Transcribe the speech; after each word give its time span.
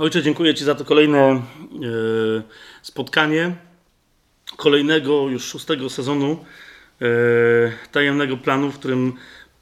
Ojcze, 0.00 0.22
dziękuję 0.22 0.54
Ci 0.54 0.64
za 0.64 0.74
to 0.74 0.84
kolejne 0.84 1.18
e, 1.18 1.42
spotkanie, 2.82 3.56
kolejnego 4.56 5.28
już 5.28 5.44
szóstego 5.44 5.90
sezonu 5.90 6.44
e, 7.02 7.06
tajemnego 7.92 8.36
planu, 8.36 8.70
w 8.70 8.78
którym 8.78 9.12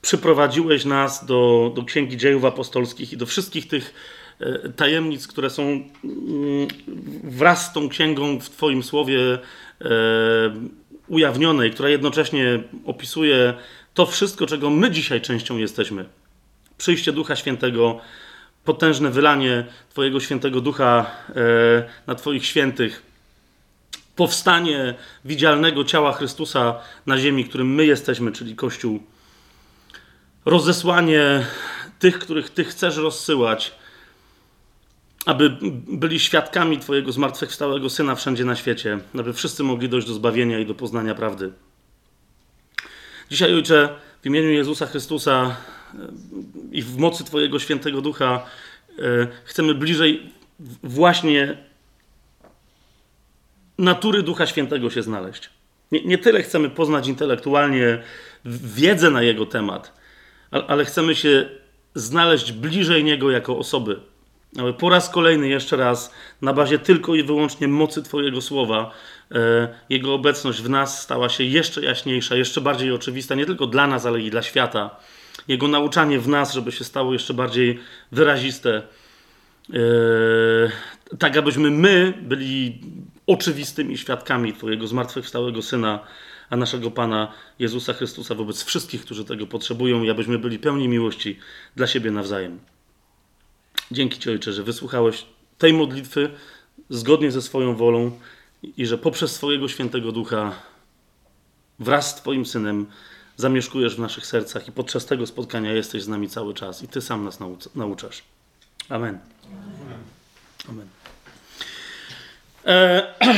przyprowadziłeś 0.02 0.84
nas 0.84 1.26
do, 1.26 1.72
do 1.74 1.84
Księgi 1.84 2.16
Dziejów 2.16 2.44
Apostolskich 2.44 3.12
i 3.12 3.16
do 3.16 3.26
wszystkich 3.26 3.68
tych 3.68 3.94
e, 4.40 4.68
tajemnic, 4.68 5.26
które 5.26 5.50
są 5.50 5.62
mm, 5.62 5.88
wraz 7.24 7.66
z 7.66 7.72
tą 7.72 7.88
księgą 7.88 8.40
w 8.40 8.50
Twoim 8.50 8.82
słowie 8.82 9.18
ujawnionej, 11.08 11.70
która 11.70 11.88
jednocześnie 11.88 12.62
opisuje 12.84 13.54
to 13.94 14.06
wszystko, 14.06 14.46
czego 14.46 14.70
my 14.70 14.90
dzisiaj 14.90 15.20
częścią 15.20 15.56
jesteśmy. 15.56 16.04
Przyjście 16.78 17.12
Ducha 17.12 17.36
Świętego, 17.36 18.00
potężne 18.68 19.10
wylanie 19.10 19.64
Twojego 19.90 20.20
świętego 20.20 20.60
ducha 20.60 21.06
e, 21.28 21.34
na 22.06 22.14
Twoich 22.14 22.46
świętych, 22.46 23.02
powstanie 24.16 24.94
widzialnego 25.24 25.84
ciała 25.84 26.12
Chrystusa 26.12 26.80
na 27.06 27.18
ziemi, 27.18 27.44
którym 27.44 27.74
my 27.74 27.86
jesteśmy, 27.86 28.32
czyli 28.32 28.56
Kościół, 28.56 29.02
rozesłanie 30.44 31.46
tych, 31.98 32.18
których 32.18 32.50
Ty 32.50 32.64
chcesz 32.64 32.96
rozsyłać, 32.96 33.74
aby 35.26 35.56
byli 35.88 36.20
świadkami 36.20 36.78
Twojego 36.78 37.12
zmartwychwstałego 37.12 37.90
Syna 37.90 38.14
wszędzie 38.14 38.44
na 38.44 38.56
świecie, 38.56 38.98
aby 39.18 39.32
wszyscy 39.32 39.62
mogli 39.62 39.88
dojść 39.88 40.06
do 40.06 40.14
zbawienia 40.14 40.58
i 40.58 40.66
do 40.66 40.74
poznania 40.74 41.14
prawdy. 41.14 41.52
Dzisiaj, 43.30 43.54
Ojcze, 43.54 43.88
w 44.22 44.26
imieniu 44.26 44.50
Jezusa 44.50 44.86
Chrystusa 44.86 45.56
i 46.72 46.82
w 46.82 46.98
mocy 46.98 47.24
Twojego 47.24 47.58
świętego 47.58 48.00
ducha 48.00 48.46
e, 48.98 49.02
chcemy 49.44 49.74
bliżej 49.74 50.32
właśnie 50.82 51.56
natury 53.78 54.22
Ducha 54.22 54.46
Świętego 54.46 54.90
się 54.90 55.02
znaleźć. 55.02 55.50
Nie, 55.92 56.04
nie 56.04 56.18
tyle 56.18 56.42
chcemy 56.42 56.70
poznać 56.70 57.08
intelektualnie 57.08 58.02
wiedzę 58.44 59.10
na 59.10 59.22
jego 59.22 59.46
temat, 59.46 59.92
ale 60.50 60.84
chcemy 60.84 61.14
się 61.14 61.48
znaleźć 61.94 62.52
bliżej 62.52 63.04
niego 63.04 63.30
jako 63.30 63.58
osoby. 63.58 64.00
Ale 64.58 64.72
po 64.72 64.90
raz 64.90 65.10
kolejny, 65.10 65.48
jeszcze 65.48 65.76
raz, 65.76 66.14
na 66.42 66.52
bazie 66.52 66.78
tylko 66.78 67.14
i 67.14 67.22
wyłącznie 67.22 67.68
mocy 67.68 68.02
Twojego 68.02 68.40
słowa, 68.40 68.90
e, 69.32 69.68
Jego 69.88 70.14
obecność 70.14 70.62
w 70.62 70.70
nas 70.70 71.02
stała 71.02 71.28
się 71.28 71.44
jeszcze 71.44 71.82
jaśniejsza, 71.82 72.36
jeszcze 72.36 72.60
bardziej 72.60 72.92
oczywista, 72.92 73.34
nie 73.34 73.46
tylko 73.46 73.66
dla 73.66 73.86
nas, 73.86 74.06
ale 74.06 74.20
i 74.20 74.30
dla 74.30 74.42
świata. 74.42 74.96
Jego 75.48 75.68
nauczanie 75.68 76.20
w 76.20 76.28
nas, 76.28 76.52
żeby 76.52 76.72
się 76.72 76.84
stało 76.84 77.12
jeszcze 77.12 77.34
bardziej 77.34 77.80
wyraziste, 78.12 78.82
e, 79.72 81.16
tak 81.18 81.36
abyśmy 81.36 81.70
my 81.70 82.14
byli 82.22 82.80
oczywistymi 83.26 83.98
świadkami 83.98 84.52
Twojego 84.52 84.86
zmartwychwstałego 84.86 85.62
Syna, 85.62 86.00
a 86.50 86.56
naszego 86.56 86.90
Pana 86.90 87.32
Jezusa 87.58 87.92
Chrystusa 87.92 88.34
wobec 88.34 88.62
wszystkich, 88.62 89.02
którzy 89.02 89.24
tego 89.24 89.46
potrzebują 89.46 90.02
i 90.02 90.10
abyśmy 90.10 90.38
byli 90.38 90.58
pełni 90.58 90.88
miłości 90.88 91.38
dla 91.76 91.86
siebie 91.86 92.10
nawzajem. 92.10 92.58
Dzięki 93.90 94.18
Ci, 94.18 94.30
Ojcze, 94.30 94.52
że 94.52 94.62
wysłuchałeś 94.62 95.26
tej 95.58 95.72
modlitwy 95.72 96.30
zgodnie 96.90 97.30
ze 97.30 97.42
swoją 97.42 97.76
wolą 97.76 98.18
i 98.76 98.86
że 98.86 98.98
poprzez 98.98 99.34
swojego 99.34 99.68
świętego 99.68 100.12
ducha 100.12 100.52
wraz 101.78 102.10
z 102.10 102.14
Twoim 102.14 102.46
synem 102.46 102.86
zamieszkujesz 103.38 103.96
w 103.96 103.98
naszych 103.98 104.26
sercach 104.26 104.68
i 104.68 104.72
podczas 104.72 105.06
tego 105.06 105.26
spotkania 105.26 105.72
jesteś 105.72 106.02
z 106.02 106.08
nami 106.08 106.28
cały 106.28 106.54
czas 106.54 106.82
i 106.82 106.88
Ty 106.88 107.00
sam 107.00 107.24
nas 107.24 107.38
nauczasz. 107.74 108.22
Amen. 108.88 109.18
Amen. 110.68 110.86
E, 112.66 113.06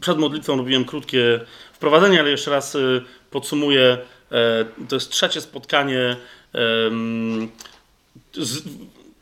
przed 0.00 0.18
modlitwą 0.18 0.56
robiłem 0.56 0.84
krótkie 0.84 1.40
wprowadzenie, 1.72 2.20
ale 2.20 2.30
jeszcze 2.30 2.50
raz 2.50 2.74
y, 2.74 3.02
podsumuję. 3.30 3.98
E, 4.32 4.64
to 4.88 4.96
jest 4.96 5.10
trzecie 5.10 5.40
spotkanie 5.40 6.16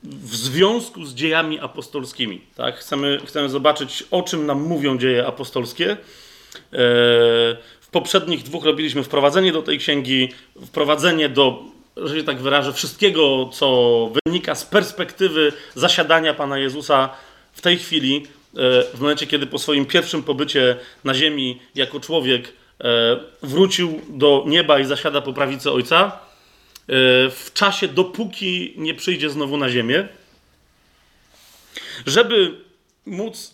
w 0.02 0.36
związku 0.36 1.04
z 1.04 1.14
dziejami 1.14 1.60
apostolskimi. 1.60 2.40
Tak? 2.54 2.76
Chcemy, 2.76 3.20
chcemy 3.26 3.48
zobaczyć, 3.48 4.04
o 4.10 4.22
czym 4.22 4.46
nam 4.46 4.62
mówią 4.62 4.98
dzieje 4.98 5.26
apostolskie. 5.26 5.96
E, 6.72 6.76
poprzednich 7.94 8.42
dwóch 8.42 8.64
robiliśmy 8.64 9.02
wprowadzenie 9.02 9.52
do 9.52 9.62
tej 9.62 9.78
księgi, 9.78 10.28
wprowadzenie 10.66 11.28
do, 11.28 11.62
że 11.96 12.16
się 12.16 12.24
tak 12.24 12.38
wyrażę, 12.38 12.72
wszystkiego, 12.72 13.50
co 13.52 14.10
wynika 14.26 14.54
z 14.54 14.64
perspektywy 14.64 15.52
zasiadania 15.74 16.34
Pana 16.34 16.58
Jezusa 16.58 17.10
w 17.52 17.60
tej 17.60 17.78
chwili, 17.78 18.16
e, 18.16 18.96
w 18.96 19.00
momencie, 19.00 19.26
kiedy 19.26 19.46
po 19.46 19.58
swoim 19.58 19.86
pierwszym 19.86 20.22
pobycie 20.22 20.76
na 21.04 21.14
ziemi 21.14 21.60
jako 21.74 22.00
człowiek 22.00 22.52
e, 22.80 23.16
wrócił 23.42 24.00
do 24.08 24.44
nieba 24.46 24.78
i 24.78 24.84
zasiada 24.84 25.20
po 25.20 25.32
prawicy 25.32 25.70
Ojca 25.70 26.24
E, 26.88 27.30
w 27.30 27.50
czasie, 27.54 27.88
dopóki 27.88 28.74
nie 28.76 28.94
przyjdzie 28.94 29.30
znowu 29.30 29.56
na 29.56 29.68
ziemię. 29.68 30.08
Żeby 32.06 32.60
móc 33.06 33.53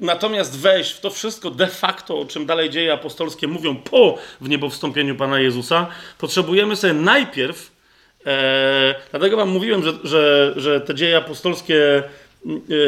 natomiast 0.00 0.58
wejść 0.58 0.92
w 0.92 1.00
to 1.00 1.10
wszystko 1.10 1.50
de 1.50 1.66
facto, 1.66 2.20
o 2.20 2.24
czym 2.24 2.46
dalej 2.46 2.70
dzieje 2.70 2.92
apostolskie 2.92 3.48
mówią 3.48 3.76
po 3.76 4.18
w 4.40 4.48
niebo 4.48 4.70
wstąpieniu 4.70 5.16
Pana 5.16 5.40
Jezusa, 5.40 5.86
potrzebujemy 6.18 6.76
sobie 6.76 6.92
najpierw, 6.92 7.70
e, 8.26 8.94
dlatego 9.10 9.36
Wam 9.36 9.48
mówiłem, 9.48 9.82
że, 9.82 9.92
że, 10.04 10.54
że 10.56 10.80
te 10.80 10.94
dzieje 10.94 11.16
apostolskie 11.16 11.96
e, 11.96 12.02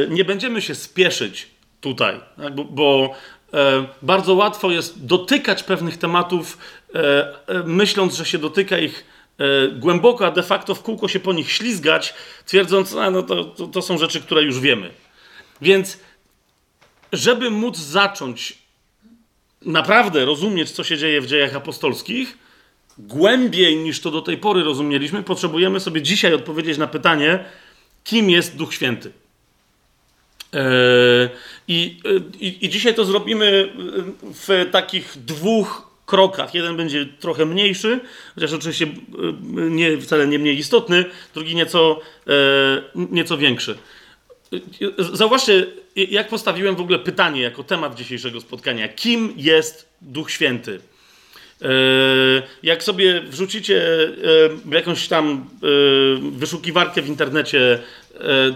nie 0.09 0.25
będziemy 0.25 0.63
się 0.63 0.75
spieszyć 0.75 1.49
tutaj, 1.81 2.21
tak? 2.37 2.55
bo, 2.55 2.65
bo 2.65 3.15
e, 3.55 3.87
bardzo 4.03 4.35
łatwo 4.35 4.71
jest 4.71 5.07
dotykać 5.07 5.63
pewnych 5.63 5.97
tematów, 5.97 6.59
e, 6.95 6.99
e, 6.99 7.63
myśląc, 7.65 8.15
że 8.15 8.25
się 8.25 8.39
dotyka 8.39 8.79
ich 8.79 9.05
E, 9.41 9.69
głęboko, 9.69 10.27
a 10.27 10.31
de 10.31 10.43
facto 10.43 10.75
w 10.75 10.83
kółko 10.83 11.09
się 11.09 11.21
po 11.21 11.33
nich 11.33 11.53
ślizgać, 11.53 12.15
twierdząc, 12.47 12.95
a 12.95 13.11
no 13.11 13.23
to, 13.23 13.45
to, 13.45 13.67
to 13.67 13.83
są 13.83 13.99
rzeczy, 13.99 14.21
które 14.21 14.43
już 14.43 14.61
wiemy. 14.61 14.91
Więc, 15.63 15.99
żeby 17.13 17.51
móc 17.51 17.79
zacząć 17.79 18.59
naprawdę 19.63 20.25
rozumieć, 20.25 20.71
co 20.71 20.85
się 20.85 20.99
dzieje 20.99 21.21
w 21.21 21.27
dziejach 21.27 21.57
apostolskich, 21.57 22.39
głębiej 22.99 23.77
niż 23.77 24.01
to 24.01 24.11
do 24.11 24.23
tej 24.23 24.39
pory 24.39 24.63
rozumieliśmy, 24.65 25.23
potrzebujemy 25.23 25.81
sobie 25.81 26.03
dzisiaj 26.03 26.35
odpowiedzieć 26.35 26.79
na 26.79 26.87
pytanie, 26.87 27.45
kim 28.05 28.31
jest 28.31 28.57
Duch 28.57 28.75
Święty. 28.75 29.13
E, 30.55 30.61
I, 31.69 32.01
e, 32.05 32.39
i, 32.41 32.67
I 32.67 32.69
dzisiaj 32.69 32.95
to 32.95 33.05
zrobimy 33.05 33.73
w 34.23 34.69
takich 34.73 35.13
dwóch 35.17 35.91
krokach. 36.07 36.55
Jeden 36.55 36.77
będzie 36.77 37.07
trochę 37.07 37.47
mniejszy, 37.47 38.01
chociaż 38.35 38.53
oczywiście 38.53 38.85
e, 38.85 38.91
nie, 39.71 39.99
wcale 39.99 40.27
nie 40.27 40.39
mniej 40.39 40.59
istotny, 40.59 41.05
drugi 41.35 41.55
nieco, 41.55 42.01
e, 42.27 42.33
nieco 42.95 43.39
większy. 43.39 43.79
Zauważcie, 44.99 45.67
jak 45.97 46.29
postawiłem 46.29 46.77
w 46.77 46.81
ogóle 46.81 46.99
pytanie 46.99 47.41
jako 47.41 47.65
temat 47.65 47.95
dzisiejszego 47.95 48.41
spotkania. 48.41 48.89
Kim 48.89 49.35
jest 49.37 49.89
Duch 50.03 50.31
Święty? 50.31 50.81
E, 51.63 51.69
jak 52.63 52.83
sobie 52.83 53.21
wrzucicie 53.21 53.83
jakąś 54.71 55.09
tam 55.09 55.51
wyszukiwarkę 56.33 57.03
w 57.03 57.09
tytułie 57.09 57.79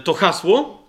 to 0.03 0.13
hasło, 0.13 0.85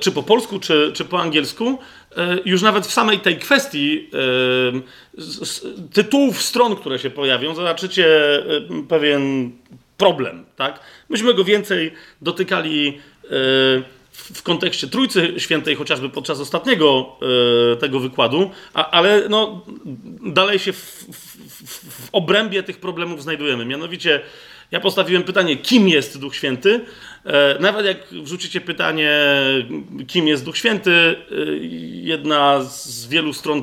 czy 0.00 0.12
po 0.12 0.22
polsku, 0.22 0.58
czy, 0.58 0.90
czy 0.94 1.04
po 1.04 1.20
angielsku, 1.20 1.78
E, 2.16 2.38
już 2.44 2.62
nawet 2.62 2.86
w 2.86 2.92
samej 2.92 3.18
tej 3.18 3.38
kwestii 3.38 4.10
e, 4.14 5.82
tytułów 5.92 6.42
stron, 6.42 6.76
które 6.76 6.98
się 6.98 7.10
pojawią, 7.10 7.54
zobaczycie 7.54 8.06
e, 8.38 8.42
pewien 8.88 9.50
problem. 9.96 10.44
Tak? 10.56 10.80
Myśmy 11.08 11.34
go 11.34 11.44
więcej 11.44 11.92
dotykali 12.22 13.00
w 14.20 14.42
kontekście 14.42 14.88
Trójcy 14.88 15.34
Świętej, 15.38 15.74
chociażby 15.76 16.08
podczas 16.08 16.40
ostatniego 16.40 17.16
tego 17.80 18.00
wykładu, 18.00 18.50
ale 18.72 19.28
no, 19.28 19.64
dalej 20.26 20.58
się 20.58 20.72
w, 20.72 20.78
w, 20.78 22.06
w 22.06 22.08
obrębie 22.12 22.62
tych 22.62 22.80
problemów 22.80 23.22
znajdujemy. 23.22 23.64
Mianowicie 23.64 24.20
ja 24.70 24.80
postawiłem 24.80 25.22
pytanie, 25.22 25.56
kim 25.56 25.88
jest 25.88 26.18
Duch 26.18 26.36
Święty? 26.36 26.80
E, 27.24 27.56
nawet 27.60 27.86
jak 27.86 27.98
wrzucicie 28.08 28.60
pytanie, 28.60 29.12
kim 30.06 30.28
jest 30.28 30.44
Duch 30.44 30.56
Święty, 30.58 30.90
e, 30.90 31.16
jedna 31.92 32.64
z 32.64 33.06
wielu 33.06 33.32
stron, 33.32 33.62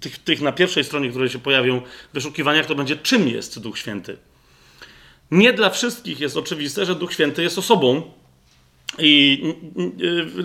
tych, 0.00 0.18
tych 0.18 0.40
na 0.40 0.52
pierwszej 0.52 0.84
stronie, 0.84 1.10
które 1.10 1.28
się 1.28 1.38
pojawią 1.38 1.80
w 1.80 2.14
wyszukiwaniach, 2.14 2.66
to 2.66 2.74
będzie, 2.74 2.96
czym 2.96 3.28
jest 3.28 3.60
Duch 3.60 3.78
Święty. 3.78 4.16
Nie 5.30 5.52
dla 5.52 5.70
wszystkich 5.70 6.20
jest 6.20 6.36
oczywiste, 6.36 6.86
że 6.86 6.94
Duch 6.94 7.12
Święty 7.12 7.42
jest 7.42 7.58
osobą. 7.58 8.02
I 8.98 9.42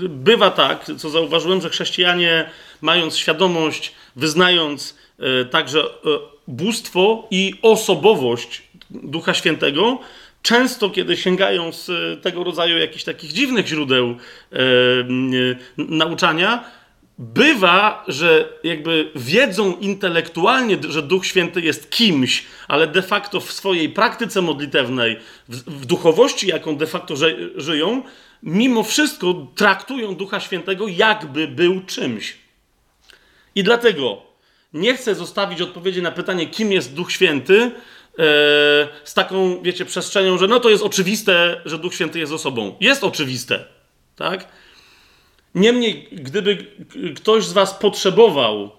e, 0.04 0.10
bywa 0.10 0.52
tak, 0.52 0.86
co 0.98 1.10
zauważyłem, 1.10 1.62
że 1.62 1.70
chrześcijanie, 1.70 2.50
mając 2.82 3.18
świadomość, 3.18 3.94
wyznając 4.16 5.04
także 5.52 5.84
bóstwo 6.48 7.28
i 7.32 7.54
osobowość 7.62 8.62
Ducha 8.90 9.34
Świętego, 9.34 10.00
często, 10.42 10.90
kiedy 10.90 11.18
sięgają 11.18 11.72
z 11.72 11.92
tego 12.22 12.44
rodzaju 12.44 12.78
jakichś 12.78 13.04
takich 13.04 13.34
dziwnych 13.34 13.68
źródeł 13.68 14.16
nauczania, 15.78 16.64
bywa, 17.18 18.04
że 18.08 18.54
jakby 18.64 19.12
wiedzą 19.16 19.78
intelektualnie, 19.78 20.78
że 20.90 21.02
Duch 21.02 21.26
Święty 21.26 21.62
jest 21.62 21.92
kimś, 21.92 22.46
ale 22.68 22.88
de 22.88 23.02
facto 23.02 23.40
w 23.40 23.52
swojej 23.52 23.90
praktyce 23.90 24.42
modlitewnej, 24.42 25.20
w, 25.50 25.82
w 25.82 25.86
duchowości, 25.86 26.48
jaką 26.48 26.76
de 26.76 26.88
facto 26.88 27.16
ży, 27.16 27.54
żyją, 27.56 28.04
mimo 28.44 28.84
wszystko 28.84 29.48
traktują 29.56 30.16
Ducha 30.16 30.40
Świętego, 30.40 30.88
jakby 30.88 31.48
był 31.48 31.82
czymś. 31.82 32.38
I 33.56 33.64
dlatego 33.64 34.22
nie 34.74 34.94
chcę 34.94 35.16
zostawić 35.16 35.62
odpowiedzi 35.62 36.02
na 36.02 36.12
pytanie, 36.12 36.48
kim 36.48 36.72
jest 36.72 36.94
Duch 36.94 37.12
Święty, 37.12 37.62
e, 37.62 37.72
z 39.04 39.14
taką, 39.14 39.62
wiecie, 39.62 39.86
przestrzenią, 39.86 40.38
że 40.38 40.48
no 40.48 40.60
to 40.60 40.70
jest 40.70 40.84
oczywiste, 40.84 41.62
że 41.66 41.80
Duch 41.80 41.94
Święty 41.94 42.20
jest 42.20 42.32
osobą. 42.32 42.76
Jest 42.80 43.04
oczywiste, 43.04 43.66
tak? 44.16 44.48
Niemniej, 45.56 46.08
gdyby 46.12 46.58
ktoś 47.16 47.46
z 47.46 47.54
Was 47.54 47.74
potrzebował 47.74 48.64
e, 48.64 48.70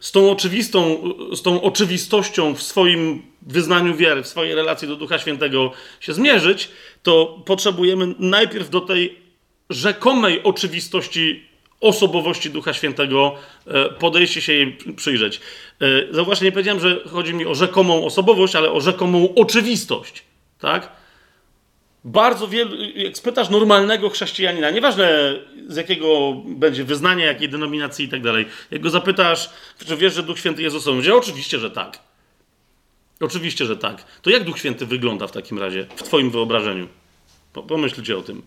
z 0.00 0.12
tą 0.12 0.30
oczywistą, 0.30 1.02
z 1.32 1.42
tą 1.42 1.62
oczywistością 1.62 2.54
w 2.54 2.62
swoim 2.62 3.22
wyznaniu 3.42 3.96
wiary, 3.96 4.22
w 4.22 4.28
swojej 4.28 4.54
relacji 4.54 4.88
do 4.88 4.96
Ducha 4.96 5.18
Świętego 5.18 5.72
się 6.00 6.12
zmierzyć, 6.12 6.68
to 7.02 7.42
potrzebujemy 7.46 8.14
najpierw 8.18 8.70
do 8.70 8.80
tej 8.80 9.18
rzekomej 9.70 10.42
oczywistości 10.42 11.44
osobowości 11.80 12.50
Ducha 12.50 12.72
Świętego 12.72 13.34
e, 13.66 13.88
podejście 13.88 14.40
się 14.40 14.52
jej 14.52 14.78
przyjrzeć. 14.96 15.40
E, 15.80 15.86
zauważcie, 16.14 16.44
nie 16.44 16.52
powiedziałem, 16.52 16.80
że 16.80 17.00
chodzi 17.08 17.34
mi 17.34 17.46
o 17.46 17.54
rzekomą 17.54 18.04
osobowość, 18.04 18.56
ale 18.56 18.72
o 18.72 18.80
rzekomą 18.80 19.34
oczywistość. 19.34 20.22
Tak? 20.58 21.03
Bardzo 22.04 22.48
wielu, 22.48 22.76
jak 22.94 23.16
spytasz 23.16 23.50
normalnego 23.50 24.10
chrześcijanina, 24.10 24.70
nieważne 24.70 25.34
z 25.68 25.76
jakiego 25.76 26.32
będzie 26.46 26.84
wyznania, 26.84 27.26
jakiej 27.26 27.48
denominacji 27.48 28.04
i 28.04 28.08
tak 28.08 28.22
dalej, 28.22 28.46
jak 28.70 28.82
go 28.82 28.90
zapytasz, 28.90 29.50
czy 29.86 29.96
wiesz, 29.96 30.14
że 30.14 30.22
Duch 30.22 30.38
Święty 30.38 30.62
jest 30.62 30.76
osobą, 30.76 31.02
że 31.02 31.14
oczywiście, 31.14 31.58
że 31.58 31.70
tak. 31.70 31.98
Oczywiście, 33.20 33.64
że 33.66 33.76
tak. 33.76 34.04
To 34.22 34.30
jak 34.30 34.44
Duch 34.44 34.58
Święty 34.58 34.86
wygląda 34.86 35.26
w 35.26 35.32
takim 35.32 35.58
razie, 35.58 35.86
w 35.96 36.02
Twoim 36.02 36.30
wyobrażeniu? 36.30 36.88
Pomyślcie 37.68 38.18
o 38.18 38.22
tym. 38.22 38.42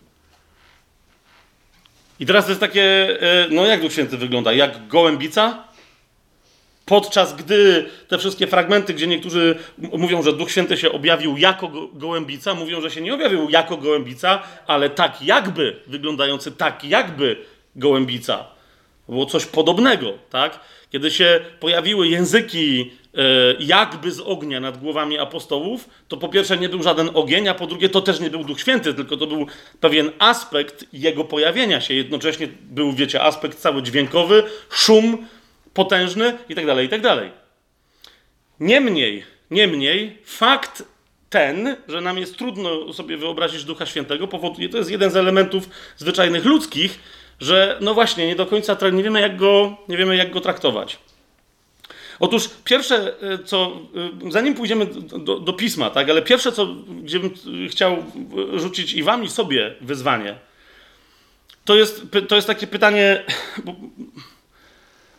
I 2.20 2.26
teraz 2.26 2.44
to 2.44 2.50
jest 2.50 2.60
takie, 2.60 2.82
e, 3.22 3.48
no 3.50 3.66
jak 3.66 3.80
Duch 3.80 3.92
Święty 3.92 4.16
wygląda? 4.16 4.52
Jak 4.52 4.88
gołębica? 4.88 5.67
Podczas 6.88 7.36
gdy 7.36 7.84
te 8.08 8.18
wszystkie 8.18 8.46
fragmenty, 8.46 8.94
gdzie 8.94 9.06
niektórzy 9.06 9.58
mówią, 9.78 10.22
że 10.22 10.32
Duch 10.32 10.50
Święty 10.50 10.76
się 10.76 10.92
objawił 10.92 11.36
jako 11.36 11.70
gołębica, 11.92 12.54
mówią, 12.54 12.80
że 12.80 12.90
się 12.90 13.00
nie 13.00 13.14
objawił 13.14 13.50
jako 13.50 13.76
gołębica, 13.76 14.42
ale 14.66 14.90
tak 14.90 15.22
jakby, 15.22 15.76
wyglądający 15.86 16.52
tak 16.52 16.84
jakby 16.84 17.36
gołębica. 17.76 18.44
Było 19.08 19.26
coś 19.26 19.46
podobnego, 19.46 20.12
tak? 20.30 20.60
Kiedy 20.90 21.10
się 21.10 21.40
pojawiły 21.60 22.08
języki 22.08 22.90
e, 23.14 23.22
jakby 23.60 24.12
z 24.12 24.20
ognia 24.20 24.60
nad 24.60 24.78
głowami 24.78 25.18
apostołów, 25.18 25.88
to 26.08 26.16
po 26.16 26.28
pierwsze 26.28 26.58
nie 26.58 26.68
był 26.68 26.82
żaden 26.82 27.10
ogień, 27.14 27.48
a 27.48 27.54
po 27.54 27.66
drugie 27.66 27.88
to 27.88 28.00
też 28.00 28.20
nie 28.20 28.30
był 28.30 28.44
Duch 28.44 28.60
Święty, 28.60 28.94
tylko 28.94 29.16
to 29.16 29.26
był 29.26 29.46
pewien 29.80 30.10
aspekt 30.18 30.84
jego 30.92 31.24
pojawienia 31.24 31.80
się. 31.80 31.94
Jednocześnie 31.94 32.48
był, 32.62 32.92
wiecie, 32.92 33.22
aspekt 33.22 33.58
cały 33.58 33.82
dźwiękowy, 33.82 34.42
szum, 34.70 35.26
potężny 35.78 36.38
i 36.48 36.54
tak 36.54 36.66
dalej, 36.66 36.86
i 36.86 36.88
tak 36.88 37.00
dalej. 37.00 37.30
Niemniej, 38.60 39.24
niemniej, 39.50 40.18
fakt 40.24 40.82
ten, 41.30 41.76
że 41.88 42.00
nam 42.00 42.18
jest 42.18 42.36
trudno 42.36 42.92
sobie 42.92 43.16
wyobrazić 43.16 43.64
Ducha 43.64 43.86
Świętego, 43.86 44.28
powoduje, 44.28 44.68
to 44.68 44.78
jest 44.78 44.90
jeden 44.90 45.10
z 45.10 45.16
elementów 45.16 45.68
zwyczajnych 45.96 46.44
ludzkich, 46.44 46.98
że 47.40 47.78
no 47.80 47.94
właśnie, 47.94 48.26
nie 48.26 48.36
do 48.36 48.46
końca 48.46 48.76
nie 48.92 49.02
wiemy, 49.02 49.20
jak 49.20 49.36
go, 49.36 49.76
nie 49.88 49.96
wiemy, 49.96 50.16
jak 50.16 50.30
go 50.30 50.40
traktować. 50.40 50.98
Otóż 52.20 52.50
pierwsze, 52.64 53.14
e, 53.22 53.38
co, 53.44 53.80
e, 54.26 54.30
zanim 54.30 54.54
pójdziemy 54.54 54.86
do, 55.18 55.40
do, 55.40 55.52
pisma, 55.52 55.90
tak, 55.90 56.10
ale 56.10 56.22
pierwsze, 56.22 56.52
co, 56.52 56.66
gdzie 57.02 57.20
bym 57.20 57.30
chciał 57.68 58.04
rzucić 58.54 58.92
i 58.92 59.02
wam, 59.02 59.24
i 59.24 59.28
sobie 59.28 59.74
wyzwanie, 59.80 60.34
to 61.64 61.74
jest, 61.74 62.02
to 62.28 62.36
jest 62.36 62.46
takie 62.46 62.66
pytanie, 62.66 63.24
bo, 63.64 63.74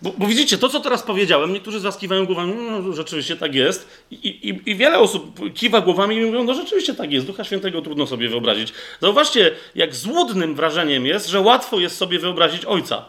bo, 0.01 0.13
bo, 0.17 0.27
widzicie, 0.27 0.57
to 0.57 0.69
co 0.69 0.79
teraz 0.79 1.03
powiedziałem, 1.03 1.53
niektórzy 1.53 1.79
z 1.79 1.83
was 1.83 1.97
kiwają 1.97 2.25
głowami, 2.25 2.53
no, 2.53 2.79
no 2.79 2.93
rzeczywiście 2.93 3.35
tak 3.35 3.55
jest. 3.55 3.87
I, 4.11 4.15
i, 4.15 4.69
I, 4.69 4.75
wiele 4.75 4.99
osób 4.99 5.53
kiwa 5.53 5.81
głowami 5.81 6.15
i 6.15 6.25
mówią, 6.25 6.43
no 6.43 6.53
rzeczywiście 6.53 6.93
tak 6.95 7.11
jest, 7.11 7.27
Ducha 7.27 7.43
Świętego 7.43 7.81
trudno 7.81 8.07
sobie 8.07 8.29
wyobrazić. 8.29 8.73
Zauważcie, 9.01 9.51
jak 9.75 9.95
złudnym 9.95 10.55
wrażeniem 10.55 11.05
jest, 11.05 11.27
że 11.27 11.39
łatwo 11.39 11.79
jest 11.79 11.97
sobie 11.97 12.19
wyobrazić 12.19 12.65
Ojca. 12.65 13.05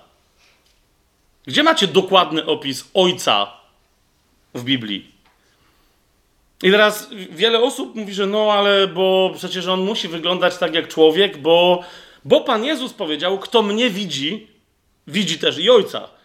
Gdzie 1.46 1.62
macie 1.62 1.86
dokładny 1.86 2.46
opis 2.46 2.90
Ojca 2.94 3.52
w 4.54 4.64
Biblii? 4.64 5.10
I 6.62 6.70
teraz 6.70 7.10
wiele 7.30 7.60
osób 7.60 7.94
mówi, 7.94 8.14
że 8.14 8.26
no 8.26 8.52
ale 8.52 8.88
bo 8.88 9.32
przecież 9.36 9.66
On 9.66 9.80
musi 9.80 10.08
wyglądać 10.08 10.58
tak 10.58 10.74
jak 10.74 10.88
człowiek, 10.88 11.38
bo, 11.38 11.84
bo 12.24 12.40
Pan 12.40 12.64
Jezus 12.64 12.92
powiedział, 12.92 13.38
kto 13.38 13.62
mnie 13.62 13.90
widzi, 13.90 14.46
widzi 15.06 15.38
też 15.38 15.58
i 15.58 15.70
Ojca. 15.70 16.19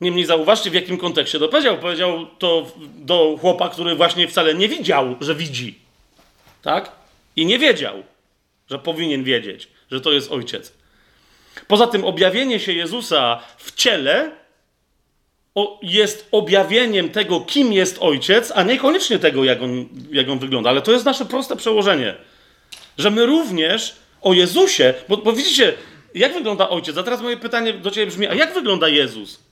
Niemniej 0.00 0.26
zauważcie, 0.26 0.70
w 0.70 0.74
jakim 0.74 0.98
kontekście 0.98 1.38
to 1.38 1.48
powiedział. 1.48 1.78
Powiedział 1.78 2.26
to 2.38 2.72
do 2.96 3.36
chłopa, 3.40 3.68
który 3.68 3.94
właśnie 3.94 4.28
wcale 4.28 4.54
nie 4.54 4.68
widział, 4.68 5.16
że 5.20 5.34
widzi. 5.34 5.78
Tak? 6.62 6.92
I 7.36 7.46
nie 7.46 7.58
wiedział, 7.58 8.02
że 8.70 8.78
powinien 8.78 9.24
wiedzieć, 9.24 9.68
że 9.90 10.00
to 10.00 10.12
jest 10.12 10.32
ojciec. 10.32 10.72
Poza 11.66 11.86
tym, 11.86 12.04
objawienie 12.04 12.60
się 12.60 12.72
Jezusa 12.72 13.42
w 13.58 13.74
ciele 13.74 14.30
jest 15.82 16.28
objawieniem 16.32 17.08
tego, 17.08 17.40
kim 17.40 17.72
jest 17.72 17.98
ojciec, 18.00 18.52
a 18.54 18.62
niekoniecznie 18.62 19.18
tego, 19.18 19.44
jak 19.44 19.62
on, 19.62 19.88
jak 20.10 20.28
on 20.28 20.38
wygląda. 20.38 20.70
Ale 20.70 20.82
to 20.82 20.92
jest 20.92 21.04
nasze 21.04 21.24
proste 21.24 21.56
przełożenie. 21.56 22.14
Że 22.98 23.10
my 23.10 23.26
również 23.26 23.96
o 24.22 24.32
Jezusie, 24.32 24.94
bo, 25.08 25.16
bo 25.16 25.32
widzicie, 25.32 25.74
jak 26.14 26.34
wygląda 26.34 26.68
ojciec? 26.68 26.96
A 26.96 27.02
teraz 27.02 27.20
moje 27.20 27.36
pytanie 27.36 27.72
do 27.72 27.90
ciebie 27.90 28.06
brzmi: 28.06 28.26
a 28.26 28.34
jak 28.34 28.54
wygląda 28.54 28.88
Jezus? 28.88 29.47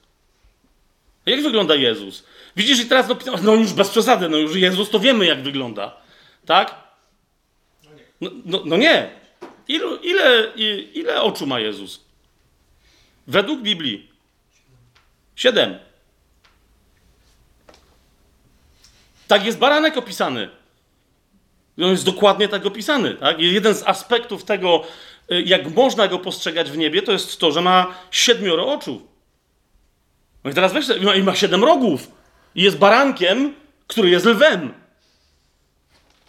Jak 1.26 1.42
wygląda 1.42 1.74
Jezus? 1.74 2.24
Widzisz, 2.56 2.80
i 2.80 2.86
teraz, 2.86 3.08
no, 3.08 3.16
no 3.42 3.54
już 3.54 3.72
bez 3.72 3.88
przesady, 3.88 4.28
no 4.28 4.36
już 4.36 4.56
Jezus 4.56 4.90
to 4.90 5.00
wiemy, 5.00 5.26
jak 5.26 5.42
wygląda. 5.42 5.96
Tak? 6.46 6.74
No, 8.20 8.30
no, 8.44 8.62
no 8.64 8.76
nie. 8.76 9.10
Ilu, 9.68 9.96
ile, 9.96 10.52
ile 10.94 11.22
oczu 11.22 11.46
ma 11.46 11.60
Jezus? 11.60 12.00
Według 13.26 13.60
Biblii. 13.60 14.10
Siedem. 15.36 15.78
Tak 19.28 19.46
jest 19.46 19.58
baranek 19.58 19.96
opisany. 19.96 20.48
On 21.78 21.90
jest 21.90 22.04
dokładnie 22.04 22.48
tak 22.48 22.66
opisany. 22.66 23.14
Tak? 23.14 23.40
Jeden 23.40 23.74
z 23.74 23.82
aspektów 23.82 24.44
tego, 24.44 24.84
y, 25.32 25.42
jak 25.42 25.70
można 25.70 26.08
go 26.08 26.18
postrzegać 26.18 26.70
w 26.70 26.78
niebie, 26.78 27.02
to 27.02 27.12
jest 27.12 27.40
to, 27.40 27.52
że 27.52 27.60
ma 27.60 27.94
siedmioro 28.10 28.72
oczu. 28.72 29.15
No 30.46 30.52
i 30.52 30.54
teraz 30.54 30.72
weź, 30.72 30.86
no 31.00 31.14
i 31.14 31.22
ma 31.22 31.34
siedem 31.34 31.64
rogów. 31.64 32.10
I 32.54 32.62
jest 32.62 32.78
barankiem, 32.78 33.54
który 33.86 34.10
jest 34.10 34.26
lwem. 34.26 34.74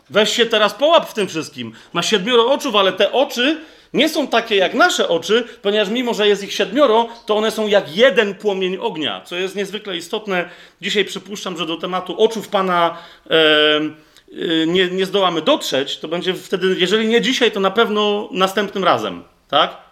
Weź 0.10 0.34
się 0.34 0.46
teraz 0.46 0.74
połap 0.74 1.10
w 1.10 1.14
tym 1.14 1.28
wszystkim. 1.28 1.74
Ma 1.94 2.04
siedmioro 2.04 2.52
oczów, 2.52 2.76
ale 2.76 2.94
te 2.94 3.12
oczy 3.12 3.62
nie 3.94 4.10
są 4.10 4.28
takie 4.28 4.56
jak 4.56 4.74
nasze 4.74 5.08
oczy, 5.08 5.44
ponieważ 5.62 5.90
mimo, 5.90 6.14
że 6.14 6.28
jest 6.28 6.44
ich 6.44 6.54
siedmioro, 6.54 7.08
to 7.26 7.36
one 7.38 7.52
są 7.52 7.68
jak 7.68 7.98
jeden 7.98 8.36
płomień 8.36 8.78
ognia, 8.78 9.22
co 9.22 9.36
jest 9.36 9.56
niezwykle 9.56 9.98
istotne. 9.98 10.50
Dzisiaj 10.82 11.06
przypuszczam, 11.06 11.58
że 11.58 11.66
do 11.66 11.78
tematu 11.78 12.22
oczów 12.22 12.48
Pana 12.48 12.98
e, 13.30 13.34
e, 13.34 14.68
nie, 14.68 14.88
nie 14.88 15.06
zdołamy 15.06 15.42
dotrzeć. 15.42 15.98
To 15.98 16.08
będzie 16.08 16.34
wtedy, 16.34 16.76
jeżeli 16.80 17.08
nie 17.08 17.22
dzisiaj, 17.22 17.52
to 17.52 17.60
na 17.60 17.72
pewno 17.72 18.30
następnym 18.32 18.84
razem. 18.84 19.24
Tak? 19.48 19.87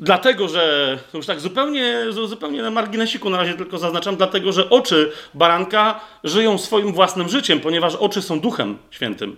Dlatego, 0.00 0.48
że 0.48 0.98
już 1.14 1.26
tak 1.26 1.40
zupełnie, 1.40 2.04
zupełnie 2.10 2.62
na 2.62 2.70
marginesiku 2.70 3.30
na 3.30 3.36
razie 3.36 3.54
tylko 3.54 3.78
zaznaczam, 3.78 4.16
dlatego, 4.16 4.52
że 4.52 4.70
oczy 4.70 5.12
baranka 5.34 6.00
żyją 6.24 6.58
swoim 6.58 6.92
własnym 6.92 7.28
życiem, 7.28 7.60
ponieważ 7.60 7.94
oczy 7.94 8.22
są 8.22 8.40
duchem 8.40 8.78
świętym. 8.90 9.36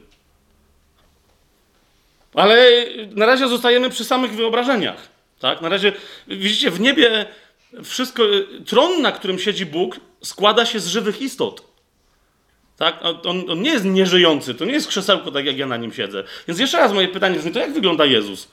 Ale 2.34 2.86
na 3.10 3.26
razie 3.26 3.48
zostajemy 3.48 3.90
przy 3.90 4.04
samych 4.04 4.34
wyobrażeniach. 4.34 5.08
Tak? 5.40 5.60
Na 5.60 5.68
razie, 5.68 5.92
widzicie, 6.28 6.70
w 6.70 6.80
niebie 6.80 7.26
wszystko, 7.84 8.22
tron, 8.66 9.02
na 9.02 9.12
którym 9.12 9.38
siedzi 9.38 9.66
Bóg, 9.66 10.00
składa 10.22 10.66
się 10.66 10.80
z 10.80 10.86
żywych 10.86 11.22
istot. 11.22 11.64
Tak? 12.76 12.98
On, 13.02 13.50
on 13.50 13.62
nie 13.62 13.70
jest 13.70 13.84
nieżyjący, 13.84 14.54
to 14.54 14.64
nie 14.64 14.72
jest 14.72 14.88
krzesełko, 14.88 15.30
tak 15.30 15.46
jak 15.46 15.58
ja 15.58 15.66
na 15.66 15.76
nim 15.76 15.92
siedzę. 15.92 16.24
Więc 16.48 16.60
jeszcze 16.60 16.78
raz 16.78 16.92
moje 16.92 17.08
pytanie 17.08 17.38
brzmi, 17.38 17.52
to 17.52 17.58
jak 17.58 17.72
wygląda 17.72 18.04
Jezus? 18.04 18.48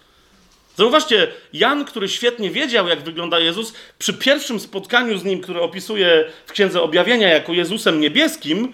Zauważcie, 0.79 1.27
Jan, 1.53 1.85
który 1.85 2.09
świetnie 2.09 2.51
wiedział, 2.51 2.87
jak 2.87 3.01
wygląda 3.01 3.39
Jezus, 3.39 3.73
przy 3.97 4.13
pierwszym 4.13 4.59
spotkaniu 4.59 5.17
z 5.17 5.23
nim, 5.23 5.41
które 5.41 5.61
opisuje 5.61 6.25
w 6.45 6.51
Księdze 6.51 6.81
Objawienia 6.81 7.27
jako 7.27 7.53
Jezusem 7.53 7.99
niebieskim, 7.99 8.73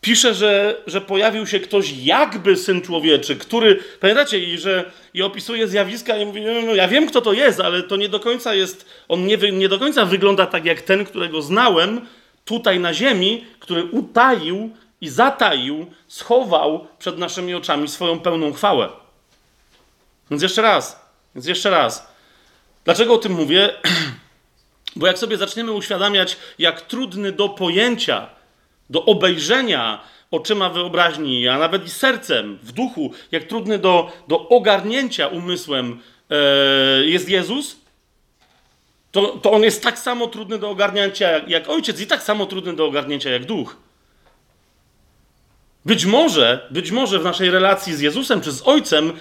pisze, 0.00 0.34
że, 0.34 0.82
że 0.86 1.00
pojawił 1.00 1.46
się 1.46 1.60
ktoś 1.60 1.92
jakby 1.92 2.56
syn 2.56 2.80
człowieczy, 2.80 3.36
który, 3.36 3.78
pamiętacie, 4.00 4.38
i 4.38 4.58
że 4.58 4.90
i 5.14 5.22
opisuje 5.22 5.68
zjawiska 5.68 6.16
i 6.16 6.26
mówi, 6.26 6.40
no, 6.40 6.52
no, 6.66 6.74
ja 6.74 6.88
wiem 6.88 7.06
kto 7.06 7.20
to 7.20 7.32
jest, 7.32 7.60
ale 7.60 7.82
to 7.82 7.96
nie 7.96 8.08
do 8.08 8.20
końca 8.20 8.54
jest, 8.54 8.86
on 9.08 9.26
nie, 9.26 9.36
nie 9.36 9.68
do 9.68 9.78
końca 9.78 10.04
wygląda 10.04 10.46
tak 10.46 10.64
jak 10.64 10.80
ten, 10.80 11.04
którego 11.04 11.42
znałem 11.42 12.06
tutaj 12.44 12.80
na 12.80 12.94
ziemi, 12.94 13.44
który 13.60 13.84
utaił 13.84 14.70
i 15.00 15.08
zataił, 15.08 15.86
schował 16.08 16.86
przed 16.98 17.18
naszymi 17.18 17.54
oczami 17.54 17.88
swoją 17.88 18.20
pełną 18.20 18.52
chwałę. 18.52 18.88
Więc 20.30 20.42
jeszcze 20.42 20.62
raz, 20.62 21.01
więc 21.34 21.46
jeszcze 21.46 21.70
raz. 21.70 22.12
Dlaczego 22.84 23.14
o 23.14 23.18
tym 23.18 23.32
mówię? 23.32 23.70
Bo 24.96 25.06
jak 25.06 25.18
sobie 25.18 25.36
zaczniemy 25.36 25.72
uświadamiać, 25.72 26.36
jak 26.58 26.80
trudny 26.80 27.32
do 27.32 27.48
pojęcia, 27.48 28.30
do 28.90 29.04
obejrzenia 29.04 30.00
oczyma 30.30 30.70
wyobraźni, 30.70 31.48
a 31.48 31.58
nawet 31.58 31.86
i 31.86 31.90
sercem, 31.90 32.58
w 32.62 32.72
duchu, 32.72 33.12
jak 33.32 33.44
trudny 33.44 33.78
do, 33.78 34.12
do 34.28 34.48
ogarnięcia 34.48 35.28
umysłem 35.28 36.00
e, 36.30 36.36
jest 37.04 37.28
Jezus, 37.28 37.76
to, 39.12 39.26
to 39.26 39.52
on 39.52 39.62
jest 39.62 39.82
tak 39.82 39.98
samo 39.98 40.26
trudny 40.26 40.58
do 40.58 40.70
ogarnięcia 40.70 41.30
jak, 41.30 41.48
jak 41.48 41.68
ojciec 41.68 42.00
i 42.00 42.06
tak 42.06 42.22
samo 42.22 42.46
trudny 42.46 42.76
do 42.76 42.86
ogarnięcia 42.86 43.30
jak 43.30 43.44
duch. 43.44 43.76
Być 45.84 46.04
może, 46.04 46.68
być 46.70 46.90
może 46.90 47.18
w 47.18 47.24
naszej 47.24 47.50
relacji 47.50 47.96
z 47.96 48.00
Jezusem 48.00 48.40
czy 48.40 48.52
z 48.52 48.62
Ojcem 48.62 49.12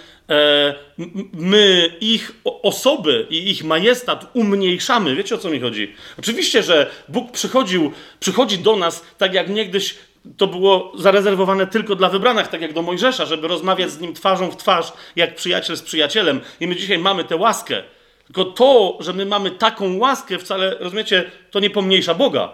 my 1.34 1.98
ich 2.02 2.32
osoby 2.44 3.28
i 3.30 3.50
ich 3.50 3.64
majestat 3.64 4.32
umniejszamy. 4.34 5.16
Wiecie 5.16 5.36
o 5.36 5.38
co 5.38 5.50
mi 5.50 5.60
chodzi? 5.60 5.94
Oczywiście, 6.20 6.64
że 6.64 6.92
Bóg 7.10 7.32
przychodził, 7.32 7.92
przychodzi 8.20 8.58
do 8.58 8.76
nas 8.76 9.06
tak 9.18 9.34
jak 9.34 9.50
niegdyś 9.50 9.96
to 10.38 10.48
było 10.48 10.92
zarezerwowane 10.96 11.68
tylko 11.68 11.96
dla 11.96 12.10
wybranych, 12.10 12.48
tak 12.48 12.62
jak 12.62 12.74
do 12.74 12.82
Mojżesza, 12.82 13.26
żeby 13.26 13.48
rozmawiać 13.48 13.92
z 13.92 14.00
nim 14.00 14.14
twarzą 14.14 14.52
w 14.52 14.58
twarz, 14.58 14.94
jak 15.16 15.36
przyjaciel 15.36 15.78
z 15.78 15.82
przyjacielem. 15.82 16.42
I 16.60 16.68
my 16.68 16.76
dzisiaj 16.76 16.98
mamy 16.98 17.24
tę 17.24 17.36
łaskę. 17.36 17.84
Tylko 18.26 18.46
to, 18.46 18.98
że 19.00 19.14
my 19.14 19.26
mamy 19.26 19.52
taką 19.52 19.98
łaskę, 19.98 20.40
wcale, 20.40 20.78
rozumiecie, 20.80 21.32
to 21.52 21.60
nie 21.60 21.70
pomniejsza 21.70 22.14
Boga. 22.14 22.52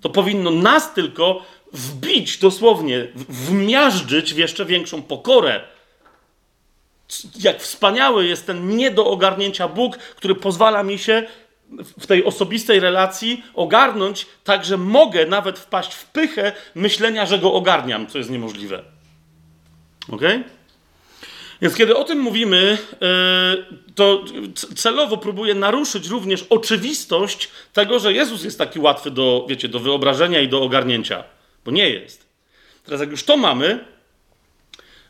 To 0.00 0.10
powinno 0.10 0.50
nas 0.50 0.94
tylko 0.94 1.42
wbić 1.72 2.38
dosłownie, 2.38 3.08
wmiażdżyć 3.28 4.34
w 4.34 4.38
jeszcze 4.38 4.64
większą 4.64 5.02
pokorę. 5.02 5.60
Jak 7.40 7.62
wspaniały 7.62 8.26
jest 8.26 8.46
ten 8.46 8.68
nie 8.76 8.90
do 8.90 9.06
ogarnięcia 9.06 9.68
Bóg, 9.68 9.96
który 9.96 10.34
pozwala 10.34 10.82
mi 10.82 10.98
się 10.98 11.26
w 11.98 12.06
tej 12.06 12.24
osobistej 12.24 12.80
relacji 12.80 13.42
ogarnąć, 13.54 14.26
tak 14.44 14.64
że 14.64 14.76
mogę 14.76 15.26
nawet 15.26 15.58
wpaść 15.58 15.94
w 15.94 16.06
pychę 16.06 16.52
myślenia, 16.74 17.26
że 17.26 17.38
go 17.38 17.52
ogarniam, 17.52 18.06
co 18.06 18.18
jest 18.18 18.30
niemożliwe. 18.30 18.82
Ok? 20.12 20.22
Więc 21.62 21.74
kiedy 21.74 21.96
o 21.96 22.04
tym 22.04 22.18
mówimy, 22.20 22.78
e, 23.02 23.56
to 23.94 24.24
celowo 24.76 25.16
próbuję 25.16 25.54
naruszyć 25.54 26.08
również 26.08 26.42
oczywistość 26.50 27.50
tego, 27.72 27.98
że 27.98 28.12
Jezus 28.12 28.44
jest 28.44 28.58
taki 28.58 28.80
łatwy 28.80 29.10
do, 29.10 29.46
wiecie, 29.48 29.68
do 29.68 29.80
wyobrażenia 29.80 30.40
i 30.40 30.48
do 30.48 30.62
ogarnięcia 30.62 31.24
bo 31.64 31.70
nie 31.70 31.90
jest. 31.90 32.26
Teraz, 32.84 33.00
jak 33.00 33.10
już 33.10 33.24
to 33.24 33.36
mamy, 33.36 33.84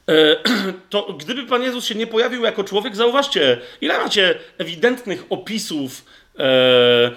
to 0.91 1.13
gdyby 1.13 1.47
Pan 1.47 1.63
Jezus 1.63 1.85
się 1.85 1.95
nie 1.95 2.07
pojawił 2.07 2.45
jako 2.45 2.65
człowiek, 2.65 2.97
zauważcie, 2.97 3.61
ile 3.81 3.99
macie 3.99 4.39
ewidentnych 4.59 5.25
opisów 5.31 6.05
e, 6.39 7.11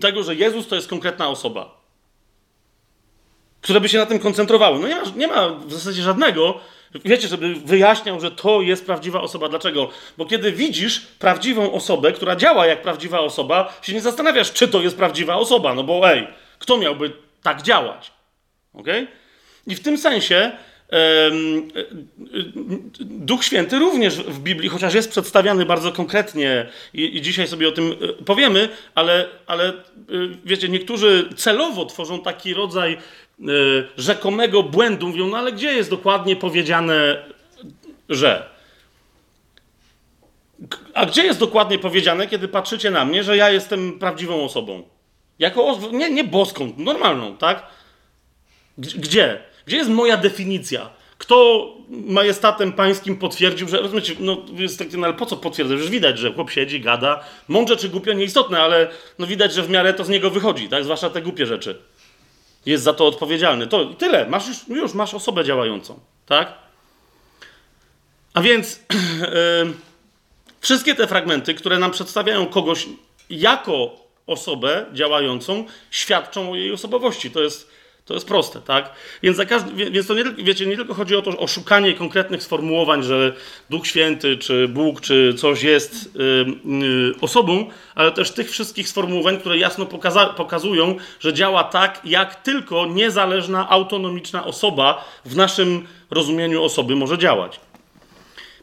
tego, 0.00 0.22
że 0.22 0.34
Jezus 0.34 0.68
to 0.68 0.74
jest 0.76 0.88
konkretna 0.88 1.28
osoba, 1.28 1.80
które 3.60 3.80
by 3.80 3.88
się 3.88 3.98
na 3.98 4.06
tym 4.06 4.18
koncentrowały. 4.18 4.78
No 4.78 4.88
nie 4.88 4.94
ma, 4.96 5.02
nie 5.16 5.28
ma 5.28 5.48
w 5.48 5.72
zasadzie 5.72 6.02
żadnego, 6.02 6.60
wiecie, 7.04 7.28
żeby 7.28 7.54
wyjaśniał, 7.54 8.20
że 8.20 8.30
to 8.30 8.60
jest 8.60 8.86
prawdziwa 8.86 9.20
osoba. 9.20 9.48
Dlaczego? 9.48 9.88
Bo 10.18 10.26
kiedy 10.26 10.52
widzisz 10.52 11.00
prawdziwą 11.00 11.72
osobę, 11.72 12.12
która 12.12 12.36
działa 12.36 12.66
jak 12.66 12.82
prawdziwa 12.82 13.20
osoba, 13.20 13.74
się 13.82 13.92
nie 13.92 14.00
zastanawiasz, 14.00 14.52
czy 14.52 14.68
to 14.68 14.80
jest 14.80 14.96
prawdziwa 14.96 15.36
osoba. 15.36 15.74
No 15.74 15.84
bo 15.84 16.10
ej, 16.10 16.28
kto 16.58 16.78
miałby 16.78 17.12
tak 17.42 17.62
działać. 17.62 18.12
ok? 18.74 18.86
I 19.66 19.74
w 19.74 19.82
tym 19.82 19.98
sensie 19.98 20.52
Duch 23.00 23.44
Święty 23.44 23.78
również 23.78 24.16
w 24.16 24.38
Biblii, 24.38 24.68
chociaż 24.68 24.94
jest 24.94 25.10
przedstawiany 25.10 25.66
bardzo 25.66 25.92
konkretnie 25.92 26.66
i, 26.94 27.20
dzisiaj 27.20 27.48
sobie 27.48 27.68
o 27.68 27.72
tym 27.72 27.92
e, 27.92 28.24
powiemy, 28.24 28.68
ale, 28.94 29.28
ale 29.46 29.68
e, 29.68 29.72
wiecie, 30.44 30.68
niektórzy 30.68 31.28
celowo 31.36 31.86
tworzą 31.86 32.22
taki 32.22 32.54
rodzaj 32.54 32.92
e, 32.92 32.98
rzekomego 33.96 34.62
błędu. 34.62 35.08
Mówią, 35.08 35.26
no 35.28 35.36
ale 35.36 35.52
gdzie 35.52 35.72
jest 35.72 35.90
dokładnie 35.90 36.36
powiedziane, 36.36 37.24
że? 38.08 38.48
A 40.94 41.06
gdzie 41.06 41.24
jest 41.24 41.40
dokładnie 41.40 41.78
powiedziane, 41.78 42.26
kiedy 42.26 42.48
patrzycie 42.48 42.90
na 42.90 43.04
mnie, 43.04 43.24
że 43.24 43.36
ja 43.36 43.50
jestem 43.50 43.98
prawdziwą 43.98 44.44
osobą? 44.44 44.82
Jako 45.38 45.78
nie, 45.92 46.10
nie 46.10 46.24
boską, 46.24 46.72
normalną, 46.76 47.36
tak? 47.36 47.66
Gdzie? 48.78 49.53
Gdzie 49.66 49.76
jest 49.76 49.90
moja 49.90 50.16
definicja? 50.16 50.90
Kto 51.18 51.66
majestatem 51.88 52.72
pańskim 52.72 53.16
potwierdził, 53.16 53.68
że 53.68 53.80
rozumiecie, 53.80 54.14
no 54.18 54.42
jest 54.52 54.78
takie, 54.78 54.96
no 54.96 55.06
ale 55.06 55.14
po 55.14 55.26
co 55.26 55.36
potwierdzać? 55.36 55.78
Już 55.78 55.90
widać, 55.90 56.18
że 56.18 56.32
chłop 56.32 56.50
siedzi, 56.50 56.80
gada, 56.80 57.24
mądrze 57.48 57.76
czy 57.76 57.88
głupio, 57.88 58.12
nieistotne, 58.12 58.62
ale 58.62 58.90
no 59.18 59.26
widać, 59.26 59.54
że 59.54 59.62
w 59.62 59.70
miarę 59.70 59.94
to 59.94 60.04
z 60.04 60.08
niego 60.08 60.30
wychodzi, 60.30 60.68
tak? 60.68 60.84
Zwłaszcza 60.84 61.10
te 61.10 61.22
głupie 61.22 61.46
rzeczy. 61.46 61.78
Jest 62.66 62.84
za 62.84 62.92
to 62.92 63.06
odpowiedzialny. 63.06 63.66
To 63.66 63.84
tyle, 63.84 64.26
masz 64.28 64.48
już, 64.48 64.68
już 64.68 64.94
masz 64.94 65.14
osobę 65.14 65.44
działającą, 65.44 66.00
tak? 66.26 66.52
A 68.34 68.40
więc 68.40 68.80
wszystkie 70.60 70.94
te 70.94 71.06
fragmenty, 71.06 71.54
które 71.54 71.78
nam 71.78 71.90
przedstawiają 71.90 72.46
kogoś 72.46 72.86
jako 73.30 73.96
osobę 74.26 74.86
działającą, 74.92 75.64
świadczą 75.90 76.52
o 76.52 76.56
jej 76.56 76.72
osobowości. 76.72 77.30
To 77.30 77.40
jest, 77.40 77.70
to 78.04 78.14
jest 78.14 78.28
proste, 78.28 78.60
tak? 78.60 78.90
Więc, 79.22 79.36
za 79.36 79.46
każdy, 79.46 79.90
więc 79.90 80.06
to 80.06 80.14
nie, 80.14 80.24
wiecie, 80.24 80.66
nie 80.66 80.76
tylko 80.76 80.94
chodzi 80.94 81.16
o 81.16 81.22
to, 81.22 81.38
o 81.38 81.46
szukanie 81.46 81.94
konkretnych 81.94 82.42
sformułowań, 82.42 83.02
że 83.02 83.32
Duch 83.70 83.86
Święty, 83.86 84.36
czy 84.36 84.68
Bóg, 84.68 85.00
czy 85.00 85.34
coś 85.38 85.62
jest 85.62 86.14
yy, 86.14 86.46
yy, 86.80 87.14
osobą, 87.20 87.70
ale 87.94 88.12
też 88.12 88.30
tych 88.30 88.50
wszystkich 88.50 88.88
sformułowań, 88.88 89.38
które 89.40 89.58
jasno 89.58 89.84
pokaza- 89.84 90.34
pokazują, 90.34 90.96
że 91.20 91.32
działa 91.32 91.64
tak, 91.64 92.00
jak 92.04 92.34
tylko 92.42 92.86
niezależna, 92.86 93.70
autonomiczna 93.70 94.44
osoba 94.44 95.04
w 95.24 95.36
naszym 95.36 95.86
rozumieniu 96.10 96.62
osoby 96.62 96.96
może 96.96 97.18
działać. 97.18 97.60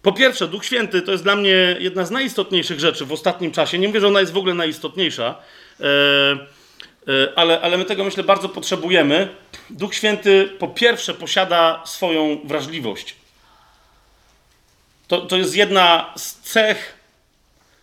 Po 0.02 0.12
pierwsze, 0.12 0.48
Duch 0.48 0.66
Święty 0.66 1.02
to 1.02 1.12
jest 1.12 1.24
dla 1.24 1.36
mnie 1.36 1.76
jedna 1.80 2.06
z 2.06 2.12
najistotniejszych 2.12 2.80
rzeczy 2.80 3.06
w 3.06 3.12
ostatnim 3.12 3.52
czasie. 3.52 3.80
Nie 3.80 3.88
mówię, 3.88 4.00
że 4.00 4.08
ona 4.08 4.20
jest 4.20 4.34
w 4.34 4.38
ogóle 4.38 4.54
najistotniejsza, 4.54 5.36
e, 5.80 5.84
ale, 7.36 7.62
ale 7.62 7.78
my 7.78 7.86
tego 7.86 8.04
myślę 8.04 8.24
bardzo 8.24 8.50
potrzebujemy. 8.50 9.36
Duch 9.70 9.96
Święty 9.96 10.50
po 10.60 10.68
pierwsze 10.68 11.14
posiada 11.14 11.82
swoją 11.86 12.40
wrażliwość. 12.44 13.16
To, 15.08 15.22
to 15.22 15.38
jest 15.38 15.56
jedna 15.56 16.14
z 16.18 16.34
cech, 16.34 16.94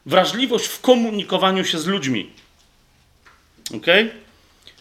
wrażliwość 0.06 0.66
w 0.66 0.80
komunikowaniu 0.80 1.64
się 1.64 1.78
z 1.78 1.86
ludźmi. 1.86 2.30
Ok? 3.76 3.86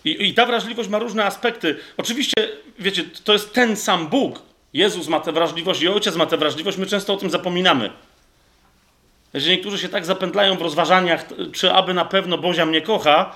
I, 0.05 0.27
I 0.27 0.33
ta 0.33 0.45
wrażliwość 0.45 0.89
ma 0.89 0.99
różne 0.99 1.25
aspekty. 1.25 1.79
Oczywiście, 1.97 2.33
wiecie, 2.79 3.03
to 3.23 3.33
jest 3.33 3.53
ten 3.53 3.75
sam 3.75 4.07
Bóg, 4.07 4.41
Jezus 4.73 5.07
ma 5.07 5.19
tę 5.19 5.31
wrażliwość 5.31 5.81
i 5.81 5.87
Ojciec 5.87 6.15
ma 6.15 6.25
tę 6.25 6.37
wrażliwość, 6.37 6.77
my 6.77 6.85
często 6.85 7.13
o 7.13 7.17
tym 7.17 7.29
zapominamy. 7.29 7.91
Że 9.33 9.49
niektórzy 9.49 9.79
się 9.79 9.89
tak 9.89 10.05
zapętlają 10.05 10.57
w 10.57 10.61
rozważaniach, 10.61 11.25
czy 11.53 11.73
aby 11.73 11.93
na 11.93 12.05
pewno 12.05 12.37
Bozia 12.37 12.65
mnie 12.65 12.81
kocha. 12.81 13.35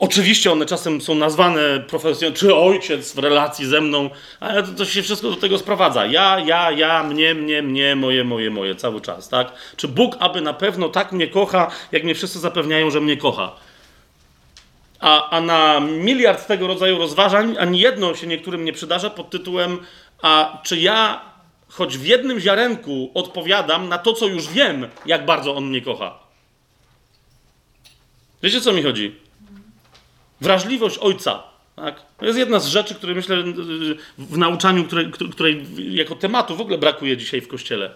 Oczywiście 0.00 0.52
one 0.52 0.66
czasem 0.66 1.00
są 1.00 1.14
nazwane 1.14 1.60
profesjonalnie, 1.80 2.36
czy 2.36 2.54
ojciec 2.54 3.14
w 3.14 3.18
relacji 3.18 3.66
ze 3.66 3.80
mną, 3.80 4.10
ale 4.40 4.62
to, 4.62 4.72
to, 4.72 4.84
się 4.84 5.02
wszystko 5.02 5.30
do 5.30 5.36
tego 5.36 5.58
sprowadza. 5.58 6.06
Ja, 6.06 6.38
ja, 6.38 6.70
ja, 6.70 7.02
mnie, 7.02 7.34
mnie, 7.34 7.62
mnie, 7.62 7.96
moje, 7.96 8.24
moje, 8.24 8.50
moje, 8.50 8.74
cały 8.74 9.00
czas, 9.00 9.28
tak? 9.28 9.52
Czy 9.76 9.88
Bóg 9.88 10.16
aby 10.20 10.40
na 10.40 10.52
pewno 10.54 10.88
tak 10.88 11.12
mnie 11.12 11.26
kocha, 11.28 11.70
jak 11.92 12.04
mnie 12.04 12.14
wszyscy 12.14 12.38
zapewniają, 12.38 12.90
że 12.90 13.00
mnie 13.00 13.16
kocha? 13.16 13.52
A, 15.00 15.30
a 15.30 15.40
na 15.40 15.80
miliard 15.80 16.46
tego 16.46 16.66
rodzaju 16.66 16.98
rozważań 16.98 17.56
ani 17.58 17.80
jedno 17.80 18.14
się 18.14 18.26
niektórym 18.26 18.64
nie 18.64 18.72
przydarza 18.72 19.10
pod 19.10 19.30
tytułem 19.30 19.78
a 20.22 20.60
czy 20.62 20.80
ja 20.80 21.20
choć 21.68 21.98
w 21.98 22.06
jednym 22.06 22.40
ziarenku 22.40 23.10
odpowiadam 23.14 23.88
na 23.88 23.98
to, 23.98 24.12
co 24.12 24.26
już 24.26 24.48
wiem, 24.48 24.88
jak 25.06 25.26
bardzo 25.26 25.56
on 25.56 25.64
mnie 25.64 25.80
kocha. 25.80 26.18
Wiecie, 28.42 28.60
co 28.60 28.72
mi 28.72 28.82
chodzi? 28.82 29.29
Wrażliwość 30.40 30.98
ojca. 30.98 31.42
Tak? 31.76 32.02
To 32.18 32.26
jest 32.26 32.38
jedna 32.38 32.60
z 32.60 32.66
rzeczy, 32.66 32.94
które 32.94 33.14
myślę 33.14 33.36
w 34.18 34.38
nauczaniu, 34.38 34.84
której, 34.84 35.10
której 35.32 35.66
jako 35.96 36.14
tematu 36.14 36.56
w 36.56 36.60
ogóle 36.60 36.78
brakuje 36.78 37.16
dzisiaj 37.16 37.40
w 37.40 37.48
kościele. 37.48 37.94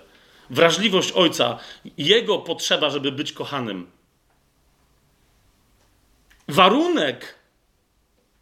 Wrażliwość 0.50 1.12
ojca, 1.12 1.58
jego 1.98 2.38
potrzeba, 2.38 2.90
żeby 2.90 3.12
być 3.12 3.32
kochanym 3.32 3.86
warunek 6.48 7.34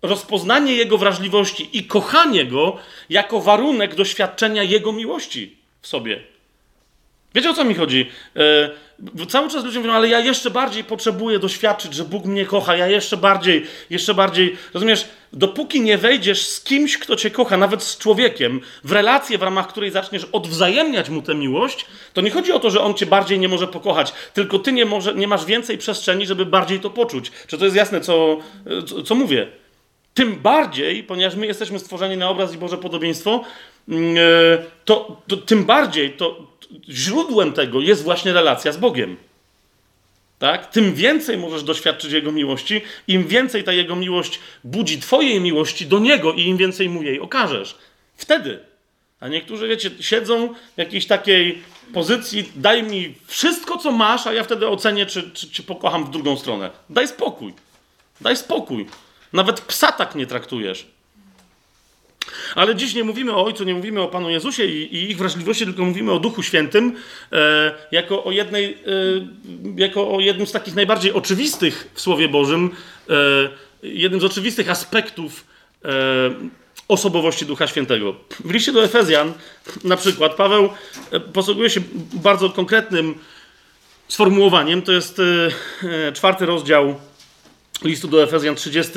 rozpoznanie 0.02 0.74
Jego 0.74 0.98
wrażliwości 0.98 1.78
i 1.78 1.84
kochanie 1.84 2.44
Go 2.44 2.78
jako 3.10 3.40
warunek 3.40 3.94
doświadczenia 3.94 4.62
Jego 4.62 4.92
miłości 4.92 5.56
w 5.80 5.86
sobie. 5.86 6.22
Wiecie 7.34 7.50
o 7.50 7.54
co 7.54 7.64
mi 7.64 7.74
chodzi? 7.74 8.10
Yy, 9.14 9.26
cały 9.26 9.50
czas 9.50 9.64
ludzie 9.64 9.78
mówią, 9.78 9.92
ale 9.92 10.08
ja 10.08 10.20
jeszcze 10.20 10.50
bardziej 10.50 10.84
potrzebuję 10.84 11.38
doświadczyć, 11.38 11.94
że 11.94 12.04
Bóg 12.04 12.24
mnie 12.24 12.46
kocha, 12.46 12.76
ja 12.76 12.88
jeszcze 12.88 13.16
bardziej, 13.16 13.66
jeszcze 13.90 14.14
bardziej. 14.14 14.56
Rozumiesz, 14.74 15.08
dopóki 15.32 15.80
nie 15.80 15.98
wejdziesz 15.98 16.46
z 16.46 16.60
kimś, 16.64 16.98
kto 16.98 17.16
cię 17.16 17.30
kocha, 17.30 17.56
nawet 17.56 17.82
z 17.82 17.98
człowiekiem, 17.98 18.60
w 18.84 18.92
relację, 18.92 19.38
w 19.38 19.42
ramach 19.42 19.68
której 19.68 19.90
zaczniesz 19.90 20.26
odwzajemniać 20.32 21.10
mu 21.10 21.22
tę 21.22 21.34
miłość, 21.34 21.86
to 22.12 22.20
nie 22.20 22.30
chodzi 22.30 22.52
o 22.52 22.58
to, 22.58 22.70
że 22.70 22.80
on 22.80 22.94
cię 22.94 23.06
bardziej 23.06 23.38
nie 23.38 23.48
może 23.48 23.66
pokochać, 23.66 24.12
tylko 24.34 24.58
ty 24.58 24.72
nie, 24.72 24.84
może, 24.84 25.14
nie 25.14 25.28
masz 25.28 25.44
więcej 25.44 25.78
przestrzeni, 25.78 26.26
żeby 26.26 26.46
bardziej 26.46 26.80
to 26.80 26.90
poczuć. 26.90 27.32
Czy 27.46 27.58
to 27.58 27.64
jest 27.64 27.76
jasne, 27.76 28.00
co, 28.00 28.38
co, 28.86 29.02
co 29.02 29.14
mówię? 29.14 29.48
Tym 30.14 30.36
bardziej, 30.36 31.04
ponieważ 31.04 31.34
my 31.34 31.46
jesteśmy 31.46 31.78
stworzeni 31.78 32.16
na 32.16 32.28
obraz 32.28 32.54
i 32.54 32.58
Boże 32.58 32.78
podobieństwo, 32.78 33.44
mm, 33.88 34.16
e, 34.16 34.20
to, 34.84 35.22
to 35.28 35.36
tym 35.36 35.64
bardziej 35.64 36.12
to, 36.12 36.51
źródłem 36.88 37.52
tego 37.52 37.80
jest 37.80 38.02
właśnie 38.02 38.32
relacja 38.32 38.72
z 38.72 38.76
Bogiem. 38.76 39.16
Tak? 40.38 40.70
Tym 40.70 40.94
więcej 40.94 41.38
możesz 41.38 41.62
doświadczyć 41.62 42.12
Jego 42.12 42.32
miłości, 42.32 42.80
im 43.08 43.26
więcej 43.26 43.64
ta 43.64 43.72
Jego 43.72 43.96
miłość 43.96 44.40
budzi 44.64 45.00
Twojej 45.00 45.40
miłości 45.40 45.86
do 45.86 45.98
Niego 45.98 46.32
i 46.32 46.42
im 46.42 46.56
więcej 46.56 46.88
Mu 46.88 47.02
jej 47.02 47.20
okażesz. 47.20 47.78
Wtedy. 48.16 48.58
A 49.20 49.28
niektórzy, 49.28 49.68
wiecie, 49.68 49.90
siedzą 50.00 50.54
w 50.74 50.78
jakiejś 50.78 51.06
takiej 51.06 51.62
pozycji, 51.94 52.52
daj 52.56 52.82
mi 52.82 53.14
wszystko, 53.26 53.78
co 53.78 53.92
masz, 53.92 54.26
a 54.26 54.32
ja 54.32 54.44
wtedy 54.44 54.68
ocenię, 54.68 55.06
czy, 55.06 55.30
czy, 55.30 55.50
czy 55.50 55.62
pokocham 55.62 56.04
w 56.04 56.10
drugą 56.10 56.36
stronę. 56.36 56.70
Daj 56.90 57.08
spokój. 57.08 57.54
Daj 58.20 58.36
spokój. 58.36 58.86
Nawet 59.32 59.60
psa 59.60 59.92
tak 59.92 60.14
nie 60.14 60.26
traktujesz. 60.26 60.86
Ale 62.54 62.76
dziś 62.76 62.94
nie 62.94 63.04
mówimy 63.04 63.32
o 63.32 63.44
Ojcu, 63.44 63.64
nie 63.64 63.74
mówimy 63.74 64.00
o 64.00 64.08
Panu 64.08 64.30
Jezusie 64.30 64.64
i, 64.64 64.94
i 64.96 65.10
ich 65.10 65.16
wrażliwości, 65.16 65.64
tylko 65.64 65.84
mówimy 65.84 66.12
o 66.12 66.18
Duchu 66.18 66.42
Świętym 66.42 66.96
e, 67.32 67.72
jako, 67.92 68.24
o 68.24 68.32
jednej, 68.32 68.64
e, 68.64 68.76
jako 69.76 70.14
o 70.14 70.20
jednym 70.20 70.46
z 70.46 70.52
takich 70.52 70.74
najbardziej 70.74 71.12
oczywistych 71.12 71.88
w 71.94 72.00
Słowie 72.00 72.28
Bożym, 72.28 72.70
e, 73.10 73.14
jednym 73.82 74.20
z 74.20 74.24
oczywistych 74.24 74.70
aspektów 74.70 75.44
e, 75.84 75.90
osobowości 76.88 77.46
Ducha 77.46 77.66
Świętego. 77.66 78.14
W 78.44 78.50
liście 78.50 78.72
do 78.72 78.84
Efezjan 78.84 79.32
na 79.84 79.96
przykład 79.96 80.34
Paweł 80.34 80.70
e, 81.10 81.20
posługuje 81.20 81.70
się 81.70 81.80
bardzo 82.12 82.50
konkretnym 82.50 83.14
sformułowaniem, 84.08 84.82
to 84.82 84.92
jest 84.92 85.20
e, 85.82 86.12
czwarty 86.12 86.46
rozdział 86.46 86.94
listu 87.84 88.08
do 88.08 88.22
Efezjan, 88.22 88.54
30 88.54 88.92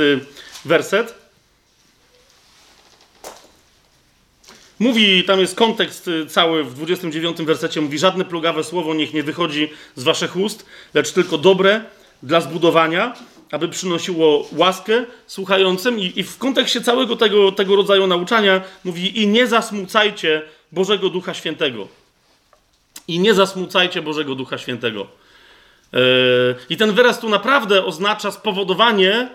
werset. 0.65 1.24
Mówi, 4.79 5.23
tam 5.23 5.39
jest 5.39 5.55
kontekst 5.55 6.07
y, 6.07 6.25
cały 6.25 6.63
w 6.63 6.73
29 6.73 7.37
wersecie, 7.37 7.81
mówi, 7.81 7.99
żadne 7.99 8.25
plugawe 8.25 8.63
słowo 8.63 8.93
niech 8.93 9.13
nie 9.13 9.23
wychodzi 9.23 9.69
z 9.95 10.03
waszych 10.03 10.35
ust, 10.35 10.65
lecz 10.93 11.11
tylko 11.11 11.37
dobre 11.37 11.81
dla 12.23 12.41
zbudowania, 12.41 13.13
aby 13.51 13.67
przynosiło 13.69 14.47
łaskę 14.51 15.05
słuchającym 15.27 15.99
i, 15.99 16.19
i 16.19 16.23
w 16.23 16.37
kontekście 16.37 16.81
całego 16.81 17.15
tego, 17.15 17.51
tego 17.51 17.75
rodzaju 17.75 18.07
nauczania 18.07 18.61
mówi 18.83 19.21
i 19.21 19.27
nie 19.27 19.47
zasmucajcie 19.47 20.41
Bożego 20.71 21.09
Ducha 21.09 21.33
Świętego. 21.33 21.87
I 23.07 23.19
nie 23.19 23.33
zasmucajcie 23.33 24.01
Bożego 24.01 24.35
Ducha 24.35 24.57
Świętego. 24.57 25.07
Yy, 25.93 25.99
I 26.69 26.77
ten 26.77 26.91
wyraz 26.91 27.19
tu 27.19 27.29
naprawdę 27.29 27.85
oznacza 27.85 28.31
spowodowanie, 28.31 29.29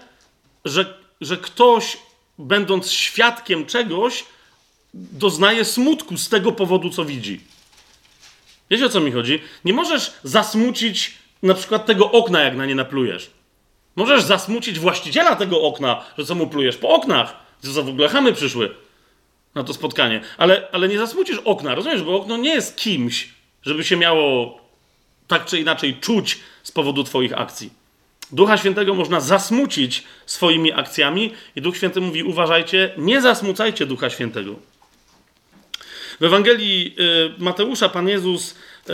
że, 0.64 0.94
że 1.20 1.36
ktoś, 1.36 1.98
będąc 2.38 2.92
świadkiem 2.92 3.66
czegoś, 3.66 4.24
doznaje 4.94 5.64
smutku 5.64 6.16
z 6.16 6.28
tego 6.28 6.52
powodu, 6.52 6.90
co 6.90 7.04
widzi. 7.04 7.40
Wiecie 8.70 8.86
o 8.86 8.88
co 8.88 9.00
mi 9.00 9.12
chodzi? 9.12 9.38
Nie 9.64 9.72
możesz 9.72 10.12
zasmucić 10.24 11.14
na 11.42 11.54
przykład 11.54 11.86
tego 11.86 12.12
okna, 12.12 12.40
jak 12.40 12.56
na 12.56 12.66
nie 12.66 12.74
naplujesz. 12.74 13.30
Możesz 13.96 14.22
zasmucić 14.22 14.78
właściciela 14.78 15.36
tego 15.36 15.62
okna, 15.62 16.04
że 16.18 16.24
co 16.24 16.34
mu 16.34 16.46
plujesz 16.46 16.76
po 16.76 16.88
oknach. 16.88 17.36
Co 17.62 17.72
za 17.72 17.82
w 17.82 17.88
ogóle 17.88 18.08
chamy 18.08 18.32
przyszły 18.32 18.74
na 19.54 19.64
to 19.64 19.74
spotkanie. 19.74 20.20
Ale, 20.38 20.68
ale 20.72 20.88
nie 20.88 20.98
zasmucisz 20.98 21.38
okna, 21.44 21.74
rozumiesz? 21.74 22.02
Bo 22.02 22.16
okno 22.16 22.36
nie 22.36 22.50
jest 22.50 22.76
kimś, 22.76 23.28
żeby 23.62 23.84
się 23.84 23.96
miało 23.96 24.60
tak 25.28 25.44
czy 25.44 25.60
inaczej 25.60 25.94
czuć 25.94 26.38
z 26.62 26.72
powodu 26.72 27.04
Twoich 27.04 27.38
akcji. 27.38 27.70
Ducha 28.32 28.58
Świętego 28.58 28.94
można 28.94 29.20
zasmucić 29.20 30.04
swoimi 30.26 30.72
akcjami, 30.72 31.32
i 31.56 31.60
Duch 31.60 31.76
Święty 31.76 32.00
mówi: 32.00 32.22
uważajcie, 32.22 32.94
nie 32.98 33.20
zasmucajcie 33.20 33.86
Ducha 33.86 34.10
Świętego. 34.10 34.69
W 36.20 36.24
Ewangelii 36.24 36.96
y, 37.38 37.42
Mateusza 37.42 37.88
Pan 37.88 38.08
Jezus 38.08 38.54
y, 38.88 38.92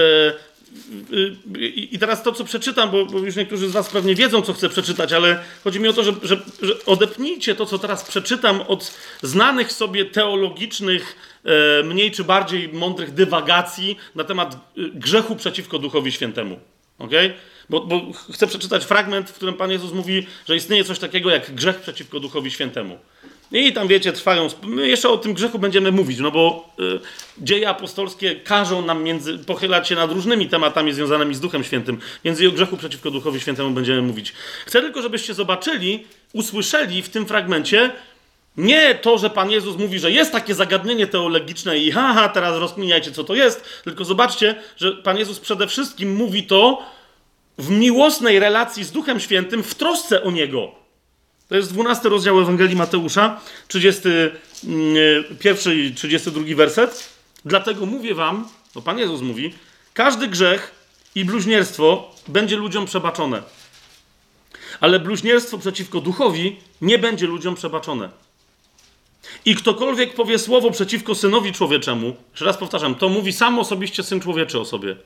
y, 1.12 1.68
i 1.68 1.98
teraz 1.98 2.22
to, 2.22 2.32
co 2.32 2.44
przeczytam, 2.44 2.90
bo, 2.90 3.18
już 3.18 3.36
niektórzy 3.36 3.68
z 3.68 3.72
Was 3.72 3.90
pewnie 3.90 4.14
wiedzą, 4.14 4.42
co 4.42 4.52
chcę 4.52 4.68
przeczytać, 4.68 5.12
ale 5.12 5.42
chodzi 5.64 5.80
mi 5.80 5.88
o 5.88 5.92
to, 5.92 6.04
że, 6.04 6.12
że, 6.22 6.36
że 6.62 6.84
odepnijcie 6.86 7.54
to, 7.54 7.66
co 7.66 7.78
teraz 7.78 8.04
przeczytam, 8.04 8.60
od 8.60 8.98
znanych 9.22 9.72
sobie 9.72 10.04
teologicznych, 10.04 11.16
mniej 11.84 12.10
czy 12.10 12.24
bardziej 12.24 12.68
mądrych 12.68 13.14
dywagacji 13.14 13.96
na 14.14 14.24
temat 14.24 14.56
grzechu 14.76 15.36
przeciwko 15.36 15.78
Duchowi 15.78 16.12
Świętemu. 16.12 16.60
Okay? 16.98 17.34
Bo, 17.70 17.80
bo 17.80 18.12
chcę 18.32 18.46
przeczytać 18.46 18.84
fragment, 18.84 19.30
w 19.30 19.34
którym 19.34 19.54
Pan 19.54 19.70
Jezus 19.70 19.92
mówi, 19.92 20.26
że 20.48 20.56
istnieje 20.56 20.84
coś 20.84 20.98
takiego 20.98 21.30
jak 21.30 21.54
grzech 21.54 21.76
przeciwko 21.76 22.20
Duchowi 22.20 22.50
Świętemu. 22.50 22.98
I 23.52 23.72
tam 23.72 23.88
wiecie, 23.88 24.12
trwają. 24.12 24.48
My 24.62 24.88
jeszcze 24.88 25.08
o 25.08 25.16
tym 25.16 25.34
grzechu 25.34 25.58
będziemy 25.58 25.92
mówić, 25.92 26.18
no 26.18 26.30
bo 26.30 26.68
y, 26.80 27.00
dzieje 27.38 27.68
apostolskie 27.68 28.36
każą 28.36 28.82
nam 28.82 29.02
między, 29.02 29.38
pochylać 29.38 29.88
się 29.88 29.94
nad 29.94 30.12
różnymi 30.12 30.48
tematami 30.48 30.92
związanymi 30.92 31.34
z 31.34 31.40
Duchem 31.40 31.64
Świętym. 31.64 31.98
Między 32.24 32.48
o 32.48 32.52
grzechu 32.52 32.76
przeciwko 32.76 33.10
Duchowi 33.10 33.40
Świętemu 33.40 33.70
będziemy 33.70 34.02
mówić. 34.02 34.32
Chcę 34.66 34.82
tylko, 34.82 35.02
żebyście 35.02 35.34
zobaczyli, 35.34 36.04
usłyszeli 36.32 37.02
w 37.02 37.08
tym 37.08 37.26
fragmencie 37.26 37.92
nie 38.56 38.94
to, 38.94 39.18
że 39.18 39.30
Pan 39.30 39.50
Jezus 39.50 39.76
mówi, 39.76 39.98
że 39.98 40.10
jest 40.10 40.32
takie 40.32 40.54
zagadnienie 40.54 41.06
teologiczne 41.06 41.78
i 41.78 41.90
haha, 41.90 42.28
teraz 42.28 42.58
rozkminiajcie, 42.58 43.12
co 43.12 43.24
to 43.24 43.34
jest, 43.34 43.82
tylko 43.84 44.04
zobaczcie, 44.04 44.54
że 44.76 44.92
Pan 44.92 45.18
Jezus 45.18 45.40
przede 45.40 45.66
wszystkim 45.66 46.14
mówi 46.14 46.42
to 46.42 46.82
w 47.58 47.70
miłosnej 47.70 48.38
relacji 48.38 48.84
z 48.84 48.92
Duchem 48.92 49.20
Świętym, 49.20 49.62
w 49.62 49.74
trosce 49.74 50.22
o 50.22 50.30
Niego. 50.30 50.85
To 51.48 51.56
jest 51.56 51.72
12 51.72 52.08
rozdział 52.08 52.40
Ewangelii 52.40 52.76
Mateusza, 52.76 53.40
31 53.68 55.72
mm, 55.72 55.78
i 55.78 55.94
32 55.94 56.56
werset. 56.56 57.08
Dlatego 57.44 57.86
mówię 57.86 58.14
wam, 58.14 58.48
to 58.74 58.82
Pan 58.82 58.98
Jezus 58.98 59.20
mówi, 59.20 59.54
każdy 59.94 60.28
grzech 60.28 60.74
i 61.14 61.24
bluźnierstwo 61.24 62.14
będzie 62.28 62.56
ludziom 62.56 62.86
przebaczone. 62.86 63.42
Ale 64.80 65.00
bluźnierstwo 65.00 65.58
przeciwko 65.58 66.00
duchowi 66.00 66.56
nie 66.80 66.98
będzie 66.98 67.26
ludziom 67.26 67.54
przebaczone. 67.54 68.08
I 69.44 69.54
ktokolwiek 69.54 70.14
powie 70.14 70.38
słowo 70.38 70.70
przeciwko 70.70 71.14
synowi 71.14 71.52
człowieczemu, 71.52 72.16
jeszcze 72.30 72.44
raz 72.44 72.56
powtarzam, 72.56 72.94
to 72.94 73.08
mówi 73.08 73.32
sam 73.32 73.58
osobiście 73.58 74.02
syn 74.02 74.20
człowieczy 74.20 74.60
o 74.60 74.64
sobie. 74.64 74.96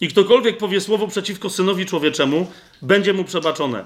I 0.00 0.08
ktokolwiek 0.08 0.58
powie 0.58 0.80
słowo 0.80 1.08
przeciwko 1.08 1.50
synowi 1.50 1.86
człowieczemu, 1.86 2.52
będzie 2.82 3.12
mu 3.12 3.24
przebaczone 3.24 3.84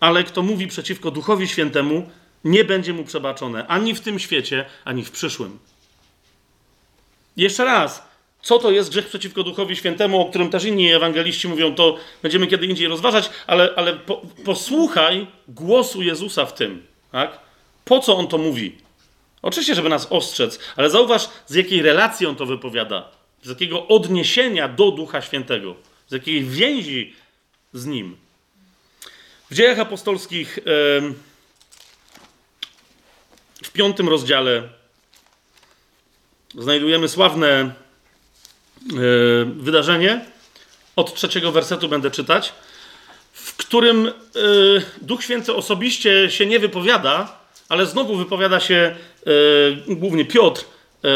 ale 0.00 0.24
kto 0.24 0.42
mówi 0.42 0.66
przeciwko 0.66 1.10
Duchowi 1.10 1.48
Świętemu, 1.48 2.10
nie 2.44 2.64
będzie 2.64 2.92
mu 2.92 3.04
przebaczone 3.04 3.66
ani 3.66 3.94
w 3.94 4.00
tym 4.00 4.18
świecie, 4.18 4.64
ani 4.84 5.04
w 5.04 5.10
przyszłym. 5.10 5.58
Jeszcze 7.36 7.64
raz, 7.64 8.10
co 8.42 8.58
to 8.58 8.70
jest 8.70 8.90
grzech 8.90 9.06
przeciwko 9.06 9.42
Duchowi 9.42 9.76
Świętemu, 9.76 10.20
o 10.20 10.24
którym 10.24 10.50
też 10.50 10.64
inni 10.64 10.92
ewangeliści 10.92 11.48
mówią, 11.48 11.74
to 11.74 11.96
będziemy 12.22 12.46
kiedy 12.46 12.66
indziej 12.66 12.88
rozważać, 12.88 13.30
ale, 13.46 13.74
ale 13.76 13.92
po, 13.92 14.22
posłuchaj 14.44 15.26
głosu 15.48 16.02
Jezusa 16.02 16.46
w 16.46 16.54
tym. 16.54 16.86
Tak? 17.12 17.38
Po 17.84 18.00
co 18.00 18.16
on 18.16 18.26
to 18.28 18.38
mówi? 18.38 18.78
Oczywiście, 19.42 19.74
żeby 19.74 19.88
nas 19.88 20.06
ostrzec, 20.10 20.58
ale 20.76 20.90
zauważ, 20.90 21.28
z 21.46 21.54
jakiej 21.54 21.82
relacji 21.82 22.26
on 22.26 22.36
to 22.36 22.46
wypowiada, 22.46 23.08
z 23.42 23.48
jakiego 23.48 23.86
odniesienia 23.86 24.68
do 24.68 24.90
Ducha 24.90 25.22
Świętego, 25.22 25.74
z 26.08 26.12
jakiej 26.12 26.44
więzi 26.44 27.14
z 27.72 27.86
nim. 27.86 28.16
W 29.50 29.54
dziejach 29.54 29.78
apostolskich 29.78 30.58
w 33.62 33.70
piątym 33.72 34.08
rozdziale 34.08 34.68
znajdujemy 36.54 37.08
sławne 37.08 37.74
wydarzenie. 39.46 40.24
Od 40.96 41.14
trzeciego 41.14 41.52
wersetu 41.52 41.88
będę 41.88 42.10
czytać, 42.10 42.52
w 43.32 43.56
którym 43.56 44.06
e, 44.06 44.12
Duch 45.02 45.24
Święty 45.24 45.54
osobiście 45.54 46.30
się 46.30 46.46
nie 46.46 46.58
wypowiada, 46.58 47.38
ale 47.68 47.86
znowu 47.86 48.16
wypowiada 48.16 48.60
się 48.60 48.74
e, 49.86 49.94
głównie 49.94 50.24
Piotr 50.24 50.64
e, 51.04 51.08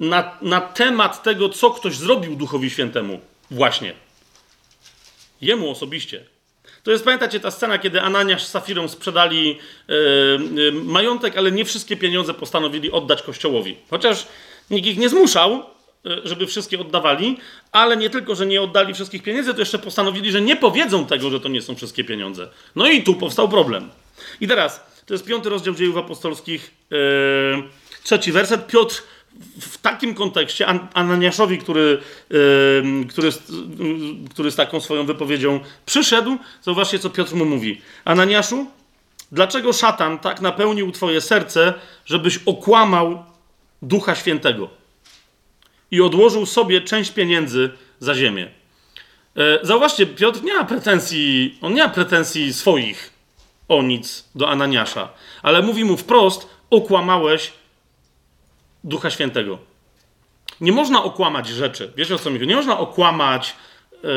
na, 0.00 0.38
na 0.42 0.60
temat 0.60 1.22
tego, 1.22 1.48
co 1.48 1.70
ktoś 1.70 1.96
zrobił 1.96 2.36
Duchowi 2.36 2.70
Świętemu. 2.70 3.20
Właśnie. 3.50 3.94
Jemu 5.40 5.70
osobiście. 5.70 6.31
To 6.82 6.90
jest, 6.90 7.04
pamiętacie, 7.04 7.40
ta 7.40 7.50
scena, 7.50 7.78
kiedy 7.78 8.00
Ananiasz 8.00 8.44
z 8.44 8.48
Safirą 8.48 8.88
sprzedali 8.88 9.58
yy, 9.88 9.94
yy, 10.54 10.72
majątek, 10.72 11.36
ale 11.36 11.52
nie 11.52 11.64
wszystkie 11.64 11.96
pieniądze 11.96 12.34
postanowili 12.34 12.90
oddać 12.90 13.22
Kościołowi. 13.22 13.76
Chociaż 13.90 14.26
nikt 14.70 14.86
ich 14.86 14.98
nie 14.98 15.08
zmuszał, 15.08 15.62
yy, 16.04 16.20
żeby 16.24 16.46
wszystkie 16.46 16.80
oddawali, 16.80 17.38
ale 17.72 17.96
nie 17.96 18.10
tylko, 18.10 18.34
że 18.34 18.46
nie 18.46 18.62
oddali 18.62 18.94
wszystkich 18.94 19.22
pieniędzy, 19.22 19.54
to 19.54 19.60
jeszcze 19.60 19.78
postanowili, 19.78 20.32
że 20.32 20.40
nie 20.40 20.56
powiedzą 20.56 21.06
tego, 21.06 21.30
że 21.30 21.40
to 21.40 21.48
nie 21.48 21.62
są 21.62 21.76
wszystkie 21.76 22.04
pieniądze. 22.04 22.48
No 22.76 22.90
i 22.90 23.02
tu 23.02 23.14
powstał 23.14 23.48
problem. 23.48 23.90
I 24.40 24.48
teraz, 24.48 24.86
to 25.06 25.14
jest 25.14 25.26
piąty 25.26 25.48
rozdział 25.48 25.74
dziejów 25.74 25.96
apostolskich, 25.96 26.70
trzeci 28.02 28.32
werset. 28.32 28.66
Piotr 28.66 29.02
w 29.60 29.78
takim 29.78 30.14
kontekście 30.14 30.66
Ananiaszowi, 30.94 31.58
który, 31.58 31.98
który, 33.08 33.30
który 34.30 34.50
z 34.50 34.56
taką 34.56 34.80
swoją 34.80 35.06
wypowiedzią 35.06 35.60
przyszedł, 35.86 36.36
zauważcie, 36.62 36.98
co 36.98 37.10
Piotr 37.10 37.34
mu 37.34 37.44
mówi. 37.44 37.80
Ananiaszu, 38.04 38.66
dlaczego 39.32 39.72
szatan 39.72 40.18
tak 40.18 40.40
napełnił 40.40 40.92
twoje 40.92 41.20
serce, 41.20 41.74
żebyś 42.04 42.38
okłamał 42.46 43.24
Ducha 43.82 44.14
Świętego 44.14 44.70
i 45.90 46.00
odłożył 46.00 46.46
sobie 46.46 46.80
część 46.80 47.10
pieniędzy 47.10 47.70
za 48.00 48.14
ziemię? 48.14 48.48
E, 49.36 49.66
zauważcie, 49.66 50.06
Piotr 50.06 50.42
nie 50.42 50.54
ma 50.54 50.64
pretensji, 50.64 51.58
on 51.62 51.74
nie 51.74 51.82
ma 51.82 51.88
pretensji 51.88 52.52
swoich 52.52 53.12
o 53.68 53.82
nic 53.82 54.24
do 54.34 54.50
Ananiasza, 54.50 55.08
ale 55.42 55.62
mówi 55.62 55.84
mu 55.84 55.96
wprost, 55.96 56.48
okłamałeś 56.70 57.52
Ducha 58.84 59.10
Świętego. 59.10 59.58
Nie 60.60 60.72
można 60.72 61.04
okłamać 61.04 61.48
rzeczy. 61.48 61.92
Wiesz 61.96 62.10
o 62.10 62.18
co 62.18 62.30
mi 62.30 62.38
chodzi? 62.38 62.48
Nie 62.48 62.56
można 62.56 62.78
okłamać 62.78 63.56
yy, 64.02 64.10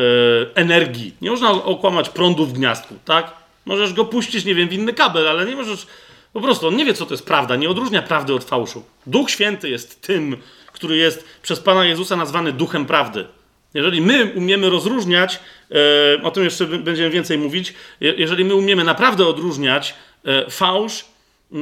energii. 0.56 1.13
Nie 1.21 1.32
można 1.32 1.51
okłamać 1.51 2.10
prądu 2.10 2.45
w 2.45 2.54
gniazdku, 2.54 2.95
tak? 3.06 3.34
Możesz 3.65 3.93
go 3.93 4.06
puścić, 4.06 4.45
nie 4.45 4.56
wiem, 4.56 4.69
w 4.69 4.73
inny 4.73 4.93
kabel, 4.93 5.28
ale 5.28 5.45
nie 5.45 5.56
możesz. 5.56 5.88
Po 6.34 6.41
prostu 6.41 6.67
on 6.67 6.75
nie 6.75 6.86
wie, 6.86 6.93
co 6.93 7.06
to 7.06 7.13
jest 7.13 7.25
prawda, 7.25 7.56
nie 7.56 7.69
odróżnia 7.69 8.01
prawdy 8.01 8.34
od 8.34 8.43
fałszu. 8.43 8.84
Duch 9.08 9.32
Święty 9.32 9.69
jest 9.69 10.01
tym, 10.01 10.38
który 10.71 10.97
jest 10.97 11.25
przez 11.41 11.60
Pana 11.60 11.86
Jezusa 11.86 12.15
nazwany 12.15 12.51
Duchem 12.51 12.86
Prawdy. 12.86 13.25
Jeżeli 13.73 14.01
my 14.01 14.32
umiemy 14.36 14.69
rozróżniać, 14.69 15.39
e, 16.19 16.23
o 16.23 16.32
tym 16.32 16.43
jeszcze 16.43 16.65
będziemy 16.65 17.10
więcej 17.10 17.38
mówić, 17.38 17.73
jeżeli 18.01 18.45
my 18.45 18.56
umiemy 18.56 18.84
naprawdę 18.84 19.28
odróżniać 19.28 19.95
e, 20.25 20.49
fałsz 20.49 21.06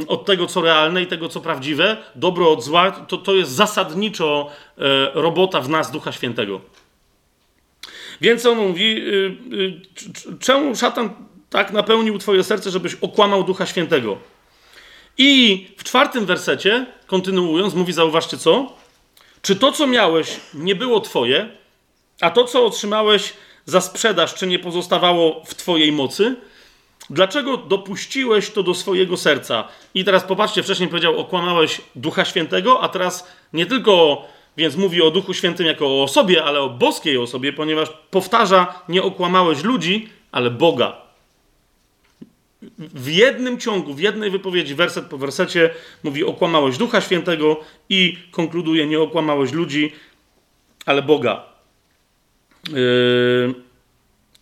od 0.08 0.26
tego, 0.26 0.48
co 0.48 0.62
realne 0.62 1.02
i 1.02 1.08
tego, 1.08 1.30
co 1.30 1.42
prawdziwe, 1.42 1.98
dobro 2.16 2.52
od 2.52 2.64
zła, 2.64 2.92
to, 2.92 3.18
to 3.18 3.36
jest 3.36 3.52
zasadniczo 3.52 4.50
e, 4.78 4.82
robota 5.14 5.62
w 5.62 5.70
nas 5.70 5.92
Ducha 5.92 6.12
Świętego. 6.12 6.62
Więc 8.22 8.46
on 8.46 8.58
mówi, 8.58 8.98
y, 8.98 9.38
y, 9.54 10.40
czemu 10.40 10.76
szatan 10.76 11.10
tak 11.50 11.72
napełnił 11.72 12.18
twoje 12.18 12.44
serce, 12.44 12.72
żebyś 12.72 12.96
okłamał 12.96 13.44
Ducha 13.44 13.66
Świętego? 13.66 14.18
I 15.18 15.68
w 15.78 15.84
czwartym 15.84 16.26
wersecie, 16.26 16.86
kontynuując, 17.08 17.74
mówi, 17.74 17.94
zauważcie 17.94 18.38
co? 18.38 18.74
Czy 19.42 19.56
to, 19.56 19.72
co 19.72 19.88
miałeś, 19.88 20.40
nie 20.54 20.76
było 20.76 21.00
twoje, 21.00 21.50
a 22.22 22.32
to, 22.32 22.44
co 22.44 22.66
otrzymałeś 22.66 23.34
za 23.66 23.82
sprzedaż, 23.82 24.34
czy 24.34 24.48
nie 24.48 24.60
pozostawało 24.60 25.44
w 25.46 25.56
twojej 25.56 25.92
mocy? 25.92 26.36
Dlaczego 27.10 27.58
dopuściłeś 27.58 28.50
to 28.50 28.64
do 28.64 28.74
swojego 28.74 29.18
serca? 29.18 29.68
I 29.94 30.06
teraz 30.06 30.24
popatrzcie, 30.24 30.64
wcześniej 30.64 30.90
powiedział, 30.90 31.20
okłamałeś 31.20 31.82
Ducha 31.96 32.26
Świętego, 32.26 32.82
a 32.82 32.90
teraz 32.90 33.28
nie 33.54 33.66
tylko, 33.66 34.26
więc 34.58 34.76
mówi 34.76 35.02
o 35.02 35.12
Duchu 35.12 35.34
Świętym 35.34 35.66
jako 35.66 35.88
o 35.88 36.04
osobie, 36.04 36.44
ale 36.44 36.62
o 36.62 36.70
boskiej 36.70 37.18
osobie, 37.18 37.54
ponieważ 37.54 37.90
powtarza, 38.12 38.82
nie 38.90 39.04
okłamałeś 39.04 39.64
ludzi, 39.64 40.10
ale 40.32 40.50
Boga. 40.52 41.04
W 42.78 43.10
jednym 43.10 43.60
ciągu, 43.60 43.94
w 43.94 44.00
jednej 44.00 44.32
wypowiedzi, 44.32 44.76
werset 44.76 45.06
po 45.06 45.18
wersecie, 45.18 45.70
mówi 46.04 46.24
okłamałeś 46.24 46.78
Ducha 46.78 47.02
Świętego 47.02 47.60
i 47.90 48.18
konkluduje, 48.32 48.88
nie 48.88 49.00
okłamałeś 49.00 49.52
ludzi, 49.52 49.92
ale 50.86 51.02
Boga. 51.02 51.46
Yy... 52.74 53.73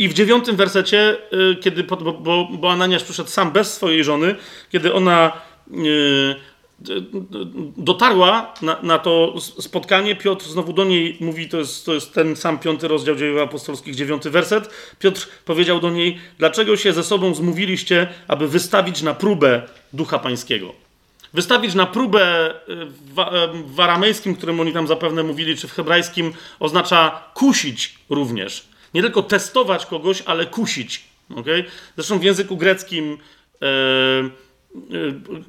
I 0.02 0.08
w 0.08 0.14
dziewiątym 0.14 0.56
wersecie, 0.56 1.18
y, 1.34 1.56
kiedy, 1.56 1.84
bo, 1.84 2.48
bo 2.52 2.72
Ananiasz 2.72 3.04
przyszedł 3.04 3.30
sam 3.30 3.52
bez 3.52 3.74
swojej 3.74 4.04
żony, 4.04 4.36
kiedy 4.72 4.94
ona 4.94 5.32
y, 5.72 6.36
dotarła 7.78 8.54
na, 8.62 8.78
na, 8.84 9.00
to 9.00 9.36
spotkanie, 9.40 10.16
Piotr 10.16 10.46
znowu 10.46 10.74
do 10.74 10.86
niej 10.86 11.18
mówi, 11.20 11.50
to 11.50 11.58
jest, 11.58 11.86
to 11.86 11.94
jest 11.94 12.14
ten 12.14 12.36
sam 12.36 12.60
piąty 12.60 12.88
rozdział 12.88 13.16
dziejów 13.16 13.42
apostolskich, 13.42 13.96
dziewiąty 13.96 14.30
werset. 14.30 14.70
Piotr 15.00 15.28
powiedział 15.46 15.80
do 15.80 15.90
niej, 15.90 16.20
dlaczego 16.38 16.78
się 16.78 16.94
ze 16.94 17.04
sobą 17.04 17.34
zmówiliście, 17.36 18.08
aby 18.28 18.48
wystawić 18.48 19.02
na 19.02 19.14
próbę 19.14 19.62
Ducha 19.94 20.20
Pańskiego. 20.20 20.74
Wystawić 21.34 21.74
na 21.74 21.86
próbę 21.86 22.54
y, 22.70 22.86
w, 22.86 23.16
w 23.76 23.80
aramejskim, 23.80 24.36
którym 24.36 24.60
oni 24.60 24.74
tam 24.74 24.88
zapewne 24.88 25.24
mówili, 25.24 25.58
czy 25.58 25.68
w 25.68 25.74
hebrajskim, 25.74 26.34
oznacza 26.60 27.24
kusić 27.34 27.96
również. 28.10 28.71
Nie 28.94 29.02
tylko 29.02 29.24
testować 29.24 29.86
kogoś, 29.86 30.24
ale 30.26 30.46
kusić. 30.46 31.04
Okay? 31.36 31.64
Zresztą 31.96 32.20
w 32.20 32.24
języku 32.24 32.58
greckim 32.58 33.18
e, 33.62 33.66
e, 33.68 34.30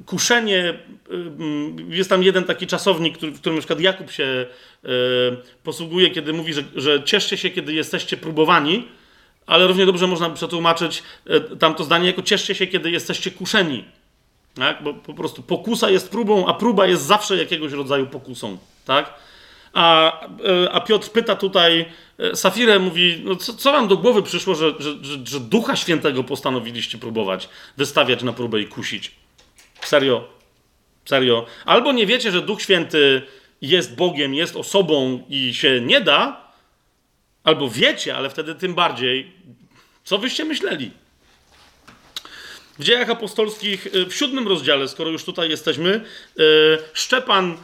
kuszenie, 0.05 0.59
e, 0.69 0.75
jest 1.89 2.09
tam 2.09 2.23
jeden 2.23 2.43
taki 2.43 2.67
czasownik, 2.67 3.17
który, 3.17 3.31
w 3.31 3.39
którym 3.39 3.55
na 3.55 3.61
przykład 3.61 3.79
Jakub 3.79 4.11
się 4.11 4.45
e, 4.83 4.87
posługuje, 5.63 6.09
kiedy 6.09 6.33
mówi, 6.33 6.53
że, 6.53 6.63
że 6.75 7.03
cieszcie 7.03 7.37
się, 7.37 7.49
kiedy 7.49 7.73
jesteście 7.73 8.17
próbowani, 8.17 8.87
ale 9.45 9.67
równie 9.67 9.85
dobrze 9.85 10.07
można 10.07 10.29
przetłumaczyć 10.29 11.03
e, 11.25 11.39
tamto 11.39 11.83
zdanie 11.83 12.07
jako 12.07 12.21
cieszcie 12.21 12.55
się, 12.55 12.67
kiedy 12.67 12.91
jesteście 12.91 13.31
kuszeni. 13.31 13.85
Tak? 14.55 14.83
Bo 14.83 14.93
po 14.93 15.13
prostu 15.13 15.43
pokusa 15.43 15.89
jest 15.89 16.09
próbą, 16.09 16.47
a 16.47 16.53
próba 16.53 16.87
jest 16.87 17.03
zawsze 17.03 17.37
jakiegoś 17.37 17.71
rodzaju 17.71 18.07
pokusą. 18.07 18.57
Tak? 18.85 19.13
A, 19.73 20.19
e, 20.21 20.71
a 20.71 20.81
Piotr 20.81 21.09
pyta 21.09 21.35
tutaj 21.35 21.85
e, 22.19 22.35
Safirę, 22.35 22.79
mówi, 22.79 23.21
no 23.23 23.35
co, 23.35 23.53
co 23.53 23.71
wam 23.71 23.87
do 23.87 23.97
głowy 23.97 24.23
przyszło, 24.23 24.55
że, 24.55 24.73
że, 24.79 24.91
że, 25.01 25.17
że 25.25 25.39
Ducha 25.39 25.75
Świętego 25.75 26.23
postanowiliście 26.23 26.97
próbować 26.97 27.49
wystawiać 27.77 28.23
na 28.23 28.33
próbę 28.33 28.61
i 28.61 28.67
kusić? 28.67 29.11
Serio? 29.81 30.27
Serio? 31.05 31.45
Albo 31.65 31.91
nie 31.91 32.05
wiecie, 32.05 32.31
że 32.31 32.41
Duch 32.41 32.61
Święty 32.61 33.21
jest 33.61 33.95
Bogiem, 33.95 34.33
jest 34.33 34.55
osobą 34.55 35.23
i 35.29 35.53
się 35.53 35.81
nie 35.81 36.01
da, 36.01 36.51
albo 37.43 37.69
wiecie, 37.69 38.15
ale 38.15 38.29
wtedy 38.29 38.55
tym 38.55 38.73
bardziej, 38.73 39.31
co 40.03 40.17
wyście 40.17 40.45
myśleli? 40.45 40.91
W 42.79 42.83
dziejach 42.83 43.09
apostolskich, 43.09 43.87
e, 43.87 44.05
w 44.05 44.15
siódmym 44.15 44.47
rozdziale, 44.47 44.87
skoro 44.87 45.09
już 45.09 45.23
tutaj 45.23 45.49
jesteśmy, 45.49 46.05
Szczepan 46.93 47.57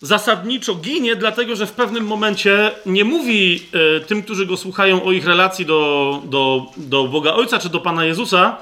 zasadniczo 0.00 0.74
ginie, 0.74 1.16
dlatego 1.16 1.56
że 1.56 1.66
w 1.66 1.72
pewnym 1.72 2.04
momencie 2.04 2.70
nie 2.86 3.04
mówi 3.04 3.62
y, 3.96 4.00
tym, 4.00 4.22
którzy 4.22 4.46
go 4.46 4.56
słuchają, 4.56 5.02
o 5.02 5.12
ich 5.12 5.26
relacji 5.26 5.66
do, 5.66 6.22
do, 6.24 6.66
do 6.76 7.08
Boga 7.08 7.32
Ojca 7.32 7.58
czy 7.58 7.68
do 7.68 7.80
Pana 7.80 8.04
Jezusa, 8.04 8.56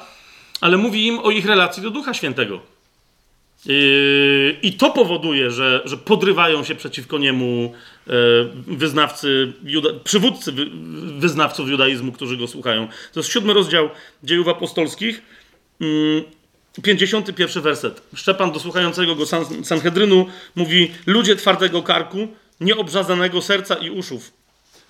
ale 0.61 0.77
mówi 0.77 1.07
im 1.07 1.19
o 1.19 1.31
ich 1.31 1.47
relacji 1.47 1.83
do 1.83 1.91
Ducha 1.91 2.15
Świętego. 2.15 2.61
Y, 3.69 4.57
I 4.63 4.73
to 4.73 4.91
powoduje, 4.91 5.51
że, 5.51 5.83
że 5.85 5.97
podrywają 5.97 6.65
się 6.65 6.75
przeciwko 6.75 7.19
niemu 7.19 7.75
y, 8.07 8.11
wyznawcy, 8.67 9.53
juda, 9.65 9.89
przywódcy 10.05 10.53
wy, 10.53 10.67
wyznawców 11.19 11.69
judaizmu, 11.69 12.13
którzy 12.13 12.37
go 12.37 12.47
słuchają. 12.47 12.89
To 13.13 13.21
jest 13.21 13.33
siódmy 13.33 13.55
rozdział 13.55 13.91
dziejów 14.23 14.49
apostolskich. 14.49 15.23
Mm, 15.81 16.23
51 16.83 17.63
werset. 17.63 18.03
Szczepan 18.15 18.53
do 18.53 18.61
słuchającego 18.61 19.15
go 19.15 19.27
San, 19.27 19.65
Sanhedrynu 19.65 20.27
mówi: 20.55 20.95
Ludzie 21.07 21.37
twardego 21.37 21.83
karku, 21.83 22.29
nieobrzazanego 22.61 23.43
serca 23.43 23.75
i 23.75 23.91
uszów. 23.91 24.33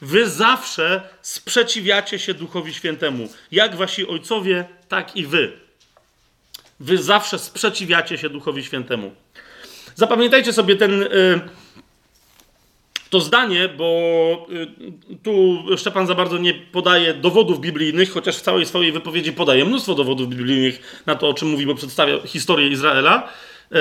Wy 0.01 0.31
zawsze 0.31 1.01
sprzeciwiacie 1.22 2.18
się 2.18 2.35
Duchowi 2.35 2.75
Świętemu. 2.75 3.29
Jak 3.53 3.77
wasi 3.77 4.09
ojcowie, 4.09 4.64
tak 4.88 5.16
i 5.16 5.27
wy. 5.27 5.53
Wy 6.81 6.99
zawsze 6.99 7.38
sprzeciwiacie 7.38 8.18
się 8.18 8.31
Duchowi 8.31 8.64
Świętemu. 8.64 9.14
Zapamiętajcie 9.94 10.53
sobie 10.53 10.77
ten. 10.77 11.01
Yy, 11.01 11.40
to 13.11 13.21
zdanie, 13.21 13.69
bo 13.69 14.47
y, 15.11 15.16
tu 15.23 15.64
Szczepan 15.77 16.07
za 16.07 16.14
bardzo 16.14 16.38
nie 16.38 16.55
podaje 16.55 17.14
dowodów 17.14 17.61
biblijnych, 17.61 18.11
chociaż 18.11 18.37
w 18.37 18.42
całej 18.42 18.66
swojej 18.66 18.92
wypowiedzi 18.92 19.33
podaje 19.33 19.64
mnóstwo 19.64 19.95
dowodów 19.95 20.29
biblijnych 20.29 21.03
na 21.07 21.14
to, 21.14 21.29
o 21.29 21.35
czym 21.35 21.49
mówi, 21.49 21.66
bo 21.66 21.75
przedstawia 21.75 22.19
historię 22.27 22.69
Izraela. 22.69 23.29
Y, 23.73 23.77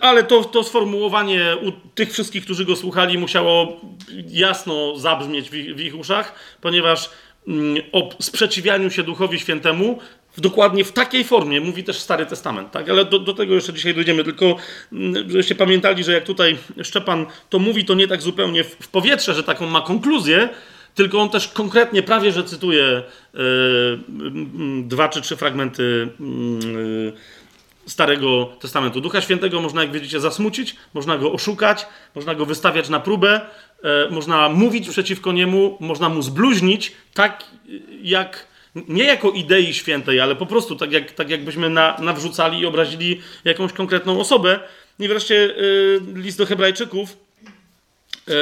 ale 0.00 0.24
to, 0.24 0.44
to 0.44 0.64
sformułowanie 0.64 1.56
u 1.62 1.72
tych 1.94 2.12
wszystkich, 2.12 2.44
którzy 2.44 2.64
go 2.64 2.76
słuchali, 2.76 3.18
musiało 3.18 3.80
jasno 4.28 4.98
zabrzmieć 4.98 5.50
w 5.50 5.54
ich, 5.54 5.76
w 5.76 5.80
ich 5.80 5.98
uszach, 5.98 6.34
ponieważ 6.60 7.10
mm, 7.48 7.76
o 7.92 8.10
sprzeciwianiu 8.20 8.90
się 8.90 9.02
Duchowi 9.02 9.38
Świętemu 9.38 9.98
w 10.36 10.40
dokładnie 10.40 10.84
w 10.84 10.92
takiej 10.92 11.24
formie 11.24 11.60
mówi 11.60 11.84
też 11.84 11.98
Stary 11.98 12.26
Testament, 12.26 12.70
tak? 12.70 12.88
Ale 12.90 13.04
do, 13.04 13.18
do 13.18 13.34
tego 13.34 13.54
jeszcze 13.54 13.72
dzisiaj 13.72 13.94
dojdziemy, 13.94 14.24
tylko 14.24 14.56
mm, 14.92 15.14
żebyście 15.30 15.54
pamiętali, 15.54 16.04
że 16.04 16.12
jak 16.12 16.24
tutaj 16.24 16.56
Szczepan 16.82 17.26
to 17.50 17.58
mówi, 17.58 17.84
to 17.84 17.94
nie 17.94 18.08
tak 18.08 18.22
zupełnie 18.22 18.64
w, 18.64 18.76
w 18.80 18.88
powietrze, 18.88 19.34
że 19.34 19.42
taką 19.42 19.66
ma 19.66 19.80
konkluzję, 19.80 20.48
tylko 20.94 21.20
on 21.20 21.30
też 21.30 21.48
konkretnie, 21.48 22.02
prawie 22.02 22.32
że 22.32 22.44
cytuje 22.44 23.02
yy, 23.34 23.40
dwa 24.82 25.08
czy 25.08 25.20
trzy 25.20 25.36
fragmenty 25.36 26.08
yy, 26.20 27.12
Starego 27.86 28.52
Testamentu. 28.60 29.00
Ducha 29.00 29.20
Świętego 29.20 29.60
można, 29.60 29.82
jak 29.82 29.92
widzicie, 29.92 30.20
zasmucić, 30.20 30.76
można 30.94 31.18
go 31.18 31.32
oszukać, 31.32 31.86
można 32.14 32.34
go 32.34 32.46
wystawiać 32.46 32.88
na 32.88 33.00
próbę, 33.00 33.40
e, 33.82 34.10
można 34.10 34.48
mówić 34.48 34.88
przeciwko 34.88 35.32
niemu, 35.32 35.76
można 35.80 36.08
mu 36.08 36.22
zbluźnić, 36.22 36.92
tak 37.14 37.44
jak 38.02 38.46
nie 38.88 39.04
jako 39.04 39.30
idei 39.30 39.74
świętej, 39.74 40.20
ale 40.20 40.36
po 40.36 40.46
prostu 40.46 40.76
tak, 40.76 40.92
jak, 40.92 41.12
tak 41.12 41.30
jakbyśmy 41.30 41.70
na, 41.70 41.96
nawrzucali 41.98 42.60
i 42.60 42.66
obrazili 42.66 43.20
jakąś 43.44 43.72
konkretną 43.72 44.20
osobę. 44.20 44.60
I 44.98 45.08
wreszcie 45.08 45.54
e, 46.16 46.20
list 46.20 46.38
do 46.38 46.46
Hebrajczyków. 46.46 47.16
E, 48.28 48.34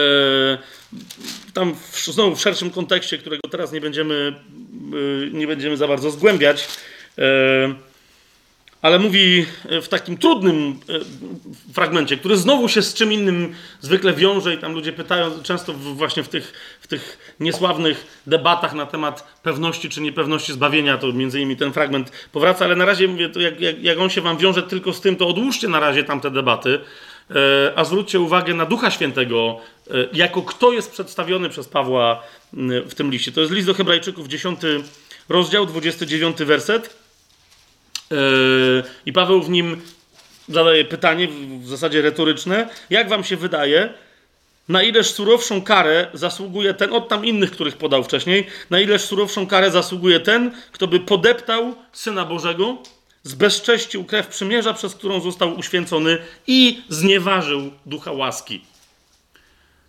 tam 1.54 1.74
w, 1.74 2.06
znowu 2.06 2.36
w 2.36 2.40
szerszym 2.40 2.70
kontekście, 2.70 3.18
którego 3.18 3.48
teraz 3.50 3.72
nie 3.72 3.80
będziemy, 3.80 4.34
nie 5.32 5.46
będziemy 5.46 5.76
za 5.76 5.88
bardzo 5.88 6.10
zgłębiać 6.10 6.68
ale 8.82 8.98
mówi 8.98 9.46
e, 9.68 9.80
w 9.80 9.88
takim 9.88 10.18
trudnym 10.18 10.80
e, 10.88 11.72
fragmencie, 11.72 12.16
który 12.16 12.36
znowu 12.36 12.68
się 12.68 12.82
z 12.82 12.94
czym 12.94 13.12
innym 13.12 13.54
zwykle 13.80 14.12
wiąże 14.12 14.54
i 14.54 14.58
tam 14.58 14.72
ludzie 14.72 14.92
pytają, 14.92 15.42
często 15.42 15.72
właśnie 15.72 16.22
w 16.22 16.28
tych, 16.28 16.52
w 16.80 16.86
tych 16.86 17.34
niesławnych 17.40 18.22
debatach 18.26 18.74
na 18.74 18.86
temat 18.86 19.38
pewności 19.42 19.88
czy 19.88 20.00
niepewności 20.00 20.52
zbawienia, 20.52 20.98
to 20.98 21.12
między 21.12 21.38
innymi 21.38 21.56
ten 21.56 21.72
fragment 21.72 22.12
powraca, 22.32 22.64
ale 22.64 22.76
na 22.76 22.84
razie 22.84 23.08
mówię, 23.08 23.30
jak, 23.36 23.60
jak, 23.60 23.82
jak 23.82 23.98
on 23.98 24.10
się 24.10 24.20
wam 24.20 24.38
wiąże 24.38 24.62
tylko 24.62 24.92
z 24.92 25.00
tym, 25.00 25.16
to 25.16 25.28
odłóżcie 25.28 25.68
na 25.68 25.80
razie 25.80 26.04
tamte 26.04 26.30
debaty, 26.30 26.78
e, 27.30 27.34
a 27.76 27.84
zwróćcie 27.84 28.20
uwagę 28.20 28.54
na 28.54 28.66
Ducha 28.66 28.90
Świętego, 28.90 29.60
jako 30.12 30.42
kto 30.42 30.72
jest 30.72 30.92
przedstawiony 30.92 31.48
przez 31.48 31.68
Pawła 31.68 32.22
w 32.86 32.94
tym 32.94 33.10
liście. 33.10 33.32
To 33.32 33.40
jest 33.40 33.52
list 33.52 33.66
do 33.66 33.74
Hebrajczyków, 33.74 34.28
10 34.28 34.60
rozdział, 35.28 35.66
29 35.66 36.44
werset. 36.44 37.01
Yy, 38.12 38.82
I 39.06 39.12
Paweł 39.12 39.42
w 39.42 39.50
nim 39.50 39.80
zadaje 40.48 40.84
pytanie, 40.84 41.28
w 41.60 41.68
zasadzie 41.68 42.02
retoryczne: 42.02 42.68
jak 42.90 43.08
wam 43.08 43.24
się 43.24 43.36
wydaje, 43.36 43.94
na 44.68 44.82
ileż 44.82 45.10
surowszą 45.10 45.62
karę 45.62 46.06
zasługuje 46.14 46.74
ten, 46.74 46.92
od 46.92 47.08
tam 47.08 47.24
innych, 47.24 47.50
których 47.50 47.76
podał 47.76 48.04
wcześniej, 48.04 48.46
na 48.70 48.80
ileż 48.80 49.02
surowszą 49.02 49.46
karę 49.46 49.70
zasługuje 49.70 50.20
ten, 50.20 50.52
kto 50.72 50.86
by 50.86 51.00
podeptał 51.00 51.74
Syna 51.92 52.24
Bożego, 52.24 52.78
zbezcześcił 53.22 54.04
krew 54.04 54.26
przymierza, 54.26 54.74
przez 54.74 54.94
którą 54.94 55.20
został 55.20 55.58
uświęcony 55.58 56.18
i 56.46 56.82
znieważył 56.88 57.70
ducha 57.86 58.12
łaski. 58.12 58.71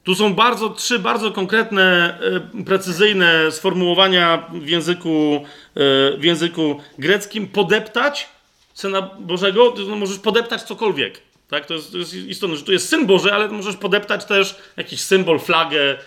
Tu 0.03 0.15
są 0.15 0.33
bardzo, 0.33 0.69
trzy 0.69 0.99
bardzo 0.99 1.31
konkretne, 1.31 2.17
e, 2.57 2.63
precyzyjne 2.63 3.51
sformułowania 3.51 4.49
w 4.53 4.67
języku, 4.67 5.45
e, 5.75 6.17
w 6.17 6.23
języku 6.23 6.79
greckim. 6.97 7.47
Podeptać 7.47 8.29
Syna 8.73 9.01
Bożego, 9.01 9.73
no 9.87 9.95
możesz 9.95 10.19
podeptać 10.19 10.63
cokolwiek. 10.63 11.21
Tak? 11.49 11.65
To, 11.65 11.73
jest, 11.73 11.91
to 11.91 11.97
jest 11.97 12.13
istotne, 12.13 12.55
że 12.55 12.63
tu 12.63 12.71
jest 12.71 12.89
Syn 12.89 13.05
Boży, 13.05 13.33
ale 13.33 13.47
możesz 13.47 13.75
podeptać 13.75 14.25
też 14.25 14.55
jakiś 14.77 15.01
symbol, 15.01 15.39
flagę, 15.39 15.97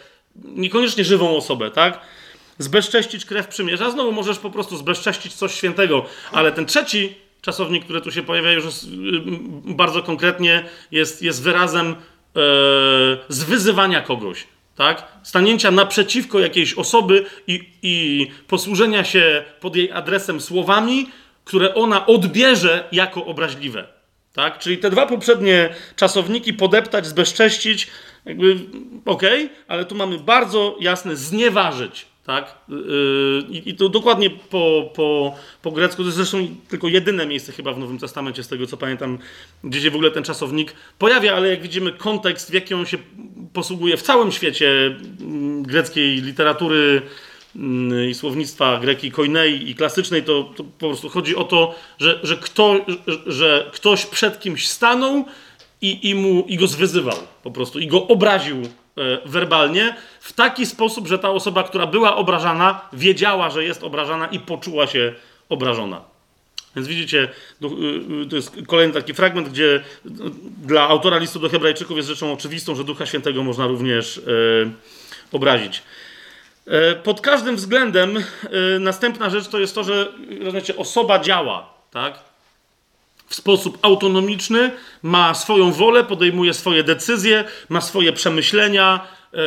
niekoniecznie 0.45 1.05
żywą 1.05 1.37
osobę. 1.37 1.71
Tak? 1.71 2.01
Zbezcześcić 2.59 3.25
krew 3.25 3.49
przymierza. 3.49 3.91
Znowu 3.91 4.13
możesz 4.13 4.39
po 4.39 4.51
prostu 4.51 4.77
zbezcześcić 4.77 5.35
coś 5.35 5.55
świętego. 5.55 6.07
Ale 6.33 6.53
ten 6.53 6.67
trzeci 6.67 7.15
czasownik, 7.43 7.85
który 7.85 8.01
tu 8.01 8.11
się 8.11 8.23
pojawia 8.23 8.53
już 8.53 8.65
jest, 8.65 8.87
bardzo 9.65 10.03
konkretnie, 10.03 10.65
jest, 10.91 11.23
jest 11.23 11.43
wyrazem 11.43 11.97
E, 12.37 12.41
z 13.29 13.45
wyzywania 13.45 14.01
kogoś, 14.01 14.47
tak? 14.77 15.09
Stanięcia 15.23 15.71
naprzeciwko 15.71 16.41
jakiejś 16.41 16.75
osoby 16.75 17.25
i, 17.47 17.69
i 17.83 18.27
posłużenia 18.49 19.05
się 19.05 19.45
pod 19.61 19.77
jej 19.77 19.93
adresem 19.93 20.41
słowami, 20.41 21.11
które 21.45 21.75
ona 21.75 22.07
odbierze 22.07 22.89
jako 22.93 23.25
obraźliwe. 23.25 23.87
Tak? 24.33 24.59
Czyli 24.59 24.79
te 24.79 24.91
dwa 24.91 25.07
poprzednie 25.07 25.75
czasowniki 25.97 26.55
podeptać, 26.55 27.07
zbezcześcić, 27.07 27.89
jakby 28.25 28.57
okej, 29.05 29.45
okay, 29.45 29.57
ale 29.69 29.85
tu 29.85 29.95
mamy 29.95 30.19
bardzo 30.19 30.77
jasne 30.81 31.17
znieważyć. 31.17 32.07
Tak? 32.27 32.55
Yy, 32.69 33.45
I 33.51 33.75
to 33.75 33.89
dokładnie 33.89 34.31
po, 34.31 34.91
po, 34.95 35.35
po 35.63 35.71
grecku. 35.71 36.03
To 36.03 36.07
jest 36.07 36.17
zresztą 36.17 36.49
tylko 36.69 36.89
jedyne 36.89 37.27
miejsce 37.27 37.53
chyba 37.53 37.73
w 37.73 37.79
Nowym 37.79 37.99
Testamencie, 37.99 38.43
z 38.43 38.49
tego 38.49 38.67
co 38.67 38.77
pamiętam, 38.77 39.19
gdzie 39.65 39.81
się 39.81 39.91
w 39.91 39.95
ogóle 39.95 40.11
ten 40.11 40.25
czasownik 40.25 40.75
pojawia, 40.99 41.35
ale 41.35 41.49
jak 41.49 41.63
widzimy 41.63 41.93
kontekst, 41.93 42.51
w 42.51 42.55
jaki 42.55 42.75
on 42.75 42.87
się 42.87 42.99
posługuje 43.53 43.97
w 43.97 44.03
całym 44.03 44.33
świecie 44.33 44.97
mm, 45.21 45.63
greckiej 45.63 46.23
literatury 46.23 47.03
mm, 47.57 48.11
i 48.11 48.15
słownictwa 48.15 48.79
greki 48.81 49.11
koinei 49.11 49.71
i 49.71 49.75
klasycznej, 49.75 50.23
to, 50.23 50.53
to 50.57 50.65
po 50.65 50.89
prostu 50.89 51.09
chodzi 51.09 51.37
o 51.37 51.45
to, 51.45 51.75
że, 51.99 52.21
że, 52.23 52.37
kto, 52.37 52.87
że 53.27 53.71
ktoś 53.73 54.07
przed 54.07 54.41
kimś 54.41 54.69
stanął 54.69 55.25
i, 55.83 56.11
i, 56.11 56.15
mu, 56.15 56.45
i 56.49 56.57
go 56.57 56.67
zwyzywał 56.67 57.17
po 57.43 57.51
prostu, 57.51 57.79
i 57.79 57.87
go 57.87 58.07
obraził 58.07 58.63
werbalnie 59.25 59.97
w 60.21 60.33
taki 60.33 60.67
sposób, 60.67 61.07
że 61.07 61.19
ta 61.19 61.31
osoba, 61.31 61.63
która 61.63 61.87
była 61.87 62.17
obrażana, 62.17 62.81
wiedziała, 62.93 63.51
że 63.51 63.65
jest 63.65 63.83
obrażana 63.83 64.27
i 64.27 64.41
poczuła 64.41 64.87
się 64.87 65.15
obrażona. 65.49 66.01
Więc 66.77 66.89
widzicie, 66.89 67.29
y, 67.63 67.67
y, 68.23 68.27
to 68.31 68.37
jest 68.37 68.57
kolejny 68.67 68.95
taki 68.95 69.15
fragment, 69.15 69.49
gdzie 69.49 69.83
dla 70.63 70.89
autora 70.89 71.19
listu 71.19 71.39
do 71.39 71.49
Hebrajczyków 71.49 71.97
jest 71.97 72.09
rzeczą 72.09 72.33
oczywistą, 72.33 72.75
że 72.75 72.85
Ducha 72.85 73.07
Świętego 73.07 73.45
można 73.45 73.67
również 73.67 74.19
e, 74.19 74.23
obrazić. 75.33 75.83
E, 76.67 76.95
pod 76.95 77.21
każdym 77.21 77.57
względem 77.57 78.25
następna 78.81 79.31
rzecz 79.31 79.49
to 79.49 79.59
jest 79.59 79.75
to, 79.75 79.85
że 79.85 80.13
rozumiecie, 80.41 80.77
osoba 80.77 81.19
działa, 81.19 81.71
tak? 81.91 82.19
W 83.27 83.35
sposób 83.35 83.79
autonomiczny, 83.83 84.71
ma 85.03 85.35
swoją 85.35 85.73
wolę, 85.73 86.05
podejmuje 86.05 86.55
swoje 86.55 86.85
decyzje, 86.85 87.45
ma 87.69 87.81
swoje 87.81 88.13
przemyślenia, 88.13 89.07
e, 89.35 89.39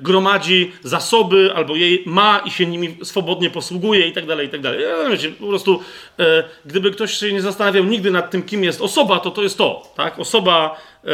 gromadzi 0.00 0.72
zasoby, 0.82 1.52
albo 1.54 1.76
jej 1.76 2.02
ma 2.06 2.38
i 2.38 2.50
się 2.50 2.66
nimi 2.66 2.96
swobodnie 3.02 3.50
posługuje 3.50 4.08
i 4.08 4.12
tak 4.12 4.26
dalej, 4.26 4.46
i 4.46 4.50
tak 4.50 4.60
dalej. 4.60 4.84
Po 5.40 5.46
prostu, 5.46 5.80
e, 6.18 6.44
gdyby 6.64 6.90
ktoś 6.90 7.14
się 7.14 7.32
nie 7.32 7.42
zastanawiał 7.42 7.84
nigdy 7.84 8.10
nad 8.10 8.30
tym, 8.30 8.42
kim 8.42 8.64
jest 8.64 8.80
osoba, 8.80 9.20
to 9.20 9.30
to 9.30 9.42
jest 9.42 9.58
to, 9.58 9.92
tak? 9.96 10.18
Osoba 10.18 10.80
e, 11.04 11.08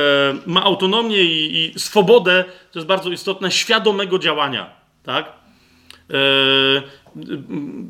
ma 0.47 0.63
autonomię 0.63 1.23
i, 1.23 1.73
i 1.75 1.81
swobodę, 1.81 2.45
to 2.73 2.79
jest 2.79 2.87
bardzo 2.89 3.11
istotne, 3.11 3.51
świadomego 3.51 4.19
działania, 4.19 4.71
tak? 5.03 5.45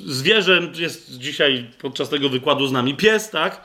Zwierzę 0.07 0.61
jest 0.79 1.19
dzisiaj 1.19 1.71
podczas 1.81 2.09
tego 2.09 2.29
wykładu 2.29 2.67
z 2.67 2.73
nami 2.73 2.95
pies, 2.95 3.31
tak? 3.31 3.65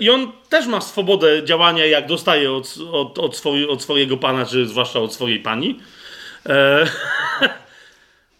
I 0.00 0.10
on 0.10 0.32
też 0.48 0.66
ma 0.66 0.80
swobodę 0.80 1.44
działania, 1.44 1.86
jak 1.86 2.06
dostaje 2.06 2.52
od, 2.52 2.74
od, 2.92 3.18
od, 3.18 3.42
od 3.68 3.82
swojego 3.82 4.16
pana, 4.16 4.46
czy 4.46 4.66
zwłaszcza 4.66 5.00
od 5.00 5.14
swojej 5.14 5.40
pani. 5.40 5.80
E, 6.46 6.86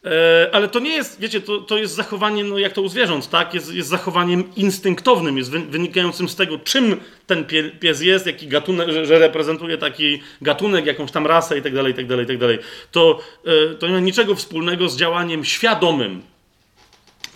e, 0.04 0.50
ale 0.52 0.68
to 0.68 0.78
nie 0.78 0.90
jest, 0.90 1.20
wiecie, 1.20 1.40
to, 1.40 1.58
to 1.58 1.78
jest 1.78 1.94
zachowanie, 1.94 2.44
no 2.44 2.58
jak 2.58 2.72
to 2.72 2.82
u 2.82 2.88
zwierząt, 2.88 3.30
tak? 3.30 3.54
Jest, 3.54 3.74
jest 3.74 3.88
zachowaniem 3.88 4.54
instynktownym, 4.56 5.38
jest 5.38 5.50
wynikającym 5.50 6.28
z 6.28 6.36
tego, 6.36 6.58
czym 6.58 7.00
ten 7.26 7.44
pies 7.80 8.02
jest, 8.02 8.26
jaki 8.26 8.48
gatunek, 8.48 8.90
że, 8.90 9.06
że 9.06 9.18
reprezentuje 9.18 9.78
taki 9.78 10.22
gatunek, 10.42 10.86
jakąś 10.86 11.10
tam 11.10 11.26
rasę 11.26 11.58
i 11.58 11.62
tak 11.62 11.74
dalej, 11.74 11.92
i 11.92 11.96
tak 11.96 12.06
dalej, 12.06 12.24
i 12.24 12.28
tak 12.28 12.38
dalej. 12.38 12.58
To, 12.92 13.20
e, 13.44 13.74
to 13.74 13.86
nie 13.86 13.92
ma 13.92 14.00
niczego 14.00 14.34
wspólnego 14.34 14.88
z 14.88 14.96
działaniem 14.96 15.44
świadomym. 15.44 16.22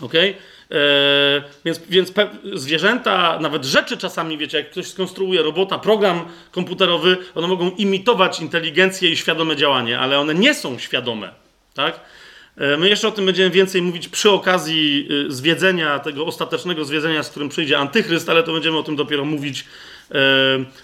Okej? 0.01 0.31
Okay? 0.31 0.54
E, 0.71 1.43
więc, 1.65 1.81
więc 1.89 2.13
zwierzęta, 2.53 3.39
nawet 3.41 3.65
rzeczy 3.65 3.97
czasami, 3.97 4.39
wiecie, 4.39 4.59
jak 4.59 4.71
ktoś 4.71 4.87
skonstruuje 4.87 5.43
robota, 5.43 5.79
program 5.79 6.25
komputerowy, 6.51 7.17
one 7.35 7.49
mogą 7.49 7.71
imitować 7.71 8.41
inteligencję 8.41 9.11
i 9.11 9.17
świadome 9.17 9.57
działanie, 9.57 9.99
ale 9.99 10.19
one 10.19 10.35
nie 10.35 10.55
są 10.55 10.79
świadome, 10.79 11.31
tak? 11.75 12.01
E, 12.57 12.77
my 12.77 12.89
jeszcze 12.89 13.09
o 13.09 13.13
tym 13.13 13.27
będziemy 13.27 13.51
więcej 13.51 13.83
mówić 13.83 14.09
przy 14.09 14.31
okazji 14.31 15.09
y, 15.11 15.33
zwiedzenia, 15.33 15.99
tego 15.99 16.27
ostatecznego 16.27 16.85
zwiedzenia, 16.85 17.23
z 17.23 17.31
którym 17.31 17.49
przyjdzie 17.49 17.79
Antychryst, 17.79 18.29
ale 18.29 18.43
to 18.43 18.53
będziemy 18.53 18.79
o 18.79 18.83
tym 18.83 18.97
dopiero 18.97 19.25
mówić 19.25 19.65
e, 20.11 20.15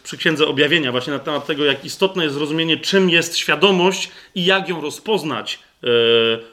przy 0.02 0.16
Księdze 0.16 0.46
Objawienia, 0.46 0.92
właśnie 0.92 1.12
na 1.12 1.18
temat 1.18 1.46
tego, 1.46 1.64
jak 1.64 1.84
istotne 1.84 2.24
jest 2.24 2.34
zrozumienie, 2.34 2.76
czym 2.76 3.10
jest 3.10 3.36
świadomość 3.36 4.10
i 4.34 4.44
jak 4.44 4.68
ją 4.68 4.80
rozpoznać 4.80 5.58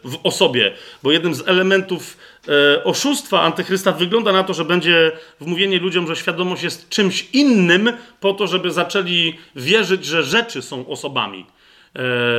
w 0.03 0.19
osobie. 0.23 0.73
Bo 1.03 1.11
jednym 1.11 1.35
z 1.35 1.47
elementów 1.47 2.17
E, 2.36 2.36
oszustwa 2.83 3.41
antychrysta 3.41 3.91
wygląda 3.91 4.31
na 4.31 4.43
to, 4.43 4.53
że 4.53 4.65
będzie 4.65 5.11
wmówienie 5.39 5.79
ludziom, 5.79 6.07
że 6.07 6.15
świadomość 6.15 6.63
jest 6.63 6.89
czymś 6.89 7.29
innym, 7.33 7.93
po 8.19 8.33
to, 8.33 8.47
żeby 8.47 8.71
zaczęli 8.71 9.33
wierzyć, 9.55 10.05
że 10.05 10.23
rzeczy 10.23 10.61
są 10.61 10.87
osobami. 10.87 11.45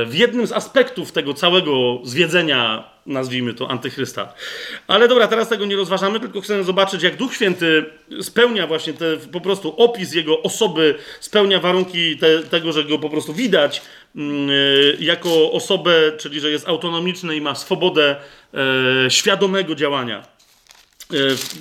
W 0.05 0.11
jednym 0.13 0.47
z 0.47 0.51
aspektów 0.51 1.11
tego 1.11 1.33
całego 1.33 1.99
zwiedzenia, 2.03 2.89
nazwijmy 3.05 3.53
to, 3.53 3.69
antychrysta. 3.69 4.33
Ale 4.87 5.07
dobra, 5.07 5.27
teraz 5.27 5.49
tego 5.49 5.65
nie 5.65 5.75
rozważamy, 5.75 6.19
tylko 6.19 6.41
chcemy 6.41 6.63
zobaczyć, 6.63 7.03
jak 7.03 7.15
Duch 7.15 7.33
Święty 7.33 7.85
spełnia 8.21 8.67
właśnie 8.67 8.93
te, 8.93 9.17
po 9.17 9.41
prostu 9.41 9.75
opis 9.77 10.13
jego 10.13 10.41
osoby, 10.41 10.95
spełnia 11.19 11.59
warunki 11.59 12.17
te, 12.17 12.43
tego, 12.43 12.71
że 12.71 12.83
go 12.83 12.99
po 12.99 13.09
prostu 13.09 13.33
widać 13.33 13.81
mm, 14.15 14.49
jako 14.99 15.51
osobę, 15.51 16.11
czyli 16.17 16.39
że 16.39 16.49
jest 16.49 16.67
autonomiczny 16.67 17.35
i 17.35 17.41
ma 17.41 17.55
swobodę 17.55 18.15
e, 19.05 19.11
świadomego 19.11 19.75
działania. 19.75 20.23
E, 21.13 21.15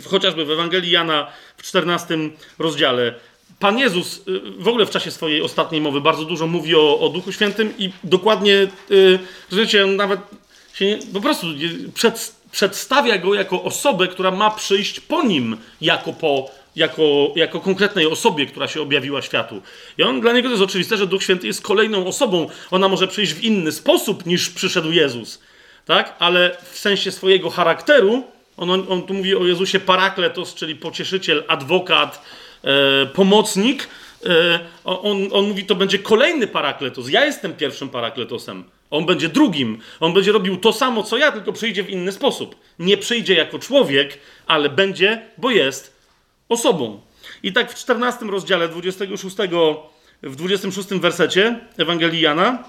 chociażby 0.08 0.44
w 0.44 0.50
Ewangelii 0.50 0.90
Jana 0.90 1.26
w 1.56 1.62
14 1.62 2.18
rozdziale 2.58 3.14
Pan 3.58 3.78
Jezus 3.78 4.22
y, 4.28 4.40
w 4.58 4.68
ogóle 4.68 4.86
w 4.86 4.90
czasie 4.90 5.10
swojej 5.10 5.42
ostatniej 5.42 5.80
mowy 5.80 6.00
bardzo 6.00 6.24
dużo 6.24 6.46
mówi 6.46 6.74
o, 6.74 7.00
o 7.00 7.08
Duchu 7.08 7.32
Świętym 7.32 7.74
i 7.78 7.90
dokładnie, 8.04 8.66
yy, 8.90 9.86
nawet 9.96 10.20
się 10.74 10.86
nie, 10.86 10.98
po 11.12 11.20
prostu 11.20 11.46
przed, 11.94 12.34
przedstawia 12.52 13.18
go 13.18 13.34
jako 13.34 13.62
osobę, 13.62 14.08
która 14.08 14.30
ma 14.30 14.50
przyjść 14.50 15.00
po 15.00 15.22
nim, 15.22 15.56
jako 15.80 16.12
po, 16.12 16.50
jako, 16.76 17.32
jako 17.36 17.60
konkretnej 17.60 18.06
osobie, 18.06 18.46
która 18.46 18.68
się 18.68 18.82
objawiła 18.82 19.22
światu. 19.22 19.62
I 19.98 20.02
on, 20.02 20.20
dla 20.20 20.32
niego 20.32 20.48
to 20.48 20.52
jest 20.52 20.64
oczywiste, 20.64 20.96
że 20.96 21.06
Duch 21.06 21.22
Święty 21.22 21.46
jest 21.46 21.62
kolejną 21.62 22.06
osobą. 22.06 22.48
Ona 22.70 22.88
może 22.88 23.08
przyjść 23.08 23.32
w 23.32 23.44
inny 23.44 23.72
sposób 23.72 24.26
niż 24.26 24.50
przyszedł 24.50 24.92
Jezus, 24.92 25.42
tak? 25.84 26.16
Ale 26.18 26.56
w 26.72 26.78
sensie 26.78 27.12
swojego 27.12 27.50
charakteru, 27.50 28.24
on, 28.56 28.70
on, 28.70 28.86
on 28.88 29.02
tu 29.02 29.14
mówi 29.14 29.36
o 29.36 29.46
Jezusie 29.46 29.80
parakletos, 29.80 30.54
czyli 30.54 30.76
pocieszyciel, 30.76 31.44
adwokat, 31.48 32.22
pomocnik, 33.14 33.88
e, 34.26 34.60
on, 34.84 35.28
on 35.32 35.48
mówi, 35.48 35.64
to 35.64 35.74
będzie 35.74 35.98
kolejny 35.98 36.46
parakletos. 36.46 37.08
Ja 37.08 37.24
jestem 37.24 37.54
pierwszym 37.54 37.88
parakletosem. 37.88 38.64
On 38.90 39.06
będzie 39.06 39.28
drugim. 39.28 39.78
On 40.00 40.14
będzie 40.14 40.32
robił 40.32 40.56
to 40.56 40.72
samo, 40.72 41.02
co 41.02 41.16
ja, 41.16 41.32
tylko 41.32 41.52
przyjdzie 41.52 41.82
w 41.84 41.90
inny 41.90 42.12
sposób. 42.12 42.56
Nie 42.78 42.96
przyjdzie 42.96 43.34
jako 43.34 43.58
człowiek, 43.58 44.18
ale 44.46 44.68
będzie, 44.68 45.22
bo 45.38 45.50
jest 45.50 45.96
osobą. 46.48 47.00
I 47.42 47.52
tak 47.52 47.72
w 47.72 47.74
14 47.74 48.26
rozdziale 48.26 48.68
26, 48.68 49.36
w 50.22 50.36
26 50.36 50.88
wersecie 50.88 51.58
Ewangelii 51.78 52.20
Jana, 52.20 52.64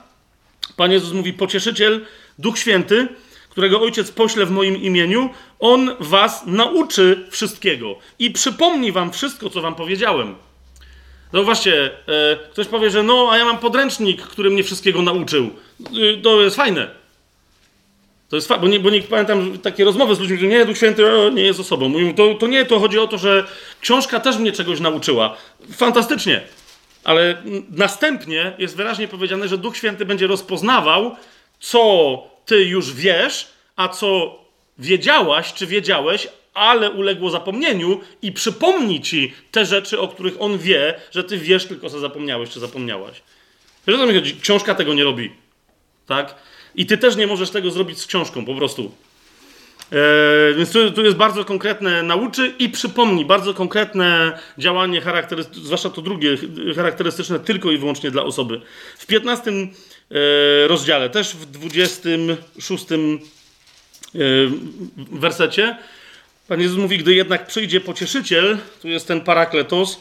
Pan 0.76 0.92
Jezus 0.92 1.14
mówi, 1.14 1.34
pocieszyciel, 1.34 2.06
Duch 2.40 2.60
Święty, 2.60 3.08
którego 3.50 3.82
Ojciec 3.82 4.12
pośle 4.12 4.46
w 4.46 4.52
moim 4.52 4.78
imieniu, 4.78 5.30
On 5.60 5.96
was 6.00 6.44
nauczy 6.46 7.28
wszystkiego 7.30 7.96
i 8.20 8.32
przypomni 8.32 8.92
wam 8.92 9.12
wszystko, 9.12 9.50
co 9.50 9.62
wam 9.62 9.76
powiedziałem. 9.76 10.36
Zauważcie, 11.34 11.92
e, 12.08 12.38
ktoś 12.52 12.68
powie, 12.68 12.90
że 12.90 13.04
no, 13.04 13.28
a 13.32 13.38
ja 13.38 13.46
mam 13.46 13.58
podręcznik, 13.58 14.22
który 14.22 14.50
mnie 14.50 14.64
wszystkiego 14.64 15.02
nauczył. 15.02 15.50
E, 15.80 16.22
to 16.22 16.42
jest 16.42 16.56
fajne. 16.56 16.88
To 18.30 18.36
jest 18.36 18.48
fajne, 18.48 18.62
bo 18.62 18.68
nie, 18.68 18.80
bo 18.80 18.90
nie 18.90 19.02
pamiętam 19.02 19.58
takie 19.58 19.86
rozmowy 19.86 20.16
z 20.16 20.20
ludźmi, 20.20 20.38
że 20.38 20.48
nie, 20.48 20.66
Duch 20.66 20.78
Święty 20.78 21.16
o, 21.16 21.30
nie 21.30 21.44
jest 21.44 21.60
osobą. 21.60 21.90
Mówią, 21.90 22.14
to, 22.14 22.34
to 22.34 22.48
nie, 22.48 22.66
to 22.66 22.80
chodzi 22.80 23.00
o 23.00 23.08
to, 23.08 23.18
że 23.18 23.48
książka 23.82 24.20
też 24.20 24.38
mnie 24.38 24.52
czegoś 24.52 24.80
nauczyła. 24.80 25.38
Fantastycznie. 25.72 26.42
Ale 27.04 27.44
następnie 27.72 28.54
jest 28.58 28.76
wyraźnie 28.76 29.08
powiedziane, 29.08 29.48
że 29.48 29.58
Duch 29.58 29.78
Święty 29.78 30.06
będzie 30.06 30.28
rozpoznawał, 30.28 31.16
co 31.60 32.24
ty 32.46 32.64
już 32.64 32.94
wiesz, 32.94 33.48
a 33.76 33.88
co 33.88 34.40
wiedziałaś, 34.80 35.54
czy 35.54 35.68
wiedziałeś, 35.68 36.28
ale 36.54 36.92
uległo 36.92 37.30
zapomnieniu 37.30 38.02
i 38.22 38.32
przypomni 38.32 39.02
ci 39.02 39.34
te 39.52 39.66
rzeczy, 39.66 40.00
o 40.00 40.08
których 40.08 40.34
on 40.40 40.58
wie, 40.58 40.94
że 41.12 41.24
ty 41.24 41.38
wiesz, 41.38 41.66
tylko 41.66 41.90
co 41.90 42.00
zapomniałeś, 42.00 42.50
czy 42.50 42.60
zapomniałaś. 42.60 43.22
Wiesz, 43.88 43.96
o 43.96 44.00
co 44.00 44.08
mi 44.08 44.14
chodzi? 44.14 44.36
Książka 44.42 44.76
tego 44.76 44.94
nie 44.94 45.04
robi. 45.04 45.32
Tak? 46.08 46.36
I 46.76 46.86
ty 46.86 46.98
też 46.98 47.16
nie 47.16 47.28
możesz 47.28 47.50
tego 47.50 47.72
zrobić 47.72 48.00
z 48.00 48.08
książką, 48.08 48.46
po 48.46 48.56
prostu. 48.56 48.92
Eee, 49.92 50.56
więc 50.56 50.72
tu, 50.72 50.92
tu, 50.92 51.04
jest 51.04 51.18
bardzo 51.18 51.46
konkretne 51.46 52.04
nauczy 52.04 52.54
i 52.60 52.70
przypomni, 52.70 53.26
bardzo 53.26 53.54
konkretne 53.54 54.40
działanie 54.58 55.02
charakterystyczne, 55.02 55.64
zwłaszcza 55.64 55.90
to 55.90 56.02
drugie, 56.02 56.38
charakterystyczne 56.76 57.40
tylko 57.40 57.72
i 57.72 57.78
wyłącznie 57.78 58.12
dla 58.12 58.24
osoby. 58.24 58.62
W 58.98 59.06
15 59.06 59.52
e, 59.52 59.68
rozdziale, 60.68 61.10
też 61.10 61.36
w 61.36 61.46
26 61.46 62.92
e, 62.92 62.96
wersecie, 64.96 65.78
Pan 66.50 66.62
Jezus 66.62 66.78
mówi, 66.78 66.98
gdy 66.98 67.14
jednak 67.14 67.48
przyjdzie 67.48 67.82
pocieszyciel, 67.82 68.58
tu 68.82 68.88
jest 68.88 69.08
ten 69.08 69.22
parakletos, 69.22 70.00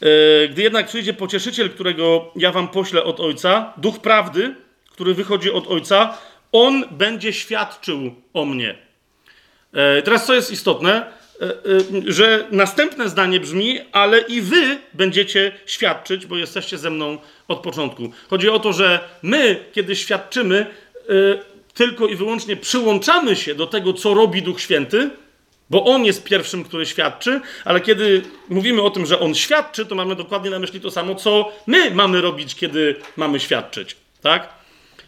e, 0.00 0.48
gdy 0.48 0.62
jednak 0.62 0.86
przyjdzie 0.86 1.14
pocieszyciel, 1.14 1.70
którego 1.70 2.30
ja 2.36 2.52
wam 2.52 2.68
poślę 2.68 3.04
od 3.04 3.20
Ojca, 3.20 3.72
duch 3.76 4.00
prawdy, 4.00 4.54
który 4.90 5.14
wychodzi 5.14 5.50
od 5.50 5.66
Ojca, 5.66 6.18
on 6.52 6.84
będzie 6.90 7.32
świadczył 7.32 8.14
o 8.32 8.44
mnie. 8.44 8.78
E, 9.72 10.02
teraz 10.02 10.26
co 10.26 10.34
jest 10.34 10.50
istotne, 10.50 11.06
e, 11.40 11.46
że 12.06 12.46
następne 12.50 13.08
zdanie 13.08 13.40
brzmi, 13.40 13.78
ale 13.92 14.20
i 14.20 14.40
wy 14.40 14.78
będziecie 14.94 15.52
świadczyć, 15.66 16.26
bo 16.26 16.36
jesteście 16.36 16.78
ze 16.78 16.90
mną 16.90 17.18
od 17.48 17.58
początku. 17.60 18.12
Chodzi 18.30 18.48
o 18.48 18.58
to, 18.58 18.72
że 18.72 19.00
my, 19.22 19.64
kiedy 19.72 19.96
świadczymy, 19.96 20.66
tylko 21.74 22.06
i 22.06 22.16
wyłącznie 22.16 22.56
przyłączamy 22.56 23.36
się 23.36 23.54
do 23.54 23.66
tego, 23.66 23.92
co 23.92 24.14
robi 24.14 24.42
Duch 24.42 24.60
Święty, 24.60 25.10
bo 25.70 25.84
on 25.84 26.04
jest 26.04 26.24
pierwszym, 26.24 26.64
który 26.64 26.86
świadczy, 26.86 27.40
ale 27.64 27.80
kiedy 27.80 28.22
mówimy 28.48 28.82
o 28.82 28.90
tym, 28.90 29.06
że 29.06 29.20
on 29.20 29.34
świadczy, 29.34 29.86
to 29.86 29.94
mamy 29.94 30.16
dokładnie 30.16 30.50
na 30.50 30.58
myśli 30.58 30.80
to 30.80 30.90
samo, 30.90 31.14
co 31.14 31.52
my 31.66 31.90
mamy 31.90 32.20
robić, 32.20 32.54
kiedy 32.54 32.96
mamy 33.16 33.40
świadczyć. 33.40 33.96
Tak? 34.22 34.48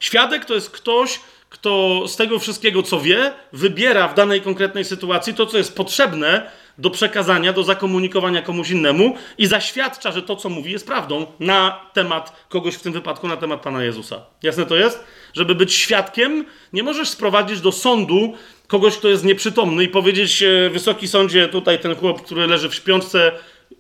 Świadek 0.01 0.45
to 0.45 0.55
jest 0.55 0.71
ktoś, 0.71 1.21
kto 1.51 2.05
z 2.09 2.17
tego 2.17 2.39
wszystkiego, 2.39 2.83
co 2.83 3.01
wie, 3.01 3.33
wybiera 3.53 4.09
w 4.09 4.15
danej 4.15 4.41
konkretnej 4.41 4.85
sytuacji 4.85 5.35
to, 5.35 5.47
co 5.47 5.59
jest 5.59 5.77
potrzebne 5.77 6.51
do 6.79 6.91
przekazania, 6.91 7.53
do 7.53 7.63
zakomunikowania 7.63 8.43
komuś 8.43 8.71
innemu 8.71 9.17
i 9.39 9.47
zaświadcza, 9.47 10.13
że 10.13 10.23
to, 10.23 10.37
co 10.37 10.49
mówi, 10.49 10.73
jest 10.73 10.87
prawdą 10.87 11.27
na 11.41 11.81
temat 11.93 12.47
kogoś, 12.49 12.75
w 12.75 12.83
tym 12.83 12.93
wypadku 12.93 13.29
na 13.29 13.37
temat 13.37 13.61
Pana 13.61 13.85
Jezusa. 13.85 14.21
Jasne 14.43 14.67
to 14.67 14.77
jest? 14.77 15.05
Żeby 15.35 15.55
być 15.55 15.75
świadkiem, 15.75 16.45
nie 16.73 16.83
możesz 16.83 17.09
sprowadzić 17.09 17.61
do 17.61 17.73
sądu 17.73 18.35
kogoś, 18.67 18.97
kto 18.97 19.09
jest 19.09 19.25
nieprzytomny 19.25 19.85
i 19.85 19.89
powiedzieć, 19.89 20.43
e, 20.43 20.71
wysoki 20.71 21.09
sądzie, 21.09 21.49
tutaj 21.49 21.79
ten 21.79 21.97
chłop, 21.97 22.23
który 22.23 22.47
leży 22.47 22.69
w 22.69 22.75
śpiączce, 22.75 23.33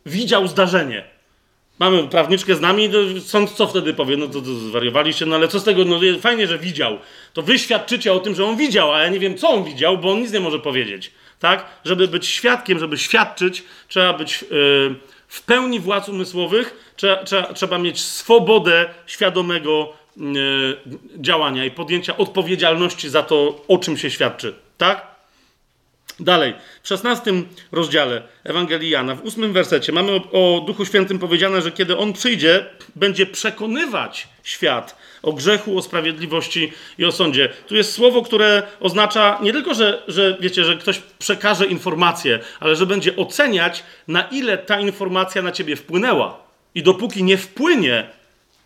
widział 0.07 0.49
zdarzenie. 0.49 1.05
Mamy 1.79 2.09
prawniczkę 2.09 2.55
z 2.55 2.61
nami, 2.61 2.91
sąd 3.27 3.51
co 3.51 3.67
wtedy 3.67 3.95
powie? 3.95 4.17
No 4.17 4.27
to, 4.27 4.41
to 4.41 4.55
zwariowaliście, 4.55 5.27
no 5.27 5.37
ale 5.37 5.49
co 5.49 5.61
z 5.61 5.65
tego? 5.65 5.85
No 5.85 6.01
fajnie, 6.21 6.47
że 6.47 6.59
widział. 6.59 6.99
To 7.33 7.43
wy 7.43 7.59
świadczycie 7.59 8.13
o 8.13 8.21
tym, 8.21 8.35
że 8.35 8.45
on 8.45 8.57
widział, 8.57 8.93
a 8.93 9.03
ja 9.03 9.09
nie 9.09 9.19
wiem, 9.19 9.39
co 9.39 9.51
on 9.51 9.65
widział, 9.65 9.99
bo 9.99 10.13
on 10.13 10.21
nic 10.21 10.33
nie 10.33 10.41
może 10.41 10.59
powiedzieć. 10.59 11.11
Tak? 11.41 11.67
Żeby 11.85 12.09
być 12.09 12.27
świadkiem, 12.27 12.79
żeby 12.79 12.99
świadczyć, 12.99 13.63
trzeba 13.89 14.13
być 14.13 14.43
yy, 14.43 14.95
w 15.29 15.43
pełni 15.43 15.81
władz 15.81 16.09
umysłowych, 16.09 16.93
trzeba, 16.97 17.25
trzeba, 17.25 17.53
trzeba 17.53 17.79
mieć 17.79 18.01
swobodę 18.01 18.89
świadomego 19.07 19.93
działania 21.17 21.65
i 21.65 21.71
podjęcia 21.71 22.17
odpowiedzialności 22.17 23.09
za 23.09 23.23
to, 23.23 23.65
o 23.69 23.79
czym 23.79 23.97
się 23.97 24.11
świadczy. 24.11 24.55
Tak? 24.79 25.15
Dalej, 26.21 26.55
w 26.83 26.89
16 26.89 27.33
rozdziale 27.73 28.23
Ewangelii 28.45 28.91
Jana, 28.91 29.15
w 29.15 29.27
8 29.27 29.53
wersecie 29.53 29.93
mamy 29.93 30.13
o, 30.13 30.21
o, 30.33 30.61
Duchu 30.61 30.85
Świętym 30.85 31.19
powiedziane, 31.19 31.63
że 31.63 31.73
kiedy 31.73 31.97
On 31.99 32.13
przyjdzie, 32.13 32.67
będzie 32.97 33.27
przekonywać 33.27 34.29
świat 34.43 34.97
o 35.23 35.33
grzechu, 35.33 35.79
o 35.79 35.83
sprawiedliwości 35.83 36.73
i 36.99 37.05
o 37.05 37.13
sądzie. 37.13 37.49
Tu 37.67 37.77
jest 37.77 37.93
słowo, 37.93 38.23
które 38.23 38.63
oznacza 38.81 39.39
nie 39.43 39.53
tylko, 39.53 39.75
że, 39.75 40.03
że 40.09 40.37
wiecie, 40.41 40.65
że 40.65 40.77
ktoś 40.77 41.03
przekaże 41.19 41.67
informację, 41.67 42.39
ale 42.61 42.77
że 42.77 42.87
będzie 42.87 43.17
oceniać, 43.17 43.85
na 44.09 44.23
ile 44.23 44.59
ta 44.59 44.81
informacja 44.81 45.43
na 45.43 45.53
ciebie 45.53 45.77
wpłynęła. 45.77 46.39
I 46.75 46.83
dopóki 46.83 47.25
nie 47.25 47.37
wpłynie 47.37 48.11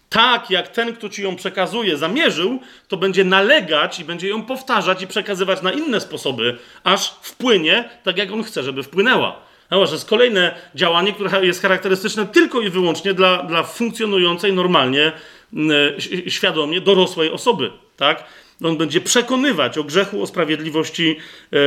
tak, 0.09 0.51
jak 0.51 0.69
ten, 0.69 0.95
kto 0.95 1.09
ci 1.09 1.23
ją 1.23 1.37
przekazuje, 1.37 1.97
zamierzył, 1.97 2.61
to 2.89 2.97
będzie 2.97 3.25
nalegać 3.25 4.01
i 4.01 4.05
będzie 4.05 4.29
ją 4.29 4.43
powtarzać 4.43 5.03
i 5.03 5.07
przekazywać 5.07 5.63
na 5.63 5.73
inne 5.73 6.01
sposoby, 6.01 6.59
aż 6.85 7.11
wpłynie 7.23 7.91
tak, 8.03 8.19
jak 8.19 8.33
on 8.33 8.43
chce, 8.43 8.63
żeby 8.63 8.83
wpłynęła. 8.83 9.37
No, 9.71 9.87
że 9.87 9.93
jest 9.93 10.09
kolejne 10.09 10.55
działanie, 10.75 11.13
które 11.13 11.47
jest 11.47 11.63
charakterystyczne 11.63 12.27
tylko 12.27 12.61
i 12.61 12.71
wyłącznie 12.71 13.15
dla, 13.15 13.43
dla 13.43 13.63
funkcjonującej 13.63 14.53
normalnie, 14.53 15.13
yy, 15.53 16.31
świadomie 16.31 16.81
dorosłej 16.81 17.31
osoby. 17.31 17.71
Tak? 17.97 18.25
On 18.65 18.77
będzie 18.77 19.01
przekonywać 19.01 19.79
o 19.79 19.85
grzechu, 19.85 20.23
o 20.23 20.27
sprawiedliwości 20.27 21.17
yy, 21.53 21.59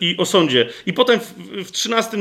i 0.00 0.16
o 0.18 0.26
sądzie. 0.26 0.68
I 0.86 0.92
potem 0.92 1.20
w, 1.20 1.34
w 1.64 1.72
13, 1.72 2.16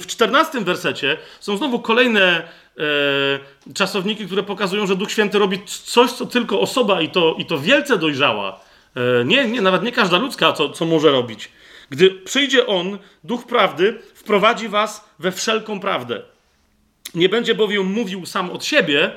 w 0.00 0.06
14 0.06 0.60
wersecie 0.60 1.16
są 1.40 1.56
znowu 1.56 1.80
kolejne 1.80 2.42
e, 2.78 3.72
czasowniki, 3.74 4.26
które 4.26 4.42
pokazują, 4.42 4.86
że 4.86 4.96
Duch 4.96 5.10
Święty 5.10 5.38
robi 5.38 5.58
coś, 5.64 6.12
co 6.12 6.26
tylko 6.26 6.60
osoba 6.60 7.00
i 7.00 7.08
to, 7.08 7.36
i 7.38 7.46
to 7.46 7.58
wielce 7.58 7.98
dojrzała. 7.98 8.60
E, 8.96 9.24
nie, 9.24 9.44
nie, 9.44 9.60
nawet 9.60 9.82
nie 9.82 9.92
każda 9.92 10.18
ludzka, 10.18 10.52
co, 10.52 10.68
co 10.68 10.84
może 10.84 11.10
robić. 11.10 11.50
Gdy 11.90 12.10
przyjdzie 12.10 12.66
On, 12.66 12.98
Duch 13.24 13.46
Prawdy, 13.46 14.00
wprowadzi 14.14 14.68
was 14.68 15.04
we 15.18 15.32
wszelką 15.32 15.80
prawdę. 15.80 16.22
Nie 17.14 17.28
będzie 17.28 17.54
bowiem 17.54 17.86
mówił 17.86 18.26
sam 18.26 18.50
od 18.50 18.64
siebie, 18.64 19.10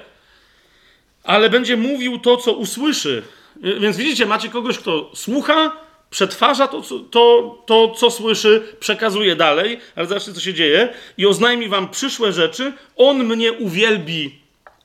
ale 1.24 1.50
będzie 1.50 1.78
mówił 1.78 2.20
to, 2.20 2.38
co 2.38 2.54
usłyszy. 2.54 3.24
Więc 3.56 3.98
widzicie, 3.98 4.26
macie 4.26 4.50
kogoś, 4.50 4.78
kto 4.78 5.12
słucha, 5.16 5.78
przetwarza 6.10 6.68
to, 6.68 6.82
to, 7.12 7.58
to, 7.66 7.90
co 7.98 8.12
słyszy, 8.12 8.76
przekazuje 8.80 9.36
dalej, 9.36 9.80
ale 9.96 10.08
zobaczcie, 10.08 10.34
co 10.34 10.42
się 10.42 10.54
dzieje, 10.54 10.94
i 11.18 11.26
oznajmi 11.26 11.70
wam 11.70 11.90
przyszłe 11.90 12.34
rzeczy, 12.34 12.74
on 12.96 13.24
mnie 13.24 13.54
uwielbi, 13.54 14.40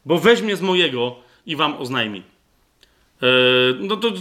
bo 0.05 0.19
weźmie 0.19 0.57
z 0.57 0.61
mojego 0.61 1.17
i 1.47 1.57
wam 1.57 1.77
oznajmi. 1.77 2.23
E, 3.23 3.27
no 3.81 3.97
to 3.97 4.13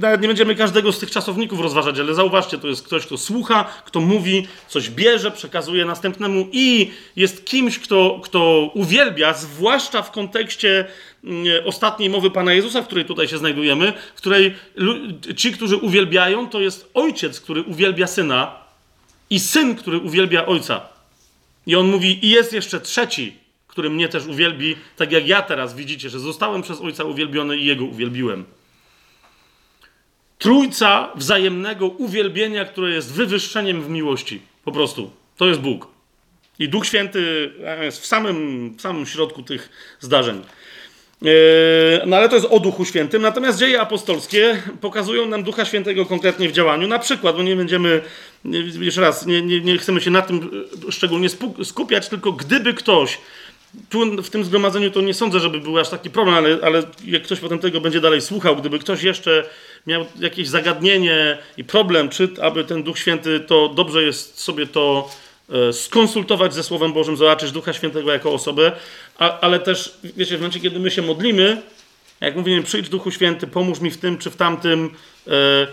nawet 0.00 0.20
nie 0.20 0.28
będziemy 0.28 0.54
każdego 0.54 0.92
z 0.92 0.98
tych 0.98 1.10
czasowników 1.10 1.60
rozważać, 1.60 1.98
ale 1.98 2.14
zauważcie, 2.14 2.58
to 2.58 2.68
jest 2.68 2.86
ktoś, 2.86 3.06
kto 3.06 3.18
słucha, 3.18 3.64
kto 3.84 4.00
mówi, 4.00 4.46
coś 4.68 4.90
bierze, 4.90 5.30
przekazuje 5.30 5.84
następnemu 5.84 6.48
i 6.52 6.90
jest 7.16 7.44
kimś, 7.44 7.78
kto, 7.78 8.20
kto 8.24 8.70
uwielbia, 8.74 9.32
zwłaszcza 9.32 10.02
w 10.02 10.10
kontekście 10.10 10.86
mm, 11.24 11.46
ostatniej 11.64 12.10
mowy 12.10 12.30
Pana 12.30 12.52
Jezusa, 12.52 12.82
w 12.82 12.86
której 12.86 13.04
tutaj 13.04 13.28
się 13.28 13.38
znajdujemy, 13.38 13.92
w 14.14 14.18
której 14.18 14.54
ci, 15.36 15.52
którzy 15.52 15.76
uwielbiają, 15.76 16.48
to 16.48 16.60
jest 16.60 16.90
ojciec, 16.94 17.40
który 17.40 17.62
uwielbia 17.62 18.06
syna 18.06 18.56
i 19.30 19.40
syn, 19.40 19.76
który 19.76 19.98
uwielbia 19.98 20.46
ojca. 20.46 20.80
I 21.66 21.76
on 21.76 21.90
mówi, 21.90 22.26
i 22.26 22.30
jest 22.30 22.52
jeszcze 22.52 22.80
trzeci, 22.80 23.43
który 23.74 23.90
mnie 23.90 24.08
też 24.08 24.26
uwielbi, 24.26 24.76
tak 24.96 25.12
jak 25.12 25.28
ja 25.28 25.42
teraz 25.42 25.74
widzicie, 25.74 26.08
że 26.10 26.18
zostałem 26.18 26.62
przez 26.62 26.80
Ojca 26.80 27.04
uwielbiony 27.04 27.56
i 27.56 27.64
Jego 27.64 27.84
uwielbiłem. 27.84 28.44
Trójca 30.38 31.10
wzajemnego 31.14 31.86
uwielbienia, 31.86 32.64
które 32.64 32.90
jest 32.90 33.12
wywyższeniem 33.12 33.82
w 33.82 33.88
miłości. 33.88 34.40
Po 34.64 34.72
prostu. 34.72 35.10
To 35.36 35.46
jest 35.46 35.60
Bóg. 35.60 35.88
I 36.58 36.68
Duch 36.68 36.86
Święty 36.86 37.52
jest 37.82 38.02
w 38.02 38.06
samym, 38.06 38.70
w 38.76 38.80
samym 38.80 39.06
środku 39.06 39.42
tych 39.42 39.68
zdarzeń. 40.00 40.42
Yy, 41.22 41.32
no 42.06 42.16
ale 42.16 42.28
to 42.28 42.34
jest 42.34 42.48
o 42.50 42.60
Duchu 42.60 42.84
Świętym. 42.84 43.22
Natomiast 43.22 43.58
dzieje 43.58 43.80
apostolskie 43.80 44.62
pokazują 44.80 45.26
nam 45.26 45.42
Ducha 45.42 45.64
Świętego 45.64 46.06
konkretnie 46.06 46.48
w 46.48 46.52
działaniu. 46.52 46.88
Na 46.88 46.98
przykład, 46.98 47.36
bo 47.36 47.42
nie 47.42 47.56
będziemy, 47.56 48.00
jeszcze 48.80 49.00
raz, 49.00 49.26
nie, 49.26 49.42
nie, 49.42 49.60
nie 49.60 49.78
chcemy 49.78 50.00
się 50.00 50.10
na 50.10 50.22
tym 50.22 50.50
szczególnie 50.90 51.28
skupiać, 51.64 52.08
tylko 52.08 52.32
gdyby 52.32 52.74
ktoś 52.74 53.18
tu 53.90 54.22
w 54.22 54.30
tym 54.30 54.44
zgromadzeniu 54.44 54.90
to 54.90 55.00
nie 55.00 55.14
sądzę, 55.14 55.40
żeby 55.40 55.60
był 55.60 55.78
aż 55.78 55.88
taki 55.88 56.10
problem, 56.10 56.36
ale, 56.36 56.58
ale 56.62 56.82
jak 57.04 57.22
ktoś 57.22 57.40
potem 57.40 57.58
tego 57.58 57.80
będzie 57.80 58.00
dalej 58.00 58.20
słuchał, 58.20 58.56
gdyby 58.56 58.78
ktoś 58.78 59.02
jeszcze 59.02 59.44
miał 59.86 60.06
jakieś 60.18 60.48
zagadnienie 60.48 61.38
i 61.56 61.64
problem, 61.64 62.08
czy 62.08 62.28
aby 62.42 62.64
ten 62.64 62.82
Duch 62.82 62.98
Święty, 62.98 63.40
to 63.40 63.68
dobrze 63.68 64.02
jest 64.02 64.40
sobie 64.40 64.66
to 64.66 65.10
e, 65.50 65.72
skonsultować 65.72 66.54
ze 66.54 66.62
Słowem 66.62 66.92
Bożym, 66.92 67.16
zobaczyć 67.16 67.52
Ducha 67.52 67.72
Świętego 67.72 68.12
jako 68.12 68.32
osobę, 68.32 68.72
a, 69.18 69.40
ale 69.40 69.60
też, 69.60 69.98
wiecie, 70.16 70.36
w 70.36 70.40
momencie, 70.40 70.60
kiedy 70.60 70.78
my 70.78 70.90
się 70.90 71.02
modlimy, 71.02 71.62
jak 72.20 72.36
mówimy, 72.36 72.62
przyjdź 72.62 72.88
Duchu 72.88 73.10
Święty, 73.10 73.46
pomóż 73.46 73.80
mi 73.80 73.90
w 73.90 73.98
tym 73.98 74.18
czy 74.18 74.30
w 74.30 74.36
tamtym, 74.36 74.90
e, 75.26 75.30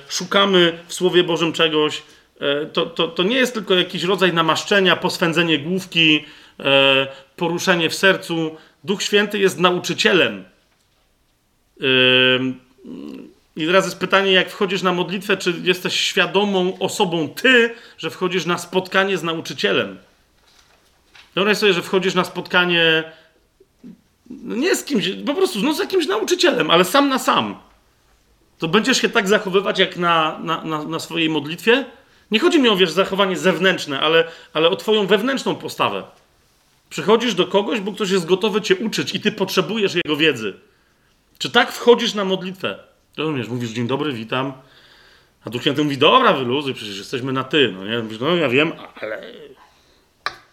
szukamy 0.10 0.80
w 0.88 0.94
Słowie 0.94 1.24
Bożym 1.24 1.54
czegoś, 1.54 2.02
e, 2.40 2.66
to, 2.66 2.86
to, 2.86 3.08
to 3.08 3.24
nie 3.24 3.36
jest 3.36 3.54
tylko 3.54 3.76
jakiś 3.76 4.04
rodzaj 4.04 4.34
namaszczenia, 4.34 4.96
poswędzenie 4.96 5.60
główki, 5.60 6.26
E, 6.62 7.08
poruszenie 7.42 7.90
w 7.90 7.96
sercu. 7.96 8.56
Duch 8.84 9.04
Święty 9.04 9.40
jest 9.40 9.60
nauczycielem. 9.60 10.44
I 13.56 13.66
teraz 13.66 13.86
jest 13.86 14.00
pytanie, 14.00 14.32
jak 14.32 14.50
wchodzisz 14.50 14.82
na 14.82 14.94
modlitwę, 14.94 15.38
czy 15.38 15.54
jesteś 15.64 16.00
świadomą 16.00 16.80
osobą 16.80 17.30
ty, 17.30 17.76
że 17.98 18.10
wchodzisz 18.10 18.46
na 18.46 18.58
spotkanie 18.58 19.18
z 19.18 19.24
nauczycielem. 19.24 19.98
Wyobraź 21.36 21.58
sobie, 21.58 21.74
że 21.74 21.82
wchodzisz 21.82 22.14
na 22.14 22.24
spotkanie 22.24 23.04
no 24.30 24.56
nie 24.56 24.76
z 24.76 24.84
kimś, 24.84 25.10
po 25.26 25.34
prostu 25.34 25.60
no 25.60 25.74
z 25.74 25.80
jakimś 25.80 26.08
nauczycielem, 26.08 26.72
ale 26.72 26.86
sam 26.86 27.10
na 27.10 27.20
sam. 27.20 27.56
To 28.60 28.68
będziesz 28.68 29.02
się 29.02 29.10
tak 29.10 29.28
zachowywać 29.28 29.80
jak 29.80 29.98
na, 29.98 30.40
na, 30.44 30.64
na, 30.64 30.84
na 30.84 31.00
swojej 31.00 31.30
modlitwie? 31.30 31.86
Nie 32.32 32.40
chodzi 32.40 32.60
mi 32.60 32.70
o 32.70 32.76
wiesz, 32.76 32.92
zachowanie 32.92 33.38
zewnętrzne, 33.38 34.00
ale, 34.00 34.24
ale 34.54 34.70
o 34.70 34.76
twoją 34.76 35.08
wewnętrzną 35.08 35.56
postawę. 35.56 36.04
Przychodzisz 36.92 37.36
do 37.36 37.48
kogoś, 37.48 37.80
bo 37.80 37.92
ktoś 37.92 38.10
jest 38.10 38.26
gotowy 38.26 38.62
cię 38.62 38.76
uczyć 38.76 39.16
i 39.16 39.20
ty 39.20 39.32
potrzebujesz 39.32 39.96
jego 39.96 40.18
wiedzy. 40.18 40.54
Czy 41.38 41.50
tak 41.50 41.72
wchodzisz 41.72 42.14
na 42.14 42.26
modlitwę? 42.26 42.80
Rozumiesz, 43.18 43.48
mówisz 43.48 43.70
dzień 43.70 43.88
dobry, 43.88 44.14
witam. 44.14 44.54
A 45.46 45.50
Duch 45.50 45.62
Święty 45.62 45.84
mówi, 45.84 45.98
dobra, 45.98 46.34
wyluzuj, 46.34 46.74
przecież 46.74 46.98
jesteśmy 46.98 47.34
na 47.34 47.44
ty. 47.44 47.74
No 47.78 47.88
nie? 47.88 48.00
Mówisz, 48.00 48.20
no 48.20 48.36
ja 48.36 48.50
wiem, 48.50 48.72
ale... 49.02 49.34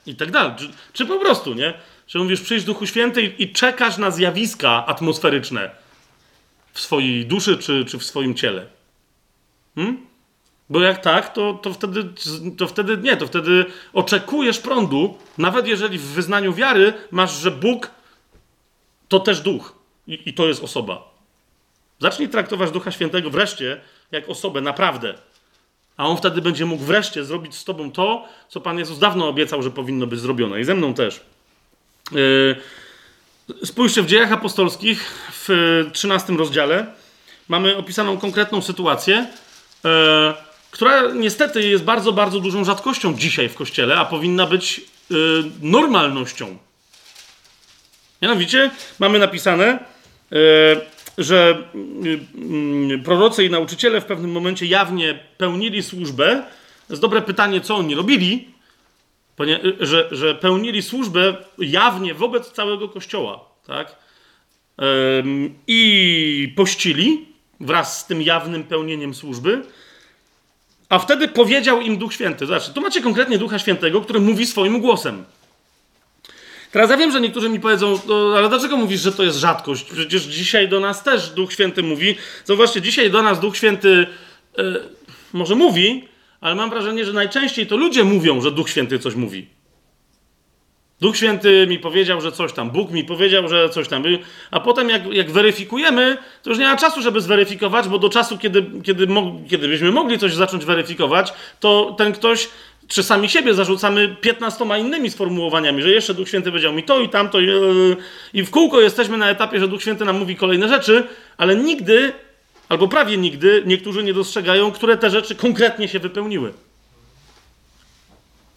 I 0.07 0.17
tak 0.17 0.31
dalej. 0.31 0.53
Czy, 0.57 0.71
czy 0.93 1.07
po 1.07 1.19
prostu, 1.19 1.55
nie? 1.55 1.75
Że 2.09 2.19
mówisz, 2.19 2.41
przyjdź 2.41 2.65
Duchu 2.65 2.87
Święty 2.87 3.23
i, 3.23 3.43
i 3.43 3.53
czekasz 3.53 3.99
na 3.99 4.11
zjawiska 4.11 4.87
atmosferyczne 4.87 5.71
w 6.73 6.81
swojej 6.81 7.27
duszy 7.27 7.59
czy, 7.59 7.85
czy 7.85 7.99
w 7.99 8.05
swoim 8.05 8.35
ciele. 8.35 8.67
Hmm? 9.75 10.07
Bo 10.71 10.81
jak 10.81 11.03
tak, 11.03 11.33
to, 11.33 11.55
to, 11.55 11.73
wtedy, 11.73 12.05
to 12.59 12.67
wtedy 12.67 12.97
nie, 12.97 13.17
to 13.17 13.27
wtedy 13.27 13.67
oczekujesz 13.93 14.59
prądu, 14.59 15.19
nawet 15.39 15.67
jeżeli 15.67 15.99
w 15.99 16.07
wyznaniu 16.07 16.53
wiary 16.53 16.93
masz, 17.11 17.41
że 17.41 17.51
Bóg 17.51 17.91
to 19.09 19.21
też 19.21 19.41
duch 19.41 19.75
i, 20.07 20.23
i 20.27 20.35
to 20.35 20.49
jest 20.49 20.65
osoba. 20.65 21.09
Zacznij 21.99 22.29
traktować 22.29 22.71
Ducha 22.71 22.91
Świętego 22.91 23.31
wreszcie 23.31 23.81
jak 24.13 24.29
osobę, 24.29 24.61
naprawdę. 24.61 25.15
A 25.97 26.07
on 26.07 26.17
wtedy 26.17 26.43
będzie 26.43 26.67
mógł 26.67 26.85
wreszcie 26.85 27.25
zrobić 27.25 27.55
z 27.55 27.65
tobą 27.65 27.93
to, 27.93 28.29
co 28.49 28.61
Pan 28.61 28.79
Jezus 28.79 28.99
dawno 28.99 29.29
obiecał, 29.29 29.63
że 29.63 29.71
powinno 29.71 30.07
być 30.07 30.21
zrobione. 30.21 30.61
I 30.61 30.65
ze 30.65 30.75
mną 30.75 30.95
też. 30.95 31.21
Yy, 32.13 32.57
spójrzcie, 33.65 34.03
w 34.03 34.07
dziejach 34.07 34.33
apostolskich 34.33 35.29
w 35.33 35.85
13 35.93 36.33
rozdziale 36.33 36.87
mamy 37.49 37.77
opisaną 37.77 38.19
konkretną 38.19 38.63
sytuację. 38.63 39.27
Która 40.71 41.13
niestety 41.13 41.69
jest 41.69 41.85
bardzo, 41.85 42.13
bardzo 42.13 42.41
dużą 42.41 42.65
rzadkością 42.65 43.15
dzisiaj 43.15 43.49
w 43.49 43.55
kościele, 43.55 43.97
a 43.97 44.05
powinna 44.05 44.47
być 44.47 44.81
yy, 45.11 45.45
normalnością. 45.63 46.59
Mianowicie 48.23 48.71
mamy 48.99 49.19
napisane, 49.19 49.79
yy, 50.31 50.39
że 51.19 51.63
yy, 52.89 52.99
prorocy 52.99 53.45
i 53.45 53.51
nauczyciele 53.51 54.01
w 54.01 54.05
pewnym 54.05 54.31
momencie 54.31 54.67
jawnie 54.67 55.19
pełnili 55.39 55.83
służbę. 55.83 56.45
To 56.87 56.93
jest 56.93 57.03
dobre 57.03 57.23
pytanie, 57.23 57.61
co 57.61 57.77
oni 57.77 57.95
robili, 57.95 58.49
że, 59.81 60.09
że 60.11 60.35
pełnili 60.35 60.83
służbę 60.83 61.37
jawnie 61.59 62.15
wobec 62.15 62.53
całego 62.53 62.89
kościoła. 62.89 63.45
Tak? 63.67 63.97
I 65.67 66.53
pościli 66.57 67.27
wraz 67.61 68.01
z 68.01 68.07
tym 68.07 68.23
jawnym 68.23 68.65
pełnieniem 68.65 69.15
służby. 69.15 69.63
A 70.89 70.99
wtedy 70.99 71.29
powiedział 71.29 71.81
im 71.81 71.99
Duch 71.99 72.15
Święty. 72.15 72.47
Zobaczcie, 72.47 72.73
tu 72.73 72.81
macie 72.81 73.03
konkretnie 73.03 73.39
Ducha 73.39 73.59
Świętego, 73.59 74.01
który 74.01 74.21
mówi 74.21 74.47
swoim 74.47 74.81
głosem. 74.81 75.25
Teraz 76.73 76.91
ja 76.91 76.97
wiem, 76.97 77.13
że 77.13 77.21
niektórzy 77.21 77.49
mi 77.49 77.61
powiedzą, 77.61 78.01
no, 78.07 78.35
ale 78.37 78.49
dlaczego 78.49 78.77
mówisz, 78.77 79.01
że 79.01 79.13
to 79.13 79.23
jest 79.23 79.39
rzadkość? 79.39 79.85
Przecież 79.85 80.23
dzisiaj 80.23 80.69
do 80.69 80.81
nas 80.81 81.03
też 81.03 81.31
Duch 81.31 81.53
Święty 81.53 81.83
mówi. 81.83 82.17
Zobaczcie, 82.45 82.83
dzisiaj 82.83 83.11
do 83.11 83.23
nas 83.23 83.41
Duch 83.41 83.57
Święty 83.57 84.07
yy, 84.57 84.83
może 85.33 85.55
mówi, 85.55 86.09
ale 86.41 86.55
mam 86.55 86.71
wrażenie, 86.71 87.05
że 87.05 87.13
najczęściej 87.13 87.67
to 87.67 87.77
ludzie 87.77 88.05
mówią, 88.05 88.41
że 88.41 88.53
Duch 88.53 88.71
Święty 88.71 88.99
coś 88.99 89.15
mówi. 89.15 89.58
Duch 91.01 91.17
Święty 91.17 91.67
mi 91.67 91.79
powiedział, 91.79 92.21
że 92.21 92.33
coś 92.33 92.53
tam, 92.53 92.71
Bóg 92.71 92.91
mi 92.91 93.05
powiedział, 93.05 93.49
że 93.49 93.69
coś 93.69 93.89
tam. 93.89 94.03
A 94.51 94.61
potem, 94.61 94.89
jak, 94.89 95.15
jak 95.15 95.31
weryfikujemy, 95.31 96.17
to 96.43 96.51
już 96.51 96.59
nie 96.59 96.65
ma 96.65 96.77
czasu, 96.77 97.03
żeby 97.03 97.21
zweryfikować, 97.21 97.89
bo 97.89 97.99
do 97.99 98.09
czasu, 98.09 98.39
kiedy, 98.39 98.67
kiedy, 98.83 99.07
kiedy 99.51 99.69
byśmy 99.69 99.93
mogli 99.93 100.19
coś 100.19 100.35
zacząć 100.35 100.65
weryfikować, 100.65 101.33
to 101.61 101.95
ten 101.99 102.13
ktoś, 102.13 102.49
czy 102.89 103.03
sami 103.03 103.29
siebie 103.29 103.55
zarzucamy 103.55 104.17
15 104.21 104.65
innymi 104.81 105.11
sformułowaniami, 105.11 105.83
że 105.83 105.91
jeszcze 105.91 106.15
Duch 106.15 106.29
Święty 106.29 106.51
powiedział 106.51 106.73
mi 106.73 106.83
to 106.83 107.01
i 107.01 107.09
tamto, 107.09 107.41
i, 107.41 107.47
i 108.35 108.43
w 108.43 108.51
kółko 108.51 108.81
jesteśmy 108.81 109.17
na 109.17 109.31
etapie, 109.31 109.61
że 109.61 109.69
Duch 109.69 109.83
Święty 109.83 110.05
nam 110.05 110.19
mówi 110.19 110.37
kolejne 110.37 110.69
rzeczy, 110.69 111.05
ale 111.37 111.57
nigdy, 111.57 112.13
albo 112.69 112.89
prawie 112.89 113.17
nigdy, 113.17 113.63
niektórzy 113.67 114.03
nie 114.03 114.15
dostrzegają, 114.15 114.73
które 114.73 114.97
te 114.97 115.11
rzeczy 115.11 115.35
konkretnie 115.35 115.89
się 115.89 115.99
wypełniły. 115.99 116.53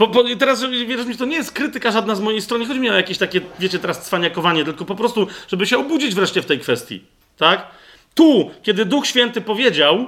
Po, 0.02 0.08
po, 0.08 0.24
teraz, 0.40 0.64
wierz 0.64 1.06
mi, 1.06 1.18
to 1.18 1.26
nie 1.26 1.36
jest 1.36 1.52
krytyka 1.52 1.92
żadna 1.92 2.16
z 2.16 2.20
mojej 2.20 2.42
strony. 2.42 2.66
Chodzi 2.66 2.80
mi 2.80 2.90
o 2.90 2.94
jakieś 2.94 3.18
takie, 3.18 3.42
wiecie, 3.60 3.80
teraz 3.80 4.06
cwaniakowanie, 4.06 4.66
tylko 4.66 4.86
po 4.86 4.96
prostu, 4.96 5.28
żeby 5.48 5.68
się 5.68 5.78
obudzić 5.78 6.16
wreszcie 6.16 6.42
w 6.42 6.46
tej 6.46 6.60
kwestii. 6.60 7.04
Tak? 7.38 7.68
Tu, 8.16 8.52
kiedy 8.64 8.86
Duch 8.86 9.08
Święty 9.08 9.42
powiedział, 9.42 10.06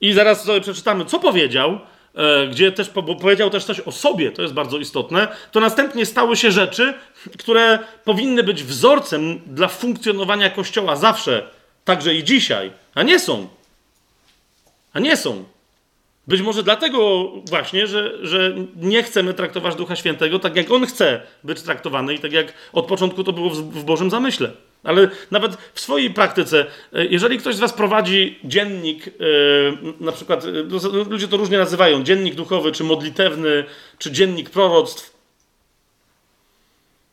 i 0.00 0.12
zaraz 0.12 0.44
sobie 0.44 0.60
przeczytamy, 0.60 1.04
co 1.04 1.18
powiedział, 1.18 1.78
e, 2.14 2.46
gdzie 2.46 2.72
też 2.72 2.90
powiedział 3.20 3.50
też 3.50 3.64
coś 3.64 3.80
o 3.80 3.92
sobie, 3.92 4.32
to 4.32 4.42
jest 4.42 4.54
bardzo 4.54 4.78
istotne, 4.78 5.28
to 5.52 5.60
następnie 5.60 6.06
stały 6.06 6.36
się 6.36 6.50
rzeczy, 6.50 6.94
które 7.38 7.78
powinny 8.04 8.42
być 8.42 8.64
wzorcem 8.64 9.40
dla 9.46 9.68
funkcjonowania 9.68 10.50
Kościoła 10.50 10.96
zawsze, 10.96 11.50
także 11.84 12.14
i 12.14 12.24
dzisiaj, 12.24 12.70
a 12.94 13.02
nie 13.02 13.20
są. 13.20 13.48
A 14.92 15.00
nie 15.00 15.16
są. 15.16 15.44
Być 16.28 16.42
może 16.42 16.62
dlatego 16.62 17.30
właśnie, 17.48 17.86
że, 17.86 18.26
że 18.26 18.54
nie 18.76 19.02
chcemy 19.02 19.34
traktować 19.34 19.74
Ducha 19.74 19.96
Świętego 19.96 20.38
tak, 20.38 20.56
jak 20.56 20.70
On 20.70 20.86
chce 20.86 21.20
być 21.44 21.62
traktowany 21.62 22.14
i 22.14 22.18
tak 22.18 22.32
jak 22.32 22.52
od 22.72 22.86
początku 22.86 23.24
to 23.24 23.32
było 23.32 23.50
w, 23.50 23.56
w 23.56 23.84
Bożym 23.84 24.10
zamyśle. 24.10 24.50
Ale 24.84 25.08
nawet 25.30 25.56
w 25.74 25.80
swojej 25.80 26.10
praktyce, 26.10 26.66
e, 26.92 27.06
jeżeli 27.06 27.38
ktoś 27.38 27.54
z 27.54 27.60
Was 27.60 27.72
prowadzi 27.72 28.38
dziennik, 28.44 29.08
e, 29.08 29.10
na 30.00 30.12
przykład 30.12 30.44
ludzie 31.10 31.28
to 31.28 31.36
różnie 31.36 31.58
nazywają, 31.58 32.02
dziennik 32.02 32.34
duchowy, 32.34 32.72
czy 32.72 32.84
modlitewny, 32.84 33.64
czy 33.98 34.10
dziennik 34.10 34.50
proroctw. 34.50 35.17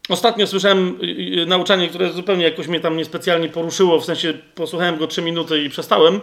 Ostatnio 0.10 0.48
słyszałem 0.48 1.00
nauczanie, 1.48 1.88
które 1.88 2.14
zupełnie 2.14 2.44
jakoś 2.44 2.68
mnie 2.68 2.80
tam 2.80 2.98
niespecjalnie 2.98 3.50
poruszyło, 3.50 4.00
w 4.00 4.06
sensie 4.06 4.34
posłuchałem 4.56 4.98
go 4.98 5.08
trzy 5.08 5.22
minuty 5.22 5.64
i 5.64 5.70
przestałem, 5.70 6.22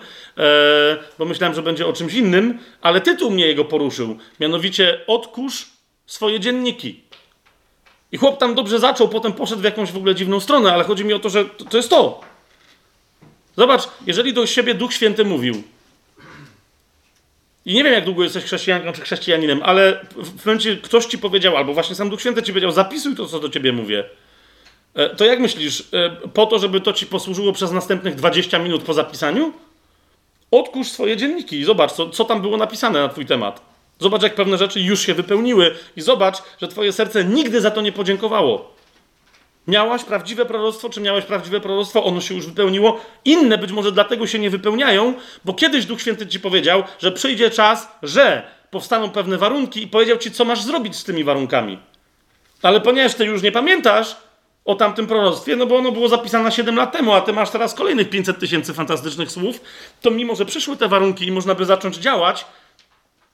bo 1.19 1.25
myślałem, 1.25 1.55
że 1.55 1.63
będzie 1.63 1.87
o 1.87 1.93
czymś 1.93 2.15
innym, 2.15 2.59
ale 2.83 3.01
tytuł 3.01 3.31
mnie 3.31 3.47
jego 3.47 3.65
poruszył. 3.65 4.17
Mianowicie 4.41 5.01
odkurz 5.07 5.67
swoje 6.07 6.41
dzienniki. 6.41 7.01
I 8.13 8.17
chłop 8.19 8.39
tam 8.39 8.55
dobrze 8.55 8.79
zaczął, 8.79 9.09
potem 9.09 9.33
poszedł 9.33 9.61
w 9.61 9.65
jakąś 9.65 9.93
w 9.93 9.97
ogóle 9.97 10.15
dziwną 10.15 10.41
stronę, 10.41 10.73
ale 10.73 10.85
chodzi 10.85 11.05
mi 11.05 11.13
o 11.13 11.19
to, 11.19 11.31
że 11.31 11.45
to, 11.45 11.65
to 11.65 11.77
jest 11.77 11.91
to. 11.91 12.21
Zobacz, 13.57 13.83
jeżeli 14.07 14.33
do 14.33 14.47
siebie 14.47 14.75
Duch 14.75 14.93
Święty 14.93 15.25
mówił, 15.25 15.63
i 17.67 17.75
nie 17.75 17.85
wiem, 17.85 17.93
jak 17.93 18.05
długo 18.05 18.23
jesteś 18.23 18.45
chrześcijanką 18.45 18.93
czy 18.93 19.01
chrześcijaninem, 19.01 19.61
ale 19.63 20.05
w 20.17 20.47
momencie 20.47 20.77
ktoś 20.77 21.07
ci 21.07 21.19
powiedział, 21.19 21.57
albo 21.57 21.75
właśnie 21.75 21.97
sam 21.97 22.11
Duch 22.11 22.21
Święty 22.21 22.43
ci 22.43 22.53
powiedział, 22.53 22.73
zapisuj 22.73 23.17
to, 23.17 23.27
co 23.27 23.41
do 23.41 23.49
ciebie 23.49 23.73
mówię. 23.73 24.05
E, 24.95 25.17
to 25.17 25.25
jak 25.25 25.41
myślisz, 25.41 25.89
e, 25.93 26.11
po 26.29 26.47
to, 26.47 26.59
żeby 26.59 26.81
to 26.81 26.93
ci 26.93 27.07
posłużyło 27.07 27.53
przez 27.53 27.73
następnych 27.73 28.15
20 28.15 28.59
minut 28.59 28.83
po 28.83 28.95
zapisaniu? 28.95 29.53
Odkurz 30.51 30.89
swoje 30.89 31.17
dzienniki 31.17 31.61
i 31.61 31.65
zobacz, 31.65 31.93
co, 31.93 32.11
co 32.11 32.25
tam 32.25 32.43
było 32.43 32.57
napisane 32.57 33.01
na 33.01 33.09
twój 33.09 33.27
temat. 33.27 33.63
Zobacz, 33.99 34.23
jak 34.23 34.35
pewne 34.35 34.59
rzeczy 34.59 34.81
już 34.81 35.07
się 35.07 35.15
wypełniły, 35.15 35.75
i 35.97 36.01
zobacz, 36.01 36.37
że 36.61 36.69
Twoje 36.69 36.93
serce 36.93 37.25
nigdy 37.25 37.61
za 37.61 37.71
to 37.71 37.81
nie 37.81 37.93
podziękowało. 37.93 38.72
Miałaś 39.67 40.05
prawdziwe 40.05 40.47
proroctwo, 40.47 40.89
czy 40.91 41.01
miałeś 41.01 41.25
prawdziwe 41.25 41.61
proroctwo, 41.61 42.05
ono 42.05 42.21
się 42.21 42.35
już 42.35 42.47
wypełniło. 42.47 43.01
Inne 43.25 43.59
być 43.59 43.73
może 43.73 43.93
dlatego 43.93 44.27
się 44.27 44.39
nie 44.39 44.51
wypełniają, 44.51 45.15
bo 45.45 45.55
kiedyś 45.55 45.87
Duch 45.87 46.01
Święty 46.01 46.27
ci 46.27 46.41
powiedział, 46.41 46.83
że 46.99 47.13
przyjdzie 47.13 47.51
czas, 47.51 47.89
że 48.03 48.43
powstaną 48.71 49.11
pewne 49.11 49.39
warunki 49.39 49.83
i 49.83 49.89
powiedział 49.89 50.19
ci, 50.19 50.31
co 50.31 50.45
masz 50.45 50.63
zrobić 50.63 50.97
z 50.97 51.05
tymi 51.05 51.25
warunkami. 51.25 51.79
Ale 52.63 52.81
ponieważ 52.81 53.15
ty 53.15 53.25
już 53.25 53.43
nie 53.43 53.53
pamiętasz 53.53 54.17
o 54.65 54.75
tamtym 54.75 55.07
proroctwie, 55.07 55.57
no 55.57 55.67
bo 55.67 55.77
ono 55.77 55.93
było 55.93 56.09
zapisane 56.09 56.53
7 56.53 56.77
lat 56.77 56.93
temu, 56.93 57.13
a 57.13 57.21
ty 57.21 57.33
masz 57.33 57.51
teraz 57.51 57.75
kolejnych 57.75 58.11
500 58.11 58.39
tysięcy 58.39 58.75
fantastycznych 58.75 59.31
słów, 59.31 59.61
to 60.01 60.11
mimo, 60.11 60.35
że 60.35 60.45
przyszły 60.47 60.77
te 60.77 60.89
warunki 60.89 61.27
i 61.27 61.33
można 61.33 61.55
by 61.55 61.65
zacząć 61.65 61.97
działać, 61.97 62.47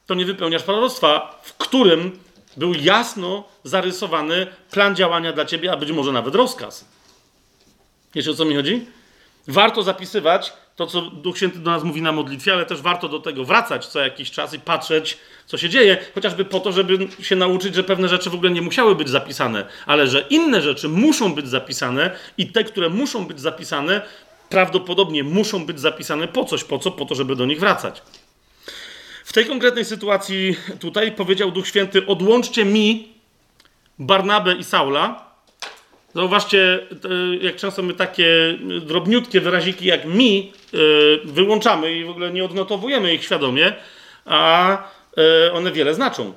to 0.06 0.14
nie 0.14 0.24
wypełniasz 0.24 0.62
proroctwa, 0.62 1.40
w 1.42 1.54
którym 1.54 2.18
był 2.59 2.74
jasno 2.74 3.44
zarysowany 3.64 4.46
plan 4.70 4.96
działania 4.96 5.32
dla 5.32 5.44
ciebie, 5.44 5.72
a 5.72 5.76
być 5.76 5.92
może 5.92 6.12
nawet 6.12 6.34
rozkaz. 6.34 6.84
Wiecie 8.14 8.30
o 8.30 8.34
co 8.34 8.44
mi 8.44 8.54
chodzi? 8.54 8.86
Warto 9.48 9.82
zapisywać 9.82 10.52
to, 10.76 10.86
co 10.86 11.00
Duch 11.02 11.36
Święty 11.36 11.59
do 11.59 11.70
nas 11.70 11.82
mówi 11.82 12.02
na 12.02 12.12
modlitwie, 12.12 12.52
ale 12.52 12.66
też 12.66 12.82
warto 12.82 13.09
do 13.09 13.18
tego 13.18 13.44
wracać 13.44 13.86
co 13.86 14.00
jakiś 14.00 14.30
czas 14.30 14.54
i 14.54 14.61
patrzeć, 14.61 15.18
co 15.46 15.59
się 15.59 15.68
dzieje, 15.68 15.98
chociażby 16.14 16.44
po 16.44 16.61
to, 16.61 16.72
żeby 16.72 17.09
się 17.20 17.36
nauczyć, 17.36 17.74
że 17.74 17.84
pewne 17.84 18.09
rzeczy 18.09 18.30
w 18.30 18.34
ogóle 18.34 18.50
nie 18.50 18.62
musiały 18.62 18.94
być 18.94 19.09
zapisane, 19.09 19.66
ale 19.86 20.06
że 20.06 20.20
inne 20.30 20.62
rzeczy 20.62 20.88
muszą 20.88 21.34
być 21.34 21.48
zapisane 21.48 22.11
i 22.38 22.46
te, 22.46 22.64
które 22.64 22.88
muszą 22.88 23.26
być 23.26 23.40
zapisane, 23.40 24.02
prawdopodobnie 24.48 25.24
muszą 25.24 25.66
być 25.66 25.80
zapisane 25.80 26.28
po 26.28 26.44
coś, 26.44 26.64
po 26.64 26.78
co? 26.78 26.90
Po 26.90 27.04
to, 27.04 27.14
żeby 27.14 27.36
do 27.36 27.46
nich 27.46 27.61
wracać. 27.61 28.02
W 29.28 29.32
tej 29.32 29.46
konkretnej 29.46 29.84
sytuacji 29.84 30.56
tutaj 30.80 31.12
powiedział 31.12 31.50
Duch 31.50 31.66
Święty: 31.66 32.06
odłączcie 32.06 32.64
mi 32.64 33.08
Barnabę 33.98 34.54
i 34.54 34.64
Saula. 34.64 35.24
Zauważcie, 36.14 36.86
jak 37.40 37.56
często 37.56 37.82
my 37.82 37.94
takie 37.94 38.58
drobniutkie 38.80 39.40
wyraziki 39.40 39.86
jak 39.86 40.04
mi 40.04 40.52
e, 40.74 40.78
wyłączamy 41.24 41.94
i 41.94 42.04
w 42.04 42.10
ogóle 42.10 42.30
nie 42.30 42.44
odnotowujemy 42.44 43.14
ich 43.14 43.24
świadomie, 43.24 43.72
a 44.24 44.78
e, 45.18 45.52
one 45.52 45.72
wiele 45.72 45.94
znaczą. 45.94 46.32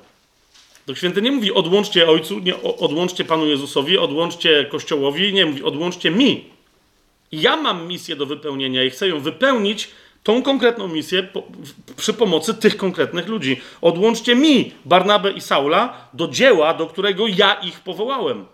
Duch 0.86 0.98
Święty 0.98 1.22
nie 1.22 1.32
mówi 1.32 1.52
odłączcie 1.52 2.08
Ojcu, 2.08 2.38
nie 2.38 2.62
odłączcie 2.62 3.24
Panu 3.24 3.46
Jezusowi, 3.46 3.98
odłączcie 3.98 4.64
Kościołowi, 4.64 5.32
nie 5.32 5.46
mówi 5.46 5.62
odłączcie 5.62 6.10
mi. 6.10 6.44
Ja 7.32 7.56
mam 7.56 7.86
misję 7.86 8.16
do 8.16 8.26
wypełnienia 8.26 8.84
i 8.84 8.90
chcę 8.90 9.08
ją 9.08 9.20
wypełnić 9.20 9.90
tą 10.22 10.42
konkretną 10.42 10.88
misję 10.88 11.22
po, 11.22 11.42
przy 11.96 12.12
pomocy 12.12 12.54
tych 12.54 12.76
konkretnych 12.76 13.28
ludzi. 13.28 13.60
Odłączcie 13.80 14.34
mi 14.34 14.72
Barnabę 14.84 15.32
i 15.32 15.40
Saula 15.40 16.08
do 16.14 16.28
dzieła, 16.28 16.74
do 16.74 16.86
którego 16.86 17.26
ja 17.26 17.54
ich 17.54 17.80
powołałem. 17.80 18.46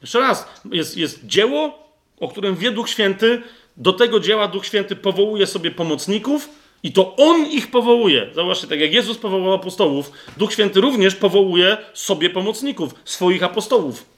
Jeszcze 0.00 0.20
raz, 0.20 0.46
jest, 0.72 0.96
jest 0.96 1.26
dzieło, 1.26 1.78
o 2.20 2.28
którym 2.28 2.56
wie 2.56 2.70
Duch 2.70 2.88
Święty, 2.88 3.42
do 3.76 3.92
tego 3.92 4.20
dzieła 4.20 4.48
Duch 4.48 4.66
Święty 4.66 4.96
powołuje 4.96 5.46
sobie 5.46 5.70
pomocników 5.70 6.48
i 6.82 6.92
to 6.92 7.16
On 7.16 7.46
ich 7.46 7.70
powołuje. 7.70 8.30
Zobaczcie, 8.34 8.66
tak 8.66 8.80
jak 8.80 8.92
Jezus 8.92 9.18
powołał 9.18 9.52
apostołów, 9.52 10.12
Duch 10.36 10.52
Święty 10.52 10.80
również 10.80 11.14
powołuje 11.14 11.76
sobie 11.94 12.30
pomocników, 12.30 12.94
swoich 13.04 13.42
apostołów. 13.42 14.13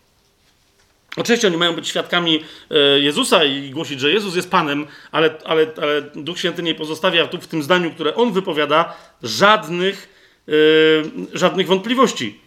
Oczywiście 1.17 1.47
oni 1.47 1.57
mają 1.57 1.73
być 1.73 1.89
świadkami 1.89 2.45
e, 2.71 3.01
Jezusa 3.01 3.45
i 3.45 3.71
głosić, 3.71 4.01
że 4.01 4.11
Jezus 4.11 4.37
jest 4.37 4.51
Panem, 4.51 4.87
ale, 5.13 5.35
ale, 5.45 5.67
ale 5.83 6.03
Duch 6.03 6.39
Święty 6.39 6.63
nie 6.63 6.75
pozostawia 6.75 7.27
tu 7.27 7.41
w 7.41 7.47
tym 7.47 7.63
zdaniu, 7.63 7.91
które 7.91 8.15
on 8.15 8.33
wypowiada, 8.33 8.97
żadnych, 9.23 10.09
yy, 10.47 11.03
żadnych 11.33 11.67
wątpliwości. 11.67 12.41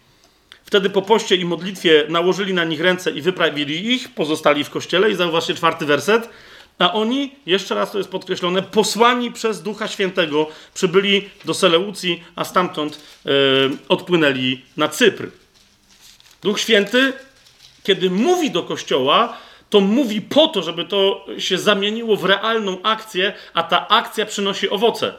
Wtedy 0.64 0.90
po 0.90 1.02
poście 1.02 1.36
i 1.36 1.44
modlitwie 1.44 2.04
nałożyli 2.08 2.54
na 2.54 2.64
nich 2.64 2.80
ręce 2.80 3.10
i 3.10 3.22
wyprawili 3.22 3.92
ich, 3.92 4.08
pozostali 4.08 4.64
w 4.64 4.70
kościele 4.70 5.10
i 5.10 5.14
zauważcie 5.14 5.54
czwarty 5.54 5.86
werset. 5.86 6.28
A 6.78 6.92
oni, 6.92 7.34
jeszcze 7.46 7.74
raz 7.74 7.92
to 7.92 7.98
jest 7.98 8.10
podkreślone, 8.10 8.62
posłani 8.62 9.32
przez 9.32 9.62
Ducha 9.62 9.88
Świętego, 9.88 10.46
przybyli 10.74 11.28
do 11.44 11.54
Seleucji, 11.54 12.24
a 12.36 12.44
stamtąd 12.44 13.00
yy, 13.24 13.32
odpłynęli 13.88 14.62
na 14.76 14.88
Cypr. 14.88 15.28
Duch 16.42 16.60
Święty 16.60 17.12
kiedy 17.90 18.10
mówi 18.10 18.50
do 18.50 18.62
kościoła, 18.62 19.36
to 19.70 19.80
mówi 19.80 20.20
po 20.20 20.48
to, 20.48 20.62
żeby 20.62 20.84
to 20.84 21.26
się 21.38 21.58
zamieniło 21.58 22.16
w 22.16 22.24
realną 22.24 22.78
akcję, 22.82 23.32
a 23.54 23.62
ta 23.62 23.88
akcja 23.88 24.26
przynosi 24.26 24.70
owoce. 24.70 25.12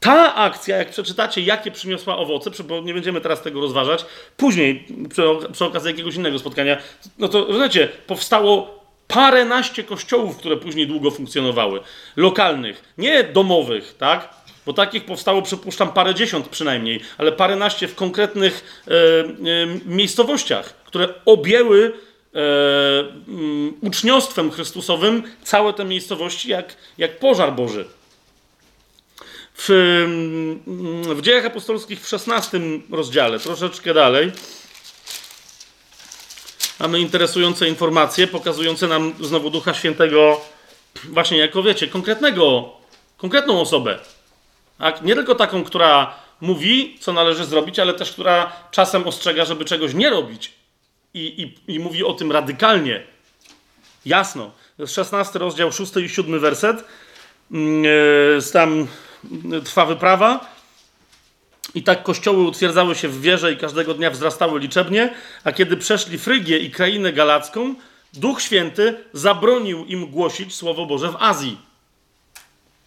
Ta 0.00 0.34
akcja, 0.34 0.76
jak 0.76 0.90
przeczytacie, 0.90 1.40
jakie 1.40 1.70
przyniosła 1.70 2.18
owoce, 2.18 2.64
bo 2.64 2.80
nie 2.80 2.94
będziemy 2.94 3.20
teraz 3.20 3.42
tego 3.42 3.60
rozważać, 3.60 4.04
później, 4.36 4.86
przy, 5.10 5.22
przy 5.52 5.64
okazji 5.64 5.90
jakiegoś 5.90 6.14
innego 6.14 6.38
spotkania, 6.38 6.76
no 7.18 7.28
to 7.28 7.46
rozumiecie, 7.46 7.88
powstało 8.06 8.82
paręnaście 9.08 9.84
kościołów, 9.84 10.36
które 10.36 10.56
później 10.56 10.86
długo 10.86 11.10
funkcjonowały. 11.10 11.80
Lokalnych, 12.16 12.94
nie 12.98 13.24
domowych, 13.24 13.94
tak? 13.98 14.34
Bo 14.66 14.72
takich 14.72 15.04
powstało, 15.04 15.42
przypuszczam, 15.42 15.92
parę 15.92 16.14
dziesiąt 16.14 16.48
przynajmniej, 16.48 17.00
ale 17.18 17.32
paręnaście 17.32 17.88
w 17.88 17.94
konkretnych 17.94 18.82
e, 18.88 18.90
e, 18.92 19.34
miejscowościach, 19.86 20.74
które 20.84 21.14
objęły 21.24 21.92
e, 22.34 22.38
um, 23.28 23.74
uczniostwem 23.80 24.50
Chrystusowym 24.50 25.22
całe 25.44 25.72
te 25.72 25.84
miejscowości 25.84 26.48
jak, 26.50 26.76
jak 26.98 27.18
pożar 27.18 27.52
Boży. 27.52 27.84
W, 29.54 29.68
w 31.14 31.22
dziejach 31.22 31.44
apostolskich 31.44 32.00
w 32.00 32.14
XVI 32.14 32.82
rozdziale, 32.90 33.38
troszeczkę 33.38 33.94
dalej, 33.94 34.32
mamy 36.80 37.00
interesujące 37.00 37.68
informacje 37.68 38.26
pokazujące 38.26 38.88
nam 38.88 39.14
znowu 39.20 39.50
Ducha 39.50 39.74
Świętego 39.74 40.40
właśnie 41.04 41.38
jako, 41.38 41.62
wiecie, 41.62 41.88
konkretnego, 41.88 42.70
konkretną 43.16 43.60
osobę. 43.60 43.98
Tak? 44.78 45.02
Nie 45.02 45.14
tylko 45.14 45.34
taką, 45.34 45.64
która 45.64 46.14
mówi, 46.40 46.96
co 47.00 47.12
należy 47.12 47.44
zrobić, 47.44 47.78
ale 47.78 47.94
też 47.94 48.12
która 48.12 48.52
czasem 48.70 49.06
ostrzega, 49.06 49.44
żeby 49.44 49.64
czegoś 49.64 49.94
nie 49.94 50.10
robić. 50.10 50.52
I, 51.14 51.42
i, 51.68 51.74
i 51.74 51.78
mówi 51.80 52.04
o 52.04 52.12
tym 52.12 52.32
radykalnie. 52.32 53.02
Jasno. 54.06 54.50
To 54.76 54.82
jest 54.82 54.94
16 54.94 55.38
rozdział, 55.38 55.72
6 55.72 55.96
i 55.96 56.08
7 56.08 56.40
werset. 56.40 56.84
Yy, 57.50 58.38
tam 58.52 58.86
trwa 59.64 59.86
wyprawa. 59.86 60.52
I 61.74 61.82
tak 61.82 62.02
kościoły 62.02 62.42
utwierdzały 62.42 62.94
się 62.94 63.08
w 63.08 63.20
wierze 63.20 63.52
i 63.52 63.56
każdego 63.56 63.94
dnia 63.94 64.10
wzrastały 64.10 64.60
liczebnie, 64.60 65.14
a 65.44 65.52
kiedy 65.52 65.76
przeszli 65.76 66.18
Frygię 66.18 66.58
i 66.58 66.70
krainę 66.70 67.12
galacką, 67.12 67.74
Duch 68.12 68.42
Święty 68.42 69.04
zabronił 69.12 69.84
im 69.84 70.06
głosić 70.06 70.54
Słowo 70.54 70.86
Boże 70.86 71.12
w 71.12 71.16
Azji. 71.18 71.58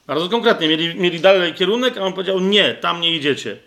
Bardzo 0.08 0.30
konkretnie, 0.30 0.68
mieli, 0.68 0.96
mieli 0.96 1.20
dalej 1.20 1.54
kierunek, 1.54 1.98
a 1.98 2.02
on 2.02 2.14
powiedział: 2.14 2.40
Nie, 2.40 2.74
tam 2.74 3.02
nie 3.02 3.16
idziecie. 3.16 3.58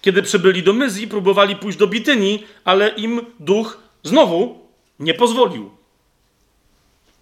Kiedy 0.00 0.22
przybyli 0.22 0.62
do 0.62 0.72
Myzji, 0.72 1.08
próbowali 1.08 1.56
pójść 1.56 1.78
do 1.78 1.86
Bitynii, 1.86 2.46
ale 2.64 2.88
im 2.88 3.20
duch 3.40 3.78
znowu 4.02 4.68
nie 4.98 5.14
pozwolił. 5.14 5.70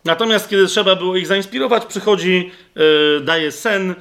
Natomiast 0.04 0.48
kiedy 0.48 0.66
trzeba 0.66 0.96
było 0.96 1.16
ich 1.16 1.26
zainspirować, 1.26 1.86
przychodzi, 1.86 2.50
yy, 2.74 3.20
daje 3.24 3.52
sen 3.52 3.94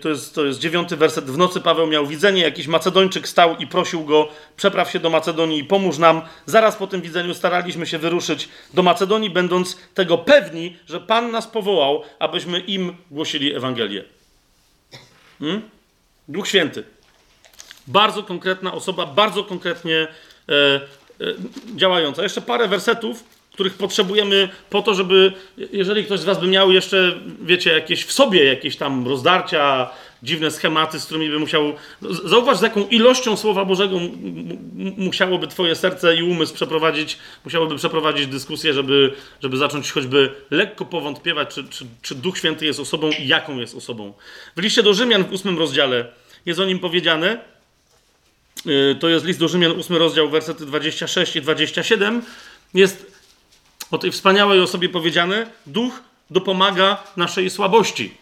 to 0.00 0.08
jest, 0.08 0.34
to 0.34 0.44
jest 0.44 0.58
dziewiąty 0.58 0.96
werset. 0.96 1.24
W 1.24 1.38
nocy 1.38 1.60
Paweł 1.60 1.86
miał 1.86 2.06
widzenie, 2.06 2.42
jakiś 2.42 2.66
Macedończyk 2.66 3.28
stał 3.28 3.56
i 3.56 3.66
prosił 3.66 4.04
go, 4.04 4.28
przepraw 4.56 4.90
się 4.90 5.00
do 5.00 5.10
Macedonii 5.10 5.58
i 5.58 5.64
pomóż 5.64 5.98
nam. 5.98 6.22
Zaraz 6.46 6.76
po 6.76 6.86
tym 6.86 7.00
widzeniu 7.00 7.34
staraliśmy 7.34 7.86
się 7.86 7.98
wyruszyć 7.98 8.48
do 8.74 8.82
Macedonii, 8.82 9.30
będąc 9.30 9.76
tego 9.94 10.18
pewni, 10.18 10.76
że 10.86 11.00
Pan 11.00 11.30
nas 11.30 11.46
powołał, 11.46 12.02
abyśmy 12.18 12.60
im 12.60 12.96
głosili 13.10 13.54
Ewangelię. 13.54 14.04
Hmm? 15.38 15.62
Duch 16.28 16.48
Święty. 16.48 16.84
Bardzo 17.86 18.22
konkretna 18.22 18.74
osoba, 18.74 19.06
bardzo 19.06 19.44
konkretnie 19.44 19.96
e, 19.96 20.52
e, 20.54 20.80
działająca. 21.76 22.22
Jeszcze 22.22 22.40
parę 22.40 22.68
wersetów, 22.68 23.24
których 23.58 23.74
potrzebujemy 23.74 24.48
po 24.70 24.82
to, 24.82 24.94
żeby, 24.94 25.32
jeżeli 25.72 26.04
ktoś 26.04 26.20
z 26.20 26.24
Was 26.24 26.40
by 26.40 26.46
miał 26.46 26.72
jeszcze, 26.72 27.14
wiecie, 27.42 27.72
jakieś 27.72 28.04
w 28.04 28.12
sobie 28.12 28.44
jakieś 28.44 28.76
tam 28.76 29.08
rozdarcia, 29.08 29.90
dziwne 30.22 30.50
schematy, 30.50 31.00
z 31.00 31.04
którymi 31.04 31.30
by 31.30 31.38
musiał. 31.38 31.72
Zauważ, 32.24 32.58
z 32.58 32.62
jaką 32.62 32.86
ilością 32.86 33.36
Słowa 33.36 33.64
Bożego 33.64 34.00
musiałoby 34.96 35.46
Twoje 35.46 35.74
serce 35.74 36.16
i 36.16 36.22
umysł 36.22 36.54
przeprowadzić, 36.54 37.18
musiałoby 37.44 37.76
przeprowadzić 37.76 38.26
dyskusję, 38.26 38.74
żeby, 38.74 39.12
żeby 39.42 39.56
zacząć 39.56 39.92
choćby 39.92 40.30
lekko 40.50 40.84
powątpiewać, 40.84 41.54
czy, 41.54 41.64
czy, 41.64 41.86
czy 42.02 42.14
Duch 42.14 42.38
Święty 42.38 42.66
jest 42.66 42.80
osobą 42.80 43.10
i 43.20 43.28
jaką 43.28 43.58
jest 43.58 43.74
osobą. 43.74 44.12
W 44.56 44.62
liście 44.62 44.82
do 44.82 44.94
Rzymian 44.94 45.24
w 45.24 45.32
ósmym 45.32 45.58
rozdziale 45.58 46.06
jest 46.46 46.60
o 46.60 46.64
nim 46.64 46.78
powiedziane. 46.78 47.40
Y, 48.66 48.96
to 49.00 49.08
jest 49.08 49.24
list 49.24 49.40
do 49.40 49.48
Rzymian, 49.48 49.72
ósmy 49.72 49.98
rozdział, 49.98 50.28
wersety 50.28 50.66
26 50.66 51.36
i 51.36 51.42
27. 51.42 52.22
Jest 52.74 53.17
o 53.90 53.98
tej 53.98 54.12
wspaniałej 54.12 54.60
osobie 54.60 54.88
powiedziane, 54.88 55.46
duch 55.66 56.00
dopomaga 56.30 57.02
naszej 57.16 57.50
słabości. 57.50 58.14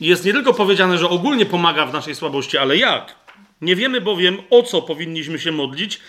Jest 0.00 0.24
nie 0.24 0.32
tylko 0.32 0.54
powiedziane, 0.54 0.98
że 0.98 1.08
ogólnie 1.08 1.46
pomaga 1.46 1.86
w 1.86 1.92
naszej 1.92 2.14
słabości, 2.14 2.58
ale 2.58 2.76
jak? 2.76 3.14
Nie 3.60 3.76
wiemy 3.76 4.00
bowiem, 4.00 4.38
o 4.50 4.62
co 4.62 4.82
powinniśmy 4.82 5.38
się 5.38 5.52
modlić, 5.52 6.00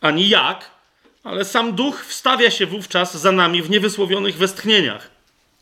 ani 0.00 0.28
jak, 0.28 0.70
ale 1.24 1.44
sam 1.44 1.72
duch 1.72 2.04
wstawia 2.04 2.50
się 2.50 2.66
wówczas 2.66 3.16
za 3.16 3.32
nami 3.32 3.62
w 3.62 3.70
niewysłowionych 3.70 4.36
westchnieniach. 4.36 5.10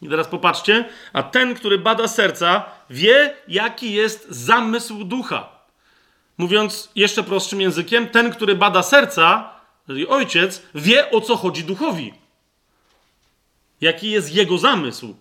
I 0.02 0.08
teraz 0.08 0.28
popatrzcie, 0.28 0.84
a 1.12 1.22
ten, 1.22 1.54
który 1.54 1.78
bada 1.78 2.08
serca, 2.08 2.64
wie, 2.90 3.34
jaki 3.48 3.92
jest 3.92 4.26
zamysł 4.30 5.04
ducha. 5.04 5.48
Mówiąc 6.38 6.90
jeszcze 6.94 7.22
prostszym 7.22 7.60
językiem, 7.60 8.08
ten, 8.08 8.32
który 8.32 8.54
bada 8.54 8.82
serca, 8.82 9.50
czyli 9.86 10.08
ojciec, 10.08 10.62
wie, 10.74 11.10
o 11.10 11.20
co 11.20 11.36
chodzi 11.36 11.64
duchowi 11.64 12.23
jaki 13.84 14.10
jest 14.10 14.34
jego 14.34 14.58
zamysł. 14.58 15.14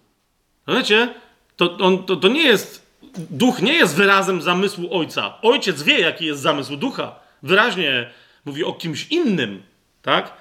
Wiecie, 0.68 1.14
to, 1.56 1.78
on, 1.78 2.04
to, 2.04 2.16
to 2.16 2.28
nie 2.28 2.44
jest, 2.44 2.88
duch 3.30 3.62
nie 3.62 3.74
jest 3.74 3.96
wyrazem 3.96 4.42
zamysłu 4.42 4.98
ojca. 4.98 5.42
Ojciec 5.42 5.84
wie, 5.84 6.00
jaki 6.00 6.26
jest 6.26 6.42
zamysł 6.42 6.76
ducha. 6.76 7.20
Wyraźnie 7.44 8.12
mówi 8.46 8.64
o 8.64 8.74
kimś 8.74 9.08
innym, 9.08 9.64
tak? 10.02 10.34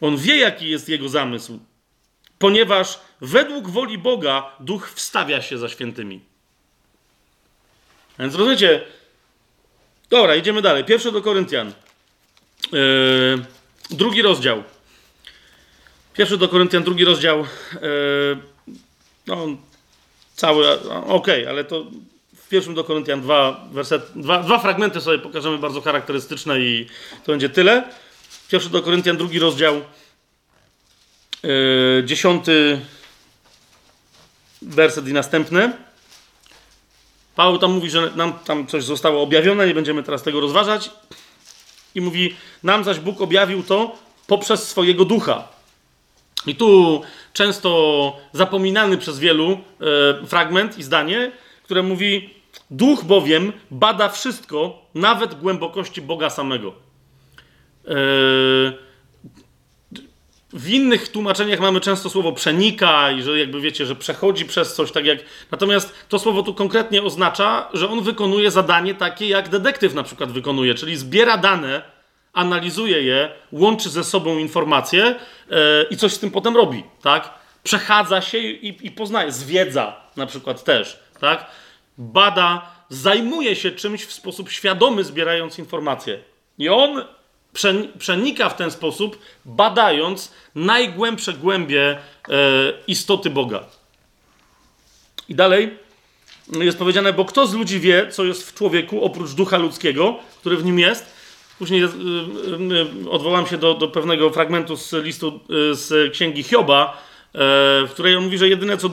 On 0.00 0.16
wie, 0.16 0.36
jaki 0.36 0.70
jest 0.70 0.88
jego 0.88 1.08
zamysł, 1.08 1.58
ponieważ 2.38 2.98
według 3.20 3.68
woli 3.68 3.98
Boga 3.98 4.56
duch 4.60 4.90
wstawia 4.94 5.42
się 5.42 5.58
za 5.58 5.68
świętymi. 5.68 6.20
Więc 8.18 8.34
rozumiecie? 8.34 8.84
Dobra, 10.10 10.36
idziemy 10.36 10.62
dalej. 10.62 10.84
Pierwszy 10.84 11.12
do 11.12 11.22
Koryntian. 11.22 11.72
Yy, 12.72 13.44
drugi 13.90 14.22
rozdział. 14.22 14.62
Pierwszy 16.14 16.36
do 16.36 16.48
Koryntian, 16.48 16.82
drugi 16.82 17.04
rozdział. 17.04 17.38
Yy, 17.38 18.38
no, 19.26 19.46
cały, 20.34 20.80
okej, 20.90 21.06
okay, 21.08 21.48
ale 21.48 21.64
to 21.64 21.84
w 22.36 22.48
pierwszym 22.48 22.74
do 22.74 22.84
Koryntian 22.84 23.20
dwa, 23.20 23.68
werset, 23.72 24.02
dwa, 24.16 24.42
dwa 24.42 24.58
fragmenty 24.58 25.00
sobie 25.00 25.18
pokażemy 25.18 25.58
bardzo 25.58 25.80
charakterystyczne 25.80 26.60
i 26.60 26.86
to 27.24 27.32
będzie 27.32 27.48
tyle. 27.48 27.84
Pierwszy 28.48 28.70
do 28.70 28.82
Koryntian, 28.82 29.16
drugi 29.16 29.38
rozdział, 29.38 29.82
yy, 31.42 32.02
dziesiąty 32.06 32.80
werset 34.62 35.08
i 35.08 35.12
następny. 35.12 35.72
Paweł 37.34 37.58
tam 37.58 37.72
mówi, 37.72 37.90
że 37.90 38.10
nam 38.16 38.32
tam 38.32 38.66
coś 38.66 38.84
zostało 38.84 39.22
objawione, 39.22 39.66
nie 39.66 39.74
będziemy 39.74 40.02
teraz 40.02 40.22
tego 40.22 40.40
rozważać. 40.40 40.90
I 41.94 42.00
mówi, 42.00 42.36
nam 42.62 42.84
zaś 42.84 42.98
Bóg 42.98 43.20
objawił 43.20 43.62
to 43.62 43.98
poprzez 44.26 44.68
swojego 44.68 45.04
ducha. 45.04 45.51
I 46.46 46.54
tu 46.54 47.00
często 47.32 48.16
zapominany 48.32 48.98
przez 48.98 49.18
wielu 49.18 49.50
e, 50.22 50.26
fragment 50.26 50.78
i 50.78 50.82
zdanie, 50.82 51.32
które 51.62 51.82
mówi: 51.82 52.30
Duch 52.70 53.04
bowiem 53.04 53.52
bada 53.70 54.08
wszystko, 54.08 54.86
nawet 54.94 55.34
głębokości 55.34 56.02
Boga 56.02 56.30
samego. 56.30 56.74
E, 57.88 57.92
w 60.52 60.68
innych 60.68 61.08
tłumaczeniach 61.08 61.60
mamy 61.60 61.80
często 61.80 62.10
słowo 62.10 62.32
przenika 62.32 63.10
i 63.10 63.22
że 63.22 63.38
jakby 63.38 63.60
wiecie, 63.60 63.86
że 63.86 63.94
przechodzi 63.94 64.44
przez 64.44 64.74
coś, 64.74 64.92
tak 64.92 65.04
jak. 65.04 65.18
Natomiast 65.50 65.94
to 66.08 66.18
słowo 66.18 66.42
tu 66.42 66.54
konkretnie 66.54 67.02
oznacza, 67.02 67.68
że 67.72 67.90
on 67.90 68.02
wykonuje 68.02 68.50
zadanie 68.50 68.94
takie, 68.94 69.28
jak 69.28 69.48
detektyw 69.48 69.94
na 69.94 70.02
przykład 70.02 70.32
wykonuje, 70.32 70.74
czyli 70.74 70.96
zbiera 70.96 71.36
dane 71.36 71.82
analizuje 72.32 73.02
je, 73.02 73.30
łączy 73.52 73.90
ze 73.90 74.04
sobą 74.04 74.38
informacje 74.38 75.14
yy, 75.50 75.56
i 75.90 75.96
coś 75.96 76.12
z 76.12 76.18
tym 76.18 76.30
potem 76.30 76.56
robi, 76.56 76.84
tak? 77.02 77.30
Przechadza 77.62 78.20
się 78.20 78.38
i, 78.38 78.86
i 78.86 78.90
poznaje, 78.90 79.32
zwiedza 79.32 79.96
na 80.16 80.26
przykład 80.26 80.64
też, 80.64 80.98
tak? 81.20 81.46
Bada, 81.98 82.70
zajmuje 82.88 83.56
się 83.56 83.70
czymś 83.70 84.04
w 84.04 84.12
sposób 84.12 84.50
świadomy, 84.50 85.04
zbierając 85.04 85.58
informacje. 85.58 86.18
I 86.58 86.68
on 86.68 87.04
przenika 87.98 88.48
w 88.48 88.56
ten 88.56 88.70
sposób, 88.70 89.18
badając 89.44 90.32
najgłębsze 90.54 91.32
głębie 91.32 91.98
yy, 92.28 92.34
istoty 92.86 93.30
Boga. 93.30 93.64
I 95.28 95.34
dalej 95.34 95.78
jest 96.52 96.78
powiedziane, 96.78 97.12
bo 97.12 97.24
kto 97.24 97.46
z 97.46 97.54
ludzi 97.54 97.80
wie, 97.80 98.08
co 98.08 98.24
jest 98.24 98.50
w 98.50 98.54
człowieku 98.54 99.04
oprócz 99.04 99.30
ducha 99.30 99.58
ludzkiego, 99.58 100.18
który 100.40 100.56
w 100.56 100.64
nim 100.64 100.78
jest, 100.78 101.21
Później 101.62 101.82
y, 101.82 101.86
y, 101.86 101.88
y, 103.06 103.10
odwołam 103.10 103.46
się 103.46 103.58
do, 103.58 103.74
do 103.74 103.88
pewnego 103.88 104.30
fragmentu 104.30 104.76
z 104.76 104.92
listu 104.92 105.40
z 105.72 106.12
księgi 106.12 106.42
Hioba, 106.42 107.02
e, 107.34 107.38
w 107.86 107.90
której 107.90 108.16
on 108.16 108.24
mówi, 108.24 108.38
że 108.38 108.48
jedyne 108.48 108.76
co, 108.76 108.90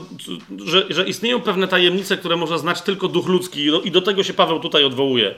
że, 0.66 0.86
że 0.90 1.08
istnieją 1.08 1.42
pewne 1.42 1.68
tajemnice, 1.68 2.18
które 2.18 2.36
można 2.36 2.58
znać 2.58 2.82
tylko 2.82 3.08
duch 3.08 3.28
ludzki 3.28 3.68
i 3.84 3.92
do 3.92 4.02
tego 4.02 4.24
się 4.24 4.34
Paweł 4.34 4.60
tutaj 4.60 4.84
odwołuje. 4.84 5.36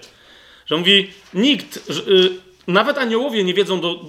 Że 0.66 0.78
mówi, 0.78 1.10
nikt, 1.34 1.92
nawet 2.68 2.98
aniołowie 2.98 3.44
nie 3.44 3.54
wiedzą 3.54 3.82
do, 3.82 4.00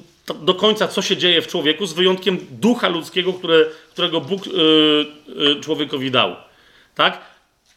do 0.41 0.55
końca, 0.55 0.89
co 0.89 1.03
się 1.03 1.17
dzieje 1.17 1.43
w 1.43 1.47
człowieku, 1.47 1.87
z 1.87 1.93
wyjątkiem 1.93 2.39
ducha 2.51 2.89
ludzkiego, 2.89 3.33
które, 3.33 3.65
którego 3.91 4.21
Bóg 4.21 4.43
człowiekowi 5.61 6.11
dał. 6.11 6.37
Tak? 6.95 7.21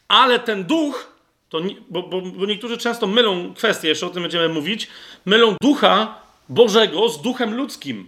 Ale 0.08 0.40
ten 0.40 0.64
duch 0.64 1.15
to, 1.60 1.68
bo, 1.90 2.04
bo, 2.04 2.22
bo 2.22 2.46
niektórzy 2.46 2.78
często 2.78 3.08
mylą 3.08 3.54
kwestie, 3.54 3.88
jeszcze 3.88 4.08
o 4.08 4.10
tym 4.10 4.22
będziemy 4.22 4.50
mówić, 4.50 4.88
mylą 5.26 5.56
ducha 5.62 6.22
Bożego 6.50 7.10
z 7.10 7.22
duchem 7.22 7.56
ludzkim 7.56 8.08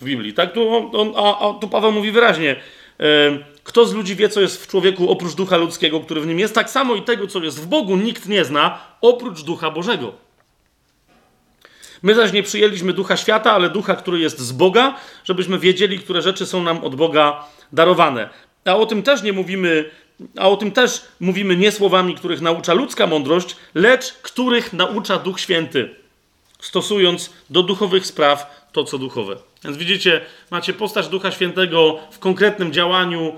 w 0.00 0.04
Biblii. 0.04 0.34
Tak? 0.34 0.52
Tu, 0.52 0.68
on, 0.98 1.12
a, 1.16 1.48
a 1.48 1.54
tu 1.54 1.68
Paweł 1.68 1.92
mówi 1.92 2.12
wyraźnie, 2.12 2.56
kto 3.64 3.86
z 3.86 3.94
ludzi 3.94 4.16
wie, 4.16 4.28
co 4.28 4.40
jest 4.40 4.64
w 4.64 4.68
człowieku 4.68 5.10
oprócz 5.10 5.34
ducha 5.34 5.56
ludzkiego, 5.56 6.00
który 6.00 6.20
w 6.20 6.26
nim 6.26 6.38
jest, 6.38 6.54
tak 6.54 6.70
samo 6.70 6.94
i 6.94 7.02
tego, 7.02 7.26
co 7.26 7.44
jest 7.44 7.60
w 7.60 7.66
Bogu, 7.66 7.96
nikt 7.96 8.28
nie 8.28 8.44
zna 8.44 8.78
oprócz 9.00 9.42
ducha 9.42 9.70
Bożego. 9.70 10.12
My 12.02 12.14
zaś 12.14 12.32
nie 12.32 12.42
przyjęliśmy 12.42 12.92
ducha 12.92 13.16
świata, 13.16 13.52
ale 13.52 13.70
ducha, 13.70 13.94
który 13.96 14.18
jest 14.18 14.38
z 14.38 14.52
Boga, 14.52 14.94
żebyśmy 15.24 15.58
wiedzieli, 15.58 15.98
które 15.98 16.22
rzeczy 16.22 16.46
są 16.46 16.62
nam 16.62 16.84
od 16.84 16.94
Boga 16.94 17.44
darowane. 17.72 18.28
A 18.64 18.76
o 18.76 18.86
tym 18.86 19.02
też 19.02 19.22
nie 19.22 19.32
mówimy 19.32 19.90
a 20.38 20.48
o 20.48 20.56
tym 20.56 20.72
też 20.72 21.02
mówimy 21.20 21.56
nie 21.56 21.72
słowami, 21.72 22.14
których 22.14 22.40
naucza 22.40 22.74
ludzka 22.74 23.06
mądrość, 23.06 23.56
lecz 23.74 24.12
których 24.12 24.72
naucza 24.72 25.18
Duch 25.18 25.40
Święty, 25.40 25.94
stosując 26.60 27.32
do 27.50 27.62
duchowych 27.62 28.06
spraw 28.06 28.66
to, 28.72 28.84
co 28.84 28.98
duchowe. 28.98 29.36
Więc 29.64 29.76
widzicie, 29.76 30.20
macie 30.50 30.72
postać 30.72 31.08
Ducha 31.08 31.30
Świętego 31.30 31.98
w 32.10 32.18
konkretnym 32.18 32.72
działaniu, 32.72 33.32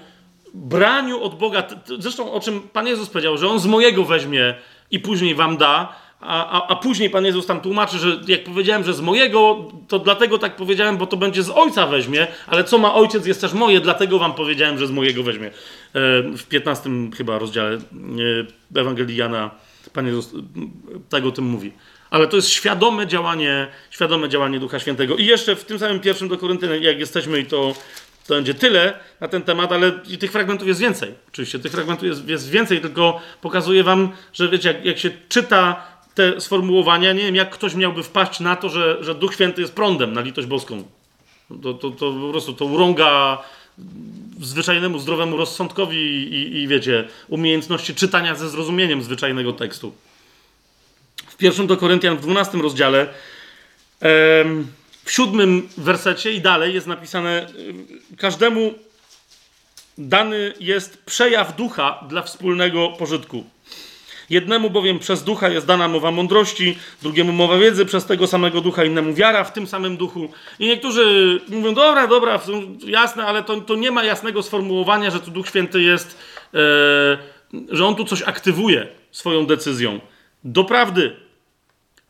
braniu 0.55 1.23
od 1.23 1.39
Boga. 1.39 1.63
Zresztą 1.99 2.33
o 2.33 2.41
czym 2.41 2.61
Pan 2.61 2.87
Jezus 2.87 3.09
powiedział, 3.09 3.39
że 3.39 3.49
On 3.49 3.61
z 3.61 3.67
mojego 3.67 4.05
weźmie 4.05 4.55
i 4.91 5.01
później 5.01 5.35
wam 5.35 5.57
da, 5.57 6.05
a, 6.21 6.51
a, 6.51 6.67
a, 6.69 6.77
później 6.77 7.11
Pan 7.11 7.25
Jezus 7.25 7.47
tam 7.47 7.61
tłumaczy, 7.61 7.99
że 7.99 8.21
jak 8.29 8.45
powiedziałem, 8.45 8.85
że 8.85 8.95
z 8.95 9.01
mojego, 9.01 9.71
to 9.89 9.99
dlatego 9.99 10.39
tak 10.39 10.57
powiedziałem, 10.57 10.97
bo 10.97 11.07
to 11.07 11.17
będzie 11.17 11.43
z 11.43 11.51
ojca 11.51 11.87
weźmie, 11.87 12.27
ale 12.47 12.65
co 12.65 12.79
ma 12.79 12.95
ojciec 12.95 13.27
jest 13.27 13.41
też 13.41 13.53
moje, 13.53 13.81
dlatego 13.81 14.19
wam 14.19 14.35
powiedziałem, 14.35 14.79
że 14.79 14.87
z 14.87 14.91
mojego 14.91 15.23
weźmie. 15.23 15.51
E, 15.95 16.23
w 16.37 16.45
15 16.45 16.91
chyba 17.17 17.39
rozdziale 17.39 17.77
e, 17.77 18.81
Ewangelii 18.81 19.17
Jana 19.17 19.51
Pan 19.93 20.07
Jezus 20.07 20.31
tego 21.09 21.33
tym 21.33 21.45
mówi. 21.45 21.73
Ale 22.11 22.27
to 22.27 22.37
jest 22.37 22.49
świadome 22.49 23.07
działanie, 23.07 23.69
świadome 23.91 24.29
działanie 24.29 24.61
Ducha 24.61 24.79
Świętego. 24.79 25.17
I 25.17 25.27
jeszcze 25.27 25.57
w 25.57 25.65
tym 25.65 25.79
samym 25.79 26.01
pierwszym 26.01 26.29
do 26.29 26.39
Koryntyny, 26.39 26.79
jak 26.79 26.99
jesteśmy 26.99 27.41
i 27.41 27.47
to 27.47 27.75
To 28.27 28.35
będzie 28.35 28.55
tyle 28.55 28.99
na 29.21 29.29
ten 29.29 29.43
temat, 29.43 29.73
ale 29.73 29.93
i 30.09 30.19
tych 30.19 30.33
fragmentów 30.33 30.69
jest 30.69 30.81
więcej. 30.81 31.15
Oczywiście 31.29 31.59
tych 31.59 31.73
fragmentów 31.73 32.09
jest, 32.09 32.29
jest 32.29 32.51
więcej, 32.51 32.81
tylko 32.81 33.21
pokazuję 33.41 33.85
wam, 33.85 34.13
że 34.33 34.49
wiecie, 34.49 34.69
jak, 34.69 34.85
jak 34.85 34.99
się 34.99 35.11
czyta 35.29 35.87
te 36.15 36.41
sformułowania, 36.41 37.13
nie 37.13 37.23
wiem, 37.23 37.35
jak 37.35 37.51
ktoś 37.51 37.75
miałby 37.75 38.03
wpaść 38.03 38.41
na 38.41 38.57
to, 38.57 38.69
że, 38.69 39.05
że 39.05 39.15
Duch 39.15 39.35
Święty 39.35 39.61
jest 39.61 39.75
prądem 39.75 40.13
na 40.13 40.21
litość 40.21 40.49
boską. 40.49 40.85
To, 41.63 41.75
to, 41.75 41.91
to 41.91 42.13
po 42.13 42.31
prostu 42.31 42.53
to 42.53 42.65
urąga 42.65 43.39
zwyczajnemu, 44.45 44.99
zdrowemu 44.99 45.37
rozsądkowi 45.37 45.99
i, 45.99 46.63
i, 46.63 46.69
wiecie, 46.69 47.09
umiejętności 47.29 47.95
czytania 47.95 48.35
ze 48.35 48.49
zrozumieniem 48.49 49.03
zwyczajnego 49.03 49.53
tekstu. 49.53 49.95
W 51.27 51.37
pierwszym 51.37 51.67
do 51.67 51.77
Koryntian 51.77 52.17
w 52.17 52.21
12 52.21 52.59
rozdziale 52.59 53.09
w 55.05 55.11
siódmym 55.11 55.69
wersecie 55.77 56.33
i 56.33 56.41
dalej 56.41 56.75
jest 56.75 56.87
napisane 56.87 57.47
każdemu 58.19 58.75
dany 59.99 60.55
jest 60.61 61.05
przejaw 61.05 61.57
ducha 61.57 62.05
dla 62.09 62.23
wspólnego 62.23 62.89
pożytku. 62.89 63.45
Jednemu 64.31 64.71
bowiem 64.71 64.99
przez 64.99 65.25
ducha 65.25 65.49
jest 65.49 65.67
dana 65.67 65.89
mowa 65.89 66.11
mądrości, 66.11 66.79
drugiemu 67.03 67.33
mowa 67.33 67.59
wiedzy 67.59 67.87
przez 67.87 68.07
tego 68.07 68.27
samego 68.27 68.61
ducha, 68.61 68.85
innemu 68.85 69.15
wiara 69.15 69.45
w 69.45 69.53
tym 69.53 69.67
samym 69.67 69.97
duchu. 69.97 70.29
I 70.59 70.67
niektórzy 70.67 71.41
mówią, 71.49 71.75
dobra, 71.75 72.07
dobra, 72.07 72.41
jasne, 72.87 73.27
ale 73.27 73.43
to, 73.43 73.61
to 73.61 73.75
nie 73.75 73.91
ma 73.91 74.05
jasnego 74.05 74.43
sformułowania, 74.43 75.11
że 75.11 75.21
tu 75.21 75.31
Duch 75.31 75.49
Święty 75.49 75.83
jest, 75.83 76.19
e, 76.55 76.59
że 77.71 77.87
on 77.87 77.95
tu 77.95 78.05
coś 78.05 78.23
aktywuje 78.23 78.87
swoją 79.11 79.47
decyzją. 79.47 80.01
Doprawdy, 80.45 81.17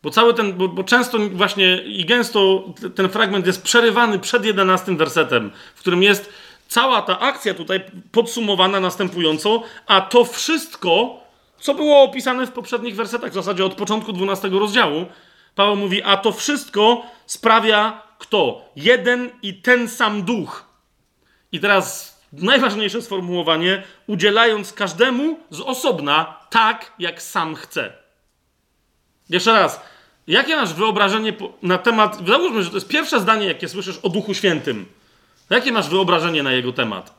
bo 0.03 0.11
cały 0.11 0.35
ten, 0.35 0.53
bo, 0.53 0.69
bo, 0.69 0.85
często 0.85 1.19
właśnie 1.19 1.77
i 1.77 2.05
gęsto 2.05 2.65
ten 2.95 3.09
fragment 3.09 3.47
jest 3.47 3.63
przerywany 3.63 4.19
przed 4.19 4.45
jedenastym 4.45 4.97
wersetem, 4.97 5.51
w 5.75 5.81
którym 5.81 6.03
jest 6.03 6.33
cała 6.69 7.03
ta 7.03 7.21
akcja 7.21 7.55
tutaj 7.55 7.81
podsumowana 8.13 8.81
następująco, 8.81 9.63
a 9.87 10.01
to 10.01 10.25
wszystko 10.25 11.24
co 11.65 11.75
było 11.75 12.03
opisane 12.03 12.47
w 12.47 12.53
poprzednich 12.53 12.97
wersetach, 12.97 13.31
w 13.31 13.35
zasadzie 13.35 13.65
od 13.65 13.75
początku 13.75 14.13
12 14.13 14.49
rozdziału. 14.49 15.07
Paweł 15.55 15.77
mówi, 15.77 16.03
a 16.03 16.17
to 16.17 16.33
wszystko 16.33 17.03
sprawia 17.27 18.03
kto? 18.19 18.69
Jeden 18.77 19.31
i 19.43 19.55
ten 19.55 19.89
sam 19.89 20.23
duch. 20.23 20.65
I 21.53 21.61
teraz 21.61 22.19
najważniejsze 22.33 23.03
sformułowanie, 23.03 23.83
udzielając 24.07 24.73
każdemu 24.73 25.39
z 25.51 25.61
osobna 25.61 26.41
tak, 26.51 26.93
jak 26.99 27.23
sam 27.23 27.55
chce. 27.55 27.93
Jeszcze 29.31 29.53
raz, 29.53 29.81
jakie 30.27 30.57
masz 30.57 30.75
wyobrażenie 30.75 31.33
na 31.63 31.79
temat, 31.79 32.19
załóżmy, 32.27 32.63
że 32.63 32.71
to 32.71 32.77
jest 32.77 32.89
pierwsze 32.89 33.21
zdanie, 33.21 33.47
jakie 33.47 33.69
słyszysz 33.69 33.99
o 34.03 34.09
Duchu 34.09 34.35
Świętym. 34.35 34.87
Jakie 35.51 35.73
masz 35.73 35.89
wyobrażenie 35.89 36.43
na 36.43 36.53
jego 36.53 36.73
temat? 36.73 37.15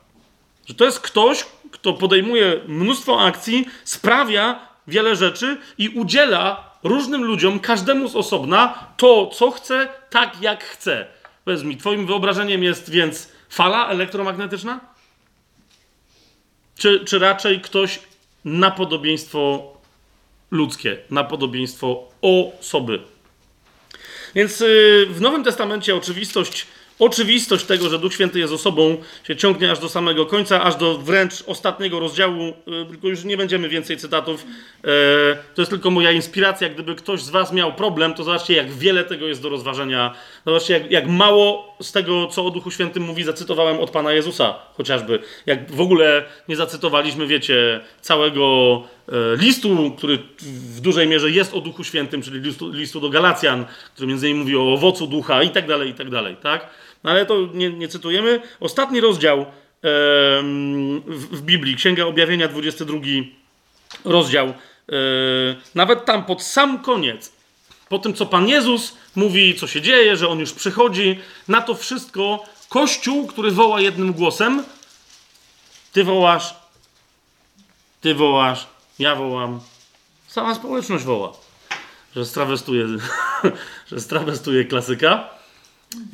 Że 0.66 0.74
to 0.74 0.86
jest 0.86 1.00
ktoś, 1.00 1.46
kto 1.76 1.94
podejmuje 1.94 2.62
mnóstwo 2.68 3.22
akcji, 3.22 3.66
sprawia 3.84 4.60
wiele 4.88 5.16
rzeczy 5.16 5.58
i 5.78 5.90
udziela 5.90 6.72
różnym 6.84 7.24
ludziom, 7.24 7.60
każdemu 7.60 8.08
z 8.08 8.16
osobna, 8.16 8.88
to, 8.98 9.28
co 9.28 9.52
chce, 9.52 9.88
tak 10.10 10.42
jak 10.42 10.64
chce. 10.64 11.08
Powiedz 11.46 11.64
mi, 11.64 11.78
Twoim 11.78 12.08
wyobrażeniem 12.08 12.64
jest 12.64 12.90
więc 12.90 13.30
fala 13.50 13.90
elektromagnetyczna? 13.90 14.80
Czy, 16.78 17.06
czy 17.06 17.20
raczej 17.20 17.62
ktoś 17.62 18.00
na 18.46 18.72
podobieństwo 18.72 19.74
ludzkie, 20.52 20.98
na 21.10 21.24
podobieństwo 21.24 22.12
osoby? 22.22 23.00
Więc 24.36 24.60
yy, 24.60 25.06
w 25.10 25.22
Nowym 25.22 25.44
Testamencie 25.44 25.96
oczywistość 25.96 26.68
Oczywistość 27.00 27.66
tego, 27.66 27.90
że 27.90 28.00
Duch 28.00 28.14
Święty 28.14 28.40
jest 28.40 28.54
osobą, 28.54 28.98
się 29.28 29.36
ciągnie 29.36 29.72
aż 29.72 29.80
do 29.80 29.90
samego 29.90 30.26
końca, 30.26 30.64
aż 30.64 30.76
do 30.76 30.98
wręcz 30.98 31.44
ostatniego 31.48 32.00
rozdziału, 32.00 32.54
y, 32.84 32.86
tylko 32.90 33.08
już 33.08 33.24
nie 33.24 33.38
będziemy 33.38 33.70
więcej 33.70 33.98
cytatów. 33.98 34.46
E, 34.84 34.88
to 35.56 35.62
jest 35.62 35.70
tylko 35.70 35.92
moja 35.92 36.12
inspiracja. 36.12 36.70
Gdyby 36.70 36.96
ktoś 36.96 37.22
z 37.22 37.30
Was 37.30 37.54
miał 37.54 37.74
problem, 37.74 38.14
to 38.14 38.24
zobaczcie, 38.24 38.54
jak 38.54 38.72
wiele 38.72 39.04
tego 39.04 39.28
jest 39.28 39.42
do 39.42 39.50
rozważenia. 39.50 40.14
Zobaczcie, 40.46 40.74
jak, 40.74 40.92
jak 40.92 41.08
mało 41.08 41.76
z 41.82 41.92
tego, 41.92 42.28
co 42.28 42.46
o 42.46 42.52
Duchu 42.52 42.72
Świętym 42.72 43.04
mówi, 43.04 43.24
zacytowałem 43.24 43.80
od 43.80 43.92
Pana 43.92 44.12
Jezusa 44.14 44.56
chociażby. 44.78 45.20
Jak 45.46 45.72
w 45.72 45.82
ogóle 45.82 46.24
nie 46.48 46.56
zacytowaliśmy, 46.56 47.28
wiecie, 47.28 47.82
całego 48.02 48.84
e, 49.08 49.12
listu, 49.38 49.94
który 49.98 50.20
w 50.76 50.82
dużej 50.82 51.08
mierze 51.08 51.32
jest 51.32 51.54
o 51.54 51.62
Duchu 51.62 51.84
Świętym, 51.84 52.22
czyli 52.22 52.40
listu, 52.40 52.72
listu 52.72 53.00
do 53.00 53.10
Galacjan, 53.10 53.66
który 53.94 54.08
między 54.08 54.30
innymi 54.30 54.40
mówi 54.40 54.56
o 54.58 54.74
owocu 54.74 55.08
ducha 55.08 55.44
i 55.44 55.50
tak 55.50 55.68
dalej, 55.68 55.90
i 55.90 55.94
tak 55.94 56.10
dalej, 56.10 56.36
tak? 56.42 56.85
No 57.06 57.12
ale 57.12 57.26
to 57.26 57.48
nie, 57.54 57.70
nie 57.70 57.88
cytujemy. 57.88 58.42
Ostatni 58.60 59.02
rozdział 59.02 59.46
w, 59.84 61.28
w 61.32 61.42
Biblii, 61.42 61.76
Księga 61.76 62.06
Objawienia, 62.06 62.48
22 62.48 63.00
rozdział. 64.06 64.48
E, 64.48 64.54
nawet 65.76 66.06
tam 66.06 66.26
pod 66.26 66.44
sam 66.44 66.82
koniec, 66.82 67.32
po 67.90 68.00
tym 68.00 68.14
co 68.14 68.26
Pan 68.26 68.48
Jezus 68.48 68.98
mówi, 69.16 69.56
co 69.56 69.68
się 69.68 69.82
dzieje, 69.82 70.18
że 70.18 70.28
On 70.28 70.40
już 70.40 70.54
przychodzi, 70.54 71.20
na 71.48 71.62
to 71.62 71.76
wszystko 71.76 72.44
Kościół, 72.70 73.28
który 73.28 73.52
woła 73.52 73.82
jednym 73.82 74.14
głosem, 74.14 74.64
Ty 75.94 76.04
wołasz, 76.04 76.56
Ty 78.02 78.16
wołasz, 78.16 78.68
ja 79.00 79.16
wołam, 79.16 79.60
cała 80.28 80.56
społeczność 80.56 81.04
woła. 81.04 81.34
Że 82.16 82.26
strawestuje, 82.26 82.88
że 83.92 84.00
strawestuje 84.00 84.66
klasyka. 84.66 85.35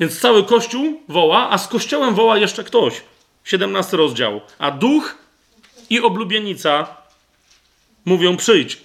Więc 0.00 0.20
cały 0.20 0.44
Kościół 0.44 1.02
woła, 1.08 1.50
a 1.50 1.58
z 1.58 1.68
Kościołem 1.68 2.14
woła 2.14 2.38
jeszcze 2.38 2.64
ktoś. 2.64 3.02
17 3.44 3.96
rozdział. 3.96 4.40
A 4.58 4.70
duch 4.70 5.14
i 5.90 6.00
oblubienica 6.00 6.96
mówią 8.04 8.36
przyjdź. 8.36 8.78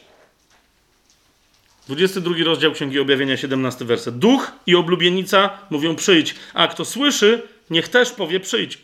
22 1.88 2.36
rozdział 2.46 2.72
Księgi 2.72 3.00
Objawienia, 3.00 3.38
17 3.38 3.86
werset. 3.86 4.20
Duch 4.20 4.52
i 4.66 4.76
oblubienica 4.76 5.60
mówią 5.70 5.96
przyjdź, 5.96 6.36
a 6.54 6.68
kto 6.68 6.86
słyszy, 6.86 7.48
niech 7.70 7.90
też 7.90 8.12
powie 8.12 8.40
przyjdź. 8.40 8.78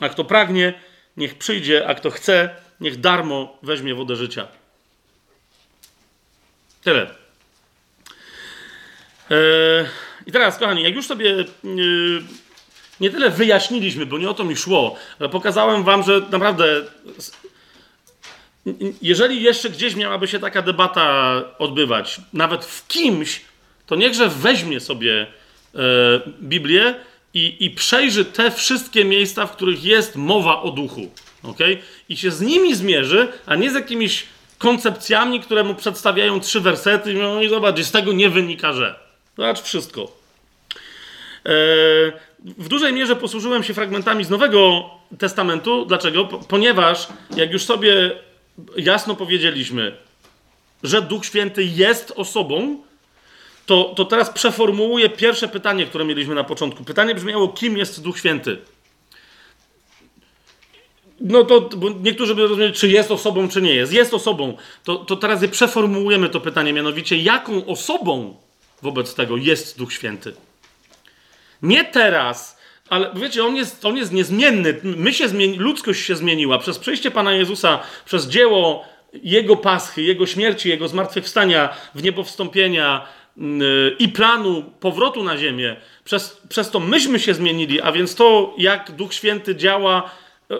A 0.00 0.08
kto 0.08 0.24
pragnie, 0.24 0.74
niech 1.16 1.38
przyjdzie, 1.38 1.88
a 1.88 1.94
kto 1.94 2.10
chce, 2.10 2.56
niech 2.80 3.00
darmo 3.00 3.58
weźmie 3.62 3.94
wodę 3.94 4.16
życia. 4.16 4.48
Tyle. 6.82 7.14
Eee, 9.30 9.86
I 10.26 10.32
teraz, 10.32 10.58
kochani, 10.58 10.82
jak 10.82 10.94
już 10.94 11.06
sobie 11.06 11.44
yy, 11.64 12.22
nie 13.00 13.10
tyle 13.10 13.30
wyjaśniliśmy, 13.30 14.06
bo 14.06 14.18
nie 14.18 14.30
o 14.30 14.34
to 14.34 14.44
mi 14.44 14.56
szło, 14.56 14.96
ale 15.18 15.28
pokazałem 15.28 15.84
wam, 15.84 16.02
że 16.02 16.20
naprawdę 16.30 16.82
jeżeli 19.02 19.42
jeszcze 19.42 19.70
gdzieś 19.70 19.94
miałaby 19.94 20.28
się 20.28 20.38
taka 20.38 20.62
debata 20.62 21.34
odbywać, 21.58 22.20
nawet 22.32 22.64
w 22.64 22.88
kimś, 22.88 23.40
to 23.86 23.96
niechże 23.96 24.28
weźmie 24.28 24.80
sobie 24.80 25.26
e, 25.74 25.78
Biblię 26.42 26.94
i, 27.34 27.56
i 27.60 27.70
przejrzy 27.70 28.24
te 28.24 28.50
wszystkie 28.50 29.04
miejsca, 29.04 29.46
w 29.46 29.52
których 29.52 29.84
jest 29.84 30.16
mowa 30.16 30.62
o 30.62 30.70
duchu. 30.70 31.10
Okay? 31.42 31.78
I 32.08 32.16
się 32.16 32.30
z 32.30 32.40
nimi 32.40 32.74
zmierzy, 32.74 33.28
a 33.46 33.56
nie 33.56 33.70
z 33.70 33.74
jakimiś 33.74 34.26
koncepcjami, 34.58 35.40
które 35.40 35.64
mu 35.64 35.74
przedstawiają 35.74 36.40
trzy 36.40 36.60
wersety. 36.60 37.14
No 37.14 37.42
i 37.42 37.48
zobacz, 37.48 37.80
z 37.80 37.90
tego 37.90 38.12
nie 38.12 38.30
wynika, 38.30 38.72
że. 38.72 39.09
Zobacz 39.40 39.62
wszystko. 39.62 40.02
E, 40.02 41.52
w 42.38 42.68
dużej 42.68 42.92
mierze 42.92 43.16
posłużyłem 43.16 43.62
się 43.62 43.74
fragmentami 43.74 44.24
z 44.24 44.30
Nowego 44.30 44.90
Testamentu. 45.18 45.84
Dlaczego? 45.84 46.24
Ponieważ 46.24 47.08
jak 47.36 47.52
już 47.52 47.62
sobie 47.64 48.10
jasno 48.76 49.16
powiedzieliśmy, 49.16 49.96
że 50.82 51.02
Duch 51.02 51.26
Święty 51.26 51.64
jest 51.64 52.12
osobą, 52.16 52.82
to, 53.66 53.84
to 53.96 54.04
teraz 54.04 54.30
przeformułuję 54.30 55.08
pierwsze 55.10 55.48
pytanie, 55.48 55.86
które 55.86 56.04
mieliśmy 56.04 56.34
na 56.34 56.44
początku. 56.44 56.84
Pytanie 56.84 57.14
brzmiało, 57.14 57.48
kim 57.48 57.78
jest 57.78 58.02
Duch 58.02 58.18
Święty? 58.18 58.58
No 61.20 61.44
to 61.44 61.60
bo 61.60 61.90
niektórzy 61.90 62.34
by 62.34 62.42
rozumieli, 62.42 62.72
czy 62.72 62.88
jest 62.88 63.10
osobą, 63.10 63.48
czy 63.48 63.62
nie 63.62 63.74
jest. 63.74 63.92
Jest 63.92 64.14
osobą. 64.14 64.56
To, 64.84 64.96
to 64.96 65.16
teraz 65.16 65.42
je 65.42 65.48
przeformułujemy 65.48 66.28
to 66.28 66.40
pytanie, 66.40 66.72
mianowicie, 66.72 67.16
jaką 67.16 67.66
osobą 67.66 68.36
wobec 68.82 69.14
tego 69.14 69.36
jest 69.36 69.78
Duch 69.78 69.92
Święty? 69.92 70.34
Nie 71.62 71.84
teraz, 71.84 72.60
ale 72.88 73.10
wiecie, 73.14 73.44
on 73.44 73.56
jest, 73.56 73.84
on 73.84 73.96
jest 73.96 74.12
niezmienny. 74.12 74.80
My 74.82 75.12
się 75.12 75.28
zmieni, 75.28 75.58
ludzkość 75.58 76.06
się 76.06 76.16
zmieniła. 76.16 76.58
Przez 76.58 76.78
przyjście 76.78 77.10
Pana 77.10 77.32
Jezusa, 77.32 77.78
przez 78.04 78.28
dzieło 78.28 78.84
Jego 79.12 79.56
paschy, 79.56 80.02
Jego 80.02 80.26
śmierci, 80.26 80.68
Jego 80.68 80.88
zmartwychwstania, 80.88 81.76
w 81.94 82.02
niebo 82.02 82.24
wstąpienia 82.24 83.06
yy, 83.36 83.96
i 83.98 84.08
planu 84.08 84.62
powrotu 84.80 85.24
na 85.24 85.38
ziemię, 85.38 85.76
przez, 86.04 86.42
przez 86.48 86.70
to 86.70 86.80
myśmy 86.80 87.18
się 87.18 87.34
zmienili, 87.34 87.80
a 87.80 87.92
więc 87.92 88.14
to, 88.14 88.54
jak 88.58 88.92
Duch 88.92 89.14
Święty 89.14 89.56
działa, 89.56 90.10
yy, 90.50 90.58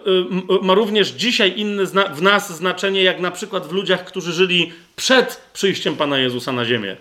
yy, 0.51 0.59
ma 0.63 0.75
również 0.75 1.09
dzisiaj 1.09 1.53
inne 1.57 1.85
w 2.15 2.23
nas 2.23 2.57
znaczenie, 2.57 3.03
jak 3.03 3.21
na 3.21 3.31
przykład 3.31 3.67
w 3.67 3.73
ludziach, 3.73 4.05
którzy 4.05 4.33
żyli 4.33 4.73
przed 4.97 5.51
przyjściem 5.53 5.97
Pana 5.97 6.19
Jezusa 6.19 6.53
na 6.53 6.65
ziemię. 6.65 6.97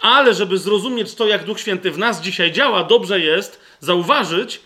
Ale 0.00 0.34
żeby 0.34 0.58
zrozumieć 0.58 1.14
to, 1.14 1.26
jak 1.26 1.44
Duch 1.44 1.60
Święty 1.60 1.90
w 1.90 1.98
nas 1.98 2.20
dzisiaj 2.20 2.52
działa, 2.52 2.84
dobrze 2.84 3.20
jest 3.20 3.60
zauważyć, 3.80 4.60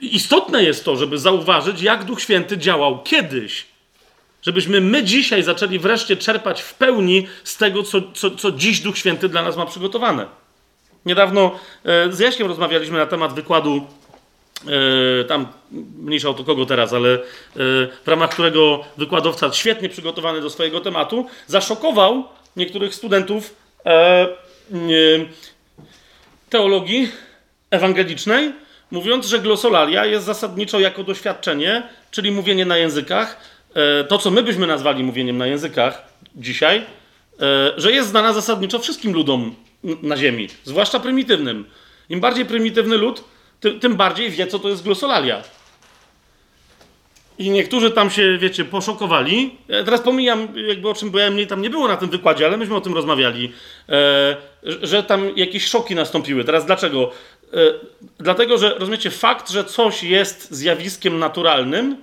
istotne 0.00 0.62
jest 0.62 0.84
to, 0.84 0.96
żeby 0.96 1.18
zauważyć, 1.18 1.82
jak 1.82 2.04
Duch 2.04 2.20
Święty 2.20 2.58
działał 2.58 3.02
kiedyś. 3.02 3.66
Żebyśmy 4.42 4.80
my 4.80 5.04
dzisiaj 5.04 5.42
zaczęli 5.42 5.78
wreszcie 5.78 6.16
czerpać 6.16 6.62
w 6.62 6.74
pełni 6.74 7.26
z 7.44 7.56
tego, 7.56 7.82
co, 7.82 8.02
co, 8.14 8.30
co 8.30 8.52
dziś 8.52 8.80
Duch 8.80 8.98
Święty 8.98 9.28
dla 9.28 9.42
nas 9.42 9.56
ma 9.56 9.66
przygotowane. 9.66 10.26
Niedawno 11.06 11.58
e, 11.84 12.12
z 12.12 12.18
Jaśkiem 12.18 12.46
rozmawialiśmy 12.46 12.98
na 12.98 13.06
temat 13.06 13.34
wykładu, 13.34 13.86
e, 15.20 15.24
tam 15.24 15.46
mniejsza 15.98 16.28
o 16.28 16.34
to 16.34 16.44
kogo 16.44 16.66
teraz, 16.66 16.92
ale 16.92 17.14
e, 17.14 17.18
w 18.04 18.06
ramach 18.06 18.30
którego 18.30 18.84
wykładowca 18.96 19.52
świetnie 19.52 19.88
przygotowany 19.88 20.40
do 20.40 20.50
swojego 20.50 20.80
tematu 20.80 21.26
zaszokował 21.46 22.24
niektórych 22.56 22.94
studentów 22.94 23.56
teologii 26.50 27.08
ewangelicznej, 27.70 28.52
mówiąc, 28.90 29.26
że 29.26 29.38
glosolalia 29.38 30.06
jest 30.06 30.26
zasadniczo 30.26 30.80
jako 30.80 31.04
doświadczenie, 31.04 31.82
czyli 32.10 32.30
mówienie 32.30 32.64
na 32.64 32.76
językach, 32.76 33.40
to 34.08 34.18
co 34.18 34.30
my 34.30 34.42
byśmy 34.42 34.66
nazwali 34.66 35.04
mówieniem 35.04 35.38
na 35.38 35.46
językach 35.46 36.02
dzisiaj, 36.36 36.82
że 37.76 37.92
jest 37.92 38.08
znana 38.08 38.32
zasadniczo 38.32 38.78
wszystkim 38.78 39.12
ludom 39.12 39.54
na 40.02 40.16
Ziemi, 40.16 40.48
zwłaszcza 40.64 41.00
prymitywnym. 41.00 41.64
Im 42.08 42.20
bardziej 42.20 42.44
prymitywny 42.44 42.96
lud, 42.96 43.24
tym 43.80 43.96
bardziej 43.96 44.30
wie, 44.30 44.46
co 44.46 44.58
to 44.58 44.68
jest 44.68 44.82
glosolalia. 44.82 45.42
I 47.38 47.50
niektórzy 47.50 47.90
tam 47.90 48.10
się, 48.10 48.38
wiecie, 48.38 48.64
poszokowali. 48.64 49.58
Ja 49.68 49.84
teraz 49.84 50.00
pomijam, 50.00 50.48
jakby 50.68 50.88
o 50.88 50.94
czym 50.94 51.10
byłem, 51.10 51.34
mnie 51.34 51.46
tam 51.46 51.62
nie 51.62 51.70
było 51.70 51.88
na 51.88 51.96
tym 51.96 52.10
wykładzie, 52.10 52.46
ale 52.46 52.56
myśmy 52.56 52.76
o 52.76 52.80
tym 52.80 52.94
rozmawiali, 52.94 53.52
e, 53.88 54.36
że 54.82 55.02
tam 55.02 55.36
jakieś 55.36 55.66
szoki 55.66 55.94
nastąpiły. 55.94 56.44
Teraz 56.44 56.66
dlaczego? 56.66 57.10
E, 57.52 57.56
dlatego, 58.18 58.58
że 58.58 58.74
rozumiecie, 58.78 59.10
fakt, 59.10 59.50
że 59.50 59.64
coś 59.64 60.02
jest 60.02 60.50
zjawiskiem 60.50 61.18
naturalnym, 61.18 61.96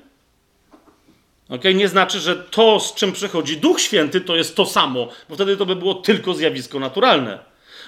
okay, 1.49 1.73
nie 1.73 1.87
znaczy, 1.87 2.19
że 2.19 2.35
to, 2.35 2.79
z 2.79 2.95
czym 2.95 3.11
przychodzi 3.11 3.57
Duch 3.57 3.81
Święty, 3.81 4.21
to 4.21 4.35
jest 4.35 4.55
to 4.55 4.65
samo, 4.65 5.07
bo 5.29 5.35
wtedy 5.35 5.57
to 5.57 5.65
by 5.65 5.75
było 5.75 5.93
tylko 5.93 6.33
zjawisko 6.33 6.79
naturalne. 6.79 7.39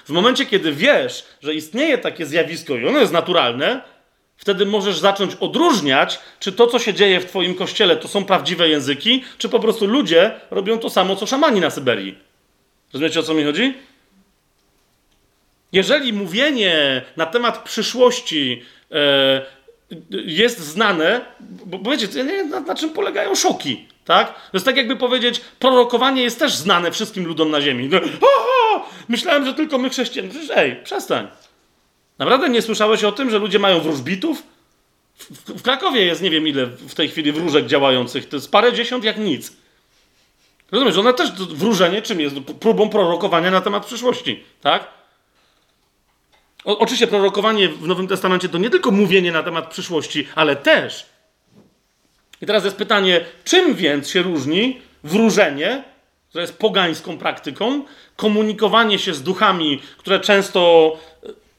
W 0.04 0.10
momencie, 0.10 0.46
kiedy 0.46 0.72
wiesz, 0.72 1.24
że 1.42 1.54
istnieje 1.54 1.98
takie 1.98 2.26
zjawisko 2.26 2.74
i 2.74 2.86
ono 2.86 2.98
jest 2.98 3.12
naturalne, 3.12 3.80
wtedy 4.36 4.66
możesz 4.66 4.98
zacząć 4.98 5.34
odróżniać, 5.34 6.20
czy 6.40 6.52
to, 6.52 6.66
co 6.66 6.78
się 6.78 6.94
dzieje 6.94 7.20
w 7.20 7.24
Twoim 7.24 7.54
kościele, 7.54 7.96
to 7.96 8.08
są 8.08 8.24
prawdziwe 8.24 8.68
języki, 8.68 9.24
czy 9.38 9.48
po 9.48 9.60
prostu 9.60 9.86
ludzie 9.86 10.40
robią 10.50 10.78
to 10.78 10.90
samo, 10.90 11.16
co 11.16 11.26
szamani 11.26 11.60
na 11.60 11.70
Syberii. 11.70 12.18
Rozumiecie, 12.92 13.20
o 13.20 13.22
co 13.22 13.34
mi 13.34 13.44
chodzi? 13.44 13.74
Jeżeli 15.72 16.12
mówienie 16.12 17.02
na 17.16 17.26
temat 17.26 17.64
przyszłości 17.64 18.62
e, 18.92 19.42
jest 20.10 20.58
znane, 20.58 21.20
bo, 21.40 21.78
bo 21.78 21.90
wiecie, 21.90 22.24
na, 22.24 22.60
na 22.60 22.74
czym 22.74 22.90
polegają 22.90 23.34
szoki, 23.34 23.86
tak? 24.04 24.34
To 24.34 24.50
jest 24.52 24.66
tak 24.66 24.76
jakby 24.76 24.96
powiedzieć, 24.96 25.40
prorokowanie 25.58 26.22
jest 26.22 26.38
też 26.38 26.54
znane 26.54 26.90
wszystkim 26.90 27.26
ludom 27.26 27.50
na 27.50 27.60
ziemi. 27.60 27.90
O, 28.20 28.76
o, 28.76 28.88
myślałem, 29.08 29.46
że 29.46 29.54
tylko 29.54 29.78
my 29.78 29.90
chrześcijanie. 29.90 30.30
Ej, 30.54 30.76
przestań. 30.84 31.28
Naprawdę 32.18 32.48
nie 32.48 32.62
słyszałeś 32.62 33.04
o 33.04 33.12
tym, 33.12 33.30
że 33.30 33.38
ludzie 33.38 33.58
mają 33.58 33.80
wróżbitów? 33.80 34.42
W, 35.18 35.58
w, 35.58 35.62
Krakowie 35.62 36.04
jest 36.04 36.22
nie 36.22 36.30
wiem 36.30 36.48
ile 36.48 36.66
w 36.66 36.94
tej 36.94 37.08
chwili 37.08 37.32
wróżek 37.32 37.66
działających. 37.66 38.28
To 38.28 38.36
jest 38.36 38.50
parę 38.50 38.72
dziesiąt 38.72 39.04
jak 39.04 39.18
nic. 39.18 39.52
Rozumiesz, 40.72 40.96
one 40.96 41.14
też 41.14 41.32
wróżenie 41.32 42.02
czym 42.02 42.20
jest? 42.20 42.36
Próbą 42.60 42.88
prorokowania 42.88 43.50
na 43.50 43.60
temat 43.60 43.86
przyszłości, 43.86 44.44
tak? 44.60 44.88
O, 46.64 46.78
oczywiście 46.78 47.06
prorokowanie 47.06 47.68
w 47.68 47.86
Nowym 47.86 48.08
Testamencie 48.08 48.48
to 48.48 48.58
nie 48.58 48.70
tylko 48.70 48.90
mówienie 48.90 49.32
na 49.32 49.42
temat 49.42 49.70
przyszłości, 49.70 50.28
ale 50.34 50.56
też. 50.56 51.06
I 52.42 52.46
teraz 52.46 52.64
jest 52.64 52.76
pytanie, 52.76 53.24
czym 53.44 53.74
więc 53.74 54.10
się 54.10 54.22
różni 54.22 54.80
wróżenie, 55.04 55.84
które 56.28 56.42
jest 56.42 56.58
pogańską 56.58 57.18
praktyką, 57.18 57.84
komunikowanie 58.16 58.98
się 58.98 59.14
z 59.14 59.22
duchami, 59.22 59.82
które 59.98 60.20
często 60.20 60.92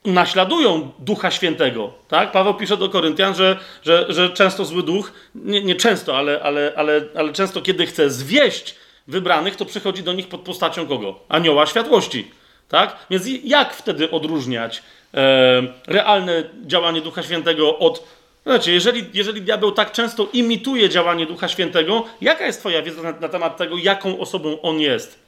naśladują 0.08 0.92
Ducha 1.00 1.32
Świętego. 1.32 1.94
Tak? 2.08 2.32
Paweł 2.32 2.54
pisze 2.54 2.78
do 2.78 2.90
Koryntian, 2.90 3.36
że, 3.36 3.58
że, 3.84 4.06
że 4.10 4.30
często 4.30 4.66
zły 4.66 4.84
duch, 4.84 5.12
nie, 5.36 5.64
nie 5.64 5.76
często, 5.76 6.18
ale, 6.18 6.42
ale, 6.42 6.74
ale, 6.76 7.02
ale 7.16 7.34
często 7.34 7.62
kiedy 7.62 7.86
chce 7.86 8.10
zwieść 8.10 8.76
wybranych, 9.08 9.56
to 9.56 9.66
przychodzi 9.66 10.04
do 10.04 10.14
nich 10.14 10.28
pod 10.28 10.42
postacią 10.42 10.88
kogo? 10.88 11.20
Anioła 11.30 11.66
światłości. 11.66 12.32
Tak? 12.70 12.96
Więc 13.10 13.24
jak 13.44 13.74
wtedy 13.74 14.12
odróżniać 14.12 14.84
e, 15.14 15.64
realne 15.88 16.44
działanie 16.66 17.02
Ducha 17.02 17.24
Świętego 17.24 17.80
od. 17.80 18.04
Znaczy, 18.46 18.72
jeżeli, 18.72 19.06
jeżeli 19.14 19.42
diabeł 19.42 19.72
tak 19.72 19.92
często 19.92 20.28
imituje 20.34 20.90
działanie 20.90 21.26
Ducha 21.26 21.48
Świętego, 21.48 22.04
jaka 22.22 22.46
jest 22.46 22.60
Twoja 22.60 22.82
wiedza 22.82 23.02
na, 23.02 23.12
na 23.12 23.30
temat 23.30 23.58
tego, 23.58 23.78
jaką 23.78 24.20
osobą 24.20 24.62
on 24.62 24.80
jest? 24.80 25.20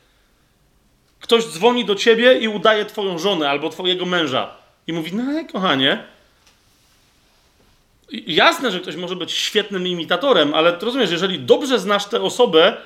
Ktoś 1.20 1.46
dzwoni 1.46 1.86
do 1.86 1.96
ciebie 1.96 2.40
i 2.40 2.48
udaje 2.48 2.86
Twoją 2.86 3.20
żonę 3.20 3.50
albo 3.50 3.70
Twojego 3.70 4.06
męża 4.06 4.59
i 4.90 4.94
mówi: 4.94 5.16
No, 5.16 5.24
kochanie. 5.52 6.04
Jasne, 8.12 8.72
że 8.72 8.80
ktoś 8.80 8.96
może 8.96 9.16
być 9.16 9.32
świetnym 9.32 9.88
imitatorem, 9.88 10.54
ale 10.54 10.80
rozumiesz, 10.80 11.12
jeżeli 11.12 11.40
dobrze 11.40 11.80
znasz 11.80 12.06
tę 12.06 12.22
osobę, 12.22 12.78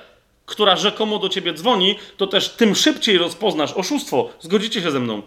która 0.46 0.76
rzekomo 0.76 1.18
do 1.18 1.28
ciebie 1.28 1.52
dzwoni, 1.52 1.98
to 2.16 2.26
też 2.26 2.48
tym 2.48 2.74
szybciej 2.74 3.18
rozpoznasz 3.18 3.72
oszustwo. 3.72 4.30
Zgodzicie 4.40 4.82
się 4.82 4.90
ze 4.90 5.00
mną? 5.00 5.22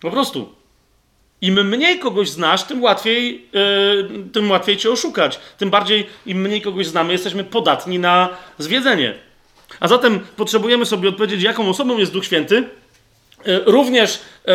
Po 0.00 0.10
prostu. 0.10 0.52
Im 1.40 1.68
mniej 1.68 1.98
kogoś 1.98 2.30
znasz, 2.30 2.64
tym 2.64 2.82
łatwiej, 2.82 3.48
yy, 3.52 4.24
tym 4.32 4.50
łatwiej 4.50 4.76
cię 4.76 4.90
oszukać. 4.90 5.40
Tym 5.58 5.70
bardziej, 5.70 6.06
im 6.26 6.40
mniej 6.40 6.62
kogoś 6.62 6.86
znamy, 6.86 7.12
jesteśmy 7.12 7.44
podatni 7.44 7.98
na 7.98 8.28
zwiedzenie. 8.58 9.14
A 9.80 9.88
zatem 9.88 10.20
potrzebujemy 10.36 10.86
sobie 10.86 11.08
odpowiedzieć, 11.08 11.42
jaką 11.42 11.68
osobą 11.68 11.98
jest 11.98 12.12
Duch 12.12 12.24
Święty. 12.24 12.68
Yy, 13.46 13.62
również, 13.66 14.20
yy, 14.46 14.52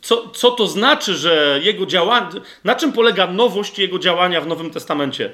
co, 0.00 0.28
co 0.28 0.50
to 0.50 0.66
znaczy, 0.66 1.14
że 1.14 1.60
jego 1.62 1.86
działanie, 1.86 2.26
na 2.64 2.74
czym 2.74 2.92
polega 2.92 3.26
nowość 3.26 3.78
jego 3.78 3.98
działania 3.98 4.40
w 4.40 4.46
Nowym 4.46 4.70
Testamencie. 4.70 5.30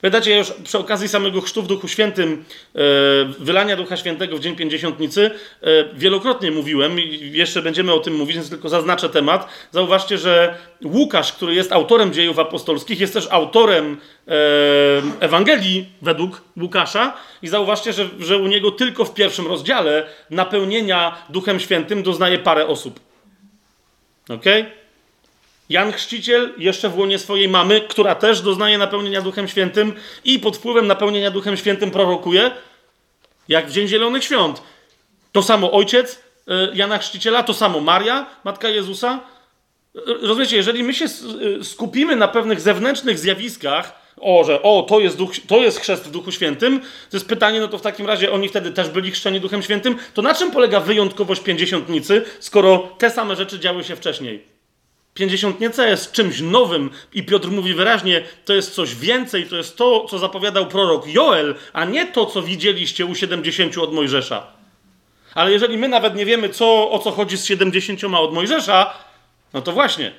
Pamiętacie, 0.00 0.38
już 0.38 0.52
przy 0.64 0.78
okazji 0.78 1.08
samego 1.08 1.40
chrztu 1.40 1.62
w 1.62 1.66
Duchu 1.66 1.88
Świętym, 1.88 2.44
e, 2.74 2.78
wylania 3.38 3.76
Ducha 3.76 3.96
Świętego 3.96 4.36
w 4.36 4.40
Dzień 4.40 4.56
Pięćdziesiątnicy, 4.56 5.30
e, 5.62 5.94
wielokrotnie 5.94 6.50
mówiłem 6.50 6.98
jeszcze 7.20 7.62
będziemy 7.62 7.92
o 7.92 7.98
tym 7.98 8.14
mówić, 8.14 8.36
więc 8.36 8.50
tylko 8.50 8.68
zaznaczę 8.68 9.08
temat. 9.08 9.48
Zauważcie, 9.70 10.18
że 10.18 10.58
Łukasz, 10.84 11.32
który 11.32 11.54
jest 11.54 11.72
autorem 11.72 12.12
dziejów 12.12 12.38
apostolskich, 12.38 13.00
jest 13.00 13.12
też 13.12 13.28
autorem 13.30 14.00
e, 14.28 14.32
Ewangelii 15.20 15.88
według 16.02 16.42
Łukasza 16.60 17.16
i 17.42 17.48
zauważcie, 17.48 17.92
że, 17.92 18.08
że 18.18 18.38
u 18.38 18.46
niego 18.46 18.70
tylko 18.70 19.04
w 19.04 19.14
pierwszym 19.14 19.46
rozdziale 19.46 20.06
napełnienia 20.30 21.16
Duchem 21.28 21.60
Świętym 21.60 22.02
doznaje 22.02 22.38
parę 22.38 22.66
osób. 22.66 23.00
Okej? 24.28 24.62
Okay? 24.62 24.85
Jan 25.68 25.92
Chrzciciel 25.92 26.54
jeszcze 26.58 26.88
w 26.88 26.98
łonie 26.98 27.18
swojej 27.18 27.48
mamy, 27.48 27.80
która 27.80 28.14
też 28.14 28.40
doznaje 28.40 28.78
napełnienia 28.78 29.22
Duchem 29.22 29.48
Świętym 29.48 29.92
i 30.24 30.38
pod 30.38 30.56
wpływem 30.56 30.86
napełnienia 30.86 31.30
Duchem 31.30 31.56
Świętym 31.56 31.90
prorokuje, 31.90 32.50
jak 33.48 33.66
w 33.68 33.72
Dzień 33.72 33.88
Zielonych 33.88 34.24
Świąt. 34.24 34.62
To 35.32 35.42
samo 35.42 35.72
ojciec 35.72 36.22
e, 36.48 36.68
Jana 36.74 36.98
Chrzciciela, 36.98 37.42
to 37.42 37.54
samo 37.54 37.80
Maria, 37.80 38.26
matka 38.44 38.68
Jezusa. 38.68 39.20
E, 39.96 40.00
rozumiecie, 40.04 40.56
jeżeli 40.56 40.82
my 40.82 40.94
się 40.94 41.04
e, 41.04 41.64
skupimy 41.64 42.16
na 42.16 42.28
pewnych 42.28 42.60
zewnętrznych 42.60 43.18
zjawiskach, 43.18 44.06
o, 44.20 44.44
że 44.44 44.62
o, 44.62 44.86
to 44.88 45.00
jest, 45.00 45.16
duch, 45.16 45.32
to 45.46 45.56
jest 45.56 45.80
chrzest 45.80 46.04
w 46.04 46.10
Duchu 46.10 46.32
Świętym, 46.32 46.80
to 46.80 47.16
jest 47.16 47.28
pytanie, 47.28 47.60
no 47.60 47.68
to 47.68 47.78
w 47.78 47.82
takim 47.82 48.06
razie 48.06 48.32
oni 48.32 48.48
wtedy 48.48 48.70
też 48.70 48.88
byli 48.88 49.10
chrzczeni 49.10 49.40
Duchem 49.40 49.62
Świętym, 49.62 49.98
to 50.14 50.22
na 50.22 50.34
czym 50.34 50.50
polega 50.50 50.80
wyjątkowość 50.80 51.40
pięćdziesiątnicy, 51.40 52.24
skoro 52.40 52.78
te 52.98 53.10
same 53.10 53.36
rzeczy 53.36 53.60
działy 53.60 53.84
się 53.84 53.96
wcześniej? 53.96 54.55
Pięćdziesiątnica 55.16 55.86
jest 55.86 56.12
czymś 56.12 56.40
nowym 56.40 56.90
i 57.14 57.22
Piotr 57.22 57.48
mówi 57.48 57.74
wyraźnie, 57.74 58.22
to 58.44 58.54
jest 58.54 58.74
coś 58.74 58.94
więcej, 58.94 59.46
to 59.46 59.56
jest 59.56 59.76
to, 59.76 60.06
co 60.10 60.18
zapowiadał 60.18 60.66
prorok 60.66 61.06
Joel, 61.06 61.54
a 61.72 61.84
nie 61.84 62.06
to, 62.06 62.26
co 62.26 62.42
widzieliście 62.42 63.06
u 63.06 63.14
siedemdziesięciu 63.14 63.82
od 63.82 63.92
Mojżesza. 63.92 64.46
Ale 65.34 65.52
jeżeli 65.52 65.78
my 65.78 65.88
nawet 65.88 66.14
nie 66.14 66.26
wiemy, 66.26 66.48
co, 66.48 66.90
o 66.90 66.98
co 66.98 67.10
chodzi 67.10 67.36
z 67.36 67.44
siedemdziesięcioma 67.44 68.20
od 68.20 68.32
Mojżesza, 68.32 68.94
no 69.52 69.62
to 69.62 69.72
właśnie, 69.72 70.12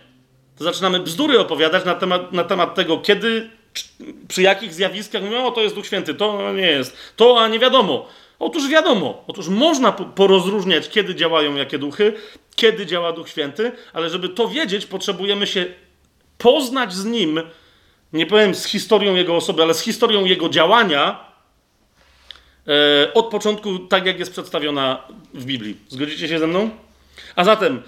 to 0.58 0.64
zaczynamy 0.64 1.00
bzdury 1.00 1.40
opowiadać 1.40 1.86
na 1.86 1.96
temat, 1.96 2.34
na 2.34 2.44
temat 2.44 2.76
tego, 2.76 2.98
kiedy, 2.98 3.50
przy 4.28 4.42
jakich 4.42 4.74
zjawiskach 4.74 5.24
mówią, 5.24 5.46
o 5.46 5.52
to 5.52 5.62
jest 5.62 5.76
Duch 5.76 5.86
Święty, 5.86 6.14
to 6.14 6.54
nie 6.54 6.68
jest, 6.68 6.98
to 7.16 7.42
a 7.42 7.48
nie 7.48 7.60
wiadomo. 7.60 8.08
Otóż 8.40 8.70
wiadomo, 8.70 9.24
otóż 9.28 9.48
można 9.48 9.92
porozróżniać, 9.92 10.90
kiedy 10.90 11.16
działają 11.16 11.56
jakie 11.56 11.78
duchy, 11.78 12.14
kiedy 12.56 12.86
działa 12.86 13.12
Duch 13.14 13.30
Święty, 13.30 13.72
ale 13.94 14.10
żeby 14.10 14.30
to 14.30 14.48
wiedzieć, 14.48 14.86
potrzebujemy 14.86 15.48
się 15.48 15.66
poznać 16.38 16.94
z 16.94 17.06
Nim, 17.06 17.42
nie 18.14 18.26
powiem 18.26 18.56
z 18.56 18.66
historią 18.66 19.16
Jego 19.16 19.36
osoby, 19.36 19.64
ale 19.64 19.74
z 19.74 19.82
historią 19.82 20.26
Jego 20.26 20.50
działania 20.50 21.20
e, 22.68 23.14
od 23.14 23.26
początku, 23.26 23.80
tak 23.80 24.06
jak 24.06 24.20
jest 24.20 24.32
przedstawiona 24.32 25.04
w 25.34 25.46
Biblii. 25.46 25.78
Zgodzicie 25.88 26.28
się 26.28 26.40
ze 26.40 26.48
mną? 26.48 26.70
A 27.36 27.44
zatem, 27.44 27.84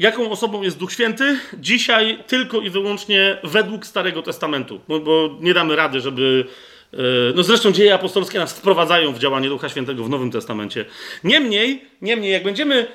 Jaką 0.00 0.30
osobą 0.30 0.62
jest 0.62 0.78
Duch 0.78 0.92
Święty? 0.92 1.38
Dzisiaj 1.58 2.24
tylko 2.26 2.60
i 2.60 2.70
wyłącznie 2.70 3.38
według 3.44 3.86
Starego 3.86 4.22
Testamentu, 4.22 4.80
bo, 4.88 5.00
bo 5.00 5.36
nie 5.40 5.54
damy 5.54 5.76
rady, 5.76 6.00
żeby. 6.00 6.44
E, 6.92 6.96
No 7.34 7.42
zresztą 7.42 7.72
dzieje 7.72 7.94
apostolskie 7.94 8.38
nas 8.38 8.52
wprowadzają 8.52 9.12
w 9.12 9.18
działanie 9.18 9.48
Ducha 9.48 9.68
Świętego 9.68 10.04
w 10.04 10.10
Nowym 10.10 10.30
Testamencie. 10.30 10.84
Niemniej, 11.24 11.84
niemniej, 12.02 12.32
jak 12.32 12.42
będziemy. 12.42 12.86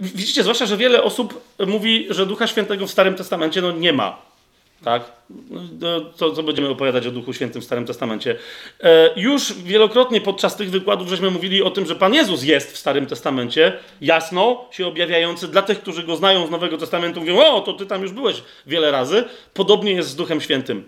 Widzicie, 0.00 0.42
zwłaszcza, 0.42 0.66
że 0.66 0.76
wiele 0.76 1.02
osób 1.02 1.40
mówi, 1.66 2.06
że 2.10 2.26
Ducha 2.26 2.46
Świętego 2.46 2.86
w 2.86 2.90
Starym 2.90 3.14
Testamencie 3.14 3.62
no, 3.62 3.72
nie 3.72 3.92
ma. 3.92 4.30
Tak? 4.84 5.12
No, 5.80 6.00
to, 6.00 6.32
co 6.32 6.42
będziemy 6.42 6.68
opowiadać 6.68 7.06
o 7.06 7.10
Duchu 7.10 7.32
Świętym 7.32 7.62
w 7.62 7.64
Starym 7.64 7.86
Testamencie. 7.86 8.36
E, 8.80 9.10
już 9.16 9.52
wielokrotnie 9.52 10.20
podczas 10.20 10.56
tych 10.56 10.70
wykładów 10.70 11.08
żeśmy 11.08 11.30
mówili 11.30 11.62
o 11.62 11.70
tym, 11.70 11.86
że 11.86 11.96
Pan 11.96 12.14
Jezus 12.14 12.42
jest 12.42 12.72
w 12.72 12.78
Starym 12.78 13.06
Testamencie, 13.06 13.72
jasno 14.00 14.68
się 14.70 14.86
objawiający. 14.86 15.48
Dla 15.48 15.62
tych, 15.62 15.80
którzy 15.80 16.02
go 16.02 16.16
znają 16.16 16.46
z 16.46 16.50
Nowego 16.50 16.78
Testamentu, 16.78 17.20
mówią: 17.20 17.40
O, 17.40 17.60
to 17.60 17.72
ty 17.72 17.86
tam 17.86 18.02
już 18.02 18.12
byłeś 18.12 18.42
wiele 18.66 18.90
razy. 18.90 19.24
Podobnie 19.54 19.92
jest 19.92 20.08
z 20.08 20.16
Duchem 20.16 20.40
Świętym. 20.40 20.84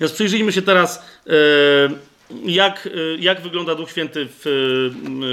Więc 0.00 0.12
przyjrzyjmy 0.12 0.52
się 0.52 0.62
teraz, 0.62 1.02
e, 1.26 1.32
jak, 2.44 2.86
e, 2.86 3.16
jak 3.18 3.40
wygląda 3.40 3.74
Duch 3.74 3.90
Święty 3.90 4.28
w, 4.30 4.42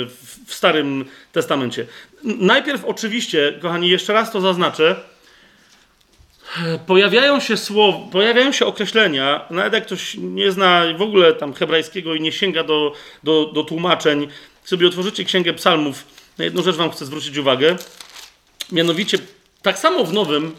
w, 0.09 0.49
w 0.49 0.53
Starym 0.53 1.05
Testamencie. 1.32 1.86
Najpierw, 2.24 2.86
oczywiście, 2.86 3.59
kochani, 3.61 3.89
jeszcze 3.89 4.13
raz 4.13 4.32
to 4.32 4.41
zaznaczę 4.41 4.95
pojawiają 6.86 7.39
się 7.39 7.57
słowa, 7.57 7.99
pojawiają 8.11 8.51
się 8.51 8.65
określenia, 8.65 9.45
nawet 9.49 9.74
jak 9.74 9.86
ktoś 9.86 10.15
nie 10.20 10.51
zna 10.51 10.84
w 10.97 11.01
ogóle 11.01 11.34
tam 11.34 11.53
hebrajskiego 11.53 12.15
i 12.15 12.22
nie 12.22 12.32
sięga 12.32 12.63
do, 12.63 12.93
do, 13.24 13.45
do 13.45 13.63
tłumaczeń, 13.63 14.28
sobie 14.63 14.88
otworzycie 14.88 15.24
Księgę 15.24 15.53
Psalmów, 15.53 16.05
na 16.38 16.45
jedną 16.45 16.63
rzecz 16.63 16.76
wam 16.76 16.91
chcę 16.91 17.05
zwrócić 17.05 17.38
uwagę. 17.38 17.76
Mianowicie, 18.72 19.18
tak 19.61 19.80
samo 19.80 20.03
w 20.03 20.13
Nowym, 20.13 20.55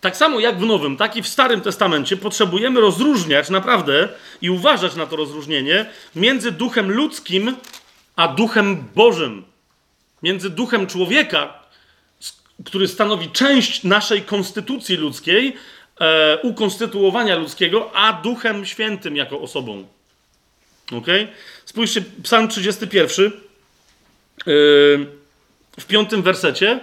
tak 0.00 0.16
samo 0.16 0.40
jak 0.40 0.58
w 0.58 0.66
Nowym, 0.66 0.96
tak 0.96 1.16
i 1.16 1.22
w 1.22 1.28
Starym 1.28 1.60
Testamencie 1.60 2.16
potrzebujemy 2.16 2.80
rozróżniać 2.80 3.50
naprawdę 3.50 4.08
i 4.42 4.50
uważać 4.50 4.96
na 4.96 5.06
to 5.06 5.16
rozróżnienie 5.16 5.86
między 6.16 6.52
duchem 6.52 6.90
ludzkim 6.92 7.56
a 8.16 8.28
duchem 8.28 8.84
Bożym. 8.94 9.44
Między 10.22 10.50
duchem 10.50 10.86
człowieka, 10.86 11.54
który 12.64 12.88
stanowi 12.88 13.30
część 13.30 13.84
naszej 13.84 14.22
konstytucji 14.22 14.96
ludzkiej, 14.96 15.56
e, 16.00 16.38
ukonstytuowania 16.42 17.36
ludzkiego, 17.36 17.90
a 17.94 18.12
Duchem 18.12 18.66
Świętym 18.66 19.16
jako 19.16 19.40
osobą. 19.40 19.86
Ok? 20.92 21.06
Spójrzcie, 21.64 22.02
Psalm 22.22 22.48
31 22.48 23.26
e, 23.26 23.30
w 25.80 25.86
piątym 25.86 26.22
wersecie. 26.22 26.80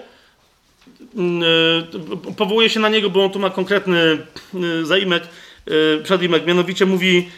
E, 1.16 2.34
powołuje 2.34 2.70
się 2.70 2.80
na 2.80 2.90
niego, 2.90 3.10
bo 3.10 3.26
on 3.26 3.32
tu 3.32 3.40
ma 3.40 3.50
konkretny 3.50 3.98
e, 4.02 4.86
zaimek, 4.86 5.24
e, 5.24 6.04
przedimek. 6.04 6.46
Mianowicie 6.46 6.86
mówi 6.86 7.30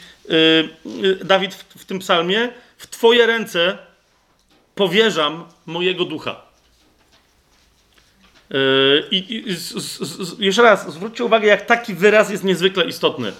Dawid 1.23 1.53
w, 1.53 1.85
tym 1.85 1.99
psalmie: 1.99 2.49
W 2.77 2.87
Twoje 2.87 3.25
ręce 3.25 3.77
powierzam 4.75 5.45
mojego 5.65 6.05
ducha. 6.05 6.41
I, 9.11 9.45
i 10.39 10.45
jeszcze 10.45 10.61
raz, 10.61 10.93
zwróćcie 10.93 11.23
uwagę, 11.23 11.47
jak 11.47 11.65
taki 11.65 11.93
wyraz 11.93 12.29
jest 12.29 12.43
niezwykle 12.43 12.85
istotny. 12.85 13.31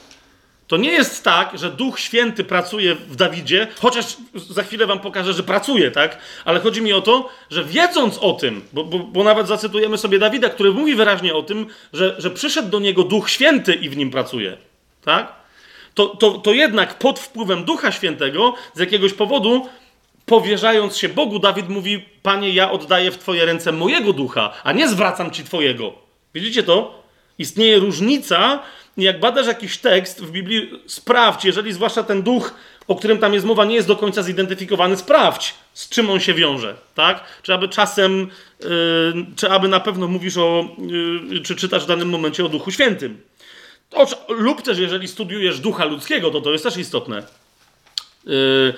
To 0.70 0.78
nie 0.78 0.91
jest 0.91 1.24
tak, 1.24 1.59
że 1.59 1.72
Duch 1.72 1.99
Święty 1.99 2.43
pracuje 2.43 2.95
w 2.95 3.15
Dawidzie, 3.15 3.67
chociaż 3.80 4.05
za 4.34 4.63
chwilę 4.63 4.88
wam 4.88 4.99
pokażę, 4.99 5.34
że 5.34 5.43
pracuje, 5.43 5.91
tak? 5.91 6.17
Ale 6.45 6.59
chodzi 6.59 6.82
mi 6.82 6.93
o 6.93 7.01
to, 7.01 7.30
że 7.49 7.63
wiedząc 7.63 8.17
o 8.17 8.34
tym, 8.34 8.61
bo, 8.74 8.84
bo, 8.84 8.99
bo 8.99 9.24
nawet 9.24 9.47
zacytujemy 9.47 9.97
sobie 9.97 10.20
Dawida, 10.20 10.49
który 10.49 10.72
mówi 10.72 10.95
wyraźnie 10.95 11.36
o 11.36 11.43
tym, 11.43 11.65
że, 11.93 12.15
że 12.17 12.32
przyszedł 12.32 12.70
do 12.70 12.80
niego 12.80 13.03
Duch 13.03 13.30
Święty 13.30 13.74
i 13.74 13.89
w 13.89 13.97
nim 13.97 14.11
pracuje, 14.11 14.57
tak? 15.05 15.34
To, 15.93 16.07
to, 16.07 16.32
to 16.32 16.53
jednak 16.53 16.99
pod 16.99 17.20
wpływem 17.20 17.63
Ducha 17.63 17.91
Świętego 17.91 18.53
z 18.74 18.80
jakiegoś 18.80 19.13
powodu 19.13 19.70
powierzając 20.26 20.97
się 20.97 21.09
Bogu, 21.09 21.39
Dawid 21.39 21.70
mówi: 21.70 22.05
Panie, 22.24 22.49
ja 22.49 22.72
oddaję 22.72 23.11
w 23.11 23.17
Twoje 23.17 23.45
ręce 23.45 23.72
mojego 23.72 24.13
ducha, 24.13 24.53
a 24.63 24.72
nie 24.72 24.89
zwracam 24.89 25.32
Ci 25.32 25.43
Twojego. 25.43 25.93
Widzicie 26.34 26.63
to? 26.63 27.03
Istnieje 27.38 27.80
różnica. 27.80 28.59
Jak 28.97 29.19
badasz 29.19 29.47
jakiś 29.47 29.77
tekst 29.77 30.21
w 30.21 30.31
Biblii, 30.31 30.71
sprawdź, 30.87 31.45
jeżeli 31.45 31.73
zwłaszcza 31.73 32.03
ten 32.03 32.23
duch, 32.23 32.53
o 32.87 32.95
którym 32.95 33.17
tam 33.17 33.33
jest 33.33 33.45
mowa, 33.45 33.65
nie 33.65 33.75
jest 33.75 33.87
do 33.87 33.95
końca 33.95 34.23
zidentyfikowany, 34.23 34.97
sprawdź, 34.97 35.53
z 35.73 35.89
czym 35.89 36.09
on 36.09 36.19
się 36.19 36.33
wiąże. 36.33 36.75
Tak? 36.95 37.23
Czy 37.43 37.53
aby 37.53 37.69
czasem, 37.69 38.29
yy, 38.59 38.67
czy 39.35 39.49
aby 39.49 39.67
na 39.67 39.79
pewno 39.79 40.07
mówisz 40.07 40.37
o, 40.37 40.75
yy, 41.29 41.41
czy 41.41 41.55
czytasz 41.55 41.83
w 41.83 41.87
danym 41.87 42.09
momencie 42.09 42.45
o 42.45 42.49
Duchu 42.49 42.71
Świętym. 42.71 43.21
To, 43.89 44.05
lub 44.29 44.61
też, 44.61 44.77
jeżeli 44.77 45.07
studiujesz 45.07 45.59
ducha 45.59 45.85
ludzkiego, 45.85 46.31
to 46.31 46.41
to 46.41 46.51
jest 46.51 46.63
też 46.63 46.77
istotne. 46.77 47.23
Yy, 48.25 48.73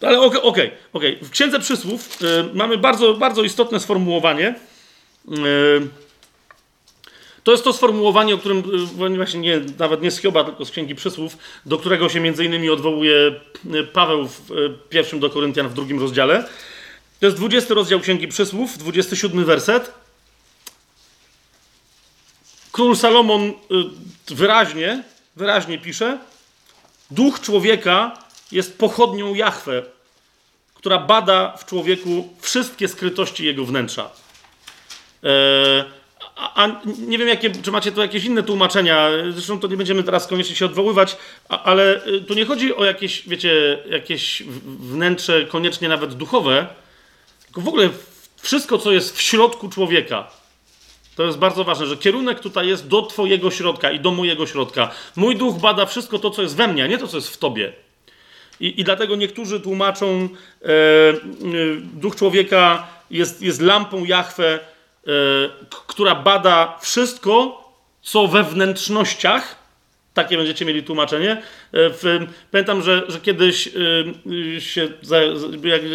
ale 0.00 0.20
okej, 0.20 0.40
okay, 0.40 0.42
okej. 0.42 0.68
Okay, 0.92 1.10
okay. 1.12 1.28
W 1.28 1.30
Księdze 1.30 1.60
Przysłów 1.60 2.18
y, 2.22 2.54
mamy 2.54 2.78
bardzo, 2.78 3.14
bardzo 3.14 3.42
istotne 3.42 3.80
sformułowanie. 3.80 4.54
Y, 7.42 7.44
to 7.44 7.52
jest 7.52 7.64
to 7.64 7.72
sformułowanie, 7.72 8.34
o 8.34 8.38
którym 8.38 8.58
y, 8.58 9.16
właśnie 9.16 9.40
nie, 9.40 9.60
nawet 9.78 10.02
nie 10.02 10.10
z 10.10 10.18
Hioba, 10.18 10.44
tylko 10.44 10.64
z 10.64 10.70
Księgi 10.70 10.94
Przysłów, 10.94 11.38
do 11.66 11.78
którego 11.78 12.08
się 12.08 12.20
między 12.20 12.44
innymi 12.44 12.70
odwołuje 12.70 13.40
Paweł 13.92 14.28
w 14.28 14.40
pierwszym 14.88 15.20
do 15.20 15.30
Koryntian 15.30 15.68
w 15.68 15.74
drugim 15.74 16.00
rozdziale. 16.00 16.48
To 17.20 17.26
jest 17.26 17.38
20 17.38 17.74
rozdział 17.74 18.00
Księgi 18.00 18.28
Przysłów, 18.28 18.78
27 18.78 19.44
werset. 19.44 19.92
Król 22.72 22.96
Salomon 22.96 23.52
wyraźnie, 24.28 25.04
wyraźnie 25.36 25.78
pisze: 25.78 26.18
Duch 27.10 27.40
człowieka 27.40 28.18
jest 28.52 28.78
pochodnią 28.78 29.34
Jahwe, 29.34 29.82
która 30.74 30.98
bada 30.98 31.56
w 31.56 31.66
człowieku 31.66 32.28
wszystkie 32.40 32.88
skrytości 32.88 33.44
jego 33.44 33.64
wnętrza. 33.64 34.10
E, 35.24 35.84
a, 36.36 36.68
nie 36.98 37.18
wiem, 37.18 37.28
jakie, 37.28 37.50
czy 37.62 37.70
macie 37.70 37.92
tu 37.92 38.00
jakieś 38.00 38.24
inne 38.24 38.42
tłumaczenia, 38.42 39.08
zresztą 39.30 39.60
to 39.60 39.68
nie 39.68 39.76
będziemy 39.76 40.02
teraz 40.02 40.26
koniecznie 40.26 40.56
się 40.56 40.66
odwoływać, 40.66 41.16
a, 41.48 41.62
ale 41.62 42.04
e, 42.04 42.20
tu 42.20 42.34
nie 42.34 42.44
chodzi 42.44 42.76
o 42.76 42.84
jakieś, 42.84 43.28
wiecie, 43.28 43.78
jakieś 43.90 44.42
wnętrze 44.80 45.46
koniecznie 45.46 45.88
nawet 45.88 46.14
duchowe, 46.14 46.66
tylko 47.44 47.60
w 47.60 47.68
ogóle 47.68 47.90
wszystko, 48.42 48.78
co 48.78 48.92
jest 48.92 49.16
w 49.16 49.22
środku 49.22 49.68
człowieka. 49.68 50.30
To 51.16 51.24
jest 51.24 51.38
bardzo 51.38 51.64
ważne, 51.64 51.86
że 51.86 51.96
kierunek 51.96 52.40
tutaj 52.40 52.68
jest 52.68 52.88
do 52.88 53.02
Twojego 53.02 53.50
środka 53.50 53.90
i 53.90 54.00
do 54.00 54.10
mojego 54.10 54.46
środka. 54.46 54.90
Mój 55.16 55.36
duch 55.36 55.58
bada 55.60 55.86
wszystko 55.86 56.18
to, 56.18 56.30
co 56.30 56.42
jest 56.42 56.56
we 56.56 56.68
mnie, 56.68 56.84
a 56.84 56.86
nie 56.86 56.98
to, 56.98 57.08
co 57.08 57.16
jest 57.16 57.28
w 57.28 57.36
Tobie. 57.36 57.72
I, 58.60 58.80
i 58.80 58.84
dlatego 58.84 59.16
niektórzy 59.16 59.60
tłumaczą, 59.60 60.28
e, 60.62 60.68
e, 60.68 61.18
duch 61.94 62.16
człowieka 62.16 62.86
jest, 63.10 63.42
jest 63.42 63.60
lampą 63.60 64.04
Jahwe, 64.04 64.54
e, 64.54 64.71
która 65.86 66.14
bada 66.14 66.78
wszystko, 66.80 67.62
co 68.02 68.28
we 68.28 68.42
wnętrznościach. 68.42 69.62
Takie 70.14 70.36
będziecie 70.36 70.64
mieli 70.64 70.82
tłumaczenie. 70.82 71.30
E, 71.32 71.40
w, 71.72 72.26
pamiętam, 72.50 72.82
że, 72.82 73.02
że 73.08 73.20
kiedyś 73.20 73.68
e, 73.68 74.60
się, 74.60 74.88
za, 75.02 75.16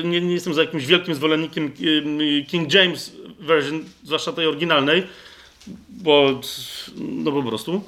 nie, 0.03 0.22
nie, 0.22 0.34
jestem 0.34 0.53
za 0.53 0.62
jakimś 0.62 0.86
wielkim 0.86 1.16
zwolennikiem 1.16 1.66
e, 1.66 2.45
King 2.45 2.74
James 2.74 3.16
version, 3.39 3.86
zwłaszcza 4.03 4.34
tej 4.34 4.47
oryginalnej, 4.47 5.03
bo 5.89 6.41
no 6.97 7.32
po 7.32 7.43
prostu 7.43 7.82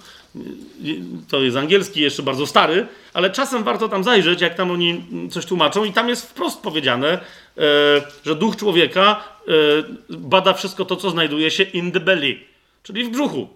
to 1.27 1.41
jest 1.41 1.57
angielski, 1.57 2.01
jeszcze 2.01 2.23
bardzo 2.23 2.47
stary, 2.47 2.88
ale 3.13 3.30
czasem 3.30 3.63
warto 3.63 3.89
tam 3.89 4.03
zajrzeć, 4.03 4.41
jak 4.41 4.55
tam 4.55 4.71
oni 4.71 5.03
coś 5.32 5.45
tłumaczą, 5.45 5.84
i 5.84 5.93
tam 5.93 6.09
jest 6.09 6.30
wprost 6.30 6.61
powiedziane, 6.61 7.07
e, 7.07 7.21
że 8.25 8.36
duch 8.36 8.55
człowieka 8.55 9.23
e, 9.47 9.51
bada 10.09 10.53
wszystko 10.53 10.86
to, 10.86 10.95
co 10.95 11.09
znajduje 11.09 11.51
się 11.51 11.63
in 11.63 11.91
the 11.91 11.99
belly, 11.99 12.39
czyli 12.84 13.03
w 13.03 13.09
brzuchu. 13.09 13.47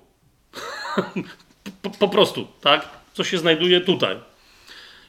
po, 1.81 1.89
po, 1.89 2.07
prostu, 2.07 2.47
tak? 2.61 2.89
Co 3.13 3.23
się 3.23 3.37
znajduje 3.37 3.81
tutaj. 3.81 4.17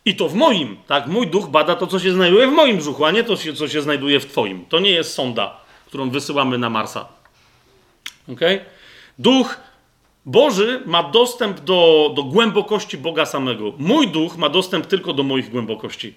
I 0.05 0.17
to 0.17 0.29
w 0.29 0.35
moim, 0.35 0.77
tak? 0.87 1.07
Mój 1.07 1.27
duch 1.27 1.49
bada 1.49 1.77
to, 1.77 1.87
co 1.87 1.99
się 1.99 2.13
znajduje 2.13 2.47
w 2.47 2.53
moim 2.53 2.77
brzuchu, 2.77 3.05
a 3.05 3.11
nie 3.11 3.25
to, 3.25 3.37
co 3.37 3.69
się 3.69 3.83
znajduje 3.83 4.21
w 4.21 4.27
twoim. 4.27 4.65
To 4.69 4.81
nie 4.81 4.91
jest 4.91 5.15
sonda, 5.15 5.61
którą 5.87 6.11
wysyłamy 6.11 6.59
na 6.59 6.71
Marsa. 6.71 7.09
Ok? 8.29 8.41
Duch 9.19 9.57
Boży 10.27 10.83
ma 10.87 11.03
dostęp 11.03 11.61
do, 11.61 12.13
do 12.17 12.23
głębokości 12.23 12.99
Boga 12.99 13.27
samego. 13.27 13.73
Mój 13.79 14.09
duch 14.09 14.37
ma 14.37 14.49
dostęp 14.49 14.87
tylko 14.87 15.13
do 15.13 15.23
moich 15.23 15.51
głębokości. 15.51 16.15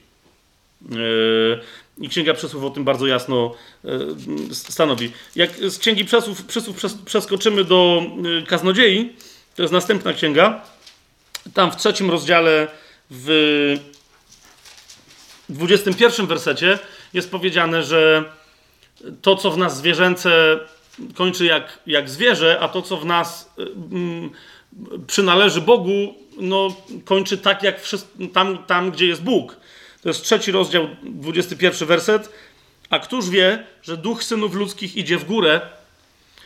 Yy, 0.89 1.59
I 1.97 2.09
Księga 2.09 2.33
Przesłów 2.33 2.63
o 2.63 2.69
tym 2.69 2.83
bardzo 2.83 3.07
jasno 3.07 3.53
yy, 3.83 4.55
stanowi. 4.55 5.11
Jak 5.35 5.57
z 5.57 5.77
Księgi 5.77 6.05
Przesłów, 6.05 6.45
przesłów 6.45 6.77
przeskoczymy 7.05 7.63
do 7.63 8.03
yy, 8.23 8.43
Kaznodziei, 8.43 9.13
to 9.55 9.61
jest 9.61 9.73
następna 9.73 10.13
księga. 10.13 10.61
Tam 11.53 11.71
w 11.71 11.75
trzecim 11.75 12.11
rozdziale, 12.11 12.67
w 13.09 13.75
21 15.49 16.27
wersecie 16.27 16.79
jest 17.13 17.31
powiedziane, 17.31 17.83
że 17.83 18.23
to, 19.21 19.35
co 19.35 19.51
w 19.51 19.57
nas 19.57 19.77
zwierzęce 19.77 20.59
kończy 21.15 21.45
jak, 21.45 21.79
jak 21.87 22.09
zwierzę, 22.09 22.57
a 22.59 22.67
to, 22.67 22.81
co 22.81 22.97
w 22.97 23.05
nas 23.05 23.53
mm, 23.91 24.29
przynależy 25.07 25.61
Bogu, 25.61 26.15
no, 26.37 26.75
kończy 27.05 27.37
tak, 27.37 27.63
jak 27.63 27.81
tam, 28.33 28.57
tam, 28.63 28.91
gdzie 28.91 29.07
jest 29.07 29.23
Bóg. 29.23 29.57
To 30.01 30.09
jest 30.09 30.23
trzeci 30.23 30.51
rozdział, 30.51 30.87
21 31.03 31.87
werset. 31.87 32.29
A 32.89 32.99
któż 32.99 33.29
wie, 33.29 33.63
że 33.81 33.97
duch 33.97 34.23
synów 34.23 34.53
ludzkich 34.53 34.95
idzie 34.95 35.17
w 35.17 35.25
górę, 35.25 35.61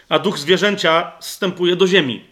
a 0.10 0.20
duch 0.20 0.40
zwierzęcia 0.40 1.12
zstępuje 1.20 1.76
do 1.76 1.88
ziemi? 1.88 2.24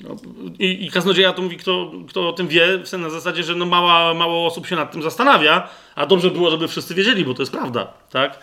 No, 0.00 0.16
i, 0.58 0.86
I 0.86 0.90
kaznodzieja 0.90 1.32
to 1.32 1.42
mówi, 1.42 1.56
kto, 1.56 1.92
kto 2.08 2.28
o 2.28 2.32
tym 2.32 2.48
wie, 2.48 2.66
na 2.98 3.10
zasadzie, 3.10 3.42
że 3.42 3.54
no 3.54 3.66
mała, 3.66 4.14
mało 4.14 4.46
osób 4.46 4.66
się 4.66 4.76
nad 4.76 4.92
tym 4.92 5.02
zastanawia, 5.02 5.68
a 5.94 6.06
dobrze 6.06 6.30
było, 6.30 6.50
żeby 6.50 6.68
wszyscy 6.68 6.94
wiedzieli, 6.94 7.24
bo 7.24 7.34
to 7.34 7.42
jest 7.42 7.52
prawda, 7.52 7.92
tak? 8.10 8.38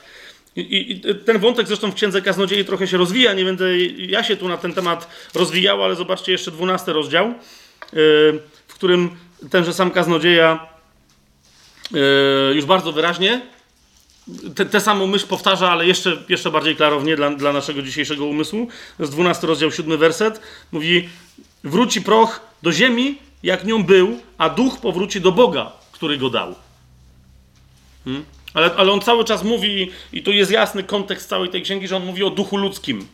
I, 0.56 0.91
I, 0.91 1.16
ten 1.16 1.39
wątek 1.39 1.68
zresztą 1.68 1.91
w 1.91 1.95
Księdze 1.95 2.22
Kaznodziei 2.22 2.66
trochę 2.66 2.88
się 2.88 2.97
rozwija, 2.97 3.34
nie 3.34 3.45
będę 3.45 3.78
ja 3.88 4.24
się 4.24 4.38
tu 4.38 4.47
na 4.47 4.58
ten 4.58 4.74
temat 4.74 5.08
rozwijał, 5.34 5.84
ale 5.84 5.95
zobaczcie 5.95 6.32
jeszcze 6.32 6.51
dwunasty 6.51 6.93
rozdział, 6.93 7.28
yy, 7.28 7.34
w 8.68 8.74
którym 8.74 9.10
tenże 9.49 9.74
sam 9.74 9.91
Kaznodzieja 9.91 10.68
yy, 11.91 11.99
już 12.56 12.66
bardzo 12.66 12.91
wyraźnie 12.91 13.41
tę 14.72 14.82
samą 14.82 15.08
myśl 15.08 15.28
powtarza, 15.28 15.72
ale 15.72 15.88
jeszcze, 15.88 16.18
jeszcze 16.30 16.51
bardziej 16.51 16.76
klarownie 16.76 17.16
dla, 17.16 17.30
dla 17.30 17.54
naszego 17.54 17.82
dzisiejszego 17.82 18.26
umysłu. 18.26 18.68
To 18.97 19.04
jest 19.04 19.14
12 19.14 19.47
rozdział, 19.47 19.72
7 19.72 19.97
werset. 19.97 20.41
Mówi, 20.72 21.10
wróci 21.64 22.01
proch 22.01 22.41
do 22.64 22.72
ziemi, 22.72 23.18
jak 23.43 23.66
nią 23.66 23.84
był, 23.84 24.20
a 24.38 24.49
duch 24.49 24.80
powróci 24.80 25.22
do 25.22 25.32
Boga, 25.32 25.72
który 25.91 26.18
go 26.18 26.30
dał. 26.30 26.56
Hmm? 28.04 28.26
Ale, 28.54 28.72
ale 28.76 28.91
on 28.91 29.01
cały 29.01 29.26
czas 29.26 29.43
mówi, 29.43 29.91
i 30.14 30.24
tu 30.24 30.32
jest 30.32 30.51
jasny 30.51 30.84
kontekst 30.84 31.30
całej 31.30 31.49
tej 31.49 31.62
księgi, 31.62 31.88
że 31.88 31.95
on 31.95 32.06
mówi 32.06 32.24
o 32.24 32.30
duchu 32.30 32.58
ludzkim. 32.58 33.08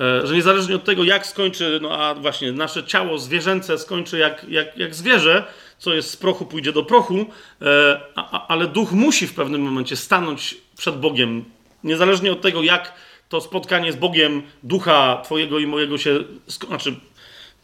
E, 0.00 0.26
że 0.26 0.34
niezależnie 0.34 0.76
od 0.76 0.84
tego, 0.84 1.04
jak 1.04 1.26
skończy, 1.26 1.78
no 1.82 1.90
a 1.98 2.14
właśnie 2.14 2.52
nasze 2.52 2.84
ciało 2.84 3.18
zwierzęce 3.18 3.78
skończy 3.78 4.18
jak, 4.18 4.46
jak, 4.48 4.78
jak 4.78 4.94
zwierzę, 4.94 5.44
co 5.78 5.94
jest 5.94 6.10
z 6.10 6.16
prochu, 6.16 6.46
pójdzie 6.46 6.72
do 6.72 6.82
prochu, 6.82 7.26
e, 7.62 8.00
a, 8.14 8.46
ale 8.46 8.66
duch 8.66 8.92
musi 8.92 9.26
w 9.26 9.34
pewnym 9.34 9.62
momencie 9.62 9.96
stanąć 9.96 10.56
przed 10.76 10.96
Bogiem. 10.96 11.44
Niezależnie 11.84 12.32
od 12.32 12.40
tego, 12.40 12.62
jak 12.62 12.92
to 13.28 13.40
spotkanie 13.40 13.92
z 13.92 13.96
Bogiem, 13.96 14.42
ducha 14.62 15.20
Twojego 15.24 15.58
i 15.58 15.66
mojego 15.66 15.98
się. 15.98 16.18
Znaczy, 16.46 16.94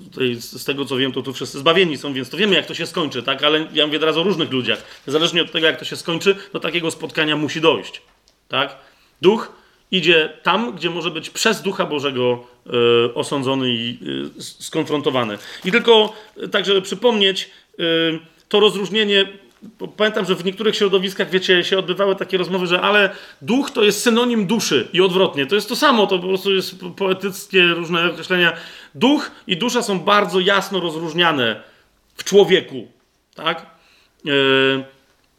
Tutaj 0.05 0.35
z 0.35 0.65
tego 0.65 0.85
co 0.85 0.97
wiem, 0.97 1.13
to 1.13 1.23
tu 1.23 1.33
wszyscy 1.33 1.59
zbawieni 1.59 1.97
są, 1.97 2.13
więc 2.13 2.31
to 2.31 2.37
wiemy, 2.37 2.55
jak 2.55 2.67
to 2.67 2.75
się 2.75 2.87
skończy, 2.87 3.23
tak? 3.23 3.43
Ale 3.43 3.67
ja 3.73 3.87
mówię 3.87 3.99
teraz 3.99 4.17
o 4.17 4.23
różnych 4.23 4.53
ludziach. 4.53 4.85
Niezależnie 5.07 5.43
od 5.43 5.53
tego, 5.53 5.67
jak 5.67 5.79
to 5.79 5.85
się 5.85 5.97
skończy, 5.97 6.37
do 6.53 6.61
takiego 6.61 6.91
spotkania 6.91 7.37
musi 7.37 7.61
dojść, 7.61 8.03
tak? 8.49 8.77
Duch 9.23 9.53
idzie 9.91 10.33
tam, 10.43 10.77
gdzie 10.77 10.91
może 10.91 11.11
być 11.11 11.31
przez 11.31 11.63
Ducha 11.63 11.87
Bożego 11.87 12.47
y, 12.67 13.15
osądzony 13.15 13.71
i 13.71 13.99
y, 14.39 14.43
skonfrontowany. 14.43 15.39
I 15.65 15.73
tylko 15.73 16.13
tak, 16.51 16.65
żeby 16.65 16.83
przypomnieć, 16.83 17.51
y, 17.81 18.19
to 18.49 18.61
rozróżnienie 18.61 19.29
Pamiętam, 19.97 20.25
że 20.25 20.35
w 20.35 20.45
niektórych 20.45 20.77
środowiskach, 20.77 21.31
wiecie, 21.31 21.65
się 21.65 21.79
odbywały 21.79 22.17
takie 22.17 22.39
rozmowy, 22.39 22.67
że 22.67 22.81
ale 22.81 23.11
duch 23.43 23.71
to 23.71 23.85
jest 23.85 24.03
synonim 24.03 24.47
duszy 24.47 24.89
i 24.93 25.01
odwrotnie. 25.01 25.47
To 25.47 25.55
jest 25.55 25.69
to 25.69 25.77
samo, 25.77 26.07
to 26.07 26.19
po 26.19 26.29
prostu 26.29 26.55
jest 26.55 26.75
poetyckie 26.97 27.67
różne 27.67 28.07
określenia. 28.07 28.53
Duch 28.95 29.31
i 29.47 29.57
dusza 29.57 29.83
są 29.83 30.01
bardzo 30.01 30.41
jasno 30.41 30.81
rozróżniane 30.81 31.63
w 32.17 32.25
człowieku, 32.25 32.89
tak? 33.35 33.67
Yy, 34.25 34.85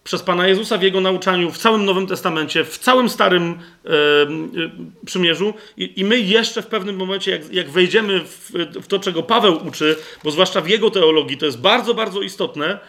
przez 0.03 0.23
Pana 0.23 0.47
Jezusa 0.47 0.77
w 0.77 0.81
Jego 0.81 1.01
nauczaniu, 1.01 1.51
w 1.51 1.57
całym 1.57 1.85
Nowym 1.85 2.07
Testamencie, 2.07 2.63
w 2.63 2.77
całym 2.77 3.09
Starym 3.09 3.59
yy, 3.83 4.71
Przymierzu 5.05 5.53
I, 5.77 5.99
i, 5.99 6.05
my 6.05 6.19
jeszcze 6.19 6.61
w 6.61 6.67
pewnym 6.67 6.95
momencie, 6.95 7.31
jak, 7.31 7.53
jak 7.53 7.69
wejdziemy 7.69 8.19
w, 8.19 8.51
w 8.81 8.87
to, 8.87 8.99
czego 8.99 9.23
Paweł 9.23 9.67
uczy, 9.67 9.95
bo 10.23 10.31
zwłaszcza 10.31 10.61
w 10.61 10.69
jego 10.69 10.89
teologii, 10.89 11.37
to 11.37 11.45
jest 11.45 11.61
bardzo, 11.61 11.93
bardzo 11.93 12.21
istotne, 12.21 12.79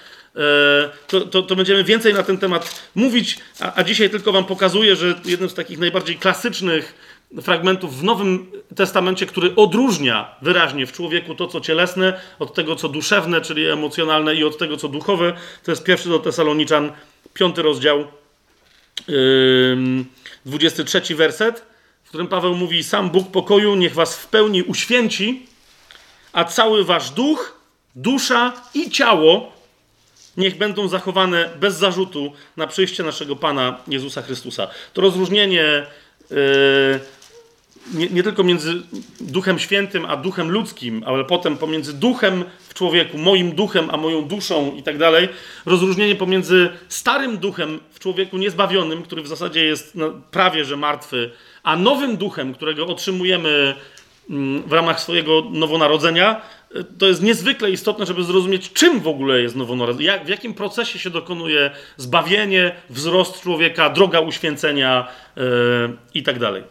to, 1.07 1.21
to, 1.21 1.43
to, 1.43 1.57
będziemy 1.57 1.85
więcej 1.85 2.15
na 2.15 2.23
ten 2.23 2.39
temat 2.39 2.91
mówić, 2.95 3.39
a, 3.61 3.75
a 3.75 3.85
dzisiaj 3.85 4.11
tylko 4.11 4.33
Wam 4.33 4.45
pokazuję, 4.45 4.97
że 4.97 5.15
jednym 5.25 5.51
z 5.51 5.55
takich 5.55 5.79
najbardziej 5.79 6.17
klasycznych 6.17 6.95
fragmentów 7.43 7.99
w 7.99 8.03
Nowym 8.03 8.51
Testamencie, 8.77 9.27
który 9.27 9.55
odróżnia 9.57 10.35
wyraźnie 10.43 10.87
w 10.87 10.93
człowieku 10.93 11.35
to, 11.35 11.47
co 11.47 11.61
cielesne, 11.61 12.21
od 12.39 12.55
tego, 12.55 12.77
co 12.77 12.89
duszewne, 12.89 13.41
czyli 13.41 13.67
emocjonalne, 13.67 14.35
i 14.35 14.45
od 14.45 14.59
tego, 14.59 14.77
co 14.77 14.89
duchowe, 14.89 15.33
to 15.65 15.73
jest 15.73 15.85
pierwszy 15.85 16.09
do 16.09 16.19
Tesaloniczan, 16.19 16.93
piąty 17.35 17.63
rozdział, 17.63 18.07
dwudziesty 20.47 20.85
trzeci 20.85 21.15
werset, 21.15 21.67
w 22.05 22.09
którym 22.09 22.29
Paweł 22.29 22.55
mówi: 22.55 22.85
Sam 22.85 23.11
Bóg 23.11 23.31
pokoju 23.31 23.75
niech 23.75 23.95
Was 23.95 24.17
w 24.17 24.27
pełni 24.27 24.63
uświęci, 24.63 25.47
a 26.33 26.45
cały 26.45 26.85
Wasz 26.85 27.11
duch, 27.11 27.61
dusza 27.95 28.53
i 28.75 28.91
ciało 28.91 29.60
niech 30.41 30.59
będą 30.59 30.89
zachowane 30.89 31.51
bez 31.61 31.77
zarzutu 31.77 32.33
na 32.57 32.67
przyjście 32.67 33.03
naszego 33.03 33.37
Pana 33.37 33.79
Jezusa 33.89 34.23
Chrystusa. 34.23 34.69
To 34.93 35.01
rozróżnienie 35.01 35.87
yy, 36.31 36.37
nie, 37.95 38.07
nie, 38.09 38.23
tylko 38.23 38.45
między 38.45 38.83
Duchem 39.21 39.59
Świętym 39.59 40.05
a 40.05 40.17
Duchem 40.17 40.51
Ludzkim, 40.51 41.03
ale 41.07 41.25
potem 41.25 41.57
pomiędzy 41.57 41.93
Duchem 41.93 42.45
w 42.69 42.75
człowieku, 42.75 43.19
moim 43.19 43.53
Duchem 43.53 43.91
a 43.91 43.97
moją 43.97 44.23
duszą 44.23 44.75
i 44.77 44.83
tak 44.83 44.99
dalej, 44.99 45.29
rozróżnienie 45.67 46.17
pomiędzy 46.17 46.69
starym 46.89 47.39
Duchem 47.39 47.81
w 47.93 47.99
człowieku 47.99 48.39
niezbawionym, 48.39 49.03
który 49.03 49.23
w 49.23 49.29
zasadzie 49.29 49.65
jest 49.65 49.95
no, 49.95 50.13
prawie 50.31 50.65
że 50.65 50.77
martwy, 50.77 51.31
a 51.63 51.77
nowym 51.77 52.17
Duchem, 52.17 52.55
którego 52.55 52.87
otrzymujemy 52.87 53.75
mm, 54.31 54.63
w 54.63 54.73
ramach 54.73 55.01
swojego 55.01 55.43
nowonarodzenia, 55.51 56.41
to 56.99 57.07
jest 57.07 57.23
niezwykle 57.23 57.71
istotne, 57.71 58.07
żeby 58.07 58.25
zrozumieć, 58.25 58.73
czym 58.73 59.01
w 59.01 59.09
ogóle 59.09 59.41
jest 59.41 59.57
nowonarodzenie, 59.57 60.07
jak, 60.07 60.25
w 60.25 60.29
jakim 60.29 60.55
procesie 60.55 60.99
się 60.99 61.11
dokonuje 61.11 61.71
zbawienie, 61.97 62.73
wzrost 62.91 63.41
człowieka, 63.41 63.91
droga 63.91 64.21
uświęcenia 64.21 65.09
yy, 65.37 65.43
i 66.15 66.23
tak 66.23 66.39
dalej. 66.39 66.63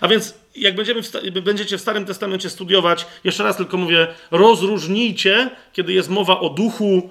A 0.00 0.08
więc 0.08 0.34
jak 0.56 0.74
będziemy 0.74 1.02
w, 1.02 1.10
będziecie 1.42 1.78
w 1.78 1.80
Starym 1.80 2.04
Testamencie 2.04 2.50
studiować, 2.50 3.06
jeszcze 3.24 3.44
raz 3.44 3.56
tylko 3.56 3.76
mówię, 3.76 4.06
rozróżnijcie, 4.30 5.50
kiedy 5.72 5.92
jest 5.92 6.08
mowa 6.10 6.40
o 6.40 6.48
duchu 6.48 7.10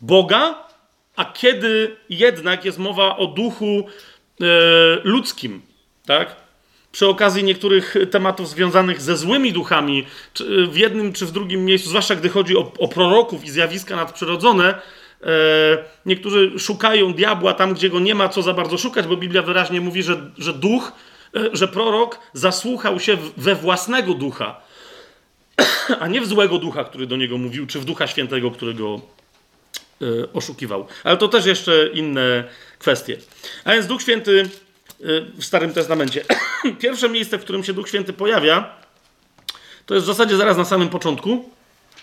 Boga, 0.00 0.66
a 1.16 1.24
kiedy 1.24 1.96
jednak 2.08 2.64
jest 2.64 2.78
mowa 2.78 3.16
o 3.16 3.26
duchu 3.26 3.86
yy, 4.40 4.46
ludzkim, 5.04 5.62
tak? 6.06 6.45
Przy 6.96 7.06
okazji 7.06 7.44
niektórych 7.44 7.94
tematów 8.10 8.48
związanych 8.48 9.00
ze 9.00 9.16
złymi 9.16 9.52
duchami, 9.52 10.06
w 10.68 10.76
jednym 10.76 11.12
czy 11.12 11.26
w 11.26 11.32
drugim 11.32 11.64
miejscu, 11.64 11.88
zwłaszcza 11.88 12.14
gdy 12.14 12.28
chodzi 12.28 12.56
o, 12.56 12.72
o 12.78 12.88
proroków 12.88 13.44
i 13.44 13.50
zjawiska 13.50 13.96
nadprzyrodzone, 13.96 14.74
e, 15.22 15.28
niektórzy 16.06 16.58
szukają 16.58 17.12
diabła 17.14 17.54
tam, 17.54 17.74
gdzie 17.74 17.90
go 17.90 18.00
nie 18.00 18.14
ma 18.14 18.28
co 18.28 18.42
za 18.42 18.54
bardzo 18.54 18.78
szukać, 18.78 19.06
bo 19.06 19.16
Biblia 19.16 19.42
wyraźnie 19.42 19.80
mówi, 19.80 20.02
że, 20.02 20.30
że 20.38 20.52
duch, 20.52 20.92
e, 21.36 21.40
że 21.52 21.68
prorok 21.68 22.18
zasłuchał 22.32 23.00
się 23.00 23.16
we 23.36 23.54
własnego 23.54 24.14
ducha, 24.14 24.60
a 26.00 26.08
nie 26.08 26.20
w 26.20 26.26
złego 26.26 26.58
ducha, 26.58 26.84
który 26.84 27.06
do 27.06 27.16
niego 27.16 27.38
mówił, 27.38 27.66
czy 27.66 27.80
w 27.80 27.84
ducha 27.84 28.06
świętego, 28.06 28.50
który 28.50 28.74
go 28.74 29.00
e, 30.02 30.06
oszukiwał. 30.32 30.86
Ale 31.04 31.16
to 31.16 31.28
też 31.28 31.46
jeszcze 31.46 31.88
inne 31.92 32.44
kwestie. 32.78 33.16
A 33.64 33.72
więc 33.72 33.86
Duch 33.86 34.02
Święty 34.02 34.48
w 35.00 35.44
Starym 35.44 35.72
Testamencie. 35.72 36.24
Pierwsze 36.78 37.08
miejsce, 37.08 37.38
w 37.38 37.40
którym 37.40 37.64
się 37.64 37.72
Duch 37.72 37.88
Święty 37.88 38.12
pojawia, 38.12 38.74
to 39.86 39.94
jest 39.94 40.04
w 40.04 40.06
zasadzie 40.06 40.36
zaraz 40.36 40.56
na 40.56 40.64
samym 40.64 40.88
początku. 40.88 41.50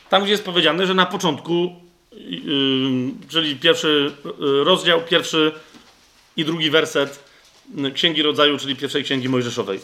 Tam, 0.09 0.23
gdzie 0.23 0.31
jest 0.31 0.45
powiedziane, 0.45 0.87
że 0.87 0.93
na 0.93 1.05
początku, 1.05 1.75
yy, 2.11 3.29
czyli 3.29 3.55
pierwszy 3.55 4.11
yy, 4.39 4.63
rozdział, 4.63 5.01
pierwszy 5.01 5.51
i 6.37 6.45
drugi 6.45 6.69
werset 6.69 7.23
Księgi 7.93 8.21
Rodzaju, 8.21 8.57
czyli 8.57 8.75
pierwszej 8.75 9.03
Księgi 9.03 9.29
Mojżeszowej. 9.29 9.79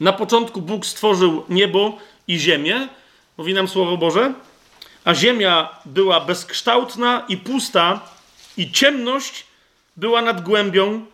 Na 0.00 0.12
początku 0.12 0.62
Bóg 0.62 0.86
stworzył 0.86 1.44
niebo 1.48 1.98
i 2.28 2.38
ziemię, 2.38 2.88
mówi 3.36 3.54
nam 3.54 3.68
Słowo 3.68 3.96
Boże, 3.96 4.34
a 5.04 5.14
ziemia 5.14 5.68
była 5.84 6.20
bezkształtna 6.20 7.24
i 7.28 7.36
pusta, 7.36 8.00
i 8.56 8.72
ciemność 8.72 9.46
była 9.96 10.22
nad 10.22 10.42
głębią, 10.42 11.06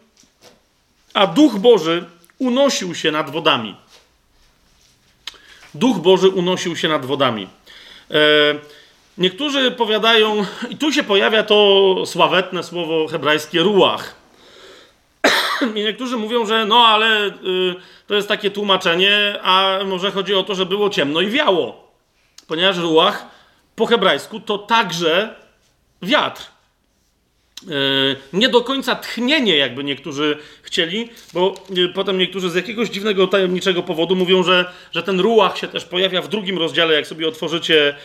a 1.17 1.27
Duch 1.27 1.59
Boży 1.59 2.05
unosił 2.39 2.95
się 2.95 3.13
nad 3.13 3.31
wodami. 3.31 3.77
Duch 5.75 5.99
Boży 5.99 6.29
unosił 6.29 6.77
się 6.77 6.89
nad 6.89 7.07
wodami. 7.07 7.49
E, 8.11 8.19
niektórzy 9.19 9.71
powiadają, 9.71 10.47
i 10.71 10.77
tu 10.77 10.93
się 10.93 11.03
pojawia 11.03 11.43
to 11.43 11.95
sławetne 12.07 12.63
słowo 12.63 13.09
hebrajskie 13.09 13.63
ruach. 13.63 14.15
I 15.77 15.85
niektórzy 15.85 16.17
mówią, 16.17 16.47
że 16.47 16.65
no 16.65 16.87
ale 16.87 17.27
y, 17.27 17.33
to 18.07 18.15
jest 18.15 18.29
takie 18.29 18.51
tłumaczenie, 18.51 19.39
a 19.43 19.79
może 19.85 20.11
chodzi 20.11 20.35
o 20.35 20.43
to, 20.43 20.55
że 20.55 20.67
było 20.67 20.91
ciemno 20.91 21.21
i 21.21 21.27
wiało. 21.27 21.93
Ponieważ 22.47 22.77
ruach 22.77 23.27
po 23.77 23.87
hebrajsku 23.87 24.41
to 24.41 24.59
także 24.59 25.35
wiatr. 26.03 26.56
Nie 28.33 28.49
do 28.49 28.61
końca 28.61 28.95
tchnienie, 28.95 29.57
jakby 29.57 29.85
niektórzy 29.85 30.39
chcieli, 30.63 31.09
bo 31.33 31.55
potem 31.95 32.19
niektórzy 32.19 32.51
z 32.51 32.55
jakiegoś 32.55 32.89
dziwnego, 32.89 33.27
tajemniczego 33.27 33.83
powodu 33.83 34.17
mówią, 34.17 34.43
że, 34.43 34.73
że 34.93 35.03
ten 35.03 35.21
ruach 35.21 35.59
się 35.59 35.69
też 35.69 35.85
pojawia 35.85 36.23
w 36.23 36.29
drugim 36.29 36.59
rozdziale, 36.59 36.95
jak 36.95 37.07
sobie 37.07 37.29
otworzycie 37.29 37.97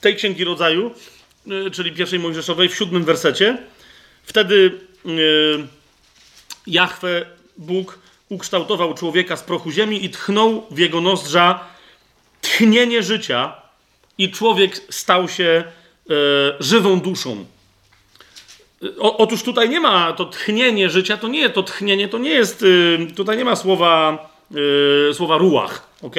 tej 0.00 0.16
księgi 0.16 0.44
rodzaju, 0.44 0.94
czyli 1.72 1.92
pierwszej 1.92 2.18
Mojżeszowej, 2.18 2.68
w 2.68 2.74
siódmym 2.74 3.04
wersecie. 3.04 3.58
Wtedy 4.22 4.80
Jahwe, 6.66 7.26
Bóg, 7.56 7.98
ukształtował 8.28 8.94
człowieka 8.94 9.36
z 9.36 9.42
prochu 9.42 9.70
ziemi 9.70 10.04
i 10.04 10.10
tchnął 10.10 10.66
w 10.70 10.78
jego 10.78 11.00
nozdrza 11.00 11.64
tchnienie 12.40 13.02
życia 13.02 13.54
i 14.18 14.30
człowiek 14.30 14.80
stał 14.90 15.28
się 15.28 15.64
e, 16.10 16.14
żywą 16.60 17.00
duszą. 17.00 17.44
O, 18.98 19.16
otóż 19.16 19.42
tutaj 19.42 19.68
nie 19.68 19.80
ma 19.80 20.12
to 20.12 20.24
tchnienie 20.24 20.90
życia, 20.90 21.16
to 21.16 21.28
nie 21.28 21.50
to 21.50 21.62
tchnienie, 21.62 22.08
to 22.08 22.18
nie 22.18 22.30
jest, 22.30 22.62
y, 22.62 22.98
tutaj 23.16 23.36
nie 23.36 23.44
ma 23.44 23.56
słowa, 23.56 24.18
y, 25.10 25.14
słowa 25.14 25.38
ruach, 25.38 25.88
ok? 26.02 26.16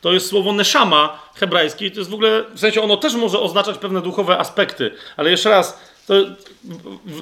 To 0.00 0.12
jest 0.12 0.28
słowo 0.28 0.52
neszama 0.52 1.22
hebrajskie, 1.34 1.90
to 1.90 1.98
jest 1.98 2.10
w 2.10 2.14
ogóle, 2.14 2.44
w 2.54 2.60
sensie 2.60 2.82
ono 2.82 2.96
też 2.96 3.14
może 3.14 3.40
oznaczać 3.40 3.78
pewne 3.78 4.02
duchowe 4.02 4.38
aspekty, 4.38 4.90
ale 5.16 5.30
jeszcze 5.30 5.50
raz, 5.50 5.80
to 6.06 6.14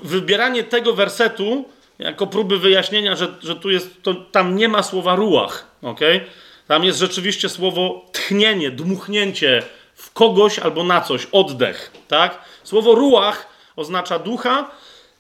wybieranie 0.03 0.65
tego 0.65 0.95
wersetu 0.95 1.65
jako 1.99 2.27
próby 2.27 2.59
wyjaśnienia, 2.59 3.17
że, 3.17 3.29
że 3.43 3.57
tu 3.57 3.71
jest, 3.71 4.03
to, 4.03 4.15
tam 4.15 4.57
nie 4.57 4.69
ma 4.69 4.83
słowa 4.83 5.17
ruach, 5.17 5.67
ok? 5.83 6.01
Tam 6.69 6.85
jest 6.85 6.99
rzeczywiście 6.99 7.49
słowo 7.49 8.07
tchnienie, 8.13 8.71
dmuchnięcie 8.71 9.63
w 9.95 10.13
kogoś 10.13 10.59
albo 10.59 10.85
na 10.85 11.01
coś, 11.01 11.27
oddech, 11.33 11.91
tak? 12.09 12.45
Słowo 12.65 12.95
ruach 12.95 13.52
oznacza 13.77 14.19
ducha 14.19 14.71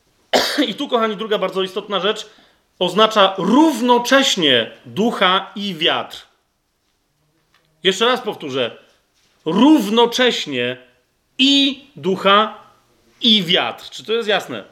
i 0.69 0.75
tu, 0.75 0.89
kochani, 0.89 1.17
druga 1.17 1.39
bardzo 1.39 1.63
istotna 1.63 2.01
rzecz, 2.01 2.31
oznacza 2.79 3.35
równocześnie 3.39 4.71
ducha 4.87 5.53
i 5.57 5.75
wiatr. 5.75 6.27
Jeszcze 7.83 8.07
raz 8.07 8.21
powtórzę. 8.21 8.71
Równocześnie 9.45 10.77
i 11.39 11.85
ducha, 11.97 12.63
i 13.21 13.43
wiatr. 13.43 13.91
Czy 13.91 14.05
to 14.05 14.13
jest 14.13 14.29
jasne? 14.29 14.65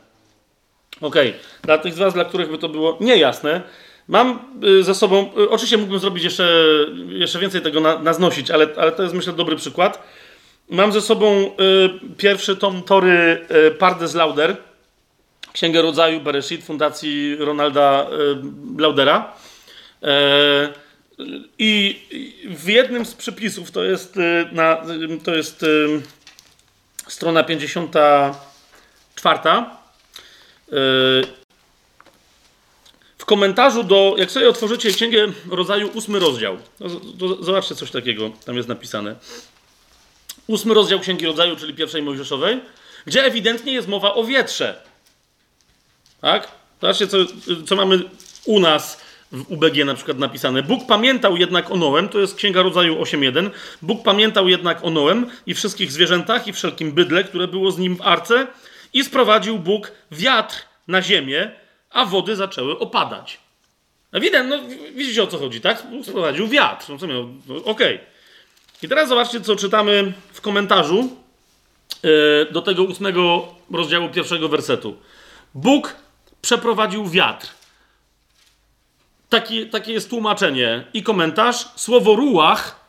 Ok. 1.00 1.16
Dla 1.62 1.78
tych 1.78 1.94
z 1.94 1.98
Was, 1.98 2.14
dla 2.14 2.24
których 2.24 2.50
by 2.50 2.58
to 2.58 2.68
było 2.68 2.98
niejasne, 3.00 3.62
mam 4.08 4.38
y, 4.64 4.84
ze 4.84 4.94
sobą. 4.94 5.30
Y, 5.38 5.50
oczywiście 5.50 5.78
mógłbym 5.78 6.00
zrobić 6.00 6.24
jeszcze, 6.24 6.48
jeszcze 7.08 7.38
więcej 7.38 7.60
tego 7.60 7.80
na, 7.80 7.98
naznosić, 7.98 8.50
ale, 8.50 8.68
ale 8.76 8.92
to 8.92 9.02
jest 9.02 9.14
myślę 9.14 9.32
dobry 9.32 9.56
przykład. 9.56 10.02
Mam 10.70 10.92
ze 10.92 11.00
sobą 11.00 11.46
y, 11.46 11.50
pierwszy 12.16 12.56
tom 12.56 12.82
Tory 12.82 13.46
y, 13.68 13.70
Pardes 13.70 14.14
Lauder, 14.14 14.56
Księgę 15.52 15.82
Rodzaju 15.82 16.20
Bereshit, 16.20 16.64
Fundacji 16.64 17.36
Ronalda 17.36 18.06
y, 18.76 18.80
Laudera. 18.82 19.32
E, 20.02 20.72
I 21.58 22.00
w 22.50 22.68
jednym 22.68 23.04
z 23.04 23.14
przypisów, 23.14 23.70
to 23.70 23.84
jest, 23.84 24.16
y, 24.16 24.48
na, 24.52 24.82
to 25.24 25.34
jest 25.34 25.64
strona 27.08 27.44
54, 27.44 29.38
w 33.18 33.24
komentarzu 33.24 33.84
do, 33.84 34.14
jak 34.18 34.30
sobie 34.30 34.48
otworzycie 34.48 34.92
Księgę 34.92 35.26
Rodzaju, 35.50 35.90
ósmy 35.94 36.18
rozdział, 36.18 36.58
zobaczcie 37.40 37.74
coś 37.74 37.90
takiego, 37.90 38.30
tam 38.44 38.56
jest 38.56 38.68
napisane. 38.68 39.16
Ósmy 40.50 40.74
rozdział 40.74 41.00
Księgi 41.00 41.26
Rodzaju, 41.26 41.56
czyli 41.56 41.74
pierwszej 41.74 42.02
Mojżeszowej, 42.02 42.60
gdzie 43.06 43.24
ewidentnie 43.24 43.72
jest 43.72 43.88
mowa 43.88 44.14
o 44.14 44.24
wietrze. 44.24 44.82
Tak? 46.20 46.48
Zobaczcie, 46.80 47.06
co, 47.06 47.18
co 47.66 47.76
mamy 47.76 47.98
u 48.44 48.60
nas 48.60 49.00
w 49.32 49.52
UBG 49.52 49.84
na 49.84 49.94
przykład 49.94 50.18
napisane. 50.18 50.62
Bóg 50.62 50.86
pamiętał 50.86 51.36
jednak 51.36 51.70
o 51.70 51.76
Noem, 51.76 52.08
to 52.08 52.18
jest 52.18 52.34
Księga 52.34 52.62
Rodzaju 52.62 53.02
8.1. 53.02 53.50
Bóg 53.82 54.02
pamiętał 54.02 54.48
jednak 54.48 54.84
o 54.84 54.90
Noem 54.90 55.30
i 55.46 55.54
wszystkich 55.54 55.92
zwierzętach 55.92 56.46
i 56.46 56.52
wszelkim 56.52 56.92
bydle, 56.92 57.24
które 57.24 57.48
było 57.48 57.70
z 57.70 57.78
nim 57.78 57.96
w 57.96 58.02
arce 58.02 58.46
i 58.92 59.04
sprowadził 59.04 59.58
Bóg 59.58 59.92
wiatr 60.12 60.56
na 60.88 61.02
ziemię, 61.02 61.50
a 61.90 62.04
wody 62.04 62.36
zaczęły 62.36 62.78
opadać. 62.78 63.38
Ewidentnie, 64.12 64.56
no 64.56 64.62
widzicie 64.94 65.22
o 65.22 65.26
co 65.26 65.38
chodzi, 65.38 65.60
tak? 65.60 65.82
Sprowadził 66.02 66.48
wiatr. 66.48 66.86
No? 66.88 66.96
No, 67.46 67.54
Okej. 67.56 67.94
Okay. 67.94 68.09
I 68.82 68.88
teraz 68.88 69.08
zobaczcie, 69.08 69.40
co 69.40 69.56
czytamy 69.56 70.12
w 70.32 70.40
komentarzu 70.40 71.16
e, 72.02 72.52
do 72.52 72.62
tego 72.62 72.82
ósmego 72.82 73.54
rozdziału 73.72 74.08
pierwszego 74.08 74.48
wersetu. 74.48 74.96
Bóg 75.54 75.96
przeprowadził 76.42 77.08
wiatr. 77.08 77.48
Taki, 79.28 79.66
takie 79.66 79.92
jest 79.92 80.10
tłumaczenie 80.10 80.84
i 80.94 81.02
komentarz. 81.02 81.68
Słowo 81.76 82.16
ruach, 82.16 82.80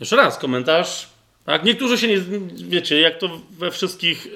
jeszcze 0.00 0.16
raz 0.16 0.38
komentarz, 0.38 1.08
tak? 1.44 1.64
Niektórzy 1.64 1.98
się 1.98 2.08
nie, 2.08 2.18
wiecie, 2.68 3.00
jak 3.00 3.18
to 3.18 3.28
we 3.50 3.70
wszystkich 3.70 4.26
y, 4.26 4.30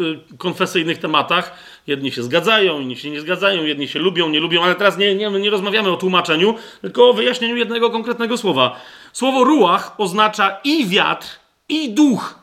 y, 0.00 0.38
konfesyjnych 0.38 0.98
tematach, 0.98 1.52
jedni 1.86 2.12
się 2.12 2.22
zgadzają, 2.22 2.80
inni 2.80 2.96
się 2.96 3.10
nie 3.10 3.20
zgadzają, 3.20 3.64
jedni 3.64 3.88
się 3.88 3.98
lubią, 3.98 4.28
nie 4.28 4.40
lubią, 4.40 4.62
ale 4.62 4.74
teraz 4.74 4.98
nie, 4.98 5.14
nie, 5.14 5.30
nie 5.30 5.50
rozmawiamy 5.50 5.90
o 5.90 5.96
tłumaczeniu, 5.96 6.54
tylko 6.80 7.10
o 7.10 7.12
wyjaśnieniu 7.12 7.56
jednego 7.56 7.90
konkretnego 7.90 8.38
słowa. 8.38 8.80
Słowo 9.12 9.44
ruach 9.44 9.94
oznacza 9.98 10.60
i 10.64 10.86
wiatr, 10.86 11.26
i 11.68 11.90
duch. 11.90 12.38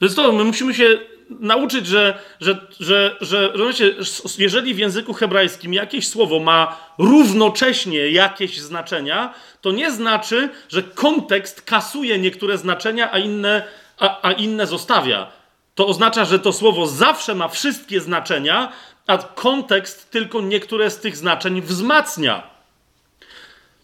Jest 0.00 0.16
to, 0.16 0.32
my 0.32 0.44
musimy 0.44 0.74
się 0.74 0.98
nauczyć, 1.40 1.86
że, 1.86 2.18
że, 2.40 2.66
że, 2.80 3.16
że, 3.20 3.52
że 3.68 3.94
jeżeli 4.38 4.74
w 4.74 4.78
języku 4.78 5.12
hebrajskim 5.12 5.74
jakieś 5.74 6.08
słowo 6.08 6.38
ma 6.38 6.76
równocześnie 6.98 8.10
jakieś 8.10 8.60
znaczenia, 8.60 9.34
to 9.60 9.72
nie 9.72 9.92
znaczy, 9.92 10.48
że 10.68 10.82
kontekst 10.82 11.62
kasuje 11.62 12.18
niektóre 12.18 12.58
znaczenia, 12.58 13.12
a 13.12 13.18
inne, 13.18 13.62
a, 13.98 14.28
a 14.28 14.32
inne 14.32 14.66
zostawia. 14.66 15.41
To 15.74 15.86
oznacza, 15.86 16.24
że 16.24 16.38
to 16.38 16.52
słowo 16.52 16.86
zawsze 16.86 17.34
ma 17.34 17.48
wszystkie 17.48 18.00
znaczenia, 18.00 18.72
a 19.06 19.18
kontekst 19.18 20.10
tylko 20.10 20.40
niektóre 20.40 20.90
z 20.90 21.00
tych 21.00 21.16
znaczeń 21.16 21.62
wzmacnia. 21.62 22.50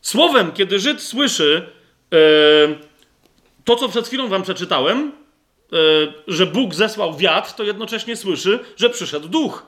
Słowem, 0.03 0.53
kiedy 0.53 0.79
Żyd 0.79 1.03
słyszy 1.03 1.73
yy, 2.11 2.19
to, 3.65 3.77
co 3.77 3.89
przed 3.89 4.07
chwilą 4.07 4.29
wam 4.29 4.43
przeczytałem, 4.43 5.13
E, 5.73 5.77
że 6.29 6.47
Bóg 6.47 6.75
zesłał 6.75 7.17
wiatr, 7.17 7.53
to 7.53 7.65
jednocześnie 7.65 8.17
słyszy, 8.17 8.59
że 8.77 8.91
przyszedł 8.91 9.29
duch. 9.29 9.67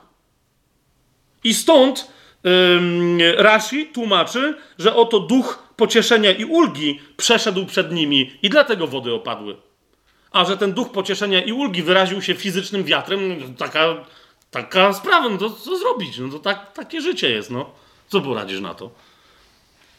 I 1.43 1.53
stąd 1.53 2.11
Rashi 3.37 3.85
tłumaczy, 3.85 4.57
że 4.79 4.95
oto 4.95 5.19
duch 5.19 5.73
pocieszenia 5.75 6.31
i 6.31 6.45
ulgi 6.45 6.99
przeszedł 7.17 7.65
przed 7.65 7.91
nimi 7.91 8.31
i 8.41 8.49
dlatego 8.49 8.87
wody 8.87 9.13
opadły. 9.13 9.57
A 10.31 10.45
że 10.45 10.57
ten 10.57 10.73
duch 10.73 10.91
pocieszenia 10.91 11.41
i 11.41 11.51
ulgi 11.51 11.83
wyraził 11.83 12.21
się 12.21 12.35
fizycznym 12.35 12.83
wiatrem, 12.83 13.55
taka, 13.57 14.05
taka 14.51 14.93
sprawa, 14.93 15.29
no 15.29 15.37
to 15.37 15.49
co 15.49 15.77
zrobić? 15.77 16.17
No 16.17 16.29
to 16.29 16.39
tak, 16.39 16.73
takie 16.73 17.01
życie 17.01 17.29
jest, 17.29 17.51
no. 17.51 17.71
Co 18.07 18.21
poradzisz 18.21 18.59
na 18.59 18.73
to? 18.73 18.91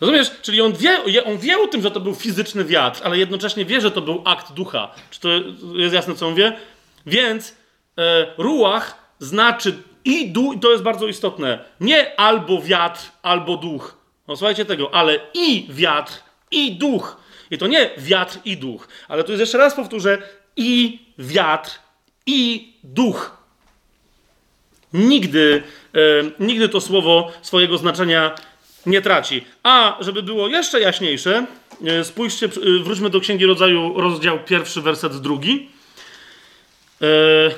Rozumiesz? 0.01 0.31
Czyli 0.43 0.61
on 0.61 0.73
wie, 0.73 1.25
on 1.25 1.39
wie 1.39 1.59
o 1.59 1.67
tym, 1.67 1.83
że 1.83 1.91
to 1.91 2.01
był 2.01 2.15
fizyczny 2.15 2.65
wiatr, 2.65 3.01
ale 3.05 3.19
jednocześnie 3.19 3.65
wie, 3.65 3.81
że 3.81 3.91
to 3.91 4.01
był 4.01 4.23
akt 4.25 4.53
ducha. 4.53 4.95
Czy 5.11 5.21
to 5.21 5.29
jest 5.75 5.95
jasne, 5.95 6.15
co 6.15 6.27
on 6.27 6.35
wie? 6.35 6.57
Więc 7.07 7.57
e, 7.99 8.27
ruach 8.39 9.15
znaczy 9.19 9.83
i 10.05 10.31
duch, 10.31 10.55
to 10.61 10.71
jest 10.71 10.83
bardzo 10.83 11.07
istotne, 11.07 11.65
nie 11.81 12.21
albo 12.21 12.63
wiatr, 12.63 13.11
albo 13.23 13.57
duch. 13.57 13.97
No 14.29 14.37
słuchajcie 14.37 14.65
tego, 14.65 14.95
ale 14.95 15.21
i 15.35 15.67
wiatr, 15.69 16.13
i 16.51 16.77
duch. 16.77 17.22
I 17.53 17.59
to 17.59 17.67
nie 17.67 17.91
wiatr 17.99 18.39
i 18.45 18.57
duch, 18.57 18.89
ale 19.09 19.25
to 19.25 19.33
jest 19.33 19.41
jeszcze 19.41 19.59
raz 19.59 19.75
powtórzę, 19.75 20.19
i 20.57 20.99
wiatr, 21.19 21.71
i 22.27 22.73
duch. 22.85 23.37
Nigdy, 24.93 25.63
e, 25.95 25.99
nigdy 26.41 26.69
to 26.69 26.81
słowo 26.81 27.33
swojego 27.43 27.79
znaczenia 27.79 28.35
nie 28.87 29.03
traci. 29.03 29.45
A 29.63 29.97
żeby 30.01 30.23
było 30.23 30.49
jeszcze 30.49 30.81
jaśniejsze, 30.81 31.47
e, 31.87 32.05
spójrzcie, 32.05 32.47
e, 32.47 32.83
wróćmy 32.83 33.11
do 33.11 33.21
Księgi 33.21 33.47
Rodzaju, 33.47 34.01
rozdział 34.01 34.39
pierwszy, 34.39 34.81
werset 34.81 35.17
drugi. 35.17 35.69
E, 37.03 37.07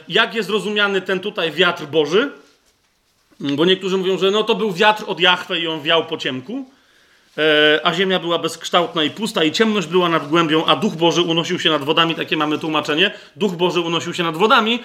jak 0.09 0.35
jest 0.35 0.51
rozumiany 0.51 1.01
ten 1.01 1.21
tutaj 1.21 1.53
wiatr 1.53 1.87
Boży? 1.87 2.31
Bo 3.41 3.65
niektórzy 3.65 3.97
mówią, 3.97 4.19
że 4.19 4.31
no 4.31 4.43
to 4.43 4.55
był 4.55 4.73
wiatr 4.73 5.05
od 5.07 5.21
Jachwę 5.21 5.61
i 5.61 5.67
on 5.67 5.83
wiał 5.83 6.07
po 6.07 6.17
ciemku, 6.17 6.74
a 7.83 7.95
ziemia 7.95 8.19
była 8.19 8.39
bezkształtna 8.39 9.05
i 9.05 9.11
pusta 9.11 9.45
i 9.45 9.53
ciemność 9.53 9.89
była 9.89 10.09
nad 10.09 10.29
głębią, 10.29 10.65
a 10.65 10.77
Duch 10.77 10.95
Boży 10.95 11.23
unosił 11.23 11.59
się 11.59 11.71
nad 11.71 11.85
wodami. 11.85 12.15
Takie 12.15 12.37
mamy 12.37 12.59
tłumaczenie. 12.59 13.11
Duch 13.37 13.53
Boży 13.53 13.81
unosił 13.81 14.15
się 14.15 14.23
nad 14.23 14.37
wodami. 14.37 14.81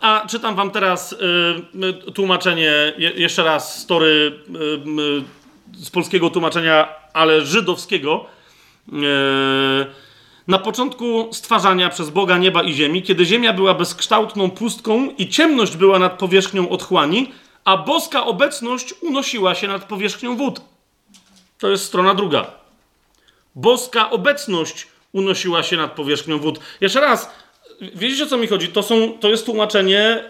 A 0.00 0.26
czytam 0.28 0.54
wam 0.54 0.70
teraz 0.70 1.16
tłumaczenie, 2.14 2.72
jeszcze 3.16 3.44
raz, 3.44 3.82
story 3.82 4.38
z 5.72 5.90
polskiego 5.90 6.30
tłumaczenia, 6.30 6.88
ale 7.12 7.40
żydowskiego. 7.40 8.26
E, 8.92 8.96
na 10.48 10.58
początku 10.58 11.28
stwarzania 11.32 11.88
przez 11.88 12.10
Boga 12.10 12.38
nieba 12.38 12.62
i 12.62 12.72
ziemi, 12.72 13.02
kiedy 13.02 13.24
ziemia 13.24 13.52
była 13.52 13.74
bezkształtną 13.74 14.50
pustką 14.50 15.08
i 15.18 15.28
ciemność 15.28 15.76
była 15.76 15.98
nad 15.98 16.18
powierzchnią 16.18 16.68
otchłani, 16.68 17.32
a 17.64 17.76
boska 17.76 18.24
obecność 18.24 18.94
unosiła 19.02 19.54
się 19.54 19.68
nad 19.68 19.84
powierzchnią 19.84 20.36
wód. 20.36 20.60
To 21.64 21.70
jest 21.70 21.84
strona 21.84 22.14
druga. 22.14 22.50
Boska 23.54 24.10
obecność 24.10 24.86
unosiła 25.12 25.62
się 25.62 25.76
nad 25.76 25.92
powierzchnią 25.92 26.38
wód. 26.38 26.60
Jeszcze 26.80 27.00
raz, 27.00 27.30
wiecie 27.80 28.24
o 28.24 28.26
co 28.26 28.36
mi 28.36 28.46
chodzi? 28.46 28.68
To, 28.68 28.82
są, 28.82 29.18
to 29.20 29.28
jest 29.28 29.46
tłumaczenie 29.46 30.24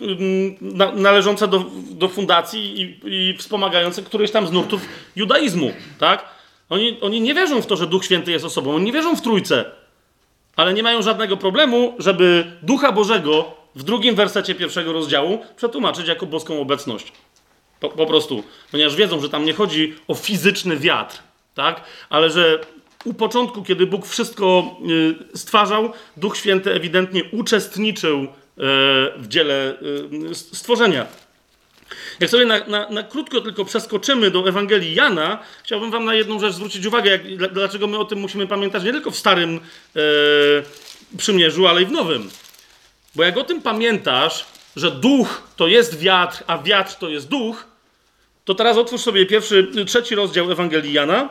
yy, 0.00 0.56
na, 0.60 0.92
należące 0.92 1.48
do, 1.48 1.64
do 1.90 2.08
fundacji 2.08 2.80
i, 2.80 3.00
i 3.04 3.36
wspomagające 3.36 4.02
któryś 4.02 4.30
tam 4.30 4.46
z 4.46 4.52
nurtów 4.52 4.80
judaizmu, 5.16 5.72
tak? 5.98 6.24
Oni, 6.70 6.98
oni 7.00 7.20
nie 7.20 7.34
wierzą 7.34 7.62
w 7.62 7.66
to, 7.66 7.76
że 7.76 7.86
Duch 7.86 8.04
Święty 8.04 8.30
jest 8.30 8.44
osobą, 8.44 8.74
oni 8.74 8.84
nie 8.84 8.92
wierzą 8.92 9.16
w 9.16 9.22
Trójcę, 9.22 9.64
ale 10.56 10.74
nie 10.74 10.82
mają 10.82 11.02
żadnego 11.02 11.36
problemu, 11.36 11.94
żeby 11.98 12.52
Ducha 12.62 12.92
Bożego 12.92 13.54
w 13.74 13.82
drugim 13.82 14.14
wersecie 14.14 14.54
pierwszego 14.54 14.92
rozdziału 14.92 15.38
przetłumaczyć 15.56 16.08
jako 16.08 16.26
boską 16.26 16.60
obecność. 16.60 17.12
Po, 17.80 17.88
po 17.88 18.06
prostu, 18.06 18.44
ponieważ 18.70 18.96
wiedzą, 18.96 19.20
że 19.20 19.28
tam 19.28 19.44
nie 19.44 19.52
chodzi 19.52 19.94
o 20.08 20.14
fizyczny 20.14 20.76
wiatr, 20.76 21.18
tak? 21.54 21.84
Ale 22.10 22.30
że 22.30 22.58
u 23.04 23.14
początku, 23.14 23.62
kiedy 23.62 23.86
Bóg 23.86 24.06
wszystko 24.06 24.76
y, 25.34 25.38
stwarzał, 25.38 25.92
Duch 26.16 26.36
Święty 26.36 26.72
ewidentnie 26.72 27.24
uczestniczył 27.32 28.22
y, 28.22 28.28
w 29.16 29.24
dziele 29.28 29.76
y, 30.30 30.34
stworzenia. 30.34 31.06
Jak 32.20 32.30
sobie 32.30 32.46
na, 32.46 32.66
na, 32.66 32.88
na, 32.88 33.02
krótko 33.02 33.40
tylko 33.40 33.64
przeskoczymy 33.64 34.30
do 34.30 34.48
Ewangelii 34.48 34.94
Jana, 34.94 35.38
chciałbym 35.64 35.90
Wam 35.90 36.04
na 36.04 36.14
jedną 36.14 36.40
rzecz 36.40 36.54
zwrócić 36.54 36.86
uwagę, 36.86 37.10
jak, 37.10 37.52
dlaczego 37.52 37.86
my 37.86 37.98
o 37.98 38.04
tym 38.04 38.18
musimy 38.18 38.46
pamiętać 38.46 38.84
nie 38.84 38.92
tylko 38.92 39.10
w 39.10 39.16
Starym 39.16 39.60
e, 39.96 40.00
Przymierzu, 41.18 41.66
ale 41.66 41.82
i 41.82 41.86
w 41.86 41.92
Nowym. 41.92 42.30
Bo 43.14 43.22
jak 43.22 43.36
o 43.36 43.44
tym 43.44 43.62
pamiętasz, 43.62 44.46
że 44.76 44.90
duch 44.90 45.42
to 45.56 45.68
jest 45.68 45.98
wiatr, 45.98 46.44
a 46.46 46.58
wiatr 46.58 46.94
to 46.94 47.08
jest 47.08 47.28
duch, 47.28 47.69
to 48.44 48.54
teraz 48.54 48.76
otwórz 48.76 49.00
sobie 49.00 49.26
pierwszy, 49.26 49.68
trzeci 49.86 50.14
rozdział 50.14 50.52
Ewangelii 50.52 50.92
Jana 50.92 51.28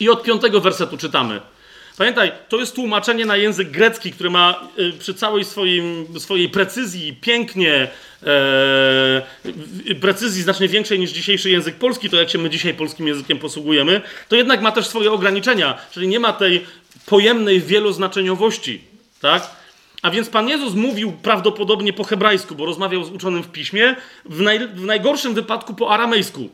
i 0.00 0.08
od 0.08 0.22
piątego 0.22 0.60
wersetu 0.60 0.96
czytamy. 0.96 1.40
Pamiętaj, 1.98 2.32
to 2.48 2.56
jest 2.56 2.74
tłumaczenie 2.74 3.26
na 3.26 3.36
język 3.36 3.70
grecki, 3.70 4.12
który 4.12 4.30
ma 4.30 4.60
y, 4.78 4.92
przy 4.98 5.14
całej 5.14 5.44
swoim, 5.44 6.06
swojej 6.18 6.48
precyzji, 6.48 7.16
pięknie, 7.20 7.88
e, 8.22 9.22
precyzji 10.00 10.42
znacznie 10.42 10.68
większej 10.68 10.98
niż 10.98 11.10
dzisiejszy 11.10 11.50
język 11.50 11.74
polski, 11.74 12.10
to 12.10 12.16
jak 12.16 12.30
się 12.30 12.38
my 12.38 12.50
dzisiaj 12.50 12.74
polskim 12.74 13.08
językiem 13.08 13.38
posługujemy, 13.38 14.00
to 14.28 14.36
jednak 14.36 14.62
ma 14.62 14.72
też 14.72 14.86
swoje 14.86 15.12
ograniczenia, 15.12 15.78
czyli 15.90 16.08
nie 16.08 16.20
ma 16.20 16.32
tej 16.32 16.66
pojemnej 17.06 17.60
wieloznaczeniowości, 17.60 18.80
tak? 19.20 19.50
A 20.02 20.10
więc 20.10 20.28
Pan 20.28 20.48
Jezus 20.48 20.74
mówił 20.74 21.12
prawdopodobnie 21.12 21.92
po 21.92 22.04
hebrajsku, 22.04 22.54
bo 22.54 22.66
rozmawiał 22.66 23.04
z 23.04 23.10
uczonym 23.10 23.42
w 23.42 23.48
piśmie, 23.48 23.96
w, 24.24 24.40
naj, 24.40 24.68
w 24.68 24.84
najgorszym 24.84 25.34
wypadku 25.34 25.74
po 25.74 25.90
aramejsku, 25.90 26.48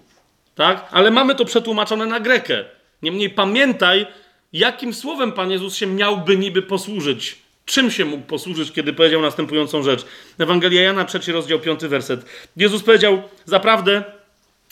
tak? 0.54 0.88
Ale 0.90 1.10
mamy 1.10 1.34
to 1.34 1.44
przetłumaczone 1.44 2.06
na 2.06 2.20
grekę. 2.20 2.64
Niemniej 3.02 3.30
pamiętaj, 3.30 4.06
jakim 4.52 4.94
słowem 4.94 5.32
Pan 5.32 5.50
Jezus 5.50 5.76
się 5.76 5.86
miałby 5.86 6.36
niby 6.36 6.62
posłużyć. 6.62 7.38
Czym 7.64 7.90
się 7.90 8.04
mógł 8.04 8.24
posłużyć, 8.26 8.72
kiedy 8.72 8.92
powiedział 8.92 9.22
następującą 9.22 9.82
rzecz? 9.82 10.06
Ewangelia 10.38 10.82
Jana, 10.82 11.04
trzeci 11.04 11.32
rozdział, 11.32 11.60
piąty 11.60 11.88
werset. 11.88 12.24
Jezus 12.56 12.82
powiedział, 12.82 13.22
zaprawdę, 13.44 14.04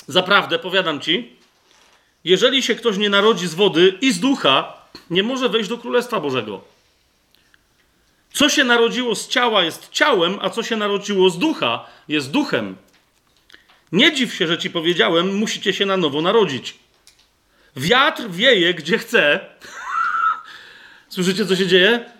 zaprawdę, 0.06 0.58
powiadam 0.58 1.00
ci, 1.00 1.36
jeżeli 2.24 2.62
się 2.62 2.74
ktoś 2.74 2.96
nie 2.96 3.10
narodzi 3.10 3.48
z 3.48 3.54
wody 3.54 3.98
i 4.00 4.12
z 4.12 4.20
ducha, 4.20 4.72
nie 5.10 5.22
może 5.22 5.48
wejść 5.48 5.68
do 5.68 5.78
Królestwa 5.78 6.20
Bożego. 6.20 6.73
Co 8.34 8.48
się 8.48 8.64
narodziło 8.64 9.14
z 9.14 9.28
ciała 9.28 9.64
jest 9.64 9.88
ciałem, 9.90 10.38
a 10.40 10.50
co 10.50 10.62
się 10.62 10.76
narodziło 10.76 11.30
z 11.30 11.38
ducha 11.38 11.86
jest 12.08 12.30
duchem. 12.30 12.76
Nie 13.92 14.12
dziw 14.12 14.34
się, 14.34 14.46
że 14.46 14.58
ci 14.58 14.70
powiedziałem, 14.70 15.36
musicie 15.36 15.72
się 15.72 15.86
na 15.86 15.96
nowo 15.96 16.22
narodzić. 16.22 16.74
Wiatr 17.76 18.30
wieje 18.30 18.74
gdzie 18.74 18.98
chce. 18.98 19.40
Słyszycie, 21.08 21.46
co 21.46 21.56
się 21.56 21.66
dzieje? 21.66 22.10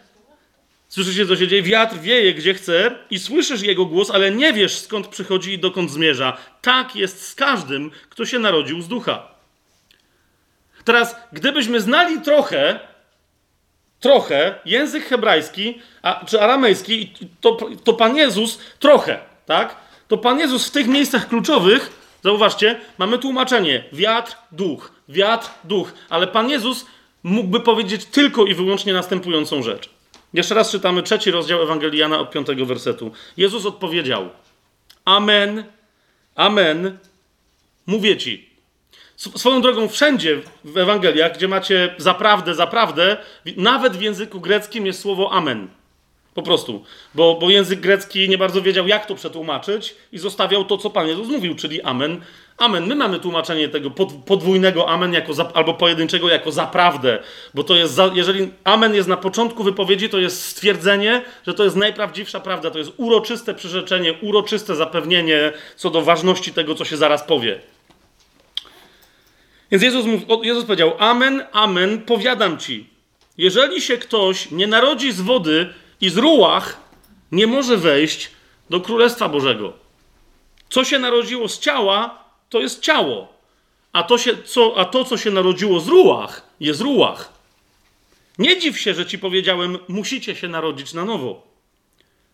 Słyszycie, 0.89 1.27
co 1.27 1.36
się 1.36 1.49
dzieje? 1.49 1.62
Wiatr 1.62 1.99
wieje 1.99 2.35
gdzie 2.35 2.55
chce 2.55 2.99
i 3.11 3.19
słyszysz 3.19 3.62
jego 3.62 3.86
głos, 3.86 4.11
ale 4.11 4.31
nie 4.31 4.53
wiesz 4.53 4.78
skąd 4.78 5.07
przychodzi 5.07 5.53
i 5.53 5.59
dokąd 5.59 5.91
zmierza. 5.91 6.36
Tak 6.62 6.97
jest 6.97 7.28
z 7.28 7.35
każdym, 7.35 7.91
kto 8.09 8.27
się 8.27 8.39
narodził 8.39 8.82
z 8.82 8.89
ducha. 8.89 9.35
Teraz, 10.85 11.16
gdybyśmy 11.32 11.81
znali 11.81 12.20
trochę, 12.20 12.81
trochę 14.05 14.55
język 14.64 15.05
hebrajski 15.05 15.78
a, 16.02 16.24
czy 16.24 16.40
aramejski, 16.40 17.12
to, 17.40 17.56
to 17.85 17.93
Pan 17.93 18.16
Jezus 18.16 18.59
trochę, 18.78 19.18
tak? 19.47 19.76
To 20.09 20.18
Pan 20.18 20.39
Jezus 20.39 20.68
w 20.68 20.70
tych 20.70 20.86
miejscach 20.86 21.28
kluczowych, 21.28 21.90
zauważcie, 22.22 22.81
mamy 22.98 23.18
tłumaczenie 23.18 23.85
wiatr, 23.93 24.36
duch 24.52 24.93
wiatr, 25.09 25.51
duch. 25.64 25.93
Ale 26.09 26.26
Pan 26.26 26.51
Jezus 26.51 26.86
mógłby 27.22 27.60
powiedzieć 27.60 28.05
tylko 28.05 28.44
i 28.44 28.55
wyłącznie 28.55 28.93
następującą 28.93 29.62
rzecz. 29.62 29.90
Jeszcze 30.32 30.55
raz 30.55 30.70
czytamy 30.70 31.02
trzeci 31.02 31.31
rozdział 31.31 31.62
Ewangelii 31.62 31.98
Jana 31.98 32.18
od 32.18 32.31
piątego 32.31 32.66
wersetu. 32.66 33.12
Jezus 33.36 33.66
odpowiedział: 33.66 34.28
Amen, 35.05 35.64
amen, 36.35 36.98
mówię 37.86 38.16
ci. 38.16 38.53
Swoją 39.36 39.62
drogą, 39.62 39.88
wszędzie 39.88 40.40
w 40.64 40.78
Ewangeliach, 40.78 41.34
gdzie 41.34 41.48
macie 41.48 41.94
zaprawdę, 41.98 42.55
zaprawdę, 42.55 43.16
nawet 43.56 43.96
w 43.96 44.02
języku 44.02 44.40
greckim 44.40 44.86
jest 44.86 45.01
słowo 45.01 45.32
amen. 45.32 45.68
Po 46.34 46.42
prostu. 46.42 46.84
Bo, 47.14 47.34
bo 47.40 47.51
język 47.51 47.80
grecki 47.80 48.28
nie 48.28 48.38
bardzo 48.38 48.62
wiedział, 48.62 48.86
jak 48.86 49.06
to 49.06 49.14
przetłumaczyć 49.14 49.94
i 50.12 50.18
zostawiał 50.18 50.64
to, 50.64 50.78
co 50.78 50.90
Pan 50.90 51.09
Jezus 51.09 51.28
mówił, 51.28 51.55
czyli 51.55 51.82
amen. 51.82 52.20
Amen. 52.59 52.86
My 52.86 52.94
mamy 52.94 53.20
tłumaczenie 53.20 53.68
tego 53.68 53.90
podwójnego 54.26 54.88
amen 54.88 55.12
jako 55.12 55.34
za, 55.34 55.52
albo 55.55 55.74
pojedynczego 55.74 56.28
jako 56.28 56.52
zaprawdę, 56.52 57.18
bo 57.55 57.64
to 57.64 57.74
jest, 57.74 57.94
za, 57.94 58.10
jeżeli 58.14 58.51
amen 58.64 58.94
jest 58.94 59.09
na 59.09 59.16
początku 59.16 59.64
wypowiedzi, 59.64 60.09
to 60.09 60.18
jest 60.18 60.46
stwierdzenie, 60.46 61.22
że 61.46 61.55
to 61.55 61.64
jest 61.64 61.76
najprawdziwsza 61.76 62.40
prawda, 62.40 62.70
to 62.70 62.78
jest 62.78 62.92
uroczyste 62.96 63.55
przyrzeczenie, 63.55 64.14
uroczyste 64.22 64.76
zapewnienie 64.76 65.52
co 65.76 65.90
do 65.90 66.02
ważności 66.02 66.52
tego, 66.52 66.74
co 66.74 66.84
się 66.84 66.96
zaraz 66.96 67.22
powie. 67.22 67.60
Więc 69.74 69.82
Jezus, 69.82 70.06
Jezus 70.42 70.64
powiedział: 70.64 70.92
Amen, 70.98 71.46
amen, 71.52 72.02
powiadam 72.02 72.59
ci. 72.59 72.86
Jeżeli 73.38 73.80
się 73.80 73.98
ktoś 73.98 74.51
nie 74.51 74.66
narodzi 74.66 75.12
z 75.12 75.20
wody 75.20 75.74
i 76.01 76.10
z 76.10 76.16
rułach, 76.16 76.80
nie 77.32 77.46
może 77.46 77.76
wejść 77.76 78.30
do 78.70 78.80
Królestwa 78.80 79.28
Bożego. 79.28 79.72
Co 80.68 80.84
się 80.84 80.98
narodziło 80.98 81.48
z 81.48 81.59
ciała, 81.59 82.24
to 82.48 82.60
jest 82.60 82.80
ciało. 82.80 83.32
A 83.92 84.02
to, 84.02 84.18
się, 84.18 84.42
co, 84.44 84.74
a 84.76 84.84
to, 84.84 85.05
co 85.05 85.16
się 85.16 85.30
narodziło 85.30 85.80
z 85.80 85.88
rułach, 85.88 86.48
jest 86.60 86.80
rułach. 86.80 87.32
Nie 88.38 88.59
dziw 88.59 88.80
się, 88.80 88.94
że 88.94 89.06
ci 89.06 89.18
powiedziałem, 89.18 89.78
musicie 89.88 90.36
się 90.36 90.48
narodzić 90.48 90.92
na 90.92 91.05
nowo. 91.05 91.46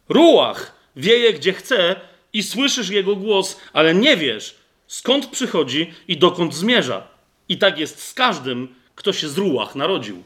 Rułach 0.09 0.75
wieje 0.97 1.33
gdzie 1.33 1.53
chce 1.53 2.01
i 2.33 2.43
słyszysz 2.43 2.89
jego 2.89 3.17
głos, 3.17 3.61
ale 3.73 3.95
nie 3.95 4.17
wiesz, 4.17 4.55
skąd 4.87 5.27
przychodzi 5.27 5.95
i 6.09 6.17
dokąd 6.17 6.55
zmierza. 6.55 7.10
I 7.51 7.59
tak 7.59 7.79
jest 7.79 8.03
z 8.03 8.15
każdym, 8.15 8.75
kto 8.95 9.13
się 9.13 9.29
z 9.29 9.39
rułach 9.39 9.75
narodził. 9.75 10.23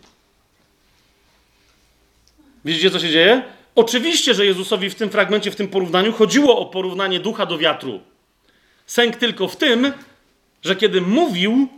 Widzicie, 2.65 2.91
co 2.91 3.01
się 3.01 3.11
dzieje? 3.11 3.43
Oczywiście, 3.75 4.35
że 4.35 4.47
Jezusowi 4.47 4.91
w 4.91 4.95
tym 4.95 5.11
fragmencie, 5.11 5.51
w 5.51 5.57
tym 5.57 5.69
porównaniu 5.69 6.13
chodziło 6.13 6.59
o 6.59 6.67
porównanie 6.67 7.21
ducha 7.21 7.47
do 7.47 7.59
wiatru. 7.59 8.01
Sęk 8.87 9.17
tylko 9.17 9.49
w 9.49 9.57
tym, 9.57 9.93
że 10.63 10.77
kiedy 10.77 11.01
mówił, 11.01 11.69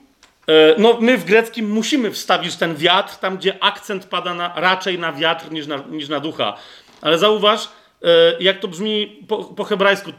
e, 0.47 0.75
no 0.79 0.99
my 1.01 1.19
w 1.19 1.25
greckim 1.25 1.71
musimy 1.71 2.11
wstawić 2.11 2.57
ten 2.57 2.77
wiatr 2.77 3.17
tam, 3.17 3.37
gdzie 3.37 3.63
akcent 3.63 4.05
pada 4.05 4.35
na, 4.35 4.53
raczej 4.57 4.99
na 4.99 5.13
wiatr 5.13 5.51
niż 5.51 5.67
na, 5.67 5.77
niż 5.77 6.09
na 6.09 6.21
ducha. 6.21 6.57
Ale 7.01 7.19
zauważ, 7.19 7.69
e, 8.03 8.09
jak 8.41 8.61
to 8.61 8.69
brzmi 8.69 9.23
po, 9.29 9.45
po 9.45 9.65
hebrajsku, 9.65 10.13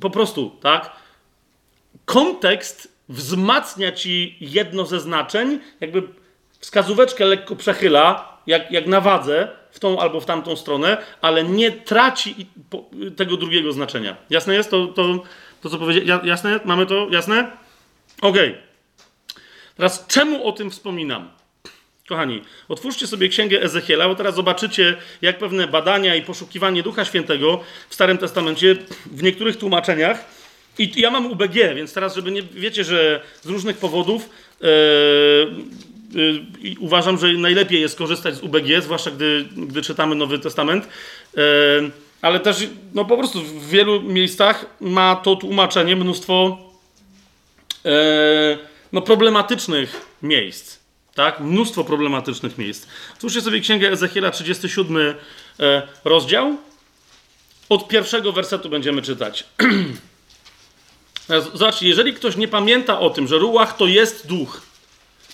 po 0.00 0.10
prostu, 0.10 0.50
tak? 0.60 0.90
Kontekst 2.04 2.91
wzmacnia 3.08 3.92
ci 3.92 4.36
jedno 4.40 4.86
ze 4.86 5.00
znaczeń, 5.00 5.60
jakby 5.80 6.02
wskazóweczkę 6.58 7.24
lekko 7.24 7.56
przechyla, 7.56 8.38
jak, 8.46 8.72
jak 8.72 8.86
na 8.86 9.00
wadze, 9.00 9.48
w 9.70 9.78
tą 9.78 10.00
albo 10.00 10.20
w 10.20 10.26
tamtą 10.26 10.56
stronę, 10.56 10.96
ale 11.20 11.44
nie 11.44 11.72
traci 11.72 12.46
tego 13.16 13.36
drugiego 13.36 13.72
znaczenia. 13.72 14.16
Jasne 14.30 14.54
jest? 14.54 14.70
To, 14.70 14.86
to, 14.86 15.22
to 15.60 15.70
co 15.70 15.78
powiedziałem? 15.78 16.26
Jasne? 16.26 16.60
Mamy 16.64 16.86
to? 16.86 17.08
Jasne? 17.10 17.50
Okej. 18.22 18.50
Okay. 18.50 18.62
Teraz 19.76 20.06
czemu 20.06 20.46
o 20.46 20.52
tym 20.52 20.70
wspominam? 20.70 21.30
Kochani, 22.08 22.42
otwórzcie 22.68 23.06
sobie 23.06 23.28
księgę 23.28 23.62
Ezechiela, 23.62 24.08
bo 24.08 24.14
teraz 24.14 24.34
zobaczycie, 24.34 24.96
jak 25.22 25.38
pewne 25.38 25.68
badania 25.68 26.14
i 26.14 26.22
poszukiwanie 26.22 26.82
Ducha 26.82 27.04
Świętego 27.04 27.60
w 27.88 27.94
Starym 27.94 28.18
Testamencie 28.18 28.76
w 29.06 29.22
niektórych 29.22 29.56
tłumaczeniach. 29.56 30.24
I 30.78 31.00
ja 31.00 31.10
mam 31.10 31.26
UBG, 31.26 31.54
więc 31.76 31.92
teraz, 31.92 32.14
żeby 32.14 32.30
nie 32.30 32.42
wiecie, 32.42 32.84
że 32.84 33.20
z 33.42 33.46
różnych 33.46 33.76
powodów, 33.76 34.28
yy, 34.60 34.66
i 36.60 36.76
uważam, 36.80 37.18
że 37.18 37.32
najlepiej 37.32 37.80
jest 37.80 37.98
korzystać 37.98 38.34
z 38.34 38.42
UBG, 38.42 38.82
zwłaszcza 38.82 39.10
gdy, 39.10 39.48
gdy 39.56 39.82
czytamy 39.82 40.14
Nowy 40.14 40.38
Testament. 40.38 40.88
Yy, 41.36 41.42
ale 42.22 42.40
też, 42.40 42.68
no 42.94 43.04
po 43.04 43.16
prostu 43.16 43.42
w 43.42 43.68
wielu 43.68 44.02
miejscach 44.02 44.66
ma 44.80 45.16
to 45.16 45.36
tłumaczenie 45.36 45.96
mnóstwo 45.96 46.58
yy, 47.84 47.92
no, 48.92 49.02
problematycznych 49.02 50.06
miejsc. 50.22 50.78
Tak? 51.14 51.40
Mnóstwo 51.40 51.84
problematycznych 51.84 52.58
miejsc. 52.58 52.86
Otwórzcie 53.14 53.40
sobie 53.40 53.60
Księgę 53.60 53.90
Ezechiela, 53.90 54.30
37 54.30 54.96
yy, 54.96 55.82
rozdział. 56.04 56.56
Od 57.68 57.88
pierwszego 57.88 58.32
wersetu 58.32 58.68
będziemy 58.68 59.02
czytać. 59.02 59.44
Zobaczcie, 61.40 61.88
jeżeli 61.88 62.14
ktoś 62.14 62.36
nie 62.36 62.48
pamięta 62.48 63.00
o 63.00 63.10
tym, 63.10 63.28
że 63.28 63.38
ruach 63.38 63.76
to 63.76 63.86
jest 63.86 64.26
duch, 64.26 64.62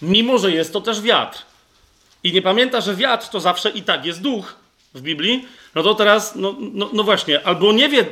mimo 0.02 0.38
że 0.38 0.50
jest 0.50 0.72
to 0.72 0.80
też 0.80 1.00
wiatr, 1.00 1.42
i 2.24 2.32
nie 2.32 2.42
pamięta, 2.42 2.80
że 2.80 2.96
wiatr 2.96 3.28
to 3.28 3.40
zawsze 3.40 3.70
i 3.70 3.82
tak 3.82 4.04
jest 4.04 4.22
duch 4.22 4.54
w 4.94 5.00
Biblii, 5.00 5.48
no 5.74 5.82
to 5.82 5.94
teraz, 5.94 6.36
no, 6.36 6.56
no, 6.58 6.90
no 6.92 7.04
właśnie, 7.04 7.46
albo 7.46 7.72
nie 7.72 7.88
wie, 7.88 8.06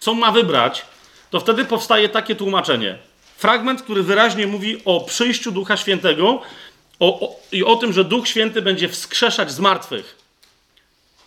co 0.00 0.14
ma 0.14 0.32
wybrać, 0.32 0.86
to 1.30 1.40
wtedy 1.40 1.64
powstaje 1.64 2.08
takie 2.08 2.34
tłumaczenie. 2.34 2.98
Fragment, 3.36 3.82
który 3.82 4.02
wyraźnie 4.02 4.46
mówi 4.46 4.82
o 4.84 5.00
przyjściu 5.00 5.52
Ducha 5.52 5.76
Świętego 5.76 6.42
o, 7.00 7.20
o, 7.20 7.36
i 7.52 7.64
o 7.64 7.76
tym, 7.76 7.92
że 7.92 8.04
Duch 8.04 8.28
Święty 8.28 8.62
będzie 8.62 8.88
wskrzeszać 8.88 9.50
z 9.50 9.60
martwych. 9.60 10.16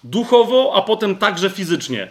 Duchowo, 0.04 0.74
a 0.76 0.82
potem 0.82 1.16
także 1.16 1.50
fizycznie. 1.50 2.08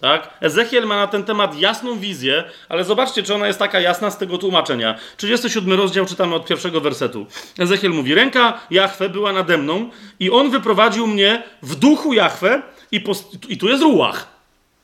Tak? 0.00 0.38
Ezechiel 0.40 0.86
ma 0.86 0.96
na 0.96 1.06
ten 1.06 1.24
temat 1.24 1.58
jasną 1.58 1.98
wizję, 1.98 2.44
ale 2.68 2.84
zobaczcie, 2.84 3.22
czy 3.22 3.34
ona 3.34 3.46
jest 3.46 3.58
taka 3.58 3.80
jasna 3.80 4.10
z 4.10 4.18
tego 4.18 4.38
tłumaczenia. 4.38 4.98
37 5.16 5.72
rozdział 5.72 6.06
czytamy 6.06 6.34
od 6.34 6.46
pierwszego 6.46 6.80
wersetu. 6.80 7.26
Ezechiel 7.58 7.90
mówi: 7.90 8.14
Ręka 8.14 8.60
Jahwe 8.70 9.08
była 9.08 9.32
nade 9.32 9.58
mną, 9.58 9.90
i 10.20 10.30
on 10.30 10.50
wyprowadził 10.50 11.06
mnie 11.06 11.42
w 11.62 11.74
duchu 11.74 12.12
Jahwe, 12.12 12.62
i, 12.92 13.04
i 13.48 13.58
tu 13.58 13.68
jest 13.68 13.82
ruach. 13.82 14.28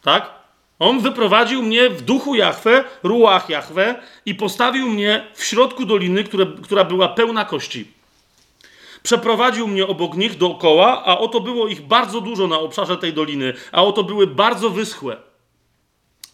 Tak? 0.03 0.31
On 0.79 1.01
wyprowadził 1.01 1.63
mnie 1.63 1.91
w 1.91 2.03
duchu 2.03 2.35
Jahwe, 2.35 2.85
ruach 3.03 3.51
Jahwe, 3.51 3.95
i 4.27 4.35
postawił 4.35 4.89
mnie 4.89 5.27
w 5.35 5.45
środku 5.45 5.85
doliny, 5.85 6.25
które, 6.25 6.47
która 6.63 6.85
była 6.85 7.09
pełna 7.09 7.45
kości. 7.45 8.02
Przeprowadził 9.03 9.69
mnie 9.69 9.87
obok 9.87 10.15
nich 10.15 10.39
dookoła, 10.39 11.05
a 11.05 11.19
oto 11.19 11.41
było 11.41 11.69
ich 11.69 11.81
bardzo 11.81 12.21
dużo 12.21 12.47
na 12.47 12.59
obszarze 12.59 12.97
tej 12.97 13.13
doliny, 13.13 13.55
a 13.73 13.85
oto 13.85 14.05
były 14.05 14.27
bardzo 14.27 14.71
wyschłe. 14.71 15.17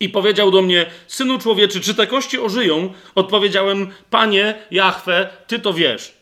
I 0.01 0.09
powiedział 0.09 0.51
do 0.51 0.63
mnie, 0.63 0.91
synu 1.07 1.39
człowieczy, 1.39 1.81
czy 1.81 1.95
te 1.95 2.07
kości 2.07 2.39
ożyją? 2.39 2.93
Odpowiedziałem, 3.15 3.91
panie 4.11 4.55
Jahwe, 4.71 5.31
ty 5.47 5.59
to 5.59 5.73
wiesz. 5.73 6.15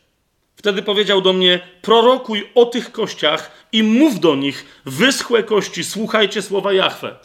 Wtedy 0.56 0.82
powiedział 0.82 1.20
do 1.20 1.32
mnie, 1.32 1.60
prorokuj 1.82 2.50
o 2.54 2.66
tych 2.66 2.92
kościach 2.92 3.68
i 3.72 3.82
mów 3.82 4.20
do 4.20 4.36
nich, 4.36 4.80
wyschłe 4.84 5.42
kości, 5.42 5.84
słuchajcie 5.84 6.42
słowa 6.42 6.72
Jahwe. 6.72 7.16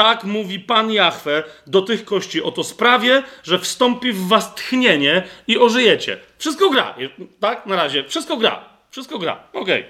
Tak 0.00 0.24
mówi 0.24 0.60
Pan 0.60 0.92
Jahwe 0.92 1.42
do 1.66 1.82
tych 1.82 2.04
kości. 2.04 2.42
Oto 2.42 2.64
sprawię, 2.64 3.22
że 3.42 3.58
wstąpi 3.58 4.12
w 4.12 4.28
was 4.28 4.54
tchnienie 4.54 5.22
i 5.46 5.58
ożyjecie. 5.58 6.18
Wszystko 6.38 6.70
gra, 6.70 6.94
tak? 7.40 7.66
Na 7.66 7.76
razie. 7.76 8.04
Wszystko 8.04 8.36
gra. 8.36 8.64
Wszystko 8.90 9.18
gra. 9.18 9.42
Okej. 9.52 9.80
Okay. 9.80 9.84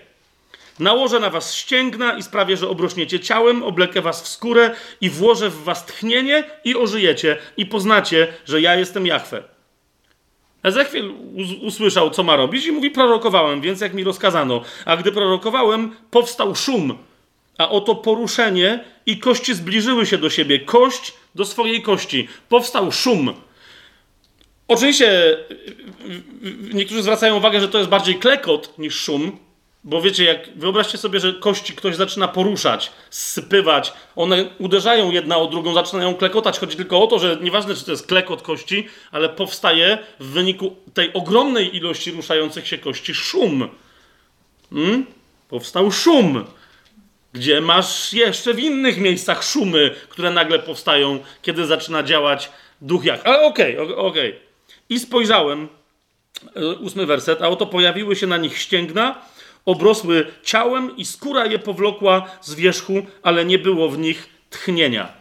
Nałożę 0.78 1.20
na 1.20 1.30
was 1.30 1.54
ścięgna 1.54 2.18
i 2.18 2.22
sprawię, 2.22 2.56
że 2.56 2.68
obrośniecie 2.68 3.20
ciałem, 3.20 3.62
oblekę 3.62 4.02
was 4.02 4.22
w 4.22 4.28
skórę 4.28 4.70
i 5.00 5.10
włożę 5.10 5.50
w 5.50 5.64
was 5.64 5.86
tchnienie 5.86 6.44
i 6.64 6.76
ożyjecie 6.76 7.36
i 7.56 7.66
poznacie, 7.66 8.28
że 8.44 8.60
ja 8.60 8.76
jestem 8.76 9.06
Jahwe. 9.06 9.42
Ezechiel 10.62 11.12
usłyszał, 11.62 12.10
co 12.10 12.22
ma 12.22 12.36
robić 12.36 12.66
i 12.66 12.72
mówi, 12.72 12.90
prorokowałem, 12.90 13.60
więc 13.60 13.80
jak 13.80 13.94
mi 13.94 14.04
rozkazano. 14.04 14.62
A 14.84 14.96
gdy 14.96 15.12
prorokowałem, 15.12 15.96
powstał 16.10 16.54
szum 16.54 16.98
a 17.60 17.68
oto 17.68 17.94
poruszenie 17.94 18.84
i 19.06 19.18
kości 19.18 19.54
zbliżyły 19.54 20.06
się 20.06 20.18
do 20.18 20.30
siebie, 20.30 20.58
kość 20.58 21.12
do 21.34 21.44
swojej 21.44 21.82
kości. 21.82 22.28
Powstał 22.48 22.92
szum. 22.92 23.34
Oczywiście 24.68 25.32
y, 25.32 25.36
y, 26.44 26.48
y, 26.48 26.74
niektórzy 26.74 27.02
zwracają 27.02 27.36
uwagę, 27.36 27.60
że 27.60 27.68
to 27.68 27.78
jest 27.78 27.90
bardziej 27.90 28.14
klekot 28.14 28.78
niż 28.78 28.94
szum, 29.00 29.38
bo 29.84 30.02
wiecie, 30.02 30.24
jak 30.24 30.58
wyobraźcie 30.58 30.98
sobie, 30.98 31.20
że 31.20 31.32
kości 31.32 31.72
ktoś 31.72 31.96
zaczyna 31.96 32.28
poruszać, 32.28 32.92
sypywać, 33.10 33.92
one 34.16 34.50
uderzają 34.58 35.10
jedna 35.10 35.36
o 35.36 35.46
drugą, 35.46 35.74
zaczynają 35.74 36.14
klekotać. 36.14 36.58
Chodzi 36.58 36.76
tylko 36.76 37.02
o 37.02 37.06
to, 37.06 37.18
że 37.18 37.38
nieważne, 37.40 37.74
czy 37.74 37.84
to 37.84 37.90
jest 37.90 38.06
klekot 38.06 38.42
kości, 38.42 38.88
ale 39.12 39.28
powstaje 39.28 39.98
w 40.20 40.26
wyniku 40.26 40.76
tej 40.94 41.12
ogromnej 41.12 41.76
ilości 41.76 42.10
ruszających 42.10 42.68
się 42.68 42.78
kości 42.78 43.14
szum. 43.14 43.68
Hmm? 44.70 45.06
Powstał 45.48 45.90
szum 45.90 46.44
gdzie 47.32 47.60
masz 47.60 48.12
jeszcze 48.12 48.54
w 48.54 48.58
innych 48.58 48.98
miejscach 48.98 49.44
szumy, 49.44 49.94
które 50.08 50.30
nagle 50.30 50.58
powstają, 50.58 51.18
kiedy 51.42 51.66
zaczyna 51.66 52.02
działać 52.02 52.50
duch 52.80 53.04
jak. 53.04 53.26
Ale 53.26 53.42
okej, 53.42 53.78
okay, 53.78 53.96
okej. 53.96 54.30
Okay. 54.30 54.40
I 54.88 55.00
spojrzałem, 55.00 55.68
e, 56.56 56.68
ósmy 56.68 57.06
werset, 57.06 57.42
a 57.42 57.48
oto 57.48 57.66
pojawiły 57.66 58.16
się 58.16 58.26
na 58.26 58.36
nich 58.36 58.58
ścięgna, 58.58 59.22
obrosły 59.64 60.26
ciałem 60.42 60.96
i 60.96 61.04
skóra 61.04 61.46
je 61.46 61.58
powlokła 61.58 62.26
z 62.40 62.54
wierzchu, 62.54 63.06
ale 63.22 63.44
nie 63.44 63.58
było 63.58 63.88
w 63.88 63.98
nich 63.98 64.28
tchnienia. 64.50 65.12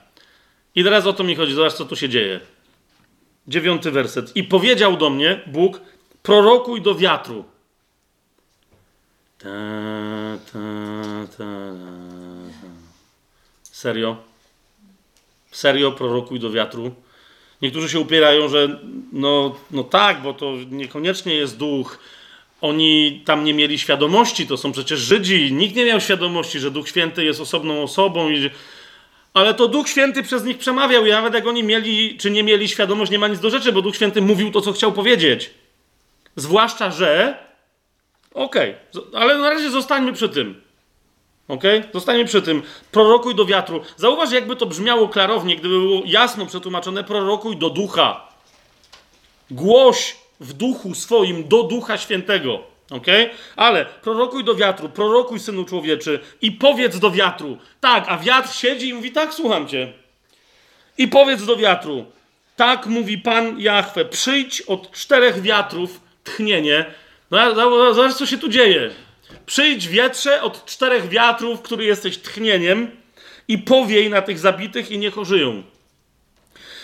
I 0.75 0.83
teraz 0.83 1.05
o 1.05 1.13
to 1.13 1.23
mi 1.23 1.35
chodzi, 1.35 1.53
zobacz 1.53 1.73
co 1.73 1.85
tu 1.85 1.95
się 1.95 2.09
dzieje. 2.09 2.39
Dziewiąty 3.47 3.91
werset. 3.91 4.35
I 4.35 4.43
powiedział 4.43 4.97
do 4.97 5.09
mnie 5.09 5.41
Bóg, 5.47 5.81
prorokuj 6.23 6.81
do 6.81 6.95
wiatru. 6.95 7.45
Ta, 9.43 9.49
ta, 10.51 10.59
ta, 11.37 11.45
Serio? 13.63 14.17
Serio 15.51 15.91
prorokuj 15.91 16.39
do 16.39 16.51
wiatru? 16.51 16.91
Niektórzy 17.61 17.89
się 17.89 17.99
upierają, 17.99 18.49
że 18.49 18.79
no, 19.11 19.55
no 19.71 19.83
tak, 19.83 20.21
bo 20.21 20.33
to 20.33 20.53
niekoniecznie 20.71 21.33
jest 21.33 21.57
duch. 21.57 21.99
Oni 22.61 23.21
tam 23.25 23.43
nie 23.43 23.53
mieli 23.53 23.79
świadomości, 23.79 24.47
to 24.47 24.57
są 24.57 24.71
przecież 24.71 24.99
Żydzi. 24.99 25.53
Nikt 25.53 25.75
nie 25.75 25.85
miał 25.85 26.01
świadomości, 26.01 26.59
że 26.59 26.71
Duch 26.71 26.89
Święty 26.89 27.23
jest 27.23 27.41
osobną 27.41 27.83
osobą. 27.83 28.29
I... 28.29 28.49
Ale 29.33 29.53
to 29.53 29.67
Duch 29.67 29.89
Święty 29.89 30.23
przez 30.23 30.43
nich 30.43 30.57
przemawiał 30.57 31.05
i 31.05 31.09
nawet 31.09 31.33
jak 31.33 31.47
oni 31.47 31.63
mieli 31.63 32.17
czy 32.17 32.31
nie 32.31 32.43
mieli 32.43 32.67
świadomość, 32.67 33.11
nie 33.11 33.19
ma 33.19 33.27
nic 33.27 33.39
do 33.39 33.49
rzeczy, 33.49 33.71
bo 33.71 33.81
Duch 33.81 33.95
Święty 33.95 34.21
mówił 34.21 34.51
to, 34.51 34.61
co 34.61 34.73
chciał 34.73 34.91
powiedzieć. 34.91 35.49
Zwłaszcza, 36.35 36.91
że 36.91 37.37
Okej, 38.33 38.75
okay. 38.93 39.21
ale 39.21 39.37
na 39.37 39.49
razie 39.49 39.69
zostańmy 39.69 40.13
przy 40.13 40.29
tym. 40.29 40.61
Okej? 41.49 41.79
Okay? 41.79 41.91
Zostańmy 41.93 42.25
przy 42.25 42.41
tym. 42.41 42.61
Prorokuj 42.91 43.35
do 43.35 43.45
wiatru. 43.45 43.81
Zauważ, 43.97 44.31
jakby 44.31 44.55
to 44.55 44.65
brzmiało 44.65 45.07
klarownie, 45.07 45.55
gdyby 45.55 45.79
było 45.79 46.01
jasno 46.05 46.45
przetłumaczone. 46.45 47.03
Prorokuj 47.03 47.57
do 47.57 47.69
ducha. 47.69 48.27
Głoś 49.51 50.15
w 50.39 50.53
duchu 50.53 50.95
swoim 50.95 51.47
do 51.47 51.63
ducha 51.63 51.97
świętego. 51.97 52.59
Okay? 52.89 53.29
Ale 53.55 53.85
prorokuj 53.85 54.43
do 54.43 54.55
wiatru, 54.55 54.89
prorokuj 54.89 55.39
synu 55.39 55.65
człowieczy 55.65 56.19
i 56.41 56.51
powiedz 56.51 56.99
do 56.99 57.11
wiatru. 57.11 57.57
Tak, 57.81 58.05
a 58.07 58.17
wiatr 58.17 58.53
siedzi 58.53 58.89
i 58.89 58.93
mówi: 58.93 59.11
Tak, 59.11 59.33
słucham 59.33 59.67
cię. 59.67 59.93
I 60.97 61.07
powiedz 61.07 61.45
do 61.45 61.55
wiatru. 61.55 62.05
Tak 62.55 62.85
mówi 62.85 63.17
Pan 63.17 63.59
Jahwe: 63.59 64.05
Przyjdź 64.05 64.61
od 64.61 64.91
czterech 64.91 65.41
wiatrów 65.41 66.01
tchnienie 66.23 66.85
no, 67.31 67.93
zobacz, 67.93 68.13
co 68.13 68.25
się 68.25 68.37
tu 68.37 68.49
dzieje. 68.49 68.89
Przyjdź 69.45 69.87
wietrze 69.87 70.41
od 70.41 70.65
czterech 70.65 71.09
wiatrów, 71.09 71.61
który 71.61 71.85
jesteś 71.85 72.17
tchnieniem, 72.17 72.91
i 73.49 73.57
powiej 73.57 74.09
na 74.09 74.21
tych 74.21 74.39
zabitych 74.39 74.91
i 74.91 74.97
niech 74.97 75.17
ożyją. 75.17 75.63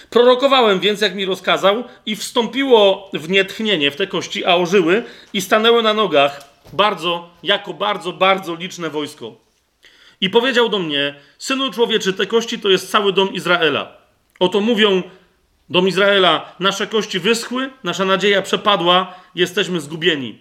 Prorokowałem 0.09 0.79
więc, 0.79 1.01
jak 1.01 1.15
mi 1.15 1.25
rozkazał, 1.25 1.83
i 2.05 2.15
wstąpiło 2.15 3.09
w 3.13 3.29
nie 3.29 3.45
tchnienie, 3.45 3.91
w 3.91 3.95
te 3.95 4.07
kości, 4.07 4.45
a 4.45 4.55
ożyły 4.55 5.03
i 5.33 5.41
stanęły 5.41 5.83
na 5.83 5.93
nogach 5.93 6.49
bardzo, 6.73 7.29
jako 7.43 7.73
bardzo, 7.73 8.13
bardzo 8.13 8.55
liczne 8.55 8.89
wojsko. 8.89 9.35
I 10.21 10.29
powiedział 10.29 10.69
do 10.69 10.79
mnie, 10.79 11.15
synu 11.37 11.71
człowieczy, 11.71 12.13
te 12.13 12.25
kości 12.25 12.59
to 12.59 12.69
jest 12.69 12.91
cały 12.91 13.13
dom 13.13 13.33
Izraela. 13.33 13.97
Oto 14.39 14.61
mówią 14.61 15.03
Dom 15.69 15.87
Izraela, 15.87 16.55
nasze 16.59 16.87
kości 16.87 17.19
wyschły, 17.19 17.69
nasza 17.83 18.05
nadzieja 18.05 18.41
przepadła, 18.41 19.15
jesteśmy 19.35 19.81
zgubieni. 19.81 20.39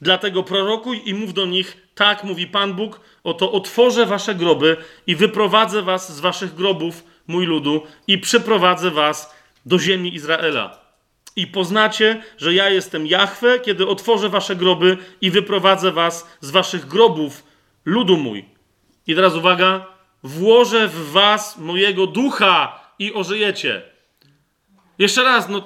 Dlatego 0.00 0.42
prorokuj 0.42 1.02
i 1.04 1.14
mów 1.14 1.34
do 1.34 1.46
nich, 1.46 1.76
tak 1.94 2.24
mówi 2.24 2.46
Pan 2.46 2.74
Bóg, 2.74 3.00
oto 3.24 3.52
otworzę 3.52 4.06
wasze 4.06 4.34
groby 4.34 4.76
i 5.06 5.16
wyprowadzę 5.16 5.82
was 5.82 6.16
z 6.16 6.20
waszych 6.20 6.54
grobów, 6.54 7.04
mój 7.26 7.46
ludu, 7.46 7.82
i 8.06 8.18
przyprowadzę 8.18 8.90
was 8.90 9.34
do 9.66 9.78
ziemi 9.78 10.14
Izraela. 10.14 10.78
I 11.36 11.46
poznacie, 11.46 12.22
że 12.38 12.54
ja 12.54 12.70
jestem 12.70 13.06
Jahwe, 13.06 13.60
kiedy 13.60 13.86
otworzę 13.86 14.28
wasze 14.28 14.56
groby 14.56 14.96
i 15.20 15.30
wyprowadzę 15.30 15.92
was 15.92 16.26
z 16.40 16.50
waszych 16.50 16.86
grobów, 16.86 17.44
ludu 17.84 18.16
mój. 18.16 18.44
I 19.06 19.14
teraz 19.14 19.34
uwaga, 19.34 19.86
włożę 20.22 20.88
w 20.88 21.10
was 21.12 21.58
mojego 21.58 22.06
ducha 22.06 22.80
i 22.98 23.14
ożyjecie. 23.14 23.93
Jeszcze 24.98 25.24
raz, 25.24 25.48
no 25.48 25.62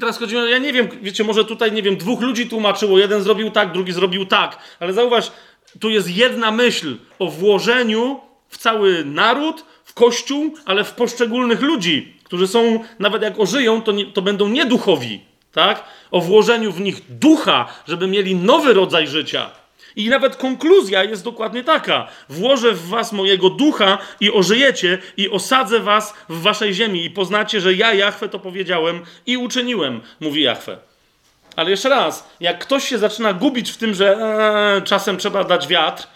teraz 0.00 0.18
chodzi 0.18 0.36
o, 0.36 0.46
ja 0.46 0.58
nie 0.58 0.72
wiem, 0.72 0.88
wiecie, 1.02 1.24
może 1.24 1.44
tutaj, 1.44 1.72
nie 1.72 1.82
wiem, 1.82 1.96
dwóch 1.96 2.20
ludzi 2.20 2.48
tłumaczyło, 2.48 2.98
jeden 2.98 3.22
zrobił 3.22 3.50
tak, 3.50 3.72
drugi 3.72 3.92
zrobił 3.92 4.26
tak, 4.26 4.58
ale 4.80 4.92
zauważ, 4.92 5.32
tu 5.80 5.90
jest 5.90 6.16
jedna 6.16 6.50
myśl 6.50 6.96
o 7.18 7.26
włożeniu 7.26 8.20
w 8.48 8.58
cały 8.58 9.04
naród, 9.04 9.64
w 9.84 9.94
kościół, 9.94 10.54
ale 10.64 10.84
w 10.84 10.92
poszczególnych 10.92 11.62
ludzi, 11.62 12.14
którzy 12.24 12.46
są, 12.48 12.84
nawet 12.98 13.22
jak 13.22 13.40
ożyją, 13.40 13.82
to, 13.82 13.92
nie, 13.92 14.06
to 14.06 14.22
będą 14.22 14.48
nieduchowi, 14.48 15.20
tak? 15.52 15.84
O 16.10 16.20
włożeniu 16.20 16.72
w 16.72 16.80
nich 16.80 17.00
ducha, 17.08 17.68
żeby 17.88 18.06
mieli 18.06 18.36
nowy 18.36 18.74
rodzaj 18.74 19.06
życia. 19.06 19.50
I 19.96 20.08
nawet 20.08 20.36
konkluzja 20.36 21.04
jest 21.04 21.24
dokładnie 21.24 21.64
taka: 21.64 22.08
Włożę 22.28 22.72
w 22.72 22.88
was 22.88 23.12
mojego 23.12 23.50
ducha 23.50 23.98
i 24.20 24.32
ożyjecie, 24.32 24.98
i 25.16 25.30
osadzę 25.30 25.80
was 25.80 26.14
w 26.28 26.42
waszej 26.42 26.74
ziemi, 26.74 27.04
i 27.04 27.10
poznacie, 27.10 27.60
że 27.60 27.74
ja, 27.74 27.94
Jachwę, 27.94 28.28
to 28.28 28.38
powiedziałem 28.38 29.00
i 29.26 29.36
uczyniłem, 29.36 30.00
mówi 30.20 30.42
Jachwę. 30.42 30.78
Ale 31.56 31.70
jeszcze 31.70 31.88
raz, 31.88 32.28
jak 32.40 32.58
ktoś 32.58 32.88
się 32.88 32.98
zaczyna 32.98 33.32
gubić 33.32 33.70
w 33.70 33.76
tym, 33.76 33.94
że 33.94 34.16
ee, 34.16 34.82
czasem 34.82 35.16
trzeba 35.16 35.44
dać 35.44 35.68
wiatr, 35.68 36.06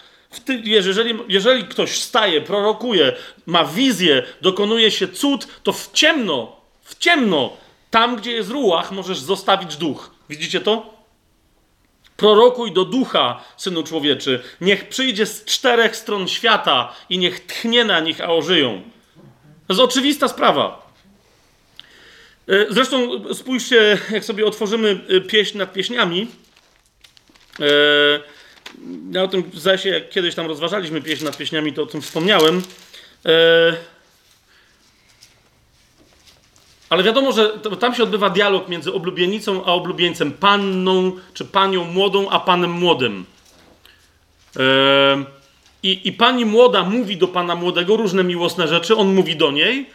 ty, 0.44 0.62
jeżeli, 0.65 1.19
jeżeli 1.28 1.65
ktoś 1.65 2.01
staje, 2.01 2.40
prorokuje, 2.40 3.12
ma 3.47 3.65
wizję, 3.65 4.23
dokonuje 4.40 4.90
się 4.90 5.09
cud, 5.09 5.47
to 5.62 5.73
w 5.73 5.93
ciemno, 5.93 6.57
w 6.82 6.98
ciemno, 6.98 7.57
tam 7.90 8.16
gdzie 8.16 8.32
jest 8.32 8.51
ruach, 8.51 8.93
możesz 8.93 9.19
zostawić 9.19 9.77
duch. 9.77 10.11
Widzicie 10.28 10.61
to? 10.61 10.99
Prorokuj 12.20 12.72
do 12.72 12.84
ducha, 12.84 13.44
synu 13.56 13.82
człowieczy. 13.82 14.42
Niech 14.60 14.88
przyjdzie 14.88 15.26
z 15.26 15.44
czterech 15.44 15.97
stron 15.97 16.28
świata 16.28 16.94
i 17.10 17.18
niech 17.18 17.47
tchnie 17.47 17.84
na 17.84 18.01
nich, 18.01 18.20
a 18.20 18.32
ożyją. 18.32 18.82
To 19.66 19.74
jest 19.74 19.80
oczywista 19.80 20.28
sprawa. 20.28 20.92
E, 22.48 22.66
zresztą 22.70 23.24
spójrzcie, 23.34 23.98
jak 24.10 24.24
sobie 24.24 24.47
otworzymy 24.47 25.01
e, 25.09 25.20
pieśń 25.20 25.59
nad 25.59 25.72
pieśniami. 25.72 26.28
E, 27.60 27.64
ja 29.12 29.22
o 29.22 29.28
tym 29.28 29.51
się, 29.76 29.88
jak 29.88 30.10
kiedyś 30.10 30.34
tam 30.34 30.47
rozważaliśmy 30.47 31.02
pieśń 31.02 31.24
nad 31.24 31.36
pieśniami, 31.36 31.72
to 31.72 31.82
o 31.82 31.86
tym 31.86 32.02
wspomniałem. 32.02 32.62
Ale 36.90 37.02
wiadomo, 37.02 37.32
że 37.32 37.48
tam 37.80 37.94
się 37.94 38.02
odbywa 38.02 38.30
dialog 38.30 38.68
między 38.68 38.92
oblubienicą 38.92 39.64
a 39.64 39.72
oblubieńcem, 39.72 40.32
panną 40.32 41.12
czy 41.34 41.44
panią 41.44 41.84
młodą, 41.84 42.30
a 42.30 42.40
panem 42.40 42.70
młodym. 42.70 43.24
I, 45.82 46.08
I 46.08 46.12
pani 46.12 46.44
młoda 46.44 46.82
mówi 46.82 47.16
do 47.16 47.28
pana 47.28 47.54
młodego 47.54 47.96
różne 47.96 48.24
miłosne 48.24 48.68
rzeczy, 48.68 48.96
on 48.96 49.14
mówi 49.14 49.36
do 49.36 49.50
niej, 49.50 49.90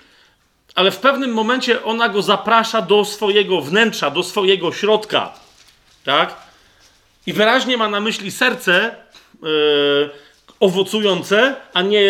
ale 0.76 0.92
w 0.92 0.98
pewnym 0.98 1.34
momencie 1.34 1.84
ona 1.84 2.10
go 2.10 2.22
zaprasza 2.22 2.82
do 2.82 3.06
swojego 3.06 3.62
wnętrza, 3.62 4.10
do 4.10 4.24
swojego 4.24 4.72
środka. 4.72 5.34
Tak? 6.04 6.36
I 7.28 7.34
wyraźnie 7.34 7.78
ma 7.78 7.90
na 7.90 8.00
myśli 8.00 8.32
serce, 8.32 8.96
yy, 9.42 10.10
owocujące, 10.66 11.56
a 11.74 11.82
nie 11.82 12.02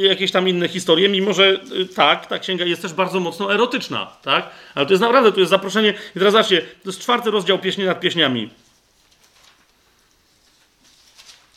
jakieś 0.00 0.32
tam 0.32 0.48
inne 0.48 0.68
historie, 0.68 1.08
mimo 1.08 1.32
że 1.32 1.60
y, 1.80 1.86
tak, 1.86 2.26
ta 2.26 2.38
księga 2.38 2.64
jest 2.64 2.82
też 2.82 2.92
bardzo 2.92 3.20
mocno 3.20 3.54
erotyczna, 3.54 4.06
tak? 4.22 4.50
Ale 4.74 4.86
to 4.86 4.92
jest 4.92 5.02
naprawdę, 5.02 5.32
to 5.32 5.40
jest 5.40 5.50
zaproszenie. 5.50 5.94
I 6.16 6.18
teraz 6.18 6.32
zobaczcie, 6.32 6.60
to 6.62 6.88
jest 6.88 7.00
czwarty 7.00 7.30
rozdział 7.30 7.58
pieśni 7.58 7.84
nad 7.84 8.00
pieśniami. 8.00 8.50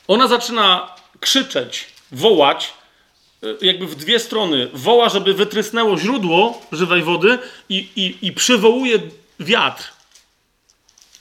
Ona 0.08 0.28
zaczyna 0.28 0.94
krzyczeć, 1.20 1.86
wołać, 2.12 2.74
y, 3.44 3.56
jakby 3.66 3.86
w 3.86 3.94
dwie 3.94 4.18
strony. 4.18 4.68
Woła, 4.72 5.08
żeby 5.08 5.34
wytrysnęło 5.34 5.98
źródło 5.98 6.62
żywej 6.72 7.02
wody 7.02 7.38
i, 7.68 7.88
i, 7.96 8.26
i 8.26 8.32
przywołuje 8.32 8.98
wiatr. 9.40 9.92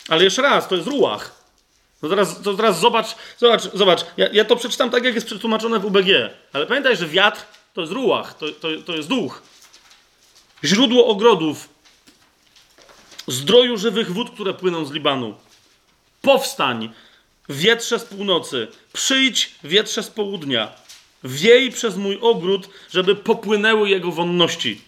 Ale 0.10 0.24
jeszcze 0.24 0.42
raz, 0.42 0.68
to 0.68 0.76
jest 0.76 0.88
ruach. 0.88 1.43
To 2.04 2.10
teraz, 2.10 2.42
to 2.42 2.54
teraz 2.54 2.80
zobacz, 2.80 3.16
zobacz, 3.38 3.62
zobacz. 3.74 4.06
Ja, 4.18 4.28
ja, 4.34 4.46
to 4.46 4.56
przeczytam 4.56 4.90
tak, 4.90 5.04
jak 5.04 5.16
jest 5.16 5.28
przetłumaczone 5.28 5.80
w 5.80 5.86
UBG. 5.86 6.08
Ale 6.54 6.66
pamiętaj, 6.66 6.98
że 6.98 7.08
wiatr 7.08 7.42
to 7.74 7.82
jest 7.82 7.94
ruach, 7.94 8.38
to, 8.38 8.52
to, 8.52 8.68
to 8.86 8.96
jest 8.96 9.10
duch. 9.10 9.42
Źródło 10.64 11.08
ogrodów, 11.08 11.70
zdroju 13.28 13.78
żywych 13.78 14.12
wód, 14.12 14.32
które 14.32 14.54
płyną 14.54 14.86
z 14.86 14.92
Libanu. 14.92 15.36
Powstań, 16.22 16.94
wietrze 17.50 18.00
z 18.00 18.04
północy, 18.04 18.68
przyjdź, 18.94 19.56
wietrze 19.64 20.04
z 20.04 20.10
południa. 20.10 20.72
Wiej 21.24 21.72
przez 21.72 21.98
mój 21.98 22.20
ogród, 22.22 22.70
żeby 22.92 23.16
popłynęły 23.16 23.90
jego 23.90 24.12
wonności. 24.12 24.82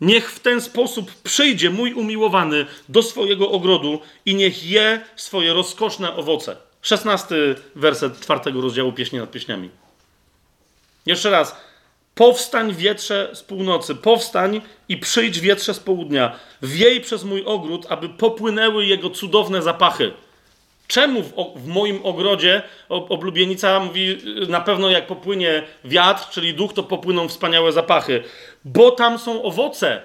Niech 0.00 0.30
w 0.32 0.40
ten 0.40 0.60
sposób 0.60 1.12
przyjdzie 1.22 1.70
mój 1.70 1.92
umiłowany 1.92 2.66
do 2.88 3.02
swojego 3.02 3.50
ogrodu 3.50 4.00
i 4.26 4.34
niech 4.34 4.64
je 4.64 5.00
swoje 5.16 5.54
rozkoszne 5.54 6.16
owoce. 6.16 6.56
Szesnasty 6.82 7.54
werset 7.74 8.20
czwartego 8.20 8.60
rozdziału 8.60 8.92
Pieśni 8.92 9.18
nad 9.18 9.30
Pieśniami. 9.30 9.70
Jeszcze 11.06 11.30
raz. 11.30 11.56
Powstań 12.14 12.74
wietrze 12.74 13.30
z 13.34 13.42
północy, 13.42 13.94
powstań 13.94 14.60
i 14.88 14.96
przyjdź 14.96 15.40
wietrze 15.40 15.74
z 15.74 15.78
południa. 15.78 16.38
Wiej 16.62 17.00
przez 17.00 17.24
mój 17.24 17.44
ogród, 17.44 17.86
aby 17.88 18.08
popłynęły 18.08 18.86
jego 18.86 19.10
cudowne 19.10 19.62
zapachy. 19.62 20.12
Czemu 20.88 21.22
w, 21.22 21.32
w, 21.56 21.66
moim 21.66 22.00
ogrodzie 22.02 22.62
oblubienica 22.88 23.80
mówi, 23.80 24.18
na 24.48 24.60
pewno 24.60 24.90
jak 24.90 25.06
popłynie 25.06 25.62
wiatr, 25.84 26.28
czyli 26.30 26.54
duch, 26.54 26.72
to 26.72 26.82
popłyną 26.82 27.28
wspaniałe 27.28 27.72
zapachy? 27.72 28.22
Bo 28.72 28.90
tam 28.90 29.18
są 29.18 29.42
owoce. 29.42 30.02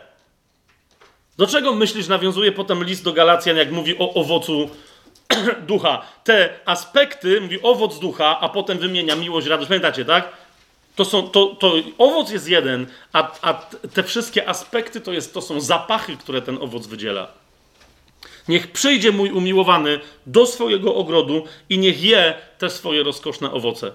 Do 1.38 1.48
czego 1.48 1.74
myślisz, 1.74 2.08
nawiązuje 2.08 2.52
potem 2.52 2.84
list 2.84 3.04
do 3.04 3.14
Galacjan, 3.14 3.58
jak 3.58 3.72
mówi 3.72 3.98
o 4.00 4.14
owocu 4.14 4.70
ducha? 5.68 6.02
Te 6.24 6.50
aspekty, 6.66 7.42
mówi 7.42 7.62
owoc 7.62 8.00
ducha, 8.00 8.40
a 8.40 8.50
potem 8.50 8.78
wymienia 8.78 9.16
miłość, 9.16 9.48
radość. 9.48 9.68
Pamiętacie, 9.68 10.06
tak? 10.06 10.30
To, 10.96 11.06
są, 11.06 11.30
to, 11.30 11.46
to 11.46 11.74
owoc 11.98 12.32
jest 12.32 12.48
jeden, 12.50 12.88
a, 13.14 13.32
a 13.42 13.54
te 13.94 14.04
wszystkie 14.04 14.50
aspekty 14.50 15.02
to, 15.02 15.14
jest, 15.14 15.34
to 15.34 15.42
są 15.42 15.62
zapachy, 15.62 16.18
które 16.18 16.42
ten 16.42 16.58
owoc 16.62 16.88
wydziela. 16.88 17.28
Niech 18.48 18.72
przyjdzie 18.72 19.12
mój 19.12 19.32
umiłowany 19.32 20.00
do 20.26 20.46
swojego 20.46 20.96
ogrodu 20.96 21.44
i 21.70 21.78
niech 21.78 22.04
je 22.04 22.34
te 22.58 22.70
swoje 22.70 23.04
rozkoszne 23.04 23.52
owoce. 23.52 23.92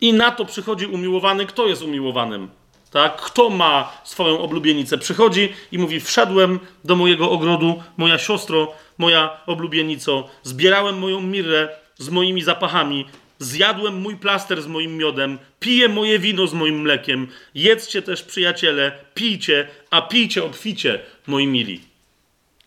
I 0.00 0.12
na 0.12 0.30
to 0.30 0.44
przychodzi 0.44 0.86
umiłowany. 0.86 1.46
Kto 1.46 1.66
jest 1.66 1.82
umiłowanym? 1.82 2.48
Tak? 2.96 3.16
Kto 3.16 3.50
ma 3.50 3.92
swoją 4.04 4.38
oblubienicę? 4.38 4.98
Przychodzi 4.98 5.52
i 5.72 5.78
mówi: 5.78 6.00
Wszedłem 6.00 6.60
do 6.84 6.96
mojego 6.96 7.30
ogrodu, 7.30 7.82
moja 7.96 8.18
siostro, 8.18 8.72
moja 8.98 9.40
oblubienico, 9.46 10.28
zbierałem 10.42 10.98
moją 10.98 11.20
mirrę 11.20 11.68
z 11.98 12.08
moimi 12.08 12.42
zapachami, 12.42 13.06
zjadłem 13.38 14.00
mój 14.00 14.16
plaster 14.16 14.62
z 14.62 14.66
moim 14.66 14.96
miodem, 14.96 15.38
piję 15.60 15.88
moje 15.88 16.18
wino 16.18 16.46
z 16.46 16.54
moim 16.54 16.80
mlekiem. 16.80 17.28
Jedzcie 17.54 18.02
też, 18.02 18.22
przyjaciele, 18.22 18.92
pijcie, 19.14 19.68
a 19.90 20.02
pijcie 20.02 20.44
obficie, 20.44 21.00
moi 21.26 21.46
mili. 21.46 21.80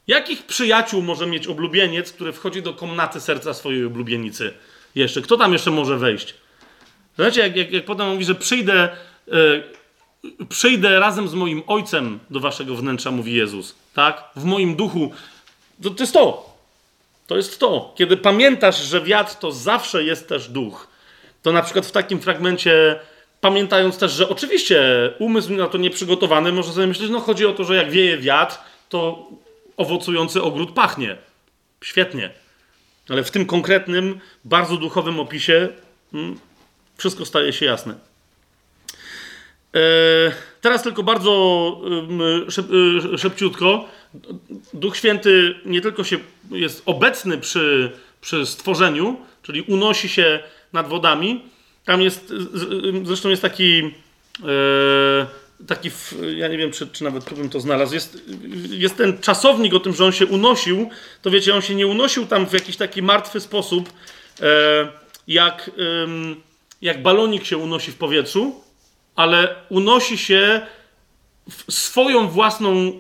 Jakich 0.08 0.46
przyjaciół 0.46 1.02
może 1.02 1.28
mieć 1.28 1.48
oblubieniec, 1.48 2.12
który 2.12 2.34
wchodzi 2.34 2.62
do 2.62 2.74
komnaty 2.74 3.20
serca 3.20 3.54
swojej 3.54 3.86
oblubienicy? 3.86 4.54
Jeszcze. 4.96 5.22
Kto 5.22 5.38
tam 5.38 5.54
jeszcze 5.54 5.72
może 5.72 5.98
wejść? 5.98 6.36
Znacie, 7.16 7.42
jak, 7.42 7.56
jak, 7.56 7.72
jak 7.72 7.86
potem 7.86 8.08
mówi, 8.08 8.26
że 8.26 8.36
przyjdę, 8.36 8.90
yy, 9.28 9.79
przyjdę 10.50 11.00
razem 11.00 11.28
z 11.28 11.34
moim 11.34 11.64
ojcem 11.68 12.20
do 12.30 12.40
waszego 12.40 12.76
wnętrza, 12.76 13.12
mówi 13.12 13.34
Jezus. 13.34 13.76
Tak? 13.94 14.24
W 14.36 14.44
moim 14.44 14.76
duchu. 14.76 15.12
To, 15.84 15.90
to 15.90 16.04
jest 16.04 16.14
to. 16.14 16.56
To 17.28 17.38
jest 17.38 17.60
to. 17.60 17.94
Kiedy 17.96 18.18
pamiętasz, 18.18 18.82
że 18.82 19.02
wiatr 19.02 19.36
to 19.36 19.52
zawsze 19.52 20.04
jest 20.04 20.30
też 20.30 20.50
duch, 20.50 20.88
to 21.42 21.52
na 21.52 21.62
przykład 21.62 21.86
w 21.86 21.92
takim 21.92 22.20
fragmencie, 22.22 23.00
pamiętając 23.42 23.98
też, 23.98 24.12
że 24.12 24.30
oczywiście 24.30 24.82
umysł 25.20 25.54
na 25.54 25.68
to 25.68 25.78
nieprzygotowany 25.78 26.52
może 26.52 26.74
sobie 26.74 26.88
myśleć, 26.88 27.10
no 27.10 27.20
chodzi 27.20 27.46
o 27.46 27.54
to, 27.54 27.64
że 27.64 27.76
jak 27.76 27.92
wieje 27.92 28.18
wiatr, 28.18 28.58
to 28.90 29.28
owocujący 29.78 30.42
ogród 30.42 30.74
pachnie. 30.74 31.18
Świetnie. 31.84 32.30
Ale 33.10 33.24
w 33.24 33.32
tym 33.32 33.46
konkretnym, 33.46 34.20
bardzo 34.46 34.78
duchowym 34.78 35.20
opisie 35.20 35.70
hmm, 36.12 36.40
wszystko 36.98 37.26
staje 37.26 37.54
się 37.54 37.66
jasne. 37.66 38.09
E, 39.76 40.32
teraz 40.62 40.84
tylko 40.84 41.04
bardzo 41.04 41.82
e, 43.14 43.18
szybciutko. 43.18 43.86
Duch 44.74 44.98
Święty 44.98 45.56
nie 45.66 45.82
tylko 45.82 46.04
się 46.04 46.18
jest 46.52 46.84
obecny 46.86 47.38
przy, 47.38 47.92
przy 48.22 48.46
stworzeniu, 48.46 49.18
czyli 49.44 49.62
unosi 49.62 50.10
się 50.10 50.40
nad 50.74 50.88
wodami. 50.88 51.44
Tam 51.86 52.02
jest, 52.02 52.34
zresztą 53.04 53.30
jest 53.30 53.42
taki. 53.42 53.92
E, 54.44 55.40
taki, 55.68 55.90
ja 56.38 56.48
nie 56.48 56.58
wiem, 56.58 56.72
czy, 56.72 56.88
czy 56.88 57.04
nawet 57.04 57.26
tu 57.26 57.36
bym 57.36 57.50
to 57.50 57.60
znalazł, 57.60 57.94
jest, 57.94 58.24
jest 58.70 58.98
ten 58.98 59.18
czasownik 59.18 59.74
o 59.74 59.80
tym, 59.80 59.94
że 59.94 60.06
on 60.06 60.12
się 60.12 60.26
unosił, 60.26 60.90
to 61.22 61.32
wiecie, 61.32 61.56
on 61.56 61.62
się 61.62 61.76
nie 61.76 61.88
unosił 61.88 62.26
tam 62.26 62.48
w 62.48 62.54
jakiś 62.54 62.78
taki 62.78 63.02
martwy 63.02 63.40
sposób, 63.40 63.90
e, 64.42 64.88
jak, 65.28 65.72
jak 66.82 67.02
balonik 67.02 67.46
się 67.46 67.58
unosi 67.58 67.92
w 67.92 67.96
powietrzu, 67.96 68.64
ale 69.20 69.56
unosi 69.70 70.18
się 70.18 70.62
swoją 71.70 72.28
własną 72.28 72.92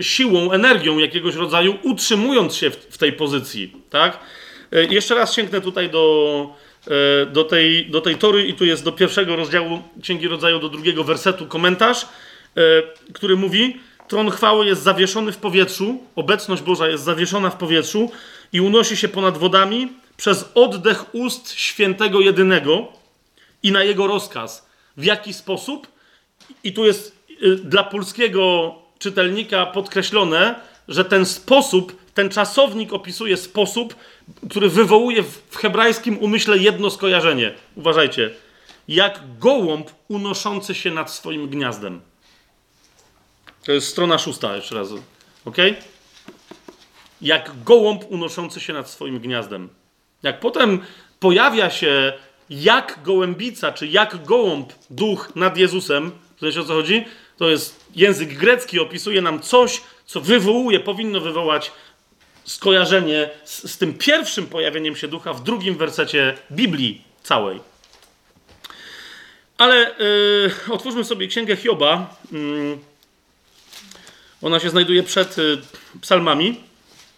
y, 0.00 0.02
siłą, 0.02 0.52
energią 0.52 0.98
jakiegoś 0.98 1.34
rodzaju, 1.34 1.78
utrzymując 1.82 2.56
się 2.56 2.70
w, 2.70 2.76
w 2.76 2.98
tej 2.98 3.12
pozycji. 3.12 3.72
Tak? 3.90 4.18
Y, 4.72 4.86
jeszcze 4.90 5.14
raz 5.14 5.34
sięgnę 5.34 5.60
tutaj 5.60 5.90
do, 5.90 6.56
y, 6.86 7.26
do, 7.26 7.44
tej, 7.44 7.86
do 7.90 8.00
tej 8.00 8.16
tory 8.16 8.46
i 8.46 8.54
tu 8.54 8.64
jest 8.64 8.84
do 8.84 8.92
pierwszego 8.92 9.36
rozdziału 9.36 9.82
Księgi 10.02 10.28
Rodzaju, 10.28 10.58
do 10.58 10.68
drugiego 10.68 11.04
wersetu 11.04 11.46
komentarz, 11.46 12.06
który 13.12 13.36
mówi 13.36 13.80
Tron 14.08 14.30
chwały 14.30 14.66
jest 14.66 14.82
zawieszony 14.82 15.32
w 15.32 15.36
powietrzu, 15.36 16.02
obecność 16.16 16.62
Boża 16.62 16.88
jest 16.88 17.04
zawieszona 17.04 17.50
w 17.50 17.56
powietrzu 17.56 18.10
i 18.52 18.60
unosi 18.60 18.96
się 18.96 19.08
ponad 19.08 19.38
wodami 19.38 19.92
przez 20.16 20.50
oddech 20.54 21.14
ust 21.14 21.52
świętego 21.52 22.20
jedynego 22.20 22.88
i 23.62 23.72
na 23.72 23.84
jego 23.84 24.06
rozkaz. 24.06 24.63
W 24.96 25.04
jaki 25.04 25.32
sposób? 25.32 25.88
I 26.64 26.72
tu 26.72 26.84
jest 26.84 27.18
y, 27.42 27.56
dla 27.56 27.84
polskiego 27.84 28.74
czytelnika 28.98 29.66
podkreślone, 29.66 30.54
że 30.88 31.04
ten 31.04 31.26
sposób, 31.26 31.96
ten 32.14 32.30
czasownik 32.30 32.92
opisuje 32.92 33.36
sposób, 33.36 33.94
który 34.50 34.68
wywołuje 34.68 35.22
w 35.50 35.56
hebrajskim 35.56 36.18
umyśle 36.18 36.58
jedno 36.58 36.90
skojarzenie. 36.90 37.54
Uważajcie. 37.76 38.30
Jak 38.88 39.20
gołąb 39.38 39.90
unoszący 40.08 40.74
się 40.74 40.90
nad 40.90 41.10
swoim 41.10 41.48
gniazdem. 41.48 42.00
To 43.64 43.72
jest 43.72 43.88
strona 43.88 44.18
szósta, 44.18 44.56
jeszcze 44.56 44.74
raz. 44.74 44.88
Ok? 45.44 45.56
Jak 47.22 47.62
gołąb 47.64 48.04
unoszący 48.08 48.60
się 48.60 48.72
nad 48.72 48.90
swoim 48.90 49.20
gniazdem. 49.20 49.68
Jak 50.22 50.40
potem 50.40 50.80
pojawia 51.20 51.70
się 51.70 52.12
jak 52.50 52.98
gołębica, 53.02 53.72
czy 53.72 53.86
jak 53.86 54.24
gołąb 54.24 54.72
duch 54.90 55.36
nad 55.36 55.56
Jezusem, 55.56 56.10
wiecie 56.42 56.60
o 56.60 56.64
co 56.64 56.72
chodzi? 56.72 57.04
To 57.36 57.50
jest 57.50 57.84
język 57.94 58.34
grecki, 58.34 58.80
opisuje 58.80 59.22
nam 59.22 59.40
coś, 59.40 59.80
co 60.06 60.20
wywołuje, 60.20 60.80
powinno 60.80 61.20
wywołać 61.20 61.72
skojarzenie 62.44 63.30
z, 63.44 63.70
z 63.70 63.78
tym 63.78 63.94
pierwszym 63.94 64.46
pojawieniem 64.46 64.96
się 64.96 65.08
ducha 65.08 65.32
w 65.32 65.42
drugim 65.42 65.76
wersecie 65.76 66.36
Biblii 66.52 67.02
całej. 67.22 67.60
Ale 69.58 69.94
yy, 69.98 70.74
otwórzmy 70.74 71.04
sobie 71.04 71.28
księgę 71.28 71.56
Hioba. 71.56 72.16
Yy, 72.32 72.78
ona 74.42 74.60
się 74.60 74.70
znajduje 74.70 75.02
przed 75.02 75.36
yy, 75.36 75.58
psalmami. 76.00 76.60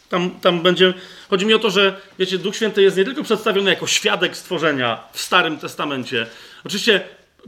Tam, 0.08 0.30
tam 0.30 0.62
będzie. 0.62 0.94
Chodzi 1.30 1.46
mi 1.46 1.54
o 1.54 1.58
to, 1.58 1.70
że 1.70 2.00
wiecie, 2.18 2.38
Duch 2.38 2.56
Święty 2.56 2.82
jest 2.82 2.96
nie 2.96 3.04
tylko 3.04 3.22
przedstawiony 3.22 3.70
jako 3.70 3.86
świadek 3.86 4.36
stworzenia 4.36 5.00
w 5.12 5.20
Starym 5.20 5.58
Testamencie. 5.58 6.26
Oczywiście 6.64 7.00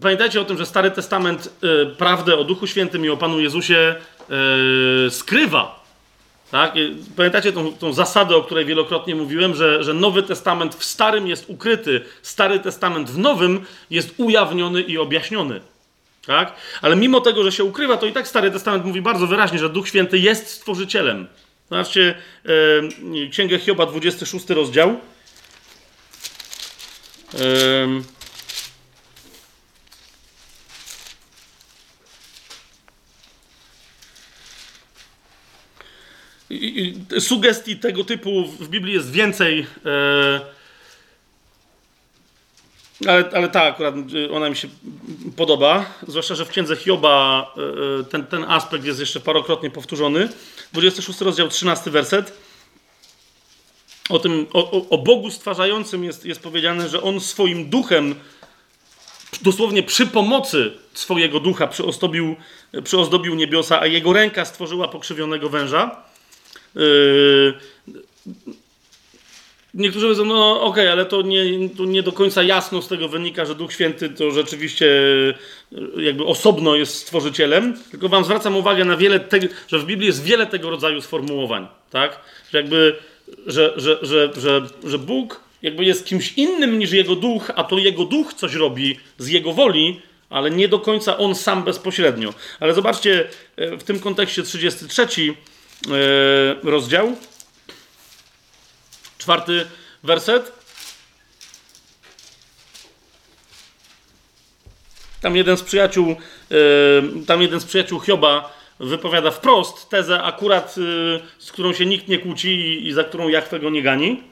pamiętajcie 0.02 0.40
o 0.40 0.44
tym, 0.44 0.58
że 0.58 0.66
Stary 0.66 0.90
Testament 0.90 1.52
y, 1.64 1.86
prawdę 1.86 2.36
o 2.36 2.44
Duchu 2.44 2.66
Świętym 2.66 3.04
i 3.04 3.08
o 3.08 3.16
Panu 3.16 3.40
Jezusie 3.40 3.94
y, 5.06 5.10
skrywa. 5.10 5.84
Tak? 6.50 6.74
Pamiętacie 7.16 7.52
tą, 7.52 7.72
tą, 7.72 7.92
zasadę, 7.92 8.36
o 8.36 8.42
której 8.42 8.64
wielokrotnie 8.64 9.14
mówiłem, 9.14 9.54
że, 9.54 9.84
że 9.84 9.94
Nowy 9.94 10.22
Testament 10.22 10.74
w 10.74 10.84
Starym 10.84 11.26
jest 11.26 11.44
ukryty, 11.48 12.00
Stary 12.22 12.60
Testament 12.60 13.10
w 13.10 13.18
Nowym 13.18 13.60
jest 13.90 14.14
ujawniony 14.16 14.82
i 14.82 14.98
objaśniony. 14.98 15.60
Tak? 16.26 16.52
Ale 16.82 16.96
mimo 16.96 17.20
tego, 17.20 17.44
że 17.44 17.52
się 17.52 17.64
ukrywa, 17.64 17.96
to 17.96 18.06
i 18.06 18.12
tak 18.12 18.28
Stary 18.28 18.50
Testament 18.50 18.84
mówi 18.84 19.02
bardzo 19.02 19.26
wyraźnie, 19.26 19.58
że 19.58 19.68
Duch 19.68 19.88
Święty 19.88 20.18
jest 20.18 20.50
stworzycielem. 20.50 21.26
Zobaczcie 21.70 22.14
e, 22.44 23.28
Księgę 23.30 23.58
Hioba, 23.58 23.86
26 23.86 24.50
rozdział. 24.50 25.00
E, 27.34 28.02
sugestii 37.20 37.76
tego 37.76 38.04
typu 38.04 38.44
w 38.60 38.68
Biblii 38.68 38.94
jest 38.94 39.10
więcej. 39.10 39.66
E, 39.86 40.40
ale, 43.06 43.30
ale 43.32 43.48
ta 43.48 43.62
akurat 43.62 43.94
ona 44.32 44.50
mi 44.50 44.56
się 44.56 44.68
podoba. 45.36 45.94
Zwłaszcza, 46.08 46.34
że 46.34 46.44
w 46.44 46.48
księdze 46.48 46.76
Hioba 46.76 47.46
e, 48.00 48.04
ten, 48.04 48.26
ten 48.26 48.44
aspekt 48.44 48.84
jest 48.84 49.00
jeszcze 49.00 49.20
parokrotnie 49.20 49.70
powtórzony. 49.70 50.28
26 50.72 51.20
rozdział, 51.20 51.48
13 51.48 51.90
werset. 51.90 52.32
O 54.08 54.18
tym, 54.18 54.46
o, 54.52 54.88
o 54.88 54.98
Bogu 54.98 55.30
stwarzającym 55.30 56.04
jest, 56.04 56.24
jest 56.24 56.40
powiedziane, 56.40 56.88
że 56.88 57.02
On 57.02 57.20
swoim 57.20 57.70
duchem, 57.70 58.14
dosłownie 59.42 59.82
przy 59.82 60.06
pomocy 60.06 60.72
swojego 60.94 61.40
ducha 61.40 61.66
przyozdobił, 61.66 62.36
przyozdobił 62.84 63.34
niebiosa, 63.34 63.80
a 63.80 63.86
Jego 63.86 64.12
ręka 64.12 64.44
stworzyła 64.44 64.88
pokrzywionego 64.88 65.48
węża. 65.48 66.02
Yy, 66.74 67.54
niektórzy 69.74 70.06
powiedzą, 70.06 70.24
no 70.24 70.62
okej, 70.62 70.84
okay, 70.84 70.92
ale 70.92 71.06
to 71.06 71.22
nie, 71.22 71.68
to 71.76 71.84
nie 71.84 72.02
do 72.02 72.12
końca 72.12 72.42
jasno 72.42 72.82
z 72.82 72.88
tego 72.88 73.08
wynika, 73.08 73.44
że 73.44 73.54
Duch 73.54 73.72
Święty 73.72 74.10
to 74.10 74.30
rzeczywiście 74.30 74.86
yy, 75.72 76.02
jakby 76.04 76.24
osobno 76.24 76.76
jest 76.76 76.94
stworzycielem, 76.94 77.74
tylko 77.90 78.08
wam 78.08 78.24
zwracam 78.24 78.56
uwagę 78.56 78.84
na 78.84 78.96
wiele 78.96 79.20
tego, 79.20 79.46
że 79.68 79.78
w 79.78 79.86
Biblii 79.86 80.06
jest 80.06 80.24
wiele 80.24 80.46
tego 80.46 80.70
rodzaju 80.70 81.00
sformułowań, 81.00 81.66
tak? 81.90 82.20
Że 82.52 82.58
jakby, 82.58 82.96
że, 83.46 83.72
że, 83.76 83.98
że, 84.02 84.32
że, 84.36 84.62
że 84.84 84.98
Bóg 84.98 85.40
jakby 85.62 85.84
jest 85.84 86.06
kimś 86.06 86.32
innym 86.32 86.78
niż 86.78 86.92
Jego 86.92 87.16
Duch, 87.16 87.50
a 87.54 87.64
to 87.64 87.78
Jego 87.78 88.04
Duch 88.04 88.34
coś 88.34 88.54
robi 88.54 88.98
z 89.18 89.28
Jego 89.28 89.52
woli, 89.52 90.00
ale 90.30 90.50
nie 90.50 90.68
do 90.68 90.78
końca 90.78 91.18
On 91.18 91.34
sam 91.34 91.64
bezpośrednio. 91.64 92.34
Ale 92.60 92.74
zobaczcie, 92.74 93.28
yy, 93.56 93.76
w 93.76 93.82
tym 93.82 94.00
kontekście 94.00 94.42
33 94.42 95.06
E, 95.86 96.70
rozdział. 96.70 97.16
Czwarty 99.28 99.66
werset. 100.02 100.52
Tam 105.20 105.36
jeden 105.36 105.56
z 105.56 105.62
przyjaciół, 105.62 106.06
e, 106.10 106.16
tam 107.26 107.42
jeden 107.42 107.60
z 107.60 107.64
przyjaciół 107.64 108.00
Hioba 108.00 108.52
wypowiada 108.80 109.30
wprost 109.30 109.88
tezę 109.88 110.22
akurat, 110.22 110.74
e, 110.78 111.42
z 111.42 111.52
którą 111.52 111.72
się 111.72 111.86
nikt 111.86 112.08
nie 112.08 112.18
kłóci 112.18 112.86
i 112.86 112.92
za 112.92 113.04
którą 113.04 113.28
Jachwę 113.28 113.60
go 113.60 113.70
nie 113.70 113.82
gani. 113.82 114.22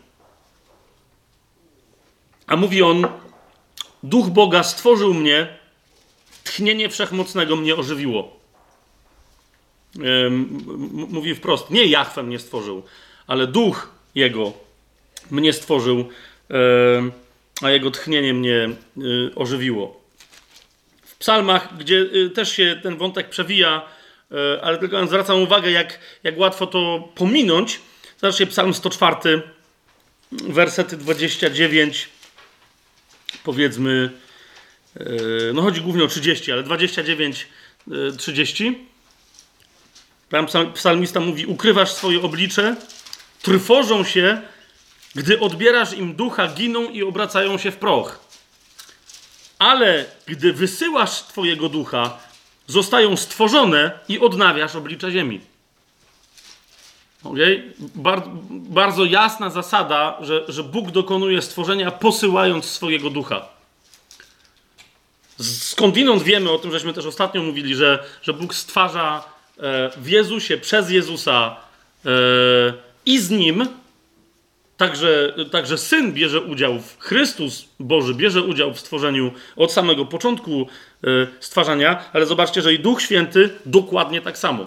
A 2.47 2.57
mówi 2.57 2.83
on, 2.83 3.07
Duch 4.03 4.29
Boga 4.29 4.63
stworzył 4.63 5.15
mnie, 5.15 5.59
tchnienie 6.45 6.89
wszechmocnego 6.89 7.57
mnie 7.57 7.77
ożywiło 7.77 8.37
mówi 10.91 11.35
wprost, 11.35 11.71
nie 11.71 11.87
Jachwę 11.87 12.23
mnie 12.23 12.39
stworzył, 12.39 12.83
ale 13.27 13.47
duch 13.47 13.91
jego 14.15 14.66
mnie 15.31 15.53
stworzył, 15.53 16.09
a 17.63 17.71
jego 17.71 17.91
tchnienie 17.91 18.35
mnie 18.35 18.69
y, 18.99 19.31
ożywiło. 19.35 20.01
W 21.03 21.17
psalmach, 21.17 21.77
gdzie 21.77 21.97
y, 21.97 22.31
też 22.31 22.53
się 22.53 22.81
ten 22.83 22.97
wątek 22.97 23.29
przewija, 23.29 23.83
ale 24.63 24.79
tylko 24.79 25.07
zwracam 25.07 25.43
uwagę, 25.43 25.71
jak, 25.71 25.99
jak 26.23 26.39
łatwo 26.39 26.67
to 26.67 27.09
pominąć. 27.15 27.81
Zobaczcie, 28.21 28.47
psalm 28.47 28.75
104, 28.75 29.43
wersety 30.33 30.97
29, 30.97 32.09
powiedzmy, 33.45 34.11
no 35.55 35.63
chodzi 35.63 35.81
głównie 35.81 36.05
o 36.05 36.09
30, 36.09 36.53
ale 36.53 36.63
29, 36.63 37.47
30. 38.19 38.87
Tam 40.29 40.47
psalmista 40.75 41.21
mówi: 41.21 41.47
Ukrywasz 41.47 41.93
swoje 41.93 42.23
oblicze, 42.23 42.77
trwożą 43.43 44.05
się, 44.05 44.43
gdy 45.17 45.41
odbierasz 45.41 45.93
im 45.93 46.15
ducha, 46.15 46.49
giną 46.49 46.91
i 46.91 47.03
obracają 47.03 47.59
się 47.59 47.71
w 47.71 47.77
proch. 47.77 48.21
Ale 49.59 50.05
gdy 50.27 50.53
wysyłasz 50.53 51.23
Twojego 51.23 51.69
ducha, 51.69 52.19
zostają 52.67 53.17
stworzone 53.17 53.99
i 54.09 54.19
odnawiasz 54.19 54.77
oblicze 54.77 55.11
ziemi. 55.11 55.41
Okay? 57.25 57.73
Bar 57.79 58.23
bardzo 58.51 59.05
jasna 59.05 59.51
zasada, 59.51 60.19
że, 60.21 60.45
że 60.49 60.65
Bóg 60.65 60.91
dokonuje 60.91 61.43
stworzenia 61.43 61.91
posyłając 61.91 62.65
swojego 62.65 63.11
ducha. 63.11 63.49
Skądinąd 65.41 66.23
wiemy 66.23 66.51
o 66.51 66.59
tym, 66.59 66.73
żeśmy 66.73 66.93
też 66.93 67.07
ostatnio 67.07 67.43
mówili, 67.43 67.75
że, 67.75 68.05
że 68.23 68.33
Bóg 68.33 68.55
stwarza 68.55 69.37
E, 69.63 69.91
w 69.97 70.09
Jezusie, 70.09 70.59
przez 70.59 70.91
Jezusa 70.91 71.57
e, 72.07 72.11
i 73.07 73.19
z 73.19 73.31
Nim, 73.31 73.69
także, 74.77 75.35
także 75.51 75.79
Syn 75.79 76.13
bierze 76.13 76.41
udział, 76.41 76.81
w 76.81 76.99
Chrystus 76.99 77.69
Boży 77.81 78.15
bierze 78.15 78.43
udział 78.43 78.75
w 78.75 78.81
stworzeniu 78.81 79.33
od 79.57 79.73
samego 79.73 80.05
początku 80.05 80.67
e, 81.05 81.07
stwarzania, 81.41 82.05
ale 82.13 82.27
zobaczcie, 82.27 82.63
że 82.63 82.75
i 82.75 82.79
Duch 82.79 83.03
Święty 83.03 83.51
dokładnie 83.67 84.21
tak 84.21 84.39
samo. 84.39 84.67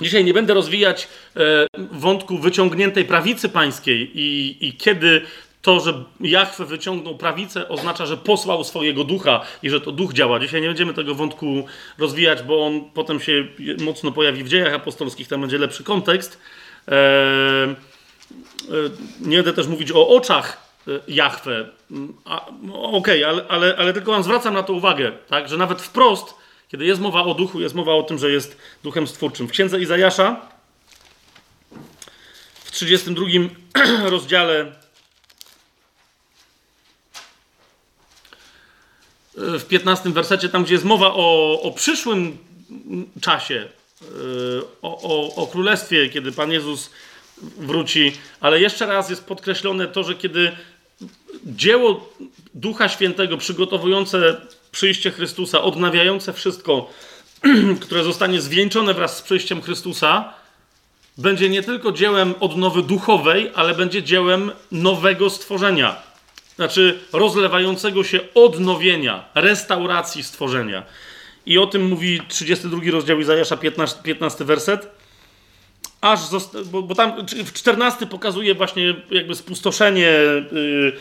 Dzisiaj 0.00 0.24
nie 0.24 0.34
będę 0.34 0.54
rozwijać 0.54 1.08
wątku 1.92 2.38
wyciągniętej 2.38 3.04
prawicy 3.04 3.48
pańskiej 3.48 4.10
i, 4.14 4.56
i 4.68 4.72
kiedy 4.72 5.22
To, 5.62 5.80
że 5.80 6.04
Jachwę 6.20 6.64
wyciągnął 6.64 7.18
prawicę, 7.18 7.68
oznacza, 7.68 8.06
że 8.06 8.16
posłał 8.16 8.64
swojego 8.64 9.04
ducha 9.04 9.40
i 9.62 9.70
że 9.70 9.80
to 9.80 9.92
duch 9.92 10.12
działa. 10.12 10.40
Dzisiaj 10.40 10.60
nie 10.60 10.68
będziemy 10.68 10.94
tego 10.94 11.14
wątku 11.14 11.64
rozwijać, 11.98 12.42
bo 12.42 12.66
on 12.66 12.90
potem 12.94 13.20
się 13.20 13.46
mocno 13.80 14.12
pojawi 14.12 14.44
w 14.44 14.48
dziejach 14.48 14.74
apostolskich, 14.74 15.28
tam 15.28 15.40
będzie 15.40 15.58
lepszy 15.58 15.84
kontekst. 15.84 16.40
Eee, 16.88 17.76
nie 19.20 19.36
będę 19.36 19.52
też 19.52 19.66
mówić 19.66 19.92
o 19.92 20.08
oczach 20.08 20.70
Jachwę. 21.08 21.68
Okej, 22.72 23.24
okay, 23.24 23.26
ale, 23.26 23.44
ale, 23.48 23.76
ale 23.76 23.92
tylko 23.92 24.12
wam 24.12 24.22
zwracam 24.22 24.54
na 24.54 24.62
to 24.62 24.72
uwagę, 24.72 25.12
tak, 25.28 25.48
że 25.48 25.56
nawet 25.56 25.82
wprost, 25.82 26.34
kiedy 26.68 26.84
jest 26.84 27.00
mowa 27.00 27.22
o 27.22 27.34
duchu, 27.34 27.60
jest 27.60 27.74
mowa 27.74 27.92
o 27.92 28.02
tym, 28.02 28.18
że 28.18 28.30
jest 28.30 28.56
duchem 28.82 29.06
stwórczym. 29.06 29.48
W 29.48 29.50
księdze 29.50 29.80
Izajasza 29.80 30.40
w 32.54 32.70
32 32.70 33.26
rozdziale 34.10 34.72
w 39.34 39.64
15 39.64 40.10
wersecie, 40.10 40.48
tam 40.48 40.64
gdzie 40.64 40.74
jest 40.74 40.84
mowa 40.84 41.14
o, 41.14 41.60
o 41.62 41.70
przyszłym 41.70 42.38
czasie, 43.20 43.68
o, 44.82 45.02
o, 45.02 45.34
o 45.34 45.46
królestwie, 45.46 46.08
kiedy 46.08 46.32
Pan 46.32 46.52
Jezus 46.52 46.90
wróci, 47.42 48.12
ale 48.40 48.60
jeszcze 48.60 48.86
raz 48.86 49.10
jest 49.10 49.24
podkreślone 49.24 49.86
to, 49.86 50.04
że 50.04 50.14
kiedy 50.14 50.52
dzieło 51.46 52.08
Ducha 52.54 52.88
Świętego 52.88 53.36
przygotowujące 53.36 54.40
przyjście 54.72 55.10
Chrystusa, 55.10 55.62
odnawiające 55.62 56.32
wszystko, 56.32 56.90
które 57.80 58.04
zostanie 58.04 58.40
zwieńczone 58.40 58.94
wraz 58.94 59.16
z 59.16 59.22
przyjściem 59.22 59.62
Chrystusa, 59.62 60.34
będzie 61.18 61.48
nie 61.48 61.62
tylko 61.62 61.92
dziełem 61.92 62.34
odnowy 62.40 62.82
duchowej, 62.82 63.50
ale 63.54 63.74
będzie 63.74 64.02
dziełem 64.02 64.50
nowego 64.72 65.30
stworzenia. 65.30 66.02
Znaczy 66.56 66.98
rozlewającego 67.12 68.04
się 68.04 68.20
odnowienia, 68.34 69.24
restauracji 69.34 70.22
stworzenia. 70.22 70.82
I 71.46 71.58
o 71.58 71.66
tym 71.66 71.88
mówi 71.88 72.20
32 72.28 72.80
rozdział 72.90 73.20
Izajasza, 73.20 73.56
15, 73.56 74.02
15 74.02 74.44
werset 74.44 74.99
aż 76.00 76.20
bo, 76.64 76.82
bo, 76.82 76.94
tam 76.94 77.26
w 77.26 77.52
14 77.52 78.06
pokazuje 78.06 78.54
właśnie 78.54 78.94
jakby 79.10 79.34
spustoszenie, 79.34 80.10
yy, 80.52 80.92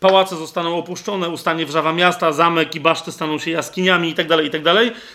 pałace 0.00 0.36
zostaną 0.36 0.78
opuszczone, 0.78 1.28
ustanie 1.28 1.66
wrzawa 1.66 1.92
miasta, 1.92 2.32
zamek 2.32 2.74
i 2.74 2.80
baszty 2.80 3.12
staną 3.12 3.38
się 3.38 3.50
jaskiniami 3.50 4.08
i 4.08 4.14
tak 4.14 4.28
dalej, 4.28 4.46
i 4.46 4.50
tak. 4.50 4.62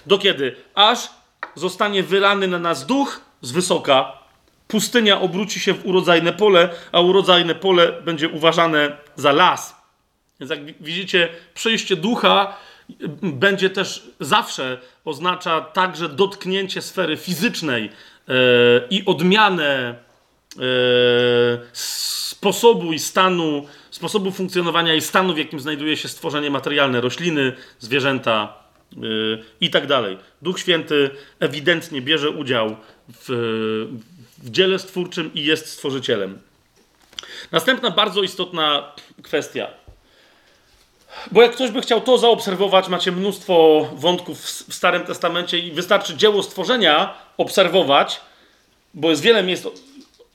Do 0.06 0.18
kiedy? 0.18 0.56
Aż 0.76 1.10
zostanie 1.56 2.04
wylany 2.04 2.48
na 2.48 2.60
nas 2.60 2.86
duch 2.86 3.22
z 3.42 3.52
wysoka, 3.52 4.12
pustynia 4.68 5.22
obróci 5.22 5.60
się 5.60 5.74
w 5.74 5.86
urodzajne 5.86 6.34
pole, 6.34 6.70
a 6.92 7.02
urodzajne 7.02 7.56
pole 7.56 7.92
będzie 8.06 8.30
uważane 8.30 8.98
za 9.16 9.32
las. 9.32 9.76
Więc 10.40 10.50
jak 10.50 10.84
widzicie, 10.84 11.30
przyjście 11.54 11.96
ducha 11.96 12.58
będzie 13.22 13.70
też 13.70 14.10
zawsze 14.20 14.78
oznacza 15.06 15.62
także 15.62 16.10
dotknięcie 16.10 16.82
sfery 16.82 17.18
fizycznej, 17.18 17.90
i 18.90 19.04
odmianę 19.06 19.96
e, 20.56 20.64
sposobu 21.74 22.94
i 22.94 23.00
stanu, 23.00 23.68
sposobu 23.92 24.32
funkcjonowania 24.32 24.94
i 24.94 25.02
stanu, 25.02 25.34
w 25.34 25.38
jakim 25.38 25.60
znajduje 25.60 25.98
się 25.98 26.08
stworzenie 26.08 26.50
materialne, 26.50 27.02
rośliny, 27.02 27.54
zwierzęta 27.80 28.54
e, 28.94 28.98
i 29.62 29.70
tak 29.70 29.88
dalej. 29.88 30.18
Duch 30.42 30.60
Święty 30.60 31.10
ewidentnie 31.40 32.02
bierze 32.02 32.30
udział 32.30 32.76
w, 33.10 33.26
w 34.38 34.50
dziele 34.50 34.80
stwórczym 34.80 35.34
i 35.34 35.44
jest 35.44 35.70
stworzycielem. 35.70 36.40
Następna 37.52 37.92
bardzo 37.92 38.24
istotna 38.24 38.92
kwestia. 39.24 39.68
Bo 41.32 41.42
jak 41.42 41.52
ktoś 41.52 41.72
by 41.72 41.82
chciał 41.82 42.02
to 42.02 42.18
zaobserwować, 42.18 42.88
macie 42.88 43.12
mnóstwo 43.12 43.88
wątków 43.96 44.40
w 44.42 44.74
Starym 44.74 45.04
Testamencie 45.04 45.60
i 45.60 45.72
wystarczy 45.72 46.16
dzieło 46.16 46.44
stworzenia 46.44 47.23
obserwować, 47.38 48.22
bo 48.94 49.10
jest 49.10 49.22
wiele 49.22 49.44
miejsc 49.44 49.68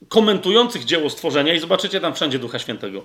komentujących 0.08 0.84
dzieło 0.84 1.10
stworzenia 1.10 1.54
i 1.54 1.58
zobaczycie 1.58 2.00
tam 2.00 2.14
wszędzie 2.14 2.38
Ducha 2.38 2.58
Świętego. 2.58 3.04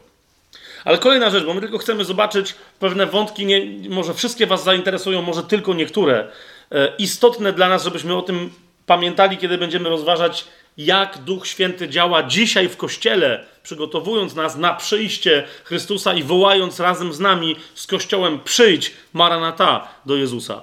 Ale 0.85 0.97
kolejna 0.97 1.29
rzecz, 1.29 1.45
bo 1.45 1.53
my 1.53 1.61
tylko 1.61 1.77
chcemy 1.77 2.05
zobaczyć 2.05 2.55
pewne 2.79 3.05
wątki, 3.05 3.45
nie, 3.45 3.89
może 3.89 4.13
wszystkie 4.13 4.47
Was 4.47 4.63
zainteresują, 4.63 5.21
może 5.21 5.43
tylko 5.43 5.73
niektóre. 5.73 6.27
E, 6.71 6.93
istotne 6.97 7.53
dla 7.53 7.69
nas, 7.69 7.83
żebyśmy 7.83 8.15
o 8.15 8.21
tym 8.21 8.49
pamiętali, 8.85 9.37
kiedy 9.37 9.57
będziemy 9.57 9.89
rozważać, 9.89 10.45
jak 10.77 11.17
Duch 11.17 11.47
Święty 11.47 11.89
działa 11.89 12.23
dzisiaj 12.23 12.69
w 12.69 12.77
Kościele, 12.77 13.45
przygotowując 13.63 14.35
nas 14.35 14.55
na 14.55 14.73
przyjście 14.73 15.43
Chrystusa 15.63 16.13
i 16.13 16.23
wołając 16.23 16.79
razem 16.79 17.13
z 17.13 17.19
nami, 17.19 17.55
z 17.75 17.87
Kościołem, 17.87 18.39
przyjdź, 18.43 18.93
Maranata, 19.13 19.87
do 20.05 20.15
Jezusa. 20.15 20.61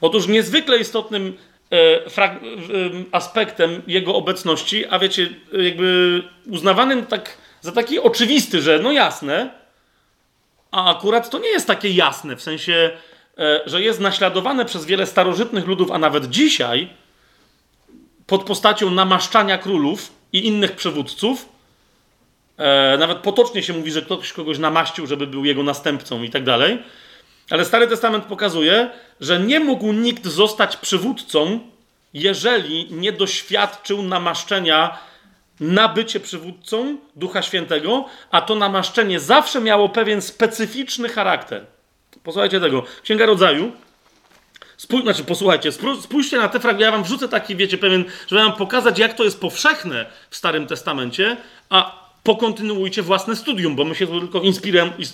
Otóż 0.00 0.26
niezwykle 0.26 0.78
istotnym 0.78 1.36
aspektem 3.12 3.82
Jego 3.86 4.14
obecności, 4.14 4.86
a 4.86 4.98
wiecie, 4.98 5.28
jakby 5.52 6.22
uznawanym 6.46 7.06
tak 7.06 7.38
za 7.60 7.72
taki 7.72 8.00
oczywisty, 8.00 8.62
że 8.62 8.78
no 8.78 8.92
jasne, 8.92 9.50
a 10.70 10.90
akurat 10.96 11.30
to 11.30 11.38
nie 11.38 11.48
jest 11.48 11.66
takie 11.66 11.90
jasne, 11.90 12.36
w 12.36 12.42
sensie, 12.42 12.90
e, 13.38 13.60
że 13.66 13.82
jest 13.82 14.00
naśladowane 14.00 14.64
przez 14.64 14.84
wiele 14.84 15.06
starożytnych 15.06 15.66
ludów, 15.66 15.90
a 15.90 15.98
nawet 15.98 16.26
dzisiaj, 16.26 16.88
pod 18.26 18.44
postacią 18.44 18.90
namaszczania 18.90 19.58
królów 19.58 20.12
i 20.32 20.46
innych 20.46 20.72
przywódców. 20.72 21.48
E, 22.56 22.96
nawet 22.98 23.18
potocznie 23.18 23.62
się 23.62 23.72
mówi, 23.72 23.90
że 23.90 24.02
ktoś 24.02 24.32
kogoś 24.32 24.58
namaścił, 24.58 25.06
żeby 25.06 25.26
był 25.26 25.44
jego 25.44 25.62
następcą 25.62 26.22
i 26.22 26.30
tak 26.30 26.44
dalej. 26.44 26.78
Ale 27.50 27.64
Stary 27.64 27.86
Testament 27.86 28.24
pokazuje, 28.24 28.90
że 29.20 29.40
nie 29.40 29.60
mógł 29.60 29.92
nikt 29.92 30.26
zostać 30.26 30.76
przywódcą, 30.76 31.60
jeżeli 32.14 32.92
nie 32.92 33.12
doświadczył 33.12 34.02
namaszczenia 34.02 34.98
na 35.60 35.88
bycie 35.88 36.20
przywódcą 36.20 36.96
Ducha 37.16 37.42
Świętego, 37.42 38.04
a 38.30 38.40
to 38.40 38.54
namaszczenie 38.54 39.20
zawsze 39.20 39.60
miało 39.60 39.88
pewien 39.88 40.22
specyficzny 40.22 41.08
charakter. 41.08 41.66
Posłuchajcie 42.22 42.60
tego. 42.60 42.84
Księga 43.02 43.26
Rodzaju, 43.26 43.72
Spój, 44.76 45.02
znaczy, 45.02 45.24
posłuchajcie, 45.24 45.72
spójrzcie 46.02 46.36
na 46.36 46.48
te 46.48 46.60
fragmenty. 46.60 46.84
Ja 46.84 46.92
wam 46.92 47.04
wrzucę 47.04 47.28
taki, 47.28 47.56
wiecie, 47.56 47.78
pewien, 47.78 48.04
żeby 48.26 48.42
wam 48.42 48.52
pokazać, 48.52 48.98
jak 48.98 49.14
to 49.14 49.24
jest 49.24 49.40
powszechne 49.40 50.06
w 50.30 50.36
Starym 50.36 50.66
Testamencie, 50.66 51.36
a 51.70 52.03
pokontynuujcie 52.24 53.02
własne 53.02 53.36
studium, 53.36 53.76
bo 53.76 53.84
my 53.84 53.94
się 53.94 54.06
tylko 54.06 54.42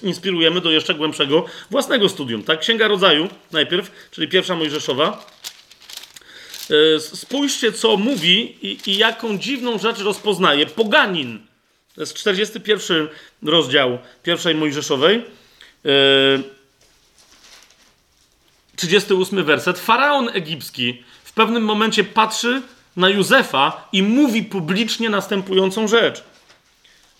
inspirujemy 0.03 0.61
do 0.61 0.71
jeszcze 0.71 0.95
głębszego 0.95 1.45
własnego 1.71 2.09
studium. 2.09 2.43
Tak? 2.43 2.61
Księga 2.61 2.89
Rodzaju 2.89 3.29
najpierw, 3.53 4.09
czyli 4.11 4.29
pierwsza 4.29 4.57
Mojżeszowa. 4.57 5.27
E, 6.97 7.01
spójrzcie, 7.01 7.73
co 7.73 7.97
mówi 7.97 8.57
i, 8.63 8.79
i 8.87 8.97
jaką 8.97 9.39
dziwną 9.39 9.79
rzecz 9.79 9.99
rozpoznaje 9.99 10.67
poganin. 10.67 11.39
To 11.95 12.01
jest 12.01 12.15
41 12.15 13.09
rozdział 13.43 13.99
pierwszej 14.23 14.55
Mojżeszowej. 14.55 15.25
Yy, 15.85 16.43
38 18.77 19.45
werset. 19.45 19.79
Faraon 19.79 20.29
egipski 20.33 21.03
w 21.25 21.33
pewnym 21.33 21.63
momencie 21.65 22.05
patrzy 22.05 22.63
na 22.97 23.09
Józefa 23.09 23.89
i 23.93 24.03
mówi 24.03 24.43
publicznie 24.43 25.11
następującą 25.11 25.89
rzecz. 25.89 26.25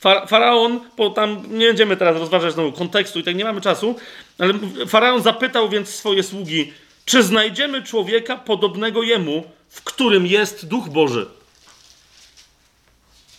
Faraon, 0.01 0.81
bo 0.97 1.11
tam 1.11 1.43
nie 1.51 1.67
będziemy 1.67 1.97
teraz 1.97 2.17
rozważać 2.17 2.53
znowu 2.53 2.73
kontekstu 2.73 3.19
i 3.19 3.23
tak 3.23 3.37
nie 3.37 3.45
mamy 3.45 3.61
czasu, 3.61 3.95
ale 4.39 4.55
faraon 4.87 5.23
zapytał 5.23 5.69
więc 5.69 5.89
swoje 5.89 6.23
sługi, 6.23 6.73
czy 7.05 7.23
znajdziemy 7.23 7.83
człowieka 7.83 8.37
podobnego 8.37 9.03
jemu, 9.03 9.45
w 9.69 9.83
którym 9.83 10.27
jest 10.27 10.67
duch 10.67 10.89
Boży? 10.89 11.27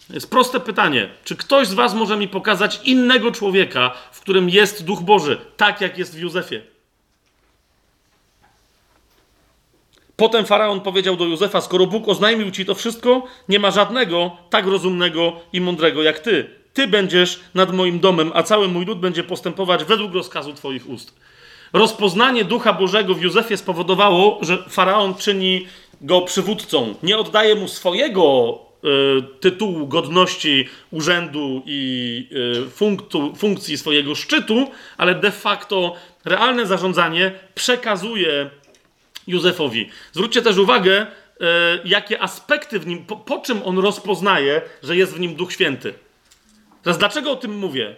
Jest 0.10 0.30
proste 0.30 0.60
pytanie. 0.60 1.10
Czy 1.24 1.36
ktoś 1.36 1.68
z 1.68 1.74
Was 1.74 1.94
może 1.94 2.18
mi 2.18 2.28
pokazać 2.28 2.80
innego 2.84 3.32
człowieka, 3.32 3.94
w 4.12 4.22
którym 4.22 4.50
jest 4.50 4.86
duch 4.86 5.02
Boży, 5.02 5.38
tak 5.58 5.82
jak 5.82 5.98
jest 5.98 6.16
w 6.16 6.20
Józefie? 6.20 6.71
Potem 10.22 10.46
faraon 10.46 10.82
powiedział 10.82 11.16
do 11.16 11.26
Józefa: 11.26 11.62
Skoro 11.62 11.86
Bóg 11.88 12.08
oznajmił 12.08 12.52
ci 12.52 12.66
to 12.66 12.76
wszystko, 12.76 13.24
nie 13.50 13.60
ma 13.60 13.72
żadnego 13.72 14.32
tak 14.50 14.66
rozumnego 14.66 15.34
i 15.54 15.62
mądrego 15.62 16.04
jak 16.04 16.20
ty. 16.20 16.50
Ty 16.74 16.88
będziesz 16.88 17.40
nad 17.54 17.74
moim 17.74 18.00
domem, 18.00 18.32
a 18.34 18.44
cały 18.44 18.68
mój 18.68 18.86
lud 18.86 19.00
będzie 19.00 19.24
postępować 19.24 19.84
według 19.84 20.14
rozkazu 20.14 20.54
twoich 20.54 20.90
ust. 20.90 21.20
Rozpoznanie 21.74 22.46
ducha 22.46 22.74
Bożego 22.74 23.14
w 23.14 23.22
Józefie 23.22 23.58
spowodowało, 23.58 24.40
że 24.42 24.58
faraon 24.70 25.16
czyni 25.16 25.68
go 26.02 26.22
przywódcą. 26.22 26.96
Nie 27.04 27.18
oddaje 27.18 27.56
mu 27.56 27.68
swojego 27.68 28.60
y, 28.84 29.40
tytułu, 29.40 29.88
godności, 29.88 30.68
urzędu 30.92 31.62
i 31.66 32.28
y, 32.66 32.70
funktu, 32.70 33.36
funkcji 33.36 33.78
swojego 33.78 34.16
szczytu, 34.16 34.68
ale 34.98 35.16
de 35.16 35.32
facto 35.32 35.96
realne 36.26 36.66
zarządzanie 36.66 37.32
przekazuje 37.56 38.50
Józefowi. 39.28 39.90
Zwróćcie 40.12 40.42
też 40.42 40.58
uwagę, 40.58 41.08
e, 41.42 41.80
jakie 41.86 42.22
aspekty 42.22 42.80
w 42.80 42.88
nim, 42.88 43.06
po, 43.06 43.16
po, 43.16 43.40
czym 43.40 43.64
on 43.64 43.80
rozpoznaje, 43.80 44.62
że 44.84 44.96
jest 44.96 45.16
w 45.16 45.20
nim 45.20 45.36
Duch 45.36 45.54
Święty. 45.54 45.94
Teraz 46.84 46.98
dlaczego 46.98 47.32
o 47.32 47.36
tym 47.36 47.58
mówię? 47.58 47.96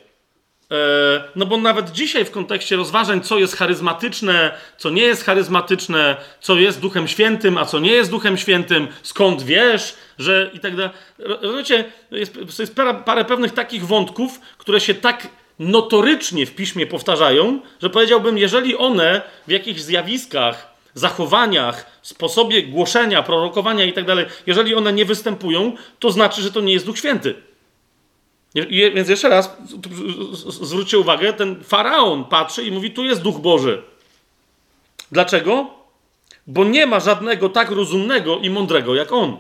E, 0.72 1.24
no 1.36 1.46
bo 1.46 1.58
nawet 1.58 1.92
dzisiaj 1.92 2.26
w 2.26 2.32
kontekście 2.32 2.76
rozważań, 2.76 3.22
co 3.22 3.40
jest 3.40 3.56
charyzmatyczne, 3.56 4.52
co 4.78 4.90
nie 4.90 5.02
jest 5.02 5.24
charyzmatyczne, 5.24 6.16
co 6.42 6.56
jest 6.56 6.80
Duchem 6.80 7.08
Świętym, 7.08 7.58
a 7.58 7.66
co 7.66 7.80
nie 7.80 7.92
jest 7.92 8.12
Duchem 8.12 8.38
Świętym, 8.38 8.88
skąd 9.04 9.44
wiesz, 9.44 9.96
że 10.20 10.52
i 10.54 10.60
tak 10.60 10.76
dalej. 10.76 10.92
Rozumiecie, 11.20 11.86
jest, 12.12 12.60
jest 12.60 12.76
parę, 12.76 12.94
parę 13.06 13.26
pewnych 13.26 13.54
takich 13.54 13.86
wątków, 13.88 14.40
które 14.58 14.80
się 14.80 14.94
tak 14.94 15.28
notorycznie 15.60 16.46
w 16.46 16.56
piśmie 16.56 16.88
powtarzają, 16.88 17.60
że 17.82 17.90
powiedziałbym, 17.90 18.38
jeżeli 18.38 18.78
one 18.78 19.22
w 19.48 19.52
jakichś 19.52 19.82
zjawiskach, 19.82 20.73
zachowaniach, 20.94 22.00
sposobie 22.02 22.64
głoszenia, 22.64 23.24
prorokowania 23.24 23.86
i 23.86 23.94
tak 23.94 24.06
jeżeli 24.48 24.76
one 24.76 24.94
nie 24.94 25.06
występują, 25.06 25.76
to 26.00 26.12
znaczy, 26.12 26.42
że 26.42 26.52
to 26.52 26.62
nie 26.62 26.74
jest 26.74 26.86
Duch 26.86 26.98
Święty. 26.98 27.36
Więc 28.96 29.10
jeszcze 29.10 29.30
raz 29.30 29.58
zwróćcie 30.48 31.00
uwagę, 31.00 31.34
ten 31.34 31.64
faraon 31.64 32.26
patrzy 32.26 32.64
i 32.64 32.72
mówi: 32.72 32.92
Tu 32.92 33.04
jest 33.04 33.22
duch 33.22 33.40
Boży. 33.40 33.82
Dlaczego? 35.12 35.70
Bo 36.48 36.64
nie 36.64 36.86
ma 36.86 37.00
żadnego 37.00 37.50
tak 37.50 37.72
rozumnego 37.72 38.40
i 38.40 38.50
mądrego 38.50 38.96
jak 38.96 39.12
on. 39.12 39.38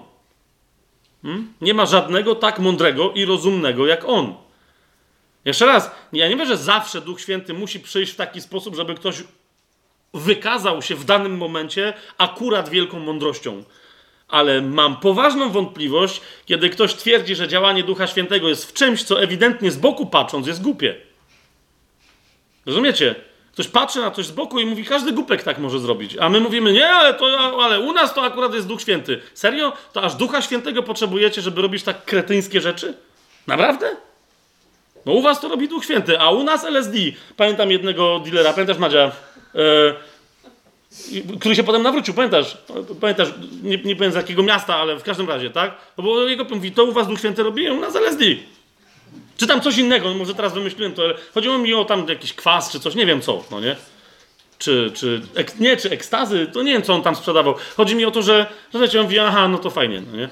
Hmm? 1.21 1.53
Nie 1.61 1.73
ma 1.73 1.85
żadnego 1.85 2.35
tak 2.35 2.59
mądrego 2.59 3.11
i 3.11 3.25
rozumnego 3.25 3.87
jak 3.87 4.05
on. 4.05 4.35
Jeszcze 5.45 5.65
raz, 5.65 5.91
ja 6.13 6.29
nie 6.29 6.35
wiem, 6.35 6.47
że 6.47 6.57
zawsze 6.57 7.01
Duch 7.01 7.21
Święty 7.21 7.53
musi 7.53 7.79
przyjść 7.79 8.13
w 8.13 8.15
taki 8.15 8.41
sposób, 8.41 8.75
żeby 8.75 8.95
ktoś 8.95 9.23
wykazał 10.13 10.81
się 10.81 10.95
w 10.95 11.05
danym 11.05 11.37
momencie 11.37 11.93
akurat 12.17 12.69
wielką 12.69 12.99
mądrością 12.99 13.63
ale 14.33 14.61
mam 14.61 14.97
poważną 14.97 15.49
wątpliwość, 15.49 16.21
kiedy 16.45 16.69
ktoś 16.69 16.93
twierdzi, 16.95 17.35
że 17.35 17.47
działanie 17.47 17.83
Ducha 17.83 18.07
Świętego 18.07 18.49
jest 18.49 18.65
w 18.69 18.73
czymś, 18.73 19.03
co 19.03 19.21
ewidentnie 19.23 19.71
z 19.71 19.77
boku 19.77 20.05
patrząc 20.05 20.47
jest 20.47 20.61
głupie. 20.61 20.95
Rozumiecie? 22.65 23.15
Ktoś 23.51 23.67
patrzy 23.67 23.99
na 23.99 24.11
coś 24.11 24.25
z 24.25 24.31
boku 24.31 24.59
i 24.59 24.65
mówi, 24.65 24.85
każdy 24.85 25.11
głupek 25.11 25.43
tak 25.43 25.57
może 25.57 25.79
zrobić. 25.79 26.17
A 26.17 26.29
my 26.29 26.39
mówimy, 26.39 26.73
nie, 26.73 26.89
ale, 26.89 27.13
to, 27.13 27.39
ale 27.63 27.79
u 27.79 27.93
nas 27.93 28.13
to 28.13 28.23
akurat 28.23 28.53
jest 28.53 28.67
Duch 28.67 28.81
Święty. 28.81 29.21
Serio? 29.33 29.73
To 29.93 30.01
aż 30.01 30.15
Ducha 30.15 30.41
Świętego 30.41 30.83
potrzebujecie, 30.83 31.41
żeby 31.41 31.61
robić 31.61 31.83
tak 31.83 32.05
kretyńskie 32.05 32.61
rzeczy? 32.61 32.93
Naprawdę? 33.47 33.95
No 35.05 35.13
u 35.13 35.21
was 35.21 35.41
to 35.41 35.47
robi 35.47 35.67
Duch 35.67 35.83
Święty, 35.83 36.19
a 36.19 36.31
u 36.31 36.43
nas 36.43 36.63
LSD. 36.63 36.97
Pamiętam 37.37 37.71
jednego 37.71 38.19
dealera, 38.19 38.53
pamiętasz 38.53 38.77
Madzia? 38.77 39.11
Yy, 39.53 39.95
który 41.39 41.55
się 41.55 41.63
potem 41.63 41.83
nawrócił, 41.83 42.13
pamiętasz? 42.13 42.57
Pamiętasz, 43.01 43.29
nie, 43.63 43.77
nie 43.77 43.95
powiem 43.95 44.11
z 44.11 44.15
jakiego 44.15 44.43
miasta, 44.43 44.75
ale 44.75 44.99
w 44.99 45.03
każdym 45.03 45.29
razie, 45.29 45.49
tak? 45.49 45.77
No 45.97 46.03
bo 46.03 46.27
jego 46.27 46.43
mówi, 46.43 46.71
to 46.71 46.83
u 46.83 46.91
was 46.91 47.07
Duch 47.07 47.19
Święty 47.19 47.43
robi, 47.43 47.69
u 47.69 47.79
nas. 47.79 47.93
Czy 49.37 49.47
tam 49.47 49.61
coś 49.61 49.77
innego, 49.77 50.09
no 50.09 50.15
może 50.15 50.35
teraz 50.35 50.53
wymyśliłem 50.53 50.93
to, 50.93 51.03
ale 51.03 51.13
chodziło 51.33 51.57
mi 51.57 51.73
o 51.73 51.85
tam 51.85 52.07
jakiś 52.09 52.33
kwas, 52.33 52.71
czy 52.71 52.79
coś, 52.79 52.95
nie 52.95 53.05
wiem 53.05 53.21
co, 53.21 53.43
no 53.51 53.59
nie? 53.59 53.75
Czy, 54.57 54.91
czy, 54.93 55.21
ek, 55.35 55.59
nie, 55.59 55.77
czy 55.77 55.89
ekstazy, 55.89 56.47
to 56.53 56.63
nie 56.63 56.73
wiem, 56.73 56.81
co 56.81 56.93
on 56.93 57.01
tam 57.01 57.15
sprzedawał. 57.15 57.55
Chodzi 57.77 57.95
mi 57.95 58.05
o 58.05 58.11
to, 58.11 58.21
że, 58.21 58.45
że 58.73 58.79
wiecie, 58.79 58.99
on 58.99 59.05
mówi, 59.05 59.19
aha, 59.19 59.47
no 59.47 59.57
to 59.57 59.69
fajnie, 59.69 60.01
no 60.11 60.17
nie? 60.17 60.29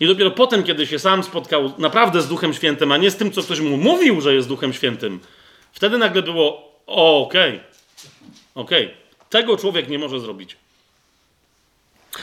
I 0.00 0.06
dopiero 0.06 0.30
potem, 0.30 0.62
kiedy 0.62 0.86
się 0.86 0.98
sam 0.98 1.22
spotkał 1.22 1.72
naprawdę 1.78 2.22
z 2.22 2.28
Duchem 2.28 2.54
Świętym, 2.54 2.92
a 2.92 2.96
nie 2.96 3.10
z 3.10 3.16
tym, 3.16 3.32
co 3.32 3.42
ktoś 3.42 3.60
mu 3.60 3.76
mówił, 3.76 4.20
że 4.20 4.34
jest 4.34 4.48
Duchem 4.48 4.72
Świętym, 4.72 5.20
wtedy 5.72 5.98
nagle 5.98 6.22
było, 6.22 6.72
okej, 6.86 7.50
okay, 7.50 7.73
Okay. 8.54 8.90
Tego 9.30 9.56
człowiek 9.56 9.88
nie 9.88 9.98
może 9.98 10.20
zrobić. 10.20 10.56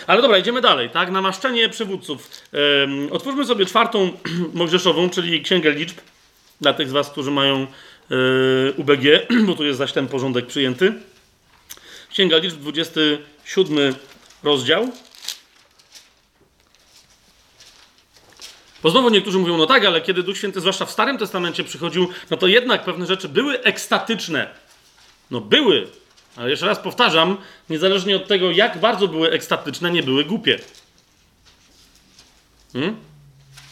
Ale 0.08 0.22
dobra, 0.22 0.38
idziemy 0.38 0.62
dalej, 0.62 0.90
tak? 0.90 1.12
Namaszczenie 1.12 1.70
przywódców. 1.70 2.30
Um, 2.54 3.10
otwórzmy 3.12 3.46
sobie 3.46 3.66
czwartą 3.66 4.12
Mojżeszową, 4.54 5.10
czyli 5.10 5.42
Księgę 5.42 5.72
Liczb, 5.72 5.98
dla 6.62 6.74
tych 6.74 6.90
z 6.90 6.92
Was, 6.92 7.10
którzy 7.10 7.32
mają 7.32 7.56
e, 7.58 7.68
UBG, 8.78 9.04
bo 9.48 9.54
tu 9.54 9.66
jest 9.66 9.78
zaś 9.78 9.92
ten 9.92 10.08
porządek 10.08 10.48
przyjęty. 10.48 10.94
Księga 12.10 12.38
Liczb, 12.38 12.58
27 12.58 13.96
rozdział. 14.44 14.92
Bo 18.84 18.90
znowu 18.90 19.10
niektórzy 19.10 19.38
mówią, 19.38 19.58
no 19.58 19.66
tak, 19.66 19.86
ale 19.86 20.02
kiedy 20.02 20.24
Duch 20.24 20.38
Święty, 20.38 20.60
zwłaszcza 20.60 20.86
w 20.86 20.92
Starym 20.92 21.18
Testamencie 21.18 21.64
przychodził, 21.64 22.08
no 22.30 22.38
to 22.38 22.48
jednak 22.48 22.84
pewne 22.84 23.06
rzeczy 23.06 23.30
były 23.30 23.62
ekstatyczne. 23.62 24.48
No 25.32 25.42
były, 25.42 25.88
ale 26.36 26.50
jeszcze 26.50 26.66
raz 26.66 26.80
powtarzam, 26.80 27.38
niezależnie 27.70 28.16
od 28.16 28.28
tego, 28.28 28.52
jak 28.52 28.80
bardzo 28.80 29.08
były 29.08 29.32
ekstatyczne, 29.32 29.92
nie 29.92 30.04
były 30.04 30.26
głupie. 30.26 30.60
Hmm? 32.74 32.96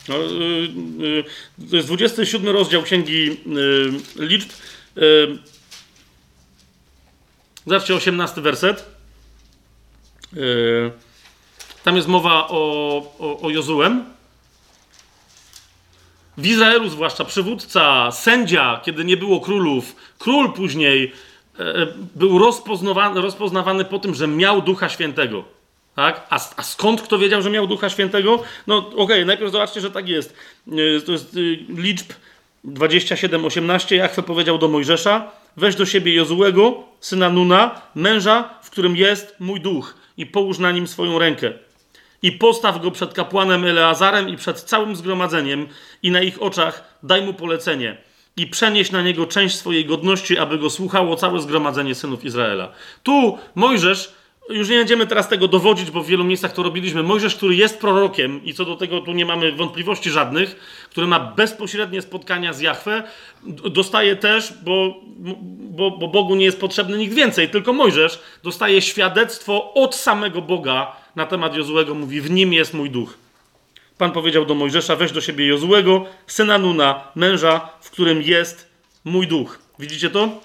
No, 0.10 0.18
yy, 0.18 0.70
yy, 0.98 1.24
to 1.70 1.76
jest 1.76 1.88
27 1.88 2.50
rozdział 2.50 2.84
Księgi 2.84 3.26
yy, 3.26 4.28
Liczb. 4.28 4.50
Yy, 4.96 5.38
zobaczcie, 7.66 7.96
18 7.96 8.42
werset. 8.42 8.86
Yy, 10.34 10.92
tam 11.84 11.96
jest 11.96 12.08
mowa 12.08 12.48
o, 12.48 12.98
o, 13.20 13.40
o 13.42 13.50
Jozułem. 13.50 14.06
W 16.38 16.46
Izraelu 16.46 16.90
zwłaszcza 16.90 17.26
przywódca, 17.26 18.12
sędzia, 18.12 18.82
kiedy 18.86 19.06
nie 19.06 19.18
było 19.18 19.40
królów, 19.40 19.96
król 20.20 20.54
później 20.54 21.14
był 22.16 22.40
rozpoznawany, 22.40 23.22
rozpoznawany 23.22 23.86
po 23.86 24.00
tym, 24.00 24.16
że 24.16 24.28
miał 24.28 24.62
Ducha 24.62 24.90
Świętego. 24.90 25.44
Tak? 25.96 26.28
A, 26.30 26.40
a 26.56 26.64
skąd 26.64 27.02
kto 27.02 27.18
wiedział, 27.18 27.42
że 27.42 27.50
miał 27.50 27.68
Ducha 27.68 27.90
Świętego? 27.90 28.44
No 28.68 28.78
okej, 28.78 28.98
okay, 28.98 29.26
najpierw 29.26 29.52
zobaczcie, 29.52 29.82
że 29.82 29.92
tak 29.92 30.10
jest. 30.10 30.36
E, 30.68 31.02
to 31.02 31.12
jest 31.12 31.38
liczb 31.70 32.14
27-18. 32.66 33.96
Jachwę 33.96 34.24
powiedział 34.24 34.58
do 34.58 34.68
Mojżesza, 34.68 35.32
weź 35.58 35.76
do 35.76 35.86
siebie 35.86 36.14
Jozułego, 36.14 36.84
syna 37.00 37.30
Nuna, 37.30 37.82
męża, 37.96 38.50
w 38.64 38.70
którym 38.70 38.96
jest 38.96 39.36
mój 39.40 39.62
duch 39.62 39.96
i 40.18 40.26
połóż 40.26 40.60
na 40.60 40.72
nim 40.72 40.88
swoją 40.88 41.20
rękę. 41.20 41.54
I 42.22 42.32
postaw 42.32 42.82
go 42.82 42.92
przed 42.92 43.14
kapłanem 43.14 43.66
Eleazarem 43.66 44.30
i 44.30 44.38
przed 44.38 44.62
całym 44.62 44.96
zgromadzeniem 44.96 45.68
i 46.04 46.12
na 46.12 46.22
ich 46.22 46.42
oczach 46.42 47.00
daj 47.04 47.22
mu 47.22 47.34
polecenie– 47.34 47.98
i 48.38 48.48
przenieść 48.48 48.92
na 48.92 49.02
niego 49.02 49.26
część 49.26 49.56
swojej 49.56 49.86
godności, 49.86 50.38
aby 50.38 50.58
go 50.58 50.70
słuchało 50.70 51.16
całe 51.16 51.40
zgromadzenie 51.40 51.96
synów 51.96 52.26
Izraela. 52.26 52.72
Tu 53.04 53.38
Mojżesz, 53.56 54.14
już 54.50 54.70
nie 54.70 54.78
będziemy 54.78 55.08
teraz 55.08 55.30
tego 55.30 55.48
dowodzić, 55.48 55.92
bo 55.92 56.04
w 56.04 56.08
wielu 56.08 56.24
miejscach 56.24 56.54
to 56.54 56.64
robiliśmy. 56.64 57.04
Mojżesz, 57.04 57.36
który 57.36 57.56
jest 57.56 57.80
prorokiem 57.80 58.44
i 58.44 58.54
co 58.54 58.66
do 58.66 58.76
tego 58.76 59.02
tu 59.02 59.14
nie 59.14 59.26
mamy 59.26 59.52
wątpliwości 59.52 60.10
żadnych, 60.10 60.56
który 60.90 61.08
ma 61.08 61.20
bezpośrednie 61.20 62.02
spotkania 62.02 62.54
z 62.54 62.62
Jahwe, 62.62 63.04
dostaje 63.72 64.16
też, 64.16 64.54
bo, 64.64 64.96
bo, 65.70 65.92
bo 65.92 66.08
Bogu 66.08 66.36
nie 66.36 66.46
jest 66.46 66.60
potrzebny 66.60 66.98
nikt 66.98 67.14
więcej, 67.14 67.50
tylko 67.50 67.74
Mojżesz 67.74 68.20
dostaje 68.44 68.82
świadectwo 68.82 69.74
od 69.74 69.96
samego 69.96 70.42
Boga 70.42 70.96
na 71.16 71.26
temat 71.26 71.56
Jozłego. 71.56 71.96
Mówi, 71.96 72.22
w 72.22 72.32
nim 72.32 72.54
jest 72.54 72.74
mój 72.74 72.90
duch. 72.90 73.29
Pan 74.00 74.12
powiedział 74.12 74.46
do 74.46 74.56
Mojżesza: 74.56 74.96
Weź 74.96 75.12
do 75.12 75.22
siebie 75.22 75.48
Jozłego, 75.48 76.06
syna 76.28 76.58
Nuna, 76.58 77.08
męża, 77.16 77.70
w 77.82 77.90
którym 77.90 78.22
jest 78.22 78.68
mój 79.04 79.28
duch. 79.28 79.60
Widzicie 79.80 80.10
to? 80.10 80.42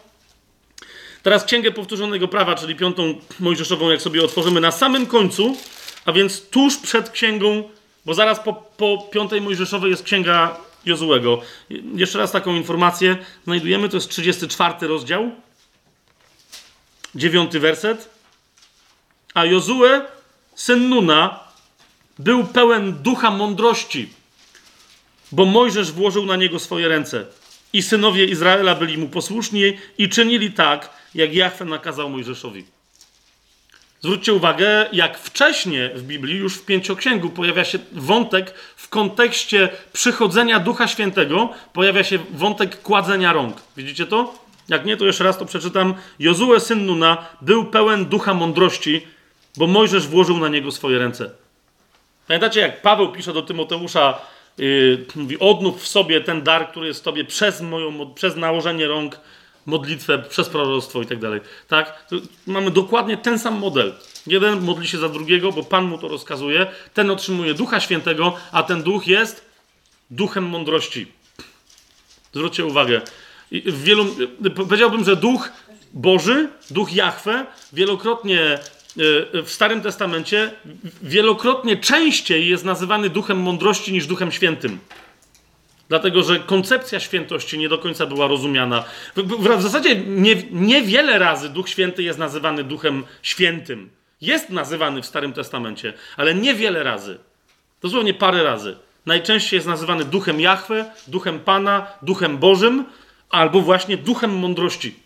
Teraz 1.23 1.45
Księgę 1.45 1.71
Powtórzonego 1.71 2.29
Prawa, 2.29 2.55
czyli 2.55 2.77
piątą 2.77 3.15
Mojżeszową, 3.41 3.91
jak 3.91 4.03
sobie 4.03 4.25
otworzymy 4.25 4.61
na 4.61 4.71
samym 4.71 5.07
końcu, 5.07 5.57
a 6.05 6.13
więc 6.13 6.49
tuż 6.49 6.77
przed 6.77 7.11
Księgą, 7.11 7.69
bo 8.05 8.15
zaraz 8.15 8.41
po, 8.41 8.53
po 8.53 8.99
piątej 8.99 9.41
Mojżeszowej 9.41 9.91
jest 9.91 10.03
Księga 10.03 10.57
Jozłego. 10.87 11.41
Jeszcze 11.95 12.19
raz 12.19 12.33
taką 12.33 12.55
informację 12.55 13.17
znajdujemy, 13.45 13.89
to 13.89 13.97
jest 13.97 14.09
34 14.09 14.87
rozdział, 14.87 15.31
dziewiąty 17.15 17.61
werset. 17.61 18.11
A 19.35 19.45
Jozue, 19.45 20.01
syn 20.55 20.89
Nuna, 20.89 21.44
był 22.19 22.45
pełen 22.45 22.93
ducha 22.93 23.31
mądrości, 23.31 24.09
bo 25.33 25.45
Mojżesz 25.45 25.93
włożył 25.93 26.27
na 26.27 26.37
niego 26.37 26.59
swoje 26.59 26.89
ręce. 26.89 27.27
I 27.73 27.83
synowie 27.83 28.25
Izraela 28.25 28.75
byli 28.75 28.99
mu 28.99 29.09
posłuszni 29.09 29.63
i 29.99 30.09
czynili 30.09 30.53
tak, 30.53 30.91
jak 31.15 31.35
Jahwe 31.35 31.65
nakazał 31.65 32.11
Mojżeszowi. 32.11 32.65
Zwróćcie 34.01 34.35
uwagę, 34.35 34.87
jak 34.93 35.19
wcześniej 35.19 35.91
w 35.95 36.03
Biblii, 36.03 36.37
już 36.37 36.55
w 36.55 36.65
pięcioksięgu, 36.65 37.31
pojawia 37.31 37.65
się 37.65 37.79
wątek 37.93 38.55
w 38.77 38.89
kontekście 38.89 39.69
przychodzenia 39.93 40.61
Ducha 40.61 40.89
Świętego, 40.89 41.49
pojawia 41.73 42.05
się 42.05 42.19
wątek 42.31 42.83
kładzenia 42.83 43.33
rąk. 43.33 43.57
Widzicie 43.77 44.07
to? 44.07 44.35
Jak 44.69 44.85
nie, 44.85 44.97
to 44.97 45.07
jeszcze 45.07 45.25
raz 45.25 45.39
to 45.39 45.47
przeczytam. 45.47 45.95
Jozue, 46.19 46.61
syn 46.61 46.87
Nuna, 46.87 47.27
był 47.41 47.65
pełen 47.65 48.05
ducha 48.05 48.35
mądrości, 48.35 49.07
bo 49.57 49.67
Mojżesz 49.67 50.09
włożył 50.09 50.39
na 50.39 50.49
niego 50.49 50.73
swoje 50.73 50.99
ręce. 50.99 51.44
Pamiętacie, 52.29 52.61
jak 52.61 52.83
Paweł 52.83 53.13
pisze 53.13 53.33
do 53.33 53.43
Tymoteusza, 53.43 54.21
yy, 54.59 55.07
mówi, 55.15 55.39
odnów 55.39 55.83
w 55.83 55.89
sobie 55.89 56.21
ten 56.21 56.43
dar, 56.43 56.69
który 56.71 56.87
jest 56.87 57.01
w 57.01 57.03
tobie 57.03 57.25
przez, 57.25 57.61
moją, 57.61 58.15
przez 58.15 58.37
nałożenie 58.37 58.87
rąk, 58.87 59.21
modlitwę, 59.67 60.19
przez 60.19 60.49
proroctwo 60.49 61.03
i 61.03 61.07
tak 61.07 61.19
dalej. 61.19 61.41
Tak? 61.69 62.07
mamy 62.47 62.71
dokładnie 62.71 63.17
ten 63.17 63.39
sam 63.39 63.59
model. 63.59 63.95
Jeden 64.27 64.61
modli 64.61 64.89
się 64.89 64.99
za 64.99 65.09
drugiego, 65.09 65.53
bo 65.53 65.63
Pan 65.63 65.85
mu 65.85 65.99
to 65.99 66.09
rozkazuje. 66.09 66.67
Ten 66.95 67.11
otrzymuje 67.11 67.55
Ducha 67.55 67.81
Świętego, 67.81 68.37
a 68.53 68.63
ten 68.63 68.83
Duch 68.83 69.07
jest 69.07 69.45
duchem 70.11 70.45
mądrości. 70.45 71.07
Zwróćcie 72.33 72.65
uwagę. 72.65 73.01
w 73.53 73.83
wielu, 73.83 74.07
powiedziałbym, 74.69 75.05
że 75.05 75.17
duch 75.17 75.49
Boży, 75.93 76.49
duch 76.71 76.93
Jahwe, 76.93 77.47
wielokrotnie 77.73 78.59
w 78.97 79.45
Starym 79.47 79.81
Testamencie, 79.81 80.51
wielokrotnie 81.03 81.77
częściej 81.77 82.49
jest 82.49 82.65
nazywany 82.65 83.11
duchem 83.11 83.41
mądrości 83.41 83.93
niż 83.93 84.07
duchem 84.07 84.33
świętym. 84.33 84.79
Dlatego, 85.89 86.23
że 86.23 86.39
koncepcja 86.39 87.01
świętości 87.01 87.59
nie 87.59 87.69
do 87.69 87.79
końca 87.79 88.07
była 88.07 88.27
rozumiana. 88.27 88.85
W, 89.17 89.23
w, 89.23 89.59
w 89.59 89.63
zasadzie 89.63 89.97
nie, 89.97 90.37
niewiele 90.51 91.19
razy 91.19 91.49
Duch 91.49 91.69
Święty 91.69 92.03
jest 92.03 92.19
nazywany 92.19 92.65
Duchem 92.65 93.05
Świętym. 93.23 93.91
Jest 94.21 94.51
nazywany 94.51 95.03
w 95.03 95.07
Starym 95.07 95.33
Testamencie, 95.33 95.93
ale 96.17 96.35
niewiele 96.35 96.83
razy. 96.83 97.19
Dosłownie 97.83 98.15
parę 98.15 98.43
razy. 98.43 98.77
Najczęściej 99.07 99.57
jest 99.57 99.67
nazywany 99.67 100.05
Duchem 100.05 100.41
Jahwe, 100.41 100.91
Duchem 101.09 101.41
Pana, 101.41 101.87
Duchem 102.03 102.39
Bożym, 102.39 102.85
albo 103.31 103.61
właśnie 103.61 103.97
Duchem 103.97 104.39
Mądrości. 104.39 105.04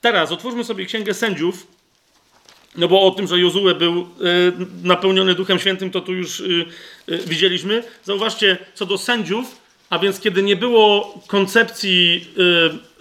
Teraz 0.00 0.32
otwórzmy 0.32 0.64
sobie 0.64 0.86
Księgę 0.86 1.14
Sędziów, 1.14 1.66
no 2.76 2.88
bo 2.88 3.02
o 3.02 3.10
tym, 3.10 3.26
że 3.26 3.38
Jozue 3.38 3.74
był 3.78 4.00
e, 4.00 4.06
napełniony 4.82 5.34
Duchem 5.34 5.58
Świętym, 5.58 5.90
to 5.90 6.00
tu 6.00 6.12
już 6.12 6.40
e, 6.40 6.44
e, 7.14 7.18
widzieliśmy. 7.18 7.82
Zauważcie, 8.04 8.58
co 8.74 8.86
do 8.86 8.98
sędziów, 8.98 9.60
a 9.90 9.98
więc 9.98 10.20
kiedy 10.20 10.42
nie 10.42 10.56
było 10.56 11.18
koncepcji 11.26 12.28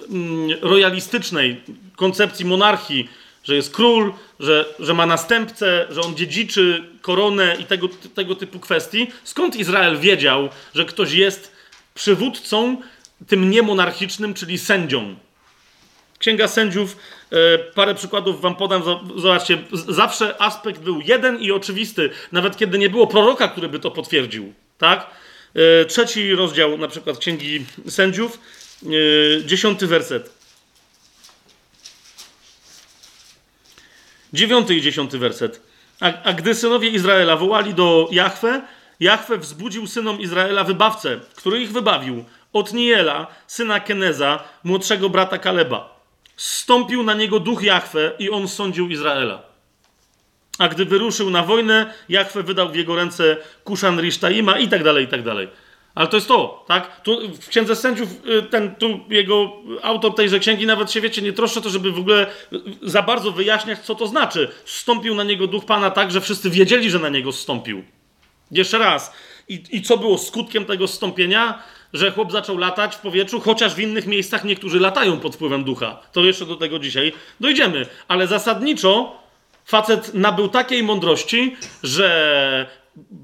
mm, 0.10 0.50
royalistycznej, 0.62 1.62
koncepcji 1.96 2.46
monarchii, 2.46 3.10
że 3.44 3.56
jest 3.56 3.76
król, 3.76 4.14
że, 4.40 4.66
że 4.80 4.94
ma 4.94 5.06
następcę, 5.06 5.88
że 5.90 6.02
on 6.02 6.16
dziedziczy 6.16 6.84
koronę 7.02 7.58
i 7.60 7.64
tego, 7.64 7.90
tego 8.16 8.36
typu 8.36 8.60
kwestii, 8.60 9.08
skąd 9.24 9.56
Izrael 9.56 10.00
wiedział, 10.00 10.50
że 10.76 10.86
ktoś 10.86 11.14
jest 11.14 11.52
przywódcą 11.94 12.82
tym 13.28 13.50
niemonarchicznym, 13.50 14.34
czyli 14.34 14.58
sędzią? 14.58 15.16
Księga 16.24 16.48
Sędziów, 16.48 16.98
e, 17.32 17.58
parę 17.60 17.96
przykładów 17.96 18.42
wam 18.42 18.56
podam. 18.56 18.84
Zobaczcie, 19.16 19.58
zawsze 19.72 20.42
aspekt 20.42 20.82
był 20.82 21.02
jeden 21.02 21.40
i 21.40 21.52
oczywisty, 21.52 22.10
nawet 22.32 22.58
kiedy 22.58 22.78
nie 22.78 22.90
było 22.90 23.08
proroka, 23.08 23.48
który 23.48 23.70
by 23.70 23.80
to 23.80 23.92
potwierdził. 23.92 24.54
Tak? 24.78 25.10
E, 25.54 25.86
trzeci 25.86 26.36
rozdział, 26.36 26.78
na 26.78 26.88
przykład 26.88 27.18
Księgi 27.18 27.66
Sędziów, 27.88 28.40
e, 28.84 29.46
dziesiąty 29.46 29.88
werset. 29.88 30.30
Dziewiąty 34.34 34.76
i 34.76 34.82
dziesiąty 34.82 35.18
werset. 35.18 35.62
A, 36.00 36.24
a 36.24 36.34
gdy 36.34 36.56
synowie 36.56 36.90
Izraela 36.90 37.38
wołali 37.38 37.74
do 37.74 38.08
Jahwe, 38.12 38.62
Jahwe 39.00 39.38
wzbudził 39.38 39.88
synom 39.88 40.22
Izraela 40.22 40.64
wybawcę, 40.64 41.20
który 41.36 41.62
ich 41.62 41.72
wybawił, 41.72 42.26
Otniela, 42.54 43.28
syna 43.48 43.80
Keneza, 43.80 44.44
młodszego 44.64 45.10
brata 45.10 45.38
Kaleba 45.38 45.93
Stąpił 46.36 47.04
na 47.04 47.14
niego 47.14 47.40
duch 47.40 47.64
Jahwe 47.64 48.12
i 48.20 48.30
on 48.30 48.48
sądził 48.48 48.90
Izraela. 48.90 49.44
A 50.60 50.68
gdy 50.68 50.86
wyruszył 50.86 51.30
na 51.30 51.44
wojnę, 51.44 51.94
Jahwe 52.10 52.44
wydał 52.44 52.70
w 52.70 52.76
jego 52.76 52.96
ręce 52.96 53.38
Kuszan 53.64 54.02
Rishtaima 54.02 54.60
i 54.60 54.68
tak 54.68 54.84
dalej, 54.84 55.06
i 55.06 55.08
tak 55.08 55.24
dalej. 55.24 55.48
Ale 55.96 56.08
to 56.08 56.18
jest 56.18 56.28
to, 56.28 56.66
tak? 56.68 57.02
Tu 57.02 57.34
w 57.42 57.48
Księdze 57.48 57.76
Sędziów 57.76 58.10
y, 58.28 58.44
ten, 58.44 58.76
tu 58.76 59.00
jego 59.10 59.52
autor 59.82 60.16
tejże 60.16 60.40
księgi 60.40 60.66
nawet 60.66 60.92
się, 60.92 61.02
wiecie, 61.02 61.22
nie 61.22 61.34
troszczy 61.34 61.62
to, 61.62 61.70
żeby 61.70 61.92
w 61.92 62.00
ogóle 62.00 62.28
za 62.82 63.02
bardzo 63.02 63.32
wyjaśniać, 63.32 63.80
co 63.80 63.96
to 63.96 64.08
znaczy. 64.08 64.52
Stąpił 64.66 65.16
na 65.16 65.24
niego 65.24 65.48
duch 65.48 65.66
Pana 65.66 65.92
tak, 65.92 66.12
że 66.12 66.22
wszyscy 66.22 66.50
wiedzieli, 66.50 66.90
że 66.90 67.00
na 67.00 67.10
niego 67.10 67.32
stąpił. 67.32 67.84
Jeszcze 68.52 68.78
raz. 68.78 69.14
I, 69.48 69.64
i 69.72 69.82
co 69.82 69.98
było 69.98 70.18
skutkiem 70.18 70.66
tego 70.66 70.88
stąpienia? 70.88 71.64
Że 71.94 72.12
chłop 72.12 72.32
zaczął 72.32 72.58
latać 72.58 72.96
w 72.96 73.00
powietrzu, 73.00 73.40
chociaż 73.40 73.76
w 73.76 73.80
innych 73.80 74.08
miejscach 74.08 74.44
niektórzy 74.44 74.80
latają 74.80 75.20
pod 75.20 75.36
wpływem 75.36 75.64
ducha. 75.64 76.00
To 76.12 76.22
jeszcze 76.22 76.46
do 76.46 76.56
tego 76.56 76.80
dzisiaj 76.80 77.14
dojdziemy. 77.40 77.86
Ale 78.08 78.28
zasadniczo 78.28 79.24
facet 79.66 80.14
nabył 80.14 80.48
takiej 80.48 80.84
mądrości, 80.84 81.56
że 81.84 82.68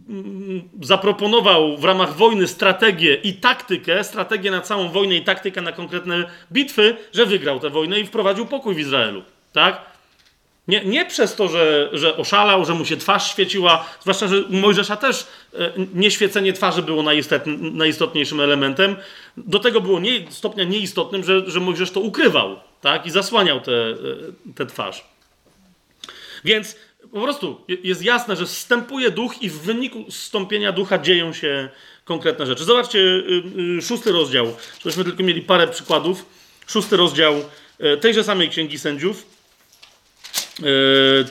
mm, 0.09 0.69
zaproponował 0.81 1.77
w 1.77 1.83
ramach 1.83 2.15
wojny 2.15 2.47
strategię 2.47 3.15
i 3.15 3.33
taktykę, 3.33 4.03
strategię 4.03 4.51
na 4.51 4.61
całą 4.61 4.89
wojnę 4.89 5.15
i 5.15 5.23
taktykę 5.23 5.61
na 5.61 5.71
konkretne 5.71 6.23
bitwy, 6.51 6.97
że 7.13 7.25
wygrał 7.25 7.59
tę 7.59 7.69
wojnę 7.69 7.99
i 7.99 8.05
wprowadził 8.05 8.45
pokój 8.45 8.75
w 8.75 8.79
Izraelu. 8.79 9.23
Tak? 9.53 9.98
Nie, 10.69 10.85
nie 10.85 11.05
przez 11.05 11.35
to, 11.35 11.47
że, 11.47 11.89
że 11.93 12.17
oszalał, 12.17 12.65
że 12.65 12.73
mu 12.73 12.85
się 12.85 12.97
twarz 12.97 13.31
świeciła, 13.31 13.85
zwłaszcza, 14.01 14.27
że 14.27 14.43
u 14.43 14.53
Mojżesza 14.53 14.95
też 14.95 15.27
e, 15.53 15.71
nieświecenie 15.93 16.53
twarzy 16.53 16.81
było 16.81 17.03
najistotniejszym 17.73 18.41
elementem. 18.41 18.95
Do 19.37 19.59
tego 19.59 19.81
było 19.81 19.99
nie, 19.99 20.31
stopnia 20.31 20.63
nieistotnym, 20.63 21.23
że, 21.23 21.49
że 21.49 21.59
Mojżesz 21.59 21.91
to 21.91 21.99
ukrywał 21.99 22.59
tak? 22.81 23.05
i 23.05 23.11
zasłaniał 23.11 23.61
tę 23.61 23.95
te 24.55 24.65
twarz. 24.65 25.05
Więc 26.45 26.75
po 27.11 27.21
prostu 27.21 27.61
jest 27.83 28.01
jasne, 28.01 28.35
że 28.35 28.45
wstępuje 28.45 29.11
duch 29.11 29.41
i 29.41 29.49
w 29.49 29.59
wyniku 29.59 30.05
stąpienia 30.09 30.71
ducha 30.71 30.97
dzieją 30.97 31.33
się 31.33 31.69
konkretne 32.05 32.45
rzeczy. 32.45 32.63
Zobaczcie 32.63 32.99
y, 32.99 33.43
y, 33.77 33.81
szósty 33.81 34.11
rozdział, 34.11 34.55
żebyśmy 34.79 35.03
tylko 35.03 35.23
mieli 35.23 35.41
parę 35.41 35.67
przykładów. 35.67 36.25
Szósty 36.67 36.97
rozdział 36.97 37.33
e, 37.79 37.97
tejże 37.97 38.23
samej 38.23 38.49
Księgi 38.49 38.79
Sędziów. 38.79 39.38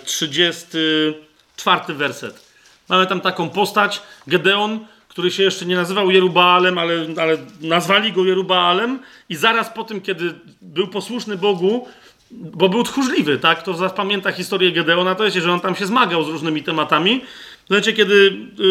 34 0.05 1.95
werset. 1.95 2.49
Mamy 2.89 3.07
tam 3.07 3.21
taką 3.21 3.51
postać, 3.51 4.03
Gedeon, 4.27 4.87
który 5.09 5.31
się 5.31 5.43
jeszcze 5.43 5.67
nie 5.67 5.77
nazywał 5.77 6.11
Jerubaalem, 6.11 6.79
ale, 6.79 6.95
ale 7.21 7.37
nazwali 7.61 8.13
go 8.13 8.25
Jerubaalem 8.25 8.99
i 9.29 9.37
zaraz 9.37 9.71
po 9.71 9.85
tym, 9.85 10.01
kiedy 10.01 10.35
był 10.63 10.89
posłuszny 10.89 11.37
Bogu, 11.37 11.89
bo 12.31 12.69
był 12.69 12.83
tchórzliwy, 12.83 13.39
tak? 13.39 13.63
To 13.63 13.91
pamięta 13.91 14.33
historię 14.33 14.73
Gedeona, 14.73 15.15
to 15.15 15.25
jest, 15.25 15.37
że 15.37 15.53
on 15.53 15.61
tam 15.61 15.77
się 15.77 15.87
zmagał 15.87 16.25
z 16.25 16.29
różnymi 16.29 16.63
tematami. 16.63 17.21
W 17.67 17.71
momencie, 17.71 17.93
kiedy 17.93 18.15
y, 18.15 18.65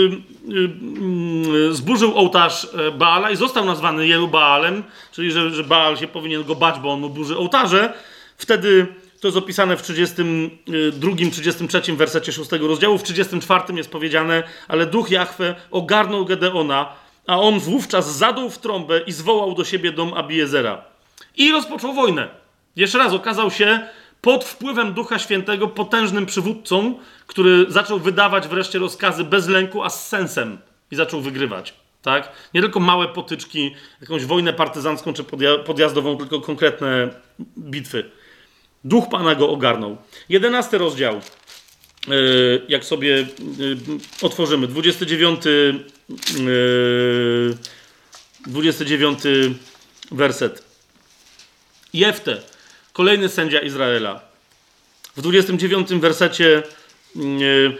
y, 0.53 0.69
y, 1.69 1.73
zburzył 1.73 2.17
ołtarz 2.17 2.67
e, 2.73 2.91
Baala 2.91 3.31
i 3.31 3.35
został 3.35 3.65
nazwany 3.65 4.07
Jerubaalem, 4.07 4.83
czyli 5.11 5.31
że, 5.31 5.51
że 5.51 5.63
Baal 5.63 5.97
się 5.97 6.07
powinien 6.07 6.43
go 6.43 6.55
bać, 6.55 6.79
bo 6.79 6.93
on 6.93 6.99
mu 6.99 7.09
burzy 7.09 7.37
ołtarze, 7.37 7.93
wtedy 8.37 8.87
to 9.21 9.27
jest 9.27 9.37
opisane 9.37 9.77
w 9.77 9.81
32, 9.81 11.11
33 11.31 11.93
wersecie 11.93 12.31
6 12.31 12.51
rozdziału. 12.51 12.97
W 12.97 13.03
34 13.03 13.73
jest 13.73 13.91
powiedziane, 13.91 14.43
ale 14.67 14.85
duch 14.85 15.11
Jahwe 15.11 15.55
ogarnął 15.71 16.25
Gedeona, 16.25 16.93
a 17.27 17.39
on 17.39 17.59
wówczas 17.59 18.15
zadął 18.15 18.49
w 18.49 18.57
trąbę 18.57 18.99
i 18.99 19.11
zwołał 19.11 19.55
do 19.55 19.63
siebie 19.63 19.91
dom 19.91 20.13
Abiezera. 20.13 20.85
I 21.37 21.51
rozpoczął 21.51 21.93
wojnę. 21.93 22.27
Jeszcze 22.75 22.97
raz 22.97 23.13
okazał 23.13 23.51
się 23.51 23.87
pod 24.21 24.45
wpływem 24.45 24.93
Ducha 24.93 25.19
Świętego 25.19 25.67
potężnym 25.67 26.25
przywódcą, 26.25 26.99
który 27.27 27.65
zaczął 27.69 27.99
wydawać 27.99 28.47
wreszcie 28.47 28.79
rozkazy 28.79 29.23
bez 29.23 29.47
lęku, 29.47 29.83
a 29.83 29.89
z 29.89 30.07
sensem 30.07 30.57
i 30.91 30.95
zaczął 30.95 31.21
wygrywać. 31.21 31.73
Tak? 32.01 32.31
Nie 32.53 32.61
tylko 32.61 32.79
małe 32.79 33.07
potyczki, 33.07 33.75
jakąś 34.01 34.25
wojnę 34.25 34.53
partyzancką 34.53 35.13
czy 35.13 35.23
podjazdową, 35.65 36.17
tylko 36.17 36.41
konkretne 36.41 37.09
bitwy. 37.57 38.11
Duch 38.83 39.09
Pana 39.09 39.35
go 39.35 39.49
ogarnął. 39.49 39.97
Jedenasty 40.29 40.77
rozdział. 40.77 41.21
E, 42.07 42.11
jak 42.67 42.85
sobie 42.85 43.19
e, 43.19 43.25
otworzymy, 44.21 44.67
29, 44.67 45.41
29 48.47 49.25
e, 49.25 49.29
werset. 50.11 50.63
Jefte, 51.93 52.41
kolejny 52.93 53.29
sędzia 53.29 53.59
Izraela. 53.59 54.21
W 55.15 55.21
29 55.21 55.89
wersecie 55.89 56.63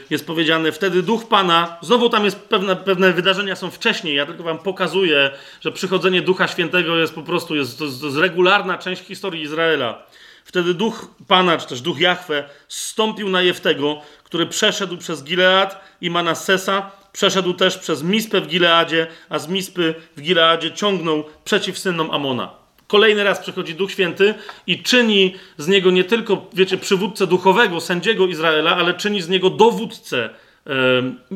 jest 0.09 0.27
powiedziane, 0.27 0.71
wtedy 0.71 1.03
duch 1.03 1.27
Pana, 1.27 1.77
znowu 1.81 2.09
tam 2.09 2.25
jest 2.25 2.39
pewne, 2.39 2.75
pewne 2.75 3.13
wydarzenia 3.13 3.55
są 3.55 3.71
wcześniej, 3.71 4.15
ja 4.15 4.25
tylko 4.25 4.43
wam 4.43 4.59
pokazuję, 4.59 5.31
że 5.61 5.71
przychodzenie 5.71 6.21
Ducha 6.21 6.47
Świętego 6.47 6.97
jest 6.97 7.13
po 7.13 7.23
prostu, 7.23 7.55
jest, 7.55 7.79
to 7.79 7.85
jest, 7.85 8.17
regularna 8.17 8.77
część 8.77 9.03
historii 9.03 9.41
Izraela. 9.41 10.05
Wtedy 10.47 10.73
duch 10.73 11.07
Pana, 11.27 11.57
czy 11.57 11.67
też 11.67 11.81
duch 11.81 11.99
Jahwe, 11.99 12.49
stąpił 12.67 13.29
na 13.29 13.41
Jeftego, 13.41 14.01
który 14.23 14.45
przeszedł 14.45 14.97
przez 14.97 15.23
Gilead 15.23 15.81
i 16.01 16.09
Manassesa, 16.09 16.91
przeszedł 17.13 17.53
też 17.53 17.77
przez 17.77 18.03
Mispę 18.03 18.41
w 18.41 18.47
Gileadzie, 18.47 19.07
a 19.29 19.39
z 19.39 19.47
Mispy 19.47 19.95
w 20.17 20.21
Gileadzie 20.21 20.71
ciągnął 20.71 21.23
przeciw 21.45 21.77
synom 21.77 22.11
Amona. 22.11 22.51
Kolejny 22.87 23.23
raz 23.23 23.39
przychodzi 23.39 23.75
Duch 23.75 23.91
Święty 23.91 24.33
i 24.67 24.83
czyni 24.83 25.35
z 25.57 25.67
niego 25.67 25.91
nie 25.91 26.03
tylko, 26.03 26.45
wiecie, 26.53 26.77
przywódcę 26.77 27.27
duchowego, 27.27 27.81
sędziego 27.81 28.27
Izraela, 28.27 28.75
ale 28.75 28.93
czyni 28.93 29.21
z 29.21 29.29
niego 29.29 29.49
dowódcę 29.49 30.29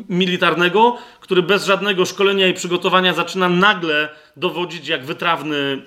militarnego, 0.10 0.98
który 1.32 1.44
bez 1.44 1.66
żadnego 1.66 2.06
szkolenia 2.06 2.48
i 2.48 2.54
przygotowania 2.54 3.14
zaczyna 3.14 3.50
nagle 3.50 4.10
dowodzić 4.38 4.88
jak 4.88 5.06
wytrawny, 5.06 5.56
y, 5.56 5.82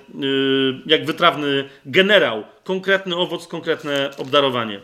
jak 0.85 1.05
wytrawny 1.05 1.69
generał. 1.85 2.43
Konkretny 2.63 3.15
owoc, 3.15 3.47
konkretne 3.47 4.11
obdarowanie. 4.17 4.79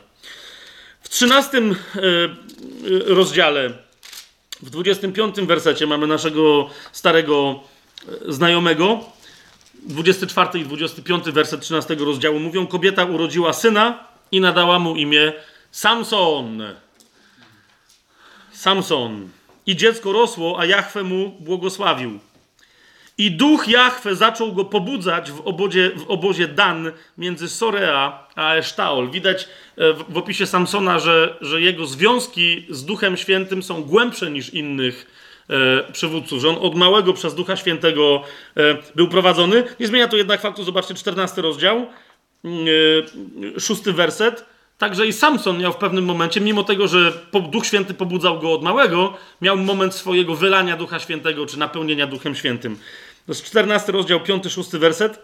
W 1.02 1.10
13 1.10 1.58
y, 1.58 1.72
rozdziale 3.06 3.70
W 4.62 4.70
25 4.70 5.36
wersecie 5.42 5.88
mamy 5.88 6.08
naszego 6.08 6.70
starego 6.92 7.60
e, 8.28 8.32
znajomego. 8.34 9.00
24 9.84 10.60
i 10.60 10.66
25 10.66 11.26
werset 11.26 11.62
13 11.62 11.96
rozdziału 11.96 12.40
mówią: 12.40 12.68
Kobieta 12.68 13.06
urodziła 13.06 13.54
syna 13.54 14.08
i 14.32 14.42
nadała 14.42 14.80
mu 14.80 14.96
imię 14.96 15.34
Samson. 15.72 16.64
Samson. 18.52 19.41
I 19.66 19.76
dziecko 19.76 20.14
rosło, 20.14 20.60
a 20.60 20.66
Jachwę 20.66 21.04
mu 21.04 21.30
błogosławił. 21.40 22.20
I 23.18 23.32
duch 23.32 23.68
Jachwę 23.68 24.16
zaczął 24.16 24.54
go 24.54 24.66
pobudzać 24.66 25.32
w 25.32 25.42
obozie, 25.48 25.92
w 25.96 26.12
obozie 26.12 26.48
Dan 26.48 26.92
między 27.18 27.50
Sorea 27.50 28.28
a 28.36 28.54
Esztaol. 28.54 29.10
Widać 29.10 29.48
e, 29.78 29.94
w, 29.94 30.18
opisie 30.18 30.46
Samsona, 30.46 31.00
że, 31.00 31.38
że 31.42 31.62
jego 31.62 31.86
związki 31.86 32.66
z 32.70 32.86
Duchem 32.86 33.18
Świętym 33.18 33.64
są 33.64 33.84
głębsze 33.84 34.32
niż 34.32 34.54
innych 34.54 35.08
e, 35.50 35.92
przywódców, 35.92 36.42
że 36.42 36.50
on 36.50 36.58
od 36.62 36.76
małego 36.76 37.14
przez 37.14 37.36
Ducha 37.36 37.56
Świętego 37.56 38.24
e, 38.58 38.78
był 38.96 39.08
prowadzony. 39.08 39.64
Nie 39.80 39.88
zmienia 39.88 40.08
to 40.08 40.18
jednak 40.18 40.42
faktu, 40.42 40.64
zobaczcie, 40.64 40.94
14 40.94 41.42
rozdział, 41.42 41.88
mm, 42.44 42.66
e, 43.56 43.60
szósty 43.60 43.94
werset. 43.94 44.51
Także 44.82 45.08
i 45.08 45.14
Samson 45.14 45.58
miał 45.58 45.74
w 45.74 45.78
pewnym 45.78 46.06
momencie, 46.06 46.42
mimo 46.42 46.64
tego, 46.64 46.88
że 46.88 47.14
Duch 47.52 47.66
Święty 47.66 47.94
pobudzał 47.94 48.40
go 48.40 48.54
od 48.54 48.64
małego, 48.64 49.14
miał 49.42 49.58
moment 49.58 49.96
swojego 49.96 50.36
wylania 50.36 50.78
Ducha 50.78 51.00
Świętego 51.00 51.46
czy 51.46 51.60
napełnienia 51.60 52.08
Duchem 52.08 52.36
Świętym. 52.36 52.76
To 53.26 53.32
jest 53.32 53.44
14 53.44 53.92
rozdział, 53.92 54.20
5-6 54.20 54.78
werset. 54.78 55.20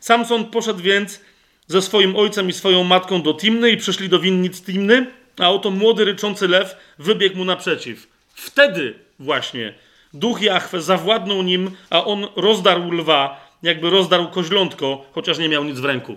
Samson 0.00 0.44
poszedł 0.44 0.80
więc 0.80 1.20
ze 1.66 1.82
swoim 1.82 2.16
ojcem 2.16 2.48
i 2.48 2.52
swoją 2.52 2.84
matką 2.84 3.22
do 3.22 3.34
Timny 3.34 3.70
i 3.70 3.76
przyszli 3.76 4.08
do 4.08 4.18
winnic 4.18 4.62
Timny, 4.62 5.06
a 5.38 5.50
oto 5.50 5.70
młody 5.70 6.04
ryczący 6.04 6.48
lew 6.48 6.76
wybiegł 6.98 7.36
mu 7.36 7.44
naprzeciw. 7.44 8.06
Wtedy 8.34 8.94
właśnie 9.18 9.74
duch 10.14 10.42
Jahwe 10.42 10.82
zawładnął 10.82 11.42
nim, 11.42 11.70
a 11.90 12.04
on 12.04 12.26
rozdarł 12.36 12.92
lwa, 12.92 13.50
jakby 13.62 13.90
rozdarł 13.90 14.28
koźlątko, 14.28 15.04
chociaż 15.12 15.38
nie 15.38 15.48
miał 15.48 15.64
nic 15.64 15.78
w 15.78 15.84
ręku. 15.84 16.16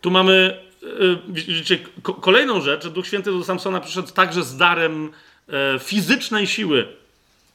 Tu 0.00 0.10
mamy 0.10 0.65
kolejną 2.20 2.60
rzecz, 2.60 2.84
że 2.84 2.90
Duch 2.90 3.06
Święty 3.06 3.30
do 3.30 3.44
Samsona 3.44 3.80
przyszedł 3.80 4.12
także 4.12 4.42
z 4.42 4.56
darem 4.56 5.12
e, 5.48 5.78
fizycznej 5.78 6.46
siły. 6.46 6.86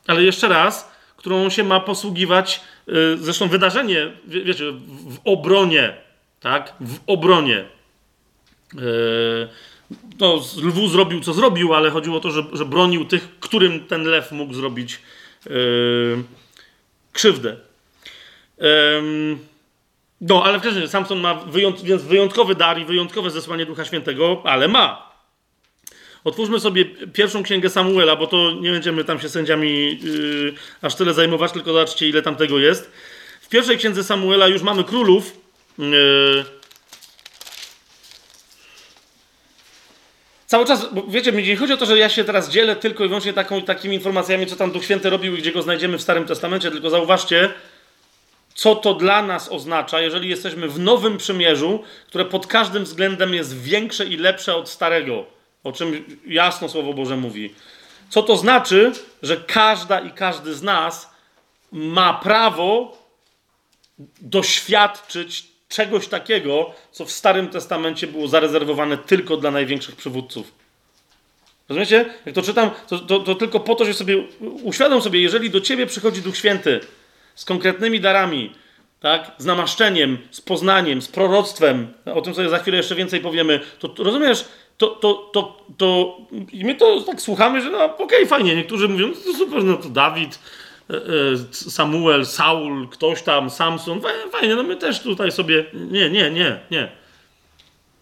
Ale 0.08 0.24
jeszcze 0.24 0.48
raz, 0.48 0.91
którą 1.18 1.49
się 1.49 1.64
ma 1.64 1.80
posługiwać, 1.80 2.62
y, 2.90 3.18
zresztą 3.18 3.48
wydarzenie, 3.48 4.12
wiecie, 4.26 4.72
w 5.08 5.20
obronie, 5.26 5.98
tak? 6.40 6.74
W 6.80 6.99
obronie. 7.08 7.66
No, 10.20 10.41
lwu 10.64 10.88
zrobił, 10.88 11.22
co 11.22 11.34
zrobił, 11.34 11.74
ale 11.74 11.90
chodziło 11.90 12.18
o 12.18 12.20
to, 12.20 12.32
że, 12.32 12.44
że 12.53 12.66
bronił 12.66 13.06
tych, 13.06 13.40
którym 13.40 13.86
ten 13.86 14.03
lew 14.03 14.32
mógł 14.32 14.53
zrobić 14.53 14.99
yy, 15.45 16.24
krzywdę. 17.14 17.56
Yy, 18.58 19.38
no, 20.22 20.43
ale 20.43 20.60
wcześniej 20.60 20.88
Samson 20.88 21.19
ma 21.19 21.34
wyjąt, 21.34 21.81
więc 21.81 22.03
wyjątkowy 22.03 22.56
dar 22.56 22.80
i 22.80 22.85
wyjątkowe 22.85 23.31
zesłanie 23.31 23.65
Ducha 23.65 23.85
Świętego, 23.85 24.41
ale 24.45 24.68
ma. 24.68 25.11
Otwórzmy 26.23 26.60
sobie 26.60 26.85
pierwszą 26.85 27.43
księgę 27.43 27.69
Samuela, 27.69 28.15
bo 28.15 28.27
to 28.27 28.52
nie 28.52 28.72
będziemy 28.72 29.03
tam 29.03 29.19
się 29.19 29.30
sędziami 29.30 29.99
yy, 30.03 30.53
aż 30.81 30.95
tyle 30.95 31.14
zajmować, 31.14 31.52
tylko 31.52 31.73
zobaczcie, 31.73 32.10
ile 32.10 32.22
tam 32.22 32.35
tego 32.35 32.60
jest. 32.60 32.91
W 33.41 33.49
pierwszej 33.49 33.77
księdze 33.77 34.03
Samuela 34.03 34.48
już 34.48 34.61
mamy 34.61 34.84
królów. 34.84 35.38
Yy, 35.80 36.45
cały 40.48 40.65
czas, 40.65 40.93
bo 40.93 41.03
wiecie, 41.07 41.31
nie 41.31 41.56
chodzi 41.57 41.73
o 41.73 41.77
to, 41.77 41.85
że 41.85 41.98
ja 41.98 42.10
się 42.10 42.23
teraz 42.23 42.49
dzielę 42.49 42.76
tylko 42.76 43.06
i 43.06 43.07
wyłącznie 43.07 43.34
taką, 43.34 43.61
takimi 43.61 43.95
informacjami, 43.95 44.45
co 44.45 44.56
tam 44.56 44.72
Duch 44.72 44.84
Święty 44.84 45.10
robił 45.10 45.35
i 45.35 45.38
gdzie 45.38 45.52
go 45.52 45.61
znajdziemy 45.61 45.98
w 45.98 46.02
Starym 46.02 46.26
Testamencie, 46.26 46.72
tylko 46.72 46.89
zauważcie, 46.89 47.53
co 48.53 48.76
to 48.76 48.94
dla 48.94 49.23
nas 49.23 49.49
oznacza, 49.49 50.02
jeżeli 50.02 50.30
jesteśmy 50.30 50.68
w 50.68 50.80
Nowym 50.80 51.18
Przymierzu, 51.18 51.84
które 52.07 52.26
pod 52.26 52.48
każdym 52.48 52.84
względem 52.84 53.34
jest 53.34 53.61
większe 53.61 54.06
i 54.06 54.18
lepsze 54.18 54.56
od 54.56 54.69
Starego 54.69 55.26
o 55.64 55.72
czym 55.72 56.06
jasno 56.28 56.69
Słowo 56.69 56.94
Boże 56.94 57.18
mówi. 57.18 57.53
Co 58.10 58.23
to 58.23 58.38
znaczy, 58.38 58.91
że 59.23 59.38
każda 59.38 59.99
i 59.99 60.11
każdy 60.11 60.53
z 60.53 60.61
nas 60.64 61.10
ma 61.72 62.14
prawo 62.14 62.98
doświadczyć 64.22 65.48
czegoś 65.69 66.07
takiego, 66.07 66.73
co 66.91 67.06
w 67.06 67.11
Starym 67.11 67.48
Testamencie 67.48 68.07
było 68.07 68.28
zarezerwowane 68.28 68.98
tylko 68.98 69.38
dla 69.38 69.52
największych 69.52 69.95
przywódców. 69.95 70.52
Rozumiecie? 71.69 72.14
Jak 72.26 72.36
to 72.36 72.41
czytam, 72.41 72.72
to, 72.88 72.99
to, 72.99 73.19
to 73.19 73.36
tylko 73.36 73.60
po 73.60 73.76
to, 73.76 73.86
że 73.86 73.94
sobie 73.94 74.23
uświadom 74.64 75.02
sobie, 75.02 75.22
jeżeli 75.22 75.49
do 75.49 75.61
ciebie 75.61 75.86
przychodzi 75.86 76.22
Duch 76.22 76.38
Święty 76.38 76.80
z 77.41 77.45
konkretnymi 77.45 77.99
darami, 77.99 78.51
tak, 78.99 79.31
z 79.38 79.45
namaszczeniem, 79.45 80.18
z 80.31 80.41
poznaniem, 80.41 81.01
z 81.01 81.07
proroctwem, 81.07 81.93
o 82.05 82.22
tym 82.22 82.35
sobie 82.35 82.49
za 82.49 82.59
chwilę 82.59 82.77
jeszcze 82.77 82.95
więcej 82.95 83.19
powiemy, 83.19 83.59
to, 83.80 83.89
to 83.89 84.03
rozumiesz, 84.03 84.45
to, 84.77 84.88
to, 84.88 85.13
to, 85.34 85.65
to 85.77 86.18
i 86.51 86.65
my 86.65 86.76
to 86.76 87.01
tak 87.01 87.22
słuchamy, 87.22 87.61
że 87.61 87.69
no 87.69 87.84
okej, 87.84 88.05
okay, 88.05 88.26
fajnie. 88.26 88.55
Niektórzy 88.55 88.88
mówią, 88.88 89.07
no 89.07 89.13
to 89.13 89.38
super, 89.38 89.63
no 89.63 89.77
to 89.77 89.89
Dawid, 89.89 90.39
e, 90.89 90.95
e, 90.95 90.99
Samuel, 91.51 92.26
Saul, 92.26 92.88
ktoś 92.88 93.22
tam, 93.22 93.49
Samson, 93.49 94.01
fajnie, 94.31 94.55
no 94.55 94.63
my 94.63 94.76
też 94.76 94.99
tutaj 94.99 95.31
sobie, 95.31 95.65
nie, 95.73 96.09
nie, 96.09 96.31
nie, 96.31 96.59
nie, 96.72 96.91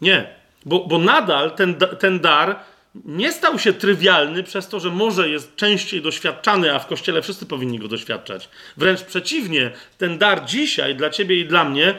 nie, 0.01 0.27
bo, 0.65 0.85
bo 0.85 0.97
nadal 0.97 1.51
ten, 1.51 1.75
ten 1.99 2.19
dar 2.19 2.59
nie 3.05 3.31
stał 3.31 3.59
się 3.59 3.73
trywialny 3.73 4.43
przez 4.43 4.67
to, 4.67 4.79
że 4.79 4.89
może 4.89 5.29
jest 5.29 5.55
częściej 5.55 6.01
doświadczany, 6.01 6.75
a 6.75 6.79
w 6.79 6.87
kościele 6.87 7.21
wszyscy 7.21 7.45
powinni 7.45 7.79
go 7.79 7.87
doświadczać. 7.87 8.49
Wręcz 8.77 9.01
przeciwnie, 9.01 9.71
ten 9.97 10.17
dar 10.17 10.45
dzisiaj 10.45 10.95
dla 10.95 11.09
ciebie 11.09 11.39
i 11.39 11.45
dla 11.45 11.63
mnie 11.63 11.95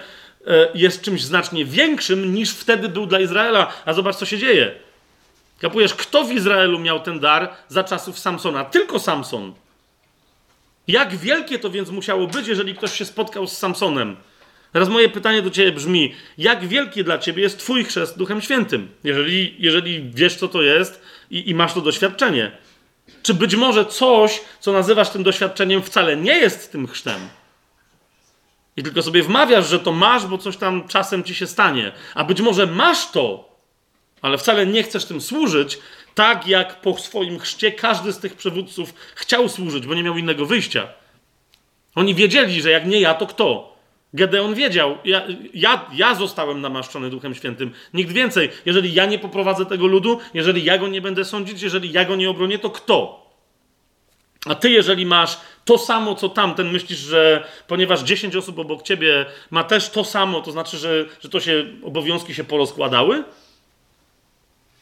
E, 0.47 0.69
jest 0.75 1.03
czymś 1.03 1.23
znacznie 1.23 1.65
większym 1.65 2.35
niż 2.35 2.51
wtedy 2.51 2.89
był 2.89 3.07
dla 3.07 3.21
Izraela. 3.21 3.73
A 3.85 3.93
zobacz, 3.93 4.17
co 4.17 4.27
się 4.27 4.39
dzieje. 4.39 4.75
Kapujesz, 5.61 5.95
kto 5.95 6.25
w 6.25 6.33
Izraelu 6.33 6.79
miał 6.79 7.01
ten 7.01 7.21
dar 7.21 7.51
za 7.69 7.85
czasów 7.85 8.19
Samsona? 8.19 8.65
Tylko 8.65 8.99
Samson. 8.99 9.55
Jak 10.89 11.17
wielkie 11.17 11.59
to 11.59 11.71
więc 11.71 11.91
musiało 11.91 12.27
być, 12.27 12.49
jeżeli 12.49 12.75
ktoś 12.75 12.99
się 12.99 13.05
spotkał 13.05 13.47
z 13.47 13.59
Samsonem? 13.59 14.17
Teraz 14.73 14.89
moje 14.89 15.09
pytanie 15.09 15.43
do 15.43 15.51
ciebie 15.51 15.73
brzmi: 15.73 16.15
jak 16.39 16.69
wielki 16.69 17.05
dla 17.05 17.19
ciebie 17.19 17.43
jest 17.43 17.59
twój 17.59 17.85
chrzest 17.85 18.19
Duchem 18.19 18.41
Świętym? 18.41 18.89
Jeżeli, 19.05 19.55
jeżeli 19.59 20.11
wiesz, 20.15 20.37
co 20.37 20.49
to 20.49 20.63
jest 20.63 21.03
i, 21.31 21.51
i 21.51 21.55
masz 21.55 21.75
to 21.75 21.81
doświadczenie. 21.81 22.51
Czy 23.23 23.35
być 23.35 23.57
może 23.57 23.87
coś, 23.87 24.41
co 24.61 24.73
nazywasz 24.73 25.11
tym 25.11 25.23
doświadczeniem, 25.23 25.83
wcale 25.83 26.17
nie 26.17 26.39
jest 26.39 26.73
tym 26.73 26.87
chrztem? 26.87 27.21
I 28.77 28.83
tylko 28.83 29.03
sobie 29.03 29.23
wmawiasz, 29.23 29.69
że 29.69 29.79
to 29.79 29.93
masz, 29.93 30.27
bo 30.27 30.39
coś 30.39 30.57
tam 30.57 30.89
czasem 30.89 31.25
ci 31.25 31.35
się 31.35 31.47
stanie. 31.47 31.93
A 32.15 32.25
być 32.25 32.41
może 32.41 32.67
masz 32.67 33.11
to, 33.11 33.51
ale 34.23 34.39
wcale 34.39 34.67
nie 34.67 34.83
chcesz 34.83 35.05
tym 35.05 35.21
służyć, 35.21 35.79
tak 36.15 36.47
jak 36.47 36.81
po 36.81 36.99
swoim 36.99 37.39
chrzcie 37.39 37.73
każdy 37.73 38.13
z 38.13 38.19
tych 38.19 38.35
przywódców 38.35 38.95
chciał 39.15 39.49
służyć, 39.49 39.87
bo 39.87 39.95
nie 39.95 40.03
miał 40.03 40.17
innego 40.17 40.47
wyjścia. 40.47 40.89
Oni 41.95 42.15
wiedzieli, 42.15 42.63
że 42.63 42.71
jak 42.71 42.87
nie 42.87 43.01
ja, 43.01 43.15
to 43.15 43.27
kto? 43.27 43.70
Gedeon 44.15 44.55
wiedział, 44.55 44.99
ja, 45.05 45.23
ja, 45.55 45.87
ja 45.93 46.15
zostałem 46.15 46.61
namaszczony 46.61 47.11
Duchem 47.11 47.35
Świętym. 47.35 47.73
Nikt 47.95 48.13
więcej. 48.13 48.51
Jeżeli 48.67 48.95
ja 48.95 49.07
nie 49.07 49.19
poprowadzę 49.19 49.67
tego 49.67 49.87
ludu, 49.87 50.21
jeżeli 50.35 50.65
ja 50.65 50.79
go 50.79 50.89
nie 50.89 51.01
będę 51.01 51.25
sądzić, 51.25 51.63
jeżeli 51.63 51.93
ja 51.93 52.05
go 52.05 52.17
nie 52.17 52.31
obronię, 52.31 52.59
to 52.59 52.71
kto? 52.71 53.27
A 54.47 54.55
ty, 54.55 54.71
jeżeli 54.71 55.07
masz 55.07 55.41
to 55.65 55.79
samo, 55.79 56.15
co 56.15 56.29
tamten, 56.29 56.73
myślisz, 56.73 56.99
że 56.99 57.45
ponieważ 57.67 58.01
10 58.01 58.37
osób 58.37 58.59
obok 58.59 58.83
ciebie 58.83 59.27
ma 59.51 59.65
też 59.65 59.91
to 59.91 60.05
samo, 60.05 60.41
to 60.41 60.53
znaczy, 60.53 60.79
że, 60.79 61.05
że 61.21 61.29
to 61.29 61.41
się 61.41 61.65
obowiązki 61.85 62.35
się 62.35 62.45
porozkładały? 62.45 63.25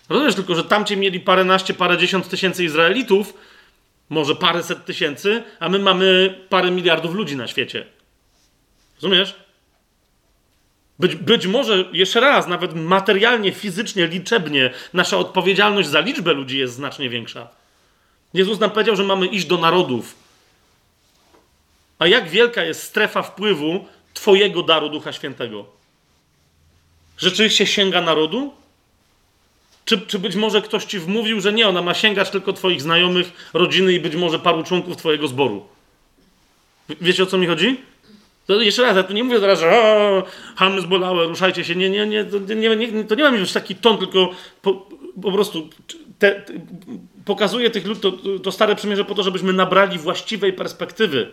Rozumiesz 0.09 0.35
tylko, 0.35 0.55
że 0.55 0.65
tamcie 0.65 0.97
mieli 0.97 1.21
paręnaście, 1.21 1.75
parędziesiąt 1.75 2.29
tysięcy 2.29 2.65
Izraelitów, 2.65 3.35
może 4.09 4.35
paręset 4.35 4.85
tysięcy, 4.85 5.43
a 5.61 5.69
my 5.69 5.79
mamy 5.79 6.39
parę 6.49 6.71
miliardów 6.71 7.15
ludzi 7.15 7.37
na 7.37 7.47
świecie. 7.47 7.98
Rozumiesz? 9.03 9.35
Być, 10.99 11.15
być 11.15 11.47
może, 11.47 11.85
jeszcze 11.93 12.21
raz, 12.21 12.47
nawet 12.47 12.75
materialnie, 12.75 13.53
fizycznie, 13.53 14.07
liczebnie, 14.07 14.71
nasza 14.93 15.17
odpowiedzialność 15.17 15.89
za 15.89 16.01
liczbę 16.01 16.33
ludzi 16.33 16.59
jest 16.59 16.75
znacznie 16.75 17.09
większa. 17.09 17.49
Jezus 18.35 18.61
nam 18.61 18.71
powiedział, 18.71 18.97
że 18.97 19.05
mamy 19.05 19.27
iść 19.27 19.47
do 19.47 19.59
narodów. 19.59 20.15
A 21.99 22.07
jak 22.07 22.29
wielka 22.29 22.65
jest 22.65 22.83
strefa 22.83 23.23
wpływu 23.23 23.87
Twojego 24.15 24.63
daru 24.63 24.89
Ducha 24.89 25.13
Świętego? 25.13 25.67
Rzeczywiście 27.19 27.67
sięga 27.67 28.01
narodu? 28.01 28.53
Czy, 29.85 30.01
czy 30.01 30.19
być 30.19 30.35
może 30.37 30.63
ktoś 30.63 30.85
ci 30.85 30.99
wmówił, 30.99 31.41
że 31.41 31.53
nie, 31.53 31.69
ona 31.69 31.83
ma 31.83 31.95
sięgać 31.95 32.31
tylko 32.31 32.53
Twoich 32.53 32.83
znajomych, 32.83 33.51
rodziny 33.53 33.93
i 33.93 34.01
być 34.01 34.17
może 34.17 34.39
paru 34.39 34.63
członków 34.63 34.97
Twojego 34.97 35.29
zboru? 35.29 35.67
Wiecie 37.01 37.23
o 37.23 37.27
co 37.27 37.39
mi 37.39 37.47
chodzi? 37.47 37.81
To 38.49 38.61
jeszcze 38.61 38.83
raz, 38.83 38.97
ja 38.97 39.03
tu 39.03 39.13
nie 39.13 39.25
mówię 39.25 39.41
teraz, 39.41 39.61
że 39.61 40.23
hamy 40.57 40.81
zbolałe, 40.81 41.27
ruszajcie 41.27 41.65
się. 41.65 41.77
Nie, 41.77 41.91
nie, 41.91 42.07
nie, 42.07 42.25
to 42.25 42.39
nie, 42.39 42.77
nie, 42.77 43.05
to 43.05 43.15
nie 43.15 43.31
ma 43.31 43.47
taki 43.55 43.75
ton, 43.75 43.99
tylko 43.99 44.31
po, 44.63 44.89
po 45.23 45.33
prostu 45.33 45.69
te, 46.19 46.41
te, 46.41 46.53
pokazuje 47.25 47.71
tych 47.71 47.87
ludzi, 47.87 48.01
to, 48.01 48.13
to 48.43 48.53
stare 48.53 48.77
przymierze 48.77 49.05
po 49.05 49.15
to, 49.15 49.23
żebyśmy 49.23 49.53
nabrali 49.53 49.99
właściwej 49.99 50.53
perspektywy 50.53 51.33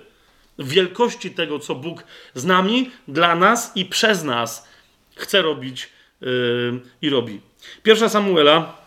wielkości 0.59 1.31
tego, 1.31 1.59
co 1.59 1.75
Bóg 1.75 2.03
z 2.33 2.45
nami, 2.45 2.91
dla 3.07 3.35
nas 3.35 3.71
i 3.75 3.85
przez 3.85 4.23
nas 4.23 4.69
chce 5.15 5.41
robić 5.41 5.89
yy, 6.21 6.79
i 7.01 7.09
robi. 7.09 7.41
Pierwsza 7.83 8.09
Samuela, 8.09 8.77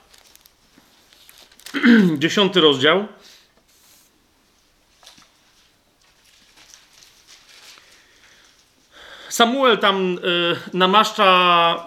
dziesiąty 2.19 2.61
rozdział. 2.61 3.07
Samuel 9.39 9.79
tam 9.79 10.19
y, 10.19 10.77
namaszcza 10.77 11.87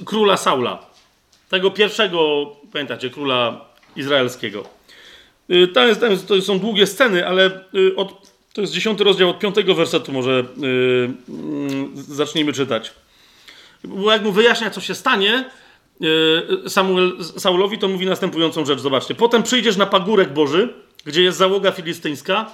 y, 0.00 0.04
króla 0.04 0.36
Saula. 0.36 0.78
Tego 1.48 1.70
pierwszego, 1.70 2.52
pamiętacie, 2.72 3.10
króla 3.10 3.64
izraelskiego. 3.96 4.64
Y, 5.50 5.68
to, 5.68 5.86
jest, 5.86 6.00
to 6.28 6.42
są 6.42 6.58
długie 6.58 6.86
sceny, 6.86 7.26
ale 7.26 7.50
y, 7.74 7.96
od, 7.96 8.32
to 8.52 8.60
jest 8.60 8.72
dziesiąty 8.72 9.04
rozdział 9.04 9.30
od 9.30 9.38
piątego 9.38 9.74
wersetu 9.74 10.12
może 10.12 10.44
y, 10.62 11.08
zacznijmy 11.94 12.52
czytać. 12.52 12.92
Bo 13.84 14.12
jak 14.12 14.22
mu 14.22 14.32
wyjaśnia, 14.32 14.70
co 14.70 14.80
się 14.80 14.94
stanie, 14.94 15.50
Samuel, 16.68 17.12
Saulowi 17.38 17.78
to 17.78 17.88
mówi 17.88 18.06
następującą 18.06 18.64
rzecz. 18.64 18.80
Zobaczcie. 18.80 19.14
Potem 19.14 19.42
przyjdziesz 19.42 19.76
na 19.76 19.86
pagórek 19.86 20.32
Boży, 20.32 20.74
gdzie 21.04 21.22
jest 21.22 21.38
załoga 21.38 21.72
filistyńska, 21.72 22.50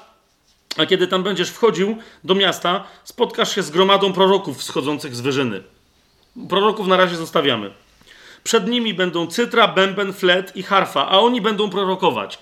a 0.76 0.86
kiedy 0.86 1.06
tam 1.06 1.22
będziesz 1.22 1.50
wchodził 1.50 1.96
do 2.24 2.34
miasta, 2.34 2.84
spotkasz 3.04 3.54
się 3.54 3.62
z 3.62 3.70
gromadą 3.70 4.12
proroków 4.12 4.58
wschodzących 4.58 5.14
z 5.14 5.20
wyżyny. 5.20 5.62
Proroków 6.48 6.86
na 6.86 6.96
razie 6.96 7.16
zostawiamy. 7.16 7.70
Przed 8.44 8.68
nimi 8.68 8.94
będą 8.94 9.26
cytra, 9.26 9.68
bęben, 9.68 10.12
flet 10.12 10.56
i 10.56 10.62
harfa, 10.62 11.08
a 11.08 11.18
oni 11.18 11.40
będą 11.40 11.70
prorokować. 11.70 12.38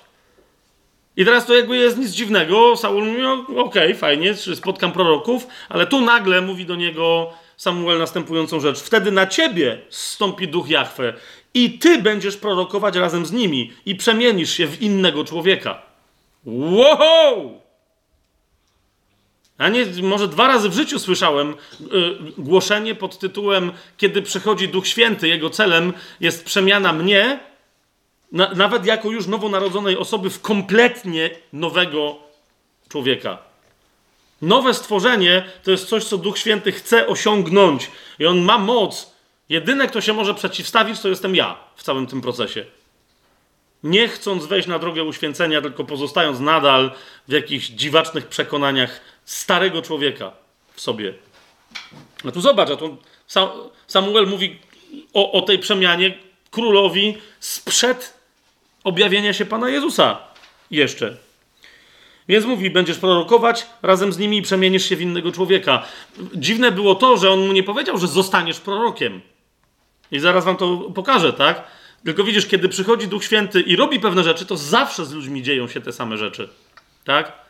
I 1.17 1.25
teraz 1.25 1.47
to 1.47 1.55
jakby 1.55 1.77
jest 1.77 1.99
nic 1.99 2.11
dziwnego. 2.11 2.77
Saul 2.77 3.05
mówi, 3.05 3.23
no, 3.23 3.33
okej, 3.33 3.61
okay, 3.61 3.95
fajnie, 3.95 4.35
spotkam 4.35 4.93
proroków, 4.93 5.47
ale 5.69 5.87
tu 5.87 6.01
nagle 6.01 6.41
mówi 6.41 6.67
do 6.67 6.77
niego 6.77 7.33
Samuel 7.57 7.99
następującą 7.99 8.61
rzecz. 8.61 8.81
Wtedy 8.81 9.11
na 9.11 9.27
ciebie 9.27 9.79
stąpi 9.91 10.49
duch 10.49 10.69
Jahwe 10.69 11.15
i 11.55 11.79
ty 11.79 12.03
będziesz 12.03 12.37
prorokować 12.37 12.97
razem 12.97 13.27
z 13.27 13.33
nimi 13.33 13.73
i 13.87 13.95
przemienisz 13.95 14.51
się 14.51 14.67
w 14.67 14.83
innego 14.83 15.25
człowieka. 15.25 15.83
Wow! 16.47 17.62
A 19.63 19.69
nie, 19.69 19.87
może 20.03 20.29
dwa 20.29 20.49
razy 20.49 20.69
w 20.69 20.75
życiu 20.75 20.99
słyszałem 20.99 21.51
y, 21.51 21.55
głoszenie 22.39 22.95
pod 22.95 23.19
tytułem 23.19 23.73
Kiedy 23.97 24.23
przychodzi 24.23 24.69
Duch 24.69 24.87
Święty, 24.87 25.29
jego 25.29 25.51
celem 25.51 25.93
jest 26.21 26.45
przemiana 26.45 26.93
mnie, 26.93 27.41
na, 28.33 28.55
nawet 28.55 28.87
jako 28.87 29.11
już 29.11 29.27
nowonarodzonej 29.27 29.97
osoby, 29.97 30.31
w 30.31 30.41
kompletnie 30.41 31.31
nowego 31.53 32.17
człowieka. 32.89 33.39
Nowe 34.43 34.75
stworzenie 34.75 35.45
to 35.63 35.71
jest 35.71 35.89
coś, 35.89 36.05
co 36.05 36.19
Duch 36.19 36.39
Święty 36.39 36.73
chce 36.73 37.07
osiągnąć. 37.07 37.91
I 38.19 38.27
on 38.27 38.41
ma 38.41 38.59
moc. 38.59 39.13
Jedyne, 39.49 39.89
kto 39.89 40.01
się 40.01 40.13
może 40.13 40.35
przeciwstawić, 40.35 41.01
to 41.01 41.09
jestem 41.09 41.37
ja 41.37 41.57
w 41.77 41.83
całym 41.83 42.07
tym 42.07 42.21
procesie 42.21 42.65
nie 43.85 44.09
chcąc 44.09 44.47
wejść 44.47 44.69
na 44.69 44.79
drogę 44.79 45.05
uświęcenia, 45.05 45.63
tylko 45.63 45.85
pozostając 45.85 46.41
nadal 46.41 46.93
w 47.29 47.33
jakichś 47.33 47.69
dziwacznych 47.69 48.27
przekonaniach 48.27 49.01
starego 49.33 49.83
człowieka 49.83 50.33
w 50.75 50.81
sobie. 50.81 51.15
No 52.25 52.33
tu 52.33 52.41
zobacz, 52.41 52.71
a 52.71 52.77
tu 52.77 52.97
Samuel 53.87 54.27
mówi 54.27 54.59
o, 55.15 55.33
o 55.33 55.43
tej 55.43 55.59
przemianie 55.59 56.19
królowi 56.51 57.19
sprzed 57.41 58.15
objawienia 58.85 59.33
się 59.33 59.45
Pana 59.45 59.69
Jezusa 59.69 60.19
jeszcze. 60.71 61.17
Więc 62.29 62.45
mówi, 62.45 62.71
będziesz 62.71 62.99
prorokować 62.99 63.67
razem 63.83 64.13
z 64.13 64.19
nimi 64.19 64.39
i 64.39 64.43
przemienisz 64.43 64.89
się 64.89 64.97
w 64.97 65.01
innego 65.01 65.33
człowieka. 65.33 65.87
Dziwne 66.35 66.73
było 66.73 66.95
to, 66.95 67.17
że 67.17 67.31
on 67.31 67.47
mu 67.47 67.53
nie 67.53 67.63
powiedział, 67.63 67.99
że 67.99 68.07
zostaniesz 68.07 68.61
prorokiem. 68.61 69.21
I 70.11 70.19
zaraz 70.19 70.45
wam 70.45 70.57
to 70.57 70.77
pokażę, 70.77 71.33
tak? 71.33 71.65
Tylko 72.05 72.25
widzisz, 72.25 72.47
kiedy 72.47 72.69
przychodzi 72.69 73.09
Duch 73.09 73.25
Święty 73.25 73.61
i 73.61 73.77
robi 73.77 74.01
pewne 74.01 74.25
rzeczy, 74.25 74.47
to 74.47 74.57
zawsze 74.57 75.07
z 75.07 75.13
ludźmi 75.13 75.43
dzieją 75.43 75.69
się 75.69 75.81
te 75.81 75.93
same 75.93 76.17
rzeczy. 76.17 76.49
Tak? 77.05 77.42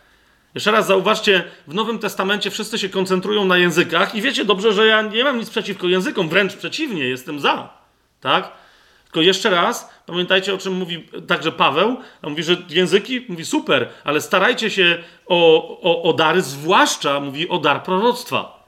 Jeszcze 0.55 0.71
raz 0.71 0.87
zauważcie, 0.87 1.45
w 1.67 1.75
Nowym 1.75 1.99
Testamencie 1.99 2.51
wszyscy 2.51 2.79
się 2.79 2.89
koncentrują 2.89 3.45
na 3.45 3.59
językach 3.59 4.15
i 4.15 4.23
wiecie 4.23 4.45
dobrze, 4.45 4.73
że 4.73 4.87
ja 4.87 5.03
nie 5.03 5.25
mam 5.25 5.39
nic 5.39 5.51
przeciwko 5.51 5.89
językom, 5.89 6.29
wręcz 6.29 6.57
przeciwnie, 6.57 7.05
jestem 7.05 7.41
za. 7.41 7.69
Tak? 8.21 8.53
Tylko 9.05 9.21
jeszcze 9.21 9.51
raz, 9.51 9.91
pamiętajcie 10.07 10.55
o 10.55 10.59
czym 10.59 10.73
mówi 10.73 11.09
także 11.27 11.53
Paweł. 11.53 11.97
On 12.23 12.31
mówi, 12.31 12.43
że 12.43 12.57
języki, 12.69 13.25
mówi 13.29 13.45
super, 13.45 13.89
ale 14.05 14.21
starajcie 14.21 14.71
się 14.71 14.99
o, 15.27 15.69
o, 15.83 16.03
o 16.03 16.13
dary, 16.13 16.43
zwłaszcza 16.43 17.21
mówi 17.21 17.49
o 17.49 17.59
dar 17.59 17.83
proroctwa. 17.83 18.67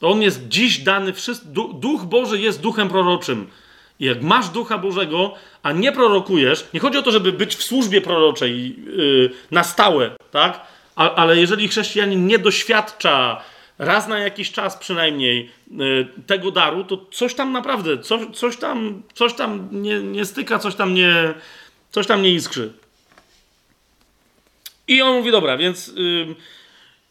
On 0.00 0.22
jest 0.22 0.48
dziś 0.48 0.78
dany, 0.78 1.12
Duch 1.74 2.04
Boży 2.04 2.40
jest 2.40 2.60
duchem 2.60 2.88
proroczym. 2.88 3.50
I 4.00 4.04
jak 4.04 4.22
masz 4.22 4.48
ducha 4.48 4.78
Bożego, 4.78 5.34
a 5.62 5.72
nie 5.72 5.92
prorokujesz, 5.92 6.66
nie 6.74 6.80
chodzi 6.80 6.98
o 6.98 7.02
to, 7.02 7.10
żeby 7.10 7.32
być 7.32 7.56
w 7.56 7.62
służbie 7.62 8.00
proroczej 8.00 8.76
yy, 8.86 9.30
na 9.50 9.64
stałe, 9.64 10.10
tak? 10.30 10.60
Ale 10.94 11.40
jeżeli 11.40 11.68
chrześcijanin 11.68 12.26
nie 12.26 12.38
doświadcza 12.38 13.42
raz 13.78 14.08
na 14.08 14.18
jakiś 14.18 14.52
czas 14.52 14.76
przynajmniej 14.76 15.50
yy, 15.70 16.08
tego 16.26 16.50
daru, 16.50 16.84
to 16.84 17.06
coś 17.12 17.34
tam 17.34 17.52
naprawdę, 17.52 17.98
coś, 17.98 18.20
coś 18.34 18.56
tam, 18.56 19.02
coś 19.14 19.34
tam 19.34 19.68
nie, 19.72 20.00
nie 20.00 20.24
styka, 20.24 20.58
coś 20.58 20.74
tam 20.74 20.94
nie, 20.94 21.34
coś 21.90 22.06
tam 22.06 22.22
nie 22.22 22.30
iskrzy. 22.34 22.72
I 24.88 25.02
on 25.02 25.16
mówi, 25.16 25.30
dobra, 25.30 25.56
więc 25.56 25.92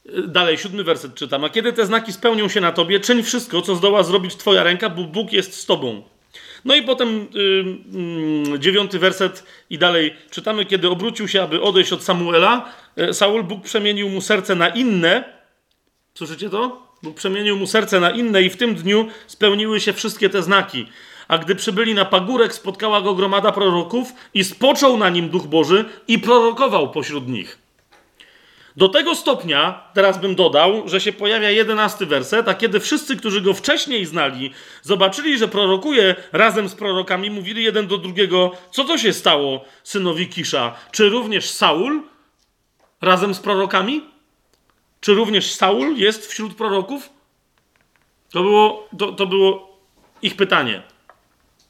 yy, 0.06 0.28
dalej, 0.28 0.58
siódmy 0.58 0.84
werset 0.84 1.16
czytam. 1.16 1.44
A 1.44 1.49
kiedy 1.49 1.74
te 1.74 1.86
znaki 1.86 2.14
spełnią 2.14 2.49
się 2.49 2.62
na 2.62 2.72
tobie, 2.72 2.99
czyń 2.99 3.24
wszystko, 3.24 3.62
co 3.62 3.76
zdoła 3.76 4.03
zrobić 4.03 4.36
twoja 4.36 4.64
ręka, 4.64 4.90
bo 4.90 5.03
Bóg 5.03 5.34
jest 5.34 5.53
z 5.53 5.66
tobą. 5.66 6.03
No 6.66 6.76
i 6.76 6.84
potem 6.84 7.28
yy, 8.52 8.60
dziewiąty 8.60 8.99
werset 8.99 9.44
i 9.70 9.78
dalej 9.78 10.16
czytamy, 10.30 10.66
kiedy 10.66 10.90
obrócił 10.90 11.28
się, 11.28 11.44
aby 11.44 11.62
odejść 11.62 11.94
od 11.94 12.03
Samuela, 12.03 12.66
yy, 12.66 12.81
Saul, 13.11 13.43
Bóg 13.43 13.63
przemienił 13.63 14.09
mu 14.09 14.22
serce 14.22 14.55
na 14.55 14.69
inne. 14.69 15.23
Słyszycie 16.13 16.49
to? 16.49 16.88
Bóg 17.03 17.15
przemienił 17.15 17.57
mu 17.57 17.68
serce 17.68 17.99
na 17.99 18.11
inne 18.11 18.41
i 18.41 18.49
w 18.49 18.57
tym 18.57 18.76
dniu 18.76 19.07
spełniły 19.27 19.80
się 19.80 19.93
wszystkie 19.93 20.30
te 20.30 20.41
znaki. 20.41 20.88
A 21.27 21.38
gdy 21.38 21.55
przybyli 21.55 21.93
na 21.93 22.05
pagórek, 22.05 22.53
spotkała 22.53 23.01
go 23.01 23.15
gromada 23.15 23.51
proroków 23.51 24.13
i 24.34 24.43
spoczął 24.43 24.97
na 24.97 25.09
nim 25.09 25.30
Duch 25.30 25.47
Boży 25.47 25.85
i 26.07 26.19
prorokował 26.19 26.91
pośród 26.91 27.27
nich. 27.27 27.57
Do 28.77 28.89
tego 28.89 29.15
stopnia, 29.15 29.84
teraz 29.93 30.18
bym 30.18 30.35
dodał, 30.35 30.88
że 30.89 31.01
się 31.01 31.13
pojawia 31.13 31.49
jedenasty 31.49 32.05
werset, 32.05 32.47
a 32.47 32.53
kiedy 32.53 32.80
wszyscy, 32.80 33.18
którzy 33.18 33.41
go 33.41 33.53
wcześniej 33.53 34.05
znali, 34.05 34.51
zobaczyli, 34.81 35.38
że 35.38 35.47
prorokuje 35.47 36.15
razem 36.31 36.69
z 36.69 36.76
prorokami, 36.76 37.30
mówili 37.30 37.63
jeden 37.63 37.88
do 37.88 37.97
drugiego, 37.97 38.51
co 38.72 38.84
to 38.84 38.97
się 38.97 39.13
stało 39.13 39.65
synowi 39.84 40.27
Kisza? 40.27 40.76
Czy 40.91 41.09
również 41.09 41.49
Saul 41.49 42.03
razem 43.02 43.34
z 43.34 43.40
prorokami? 43.40 44.02
Czy 45.02 45.14
również 45.14 45.52
Saul 45.52 45.98
jest 45.98 46.28
wśród 46.28 46.56
proroków? 46.56 47.10
To 48.32 48.41
było, 48.41 48.90
to, 48.98 49.11
to 49.11 49.26
było 49.26 49.78
ich 50.22 50.36
pytanie. 50.36 50.84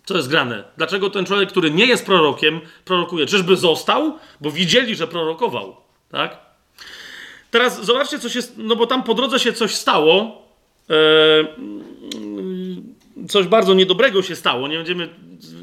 Co 0.05 0.17
jest 0.17 0.29
grane? 0.29 0.63
Dlaczego 0.77 1.09
ten 1.09 1.25
człowiek, 1.25 1.49
który 1.49 1.71
nie 1.71 1.85
jest 1.85 2.05
prorokiem, 2.05 2.61
prorokuje? 2.85 3.25
Czyżby 3.25 3.55
został? 3.55 4.17
Bo 4.41 4.51
widzieli, 4.51 4.95
że 4.95 5.07
prorokował. 5.07 5.75
Tak? 6.11 6.37
Teraz 7.51 7.85
zobaczcie, 7.85 8.19
co 8.19 8.29
się. 8.29 8.39
No 8.57 8.75
bo 8.75 8.87
tam 8.87 9.03
po 9.03 9.13
drodze 9.13 9.39
się 9.39 9.53
coś 9.53 9.75
stało. 9.75 10.41
E, 10.89 10.95
coś 13.27 13.47
bardzo 13.47 13.73
niedobrego 13.73 14.21
się 14.21 14.35
stało. 14.35 14.67
Nie 14.67 14.77
będziemy. 14.77 15.09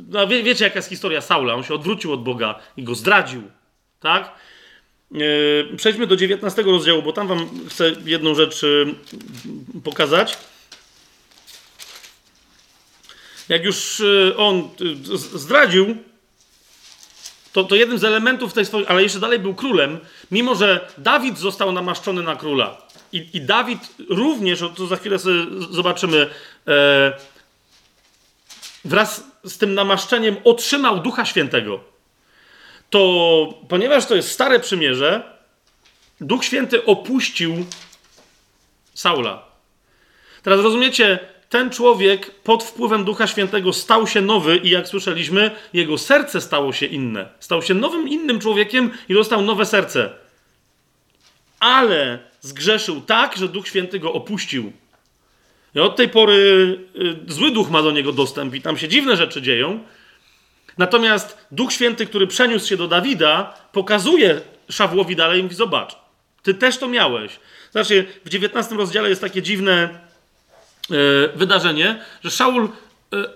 No, 0.08 0.26
wie, 0.26 0.42
wiecie, 0.42 0.64
jaka 0.64 0.78
jest 0.78 0.88
historia 0.88 1.20
Saula. 1.20 1.54
On 1.54 1.62
się 1.62 1.74
odwrócił 1.74 2.12
od 2.12 2.22
Boga 2.22 2.58
i 2.76 2.82
go 2.82 2.94
zdradził. 2.94 3.42
Tak? 4.00 4.34
E, 5.14 5.76
przejdźmy 5.76 6.06
do 6.06 6.16
19 6.16 6.62
rozdziału, 6.62 7.02
bo 7.02 7.12
tam 7.12 7.28
wam 7.28 7.48
chcę 7.68 7.92
jedną 8.04 8.34
rzecz 8.34 8.64
e, 8.64 8.66
pokazać. 9.84 10.38
Jak 13.48 13.64
już 13.64 14.00
e, 14.00 14.36
on 14.36 14.68
zdradził, 15.14 15.96
to, 17.52 17.64
to 17.64 17.74
jednym 17.74 17.98
z 17.98 18.04
elementów 18.04 18.52
tej 18.52 18.66
swojej, 18.66 18.86
ale 18.86 19.02
jeszcze 19.02 19.20
dalej 19.20 19.38
był 19.38 19.54
królem, 19.54 19.98
mimo 20.30 20.54
że 20.54 20.88
Dawid 20.98 21.38
został 21.38 21.72
namaszczony 21.72 22.22
na 22.22 22.36
króla. 22.36 22.88
I, 23.12 23.26
i 23.32 23.40
Dawid 23.40 23.80
również, 24.08 24.64
to 24.76 24.86
za 24.86 24.96
chwilę 24.96 25.18
sobie 25.18 25.46
zobaczymy, 25.70 26.30
e, 26.68 27.12
wraz 28.84 29.24
z 29.44 29.58
tym 29.58 29.74
namaszczeniem 29.74 30.36
otrzymał 30.44 31.00
Ducha 31.00 31.24
Świętego. 31.24 31.80
To 32.90 33.54
ponieważ 33.68 34.06
to 34.06 34.16
jest 34.16 34.30
stare 34.30 34.60
przymierze, 34.60 35.22
Duch 36.20 36.44
Święty 36.44 36.84
opuścił 36.84 37.66
Saula. 38.94 39.48
Teraz 40.42 40.60
rozumiecie, 40.60 41.18
ten 41.48 41.70
człowiek 41.70 42.30
pod 42.30 42.64
wpływem 42.64 43.04
Ducha 43.04 43.26
Świętego 43.26 43.72
stał 43.72 44.06
się 44.06 44.20
nowy 44.20 44.56
i 44.56 44.70
jak 44.70 44.88
słyszeliśmy, 44.88 45.50
jego 45.72 45.98
serce 45.98 46.40
stało 46.40 46.72
się 46.72 46.86
inne. 46.86 47.28
Stał 47.40 47.62
się 47.62 47.74
nowym, 47.74 48.08
innym 48.08 48.40
człowiekiem 48.40 48.90
i 49.08 49.14
dostał 49.14 49.42
nowe 49.42 49.66
serce. 49.66 50.10
Ale 51.60 52.18
zgrzeszył 52.40 53.00
tak, 53.00 53.36
że 53.36 53.48
Duch 53.48 53.68
Święty 53.68 53.98
go 53.98 54.12
opuścił. 54.12 54.72
I 55.74 55.80
od 55.80 55.96
tej 55.96 56.08
pory 56.08 56.78
y, 57.28 57.32
zły 57.32 57.50
duch 57.50 57.70
ma 57.70 57.82
do 57.82 57.90
niego 57.90 58.12
dostęp 58.12 58.54
i 58.54 58.62
tam 58.62 58.76
się 58.76 58.88
dziwne 58.88 59.16
rzeczy 59.16 59.42
dzieją. 59.42 59.84
Natomiast 60.78 61.46
Duch 61.52 61.72
Święty, 61.72 62.06
który 62.06 62.26
przeniósł 62.26 62.68
się 62.68 62.76
do 62.76 62.88
Dawida, 62.88 63.54
pokazuje 63.72 64.40
Szawłowi 64.70 65.16
dalej 65.16 65.40
i 65.40 65.42
mówi: 65.42 65.54
Zobacz, 65.54 65.96
ty 66.42 66.54
też 66.54 66.78
to 66.78 66.88
miałeś. 66.88 67.40
Znaczy, 67.70 68.06
w 68.24 68.28
19 68.28 68.74
rozdziale 68.74 69.08
jest 69.08 69.20
takie 69.20 69.42
dziwne 69.42 69.72
e, 69.82 69.98
wydarzenie, 71.36 72.02
że 72.24 72.30
Szaul 72.30 72.64
e, 72.64 72.68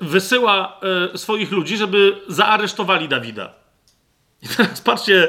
wysyła 0.00 0.80
e, 1.14 1.18
swoich 1.18 1.50
ludzi, 1.50 1.76
żeby 1.76 2.16
zaaresztowali 2.28 3.08
Dawida. 3.08 3.52
I 4.42 4.48
teraz 4.48 4.80
patrzcie, 4.80 5.28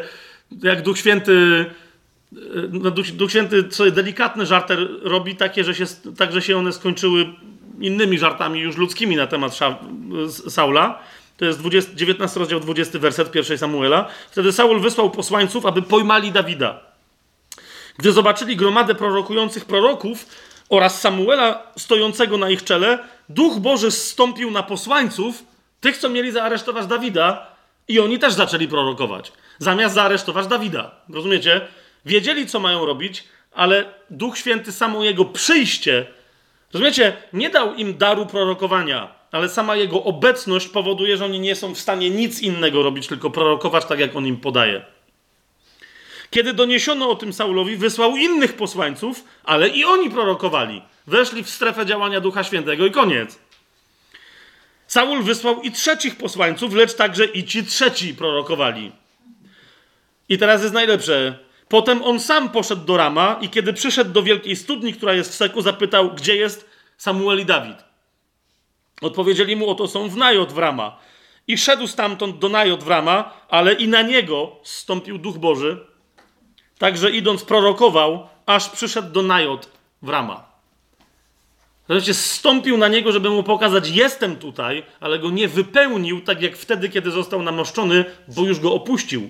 jak 0.64 0.82
Duch 0.82 0.98
Święty. 0.98 1.66
No 2.72 2.92
Duch, 2.92 3.08
Duch 3.08 3.30
Święty 3.30 3.64
sobie 3.70 3.92
delikatny 3.92 4.46
żarter 4.46 4.88
robi, 5.02 5.36
takie, 5.36 5.64
że 5.64 5.76
się, 5.76 5.86
tak, 6.18 6.34
że 6.34 6.42
się 6.42 6.58
one 6.58 6.74
skończyły 6.74 7.26
innymi 7.80 8.20
żartami 8.20 8.60
już 8.60 8.78
ludzkimi 8.78 9.16
na 9.16 9.28
temat 9.28 9.56
Sza, 9.56 9.78
Saula. 10.50 11.00
To 11.38 11.46
jest 11.46 11.60
20, 11.60 11.92
19 11.96 12.40
rozdział, 12.40 12.60
20 12.60 13.00
werset 13.00 13.36
1 13.36 13.58
Samuela. 13.58 14.10
Wtedy 14.32 14.52
Saul 14.52 14.80
wysłał 14.80 15.12
posłańców, 15.12 15.66
aby 15.66 15.82
pojmali 15.82 16.32
Dawida. 16.32 16.80
Gdy 17.98 18.12
zobaczyli 18.12 18.56
gromadę 18.56 18.96
prorokujących 18.96 19.66
proroków 19.66 20.26
oraz 20.70 21.02
Samuela 21.02 21.64
stojącego 21.78 22.38
na 22.38 22.50
ich 22.50 22.64
czele, 22.64 23.00
Duch 23.30 23.60
Boży 23.60 23.92
zstąpił 23.92 24.52
na 24.52 24.64
posłańców, 24.64 25.44
tych, 25.82 25.98
co 25.98 26.10
mieli 26.10 26.32
zaaresztować 26.32 26.88
Dawida, 26.88 27.48
i 27.88 28.00
oni 28.00 28.20
też 28.20 28.34
zaczęli 28.34 28.68
prorokować, 28.68 29.32
zamiast 29.60 29.96
zaaresztować 29.96 30.48
Dawida. 30.48 30.92
Rozumiecie? 31.10 31.62
Wiedzieli, 32.06 32.48
co 32.48 32.60
mają 32.60 32.86
robić, 32.86 33.24
ale 33.52 33.86
Duch 34.10 34.38
Święty 34.38 34.72
samo 34.72 35.04
jego 35.04 35.26
przyjście, 35.26 36.06
rozumiecie, 36.74 37.18
nie 37.34 37.50
dał 37.50 37.76
im 37.76 37.98
daru 37.98 38.26
prorokowania, 38.26 39.23
ale 39.34 39.50
sama 39.50 39.76
jego 39.76 40.04
obecność 40.04 40.68
powoduje, 40.68 41.18
że 41.18 41.26
oni 41.26 41.40
nie 41.40 41.56
są 41.56 41.74
w 41.76 41.80
stanie 41.80 42.10
nic 42.10 42.42
innego 42.42 42.84
robić, 42.84 43.08
tylko 43.08 43.30
prorokować 43.30 43.86
tak, 43.86 44.00
jak 44.00 44.16
on 44.16 44.28
im 44.28 44.38
podaje. 44.38 44.86
Kiedy 46.30 46.54
doniesiono 46.54 47.10
o 47.10 47.16
tym 47.16 47.34
Saulowi, 47.34 47.78
wysłał 47.78 48.18
innych 48.18 48.54
posłańców, 48.54 49.24
ale 49.44 49.70
i 49.70 49.86
oni 49.86 50.10
prorokowali. 50.10 50.82
Weszli 51.08 51.44
w 51.44 51.50
strefę 51.50 51.86
działania 51.86 52.20
Ducha 52.20 52.44
Świętego 52.44 52.86
i 52.86 52.92
koniec. 52.92 53.40
Saul 54.88 55.24
wysłał 55.24 55.62
i 55.62 55.72
trzecich 55.72 56.16
posłańców, 56.16 56.74
lecz 56.74 56.94
także 56.94 57.26
i 57.26 57.44
ci 57.44 57.66
trzeci 57.66 58.16
prorokowali. 58.16 58.92
I 60.30 60.38
teraz 60.38 60.62
jest 60.62 60.74
najlepsze. 60.74 61.40
Potem 61.68 62.04
on 62.04 62.20
sam 62.20 62.50
poszedł 62.50 62.86
do 62.86 62.98
Rama 62.98 63.40
i 63.42 63.50
kiedy 63.50 63.74
przyszedł 63.74 64.12
do 64.12 64.24
wielkiej 64.24 64.56
studni, 64.56 64.94
która 64.94 65.14
jest 65.14 65.32
w 65.32 65.36
Seku, 65.36 65.62
zapytał, 65.62 66.12
gdzie 66.12 66.36
jest 66.36 66.70
Samuel 66.98 67.40
i 67.40 67.46
Dawid. 67.46 67.93
Odpowiedzieli 69.02 69.56
mu, 69.56 69.70
oto 69.70 69.88
są 69.88 70.10
w 70.10 70.18
Najot 70.18 70.54
w 70.54 70.58
Rama. 70.58 70.98
I 71.48 71.58
szedł 71.58 71.88
stamtąd 71.88 72.40
do 72.40 72.50
Najot 72.50 72.84
w 72.84 72.88
Rama, 72.88 73.34
ale 73.50 73.74
i 73.74 73.88
na 73.88 74.02
niego 74.02 74.56
zstąpił 74.64 75.18
Duch 75.18 75.38
Boży, 75.38 75.94
Także 76.84 77.12
idąc 77.12 77.44
prorokował, 77.44 78.28
aż 78.46 78.70
przyszedł 78.70 79.12
do 79.12 79.22
Najot 79.22 79.70
w 80.02 80.10
Rama. 80.10 80.46
Znaczy, 81.86 82.14
zstąpił 82.14 82.78
na 82.78 82.88
niego, 82.88 83.12
żeby 83.12 83.30
mu 83.30 83.44
pokazać, 83.44 83.90
jestem 83.90 84.36
tutaj, 84.36 84.84
ale 85.00 85.20
go 85.20 85.30
nie 85.30 85.48
wypełnił, 85.48 86.22
tak 86.22 86.42
jak 86.42 86.58
wtedy, 86.58 86.90
kiedy 86.90 87.12
został 87.12 87.42
namoszczony, 87.42 88.06
bo 88.28 88.42
już 88.42 88.60
go 88.60 88.74
opuścił. 88.74 89.30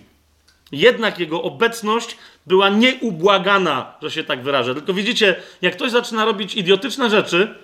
Jednak 0.71 1.19
jego 1.19 1.41
obecność 1.41 2.17
była 2.45 2.69
nieubłagana, 2.69 3.93
że 4.01 4.11
się 4.11 4.23
tak 4.23 4.43
wyrażę. 4.43 4.75
Tylko 4.75 4.93
widzicie, 4.93 5.35
jak 5.61 5.75
ktoś 5.75 5.91
zaczyna 5.91 6.25
robić 6.25 6.55
idiotyczne 6.55 7.09
rzeczy, 7.09 7.55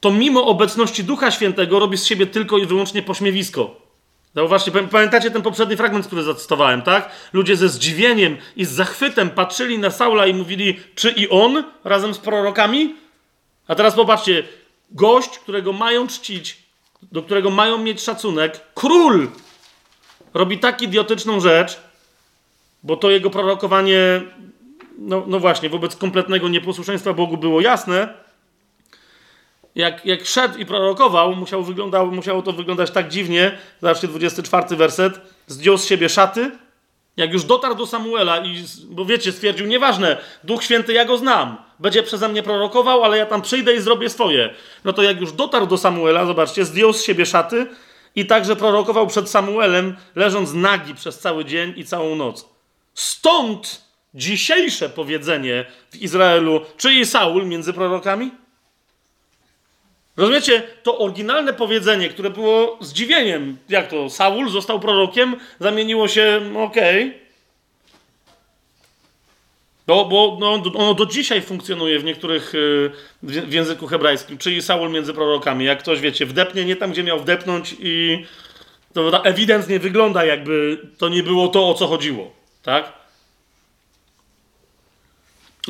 to 0.00 0.10
mimo 0.10 0.46
obecności 0.46 1.04
Ducha 1.04 1.30
Świętego 1.30 1.78
robi 1.78 1.98
z 1.98 2.04
siebie 2.04 2.26
tylko 2.26 2.58
i 2.58 2.66
wyłącznie 2.66 3.02
pośmiewisko. 3.02 3.88
Zauważcie, 4.34 4.70
pamiętacie 4.90 5.30
ten 5.30 5.42
poprzedni 5.42 5.76
fragment, 5.76 6.06
który 6.06 6.22
zacytowałem, 6.22 6.82
tak? 6.82 7.10
Ludzie 7.32 7.56
ze 7.56 7.68
zdziwieniem 7.68 8.36
i 8.56 8.64
z 8.64 8.70
zachwytem 8.70 9.30
patrzyli 9.30 9.78
na 9.78 9.90
Saula 9.90 10.26
i 10.26 10.34
mówili, 10.34 10.80
czy 10.94 11.10
i 11.10 11.28
on 11.28 11.64
razem 11.84 12.14
z 12.14 12.18
prorokami? 12.18 12.94
A 13.68 13.74
teraz 13.74 13.94
popatrzcie, 13.94 14.44
gość, 14.90 15.38
którego 15.38 15.72
mają 15.72 16.06
czcić, 16.06 16.62
do 17.02 17.22
którego 17.22 17.50
mają 17.50 17.78
mieć 17.78 18.02
szacunek, 18.02 18.60
król, 18.74 19.28
robi 20.34 20.58
tak 20.58 20.82
idiotyczną 20.82 21.40
rzecz, 21.40 21.80
bo 22.82 22.96
to 22.96 23.10
jego 23.10 23.30
prorokowanie, 23.30 24.22
no, 24.98 25.24
no 25.26 25.40
właśnie, 25.40 25.68
wobec 25.68 25.96
kompletnego 25.96 26.48
nieposłuszeństwa 26.48 27.12
Bogu 27.12 27.36
było 27.36 27.60
jasne, 27.60 28.14
jak, 29.78 30.06
jak 30.06 30.26
szedł 30.26 30.58
i 30.58 30.66
prorokował, 30.66 31.36
musiał 31.36 31.62
wyglądał, 31.62 32.06
musiało 32.06 32.42
to 32.42 32.52
wyglądać 32.52 32.90
tak 32.90 33.08
dziwnie. 33.08 33.58
Zobaczcie, 33.80 34.08
24 34.08 34.76
werset. 34.76 35.20
Zdjął 35.46 35.78
z 35.78 35.86
siebie 35.86 36.08
szaty. 36.08 36.50
Jak 37.16 37.32
już 37.32 37.44
dotarł 37.44 37.74
do 37.74 37.86
Samuela, 37.86 38.38
i, 38.38 38.64
bo 38.90 39.04
wiecie, 39.04 39.32
stwierdził, 39.32 39.66
nieważne, 39.66 40.16
Duch 40.44 40.64
Święty, 40.64 40.92
ja 40.92 41.04
go 41.04 41.18
znam. 41.18 41.56
Będzie 41.78 42.02
przeze 42.02 42.28
mnie 42.28 42.42
prorokował, 42.42 43.04
ale 43.04 43.18
ja 43.18 43.26
tam 43.26 43.42
przyjdę 43.42 43.74
i 43.74 43.80
zrobię 43.80 44.10
swoje. 44.10 44.54
No 44.84 44.92
to 44.92 45.02
jak 45.02 45.20
już 45.20 45.32
dotarł 45.32 45.66
do 45.66 45.78
Samuela, 45.78 46.26
zobaczcie, 46.26 46.64
zdjął 46.64 46.92
z 46.92 47.02
siebie 47.02 47.26
szaty 47.26 47.66
i 48.14 48.26
także 48.26 48.56
prorokował 48.56 49.06
przed 49.06 49.30
Samuelem, 49.30 49.96
leżąc 50.14 50.52
nagi 50.52 50.94
przez 50.94 51.18
cały 51.18 51.44
dzień 51.44 51.72
i 51.76 51.84
całą 51.84 52.16
noc. 52.16 52.48
Stąd 52.94 53.82
dzisiejsze 54.14 54.88
powiedzenie 54.88 55.64
w 55.90 55.96
Izraelu, 55.96 56.60
czy 56.76 57.06
Saul 57.06 57.46
między 57.46 57.72
prorokami? 57.72 58.30
Rozumiecie? 60.18 60.62
To 60.82 60.98
oryginalne 60.98 61.52
powiedzenie, 61.52 62.08
które 62.08 62.30
było 62.30 62.78
zdziwieniem, 62.80 63.56
jak 63.68 63.90
to 63.90 64.10
Saul 64.10 64.50
został 64.50 64.80
prorokiem, 64.80 65.36
zamieniło 65.60 66.08
się, 66.08 66.40
okej. 66.56 67.08
Okay. 67.08 67.28
No, 69.86 70.04
bo 70.04 70.36
no, 70.40 70.62
ono 70.74 70.94
do 70.94 71.06
dzisiaj 71.06 71.42
funkcjonuje 71.42 71.98
w 71.98 72.04
niektórych, 72.04 72.54
y, 72.54 72.90
w 73.22 73.52
języku 73.52 73.86
hebrajskim, 73.86 74.38
czyli 74.38 74.62
Saul 74.62 74.90
między 74.90 75.14
prorokami. 75.14 75.64
Jak 75.64 75.78
ktoś, 75.78 76.00
wiecie, 76.00 76.26
wdepnie 76.26 76.64
nie 76.64 76.76
tam, 76.76 76.92
gdzie 76.92 77.02
miał 77.02 77.20
wdepnąć 77.20 77.76
i 77.80 78.24
to 78.92 79.24
ewidentnie 79.24 79.78
wygląda, 79.78 80.24
jakby 80.24 80.78
to 80.98 81.08
nie 81.08 81.22
było 81.22 81.48
to, 81.48 81.68
o 81.68 81.74
co 81.74 81.86
chodziło. 81.86 82.30
Tak? 82.62 82.92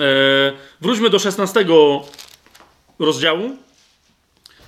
E, 0.00 0.02
wróćmy 0.80 1.10
do 1.10 1.18
16 1.18 1.64
rozdziału. 2.98 3.67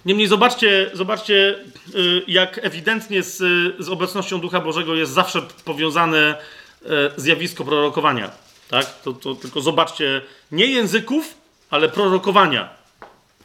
Niemniej 0.04 0.28
zobaczcie, 0.28 0.90
zobaczcie 0.94 1.54
y, 1.94 2.22
jak 2.28 2.60
ewidentnie 2.62 3.22
z, 3.22 3.36
z 3.78 3.88
obecnością 3.88 4.40
Ducha 4.40 4.60
Bożego 4.60 4.94
jest 4.94 5.12
zawsze 5.12 5.42
powiązane 5.64 6.34
y, 6.82 6.86
zjawisko 7.16 7.64
prorokowania. 7.64 8.30
Tak? 8.68 9.00
To, 9.02 9.12
to 9.12 9.34
tylko 9.34 9.60
zobaczcie, 9.60 10.20
nie 10.52 10.66
języków, 10.66 11.34
ale 11.70 11.88
prorokowania. 11.88 12.68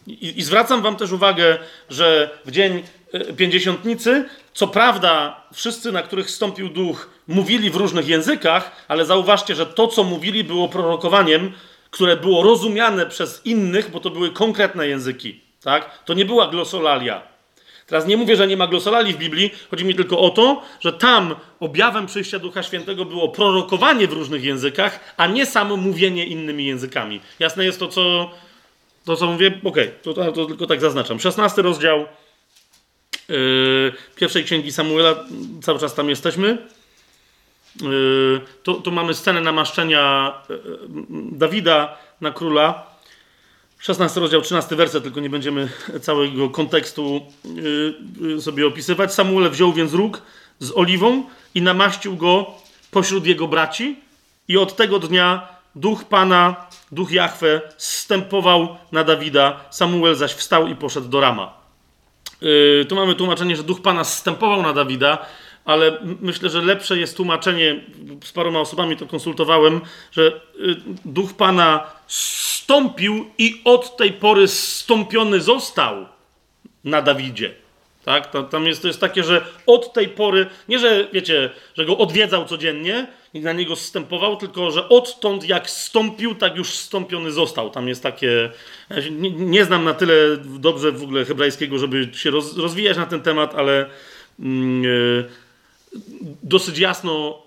I, 0.07 0.39
I, 0.39 0.43
zwracam 0.43 0.81
wam 0.81 0.95
też 0.95 1.11
uwagę, 1.11 1.57
że 1.89 2.29
w 2.45 2.51
dzień 2.51 2.83
y, 3.13 3.33
pięćdziesiątnicy, 3.33 4.25
co 4.53 4.67
prawda 4.67 5.41
wszyscy, 5.53 5.91
na 5.91 6.03
których 6.03 6.29
stąpił 6.29 6.69
duch, 6.69 7.09
mówili 7.27 7.69
w 7.69 7.75
różnych 7.75 8.07
językach, 8.07 8.85
ale 8.87 9.05
zauważcie, 9.05 9.55
że 9.55 9.65
to, 9.65 9.87
co 9.87 10.03
mówili, 10.03 10.43
było 10.43 10.69
prorokowaniem, 10.69 11.51
które 11.91 12.17
było 12.17 12.43
rozumiane 12.43 13.05
przez 13.05 13.45
innych, 13.45 13.91
bo 13.91 13.99
to 13.99 14.09
były 14.09 14.31
konkretne 14.31 14.87
języki. 14.87 15.44
Tak? 15.65 16.03
To 16.05 16.13
nie 16.13 16.25
była 16.25 16.47
glosolalia. 16.47 17.21
Teraz 17.87 18.07
nie 18.07 18.17
mówię, 18.17 18.35
że 18.35 18.47
nie 18.47 18.57
ma 18.57 18.67
glosolali 18.67 19.13
w 19.13 19.17
Biblii, 19.17 19.51
chodzi 19.71 19.85
mi 19.85 19.95
tylko 19.95 20.19
o 20.19 20.29
to, 20.29 20.61
że 20.79 20.93
tam 20.93 21.35
objawem 21.59 22.05
przyjścia 22.05 22.39
Ducha 22.39 22.63
Świętego 22.63 23.05
było 23.05 23.29
prorokowanie 23.29 24.07
w 24.07 24.13
różnych 24.13 24.43
językach, 24.43 25.13
a 25.17 25.27
nie 25.27 25.45
samo 25.45 25.77
mówienie 25.77 26.25
innymi 26.25 26.65
językami. 26.65 27.21
Jasne 27.39 27.65
jest 27.65 27.79
to, 27.79 27.87
co, 27.87 28.31
to, 29.05 29.15
co 29.15 29.27
mówię? 29.27 29.47
Okej, 29.63 29.91
okay, 30.03 30.13
to, 30.13 30.31
to, 30.31 30.45
tylko 30.45 30.67
tak 30.67 30.81
zaznaczam. 30.81 31.19
16 31.19 31.61
rozdział 31.61 32.05
yy, 33.29 33.93
pierwszej 34.15 34.43
księgi 34.43 34.71
Samuela, 34.71 35.15
cały 35.61 35.79
czas 35.79 35.95
tam 35.95 36.09
jesteśmy. 36.09 36.57
Yy, 37.81 38.91
mamy 38.91 39.13
scenę 39.13 39.41
namaszczenia 39.41 40.33
yy, 40.49 40.57
Dawida 41.31 41.97
na 42.21 42.31
króla. 42.31 42.94
16 43.79 44.19
rozdział, 44.19 44.41
13 44.41 44.75
werset, 44.75 45.03
tylko 45.03 45.19
nie 45.19 45.29
będziemy 45.29 45.69
całego 46.01 46.49
kontekstu 46.49 47.21
yy, 48.21 48.41
sobie 48.41 48.67
opisywać. 48.67 49.13
Samuel 49.13 49.49
wziął 49.49 49.73
więc 49.73 49.93
róg 49.93 50.21
z 50.59 50.71
oliwą 50.77 51.23
i 51.55 51.61
namaścił 51.61 52.15
go 52.17 52.51
pośród 52.91 53.25
jego 53.25 53.47
braci 53.47 53.99
i 54.47 54.57
od 54.57 54.75
tego 54.75 54.99
dnia 54.99 55.47
duch 55.75 56.03
Pana, 56.03 56.55
duch 56.91 57.11
Jahwe 57.11 57.61
zstępował 57.77 58.77
na 58.91 59.03
Dawida, 59.03 59.59
Samuel 59.69 60.15
zaś 60.15 60.33
wstał 60.33 60.67
i 60.67 60.75
poszedł 60.75 61.07
do 61.07 61.21
Rama. 61.21 61.53
Yy, 62.41 62.85
tu 62.89 62.95
mamy 62.95 63.15
tłumaczenie, 63.15 63.55
że 63.55 63.63
duch 63.63 63.81
Pana 63.81 64.03
zstępował 64.03 64.61
na 64.61 64.73
Dawida, 64.73 65.25
ale 65.65 65.97
myślę, 66.21 66.49
że 66.49 66.61
lepsze 66.61 66.97
jest 66.97 67.17
tłumaczenie, 67.17 67.83
z 68.23 68.31
paroma 68.31 68.59
osobami 68.59 68.97
to 68.97 69.05
konsultowałem, 69.05 69.81
że 70.11 70.41
yy, 70.59 70.75
duch 71.05 71.33
Pana 71.33 71.87
stąpił 72.07 73.25
i 73.37 73.61
od 73.63 73.97
tej 73.97 74.13
pory 74.13 74.47
stąpiony 74.47 75.41
został 75.41 76.05
na 76.83 77.01
Dawidzie. 77.01 77.53
Tak? 78.05 78.31
Tam 78.51 78.65
jest, 78.65 78.81
to 78.81 78.87
jest 78.87 78.99
takie, 78.99 79.23
że 79.23 79.45
od 79.65 79.93
tej 79.93 80.07
pory, 80.07 80.45
nie 80.69 80.79
że 80.79 81.07
wiecie, 81.13 81.49
że 81.75 81.85
go 81.85 81.97
odwiedzał 81.97 82.45
codziennie 82.45 83.07
i 83.33 83.39
na 83.39 83.53
niego 83.53 83.75
zstępował, 83.75 84.37
tylko 84.37 84.71
że 84.71 84.89
odtąd 84.89 85.49
jak 85.49 85.69
stąpił, 85.69 86.35
tak 86.35 86.55
już 86.55 86.69
stąpiony 86.69 87.31
został. 87.31 87.69
Tam 87.69 87.87
jest 87.87 88.03
takie. 88.03 88.49
Ja 88.89 88.97
nie, 89.11 89.31
nie, 89.31 89.65
znam 89.65 89.83
na 89.83 89.93
tyle 89.93 90.13
dobrze 90.59 90.91
w 90.91 91.03
ogóle 91.03 91.25
hebrajskiego, 91.25 91.79
żeby 91.79 92.09
się 92.13 92.31
roz, 92.31 92.57
rozwijać 92.57 92.97
na 92.97 93.05
ten 93.05 93.21
temat, 93.21 93.55
ale 93.55 93.89
yy, 94.39 95.25
dosyć 96.43 96.77
jasno 96.77 97.41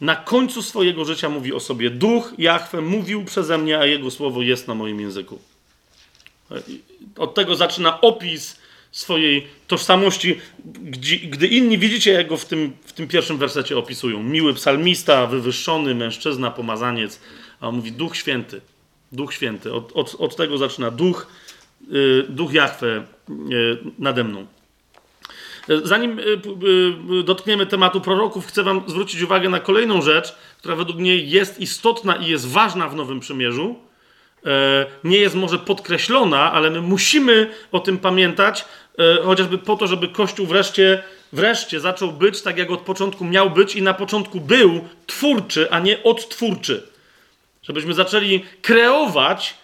na 0.00 0.16
końcu 0.16 0.62
swojego 0.62 1.04
życia 1.04 1.28
mówi 1.28 1.52
o 1.52 1.60
sobie. 1.60 1.90
Duch 1.90 2.32
Jahwe 2.38 2.80
mówił 2.80 3.24
przeze 3.24 3.58
mnie, 3.58 3.78
a 3.78 3.86
jego 3.86 4.10
słowo 4.10 4.42
jest 4.42 4.68
na 4.68 4.74
moim 4.74 5.00
języku. 5.00 5.38
Od 7.16 7.34
tego 7.34 7.54
zaczyna 7.54 8.00
opis 8.00 8.56
swojej 8.92 9.46
tożsamości, 9.66 10.40
gdzie, 10.64 11.16
gdy 11.16 11.46
inni 11.46 11.78
widzicie, 11.78 12.12
jak 12.12 12.28
go 12.28 12.36
w 12.36 12.44
tym, 12.44 12.72
w 12.84 12.92
tym 12.92 13.08
pierwszym 13.08 13.38
wersecie 13.38 13.78
opisują. 13.78 14.22
Miły 14.22 14.54
psalmista, 14.54 15.26
wywyższony 15.26 15.94
mężczyzna, 15.94 16.50
pomazaniec, 16.50 17.20
a 17.60 17.68
on 17.68 17.76
mówi 17.76 17.92
Duch 17.92 18.16
Święty. 18.16 18.60
Duch 19.12 19.34
Święty. 19.34 19.72
Od, 19.72 19.92
od, 19.94 20.16
od 20.18 20.36
tego 20.36 20.58
zaczyna 20.58 20.90
Duch, 20.90 21.26
yy, 21.88 22.26
Duch 22.28 22.52
Jahwe 22.52 23.04
yy, 23.28 23.78
nade 23.98 24.24
mną. 24.24 24.46
Zanim 25.82 26.18
yy, 26.18 27.22
dotkniemy 27.24 27.66
tematu 27.66 28.00
proroków, 28.00 28.46
chcę 28.46 28.62
Wam 28.62 28.82
zwrócić 28.86 29.22
uwagę 29.22 29.48
na 29.48 29.60
kolejną 29.60 30.02
rzecz, 30.02 30.34
która 30.58 30.76
według 30.76 30.98
mnie 30.98 31.16
jest 31.16 31.60
istotna 31.60 32.16
i 32.16 32.26
jest 32.26 32.48
ważna 32.48 32.88
w 32.88 32.96
Nowym 32.96 33.20
Przymierzu 33.20 33.88
E, 34.46 34.86
nie 35.04 35.18
jest 35.18 35.34
może 35.34 35.58
podkreślona, 35.58 36.52
ale 36.52 36.70
my 36.70 36.80
musimy 36.80 37.50
o 37.72 37.80
tym 37.80 37.98
pamiętać, 37.98 38.64
e, 38.98 39.22
chociażby 39.22 39.58
po 39.58 39.76
to, 39.76 39.86
żeby 39.86 40.08
Kościół 40.08 40.46
wreszcie, 40.46 41.02
wreszcie 41.32 41.80
zaczął 41.80 42.12
być 42.12 42.42
tak, 42.42 42.58
jak 42.58 42.70
od 42.70 42.80
początku 42.80 43.24
miał 43.24 43.50
być 43.50 43.76
i 43.76 43.82
na 43.82 43.94
początku 43.94 44.40
był 44.40 44.80
twórczy, 45.06 45.70
a 45.70 45.78
nie 45.78 46.02
odtwórczy. 46.02 46.82
Żebyśmy 47.62 47.94
zaczęli 47.94 48.44
kreować 48.62 49.54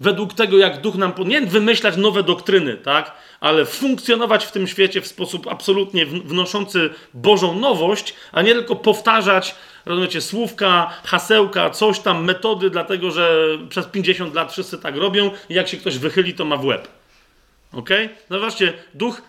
według 0.00 0.34
tego, 0.34 0.58
jak 0.58 0.80
duch 0.80 0.94
nam. 0.94 1.12
Nie 1.26 1.40
wymyślać 1.40 1.96
nowe 1.96 2.22
doktryny, 2.22 2.76
tak? 2.76 3.12
Ale 3.40 3.64
funkcjonować 3.64 4.46
w 4.46 4.52
tym 4.52 4.66
świecie 4.66 5.00
w 5.00 5.06
sposób 5.06 5.46
absolutnie 5.46 6.06
wnoszący 6.06 6.90
Bożą 7.14 7.58
nowość, 7.58 8.14
a 8.32 8.42
nie 8.42 8.54
tylko 8.54 8.76
powtarzać 8.76 9.54
rozumiecie, 9.86 10.20
słówka, 10.20 10.90
hasełka, 11.04 11.70
coś 11.70 11.98
tam, 11.98 12.24
metody, 12.24 12.70
dlatego 12.70 13.10
że 13.10 13.46
przez 13.68 13.86
50 13.86 14.34
lat 14.34 14.52
wszyscy 14.52 14.78
tak 14.78 14.96
robią 14.96 15.30
i 15.48 15.54
jak 15.54 15.68
się 15.68 15.76
ktoś 15.76 15.98
wychyli, 15.98 16.34
to 16.34 16.44
ma 16.44 16.56
w 16.56 16.64
łeb. 16.64 16.88
Ok? 17.72 17.90
No 18.30 18.40
właśnie, 18.40 18.72
duch 18.94 19.22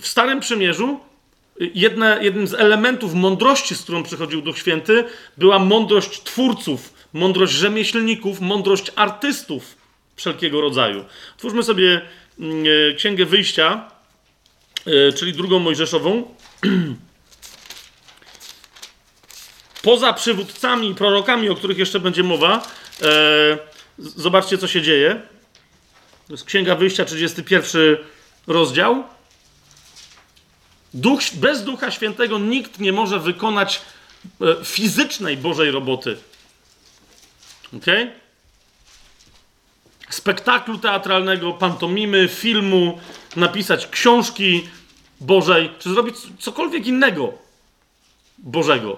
w 0.00 0.06
Starym 0.06 0.40
Przymierzu, 0.40 1.00
jedne, 1.60 2.18
jednym 2.22 2.46
z 2.46 2.54
elementów 2.54 3.14
mądrości, 3.14 3.74
z 3.74 3.82
którą 3.82 4.02
przychodził 4.02 4.42
Duch 4.42 4.58
Święty, 4.58 5.04
była 5.36 5.58
mądrość 5.58 6.22
twórców, 6.22 6.94
mądrość 7.12 7.52
rzemieślników, 7.52 8.40
mądrość 8.40 8.92
artystów 8.96 9.83
wszelkiego 10.16 10.60
rodzaju. 10.60 11.04
Twórzmy 11.36 11.62
sobie 11.62 12.02
mm, 12.38 12.64
e, 12.90 12.94
Księgę 12.94 13.26
Wyjścia, 13.26 13.90
e, 14.86 15.12
czyli 15.12 15.32
drugą 15.32 15.58
Mojżeszową. 15.58 16.34
poza 19.82 20.12
przywódcami 20.12 20.90
i 20.90 20.94
prorokami, 20.94 21.48
o 21.48 21.54
których 21.54 21.78
jeszcze 21.78 22.00
będzie 22.00 22.22
mowa, 22.22 22.62
e, 23.02 23.58
zobaczcie, 23.98 24.58
co 24.58 24.68
się 24.68 24.82
dzieje. 24.82 25.22
To 26.26 26.32
jest 26.32 26.44
Księga 26.44 26.74
Wyjścia, 26.74 27.04
31 27.04 27.96
rozdział. 28.46 29.04
Duch, 30.94 31.20
bez 31.34 31.64
Ducha 31.64 31.90
Świętego 31.90 32.38
nikt 32.38 32.80
nie 32.80 32.92
może 32.92 33.18
wykonać 33.18 33.82
fizycznej 34.64 35.36
Bożej 35.36 35.70
roboty. 35.70 36.16
Ok? 37.76 37.86
Spektaklu 40.10 40.78
teatralnego, 40.78 41.52
pantomimy, 41.52 42.28
filmu, 42.28 42.98
napisać 43.36 43.86
książki 43.86 44.68
Bożej, 45.20 45.70
czy 45.78 45.90
zrobić 45.90 46.16
cokolwiek 46.38 46.86
innego 46.86 47.32
Bożego 48.38 48.96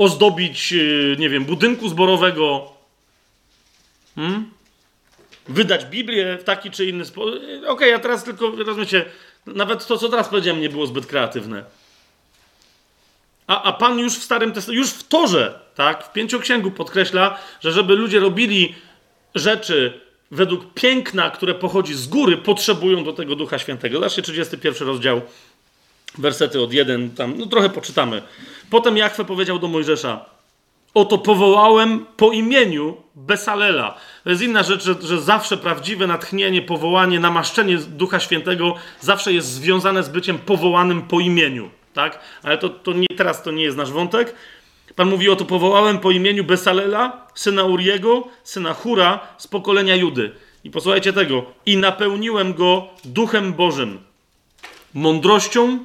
ozdobić, 0.00 0.72
y, 0.72 1.16
nie 1.18 1.28
wiem, 1.28 1.44
budynku 1.44 1.88
zborowego, 1.88 2.72
hmm? 4.14 4.50
wydać 5.48 5.84
Biblię 5.84 6.38
w 6.38 6.44
taki 6.44 6.70
czy 6.70 6.86
inny 6.86 7.04
sposób. 7.04 7.34
Y, 7.34 7.38
okej, 7.38 7.68
okay, 7.68 7.94
a 7.94 7.98
teraz 7.98 8.24
tylko, 8.24 8.50
rozumiecie, 8.50 9.04
nawet 9.46 9.86
to, 9.86 9.98
co 9.98 10.08
teraz 10.08 10.28
powiedziałem, 10.28 10.60
nie 10.60 10.68
było 10.68 10.86
zbyt 10.86 11.06
kreatywne. 11.06 11.64
A, 13.46 13.62
a 13.62 13.72
Pan 13.72 13.98
już 13.98 14.18
w 14.18 14.22
Starym 14.22 14.52
Testamencie, 14.52 14.80
już 14.80 14.90
w 14.90 15.08
Torze, 15.08 15.60
tak, 15.74 16.04
w 16.04 16.12
Pięcioksięgu 16.12 16.70
podkreśla, 16.70 17.38
że 17.60 17.72
żeby 17.72 17.94
ludzie 17.94 18.20
robili 18.20 18.74
rzeczy 19.34 20.00
według 20.30 20.74
piękna, 20.74 21.30
które 21.30 21.54
pochodzi 21.54 21.94
z 21.94 22.06
góry, 22.06 22.36
potrzebują 22.36 23.04
do 23.04 23.12
tego 23.12 23.36
Ducha 23.36 23.58
Świętego. 23.58 23.96
Zobaczcie 23.96 24.22
31 24.22 24.88
rozdział, 24.88 25.20
wersety 26.18 26.60
od 26.60 26.72
1, 26.72 27.10
tam, 27.10 27.38
no 27.38 27.46
trochę 27.46 27.70
poczytamy. 27.70 28.22
Potem 28.70 28.96
Jachwę 28.96 29.24
powiedział 29.24 29.58
do 29.58 29.68
Mojżesza: 29.68 30.24
Oto 30.94 31.18
powołałem 31.18 32.06
po 32.16 32.32
imieniu 32.32 32.96
Besalela. 33.14 33.96
To 34.24 34.30
jest 34.30 34.42
inna 34.42 34.62
rzecz, 34.62 34.84
że, 34.84 34.94
że, 35.02 35.20
zawsze 35.20 35.56
prawdziwe 35.56 36.06
natchnienie, 36.06 36.62
powołanie, 36.62 37.20
namaszczenie 37.20 37.78
Ducha 37.78 38.20
Świętego 38.20 38.74
zawsze 39.00 39.32
jest 39.32 39.48
związane 39.48 40.02
z 40.02 40.08
byciem 40.08 40.38
powołanym 40.38 41.02
po 41.02 41.20
imieniu. 41.20 41.70
Tak? 41.94 42.18
Ale 42.42 42.58
to, 42.58 42.68
to 42.68 42.92
nie, 42.92 43.06
teraz 43.16 43.42
to 43.42 43.50
nie 43.50 43.62
jest 43.62 43.76
nasz 43.76 43.90
wątek. 43.90 44.34
Pan 44.96 45.08
mówi: 45.08 45.28
Oto 45.28 45.44
powołałem 45.44 45.98
po 45.98 46.10
imieniu 46.10 46.44
Besalela, 46.44 47.26
syna 47.40 47.64
Uriego, 47.64 48.28
syna 48.44 48.74
Hura 48.74 49.20
z 49.38 49.46
pokolenia 49.46 49.96
Judy. 49.96 50.32
I 50.64 50.70
posłuchajcie 50.70 51.12
tego. 51.12 51.44
I 51.66 51.76
napełniłem 51.76 52.54
go 52.54 52.88
duchem 53.04 53.52
Bożym, 53.52 53.98
mądrością, 54.94 55.78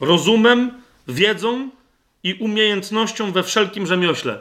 rozumem, 0.00 0.82
wiedzą 1.08 1.70
i 2.22 2.34
umiejętnością 2.34 3.32
we 3.32 3.42
wszelkim 3.42 3.86
rzemiośle, 3.86 4.38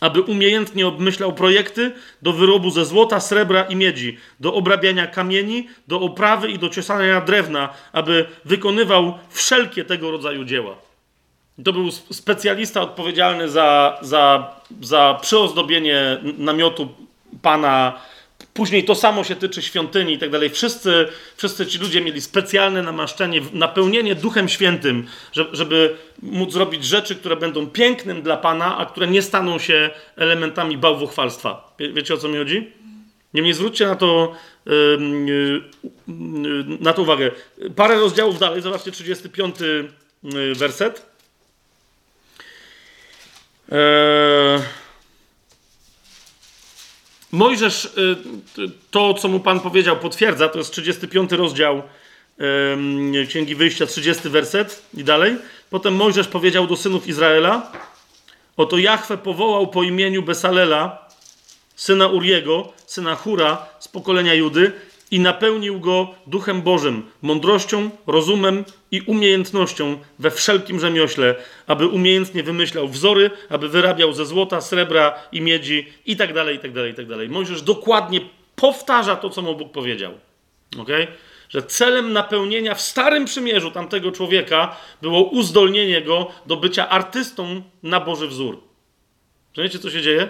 aby 0.00 0.20
umiejętnie 0.22 0.86
obmyślał 0.86 1.32
projekty 1.32 1.92
do 2.22 2.32
wyrobu 2.32 2.70
ze 2.70 2.84
złota, 2.84 3.20
srebra 3.20 3.62
i 3.62 3.76
miedzi, 3.76 4.18
do 4.40 4.54
obrabiania 4.54 5.06
kamieni, 5.06 5.68
do 5.88 6.00
oprawy 6.00 6.50
i 6.50 6.58
do 6.58 6.68
ciosania 6.68 7.20
drewna, 7.20 7.68
aby 7.92 8.26
wykonywał 8.44 9.18
wszelkie 9.30 9.84
tego 9.84 10.10
rodzaju 10.10 10.44
dzieła. 10.44 10.87
To 11.64 11.72
był 11.72 11.90
specjalista 11.90 12.80
odpowiedzialny 12.80 13.48
za, 13.48 13.98
za, 14.02 14.54
za 14.80 15.18
przyozdobienie 15.22 16.18
namiotu 16.38 16.88
pana 17.42 18.00
Później 18.54 18.84
to 18.84 18.94
samo 18.94 19.24
się 19.24 19.36
tyczy 19.36 19.62
świątyni 19.62 20.12
i 20.12 20.18
tak 20.18 20.30
dalej. 20.30 20.50
Wszyscy, 20.50 21.08
wszyscy 21.36 21.66
ci 21.66 21.78
ludzie 21.78 22.00
mieli 22.00 22.20
specjalne 22.20 22.82
namaszczenie, 22.82 23.40
napełnienie 23.52 24.14
Duchem 24.14 24.48
Świętym, 24.48 25.06
żeby 25.52 25.96
móc 26.22 26.52
zrobić 26.52 26.84
rzeczy, 26.84 27.16
które 27.16 27.36
będą 27.36 27.66
pięknym 27.66 28.22
dla 28.22 28.36
Pana, 28.36 28.78
a 28.78 28.86
które 28.86 29.06
nie 29.06 29.22
staną 29.22 29.58
się 29.58 29.90
elementami 30.16 30.78
bałwochwalstwa. 30.78 31.74
Wie, 31.78 31.92
wiecie 31.92 32.14
o 32.14 32.16
co 32.16 32.28
mi 32.28 32.38
chodzi? 32.38 32.72
Niemniej 33.34 33.54
zwróćcie 33.54 33.86
na 33.86 33.96
to, 33.96 34.32
yy, 34.66 35.62
na 36.80 36.92
to 36.92 37.02
uwagę. 37.02 37.30
Parę 37.76 38.00
rozdziałów 38.00 38.38
dalej, 38.38 38.62
zobaczcie 38.62 38.90
35 38.90 39.56
werset. 40.56 41.06
Eee, 43.72 44.60
Mojżesz 47.32 47.84
y, 47.84 48.16
to, 48.90 49.14
co 49.14 49.28
mu 49.28 49.40
Pan 49.40 49.60
powiedział, 49.60 49.96
potwierdza. 49.96 50.48
To 50.48 50.58
jest 50.58 50.72
35 50.72 51.32
rozdział 51.32 51.82
Księgi 53.28 53.54
Wyjścia, 53.54 53.86
30 53.86 54.28
werset 54.28 54.82
i 54.94 55.04
dalej. 55.04 55.36
Potem 55.70 55.94
Mojżesz 55.94 56.28
powiedział 56.28 56.66
do 56.66 56.76
synów 56.76 57.06
Izraela: 57.06 57.72
Oto 58.56 58.78
Jahwe 58.78 59.18
powołał 59.18 59.66
po 59.66 59.82
imieniu 59.82 60.22
Besalela, 60.22 61.08
syna 61.76 62.06
Uriego, 62.06 62.72
syna 62.86 63.14
Hura 63.14 63.66
z 63.80 63.88
pokolenia 63.88 64.34
Judy, 64.34 64.72
i 65.10 65.20
napełnił 65.20 65.80
go 65.80 66.14
duchem 66.26 66.62
Bożym, 66.62 67.02
mądrością, 67.22 67.90
rozumem 68.06 68.64
i 68.90 69.00
umiejętnością 69.00 69.98
we 70.18 70.30
wszelkim 70.30 70.80
rzemiośle, 70.80 71.34
aby 71.66 71.86
umiejętnie 71.86 72.42
wymyślał 72.42 72.88
wzory, 72.88 73.30
aby 73.48 73.68
wyrabiał 73.68 74.12
ze 74.12 74.26
złota, 74.26 74.60
srebra 74.60 75.14
i 75.32 75.40
miedzi 75.40 75.86
i 76.06 76.16
tak 76.16 76.34
dalej, 76.34 76.56
i 76.56 76.58
tak 76.58 76.72
dalej, 76.72 76.92
i 76.92 76.94
tak 76.94 77.06
dalej. 77.06 77.28
Mojżesz 77.28 77.62
dokładnie 77.62 78.20
powtarza 78.56 79.16
to, 79.16 79.30
co 79.30 79.42
mu 79.42 79.56
Bóg 79.56 79.72
powiedział. 79.72 80.12
Okay? 80.78 81.06
Że 81.48 81.62
celem 81.62 82.12
napełnienia 82.12 82.74
w 82.74 82.80
Starym 82.80 83.24
Przymierzu 83.24 83.70
tamtego 83.70 84.12
człowieka 84.12 84.76
było 85.02 85.22
uzdolnienie 85.22 86.02
go 86.02 86.30
do 86.46 86.56
bycia 86.56 86.88
artystą 86.88 87.62
na 87.82 88.00
Boży 88.00 88.28
wzór. 88.28 88.60
Wiecie, 89.56 89.78
co 89.78 89.90
się 89.90 90.02
dzieje? 90.02 90.28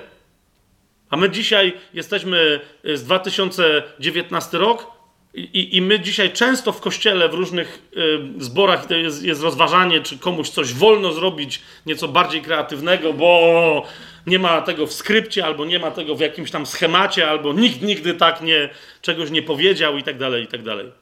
A 1.11 1.17
my 1.17 1.31
dzisiaj 1.31 1.73
jesteśmy 1.95 2.61
y, 2.85 2.97
z 2.97 3.05
2019 3.05 4.59
rok 4.59 4.99
i, 5.35 5.77
i 5.77 5.83
my 5.83 6.01
dzisiaj 6.01 6.33
często 6.33 6.73
w 6.73 6.81
kościele, 6.81 7.29
w 7.29 7.35
różnych 7.35 7.83
y, 7.97 8.45
zborach 8.45 8.91
jest, 8.91 9.23
jest 9.23 9.43
rozważanie, 9.43 10.01
czy 10.01 10.19
komuś 10.19 10.49
coś 10.49 10.73
wolno 10.73 11.13
zrobić, 11.13 11.61
nieco 11.87 12.09
bardziej 12.09 12.43
kreatywnego, 12.43 13.13
bo 13.13 13.87
nie 14.27 14.39
ma 14.39 14.63
tego 14.63 14.87
w 14.87 14.93
skrypcie, 14.93 15.45
albo 15.45 15.65
nie 15.65 15.79
ma 15.79 15.91
tego 15.91 16.15
w 16.15 16.21
jakimś 16.21 16.51
tam 16.51 16.67
schemacie, 16.67 17.31
albo 17.31 17.53
nikt 17.53 17.83
nigdy 17.83 18.15
tak 18.15 18.41
nie, 18.41 18.69
czegoś 19.03 19.31
nie 19.31 19.43
powiedział 19.43 19.99
i 19.99 20.03
tak 20.03 20.19
dalej, 20.19 20.45
i 20.45 20.47
tak 20.47 20.63
dalej. 20.63 20.93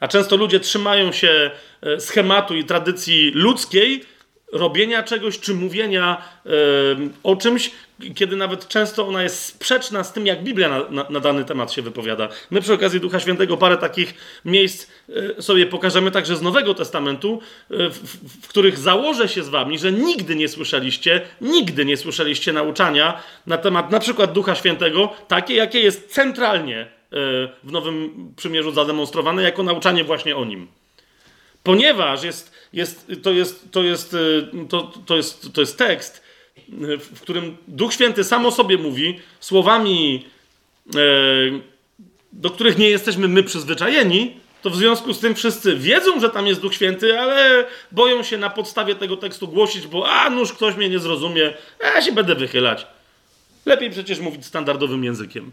A 0.00 0.08
często 0.08 0.36
ludzie 0.36 0.60
trzymają 0.60 1.12
się 1.12 1.50
y, 1.86 2.00
schematu 2.00 2.56
i 2.56 2.64
tradycji 2.64 3.30
ludzkiej, 3.34 4.04
robienia 4.52 5.02
czegoś 5.02 5.40
czy 5.40 5.54
mówienia 5.54 6.22
o 7.22 7.36
czymś, 7.36 7.70
kiedy 8.14 8.36
nawet 8.36 8.68
często 8.68 9.08
ona 9.08 9.22
jest 9.22 9.44
sprzeczna 9.44 10.04
z 10.04 10.12
tym, 10.12 10.26
jak 10.26 10.44
Biblia 10.44 10.68
na, 10.68 10.78
na, 10.90 11.10
na, 11.10 11.20
dany 11.20 11.44
temat 11.44 11.72
się 11.72 11.82
wypowiada. 11.82 12.28
My 12.50 12.60
przy 12.60 12.74
okazji 12.74 13.00
Ducha 13.00 13.20
Świętego 13.20 13.56
parę 13.56 13.76
takich 13.76 14.14
miejsc 14.44 14.86
yy, 15.08 15.34
sobie 15.42 15.66
pokażemy 15.66 16.10
także 16.10 16.36
z 16.36 16.42
Nowego 16.42 16.74
Testamentu, 16.74 17.40
yy, 17.70 17.90
w, 17.90 17.98
w, 18.42 18.48
których 18.48 18.78
założę 18.78 19.28
się 19.28 19.42
z 19.42 19.48
wami, 19.48 19.78
że 19.78 19.92
nigdy 19.92 20.36
nie 20.36 20.48
słyszeliście, 20.48 21.20
nigdy 21.40 21.84
nie 21.84 21.96
słyszeliście 21.96 22.52
nauczania 22.52 23.22
na 23.46 23.58
temat 23.58 23.90
na 23.90 24.00
przykład 24.00 24.32
Ducha 24.32 24.54
Świętego, 24.54 25.12
takie, 25.28 25.54
jakie 25.54 25.80
jest 25.80 26.10
centralnie 26.10 26.96
w 27.64 27.72
Nowym 27.72 28.10
Przymierzu 28.36 28.72
zademonstrowane, 28.72 29.42
jako 29.42 29.62
nauczanie 29.62 30.04
właśnie 30.04 30.36
o 30.36 30.44
nim. 30.44 30.68
Ponieważ 31.62 32.22
jest, 32.22 32.52
jest, 32.72 33.12
to, 33.22 33.32
jest, 33.32 33.72
to, 33.72 33.82
jest, 33.82 34.14
y, 34.14 34.48
to, 34.68 34.92
to, 35.06 35.16
jest, 35.16 35.52
to 35.52 35.60
jest 35.60 35.78
tekst, 35.78 36.22
y, 36.68 36.98
w 36.98 37.20
którym 37.20 37.56
Duch 37.68 37.92
Święty 37.92 38.24
sam 38.24 38.46
o 38.46 38.50
sobie 38.50 38.78
mówi 38.78 39.20
słowami, 39.40 40.24
y, 40.96 41.60
do 42.32 42.50
których 42.50 42.78
nie 42.78 42.90
jesteśmy 42.90 43.28
my 43.28 43.42
przyzwyczajeni, 43.42 44.36
to 44.62 44.70
w 44.70 44.76
związku 44.76 45.14
z 45.14 45.20
tym 45.20 45.34
wszyscy 45.34 45.76
wiedzą, 45.76 46.20
że 46.20 46.30
tam 46.30 46.46
jest 46.46 46.60
Duch 46.60 46.74
Święty, 46.74 47.20
ale 47.20 47.66
boją 47.92 48.22
się 48.22 48.38
na 48.38 48.50
podstawie 48.50 48.94
tego 48.94 49.16
tekstu 49.16 49.48
głosić, 49.48 49.86
bo 49.86 50.08
a 50.08 50.30
nuż 50.30 50.52
ktoś 50.52 50.76
mnie 50.76 50.88
nie 50.88 50.98
zrozumie, 50.98 51.54
a 51.84 51.86
ja 51.86 52.02
się 52.02 52.12
będę 52.12 52.34
wychylać. 52.34 52.86
Lepiej 53.66 53.90
przecież 53.90 54.18
mówić 54.18 54.46
standardowym 54.46 55.04
językiem, 55.04 55.52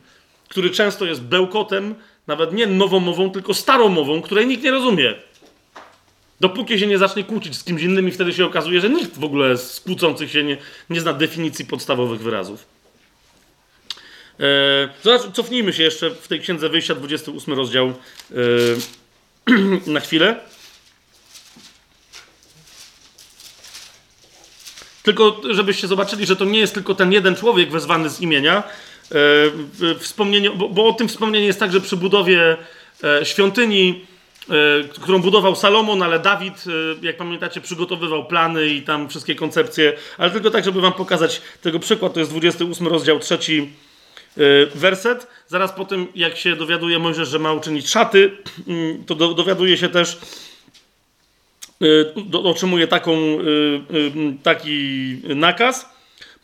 który 0.50 0.70
często 0.70 1.06
jest 1.06 1.22
bełkotem, 1.22 1.96
nawet 2.28 2.54
nie 2.54 2.68
nowomową, 2.68 3.32
tylko 3.32 3.54
staromową, 3.54 4.22
której 4.22 4.48
nikt 4.48 4.64
nie 4.64 4.72
rozumie. 4.72 5.14
Dopóki 6.44 6.80
się 6.80 6.88
nie 6.88 6.98
zacznie 6.98 7.24
kłócić 7.24 7.56
z 7.58 7.64
kimś 7.64 7.82
innym 7.82 8.08
i 8.08 8.12
wtedy 8.12 8.34
się 8.34 8.46
okazuje, 8.46 8.82
że 8.82 8.90
nikt 8.90 9.20
w 9.20 9.24
ogóle 9.24 9.58
z 9.58 9.80
kłócących 9.80 10.32
się 10.32 10.44
nie, 10.44 10.58
nie 10.90 11.02
zna 11.02 11.14
definicji 11.14 11.66
podstawowych 11.66 12.22
wyrazów. 12.22 12.66
Eee, 14.40 14.90
cofnijmy 15.34 15.74
się 15.74 15.84
jeszcze 15.84 16.10
w 16.10 16.28
tej 16.28 16.40
księdze 16.40 16.70
wyjścia, 16.70 16.96
28 16.96 17.54
rozdział 17.54 17.88
eee, 17.88 17.96
na 19.94 20.00
chwilę. 20.00 20.40
Tylko 25.04 25.42
żebyście 25.50 25.88
zobaczyli, 25.88 26.26
że 26.26 26.36
to 26.36 26.46
nie 26.46 26.60
jest 26.60 26.74
tylko 26.74 26.96
ten 26.96 27.12
jeden 27.12 27.36
człowiek 27.36 27.72
wezwany 27.72 28.10
z 28.10 28.22
imienia. 28.22 28.64
E, 29.92 29.96
wspomnienie, 30.00 30.50
bo, 30.50 30.70
bo, 30.70 30.88
o 30.88 30.94
tym 30.94 31.08
wspomnienie 31.08 31.46
jest 31.46 31.60
także 31.60 31.82
przy 31.82 31.98
budowie 31.98 32.58
e, 33.04 33.26
świątyni 33.26 34.06
E, 34.08 34.13
którą 35.02 35.22
budował 35.22 35.56
Salomon, 35.56 36.04
ale 36.04 36.20
Dawid, 36.20 36.66
e, 37.02 37.06
jak 37.06 37.18
pamiętacie, 37.18 37.62
przygotowywał 37.62 38.26
plany 38.26 38.68
i 38.68 38.82
tam 38.82 39.10
wszystkie 39.10 39.36
koncepcje, 39.36 39.94
ale 40.18 40.32
tylko 40.32 40.52
tak, 40.52 40.66
żeby 40.66 40.82
wam 40.82 40.94
pokazać 40.94 41.42
tego 41.62 41.80
przykład, 41.80 42.14
to 42.14 42.20
jest 42.20 42.32
28 42.32 42.88
rozdział, 42.88 43.20
trzeci 43.20 43.70
e, 44.38 44.42
werset. 44.76 45.28
Zaraz 45.48 45.72
po 45.72 45.86
tym, 45.86 46.08
jak 46.16 46.38
się 46.38 46.56
dowiaduje 46.56 47.00
Mojżesz, 47.00 47.30
że 47.30 47.40
ma 47.40 47.54
uczynić 47.54 47.90
szaty, 47.90 48.32
to 49.08 49.16
dowiaduje 49.16 49.78
się 49.78 49.90
też, 49.90 50.20
otrzymuje 52.44 52.88
taką, 52.88 53.12
taki 54.44 55.18
nakaz. 55.36 55.90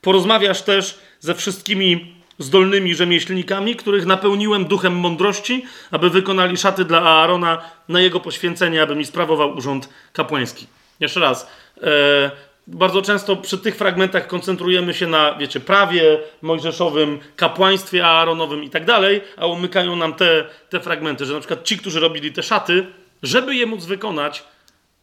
Porozmawiasz 0.02 0.62
też 0.62 1.00
ze 1.20 1.36
wszystkimi 1.36 2.19
zdolnymi 2.40 2.96
rzemieślnikami, 2.96 3.76
których 3.76 4.06
napełniłem 4.06 4.66
duchem 4.66 4.96
mądrości, 4.96 5.66
aby 5.92 6.10
wykonali 6.10 6.58
szaty 6.58 6.86
dla 6.86 7.02
Aarona 7.02 7.62
na 7.90 8.02
jego 8.02 8.20
poświęcenie, 8.20 8.82
aby 8.82 8.96
mi 8.96 9.06
sprawował 9.06 9.58
urząd 9.58 9.90
kapłański. 10.14 10.68
Jeszcze 11.00 11.20
raz. 11.20 11.48
E, 11.82 12.32
bardzo 12.68 13.02
często 13.02 13.36
przy 13.36 13.58
tych 13.58 13.76
fragmentach 13.76 14.28
koncentrujemy 14.28 14.94
się 14.94 15.08
na, 15.08 15.36
wiecie, 15.36 15.60
prawie 15.60 16.20
mojżeszowym, 16.42 17.20
kapłaństwie 17.36 18.06
aaronowym 18.06 18.64
i 18.64 18.70
tak 18.70 18.86
dalej, 18.86 19.22
a 19.38 19.46
umykają 19.46 19.96
nam 19.96 20.14
te, 20.14 20.46
te 20.70 20.80
fragmenty, 20.80 21.26
że 21.26 21.34
na 21.34 21.40
przykład 21.40 21.64
ci, 21.64 21.78
którzy 21.78 22.00
robili 22.00 22.32
te 22.32 22.44
szaty, 22.44 22.86
żeby 23.24 23.56
je 23.56 23.66
móc 23.66 23.86
wykonać, 23.86 24.44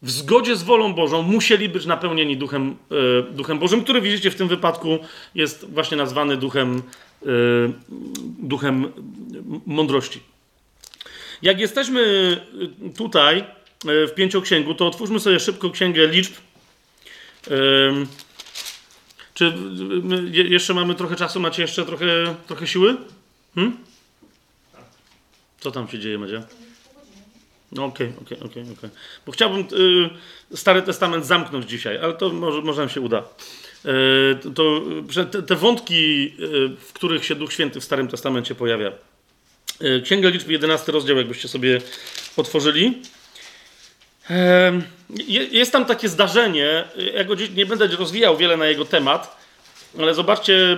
w 0.01 0.11
zgodzie 0.11 0.55
z 0.55 0.63
wolą 0.63 0.93
Bożą 0.93 1.21
musieli 1.21 1.69
być 1.69 1.85
napełnieni 1.85 2.37
duchem, 2.37 2.75
e, 2.91 3.33
duchem 3.33 3.59
Bożym, 3.59 3.83
który 3.83 4.01
widzicie 4.01 4.31
w 4.31 4.35
tym 4.35 4.47
wypadku 4.47 4.99
jest 5.35 5.73
właśnie 5.73 5.97
nazwany 5.97 6.37
duchem 6.37 6.81
duchem 8.39 8.93
mądrości. 9.65 10.19
Jak 11.41 11.59
jesteśmy 11.59 12.01
tutaj 12.97 13.43
y, 13.85 14.07
w 14.07 14.13
pięcioksięgu, 14.15 14.73
to 14.73 14.87
otwórzmy 14.87 15.19
sobie 15.19 15.39
szybko 15.39 15.69
księgę 15.69 16.07
liczb. 16.07 16.33
Y, 17.47 17.51
czy 19.33 19.53
jeszcze 20.31 20.73
mamy 20.73 20.95
trochę 20.95 21.15
czasu? 21.15 21.39
Macie 21.39 21.61
jeszcze 21.61 21.85
trochę, 21.85 22.35
trochę 22.47 22.67
siły? 22.67 22.97
Hmm? 23.55 23.77
Co 25.59 25.71
tam 25.71 25.87
się 25.87 25.99
dzieje, 25.99 26.17
Madzia? 26.17 26.43
No 27.71 27.85
okej, 27.85 28.13
okej, 28.21 28.39
okej, 28.39 28.63
okej. 28.63 28.89
Bo 29.25 29.31
chciałbym 29.31 29.59
y, 30.51 30.57
Stary 30.57 30.81
Testament 30.81 31.25
zamknąć 31.25 31.69
dzisiaj, 31.69 31.97
ale 31.97 32.13
to 32.13 32.29
może, 32.29 32.61
może 32.61 32.81
nam 32.81 32.89
się 32.89 33.01
uda. 33.01 33.23
E, 33.87 34.35
to, 34.55 34.81
te, 35.31 35.43
te 35.43 35.55
wątki, 35.55 36.27
e, 36.27 36.75
w 36.79 36.93
których 36.93 37.25
się 37.25 37.35
Duch 37.35 37.53
Święty 37.53 37.79
w 37.79 37.83
Starym 37.83 38.07
Testamencie 38.07 38.55
pojawia. 38.55 38.91
E, 39.81 40.01
Księga 40.01 40.29
Liczby, 40.29 40.53
11 40.53 40.91
rozdział, 40.91 41.17
jakbyście 41.17 41.47
sobie 41.47 41.81
otworzyli. 42.37 43.01
Jest 45.51 45.71
tam 45.71 45.85
takie 45.85 46.09
zdarzenie, 46.09 46.83
ja 47.13 47.23
go 47.23 47.35
nie 47.55 47.65
będę 47.65 47.87
rozwijał 47.87 48.37
wiele 48.37 48.57
na 48.57 48.65
jego 48.65 48.85
temat, 48.85 49.37
ale 49.99 50.13
zobaczcie, 50.13 50.77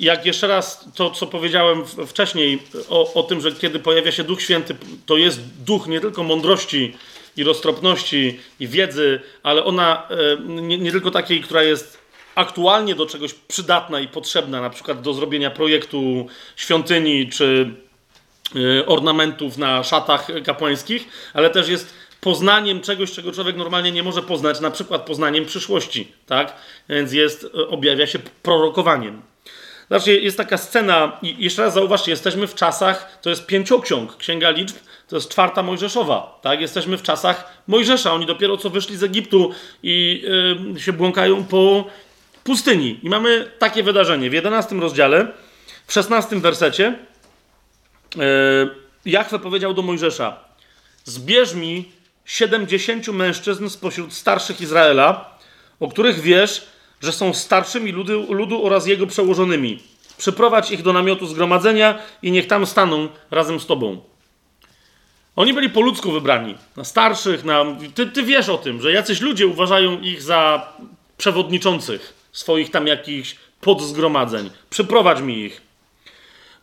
jak 0.00 0.26
jeszcze 0.26 0.46
raz 0.46 0.88
to, 0.94 1.10
co 1.10 1.26
powiedziałem 1.26 1.84
wcześniej 2.06 2.62
o, 2.88 3.14
o 3.14 3.22
tym, 3.22 3.40
że 3.40 3.52
kiedy 3.52 3.78
pojawia 3.78 4.12
się 4.12 4.24
Duch 4.24 4.42
Święty, 4.42 4.76
to 5.06 5.16
jest 5.16 5.40
duch 5.64 5.86
nie 5.86 6.00
tylko 6.00 6.22
mądrości, 6.22 6.96
i 7.38 7.44
roztropności 7.44 8.40
i 8.60 8.68
wiedzy, 8.68 9.20
ale 9.42 9.64
ona 9.64 10.08
e, 10.10 10.16
nie, 10.46 10.78
nie 10.78 10.92
tylko 10.92 11.10
takiej, 11.10 11.40
która 11.40 11.62
jest 11.62 11.98
aktualnie 12.34 12.94
do 12.94 13.06
czegoś 13.06 13.34
przydatna 13.34 14.00
i 14.00 14.08
potrzebna, 14.08 14.60
na 14.60 14.70
przykład 14.70 15.02
do 15.02 15.12
zrobienia 15.12 15.50
projektu 15.50 16.26
świątyni 16.56 17.28
czy 17.28 17.74
y, 18.56 18.86
ornamentów 18.86 19.58
na 19.58 19.84
szatach 19.84 20.28
kapłańskich, 20.44 21.08
ale 21.34 21.50
też 21.50 21.68
jest 21.68 21.94
poznaniem 22.20 22.80
czegoś, 22.80 23.12
czego 23.12 23.32
człowiek 23.32 23.56
normalnie 23.56 23.92
nie 23.92 24.02
może 24.02 24.22
poznać, 24.22 24.60
na 24.60 24.70
przykład 24.70 25.02
poznaniem 25.02 25.44
przyszłości, 25.44 26.12
tak? 26.26 26.52
Więc 26.88 27.12
jest, 27.12 27.44
y, 27.44 27.68
objawia 27.68 28.06
się 28.06 28.18
prorokowaniem. 28.42 29.22
Znaczy, 29.88 30.20
jest 30.20 30.36
taka 30.36 30.56
scena, 30.56 31.18
i 31.22 31.44
jeszcze 31.44 31.62
raz 31.62 31.74
zauważcie, 31.74 32.10
jesteśmy 32.10 32.46
w 32.46 32.54
czasach, 32.54 33.18
to 33.22 33.30
jest 33.30 33.46
pięcioksiąg, 33.46 34.16
Księga 34.16 34.50
Liczb, 34.50 34.76
to 35.08 35.16
jest 35.16 35.30
czwarta 35.30 35.62
Mojżeszowa, 35.62 36.38
tak? 36.42 36.60
Jesteśmy 36.60 36.98
w 36.98 37.02
czasach 37.02 37.62
Mojżesza, 37.66 38.12
oni 38.12 38.26
dopiero 38.26 38.56
co 38.56 38.70
wyszli 38.70 38.96
z 38.96 39.02
Egiptu 39.02 39.50
i 39.82 40.24
yy, 40.74 40.80
się 40.80 40.92
błąkają 40.92 41.44
po 41.44 41.84
pustyni. 42.44 43.00
I 43.02 43.08
mamy 43.08 43.50
takie 43.58 43.82
wydarzenie 43.82 44.30
w 44.30 44.32
11 44.32 44.76
rozdziale, 44.76 45.32
w 45.86 45.92
16 45.92 46.36
wersecie, 46.36 46.98
yy, 48.16 48.22
Jachwę 49.04 49.38
powiedział 49.38 49.74
do 49.74 49.82
Mojżesza, 49.82 50.36
zbierz 51.04 51.54
mi 51.54 51.92
70 52.24 53.08
mężczyzn 53.08 53.68
spośród 53.68 54.14
starszych 54.14 54.60
Izraela, 54.60 55.38
o 55.80 55.88
których 55.88 56.20
wiesz, 56.20 56.66
że 57.00 57.12
są 57.12 57.34
starszymi 57.34 57.92
ludu, 57.92 58.32
ludu 58.34 58.66
oraz 58.66 58.86
jego 58.86 59.06
przełożonymi. 59.06 59.78
Przyprowadź 60.18 60.70
ich 60.70 60.82
do 60.82 60.92
namiotu 60.92 61.26
zgromadzenia 61.26 61.98
i 62.22 62.30
niech 62.30 62.46
tam 62.46 62.66
staną 62.66 63.08
razem 63.30 63.60
z 63.60 63.66
tobą. 63.66 64.00
Oni 65.38 65.54
byli 65.54 65.70
po 65.70 65.80
ludzku 65.80 66.12
wybrani, 66.12 66.54
na 66.76 66.84
starszych, 66.84 67.44
na... 67.44 67.64
Ty, 67.94 68.06
ty 68.06 68.22
wiesz 68.22 68.48
o 68.48 68.58
tym, 68.58 68.80
że 68.80 68.92
jacyś 68.92 69.20
ludzie 69.20 69.46
uważają 69.46 70.00
ich 70.00 70.22
za 70.22 70.72
przewodniczących 71.18 72.14
swoich 72.32 72.70
tam 72.70 72.86
jakichś 72.86 73.36
podzgromadzeń. 73.60 74.50
Przyprowadź 74.70 75.20
mi 75.20 75.38
ich. 75.38 75.62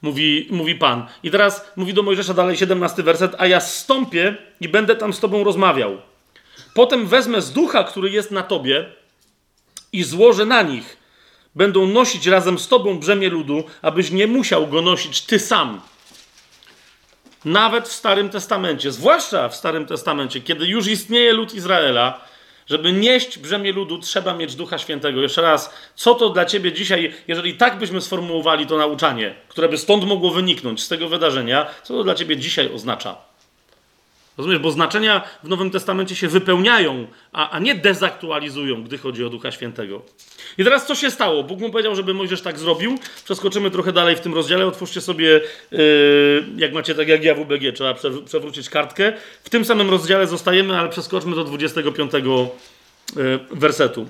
Mówi, 0.02 0.48
mówi 0.52 0.76
Pan. 0.76 1.08
I 1.24 1.32
teraz 1.32 1.72
mówi 1.76 1.94
do 1.94 2.04
Mojżesza 2.04 2.34
dalej 2.34 2.58
17 2.58 3.04
werset, 3.04 3.36
a 3.38 3.48
ja 3.48 3.60
stąpię 3.60 4.38
i 4.62 4.70
będę 4.70 4.96
tam 4.96 5.14
z 5.14 5.20
tobą 5.20 5.44
rozmawiał. 5.44 5.98
Potem 6.74 7.08
wezmę 7.08 7.42
z 7.42 7.52
ducha, 7.52 7.84
który 7.84 8.10
jest 8.10 8.32
na 8.32 8.44
tobie 8.44 8.86
i 9.94 10.04
złożę 10.04 10.46
na 10.46 10.62
nich. 10.62 10.98
Będą 11.56 11.88
nosić 11.88 12.28
razem 12.28 12.60
z 12.60 12.68
tobą 12.68 13.00
brzemię 13.00 13.30
ludu, 13.30 13.64
abyś 13.82 14.12
nie 14.12 14.28
musiał 14.28 14.68
go 14.68 14.82
nosić 14.82 15.22
ty 15.22 15.40
sam. 15.40 15.82
Nawet 17.46 17.88
w 17.88 17.92
Starym 17.92 18.30
Testamencie, 18.30 18.92
zwłaszcza 18.92 19.50
w 19.50 19.56
Starym 19.56 19.86
Testamencie, 19.86 20.42
kiedy 20.42 20.68
już 20.68 20.88
istnieje 20.88 21.34
lud 21.34 21.54
Izraela, 21.54 22.22
żeby 22.68 22.92
nieść 22.92 23.40
brzemię 23.40 23.72
ludu, 23.72 24.00
trzeba 24.00 24.34
mieć 24.34 24.56
Ducha 24.56 24.78
Świętego. 24.78 25.22
Jeszcze 25.22 25.42
raz, 25.42 25.74
co 25.96 26.16
to 26.16 26.30
dla 26.30 26.46
ciebie 26.46 26.72
dzisiaj, 26.74 27.14
jeżeli 27.28 27.54
tak 27.54 27.78
byśmy 27.78 28.02
sformułowali 28.02 28.68
to 28.68 28.78
nauczanie, 28.78 29.36
które 29.48 29.70
by 29.70 29.78
stąd 29.78 30.04
mogło 30.04 30.32
wyniknąć 30.32 30.84
z 30.84 30.88
tego 30.88 31.10
wydarzenia, 31.10 31.68
co 31.84 31.94
to 31.94 32.04
dla 32.04 32.16
ciebie 32.16 32.38
dzisiaj 32.38 32.74
oznacza? 32.74 33.35
Rozumiesz, 34.38 34.60
bo 34.60 34.72
znaczenia 34.72 35.22
w 35.44 35.50
Nowym 35.50 35.72
Testamencie 35.72 36.16
się 36.16 36.28
wypełniają, 36.28 37.08
a, 37.34 37.50
a 37.50 37.60
nie 37.60 37.76
dezaktualizują, 37.76 38.84
gdy 38.84 38.98
chodzi 38.98 39.26
o 39.26 39.30
Ducha 39.30 39.52
Świętego. 39.52 40.02
I 40.58 40.64
teraz 40.64 40.86
co 40.86 40.96
się 40.96 41.12
stało? 41.12 41.44
Bóg 41.44 41.60
mu 41.60 41.70
powiedział, 41.72 41.96
żeby 41.96 42.14
Mojżesz 42.14 42.42
tak 42.42 42.60
zrobił. 42.60 43.00
Przeskoczymy 43.26 43.72
trochę 43.72 43.92
dalej 43.92 44.16
w 44.16 44.20
tym 44.20 44.34
rozdziale. 44.34 44.66
Otwórzcie 44.66 45.02
sobie, 45.02 45.42
yy, 45.72 46.46
jak 46.58 46.74
macie 46.74 46.96
tak 46.96 47.08
jak 47.08 47.24
ja 47.24 47.36
w 47.36 47.40
UBG, 47.40 47.74
trzeba 47.76 47.94
przewrócić 48.26 48.70
kartkę. 48.70 49.14
W 49.44 49.50
tym 49.50 49.66
samym 49.66 49.90
rozdziale 49.90 50.28
zostajemy, 50.28 50.80
ale 50.80 50.90
przeskoczmy 50.90 51.36
do 51.36 51.44
25 51.44 52.12
yy, 52.14 53.40
wersetu. 53.52 54.08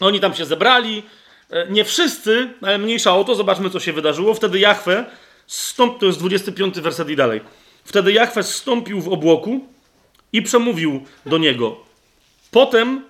Oni 0.00 0.20
tam 0.20 0.34
się 0.34 0.44
zebrali. 0.44 1.02
Yy, 1.50 1.66
nie 1.70 1.84
wszyscy, 1.84 2.48
ale 2.62 2.78
mniejsza 2.78 3.16
o 3.16 3.24
to. 3.24 3.34
Zobaczmy, 3.34 3.70
co 3.70 3.80
się 3.80 3.92
wydarzyło. 3.92 4.34
Wtedy 4.34 4.58
Jachwę, 4.58 5.04
stąd 5.46 5.98
to 5.98 6.06
jest 6.06 6.18
25 6.18 6.80
werset 6.80 7.10
i 7.10 7.16
dalej. 7.16 7.40
Wtedy 7.88 8.12
Jachwę 8.12 8.42
zstąpił 8.42 9.00
w 9.00 9.08
obłoku 9.08 9.60
i 10.32 10.42
przemówił 10.42 11.00
do 11.26 11.38
niego. 11.38 11.76
Potem 12.50 13.04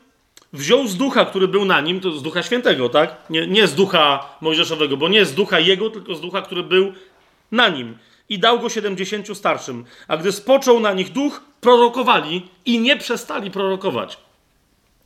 wziął 0.52 0.86
z 0.88 0.96
ducha, 0.96 1.24
który 1.24 1.48
był 1.48 1.64
na 1.64 1.80
nim, 1.80 2.00
to 2.00 2.12
z 2.12 2.22
ducha 2.22 2.42
świętego, 2.42 2.88
tak? 2.88 3.16
Nie, 3.30 3.46
nie 3.46 3.66
z 3.66 3.74
ducha 3.74 4.36
mojżeszowego, 4.40 4.96
bo 4.96 5.09
nie 5.09 5.24
z 5.24 5.34
ducha 5.34 5.60
jego, 5.60 5.90
tylko 5.90 6.14
z 6.14 6.20
ducha, 6.20 6.42
który 6.42 6.62
był 6.62 6.92
na 7.52 7.68
nim. 7.68 7.98
I 8.28 8.38
dał 8.38 8.60
go 8.60 8.68
siedemdziesięciu 8.68 9.34
starszym. 9.34 9.84
A 10.09 10.16
gdy 10.16 10.32
spoczął 10.32 10.80
na 10.80 10.92
nich 10.92 11.12
duch, 11.12 11.42
prorokowali 11.60 12.48
i 12.64 12.78
nie 12.78 12.96
przestali 12.96 13.50
prorokować. 13.50 14.18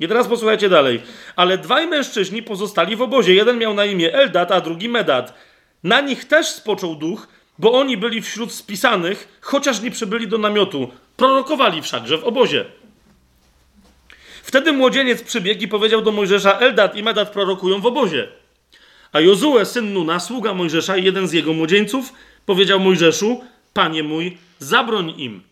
I 0.01 0.09
teraz 0.09 0.29
posłuchajcie 0.29 0.69
dalej. 0.69 1.03
Ale 1.37 1.59
dwaj 1.59 1.87
mężczyźni 1.87 2.43
pozostali 2.43 2.97
w 2.97 3.03
obozie. 3.03 3.35
Jeden 3.35 3.59
miał 3.59 3.75
na 3.75 3.85
imię 3.85 4.15
Eldat, 4.15 4.53
a 4.53 4.61
drugi 4.61 4.89
Medat. 4.89 5.35
Na 5.85 6.01
nich 6.01 6.25
też 6.25 6.47
spoczął 6.47 6.95
duch, 6.95 7.29
bo 7.63 7.73
oni 7.73 7.97
byli 7.97 8.23
wśród 8.23 8.53
spisanych, 8.53 9.39
chociaż 9.41 9.81
nie 9.81 9.91
przybyli 9.91 10.29
do 10.29 10.39
namiotu. 10.39 10.91
Prorokowali 11.17 11.83
wszakże 11.83 12.19
w 12.19 12.25
obozie. 12.25 12.65
Wtedy 14.43 14.73
młodzieniec 14.73 15.23
przybiegł 15.23 15.63
i 15.63 15.69
powiedział 15.69 16.03
do 16.03 16.13
Mojżesza: 16.13 16.59
Eldad 16.59 16.97
i 16.97 17.03
Medad 17.03 17.33
prorokują 17.33 17.81
w 17.81 17.87
obozie. 17.87 18.29
A 19.13 19.21
Jozue, 19.21 19.65
syn 19.65 19.93
Nuna, 19.93 20.21
sługa 20.21 20.55
Mojżesza 20.55 20.97
i 20.97 21.05
jeden 21.05 21.29
z 21.29 21.33
jego 21.33 21.53
młodzieńców, 21.53 22.13
powiedział 22.47 22.81
Mojżeszu: 22.81 23.45
Panie 23.73 24.03
mój, 24.03 24.39
zabroń 24.59 25.15
im. 25.17 25.43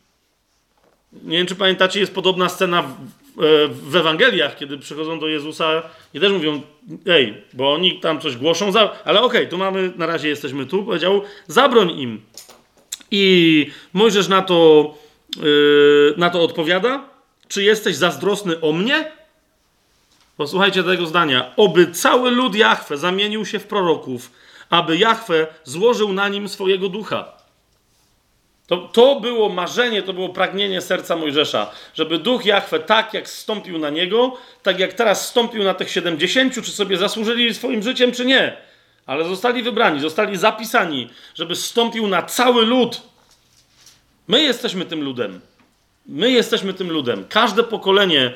Nie 1.12 1.38
wiem, 1.38 1.46
czy 1.46 1.54
pamiętacie, 1.54 2.00
jest 2.00 2.14
podobna 2.14 2.48
scena 2.48 2.84
w, 3.40 3.90
w 3.90 3.96
Ewangeliach, 3.96 4.56
kiedy 4.56 4.78
przychodzą 4.78 5.20
do 5.20 5.28
Jezusa 5.28 5.82
i 6.14 6.20
też 6.20 6.32
mówią, 6.32 6.62
ej, 7.06 7.42
bo 7.52 7.72
oni 7.72 8.00
tam 8.00 8.20
coś 8.20 8.36
głoszą, 8.36 8.72
ale 9.04 9.20
okej, 9.20 9.40
okay, 9.40 9.46
tu 9.46 9.58
mamy, 9.58 9.92
na 9.96 10.06
razie 10.06 10.28
jesteśmy 10.28 10.66
tu, 10.66 10.84
powiedział, 10.84 11.22
zabroń 11.46 11.90
im. 11.90 12.20
I 13.10 13.66
Mojżesz 13.92 14.28
na 14.28 14.42
to, 14.42 14.94
yy, 15.42 16.14
na 16.16 16.30
to 16.30 16.42
odpowiada, 16.42 17.04
czy 17.48 17.62
jesteś 17.62 17.96
zazdrosny 17.96 18.60
o 18.60 18.72
mnie? 18.72 19.12
Posłuchajcie 20.36 20.84
tego 20.84 21.06
zdania. 21.06 21.52
Oby 21.56 21.86
cały 21.86 22.30
lud 22.30 22.54
Jahwe 22.54 22.96
zamienił 22.96 23.46
się 23.46 23.58
w 23.58 23.66
proroków, 23.66 24.30
aby 24.70 24.96
Jahwe 24.96 25.46
złożył 25.64 26.12
na 26.12 26.28
nim 26.28 26.48
swojego 26.48 26.88
ducha. 26.88 27.39
To, 28.70 28.76
to 28.76 29.20
było 29.20 29.48
marzenie, 29.48 30.02
to 30.02 30.12
było 30.12 30.28
pragnienie 30.28 30.80
serca 30.80 31.16
Mojżesza, 31.16 31.70
żeby 31.94 32.18
duch 32.18 32.44
Jahwe 32.44 32.80
tak 32.80 33.14
jak 33.14 33.28
stąpił 33.28 33.78
na 33.78 33.90
niego, 33.90 34.36
tak 34.62 34.78
jak 34.78 34.92
teraz 34.92 35.28
stąpił 35.28 35.64
na 35.64 35.74
tych 35.74 35.90
70, 35.90 36.54
czy 36.54 36.70
sobie 36.70 36.96
zasłużyli 36.96 37.54
swoim 37.54 37.82
życiem, 37.82 38.12
czy 38.12 38.24
nie. 38.24 38.56
Ale 39.06 39.24
zostali 39.24 39.62
wybrani, 39.62 40.00
zostali 40.00 40.36
zapisani, 40.36 41.10
żeby 41.34 41.56
stąpił 41.56 42.06
na 42.06 42.22
cały 42.22 42.66
lud. 42.66 43.02
My 44.28 44.42
jesteśmy 44.42 44.84
tym 44.84 45.02
ludem. 45.02 45.40
My 46.06 46.30
jesteśmy 46.30 46.74
tym 46.74 46.90
ludem. 46.90 47.24
Każde 47.28 47.62
pokolenie 47.62 48.32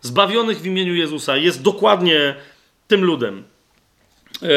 zbawionych 0.00 0.60
w 0.60 0.66
imieniu 0.66 0.94
Jezusa 0.94 1.36
jest 1.36 1.62
dokładnie 1.62 2.34
tym 2.88 3.04
ludem. 3.04 3.44
Yy, 4.42 4.48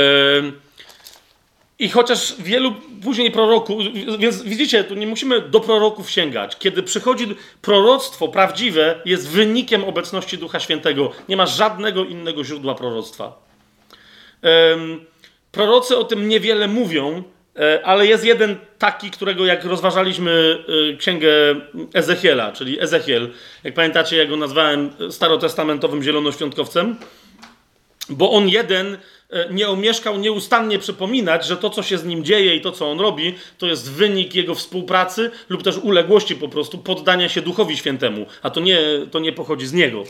I 1.79 1.89
chociaż 1.89 2.35
wielu 2.39 2.73
później 3.03 3.31
proroków, 3.31 3.77
więc 4.19 4.41
widzicie, 4.43 4.83
tu 4.83 4.95
nie 4.95 5.07
musimy 5.07 5.41
do 5.41 5.59
proroków 5.59 6.11
sięgać. 6.11 6.57
Kiedy 6.57 6.83
przychodzi 6.83 7.35
proroctwo 7.61 8.27
prawdziwe, 8.27 9.01
jest 9.05 9.29
wynikiem 9.29 9.83
obecności 9.83 10.37
Ducha 10.37 10.59
Świętego. 10.59 11.11
Nie 11.29 11.37
ma 11.37 11.45
żadnego 11.45 12.03
innego 12.03 12.43
źródła 12.43 12.75
proroctwa. 12.75 13.43
Prorocy 15.51 15.97
o 15.97 16.03
tym 16.03 16.27
niewiele 16.27 16.67
mówią, 16.67 17.23
E, 17.59 17.85
ale 17.85 18.07
jest 18.07 18.25
jeden 18.25 18.55
taki, 18.77 19.11
którego 19.11 19.45
jak 19.45 19.65
rozważaliśmy 19.65 20.63
e, 20.93 20.97
księgę 20.97 21.29
Ezechiela, 21.93 22.51
czyli 22.51 22.81
Ezechiel, 22.81 23.29
jak 23.63 23.73
pamiętacie, 23.73 24.17
ja 24.17 24.25
go 24.25 24.37
nazwałem 24.37 24.89
starotestamentowym 25.09 26.03
zielonoświątkowcem, 26.03 26.95
bo 28.09 28.31
on 28.31 28.49
jeden 28.49 28.97
nie 29.51 29.69
omieszkał 29.69 30.17
nieustannie 30.17 30.79
przypominać, 30.79 31.45
że 31.45 31.57
to, 31.57 31.69
co 31.69 31.83
się 31.83 31.97
z 31.97 32.05
nim 32.05 32.25
dzieje 32.25 32.55
i 32.55 32.61
to, 32.61 32.71
co 32.71 32.91
on 32.91 32.99
robi, 32.99 33.35
to 33.57 33.67
jest 33.67 33.91
wynik 33.91 34.35
jego 34.35 34.55
współpracy 34.55 35.31
lub 35.49 35.63
też 35.63 35.77
uległości 35.77 36.35
po 36.35 36.49
prostu, 36.49 36.77
poddania 36.77 37.29
się 37.29 37.41
Duchowi 37.41 37.77
Świętemu, 37.77 38.25
a 38.41 38.49
to 38.49 38.59
nie, 38.59 38.79
to 39.11 39.19
nie 39.19 39.31
pochodzi 39.31 39.67
z 39.67 39.73
niego. 39.73 40.03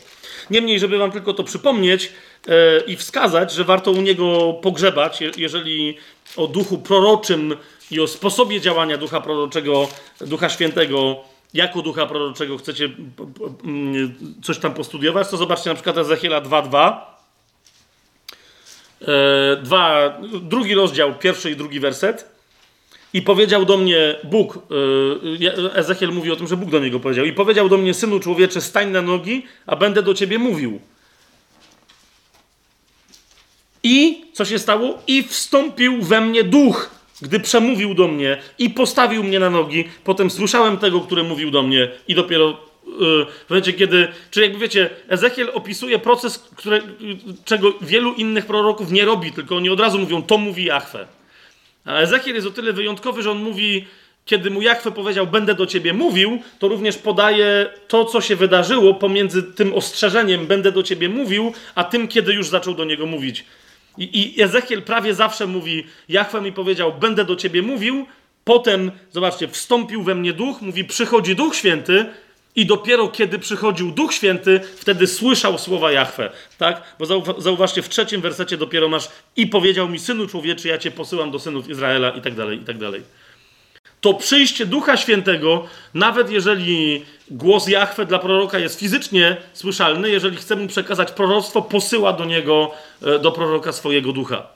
Niemniej, 0.49 0.79
żeby 0.79 0.97
wam 0.97 1.11
tylko 1.11 1.33
to 1.33 1.43
przypomnieć 1.43 2.11
yy, 2.47 2.53
i 2.87 2.95
wskazać, 2.95 3.53
że 3.53 3.63
warto 3.63 3.91
u 3.91 4.01
niego 4.01 4.53
pogrzebać, 4.61 5.19
jeżeli 5.37 5.97
o 6.37 6.47
duchu 6.47 6.77
proroczym 6.77 7.55
i 7.91 7.99
o 7.99 8.07
sposobie 8.07 8.61
działania 8.61 8.97
ducha 8.97 9.21
proroczego, 9.21 9.87
ducha 10.21 10.49
świętego, 10.49 11.23
jako 11.53 11.81
ducha 11.81 12.05
proroczego 12.05 12.57
chcecie 12.57 12.89
coś 14.43 14.57
tam 14.57 14.73
postudiować, 14.73 15.29
to 15.29 15.37
zobaczcie 15.37 15.69
na 15.69 15.75
przykład 15.75 15.97
Ezechiela 15.97 16.41
2.2. 16.41 17.12
E, 19.07 19.61
dwa, 19.61 20.17
drugi 20.41 20.75
rozdział, 20.75 21.15
pierwszy 21.15 21.51
i 21.51 21.55
drugi 21.55 21.79
werset. 21.79 22.33
I 23.13 23.21
powiedział 23.21 23.65
do 23.65 23.77
mnie 23.77 24.15
Bóg, 24.23 24.59
e, 25.65 25.75
Ezechiel 25.75 26.11
mówi 26.11 26.31
o 26.31 26.35
tym, 26.35 26.47
że 26.47 26.57
Bóg 26.57 26.69
do 26.69 26.79
niego 26.79 26.99
powiedział. 26.99 27.25
I 27.25 27.33
powiedział 27.33 27.69
do 27.69 27.77
mnie, 27.77 27.93
synu 27.93 28.19
człowiecze, 28.19 28.61
stań 28.61 28.91
na 28.91 29.01
nogi, 29.01 29.45
a 29.65 29.75
będę 29.75 30.03
do 30.03 30.13
ciebie 30.13 30.39
mówił. 30.39 30.79
I 33.83 34.25
co 34.33 34.45
się 34.45 34.59
stało? 34.59 34.99
I 35.07 35.23
wstąpił 35.23 36.01
we 36.01 36.21
mnie 36.21 36.43
duch, 36.43 36.89
gdy 37.21 37.39
przemówił 37.39 37.93
do 37.93 38.07
mnie 38.07 38.41
i 38.59 38.69
postawił 38.69 39.23
mnie 39.23 39.39
na 39.39 39.49
nogi. 39.49 39.89
Potem 40.03 40.31
słyszałem 40.31 40.77
tego, 40.77 41.01
który 41.01 41.23
mówił 41.23 41.51
do 41.51 41.63
mnie, 41.63 41.91
i 42.07 42.15
dopiero 42.15 42.57
w 42.99 43.49
momencie, 43.49 43.73
kiedy. 43.73 44.07
Czyli 44.31 44.45
jakby 44.45 44.59
wiecie, 44.59 44.89
Ezechiel 45.09 45.51
opisuje 45.53 45.99
proces, 45.99 46.39
które, 46.55 46.81
czego 47.45 47.73
wielu 47.81 48.13
innych 48.13 48.45
proroków 48.45 48.91
nie 48.91 49.05
robi, 49.05 49.31
tylko 49.31 49.55
oni 49.55 49.69
od 49.69 49.79
razu 49.79 49.99
mówią: 49.99 50.23
To 50.23 50.37
mówi 50.37 50.65
Jachwę. 50.65 51.07
A 51.85 51.99
Ezechiel 51.99 52.35
jest 52.35 52.47
o 52.47 52.51
tyle 52.51 52.73
wyjątkowy, 52.73 53.23
że 53.23 53.31
on 53.31 53.37
mówi 53.37 53.85
kiedy 54.25 54.49
mu 54.49 54.61
Jachwę 54.61 54.91
powiedział, 54.91 55.27
będę 55.27 55.55
do 55.55 55.65
ciebie 55.65 55.93
mówił, 55.93 56.41
to 56.59 56.67
również 56.67 56.97
podaje 56.97 57.69
to, 57.87 58.05
co 58.05 58.21
się 58.21 58.35
wydarzyło 58.35 58.93
pomiędzy 58.93 59.43
tym 59.43 59.73
ostrzeżeniem, 59.73 60.47
będę 60.47 60.71
do 60.71 60.83
ciebie 60.83 61.09
mówił, 61.09 61.53
a 61.75 61.83
tym, 61.83 62.07
kiedy 62.07 62.33
już 62.33 62.47
zaczął 62.47 62.73
do 62.73 62.85
niego 62.85 63.05
mówić. 63.05 63.45
I, 63.97 64.35
I 64.37 64.41
Ezechiel 64.41 64.81
prawie 64.81 65.13
zawsze 65.13 65.47
mówi, 65.47 65.87
Jachwę 66.09 66.41
mi 66.41 66.51
powiedział, 66.51 66.93
będę 66.99 67.25
do 67.25 67.35
ciebie 67.35 67.61
mówił, 67.61 68.05
potem, 68.43 68.91
zobaczcie, 69.11 69.47
wstąpił 69.47 70.03
we 70.03 70.15
mnie 70.15 70.33
duch, 70.33 70.61
mówi, 70.61 70.85
przychodzi 70.85 71.35
duch 71.35 71.55
święty, 71.55 72.05
i 72.55 72.65
dopiero 72.65 73.07
kiedy 73.07 73.39
przychodził 73.39 73.91
Duch 73.91 74.13
Święty, 74.13 74.61
wtedy 74.77 75.07
słyszał 75.07 75.57
słowa 75.57 75.91
Jahwe. 75.91 76.31
Tak? 76.57 76.95
Bo 76.99 77.05
zauważcie, 77.37 77.81
w 77.81 77.89
trzecim 77.89 78.21
wersecie 78.21 78.57
dopiero 78.57 78.89
masz 78.89 79.09
i 79.35 79.47
powiedział 79.47 79.89
mi, 79.89 79.99
synu 79.99 80.27
człowieczy, 80.27 80.67
ja 80.67 80.77
cię 80.77 80.91
posyłam 80.91 81.31
do 81.31 81.39
synów 81.39 81.69
Izraela 81.69 82.09
i 82.09 82.21
tak 82.21 82.35
dalej, 82.35 82.61
i 82.61 82.65
tak 82.65 82.77
dalej 82.77 83.03
to 84.03 84.13
przyjście 84.13 84.65
Ducha 84.65 84.97
Świętego, 84.97 85.65
nawet 85.93 86.31
jeżeli 86.31 87.05
głos 87.31 87.67
Jahwe 87.67 88.05
dla 88.05 88.19
proroka 88.19 88.59
jest 88.59 88.79
fizycznie 88.79 89.37
słyszalny, 89.53 90.09
jeżeli 90.09 90.37
chce 90.37 90.55
mu 90.55 90.67
przekazać 90.67 91.11
proroctwo, 91.11 91.61
posyła 91.61 92.13
do 92.13 92.25
niego, 92.25 92.71
e, 93.01 93.19
do 93.19 93.31
proroka 93.31 93.71
swojego 93.71 94.11
ducha. 94.11 94.47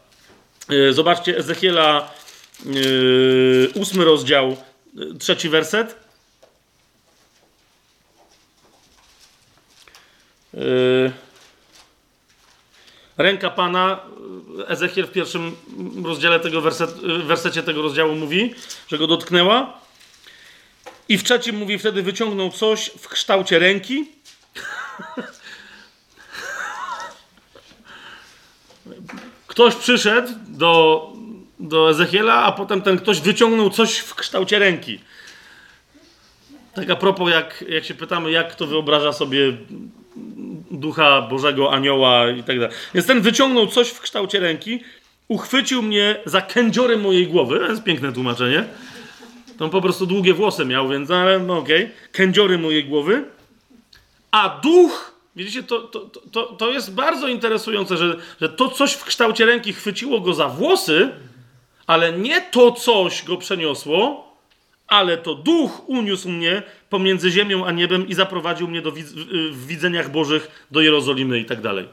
E, 0.69 0.93
zobaczcie 0.93 1.37
Ezechiela, 1.37 2.11
yy, 2.65 3.69
ósmy 3.75 4.05
rozdział, 4.05 4.57
trzeci 5.19 5.49
werset. 5.49 6.06
Ręka 13.17 13.49
Pana, 13.49 13.99
Ezechiel 14.67 15.07
w 15.07 15.11
pierwszym 15.11 15.55
rozdziale 16.05 16.39
tego 16.39 16.61
werset, 16.61 16.91
wersecie 17.25 17.63
tego 17.63 17.81
rozdziału 17.81 18.15
mówi, 18.15 18.55
że 18.87 18.97
go 18.97 19.07
dotknęła. 19.07 19.79
I 21.09 21.17
w 21.17 21.23
trzecim 21.23 21.55
mówi, 21.55 21.79
wtedy 21.79 22.03
wyciągnął 22.03 22.51
coś 22.51 22.91
w 22.99 23.07
kształcie 23.07 23.59
ręki. 23.59 24.05
Ktoś 29.47 29.75
przyszedł 29.75 30.33
do, 30.47 31.07
do 31.59 31.89
Ezechiela, 31.89 32.33
a 32.33 32.51
potem 32.51 32.81
ten 32.81 32.97
ktoś 32.97 33.21
wyciągnął 33.21 33.69
coś 33.69 33.97
w 33.97 34.15
kształcie 34.15 34.59
ręki. 34.59 34.99
Tak 36.73 36.89
a 36.89 36.95
propos, 36.95 37.31
jak, 37.31 37.63
jak 37.69 37.85
się 37.85 37.93
pytamy, 37.93 38.31
jak 38.31 38.51
kto 38.51 38.67
wyobraża 38.67 39.13
sobie 39.13 39.57
ducha 40.79 41.21
Bożego, 41.21 41.73
anioła 41.73 42.29
i 42.29 42.43
tak 42.43 42.59
dalej. 42.59 42.75
Więc 42.93 43.07
ten 43.07 43.21
wyciągnął 43.21 43.67
coś 43.67 43.89
w 43.89 44.01
kształcie 44.01 44.39
ręki, 44.39 44.79
uchwycił 45.27 45.81
mnie 45.81 46.15
za 46.25 46.41
kędziory 46.41 46.97
mojej 46.97 47.27
głowy. 47.27 47.59
To 47.59 47.67
jest 47.67 47.83
piękne 47.83 48.13
tłumaczenie. 48.13 48.63
To 49.57 49.69
po 49.69 49.81
prostu 49.81 50.05
długie 50.05 50.33
włosy 50.33 50.65
miał, 50.65 50.89
więc 50.89 51.11
ale 51.11 51.39
no 51.39 51.57
okej. 51.57 51.83
Okay. 51.83 51.95
Kędziory 52.11 52.57
mojej 52.57 52.85
głowy. 52.85 53.25
A 54.31 54.59
duch, 54.63 55.15
widzicie, 55.35 55.63
to, 55.63 55.79
to, 55.79 55.99
to, 56.31 56.43
to 56.43 56.69
jest 56.69 56.93
bardzo 56.93 57.27
interesujące, 57.27 57.97
że, 57.97 58.15
że 58.41 58.49
to 58.49 58.69
coś 58.69 58.93
w 58.93 59.05
kształcie 59.05 59.45
ręki 59.45 59.73
chwyciło 59.73 60.19
go 60.19 60.33
za 60.33 60.47
włosy, 60.47 61.09
ale 61.87 62.13
nie 62.13 62.41
to 62.41 62.71
coś 62.71 63.23
go 63.23 63.37
przeniosło, 63.37 64.26
ale 64.87 65.17
to 65.17 65.35
duch 65.35 65.89
uniósł 65.89 66.29
mnie 66.29 66.63
pomiędzy 66.89 67.31
ziemią 67.31 67.65
a 67.65 67.71
niebem 67.71 68.07
i 68.07 68.13
zaprowadził 68.13 68.67
mnie 68.67 68.81
do 68.81 68.91
w 69.51 69.67
widzeniach 69.67 70.11
bożych 70.11 70.65
do 70.71 70.81
Jerozolimy 70.81 71.39
i 71.39 71.45
tak 71.45 71.61
dalej. 71.61 71.87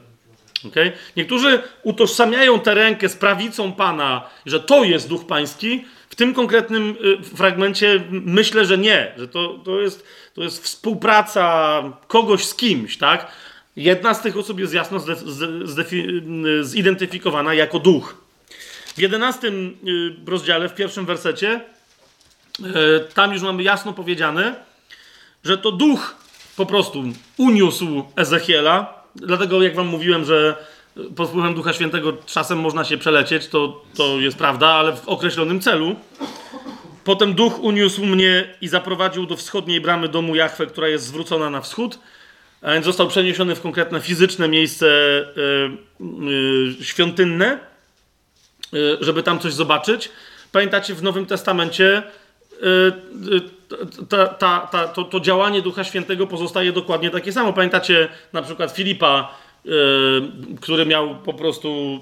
Okay? 0.67 0.91
Niektórzy 1.17 1.61
utożsamiają 1.83 2.59
tę 2.59 2.73
rękę 2.73 3.09
z 3.09 3.15
prawicą 3.15 3.71
Pana, 3.71 4.29
że 4.45 4.59
to 4.59 4.83
jest 4.83 5.09
duch 5.09 5.27
pański. 5.27 5.85
W 6.09 6.15
tym 6.15 6.33
konkretnym 6.33 6.95
y, 7.21 7.23
fragmencie 7.23 8.03
myślę, 8.11 8.65
że 8.65 8.77
nie, 8.77 9.13
że 9.17 9.27
to, 9.27 9.59
to, 9.65 9.81
jest, 9.81 10.05
to 10.33 10.43
jest 10.43 10.63
współpraca 10.63 11.83
kogoś 12.07 12.45
z 12.45 12.55
kimś, 12.55 12.97
tak? 12.97 13.31
Jedna 13.75 14.13
z 14.13 14.21
tych 14.21 14.37
osób 14.37 14.59
jest 14.59 14.73
jasno 14.73 14.99
zidentyfikowana 16.61 17.53
jako 17.53 17.79
duch. 17.79 18.25
W 18.95 18.99
jedenastym 18.99 19.77
y, 20.27 20.29
rozdziale, 20.31 20.69
w 20.69 20.75
pierwszym 20.75 21.05
wersecie, 21.05 21.61
tam 23.13 23.33
już 23.33 23.41
mamy 23.41 23.63
jasno 23.63 23.93
powiedziane, 23.93 24.55
że 25.43 25.57
to 25.57 25.71
duch 25.71 26.15
po 26.55 26.65
prostu 26.65 27.03
uniósł 27.37 28.03
Ezechiela. 28.15 29.03
Dlatego, 29.15 29.61
jak 29.61 29.75
wam 29.75 29.87
mówiłem, 29.87 30.25
że 30.25 30.55
pod 31.15 31.29
wpływem 31.29 31.53
Ducha 31.53 31.73
Świętego 31.73 32.13
czasem 32.25 32.59
można 32.59 32.83
się 32.83 32.97
przelecieć, 32.97 33.47
to, 33.47 33.83
to 33.95 34.19
jest 34.19 34.37
prawda, 34.37 34.67
ale 34.67 34.95
w 34.95 35.07
określonym 35.07 35.59
celu. 35.59 35.95
Potem 37.03 37.33
duch 37.33 37.59
uniósł 37.59 38.05
mnie 38.05 38.55
i 38.61 38.67
zaprowadził 38.67 39.25
do 39.25 39.37
wschodniej 39.37 39.81
bramy 39.81 40.09
domu 40.09 40.35
Jachwę, 40.35 40.65
która 40.65 40.87
jest 40.87 41.05
zwrócona 41.05 41.49
na 41.49 41.61
wschód. 41.61 41.99
A 42.61 42.73
więc 42.73 42.85
został 42.85 43.07
przeniesiony 43.07 43.55
w 43.55 43.61
konkretne 43.61 44.01
fizyczne 44.01 44.47
miejsce 44.47 44.85
yy, 45.35 45.77
yy, 46.31 46.83
świątynne, 46.85 47.59
yy, 48.71 48.97
żeby 49.01 49.23
tam 49.23 49.39
coś 49.39 49.53
zobaczyć. 49.53 50.11
Pamiętacie, 50.51 50.93
w 50.93 51.03
Nowym 51.03 51.25
Testamencie 51.25 52.03
ta, 54.09 54.27
ta, 54.27 54.59
ta, 54.59 54.87
to, 54.87 55.03
to, 55.03 55.19
działanie 55.19 55.61
Ducha 55.61 55.83
Świętego 55.83 56.27
pozostaje 56.27 56.71
dokładnie 56.71 57.09
takie 57.09 57.31
samo. 57.31 57.53
Pamiętacie 57.53 58.07
na 58.33 58.41
przykład 58.41 58.71
Filipa, 58.71 59.37
y, 59.65 59.69
który 60.61 60.85
miał 60.85 61.15
po 61.15 61.33
prostu 61.33 61.99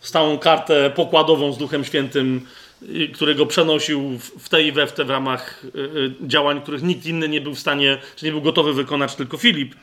stałą 0.00 0.38
kartę 0.38 0.90
pokładową 0.90 1.52
z 1.52 1.58
Duchem 1.58 1.84
Świętym, 1.84 2.46
którego 3.14 3.46
przenosił 3.46 4.18
w 4.38 4.48
te 4.48 4.62
i 4.62 4.72
we 4.72 4.86
w 4.86 4.92
te 4.92 5.04
w 5.04 5.10
ramach 5.10 5.62
działań, 6.26 6.60
których 6.60 6.82
nikt 6.82 7.06
inny 7.06 7.28
nie 7.28 7.40
był 7.40 7.54
w 7.54 7.58
stanie, 7.58 7.98
czy 8.16 8.26
nie 8.26 8.32
był 8.32 8.42
gotowy 8.42 8.72
wykonać, 8.72 9.14
tylko 9.14 9.36
Filip. 9.36 9.74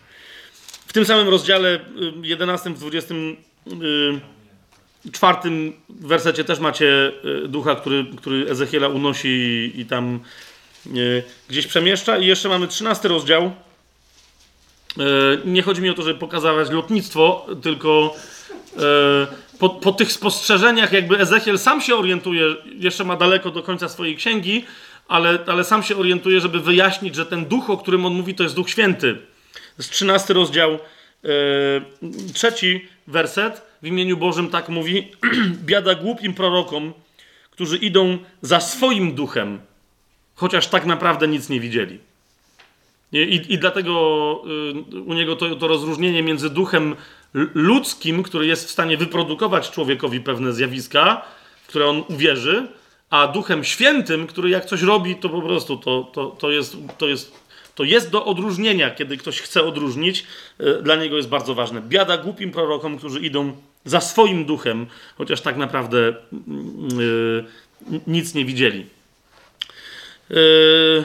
W 0.87 0.93
tym 0.93 1.05
samym 1.05 1.29
rozdziale 1.29 1.79
11 2.21 2.69
w 2.69 2.79
20 2.79 3.13
czwartym 5.11 5.73
wersecie 5.89 6.43
też 6.43 6.59
macie 6.59 7.11
e, 7.43 7.47
ducha, 7.47 7.75
który, 7.75 8.05
który 8.17 8.49
Ezechiela 8.49 8.87
unosi 8.87 9.27
i, 9.27 9.79
i 9.81 9.85
tam 9.85 10.19
e, 10.87 10.91
gdzieś 11.49 11.67
przemieszcza. 11.67 12.17
I 12.17 12.25
jeszcze 12.25 12.49
mamy 12.49 12.67
trzynasty 12.67 13.07
rozdział. 13.07 13.43
E, 13.43 13.51
nie 15.45 15.61
chodzi 15.61 15.81
mi 15.81 15.89
o 15.89 15.93
to, 15.93 16.01
żeby 16.01 16.19
pokazywać 16.19 16.69
lotnictwo, 16.69 17.47
tylko 17.61 18.15
po, 19.59 19.69
po, 19.69 19.91
tych 19.91 20.11
spostrzeżeniach, 20.11 20.93
jakby 20.93 21.19
Ezechiel 21.19 21.59
sam 21.59 21.81
się 21.81 21.95
orientuje, 21.95 22.55
jeszcze 22.65 23.03
ma 23.03 23.15
daleko 23.15 23.51
do 23.51 23.63
końca 23.63 23.89
swojej 23.89 24.15
księgi, 24.15 24.65
ale, 25.07 25.39
ale 25.47 25.63
sam 25.63 25.83
się 25.83 25.97
orientuje, 25.97 26.39
żeby 26.39 26.59
wyjaśnić, 26.59 27.15
że 27.15 27.25
ten 27.25 27.45
duch, 27.45 27.69
o 27.69 27.77
którym 27.77 28.05
on 28.05 28.13
mówi, 28.13 28.35
to 28.35 28.43
jest 28.43 28.55
duch 28.55 28.69
święty. 28.69 29.13
To 29.53 29.59
jest 29.77 29.91
trzynasty 29.91 30.33
rozdział, 30.33 30.79
trzeci 32.33 32.87
werset 33.07 33.61
w 33.81 33.87
imieniu 33.87 34.17
Bożym 34.17 34.49
tak 34.49 34.69
mówi: 34.69 35.11
Biada 35.65 35.95
głupim 35.95 36.33
prorokom, 36.33 36.93
którzy 37.51 37.77
idą 37.77 38.17
za 38.41 38.59
swoim 38.59 39.15
duchem, 39.15 39.59
chociaż 40.35 40.67
tak 40.67 40.85
naprawdę 40.85 41.27
nic 41.27 41.49
nie 41.49 41.59
widzieli. 41.59 41.99
I, 43.11 43.41
i 43.49 43.57
dlatego 43.57 43.91
y, 44.93 45.01
u 45.01 45.13
niego 45.13 45.35
to, 45.35 45.55
to 45.55 45.67
rozróżnienie 45.67 46.23
między 46.23 46.49
duchem 46.49 46.95
ludzkim, 47.53 48.23
który 48.23 48.47
jest 48.47 48.67
w 48.67 48.71
stanie 48.71 48.97
wyprodukować 48.97 49.71
człowiekowi 49.71 50.19
pewne 50.19 50.53
zjawiska, 50.53 51.21
w 51.63 51.67
które 51.67 51.87
on 51.87 52.03
uwierzy, 52.09 52.67
a 53.09 53.27
duchem 53.27 53.63
świętym, 53.63 54.27
który 54.27 54.49
jak 54.49 54.65
coś 54.65 54.81
robi, 54.81 55.15
to 55.15 55.29
po 55.29 55.41
prostu 55.41 55.77
to, 55.77 56.03
to, 56.13 56.25
to, 56.25 56.51
jest, 56.51 56.77
to 56.97 57.07
jest 57.07 57.44
to 57.75 57.83
jest 57.83 58.09
do 58.09 58.25
odróżnienia, 58.25 58.91
kiedy 58.91 59.17
ktoś 59.17 59.41
chce 59.41 59.63
odróżnić, 59.63 60.25
e, 60.59 60.81
dla 60.81 60.95
niego 60.95 61.17
jest 61.17 61.29
bardzo 61.29 61.55
ważne. 61.55 61.81
Biada 61.81 62.17
głupim 62.17 62.51
prorokom, 62.51 62.97
którzy 62.97 63.19
idą 63.19 63.53
za 63.85 64.01
swoim 64.01 64.45
duchem, 64.45 64.87
chociaż 65.17 65.41
tak 65.41 65.57
naprawdę 65.57 66.13
yy, 66.97 67.45
nic 68.07 68.33
nie 68.33 68.45
widzieli. 68.45 68.85
Yy, 70.29 71.03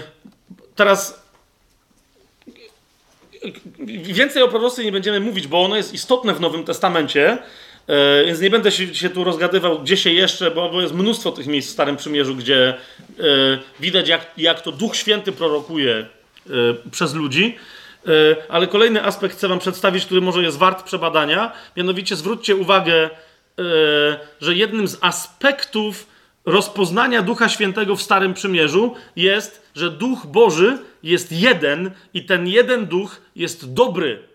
teraz 0.75 1.23
więcej 3.89 4.43
o 4.43 4.49
proroctwie 4.49 4.85
nie 4.85 4.93
będziemy 4.93 5.21
mówić, 5.21 5.47
bo 5.47 5.65
ono 5.65 5.77
jest 5.77 5.95
istotne 5.95 6.35
w 6.35 6.41
Nowym 6.41 6.65
Testamencie, 6.65 7.39
więc 8.27 8.41
nie 8.41 8.51
będę 8.51 8.73
się, 8.73 9.11
tu 9.11 9.25
rozgadywał, 9.25 9.79
gdzie 9.83 9.97
się 9.97 10.11
jeszcze, 10.11 10.51
bo, 10.51 10.69
bo, 10.69 10.81
jest 10.81 10.95
mnóstwo 10.95 11.33
tych 11.33 11.47
miejsc 11.47 11.69
w 11.69 11.73
Starym 11.73 11.97
Przymierzu, 11.97 12.35
gdzie 12.35 12.75
widać, 13.81 14.09
jak, 14.09 14.27
jak 14.37 14.61
to 14.61 14.73
Duch 14.73 14.97
Święty 14.97 15.33
prorokuje 15.33 16.07
przez 16.91 17.15
ludzi. 17.15 17.57
ale 18.49 18.67
kolejny 18.67 19.05
aspekt 19.05 19.37
chcę 19.37 19.49
Wam 19.49 19.59
przedstawić, 19.59 20.07
który 20.07 20.21
może 20.21 20.43
jest 20.43 20.59
wart 20.59 20.83
przebadania. 20.83 21.53
Mianowicie 21.77 22.17
zwróćcie 22.17 22.57
uwagę, 22.57 23.11
że 24.41 24.55
jednym 24.55 24.89
z 24.89 24.99
aspektów 25.01 26.07
rozpoznania 26.47 27.23
Ducha 27.23 27.49
Świętego 27.49 27.97
w 27.97 28.03
Starym 28.03 28.35
Przymierzu 28.35 28.95
jest, 29.17 29.71
że 29.75 29.91
Duch 29.91 30.27
Boży 30.27 30.79
jest 31.03 31.33
jeden 31.33 31.91
i 32.15 32.25
ten 32.25 32.47
jeden 32.47 32.87
Duch 32.87 33.21
jest 33.37 33.73
dobry. 33.73 34.31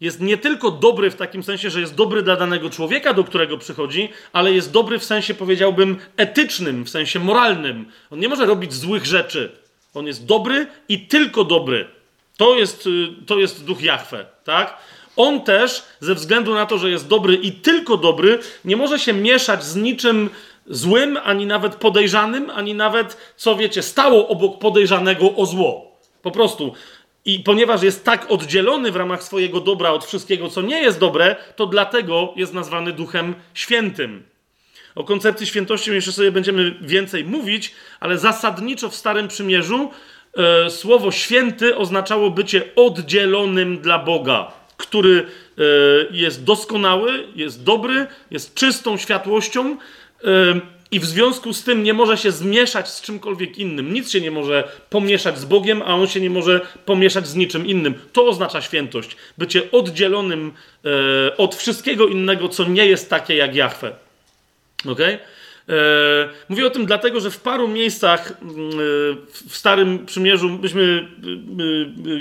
Jest 0.00 0.20
nie 0.20 0.36
tylko 0.36 0.70
dobry 0.70 1.10
w 1.10 1.16
takim 1.16 1.42
sensie, 1.42 1.70
że 1.70 1.80
jest 1.80 1.94
dobry 1.94 2.22
dla 2.22 2.36
danego 2.36 2.70
człowieka, 2.70 3.14
do 3.14 3.24
którego 3.24 3.58
przychodzi, 3.58 4.08
ale 4.32 4.52
jest 4.52 4.72
dobry 4.72 4.98
w 4.98 5.04
sensie, 5.04 5.34
powiedziałbym, 5.34 5.96
etycznym, 6.16 6.84
w 6.84 6.90
sensie 6.90 7.20
moralnym. 7.20 7.86
On 8.10 8.20
nie 8.20 8.28
może 8.28 8.46
robić 8.46 8.74
złych 8.74 9.06
rzeczy. 9.06 9.52
On 9.94 10.06
jest 10.06 10.26
dobry 10.26 10.66
i 10.88 11.00
tylko 11.00 11.44
dobry. 11.44 11.88
To 12.36 12.54
jest, 12.54 12.86
y, 12.86 13.08
to 13.26 13.38
jest 13.38 13.64
duch 13.64 13.82
Jahwe, 13.82 14.26
tak? 14.44 14.76
On 15.16 15.40
też, 15.40 15.82
ze 16.00 16.14
względu 16.14 16.54
na 16.54 16.66
to, 16.66 16.78
że 16.78 16.90
jest 16.90 17.08
dobry 17.08 17.34
i 17.34 17.52
tylko 17.52 17.96
dobry, 17.96 18.38
nie 18.64 18.76
może 18.76 18.98
się 18.98 19.12
mieszać 19.12 19.64
z 19.64 19.76
niczym 19.76 20.30
złym, 20.66 21.18
ani 21.24 21.46
nawet 21.46 21.74
podejrzanym, 21.74 22.50
ani 22.50 22.74
nawet, 22.74 23.34
co 23.36 23.56
wiecie, 23.56 23.82
stało 23.82 24.28
obok 24.28 24.58
podejrzanego 24.58 25.34
o 25.34 25.46
zło. 25.46 25.98
Po 26.22 26.30
prostu. 26.30 26.72
I 27.24 27.40
ponieważ 27.40 27.82
jest 27.82 28.04
tak 28.04 28.30
oddzielony 28.30 28.92
w 28.92 28.96
ramach 28.96 29.22
swojego 29.22 29.60
dobra 29.60 29.90
od 29.90 30.04
wszystkiego, 30.04 30.48
co 30.48 30.62
nie 30.62 30.82
jest 30.82 30.98
dobre, 30.98 31.36
to 31.56 31.66
dlatego 31.66 32.32
jest 32.36 32.54
nazwany 32.54 32.92
Duchem 32.92 33.34
Świętym. 33.54 34.22
O 34.98 35.04
koncepcji 35.04 35.46
świętości 35.46 35.90
jeszcze 35.90 36.12
sobie 36.12 36.32
będziemy 36.32 36.74
więcej 36.80 37.24
mówić, 37.24 37.74
ale 38.00 38.18
zasadniczo 38.18 38.88
w 38.88 38.94
Starym 38.94 39.28
Przymierzu 39.28 39.90
e, 40.36 40.70
słowo 40.70 41.10
święty 41.10 41.76
oznaczało 41.76 42.30
bycie 42.30 42.62
oddzielonym 42.76 43.78
dla 43.78 43.98
Boga, 43.98 44.52
który 44.76 45.26
e, 45.58 45.62
jest 46.10 46.44
doskonały, 46.44 47.28
jest 47.36 47.64
dobry, 47.64 48.06
jest 48.30 48.54
czystą 48.54 48.96
światłością, 48.96 49.76
i 50.90 51.00
w 51.00 51.04
związku 51.04 51.52
z 51.52 51.64
tym 51.64 51.82
nie 51.82 51.94
może 51.94 52.16
się 52.16 52.32
zmieszać 52.32 52.90
z 52.90 53.00
czymkolwiek 53.00 53.58
innym. 53.58 53.92
Nic 53.92 54.10
się 54.10 54.20
nie 54.20 54.30
może 54.30 54.68
pomieszać 54.90 55.38
z 55.38 55.44
Bogiem, 55.44 55.82
a 55.82 55.94
on 55.94 56.06
się 56.06 56.20
nie 56.20 56.30
może 56.30 56.60
pomieszać 56.84 57.26
z 57.26 57.34
niczym 57.34 57.66
innym. 57.66 57.94
To 58.12 58.26
oznacza 58.26 58.62
świętość. 58.62 59.16
Bycie 59.38 59.70
oddzielonym 59.70 60.52
e, 60.84 61.36
od 61.36 61.54
wszystkiego 61.54 62.06
innego, 62.06 62.48
co 62.48 62.64
nie 62.64 62.86
jest 62.86 63.10
takie 63.10 63.36
jak 63.36 63.54
Jahwe. 63.54 64.07
Ok? 64.86 65.00
E, 65.00 65.18
mówię 66.48 66.66
o 66.66 66.70
tym 66.70 66.86
dlatego, 66.86 67.20
że 67.20 67.30
w 67.30 67.40
paru 67.40 67.68
miejscach 67.68 68.32
mm, 68.42 68.56
w 69.48 69.56
Starym 69.56 70.06
Przymierzu 70.06 70.58
myśmy, 70.62 71.08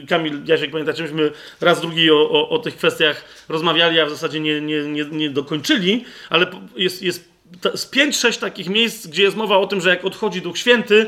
Kamil, 0.10 0.42
Jasiek, 0.45 0.72
pamiętacie, 0.72 1.03
myśmy 1.03 1.32
raz 1.61 1.82
drugi 1.82 2.11
o, 2.11 2.30
o, 2.32 2.50
o 2.50 2.60
tych 2.60 2.76
kwestiach 2.76 3.26
rozmawiali, 3.50 4.00
a 4.00 4.06
w 4.06 4.10
zasadzie 4.10 4.40
nie, 4.40 4.61
nie, 4.61 4.84
nie, 4.84 5.06
nie 5.06 5.30
dokończyli, 5.30 6.06
ale 6.30 6.48
jest, 6.76 7.02
jest 7.02 7.30
z 7.76 7.92
5-6 7.92 8.40
takich 8.40 8.69
miejsc, 8.69 9.08
gdzie 9.08 9.24
jest 9.24 9.38
mowa 9.38 9.58
o 9.58 9.68
tym, 9.68 9.82
że 9.82 9.90
jak 9.90 10.06
odchodzi 10.06 10.42
Duch 10.42 10.58
Święty, 10.58 11.08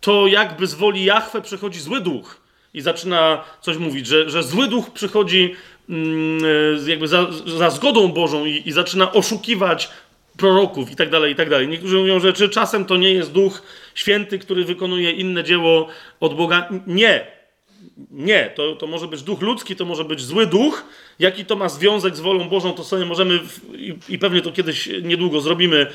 to 0.00 0.26
jakby 0.26 0.66
z 0.66 0.74
woli 0.74 1.04
Jahwe 1.04 1.42
przychodzi 1.42 1.80
zły 1.80 2.00
duch 2.00 2.40
i 2.74 2.80
zaczyna 2.80 3.44
coś 3.60 3.76
mówić, 3.76 4.06
że, 4.06 4.30
że 4.30 4.42
zły 4.42 4.68
duch 4.68 4.90
przychodzi 4.90 5.54
mm, 5.88 6.40
jakby 6.86 7.08
za, 7.08 7.26
za 7.58 7.70
zgodą 7.70 8.08
Bożą 8.08 8.44
i, 8.44 8.62
i 8.68 8.72
zaczyna 8.72 9.12
oszukiwać 9.12 9.90
proroków 10.40 10.90
i 10.90 10.96
tak 10.96 11.10
dalej, 11.10 11.32
i 11.32 11.36
tak 11.36 11.50
dalej. 11.50 11.68
Niektórzy 11.68 11.98
mówią, 11.98 12.20
że 12.20 12.32
czy 12.32 12.48
czasem 12.48 12.84
to 12.84 12.96
nie 12.96 13.12
jest 13.12 13.32
Duch 13.32 13.62
Święty, 13.94 14.38
który 14.38 14.64
wykonuje 14.64 15.10
inne 15.10 15.44
dzieło 15.44 15.88
od 16.20 16.36
Boga. 16.36 16.68
Nie. 16.86 17.26
Nie, 18.10 18.52
to, 18.54 18.76
to 18.76 18.86
może 18.86 19.08
być 19.08 19.22
duch 19.22 19.40
ludzki, 19.40 19.76
to 19.76 19.84
może 19.84 20.04
być 20.04 20.20
zły 20.20 20.46
duch. 20.46 20.84
Jaki 21.18 21.44
to 21.44 21.56
ma 21.56 21.68
związek 21.68 22.16
z 22.16 22.20
wolą 22.20 22.48
Bożą, 22.48 22.72
to 22.72 22.84
sobie 22.84 23.04
możemy, 23.04 23.38
w, 23.38 23.74
i, 23.74 23.98
i, 24.08 24.18
pewnie 24.18 24.42
to 24.42 24.52
kiedyś 24.52 24.88
niedługo 25.02 25.40
zrobimy, 25.40 25.86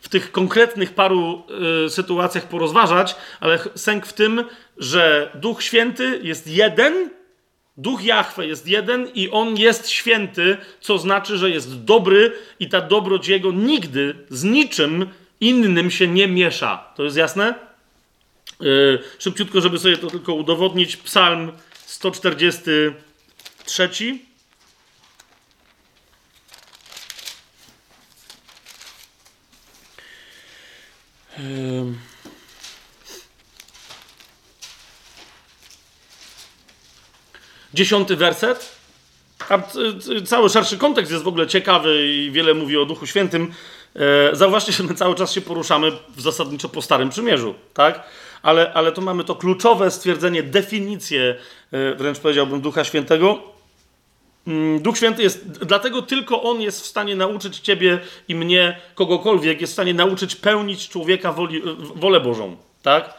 w 0.00 0.08
tych 0.08 0.32
konkretnych 0.32 0.94
paru 0.94 1.42
y, 1.86 1.90
sytuacjach 1.90 2.48
porozważać, 2.48 3.16
ale 3.40 3.58
sęk 3.74 4.06
w 4.06 4.12
tym, 4.12 4.44
że 4.78 5.30
Duch 5.34 5.62
Święty 5.62 6.20
jest 6.22 6.46
jeden, 6.46 7.10
Duch 7.78 8.04
Jahwe 8.04 8.46
jest 8.46 8.66
jeden 8.66 9.08
i 9.14 9.30
On 9.30 9.56
jest 9.56 9.88
święty, 9.88 10.56
co 10.80 10.98
znaczy, 10.98 11.38
że 11.38 11.50
jest 11.50 11.84
dobry 11.84 12.32
i 12.60 12.68
ta 12.68 12.80
dobroć 12.80 13.28
Jego 13.28 13.52
nigdy 13.52 14.14
z 14.30 14.44
niczym 14.44 15.08
innym 15.40 15.90
się 15.90 16.08
nie 16.08 16.28
miesza. 16.28 16.92
To 16.96 17.04
jest 17.04 17.16
jasne? 17.16 17.54
Yy, 18.60 18.98
szybciutko, 19.18 19.60
żeby 19.60 19.78
sobie 19.78 19.96
to 19.96 20.06
tylko 20.06 20.34
udowodnić. 20.34 20.96
Psalm 20.96 21.52
143. 21.86 24.18
Yy. 31.38 32.07
Dziesiąty 37.78 38.16
werset. 38.16 38.76
A 39.48 39.58
cały 40.24 40.48
szerszy 40.50 40.78
kontekst 40.78 41.12
jest 41.12 41.24
w 41.24 41.28
ogóle 41.28 41.46
ciekawy 41.46 42.06
i 42.06 42.30
wiele 42.30 42.54
mówi 42.54 42.76
o 42.76 42.84
Duchu 42.84 43.06
Świętym. 43.06 43.52
E, 43.96 44.36
zauważcie, 44.36 44.72
że 44.72 44.82
my 44.82 44.94
cały 44.94 45.14
czas 45.14 45.32
się 45.32 45.40
poruszamy 45.40 45.92
zasadniczo 46.16 46.68
po 46.68 46.82
Starym 46.82 47.10
Przymierzu, 47.10 47.54
tak? 47.74 48.02
ale, 48.42 48.72
ale 48.72 48.92
tu 48.92 49.02
mamy 49.02 49.24
to 49.24 49.34
kluczowe 49.34 49.90
stwierdzenie, 49.90 50.42
definicję, 50.42 51.36
e, 51.72 51.94
wręcz 51.94 52.18
powiedziałbym, 52.18 52.60
Ducha 52.60 52.84
Świętego. 52.84 53.42
Mm, 54.46 54.82
Duch 54.82 54.96
Święty 54.96 55.22
jest, 55.22 55.48
dlatego 55.50 56.02
tylko 56.02 56.42
On 56.42 56.60
jest 56.60 56.82
w 56.82 56.86
stanie 56.86 57.16
nauczyć 57.16 57.58
Ciebie 57.58 58.00
i 58.28 58.34
mnie, 58.34 58.80
kogokolwiek, 58.94 59.60
jest 59.60 59.72
w 59.72 59.74
stanie 59.74 59.94
nauczyć 59.94 60.36
pełnić 60.36 60.88
człowieka 60.88 61.32
woli, 61.32 61.62
wolę 61.94 62.20
Bożą, 62.20 62.56
tak? 62.82 63.14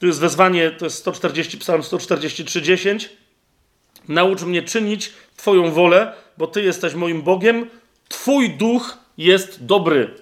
Tu 0.00 0.06
jest 0.06 0.20
wezwanie, 0.20 0.70
to 0.70 0.84
jest 0.84 0.98
140, 0.98 1.58
psalm 1.58 1.82
143, 1.82 2.62
10. 2.62 3.19
Naucz 4.08 4.42
mnie 4.42 4.62
czynić 4.62 5.12
Twoją 5.36 5.70
wolę, 5.70 6.12
bo 6.38 6.46
Ty 6.46 6.62
jesteś 6.62 6.94
moim 6.94 7.22
Bogiem. 7.22 7.66
Twój 8.08 8.50
duch 8.50 8.98
jest 9.18 9.66
dobry. 9.66 10.14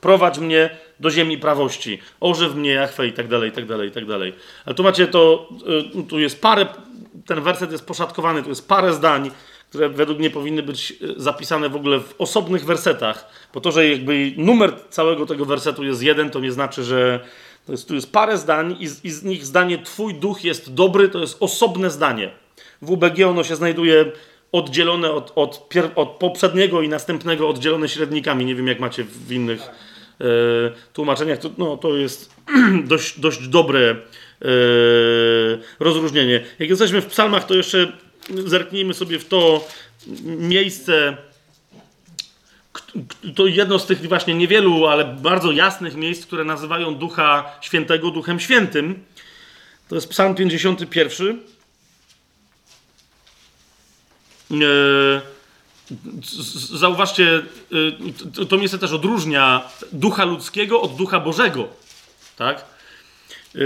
Prowadź 0.00 0.38
mnie 0.38 0.70
do 1.00 1.10
ziemi 1.10 1.38
prawości. 1.38 1.98
Ożyw 2.20 2.54
mnie, 2.54 2.70
Jachwę 2.70 3.06
i 3.06 3.12
tak 3.12 3.28
dalej, 3.28 3.50
i 3.50 3.52
tak 3.52 3.66
dalej, 3.66 3.88
i 3.88 3.92
tak 3.92 4.06
dalej. 4.06 4.34
Ale 4.64 4.74
tu 4.74 4.82
macie 4.82 5.06
to, 5.06 5.48
y, 5.98 6.02
tu 6.02 6.18
jest 6.18 6.40
parę, 6.40 6.66
ten 7.26 7.40
werset 7.40 7.72
jest 7.72 7.86
poszatkowany, 7.86 8.42
tu 8.42 8.48
jest 8.48 8.68
parę 8.68 8.92
zdań, 8.92 9.30
które 9.70 9.88
według 9.88 10.18
mnie 10.18 10.30
powinny 10.30 10.62
być 10.62 10.90
y, 10.90 11.14
zapisane 11.16 11.68
w 11.68 11.76
ogóle 11.76 12.00
w 12.00 12.14
osobnych 12.18 12.64
wersetach, 12.64 13.30
bo 13.54 13.60
to, 13.60 13.72
że 13.72 13.88
jakby 13.88 14.32
numer 14.36 14.74
całego 14.90 15.26
tego 15.26 15.44
wersetu 15.44 15.84
jest 15.84 16.02
jeden, 16.02 16.30
to 16.30 16.40
nie 16.40 16.52
znaczy, 16.52 16.84
że 16.84 17.20
to 17.66 17.72
jest, 17.72 17.88
tu 17.88 17.94
jest 17.94 18.12
parę 18.12 18.38
zdań 18.38 18.76
i 18.80 18.86
z, 18.86 19.04
i 19.04 19.10
z 19.10 19.22
nich 19.22 19.44
zdanie 19.44 19.78
Twój 19.78 20.14
duch 20.14 20.44
jest 20.44 20.74
dobry, 20.74 21.08
to 21.08 21.18
jest 21.18 21.36
osobne 21.40 21.90
zdanie. 21.90 22.30
W 22.82 22.90
UBG 22.90 23.20
ono 23.26 23.44
się 23.44 23.56
znajduje 23.56 24.12
oddzielone 24.52 25.10
od, 25.10 25.32
od, 25.34 25.70
od 25.94 26.08
poprzedniego 26.08 26.82
i 26.82 26.88
następnego 26.88 27.48
oddzielone 27.48 27.88
średnikami. 27.88 28.44
Nie 28.44 28.54
wiem, 28.54 28.66
jak 28.66 28.80
macie 28.80 29.04
w 29.04 29.32
innych 29.32 29.60
e, 29.60 30.24
tłumaczeniach. 30.92 31.38
To, 31.38 31.50
no, 31.58 31.76
to 31.76 31.96
jest 31.96 32.34
dość, 32.84 33.20
dość 33.20 33.48
dobre 33.48 33.90
e, 33.90 33.96
rozróżnienie. 35.80 36.44
Jak 36.58 36.68
jesteśmy 36.68 37.00
w 37.00 37.06
psalmach, 37.06 37.46
to 37.46 37.54
jeszcze 37.54 37.92
zerknijmy 38.44 38.94
sobie 38.94 39.18
w 39.18 39.28
to 39.28 39.68
miejsce. 40.24 41.16
To 43.34 43.46
jedno 43.46 43.78
z 43.78 43.86
tych 43.86 44.08
właśnie 44.08 44.34
niewielu, 44.34 44.86
ale 44.86 45.04
bardzo 45.04 45.52
jasnych 45.52 45.96
miejsc, 45.96 46.26
które 46.26 46.44
nazywają 46.44 46.94
Ducha 46.94 47.58
Świętego 47.60 48.10
Duchem 48.10 48.40
Świętym. 48.40 49.04
To 49.88 49.94
jest 49.94 50.08
Psalm 50.08 50.34
51. 50.34 51.40
E, 54.50 55.20
zauważcie, 56.76 57.42
e, 58.40 58.46
to 58.46 58.56
miejsce 58.56 58.78
też 58.78 58.92
odróżnia 58.92 59.68
ducha 59.92 60.24
ludzkiego 60.24 60.80
od 60.80 60.96
ducha 60.96 61.20
Bożego. 61.20 61.68
Tak? 62.36 62.64
E, 63.54 63.58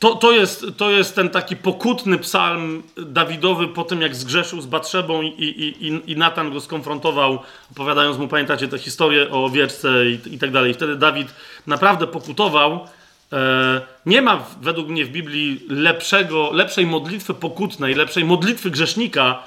to, 0.00 0.14
to, 0.14 0.32
jest, 0.32 0.66
to 0.76 0.90
jest 0.90 1.14
ten 1.14 1.28
taki 1.28 1.56
pokutny 1.56 2.18
psalm 2.18 2.82
Dawidowy 2.96 3.68
po 3.68 3.84
tym, 3.84 4.02
jak 4.02 4.16
zgrzeszył 4.16 4.60
z 4.60 4.66
Batrzebą 4.66 5.22
i, 5.22 5.28
i, 5.28 6.12
i, 6.12 6.16
Natan 6.16 6.52
go 6.52 6.60
skonfrontował, 6.60 7.38
opowiadając 7.72 8.18
mu, 8.18 8.28
pamiętacie 8.28 8.68
tę 8.68 8.78
historię 8.78 9.30
o 9.30 9.44
owieczce 9.44 10.06
i, 10.06 10.34
i 10.34 10.38
tak 10.38 10.50
dalej. 10.50 10.74
Wtedy 10.74 10.96
Dawid 10.96 11.28
naprawdę 11.66 12.06
pokutował 12.06 12.88
nie 14.06 14.22
ma 14.22 14.46
według 14.60 14.88
mnie 14.88 15.04
w 15.04 15.10
Biblii 15.10 15.66
lepszego, 15.68 16.50
lepszej 16.52 16.86
modlitwy 16.86 17.34
pokutnej, 17.34 17.94
lepszej 17.94 18.24
modlitwy 18.24 18.70
grzesznika, 18.70 19.42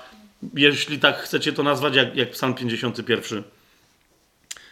jeśli 0.53 0.99
tak 0.99 1.17
chcecie 1.17 1.53
to 1.53 1.63
nazwać, 1.63 1.95
jak, 1.95 2.15
jak 2.15 2.31
Psalm 2.31 2.53
51. 2.53 3.43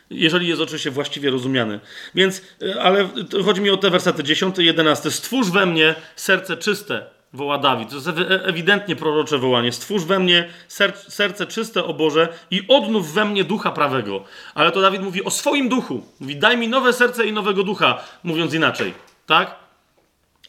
Jeżeli 0.10 0.48
jest 0.48 0.62
oczywiście 0.62 0.92
właściwie 0.92 1.30
rozumiany. 1.30 1.80
Więc, 2.16 2.42
e, 2.62 2.82
ale 2.82 3.10
chodzi 3.46 3.62
mi 3.62 3.70
o 3.70 3.78
te 3.78 3.90
wersety 3.90 4.24
10 4.24 4.60
i 4.60 4.66
11. 4.66 5.12
Stwórz 5.12 5.50
we 5.50 5.66
mnie 5.66 5.96
serce 6.16 6.58
czyste, 6.58 7.06
woła 7.38 7.58
Dawid. 7.58 7.90
To 7.90 7.96
jest 7.96 8.10
ewidentnie 8.44 8.96
prorocze 8.96 9.38
wołanie. 9.38 9.72
Stwórz 9.72 10.04
we 10.04 10.20
mnie 10.20 10.50
ser 10.68 10.98
serce 10.98 11.48
czyste, 11.48 11.84
o 11.84 11.94
Boże, 11.94 12.28
i 12.52 12.62
odnów 12.68 13.14
we 13.14 13.26
mnie 13.26 13.44
ducha 13.44 13.72
prawego. 13.72 14.24
Ale 14.56 14.72
to 14.72 14.82
Dawid 14.82 15.02
mówi 15.02 15.24
o 15.24 15.30
swoim 15.30 15.70
duchu. 15.70 16.02
Mówi, 16.20 16.36
daj 16.36 16.58
mi 16.58 16.68
nowe 16.68 16.94
serce 16.94 17.26
i 17.26 17.34
nowego 17.34 17.64
ducha, 17.64 18.04
mówiąc 18.24 18.54
inaczej. 18.54 18.94
Tak? 19.26 19.56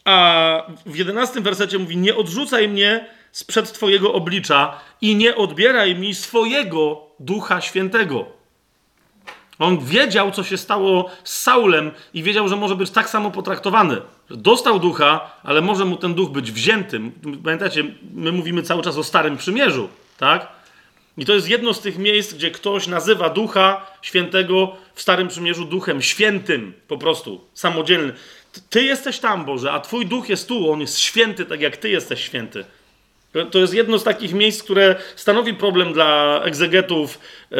A 0.05 0.63
w 0.85 0.95
jedenastym 0.95 1.43
wersecie 1.43 1.77
mówi, 1.79 1.97
nie 1.97 2.15
odrzucaj 2.15 2.69
mnie 2.69 3.09
sprzed 3.31 3.73
Twojego 3.73 4.13
oblicza 4.13 4.79
i 5.01 5.15
nie 5.15 5.35
odbieraj 5.35 5.95
mi 5.95 6.15
swojego 6.15 7.07
Ducha 7.19 7.61
Świętego. 7.61 8.38
On 9.59 9.79
wiedział, 9.85 10.31
co 10.31 10.43
się 10.43 10.57
stało 10.57 11.09
z 11.23 11.39
Saulem 11.39 11.91
i 12.13 12.23
wiedział, 12.23 12.47
że 12.47 12.55
może 12.55 12.75
być 12.75 12.89
tak 12.89 13.09
samo 13.09 13.31
potraktowany. 13.31 14.01
Dostał 14.29 14.79
ducha, 14.79 15.31
ale 15.43 15.61
może 15.61 15.85
mu 15.85 15.97
ten 15.97 16.13
duch 16.13 16.31
być 16.31 16.51
wziętym. 16.51 17.11
Pamiętacie, 17.43 17.83
my 18.13 18.31
mówimy 18.31 18.63
cały 18.63 18.83
czas 18.83 18.97
o 18.97 19.03
Starym 19.03 19.37
Przymierzu, 19.37 19.89
tak? 20.17 20.47
I 21.17 21.25
to 21.25 21.33
jest 21.33 21.49
jedno 21.49 21.73
z 21.73 21.81
tych 21.81 21.97
miejsc, 21.97 22.33
gdzie 22.33 22.51
ktoś 22.51 22.87
nazywa 22.87 23.29
ducha 23.29 23.85
świętego 24.01 24.75
w 24.93 25.01
Starym 25.01 25.27
Przymierzu 25.27 25.65
duchem 25.65 26.01
świętym, 26.01 26.73
po 26.87 26.97
prostu, 26.97 27.41
samodzielny. 27.53 28.13
Ty 28.69 28.83
jesteś 28.83 29.19
tam, 29.19 29.45
Boże, 29.45 29.71
a 29.71 29.79
Twój 29.79 30.05
duch 30.05 30.29
jest 30.29 30.47
tu, 30.47 30.71
on 30.71 30.81
jest 30.81 30.99
święty, 30.99 31.45
tak 31.45 31.61
jak 31.61 31.77
Ty 31.77 31.89
jesteś 31.89 32.23
święty. 32.23 32.65
To 33.51 33.59
jest 33.59 33.73
jedno 33.73 33.99
z 33.99 34.03
takich 34.03 34.33
miejsc, 34.33 34.63
które 34.63 34.95
stanowi 35.15 35.53
problem 35.53 35.93
dla 35.93 36.41
egzegetów 36.43 37.19
e, 37.51 37.55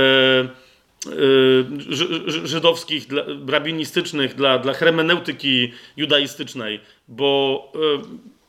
żydowskich, 2.27 3.07
dla, 3.07 3.23
rabinistycznych, 3.47 4.35
dla, 4.35 4.59
dla 4.59 4.73
hermeneutyki 4.73 5.71
judaistycznej, 5.97 6.79
bo, 7.07 7.63
e, 7.75 8.01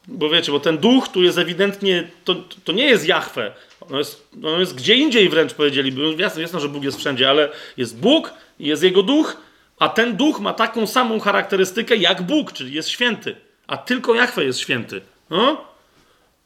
bo 0.09 0.31
wiecie, 0.31 0.53
bo 0.53 0.61
ten 0.61 0.79
duch 0.79 1.09
tu 1.09 1.23
jest 1.23 1.39
ewidentnie, 1.39 2.09
to, 2.25 2.35
to 2.65 2.73
nie 2.73 2.85
jest 2.85 3.09
Jahwe, 3.09 3.53
on 3.81 3.99
jest, 3.99 4.29
on 4.45 4.61
jest 4.61 4.75
gdzie 4.75 4.95
indziej 4.95 5.29
wręcz 5.29 5.55
powiedzieliby, 5.55 6.15
jasne, 6.19 6.43
jasne, 6.43 6.61
że 6.61 6.69
Bóg 6.69 6.85
jest 6.85 6.99
wszędzie, 6.99 7.31
ale 7.31 7.49
jest 7.77 8.01
Bóg, 8.01 8.33
jest 8.61 8.83
Jego 8.83 9.03
duch, 9.03 9.37
a 9.79 9.89
ten 9.89 10.17
duch 10.17 10.41
ma 10.41 10.53
taką 10.53 10.87
samą 10.87 11.21
charakterystykę 11.21 11.97
jak 11.97 12.23
Bóg, 12.23 12.53
czyli 12.53 12.73
jest 12.73 12.89
święty, 12.89 13.37
a 13.67 13.77
tylko 13.77 14.15
Jahwe 14.15 14.45
jest 14.45 14.59
święty. 14.59 15.01
No? 15.31 15.65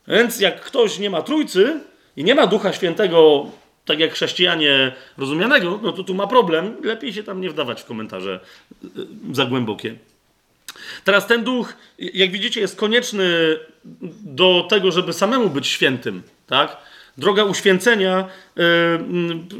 Więc 0.08 0.40
jak 0.40 0.60
ktoś 0.60 0.98
nie 0.98 1.10
ma 1.10 1.22
trójcy 1.22 1.80
i 2.16 2.24
nie 2.24 2.34
ma 2.34 2.46
Ducha 2.46 2.72
Świętego, 2.72 3.46
tak 3.84 3.98
jak 4.00 4.12
chrześcijanie 4.12 4.92
rozumianego, 5.18 5.80
no 5.82 5.92
to 5.92 6.04
tu 6.04 6.14
ma 6.14 6.26
problem. 6.26 6.76
Lepiej 6.82 7.12
się 7.12 7.22
tam 7.22 7.40
nie 7.40 7.50
wdawać 7.50 7.82
w 7.82 7.84
komentarze 7.84 8.40
y, 8.84 8.86
y, 9.30 9.34
za 9.34 9.46
głębokie. 9.46 9.96
Teraz 11.04 11.26
ten 11.26 11.44
duch, 11.44 11.74
jak 11.98 12.30
widzicie, 12.30 12.60
jest 12.60 12.76
konieczny 12.76 13.58
do 14.24 14.66
tego, 14.70 14.92
żeby 14.92 15.12
samemu 15.12 15.50
być 15.50 15.66
świętym, 15.66 16.22
tak? 16.46 16.76
Droga 17.18 17.44
uświęcenia, 17.44 18.28
yy, 18.56 18.64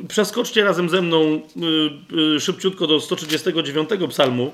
przeskoczcie 0.09 0.65
razem 0.65 0.89
ze 0.89 1.03
mną 1.03 1.41
yy, 2.11 2.41
szybciutko 2.41 2.87
do 2.87 3.01
139 3.01 3.89
psalmu. 4.11 4.53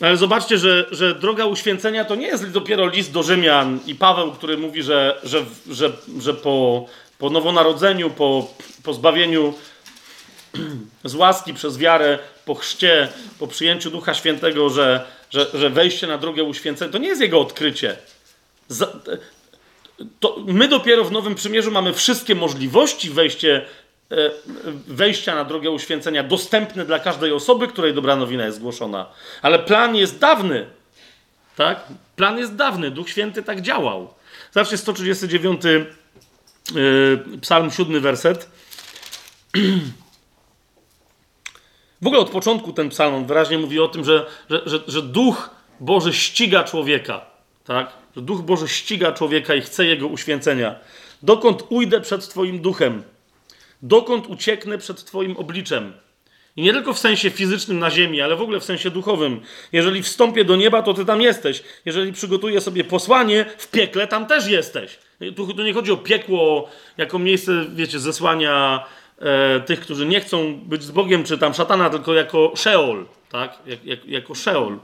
Ale 0.00 0.16
zobaczcie, 0.16 0.58
że, 0.58 0.86
że 0.90 1.14
droga 1.14 1.46
uświęcenia 1.46 2.04
to 2.04 2.14
nie 2.14 2.26
jest 2.26 2.50
dopiero 2.50 2.88
list 2.88 3.12
do 3.12 3.22
Rzymian 3.22 3.78
i 3.86 3.94
Paweł, 3.94 4.32
który 4.32 4.58
mówi, 4.58 4.82
że, 4.82 5.20
że, 5.22 5.44
że, 5.70 5.92
że 6.20 6.34
po, 6.34 6.86
po 7.18 7.30
nowonarodzeniu, 7.30 8.10
po, 8.10 8.48
po 8.82 8.94
zbawieniu 8.94 9.54
z 11.04 11.14
łaski 11.14 11.54
przez 11.54 11.78
wiarę, 11.78 12.18
po 12.44 12.54
chrzcie, 12.54 13.08
po 13.38 13.46
przyjęciu 13.46 13.90
Ducha 13.90 14.14
Świętego, 14.14 14.70
że, 14.70 15.06
że, 15.30 15.46
że 15.54 15.70
wejście 15.70 16.06
na 16.06 16.18
drogę 16.18 16.42
uświęcenia 16.42 16.92
to 16.92 16.98
nie 16.98 17.08
jest 17.08 17.20
jego 17.20 17.40
odkrycie. 17.40 17.96
to 20.20 20.36
my 20.46 20.68
dopiero 20.68 21.04
w 21.04 21.12
Nowym 21.12 21.34
Przymierzu 21.34 21.70
mamy 21.70 21.92
wszystkie 21.92 22.34
możliwości 22.34 23.10
wejście, 23.10 23.66
wejścia 24.86 25.34
na 25.34 25.44
drogę 25.44 25.70
uświęcenia 25.70 26.22
dostępny 26.22 26.84
dla 26.84 26.98
każdej 26.98 27.32
osoby, 27.32 27.68
której 27.68 27.94
dobra 27.94 28.16
nowina 28.16 28.44
jest 28.44 28.58
zgłoszona. 28.58 29.06
Ale 29.42 29.58
plan 29.58 29.96
jest 29.96 30.18
dawny. 30.18 30.66
Tak? 31.56 31.80
Plan 32.16 32.38
jest 32.38 32.56
dawny. 32.56 32.90
Duch 32.90 33.08
Święty 33.08 33.42
tak 33.42 33.60
działał. 33.60 34.14
Zobaczcie 34.52 34.78
139 34.78 35.64
yy, 35.64 35.70
e, 35.70 35.84
psalm 37.40 37.70
7 37.70 38.00
werset. 38.00 38.50
W 42.02 42.06
ogóle 42.06 42.20
od 42.20 42.30
początku 42.30 42.72
ten 42.72 42.88
psalm 42.88 43.26
wyraźnie 43.26 43.58
mówi 43.58 43.80
o 43.80 43.88
tym, 43.88 44.04
że, 44.04 44.26
że, 44.50 44.62
że, 44.66 44.78
że 44.86 45.02
Duch 45.02 45.50
Boży 45.80 46.12
ściga 46.12 46.64
człowieka. 46.64 47.26
Tak? 47.64 47.92
Że 48.16 48.22
Duch 48.22 48.42
Boży 48.42 48.68
ściga 48.68 49.12
człowieka 49.12 49.54
i 49.54 49.60
chce 49.60 49.84
jego 49.84 50.06
uświęcenia. 50.06 50.74
Dokąd 51.22 51.62
ujdę 51.68 52.00
przed 52.00 52.28
Twoim 52.28 52.60
duchem? 52.60 53.02
dokąd 53.82 54.26
ucieknę 54.26 54.78
przed 54.78 55.04
Twoim 55.04 55.36
obliczem. 55.36 55.92
I 56.56 56.62
nie 56.62 56.72
tylko 56.72 56.92
w 56.92 56.98
sensie 56.98 57.30
fizycznym 57.30 57.78
na 57.78 57.90
ziemi, 57.90 58.20
ale 58.20 58.36
w 58.36 58.42
ogóle 58.42 58.60
w 58.60 58.64
sensie 58.64 58.90
duchowym. 58.90 59.40
Jeżeli 59.72 60.02
wstąpię 60.02 60.44
do 60.44 60.56
nieba, 60.56 60.82
to 60.82 60.94
Ty 60.94 61.04
tam 61.04 61.22
jesteś. 61.22 61.62
Jeżeli 61.84 62.12
przygotuję 62.12 62.60
sobie 62.60 62.84
posłanie, 62.84 63.44
w 63.58 63.70
piekle 63.70 64.06
tam 64.06 64.26
też 64.26 64.46
jesteś. 64.46 64.98
Tu, 65.36 65.54
tu 65.54 65.62
nie 65.62 65.74
chodzi 65.74 65.92
o 65.92 65.96
piekło 65.96 66.68
jako 66.96 67.18
miejsce, 67.18 67.52
wiecie, 67.74 67.98
zesłania 67.98 68.84
e, 69.18 69.60
tych, 69.60 69.80
którzy 69.80 70.06
nie 70.06 70.20
chcą 70.20 70.54
być 70.54 70.82
z 70.82 70.90
Bogiem, 70.90 71.24
czy 71.24 71.38
tam 71.38 71.54
szatana, 71.54 71.90
tylko 71.90 72.14
jako 72.14 72.52
Sheol, 72.56 73.06
tak? 73.30 73.58
Jak, 73.66 73.84
jak, 73.84 74.06
jako 74.06 74.34
Sheol. 74.34 74.78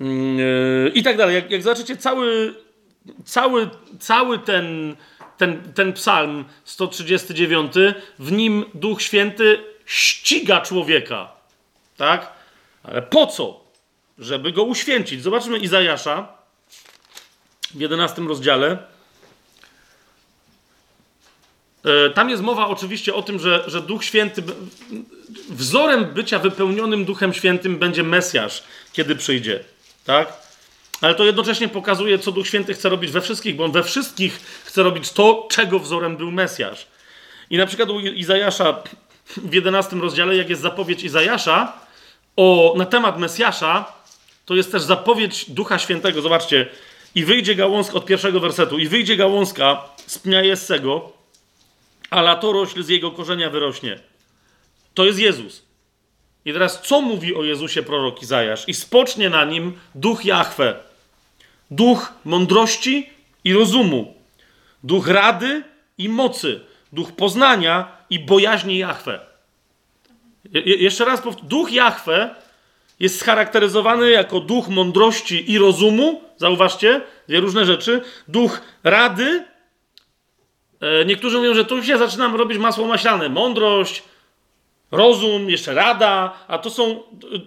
Yy, 0.00 0.90
I 0.94 1.02
tak 1.02 1.16
dalej. 1.16 1.34
Jak, 1.34 1.50
jak 1.50 1.62
zobaczycie, 1.62 1.96
cały, 1.96 2.54
cały, 3.24 3.68
cały 3.98 4.38
ten 4.38 4.96
ten, 5.38 5.72
ten 5.72 5.92
psalm 5.92 6.44
139, 6.64 7.72
w 8.18 8.32
nim 8.32 8.64
Duch 8.74 9.02
Święty 9.02 9.64
ściga 9.86 10.60
człowieka. 10.60 11.32
Tak? 11.96 12.32
Ale 12.82 13.02
po 13.02 13.26
co? 13.26 13.60
Żeby 14.18 14.52
go 14.52 14.62
uświęcić. 14.62 15.22
Zobaczmy 15.22 15.58
Izajasza 15.58 16.28
w 17.74 17.80
11 17.80 18.22
rozdziale. 18.22 18.78
E, 21.84 22.10
tam 22.10 22.30
jest 22.30 22.42
mowa 22.42 22.66
oczywiście 22.66 23.14
o 23.14 23.22
tym, 23.22 23.38
że, 23.38 23.64
że 23.66 23.80
Duch 23.80 24.04
Święty, 24.04 24.42
wzorem 25.48 26.04
bycia 26.04 26.38
wypełnionym 26.38 27.04
Duchem 27.04 27.32
Świętym 27.32 27.78
będzie 27.78 28.02
Mesjasz, 28.02 28.62
kiedy 28.92 29.16
przyjdzie. 29.16 29.64
Tak? 30.04 30.32
Ale 31.02 31.14
to 31.14 31.24
jednocześnie 31.24 31.68
pokazuje, 31.68 32.18
co 32.18 32.32
Duch 32.32 32.46
Święty 32.46 32.74
chce 32.74 32.88
robić 32.88 33.10
we 33.10 33.20
wszystkich, 33.20 33.56
bo 33.56 33.64
on 33.64 33.72
we 33.72 33.82
wszystkich 33.82 34.40
chce 34.64 34.82
robić 34.82 35.12
to, 35.12 35.48
czego 35.50 35.78
wzorem 35.78 36.16
był 36.16 36.30
Mesjasz. 36.30 36.86
I 37.50 37.56
na 37.56 37.66
przykład 37.66 37.90
u 37.90 38.00
Izajasza 38.00 38.82
w 39.36 39.54
11 39.54 39.96
rozdziale, 39.96 40.36
jak 40.36 40.50
jest 40.50 40.62
zapowiedź 40.62 41.02
Izajasza 41.02 41.72
o, 42.36 42.74
na 42.76 42.86
temat 42.86 43.18
Mesjasza, 43.18 43.92
to 44.44 44.54
jest 44.54 44.72
też 44.72 44.82
zapowiedź 44.82 45.50
Ducha 45.50 45.78
Świętego. 45.78 46.22
Zobaczcie, 46.22 46.66
i 47.14 47.24
wyjdzie 47.24 47.54
gałązka 47.54 47.94
od 47.94 48.06
pierwszego 48.06 48.40
wersetu, 48.40 48.78
i 48.78 48.88
wyjdzie 48.88 49.16
gałązka 49.16 49.84
z 50.06 50.18
pnia 50.18 50.42
Jessego, 50.42 51.12
a 52.10 52.22
latorośl 52.22 52.82
z 52.82 52.88
jego 52.88 53.10
korzenia 53.10 53.50
wyrośnie. 53.50 54.00
To 54.94 55.04
jest 55.04 55.18
Jezus. 55.18 55.62
I 56.44 56.52
teraz 56.52 56.82
co 56.82 57.00
mówi 57.00 57.34
o 57.34 57.44
Jezusie 57.44 57.82
prorok 57.82 58.22
Izajasz? 58.22 58.68
I 58.68 58.74
spocznie 58.74 59.30
na 59.30 59.44
nim 59.44 59.72
duch 59.94 60.24
Jahwe, 60.24 60.91
duch 61.74 62.12
mądrości 62.24 63.10
i 63.44 63.52
rozumu, 63.52 64.14
duch 64.84 65.08
rady 65.08 65.62
i 65.98 66.08
mocy, 66.08 66.60
duch 66.92 67.12
poznania 67.12 67.96
i 68.10 68.18
bojaźni 68.18 68.78
Jahwe. 68.78 69.20
Je 70.52 70.76
jeszcze 70.76 71.04
raz 71.04 71.20
powtórzę, 71.20 71.48
duch 71.48 71.72
Jahwe 71.72 72.34
jest 73.00 73.20
scharakteryzowany 73.20 74.10
jako 74.10 74.40
duch 74.40 74.68
mądrości 74.68 75.52
i 75.52 75.58
rozumu, 75.58 76.22
zauważcie, 76.36 77.00
dwie 77.28 77.40
różne 77.40 77.64
rzeczy, 77.64 78.00
duch 78.28 78.60
rady, 78.84 79.44
e, 80.80 81.04
niektórzy 81.04 81.36
mówią, 81.36 81.54
że 81.54 81.64
tu 81.64 81.84
się 81.84 81.98
zaczynamy 81.98 82.38
robić 82.38 82.58
masło 82.58 82.86
maślane, 82.86 83.28
mądrość, 83.28 84.02
rozum, 84.90 85.50
jeszcze 85.50 85.74
rada, 85.74 86.32
a 86.48 86.58
to 86.58 86.70
są, 86.70 87.02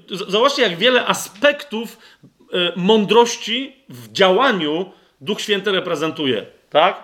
zobaczcie 0.10 0.62
jak 0.62 0.78
wiele 0.78 1.06
aspektów 1.06 1.98
E, 2.24 2.35
mądrości 2.76 3.76
w 3.90 4.12
działaniu 4.12 4.92
Duch 5.22 5.42
Święty 5.42 5.72
reprezentuje, 5.72 6.46
tak? 6.70 7.04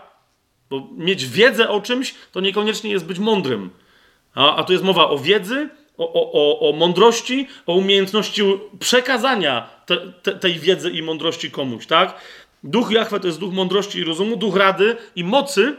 Bo 0.69 0.87
mieć 0.97 1.25
wiedzę 1.25 1.69
o 1.69 1.81
czymś 1.81 2.15
to 2.31 2.39
niekoniecznie 2.39 2.91
jest 2.91 3.05
być 3.05 3.19
mądrym. 3.19 3.69
A, 4.35 4.55
a 4.55 4.63
tu 4.63 4.73
jest 4.73 4.85
mowa 4.85 5.09
o 5.09 5.17
wiedzy, 5.17 5.69
o, 5.97 6.31
o, 6.33 6.69
o 6.69 6.73
mądrości, 6.73 7.47
o 7.65 7.73
umiejętności 7.73 8.41
przekazania 8.79 9.69
te, 9.85 9.97
te, 9.97 10.35
tej 10.35 10.59
wiedzy 10.59 10.89
i 10.91 11.03
mądrości 11.03 11.51
komuś, 11.51 11.85
tak? 11.85 12.21
Duch 12.63 12.91
Jahwe 12.91 13.19
to 13.19 13.27
jest 13.27 13.39
duch 13.39 13.53
mądrości 13.53 13.99
i 13.99 14.03
rozumu, 14.03 14.35
duch 14.35 14.55
rady 14.55 14.97
i 15.15 15.23
mocy, 15.23 15.75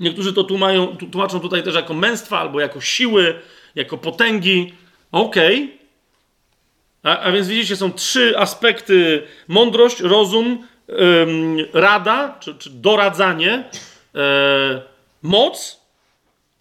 Niektórzy 0.00 0.32
to 0.32 0.44
tłumaczą, 0.44 0.96
tłumaczą 0.96 1.40
tutaj 1.40 1.62
też 1.62 1.74
jako 1.74 1.94
męstwa, 1.94 2.38
albo 2.38 2.60
jako 2.60 2.80
siły, 2.80 3.34
jako 3.74 3.98
potęgi. 3.98 4.72
Okej. 5.12 5.64
Okay. 5.64 5.77
A, 7.02 7.18
a, 7.18 7.32
więc 7.32 7.48
widzicie, 7.48 7.76
są 7.76 7.92
trzy 7.92 8.38
aspekty: 8.38 9.22
mądrość, 9.48 10.00
rozum, 10.00 10.66
ym, 10.88 11.56
rada, 11.72 12.36
czy, 12.40 12.54
czy 12.54 12.70
doradzanie, 12.70 13.64
yy, 14.14 14.20
moc 15.22 15.80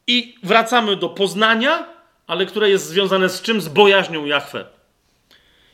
i 0.07 0.35
wracamy 0.43 0.95
do 0.95 1.09
poznania, 1.09 1.85
ale 2.27 2.45
które 2.45 2.69
jest 2.69 2.87
związane 2.87 3.29
z 3.29 3.41
czym? 3.41 3.61
Z 3.61 3.67
bojaźnią 3.67 4.25
Jahwe. 4.25 4.65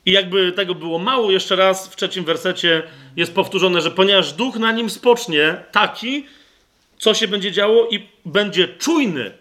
I 0.05 0.11
jakby 0.11 0.51
tego 0.51 0.75
było 0.75 0.99
mało, 0.99 1.31
jeszcze 1.31 1.55
raz 1.55 1.87
w 1.87 1.95
trzecim 1.95 2.25
wersecie 2.25 2.83
jest 3.15 3.35
powtórzone, 3.35 3.81
że 3.81 3.91
ponieważ 3.91 4.33
duch 4.33 4.55
na 4.55 4.71
nim 4.71 4.89
spocznie, 4.89 5.63
taki, 5.71 6.25
co 6.97 7.13
się 7.13 7.27
będzie 7.27 7.51
działo 7.51 7.87
i 7.91 8.09
będzie 8.25 8.67
czujny. 8.67 9.31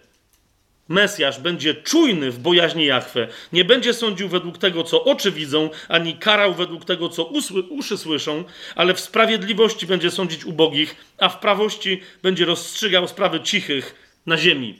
Mesjasz 0.88 1.40
będzie 1.40 1.74
czujny 1.74 2.30
w 2.30 2.38
bojaźni 2.38 2.84
Jachwę. 2.84 3.28
Nie 3.52 3.64
będzie 3.64 3.94
sądził 3.94 4.28
według 4.28 4.58
tego, 4.58 4.84
co 4.84 5.04
oczy 5.04 5.32
widzą, 5.32 5.70
ani 5.88 6.14
karał 6.14 6.54
według 6.54 6.84
tego, 6.84 7.08
co 7.08 7.24
usły, 7.24 7.62
uszy 7.62 7.98
słyszą, 7.98 8.44
ale 8.74 8.94
w 8.94 9.00
sprawiedliwości 9.00 9.86
będzie 9.86 10.10
sądzić 10.10 10.44
ubogich, 10.44 10.96
a 11.18 11.28
w 11.28 11.38
prawości 11.38 12.00
będzie 12.22 12.44
rozstrzygał 12.44 13.08
sprawy 13.08 13.40
cichych 13.40 13.94
na 14.26 14.36
ziemi. 14.36 14.78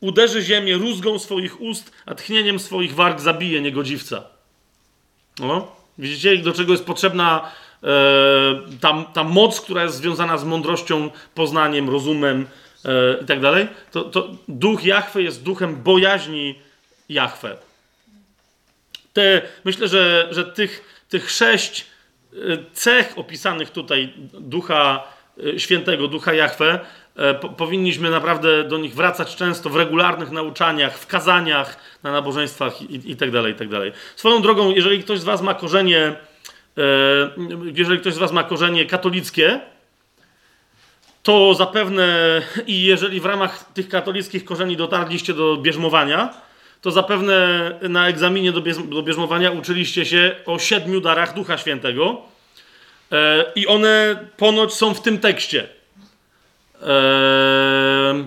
Uderzy 0.00 0.42
ziemię 0.42 0.74
rózgą 0.74 1.18
swoich 1.18 1.60
ust, 1.60 1.92
a 2.06 2.14
tchnieniem 2.14 2.58
swoich 2.58 2.94
warg 2.94 3.20
zabije 3.20 3.60
niegodziwca. 3.60 4.24
No, 5.38 5.76
widzicie, 5.98 6.36
do 6.36 6.52
czego 6.52 6.72
jest 6.72 6.84
potrzebna 6.84 7.50
e, 7.82 7.86
ta, 8.80 9.04
ta 9.12 9.24
moc, 9.24 9.60
która 9.60 9.82
jest 9.82 9.96
związana 9.96 10.38
z 10.38 10.44
mądrością, 10.44 11.10
poznaniem, 11.34 11.90
rozumem 11.90 12.46
i 13.22 13.24
tak 13.24 13.40
dalej. 13.40 13.68
To, 13.92 14.04
to 14.04 14.30
duch 14.48 14.84
Jahwe 14.84 15.22
jest 15.22 15.42
duchem 15.42 15.82
bojaźni 15.82 16.58
Jahwe. 17.08 17.56
Te, 19.12 19.42
myślę, 19.64 19.88
że, 19.88 20.28
że 20.30 20.44
tych, 20.44 21.04
tych 21.08 21.30
sześć 21.30 21.86
e, 22.32 22.36
cech 22.72 23.18
opisanych 23.18 23.70
tutaj 23.70 24.12
ducha 24.32 25.02
e, 25.54 25.58
świętego, 25.58 26.08
ducha 26.08 26.34
Jahwe, 26.34 26.80
E, 27.16 27.34
po, 27.34 27.48
powinniśmy 27.48 28.10
naprawdę 28.10 28.64
do 28.64 28.78
nich 28.78 28.94
wracać 28.94 29.36
często 29.36 29.70
w 29.70 29.76
regularnych 29.76 30.30
nauczaniach, 30.30 30.98
w 30.98 31.06
kazaniach, 31.06 31.76
na 32.02 32.12
nabożeństwach 32.12 32.82
i, 32.82 33.10
i 33.10 33.16
tak 33.16 33.30
dalej, 33.30 33.52
i 33.52 33.56
tak 33.56 33.68
dalej. 33.68 33.92
Swoją 34.16 34.42
drogą, 34.42 34.70
jeżeli 34.70 35.02
ktoś 35.02 35.18
z 35.18 35.24
was 35.24 35.42
ma 35.42 35.54
korzenie, 35.54 36.14
e, 36.78 36.82
jeżeli 37.74 38.00
ktoś 38.00 38.14
z 38.14 38.18
was 38.18 38.32
ma 38.32 38.44
korzenie 38.44 38.86
katolickie, 38.86 39.60
to 41.24 41.54
zapewne 41.54 42.42
i 42.66 42.82
jeżeli 42.82 43.20
w 43.20 43.24
ramach 43.24 43.72
tych 43.72 43.88
katolickich 43.88 44.44
korzeni 44.44 44.76
dotarliście 44.76 45.34
do 45.34 45.56
bierzmowania, 45.56 46.34
to 46.80 46.90
zapewne 46.90 47.70
na 47.82 48.08
egzaminie 48.08 48.52
do, 48.52 48.60
bierz, 48.60 48.76
do 48.76 49.02
bierzmowania 49.02 49.50
uczyliście 49.50 50.06
się 50.06 50.36
o 50.46 50.58
siedmiu 50.58 51.00
darach 51.00 51.34
Ducha 51.34 51.58
Świętego 51.58 52.22
e, 53.12 53.44
i 53.54 53.66
one 53.66 54.16
ponoć 54.36 54.74
są 54.74 54.94
w 54.94 55.02
tym 55.02 55.18
tekście. 55.18 55.68
Eee, 56.82 58.24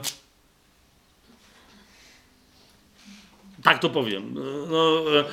tak 3.63 3.79
to 3.79 3.89
powiem. 3.89 4.33
No, 4.69 5.01
e, 5.19 5.23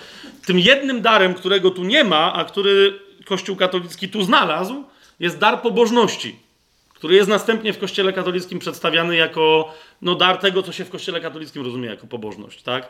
tym 0.47 0.59
jednym 0.59 1.03
darem, 1.03 1.35
którego 1.35 1.71
tu 1.71 1.85
nie 1.85 2.05
ma, 2.05 2.33
a 2.33 2.45
który 2.45 2.99
Kościół 3.25 3.57
katolicki 3.57 4.09
tu 4.09 4.23
znalazł, 4.23 4.85
jest 5.21 5.39
dar 5.39 5.63
pobożności, 5.63 6.44
który 7.05 7.17
jest 7.17 7.29
następnie 7.29 7.73
w 7.73 7.79
Kościele 7.79 8.13
katolickim 8.13 8.59
przedstawiany 8.59 9.17
jako 9.17 9.75
no, 10.03 10.15
dar 10.15 10.37
tego, 10.37 10.63
co 10.63 10.73
się 10.73 10.85
w 10.85 10.91
Kościele 10.91 11.21
katolickim 11.21 11.65
rozumie 11.65 11.89
jako 11.89 12.07
pobożność. 12.07 12.63
Tak? 12.63 12.89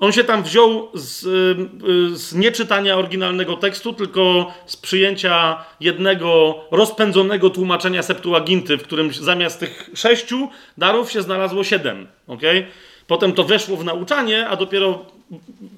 On 0.00 0.12
się 0.12 0.24
tam 0.24 0.42
wziął 0.42 0.90
z, 0.94 1.24
y, 1.24 2.18
z 2.18 2.34
nieczytania 2.34 2.96
oryginalnego 2.96 3.56
tekstu, 3.56 3.92
tylko 3.92 4.52
z 4.66 4.76
przyjęcia 4.76 5.64
jednego 5.80 6.60
rozpędzonego 6.70 7.50
tłumaczenia 7.50 8.02
Septuaginty, 8.02 8.78
w 8.78 8.82
którym 8.82 9.12
zamiast 9.12 9.60
tych 9.60 9.90
sześciu 9.94 10.48
darów 10.78 11.12
się 11.12 11.22
znalazło 11.22 11.64
siedem. 11.64 12.06
Okay? 12.26 12.66
Potem 13.06 13.32
to 13.32 13.44
weszło 13.44 13.76
w 13.76 13.84
nauczanie, 13.84 14.48
a 14.48 14.56
dopiero, 14.56 15.06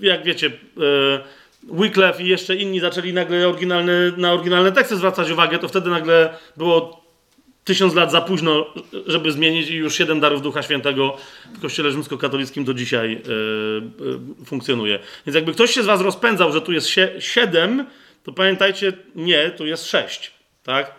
jak 0.01 0.25
wiecie, 0.25 0.47
y, 0.47 0.53
Wycliffe 1.63 2.23
i 2.23 2.29
jeszcze 2.29 2.57
inni 2.57 2.81
zaczęli 2.81 3.13
nagle 3.13 3.49
oryginalne, 3.49 3.93
na 4.17 4.33
oryginalne 4.33 4.73
teksty 4.73 4.97
zwracać 4.97 5.31
uwagę, 5.31 5.59
to 5.59 5.69
wtedy 5.69 5.91
nagle 5.91 6.35
było 6.57 7.06
tysiąc 7.67 7.95
lat 7.95 8.11
za 8.11 8.21
późno, 8.21 8.67
żeby 9.07 9.33
zmienić 9.33 9.71
i 9.71 9.75
już 9.75 9.95
siedem 9.95 10.21
darów 10.21 10.43
Ducha 10.43 10.63
Świętego 10.63 11.17
w 11.55 11.61
Kościele 11.61 11.91
Rzymskokatolickim 11.91 12.65
do 12.65 12.75
dzisiaj 12.75 13.11
yy, 13.11 14.07
yy, 14.39 14.45
funkcjonuje. 14.45 14.99
Więc 15.27 15.35
jakby 15.35 15.53
ktoś 15.53 15.71
się 15.71 15.83
z 15.83 15.87
was 15.87 16.01
rozpędzał, 16.01 16.53
że 16.53 16.61
tu 16.61 16.73
jest 16.73 16.89
sie 16.89 17.15
siedem, 17.19 17.87
to 18.25 18.33
pamiętajcie, 18.33 18.93
nie, 19.15 19.51
tu 19.51 19.67
jest 19.67 19.87
sześć, 19.87 20.31
tak? 20.63 20.93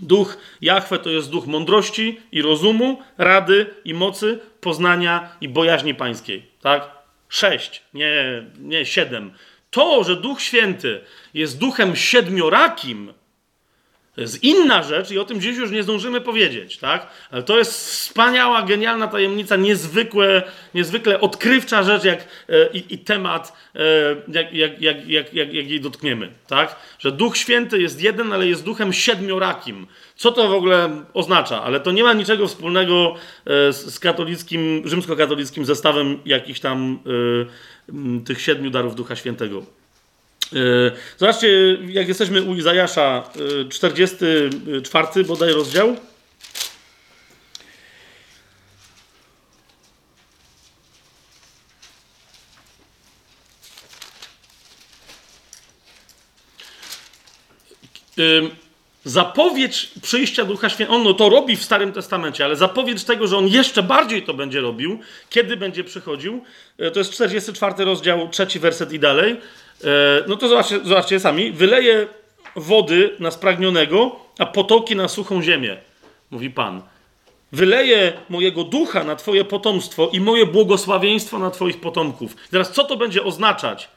Duch 0.00 0.38
Jahwe 0.60 0.98
to 0.98 1.10
jest 1.10 1.30
duch 1.30 1.46
mądrości 1.46 2.20
i 2.32 2.42
rozumu, 2.42 3.02
rady 3.18 3.66
i 3.84 3.94
mocy, 3.94 4.38
poznania 4.60 5.36
i 5.40 5.48
bojaźni 5.48 5.94
pańskiej, 5.94 6.46
tak? 6.60 6.90
Sześć, 7.28 7.82
nie, 7.94 8.44
nie 8.58 8.86
siedem. 8.86 9.32
To, 9.70 10.04
że 10.04 10.16
Duch 10.16 10.42
Święty 10.42 11.00
jest 11.34 11.58
duchem 11.58 11.96
siedmiorakim, 11.96 13.12
jest 14.20 14.44
inna 14.44 14.82
rzecz 14.82 15.10
i 15.10 15.18
o 15.18 15.24
tym 15.24 15.40
dziś 15.40 15.56
już 15.56 15.70
nie 15.70 15.82
zdążymy 15.82 16.20
powiedzieć, 16.20 16.78
tak? 16.78 17.06
Ale 17.30 17.42
to 17.42 17.58
jest 17.58 17.90
wspaniała, 17.90 18.62
genialna 18.62 19.06
tajemnica, 19.06 19.56
niezwykle, 19.56 20.42
niezwykle 20.74 21.20
odkrywcza 21.20 21.82
rzecz 21.82 22.04
jak, 22.04 22.18
e, 22.48 22.68
i, 22.72 22.94
i, 22.94 22.98
temat, 22.98 23.52
e, 23.74 23.80
jak, 24.28 24.54
jak, 24.54 24.80
jak, 24.80 25.08
jak, 25.08 25.34
jak, 25.34 25.54
jak 25.54 25.70
jej 25.70 25.80
dotkniemy, 25.80 26.32
tak? 26.46 26.76
Że 26.98 27.12
Duch 27.12 27.36
Święty 27.36 27.80
jest 27.80 28.02
jeden, 28.02 28.32
ale 28.32 28.48
jest 28.48 28.64
duchem 28.64 28.92
siedmiorakim. 28.92 29.86
Co 30.16 30.32
to 30.32 30.48
w 30.48 30.52
ogóle 30.52 31.04
oznacza? 31.14 31.62
Ale 31.62 31.80
to 31.80 31.92
nie 31.92 32.02
ma 32.02 32.12
niczego 32.12 32.48
wspólnego 32.48 33.14
e, 33.46 33.72
z, 33.72 33.94
z 33.94 33.98
katolickim, 34.00 34.82
rzymskokatolickim 34.84 35.64
zestawem 35.64 36.18
jakichś 36.24 36.60
tam 36.60 36.98
tych 38.24 38.40
siedmiu 38.40 38.70
darów 38.70 38.94
Ducha 38.94 39.16
Świętego. 39.16 39.77
E, 40.52 40.90
zobaczcie, 41.18 41.78
jak 41.88 42.08
jesteśmy 42.08 42.42
u 42.42 42.54
Izajasza, 42.54 43.30
44 43.70 45.06
e, 45.16 45.24
bodaj 45.24 45.52
rozdział. 45.52 45.88
E, 58.18 58.22
zapowiedź 59.04 59.90
przyjścia 60.02 60.44
Ducha 60.44 60.68
Świętego, 60.68 60.96
on 60.96 61.04
no 61.04 61.14
to 61.14 61.28
robi 61.28 61.56
w 61.56 61.64
Starym 61.64 61.92
Testamencie, 61.92 62.44
ale 62.44 62.56
zapowiedź 62.56 63.04
tego, 63.04 63.26
że 63.26 63.36
on 63.36 63.48
jeszcze 63.48 63.82
bardziej 63.82 64.22
to 64.22 64.34
będzie 64.34 64.60
robił, 64.60 65.00
kiedy 65.30 65.56
będzie 65.56 65.84
przychodził, 65.84 66.44
to 66.92 66.98
jest 66.98 67.12
44 67.12 67.84
rozdział, 67.84 68.28
trzeci 68.28 68.58
werset 68.58 68.92
i 68.92 68.98
dalej. 68.98 69.40
E, 69.84 70.24
no 70.26 70.36
to 70.36 70.48
zobaczcie, 70.48 70.80
zobaczcie 70.84 71.20
sami. 71.20 71.52
Wyleje 71.52 72.06
wody 72.56 73.16
na 73.18 73.30
spragnionego, 73.30 74.16
a 74.38 74.46
potoki 74.46 74.96
na 74.96 75.08
suchą 75.08 75.42
ziemię, 75.42 75.76
mówi 76.30 76.50
Pan. 76.50 76.82
Wyleję 77.52 78.12
mojego 78.28 78.64
ducha 78.64 79.04
na 79.04 79.16
Twoje 79.16 79.44
potomstwo 79.44 80.10
i 80.12 80.20
moje 80.20 80.46
błogosławieństwo 80.46 81.38
na 81.38 81.50
Twoich 81.50 81.80
potomków. 81.80 82.36
teraz 82.50 82.72
co 82.72 82.84
to 82.84 82.96
będzie 82.96 83.22
oznaczać? 83.22 83.88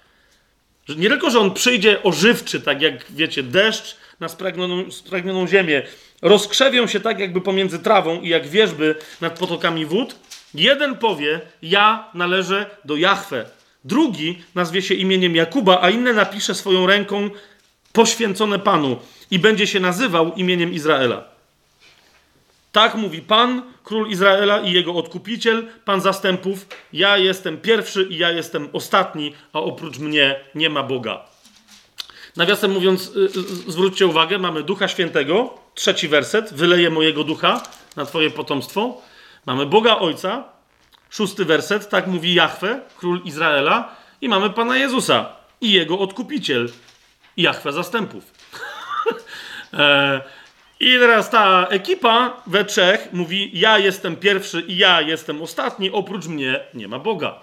Że 0.87 0.95
nie 0.95 1.09
tylko, 1.09 1.29
że 1.29 1.39
on 1.39 1.51
przyjdzie 1.51 2.03
ożywczy, 2.03 2.61
tak 2.61 2.81
jak 2.81 3.11
wiecie, 3.11 3.43
deszcz 3.43 3.95
na 4.19 4.29
spragnioną, 4.29 4.91
spragnioną 4.91 5.47
ziemię, 5.47 5.81
rozkrzewią 6.21 6.87
się 6.87 6.99
tak 6.99 7.19
jakby 7.19 7.41
pomiędzy 7.41 7.79
trawą 7.79 8.21
i 8.21 8.29
jak 8.29 8.47
wierzby 8.47 8.95
nad 9.21 9.39
potokami 9.39 9.85
wód. 9.85 10.15
Jeden 10.53 10.97
powie: 10.97 11.41
Ja 11.61 12.09
należę 12.13 12.65
do 12.85 12.95
Jahwe, 12.95 13.45
Drugi 13.85 14.43
nazwie 14.55 14.81
się 14.81 14.93
imieniem 14.93 15.35
Jakuba, 15.35 15.81
a 15.81 15.89
inny 15.89 16.13
napisze 16.13 16.55
swoją 16.55 16.87
ręką 16.87 17.29
poświęcone 17.93 18.59
Panu 18.59 18.97
i 19.31 19.39
będzie 19.39 19.67
się 19.67 19.79
nazywał 19.79 20.33
imieniem 20.33 20.73
Izraela. 20.73 21.23
Tak 22.71 22.95
mówi 22.95 23.21
Pan, 23.21 23.61
król 23.83 24.09
Izraela 24.09 24.59
i 24.59 24.71
jego 24.71 24.93
odkupiciel, 24.93 25.67
Pan 25.85 26.01
zastępów. 26.01 26.67
Ja 26.93 27.17
jestem 27.17 27.57
pierwszy 27.57 28.03
i 28.03 28.17
ja 28.17 28.31
jestem 28.31 28.69
ostatni, 28.73 29.33
a 29.53 29.59
oprócz 29.59 29.99
mnie 29.99 30.39
nie 30.55 30.69
ma 30.69 30.83
Boga. 30.83 31.25
Nawiasem 32.35 32.71
mówiąc, 32.71 33.11
y, 33.15 33.19
y, 33.67 33.71
zwróćcie 33.71 34.07
uwagę, 34.07 34.37
mamy 34.37 34.63
Ducha 34.63 34.87
Świętego, 34.87 35.53
trzeci 35.75 36.07
werset, 36.07 36.53
wyleje 36.53 36.89
mojego 36.89 37.23
ducha 37.23 37.63
na 37.95 38.05
Twoje 38.05 38.29
potomstwo. 38.29 39.01
Mamy 39.45 39.65
Boga 39.65 39.99
Ojca, 39.99 40.43
Szósty 41.11 41.45
werset, 41.45 41.89
tak 41.89 42.07
mówi 42.07 42.33
Jahwe, 42.33 42.79
król 42.97 43.21
Izraela, 43.25 43.95
i 44.21 44.29
mamy 44.29 44.49
Pana 44.49 44.77
Jezusa 44.77 45.35
i 45.61 45.71
jego 45.71 45.99
odkupiciel, 45.99 46.69
Jahwe 47.37 47.73
zastępów. 47.73 48.23
e, 49.73 50.21
I 50.79 50.97
teraz 50.99 51.29
ta 51.29 51.67
ekipa 51.69 52.41
we 52.47 52.65
trzech 52.65 53.13
mówi: 53.13 53.51
Ja 53.53 53.77
jestem 53.77 54.15
pierwszy 54.15 54.61
i 54.61 54.77
ja 54.77 55.01
jestem 55.01 55.41
ostatni, 55.41 55.91
oprócz 55.91 56.27
mnie 56.27 56.59
nie 56.73 56.87
ma 56.87 56.99
Boga. 56.99 57.39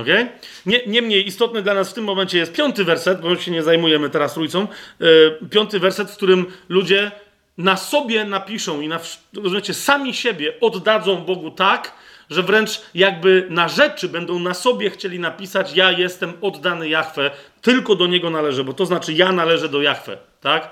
Okay? 0.00 0.28
Nie, 0.66 0.80
niemniej 0.86 1.26
istotny 1.26 1.62
dla 1.62 1.74
nas 1.74 1.90
w 1.90 1.94
tym 1.94 2.04
momencie 2.04 2.38
jest 2.38 2.52
piąty 2.52 2.84
werset, 2.84 3.20
bo 3.20 3.36
się 3.36 3.50
nie 3.50 3.62
zajmujemy 3.62 4.10
teraz 4.10 4.34
trójcą. 4.34 4.66
Yy, 5.00 5.38
piąty 5.50 5.80
werset, 5.80 6.10
w 6.10 6.16
którym 6.16 6.46
ludzie 6.68 7.10
na 7.58 7.76
sobie 7.76 8.24
napiszą 8.24 8.80
i 8.80 8.88
na, 8.88 9.00
rozumiecie, 9.36 9.74
sami 9.74 10.14
siebie 10.14 10.60
oddadzą 10.60 11.16
Bogu 11.16 11.50
tak, 11.50 11.92
że 12.30 12.42
wręcz 12.42 12.80
jakby 12.94 13.46
na 13.50 13.68
rzeczy 13.68 14.08
będą 14.08 14.38
na 14.38 14.54
sobie 14.54 14.90
chcieli 14.90 15.18
napisać: 15.18 15.76
Ja 15.76 15.92
jestem 15.92 16.32
oddany 16.40 16.88
Jachwę, 16.88 17.30
tylko 17.62 17.94
do 17.94 18.06
niego 18.06 18.30
należę, 18.30 18.64
bo 18.64 18.72
to 18.72 18.86
znaczy 18.86 19.12
ja 19.12 19.32
należę 19.32 19.68
do 19.68 19.82
Jachwę, 19.82 20.18
tak? 20.40 20.70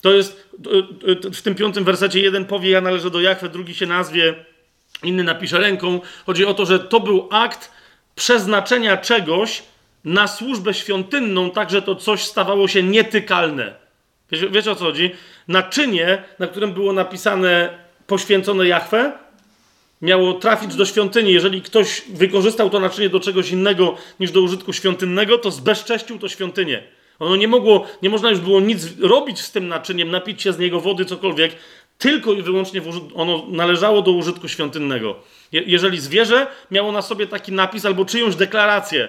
To 0.00 0.12
jest 0.12 0.50
w 1.34 1.42
tym 1.42 1.54
piątym 1.54 1.84
wersecie 1.84 2.20
jeden 2.20 2.44
powie: 2.44 2.70
Ja 2.70 2.80
należę 2.80 3.10
do 3.10 3.20
Jachwę, 3.20 3.48
drugi 3.48 3.74
się 3.74 3.86
nazwie, 3.86 4.34
inny 5.02 5.24
napisze 5.24 5.58
ręką. 5.58 6.00
Chodzi 6.26 6.44
o 6.44 6.54
to, 6.54 6.66
że 6.66 6.78
to 6.78 7.00
był 7.00 7.28
akt 7.30 7.70
przeznaczenia 8.14 8.96
czegoś 8.96 9.62
na 10.04 10.26
służbę 10.26 10.74
świątynną, 10.74 11.50
tak 11.50 11.70
że 11.70 11.82
to 11.82 11.94
coś 11.94 12.24
stawało 12.24 12.68
się 12.68 12.82
nietykalne. 12.82 13.74
Wiecie, 14.30 14.48
wiecie 14.48 14.70
o 14.70 14.74
co 14.74 14.84
chodzi? 14.84 15.10
Naczynie, 15.48 16.22
na 16.38 16.46
którym 16.46 16.72
było 16.72 16.92
napisane 16.92 17.78
poświęcone 18.06 18.66
Jachwę, 18.66 19.12
miało 20.02 20.32
trafić 20.32 20.74
do 20.74 20.86
świątyni. 20.86 21.32
Jeżeli 21.32 21.62
ktoś 21.62 22.02
wykorzystał 22.08 22.70
to 22.70 22.80
naczynie 22.80 23.08
do 23.08 23.20
czegoś 23.20 23.50
innego 23.50 23.96
niż 24.20 24.30
do 24.30 24.40
użytku 24.40 24.72
świątynnego, 24.72 25.38
to 25.38 25.50
zbezcześcił 25.50 26.18
to 26.18 26.28
świątynię. 26.28 26.82
Ono 27.18 27.36
nie 27.36 27.48
mogło, 27.48 27.86
nie 28.02 28.10
można 28.10 28.30
już 28.30 28.40
było 28.40 28.60
nic 28.60 29.00
robić 29.00 29.40
z 29.40 29.52
tym 29.52 29.68
naczyniem, 29.68 30.10
napić 30.10 30.42
się 30.42 30.52
z 30.52 30.58
niego 30.58 30.80
wody, 30.80 31.04
cokolwiek, 31.04 31.52
tylko 31.98 32.32
i 32.32 32.42
wyłącznie 32.42 32.82
ono 33.14 33.46
należało 33.48 34.02
do 34.02 34.10
użytku 34.12 34.48
świątynnego. 34.48 35.16
Je 35.52 35.62
jeżeli 35.66 36.00
zwierzę 36.00 36.46
miało 36.70 36.92
na 36.92 37.02
sobie 37.02 37.26
taki 37.26 37.52
napis 37.52 37.84
albo 37.84 38.04
czyjąś 38.04 38.36
deklarację, 38.36 39.08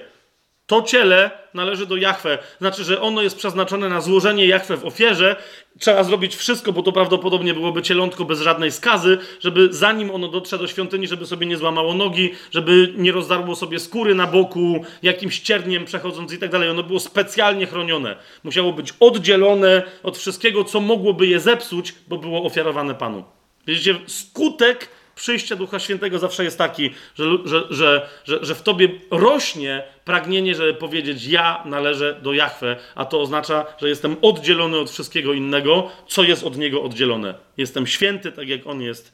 to 0.72 0.82
ciele 0.82 1.32
należy 1.54 1.86
do 1.86 1.96
Jachwę. 1.96 2.38
Znaczy, 2.60 2.84
że 2.84 3.02
ono 3.02 3.22
jest 3.22 3.38
przeznaczone 3.38 3.90
na 3.90 4.02
złożenie 4.02 4.46
Jachwę 4.46 4.78
w 4.78 4.86
ofierze. 4.86 5.36
Trzeba 5.80 6.04
zrobić 6.04 6.36
wszystko, 6.36 6.74
bo 6.74 6.84
to 6.84 6.92
prawdopodobnie 6.92 7.54
byłoby 7.54 7.82
cielątko 7.82 8.26
bez 8.26 8.42
żadnej 8.42 8.72
skazy, 8.72 9.18
żeby 9.40 9.68
zanim 9.72 10.12
ono 10.12 10.28
dotrze 10.28 10.58
do 10.58 10.68
świątyni, 10.68 11.08
żeby 11.08 11.26
sobie 11.26 11.48
nie 11.48 11.58
złamało 11.58 11.94
nogi, 11.94 12.32
żeby 12.52 12.94
nie 12.98 13.12
rozdarło 13.12 13.56
sobie 13.56 13.80
skóry 13.80 14.16
na 14.16 14.28
boku, 14.28 14.86
jakimś 15.04 15.40
cierniem 15.40 15.86
przechodząc 15.86 16.34
i 16.34 16.38
tak 16.38 16.52
dalej. 16.52 16.70
Ono 16.70 16.84
było 16.84 17.00
specjalnie 17.00 17.66
chronione. 17.66 18.16
Musiało 18.44 18.74
być 18.74 18.94
oddzielone 19.00 19.84
od 20.04 20.18
wszystkiego, 20.18 20.64
co 20.64 20.80
mogłoby 20.80 21.28
je 21.28 21.40
zepsuć, 21.40 21.96
bo 22.08 22.18
było 22.18 22.44
ofiarowane 22.44 22.96
Panu. 22.96 23.24
Widzicie, 23.68 23.96
skutek 24.08 24.90
przyjścia 25.16 25.56
Ducha 25.56 25.80
Świętego 25.80 26.20
zawsze 26.20 26.44
jest 26.44 26.58
taki, 26.58 26.90
że, 27.16 27.26
że, 27.46 27.68
że, 27.70 28.10
że, 28.42 28.56
w 28.56 28.62
tobie 28.62 28.90
rośnie 29.12 29.84
pragnienie, 30.06 30.56
żeby 30.56 30.74
powiedzieć: 30.74 31.26
Ja 31.26 31.64
należę 31.66 32.20
do 32.24 32.34
Jahwe, 32.34 32.76
a 32.96 33.06
to 33.06 33.22
oznacza, 33.22 33.66
że 33.82 33.90
jestem 33.90 34.16
oddzielony 34.22 34.78
od 34.78 34.92
wszystkiego 34.92 35.34
innego, 35.34 35.92
co 36.08 36.24
jest 36.24 36.44
od 36.44 36.58
niego 36.58 36.84
oddzielone. 36.84 37.34
Jestem 37.58 37.88
święty, 37.88 38.32
tak 38.32 38.48
jak 38.48 38.68
on 38.68 38.82
jest, 38.82 39.14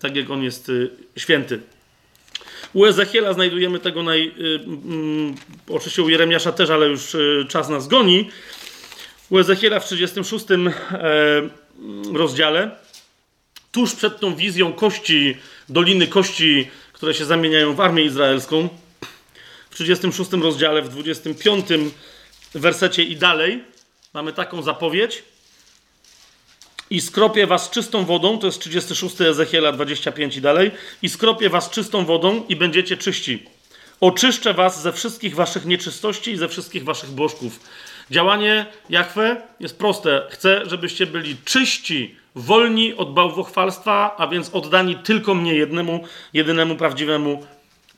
tak 0.00 0.16
jak 0.16 0.30
on 0.30 0.42
jest 0.42 0.68
y, 0.68 0.90
święty. 1.16 1.60
U 2.72 2.84
Ezechiela 2.84 3.32
znajdujemy 3.32 3.78
tego 3.78 4.02
naj. 4.02 4.32
Y, 4.40 4.60
mm, 4.64 5.34
oczywiście 5.70 6.02
u 6.02 6.08
Jeremiasza 6.08 6.52
też, 6.52 6.70
ale 6.70 6.86
już 6.86 7.14
y, 7.14 7.46
czas 7.48 7.68
nas 7.68 7.88
goni. 7.88 8.30
U 9.30 9.38
Ezechiela 9.38 9.80
w 9.80 9.84
36 9.84 10.46
rozdziale 12.14 12.70
tuż 13.76 13.94
przed 13.94 14.20
tą 14.20 14.36
wizją 14.36 14.72
kości, 14.72 15.36
doliny 15.68 16.06
kości, 16.06 16.70
które 16.92 17.14
się 17.14 17.24
zamieniają 17.24 17.74
w 17.74 17.80
armię 17.80 18.04
izraelską, 18.04 18.68
w 19.70 19.74
36 19.74 20.32
rozdziale, 20.32 20.82
w 20.82 20.88
25 20.88 21.66
wersecie 22.54 23.02
i 23.02 23.16
dalej, 23.16 23.64
mamy 24.14 24.32
taką 24.32 24.62
zapowiedź. 24.62 25.22
I 26.90 27.00
skropię 27.00 27.46
was 27.46 27.70
czystą 27.70 28.04
wodą, 28.04 28.38
to 28.38 28.46
jest 28.46 28.60
36 28.60 29.20
Ezechiela 29.20 29.72
25 29.72 30.36
i 30.36 30.40
dalej. 30.40 30.70
I 31.02 31.08
skropię 31.08 31.50
was 31.50 31.70
czystą 31.70 32.04
wodą 32.04 32.44
i 32.48 32.56
będziecie 32.56 32.96
czyści. 32.96 33.42
Oczyszczę 34.00 34.54
was 34.54 34.82
ze 34.82 34.92
wszystkich 34.92 35.34
waszych 35.34 35.64
nieczystości 35.64 36.32
i 36.32 36.36
ze 36.36 36.48
wszystkich 36.48 36.84
waszych 36.84 37.10
bożków. 37.10 37.60
Działanie 38.10 38.66
Jachwę 38.90 39.42
jest 39.60 39.78
proste. 39.78 40.26
Chcę, 40.30 40.62
żebyście 40.66 41.06
byli 41.06 41.36
czyści 41.44 42.16
wolni 42.36 42.94
od 42.94 43.12
bałwochwalstwa, 43.12 44.14
a 44.18 44.26
więc 44.26 44.54
oddani 44.54 44.96
tylko 44.96 45.34
mnie 45.34 45.54
jednemu, 45.54 46.00
jedynemu 46.32 46.76
prawdziwemu 46.76 47.42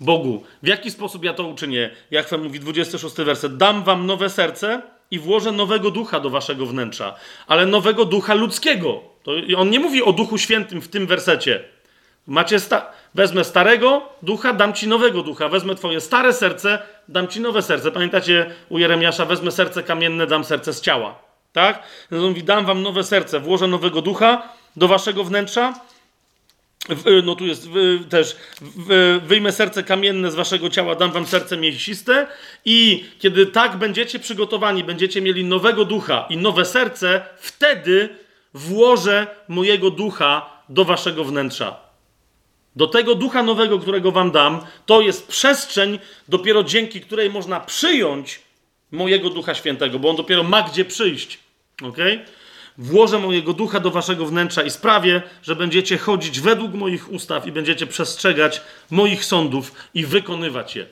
Bogu. 0.00 0.44
W 0.62 0.66
jaki 0.66 0.90
sposób 0.90 1.24
ja 1.24 1.34
to 1.34 1.44
uczynię? 1.44 1.90
Jak 2.10 2.32
mówi 2.32 2.60
26 2.60 3.16
werset. 3.16 3.56
Dam 3.56 3.84
wam 3.84 4.06
nowe 4.06 4.30
serce 4.30 4.82
i 5.10 5.18
włożę 5.18 5.52
nowego 5.52 5.90
ducha 5.90 6.20
do 6.20 6.30
waszego 6.30 6.66
wnętrza, 6.66 7.14
ale 7.46 7.66
nowego 7.66 8.04
ducha 8.04 8.34
ludzkiego. 8.34 9.00
To 9.22 9.32
on 9.56 9.70
nie 9.70 9.80
mówi 9.80 10.02
o 10.02 10.12
duchu 10.12 10.38
świętym 10.38 10.80
w 10.80 10.88
tym 10.88 11.06
wersecie. 11.06 11.64
Macie 12.26 12.60
sta 12.60 12.90
wezmę 13.14 13.44
starego 13.44 14.08
ducha, 14.22 14.52
dam 14.52 14.72
ci 14.72 14.88
nowego 14.88 15.22
ducha. 15.22 15.48
Wezmę 15.48 15.74
twoje 15.74 16.00
stare 16.00 16.32
serce, 16.32 16.78
dam 17.08 17.28
ci 17.28 17.40
nowe 17.40 17.62
serce. 17.62 17.90
Pamiętacie 17.90 18.50
u 18.68 18.78
Jeremiasza, 18.78 19.24
wezmę 19.24 19.50
serce 19.50 19.82
kamienne, 19.82 20.26
dam 20.26 20.44
serce 20.44 20.72
z 20.72 20.80
ciała. 20.80 21.27
Tak? 21.58 21.82
Mówi, 22.10 22.42
dam 22.42 22.66
wam 22.66 22.82
nowe 22.82 23.04
serce, 23.04 23.40
włożę 23.40 23.66
nowego 23.66 24.02
ducha 24.02 24.52
do 24.76 24.88
waszego 24.88 25.24
wnętrza. 25.24 25.74
Y, 26.90 27.22
no 27.24 27.34
tu 27.34 27.46
jest 27.46 27.68
też, 28.10 28.36
wyjmę 29.26 29.52
serce 29.52 29.82
kamienne 29.82 30.30
z 30.30 30.34
waszego 30.34 30.70
ciała, 30.70 30.94
dam 30.94 31.12
wam 31.12 31.26
serce 31.26 31.56
mięsiste 31.56 32.26
i 32.64 33.04
kiedy 33.18 33.46
tak 33.46 33.76
będziecie 33.76 34.18
przygotowani, 34.18 34.84
będziecie 34.84 35.20
mieli 35.20 35.44
nowego 35.44 35.84
ducha 35.84 36.26
i 36.30 36.36
nowe 36.36 36.64
serce, 36.64 37.22
wtedy 37.38 38.08
włożę 38.54 39.26
mojego 39.48 39.90
ducha 39.90 40.62
do 40.68 40.84
waszego 40.84 41.24
wnętrza. 41.24 41.76
Do 42.76 42.86
tego 42.86 43.14
ducha 43.14 43.42
nowego, 43.42 43.78
którego 43.78 44.12
wam 44.12 44.30
dam, 44.30 44.60
to 44.86 45.00
jest 45.00 45.28
przestrzeń, 45.28 45.98
dopiero 46.28 46.64
dzięki 46.64 47.00
której 47.00 47.30
można 47.30 47.60
przyjąć 47.60 48.40
mojego 48.90 49.30
Ducha 49.30 49.54
Świętego, 49.54 49.98
bo 49.98 50.10
on 50.10 50.16
dopiero 50.16 50.42
ma 50.42 50.62
gdzie 50.62 50.84
przyjść. 50.84 51.47
Ok? 51.82 51.96
Włożę 52.78 53.18
mojego 53.18 53.52
ducha 53.52 53.80
do 53.80 53.90
waszego 53.90 54.26
wnętrza 54.26 54.62
i 54.62 54.70
sprawię, 54.70 55.22
że 55.42 55.56
będziecie 55.56 55.98
chodzić 55.98 56.40
według 56.40 56.74
moich 56.74 57.12
ustaw 57.12 57.46
i 57.46 57.52
będziecie 57.52 57.86
przestrzegać 57.86 58.60
moich 58.90 59.24
sądów 59.24 59.72
i 59.94 60.06
wykonywać 60.06 60.76
je. 60.76 60.86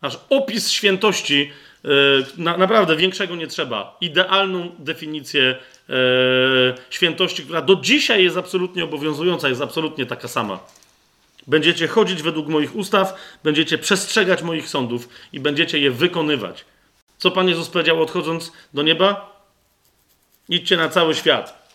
Aż 0.00 0.18
opis 0.30 0.70
świętości, 0.70 1.50
yy, 1.84 1.90
na, 2.36 2.56
naprawdę 2.56 2.96
większego 2.96 3.36
nie 3.36 3.46
trzeba. 3.46 3.96
Idealną 4.00 4.70
definicję 4.78 5.56
yy, 5.88 5.94
świętości, 6.90 7.42
która 7.42 7.62
do 7.62 7.76
dzisiaj 7.76 8.24
jest 8.24 8.36
absolutnie 8.36 8.84
obowiązująca, 8.84 9.48
jest 9.48 9.62
absolutnie 9.62 10.06
taka 10.06 10.28
sama. 10.28 10.58
Będziecie 11.46 11.88
chodzić 11.88 12.22
według 12.22 12.48
moich 12.48 12.76
ustaw, 12.76 13.14
będziecie 13.44 13.78
przestrzegać 13.78 14.42
moich 14.42 14.68
sądów 14.68 15.08
i 15.32 15.40
będziecie 15.40 15.78
je 15.78 15.90
wykonywać. 15.90 16.64
Co 17.18 17.30
Pan 17.30 17.48
Jezus 17.48 17.68
powiedział 17.68 18.02
odchodząc 18.02 18.52
do 18.74 18.82
nieba? 18.82 19.31
Idźcie 20.52 20.76
na 20.76 20.88
cały 20.88 21.14
świat 21.14 21.68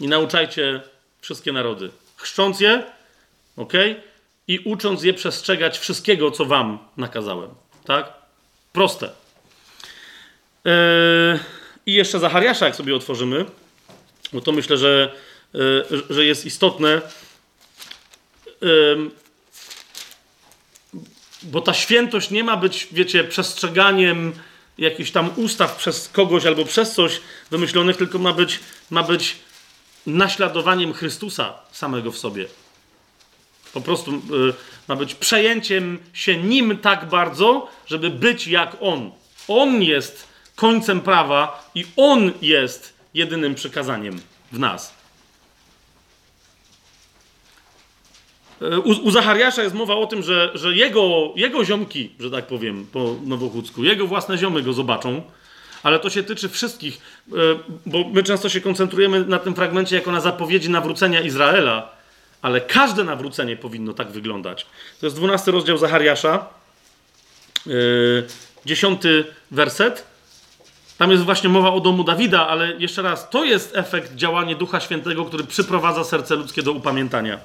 i 0.00 0.08
nauczajcie 0.08 0.80
wszystkie 1.20 1.52
narody. 1.52 1.90
Chrzcząc 2.16 2.60
je, 2.60 2.82
ok? 3.56 3.72
I 4.48 4.58
ucząc 4.58 5.02
je 5.02 5.14
przestrzegać 5.14 5.78
wszystkiego, 5.78 6.30
co 6.30 6.44
Wam 6.44 6.78
nakazałem. 6.96 7.50
Tak? 7.84 8.12
Proste. 8.72 9.10
Yy, 10.64 10.72
I 11.86 11.92
jeszcze 11.92 12.18
Zachariasza, 12.18 12.66
jak 12.66 12.76
sobie 12.76 12.96
otworzymy, 12.96 13.44
bo 14.32 14.40
to 14.40 14.52
myślę, 14.52 14.76
że, 14.76 15.12
yy, 15.52 16.02
że 16.10 16.24
jest 16.24 16.46
istotne. 16.46 17.00
Yy, 18.60 19.10
bo 21.42 21.60
ta 21.60 21.74
świętość 21.74 22.30
nie 22.30 22.44
ma 22.44 22.56
być, 22.56 22.88
wiecie, 22.92 23.24
przestrzeganiem 23.24 24.32
jakichś 24.78 25.10
tam 25.10 25.30
ustaw 25.36 25.76
przez 25.76 26.08
kogoś 26.08 26.46
albo 26.46 26.64
przez 26.64 26.94
coś 26.94 27.20
wymyślonych, 27.50 27.96
tylko 27.96 28.18
ma 28.18 28.32
być, 28.32 28.60
ma 28.90 29.02
być 29.02 29.36
naśladowaniem 30.06 30.92
Chrystusa 30.92 31.54
samego 31.72 32.12
w 32.12 32.18
sobie. 32.18 32.46
Po 33.72 33.80
prostu 33.80 34.12
y, 34.12 34.18
ma 34.88 34.96
być 34.96 35.14
przejęciem 35.14 35.98
się 36.12 36.36
nim 36.36 36.78
tak 36.78 37.08
bardzo, 37.08 37.68
żeby 37.86 38.10
być 38.10 38.46
jak 38.46 38.76
On. 38.80 39.10
On 39.48 39.82
jest 39.82 40.28
końcem 40.56 41.00
prawa 41.00 41.70
i 41.74 41.86
On 41.96 42.32
jest 42.42 42.92
jedynym 43.14 43.54
przykazaniem 43.54 44.20
w 44.52 44.58
nas. 44.58 45.01
U, 48.84 48.90
u 48.90 49.10
Zachariasza 49.10 49.62
jest 49.62 49.74
mowa 49.74 49.94
o 49.96 50.06
tym, 50.06 50.22
że, 50.22 50.50
że 50.54 50.74
jego, 50.74 51.32
jego 51.36 51.64
ziomki, 51.64 52.10
że 52.20 52.30
tak 52.30 52.46
powiem 52.46 52.86
po 52.92 53.16
nowochódzku, 53.24 53.84
jego 53.84 54.06
własne 54.06 54.38
ziomy 54.38 54.62
go 54.62 54.72
zobaczą, 54.72 55.22
ale 55.82 55.98
to 55.98 56.10
się 56.10 56.22
tyczy 56.22 56.48
wszystkich, 56.48 57.00
e, 57.32 57.34
bo 57.86 58.04
my 58.12 58.22
często 58.22 58.48
się 58.48 58.60
koncentrujemy 58.60 59.24
na 59.24 59.38
tym 59.38 59.54
fragmencie 59.54 59.96
jako 59.96 60.12
na 60.12 60.20
zapowiedzi 60.20 60.70
nawrócenia 60.70 61.20
Izraela, 61.20 61.88
ale 62.42 62.60
każde 62.60 63.04
nawrócenie 63.04 63.56
powinno 63.56 63.92
tak 63.92 64.10
wyglądać. 64.10 64.66
To 65.00 65.06
jest 65.06 65.16
12 65.16 65.50
rozdział 65.50 65.78
Zachariasza, 65.78 66.46
yy, 67.66 68.26
10 68.66 69.02
werset. 69.50 70.06
Tam 70.98 71.10
jest 71.10 71.22
właśnie 71.22 71.48
mowa 71.48 71.72
o 71.72 71.80
domu 71.80 72.04
Dawida, 72.04 72.48
ale 72.48 72.72
jeszcze 72.72 73.02
raz, 73.02 73.30
to 73.30 73.44
jest 73.44 73.76
efekt 73.76 74.14
działania 74.14 74.54
Ducha 74.54 74.80
Świętego, 74.80 75.24
który 75.24 75.44
przyprowadza 75.44 76.04
serce 76.04 76.36
ludzkie 76.36 76.62
do 76.62 76.72
upamiętania. 76.72 77.38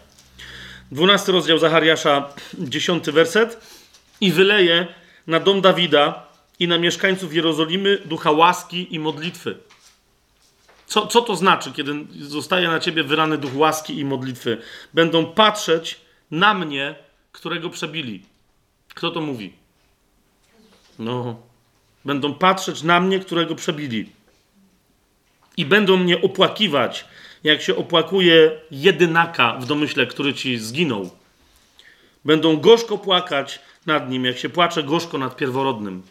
12 0.91 1.31
rozdział 1.31 1.57
Zachariasza, 1.57 2.29
10 2.59 3.05
werset. 3.05 3.77
I 4.21 4.31
wyleje 4.31 4.87
na 5.27 5.39
dom 5.39 5.61
Dawida 5.61 6.27
i 6.59 6.67
na 6.67 6.77
mieszkańców 6.77 7.33
Jerozolimy 7.33 7.97
ducha 8.05 8.31
łaski 8.31 8.95
i 8.95 8.99
modlitwy. 8.99 9.57
Co, 10.87 11.07
co 11.07 11.21
to 11.21 11.35
znaczy, 11.35 11.71
kiedy 11.71 11.93
zostaje 12.21 12.67
na 12.67 12.79
ciebie 12.79 13.03
wyrany 13.03 13.37
duch 13.37 13.55
łaski 13.55 13.99
i 13.99 14.05
modlitwy? 14.05 14.57
Będą 14.93 15.25
patrzeć 15.25 15.99
na 16.31 16.53
mnie, 16.53 16.95
którego 17.31 17.69
przebili. 17.69 18.23
Kto 18.93 19.11
to 19.11 19.21
mówi? 19.21 19.53
No. 20.99 21.41
Będą 22.05 22.33
patrzeć 22.33 22.83
na 22.83 22.99
mnie, 22.99 23.19
którego 23.19 23.55
przebili. 23.55 24.09
I 25.57 25.65
będą 25.65 25.97
mnie 25.97 26.21
opłakiwać, 26.21 27.05
jak 27.43 27.61
się 27.61 27.75
opłakuje 27.75 28.51
jedynaka 28.71 29.57
w 29.59 29.65
domyśle, 29.65 30.07
który 30.07 30.33
ci 30.33 30.57
zginął. 30.57 31.09
Będą 32.25 32.57
gorzko 32.57 32.97
płakać 32.97 33.59
nad 33.85 34.09
nim, 34.09 34.25
jak 34.25 34.37
się 34.37 34.49
płacze 34.49 34.83
gorzko 34.83 35.17
nad 35.17 35.37
pierworodnym. 35.37 36.03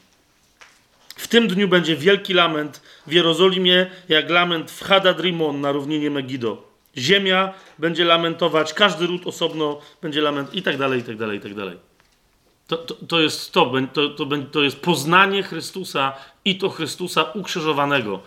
W 1.16 1.28
tym 1.28 1.48
dniu 1.48 1.68
będzie 1.68 1.96
wielki 1.96 2.34
lament 2.34 2.82
w 3.06 3.12
Jerozolimie, 3.12 3.90
jak 4.08 4.30
lament 4.30 4.70
w 4.70 4.84
Hadadrimon 4.84 5.60
na 5.60 5.72
równinie 5.72 6.10
Megido. 6.10 6.62
Ziemia 6.96 7.54
będzie 7.78 8.04
lamentować, 8.04 8.74
każdy 8.74 9.06
ród 9.06 9.26
osobno 9.26 9.80
będzie 10.02 10.20
lament 10.20 10.54
i 10.54 10.62
tak 10.62 10.76
dalej, 10.76 11.00
i 11.00 11.02
tak 11.02 11.16
dalej, 11.16 11.38
i 11.38 11.40
tak 11.40 11.54
dalej. 11.54 11.78
To, 12.66 12.76
to, 12.76 12.94
to 12.94 13.20
jest 13.20 13.52
to, 13.52 13.72
to, 13.92 14.08
to, 14.08 14.26
to 14.52 14.62
jest 14.62 14.80
poznanie 14.80 15.42
Chrystusa 15.42 16.12
i 16.44 16.58
to 16.58 16.68
Chrystusa 16.68 17.22
ukrzyżowanego. 17.22 18.20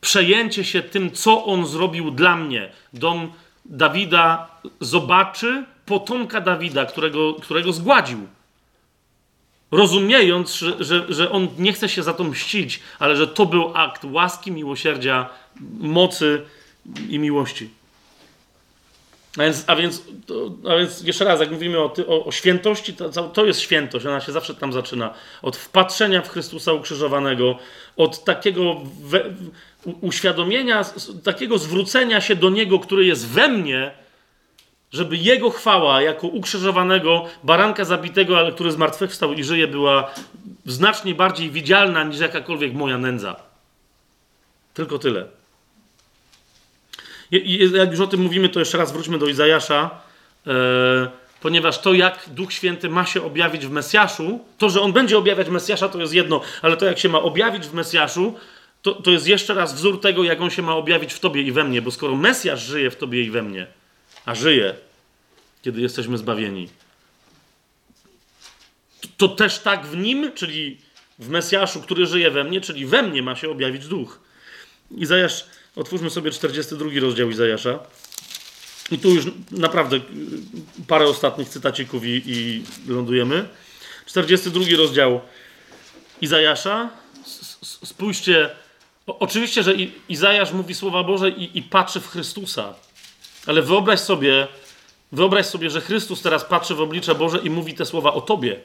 Przejęcie 0.00 0.64
się 0.64 0.82
tym, 0.82 1.12
co 1.12 1.44
On 1.44 1.66
zrobił 1.66 2.10
dla 2.10 2.36
mnie. 2.36 2.70
Dom 2.92 3.32
Dawida 3.64 4.48
zobaczy 4.80 5.64
potomka 5.86 6.40
Dawida, 6.40 6.86
którego, 6.86 7.34
którego 7.34 7.72
zgładził 7.72 8.28
rozumiejąc, 9.70 10.54
że, 10.54 10.84
że, 10.84 11.04
że 11.08 11.30
on 11.30 11.48
nie 11.58 11.72
chce 11.72 11.88
się 11.88 12.02
za 12.02 12.14
to 12.14 12.24
mścić, 12.24 12.80
ale 12.98 13.16
że 13.16 13.26
to 13.26 13.46
był 13.46 13.72
akt 13.74 14.04
łaski, 14.04 14.52
miłosierdzia, 14.52 15.28
mocy 15.78 16.42
i 17.08 17.18
miłości. 17.18 17.70
A 19.38 19.42
więc, 19.42 19.64
a 19.66 19.76
więc, 19.76 20.02
a 20.70 20.76
więc 20.76 21.02
jeszcze 21.02 21.24
raz, 21.24 21.40
jak 21.40 21.50
mówimy 21.50 21.78
o, 21.78 21.94
o, 22.06 22.24
o 22.24 22.32
świętości, 22.32 22.94
to, 22.94 23.28
to, 23.28 23.46
jest 23.46 23.60
świętość, 23.60 24.06
ona 24.06 24.20
się 24.20 24.32
zawsze 24.32 24.54
tam 24.54 24.72
zaczyna. 24.72 25.14
Od 25.42 25.56
wpatrzenia 25.56 26.22
w 26.22 26.28
Chrystusa 26.28 26.72
ukrzyżowanego, 26.72 27.58
od 27.96 28.24
takiego 28.24 28.76
we, 29.00 29.24
uświadomienia, 30.00 30.84
takiego 31.24 31.58
zwrócenia 31.58 32.20
się 32.20 32.36
do 32.36 32.50
Niego, 32.50 32.78
który 32.78 33.04
jest 33.04 33.28
we 33.28 33.48
mnie, 33.48 33.90
żeby 34.92 35.16
Jego 35.16 35.50
chwała 35.50 36.02
jako 36.02 36.26
ukrzyżowanego 36.26 37.24
baranka 37.44 37.84
zabitego, 37.84 38.38
ale 38.38 38.52
który 38.52 38.72
zmartwychwstał 38.72 39.32
i 39.32 39.44
żyje, 39.44 39.68
była 39.68 40.14
znacznie 40.66 41.14
bardziej 41.14 41.50
widzialna 41.50 42.04
niż 42.04 42.18
jakakolwiek 42.18 42.74
moja 42.74 42.98
nędza. 42.98 43.36
Tylko 44.74 44.98
tyle. 44.98 45.26
I, 47.30 47.70
jak 47.74 47.90
już 47.90 48.00
o 48.00 48.06
tym 48.06 48.20
mówimy, 48.20 48.48
to 48.48 48.58
jeszcze 48.58 48.78
raz 48.78 48.92
wróćmy 48.92 49.18
do 49.18 49.26
Izajasza, 49.26 49.90
e, 50.46 50.50
ponieważ 51.40 51.78
to, 51.78 51.94
jak 51.94 52.24
Duch 52.26 52.52
Święty 52.52 52.88
ma 52.88 53.06
się 53.06 53.22
objawić 53.22 53.66
w 53.66 53.70
Mesjaszu, 53.70 54.40
to, 54.58 54.70
że 54.70 54.80
On 54.80 54.92
będzie 54.92 55.18
objawiać 55.18 55.48
Mesjasza, 55.48 55.88
to 55.88 55.98
jest 56.00 56.14
jedno, 56.14 56.40
ale 56.62 56.76
to, 56.76 56.84
jak 56.84 56.98
się 56.98 57.08
ma 57.08 57.22
objawić 57.22 57.66
w 57.66 57.74
Mesjaszu, 57.74 58.34
to, 58.82 58.92
to 58.92 59.10
jest 59.10 59.26
jeszcze 59.26 59.54
raz 59.54 59.74
wzór 59.74 60.00
tego, 60.00 60.24
jak 60.24 60.40
On 60.40 60.50
się 60.50 60.62
ma 60.62 60.74
objawić 60.74 61.12
w 61.12 61.20
Tobie 61.20 61.42
i 61.42 61.52
we 61.52 61.64
mnie, 61.64 61.82
bo 61.82 61.90
skoro 61.90 62.16
Mesjasz 62.16 62.62
żyje 62.62 62.90
w 62.90 62.96
Tobie 62.96 63.22
i 63.22 63.30
we 63.30 63.42
mnie, 63.42 63.66
a 64.24 64.34
żyje, 64.34 64.74
kiedy 65.62 65.80
jesteśmy 65.80 66.18
zbawieni. 66.18 66.68
To 69.16 69.28
też 69.28 69.58
tak 69.58 69.86
w 69.86 69.96
nim, 69.96 70.32
czyli 70.34 70.78
w 71.18 71.28
Mesjaszu, 71.28 71.80
który 71.80 72.06
żyje 72.06 72.30
we 72.30 72.44
mnie, 72.44 72.60
czyli 72.60 72.86
we 72.86 73.02
mnie 73.02 73.22
ma 73.22 73.36
się 73.36 73.50
objawić 73.50 73.86
duch. 73.86 74.20
Izajasz, 74.90 75.44
otwórzmy 75.76 76.10
sobie 76.10 76.30
42 76.30 77.00
rozdział 77.00 77.30
Izajasza. 77.30 77.78
I 78.90 78.98
tu 78.98 79.14
już 79.14 79.24
naprawdę 79.50 80.00
parę 80.86 81.06
ostatnich 81.06 81.48
cytacików 81.48 82.04
i, 82.04 82.22
i 82.26 82.64
lądujemy. 82.88 83.48
42 84.06 84.64
rozdział 84.76 85.20
Izajasza. 86.20 86.90
Spójrzcie, 87.84 88.50
oczywiście, 89.18 89.62
że 89.62 89.74
Izajasz 90.08 90.52
mówi 90.52 90.74
słowa 90.74 91.04
Boże 91.04 91.30
i, 91.30 91.58
i 91.58 91.62
patrzy 91.62 92.00
w 92.00 92.08
Chrystusa. 92.08 92.74
Ale 93.46 93.62
wyobraź 93.62 94.00
sobie, 94.00 94.48
wyobraź 95.12 95.46
sobie, 95.46 95.70
że 95.70 95.80
Chrystus 95.80 96.22
teraz 96.22 96.44
patrzy 96.44 96.74
w 96.74 96.80
oblicze 96.80 97.14
Boże 97.14 97.38
i 97.38 97.50
mówi 97.50 97.74
te 97.74 97.86
słowa 97.86 98.12
o 98.12 98.20
tobie. 98.20 98.60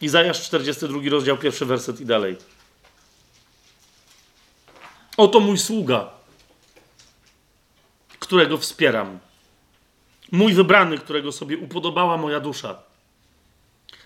Izajasz 0.00 0.42
42 0.42 0.98
rozdział, 1.10 1.38
pierwszy 1.38 1.66
werset 1.66 2.00
i 2.00 2.06
dalej. 2.06 2.36
Oto 5.16 5.40
mój 5.40 5.58
sługa, 5.58 6.10
którego 8.18 8.58
wspieram. 8.58 9.18
Mój 10.32 10.54
wybrany, 10.54 10.98
którego 10.98 11.32
sobie 11.32 11.58
upodobała 11.58 12.16
moja 12.16 12.40
dusza. 12.40 12.82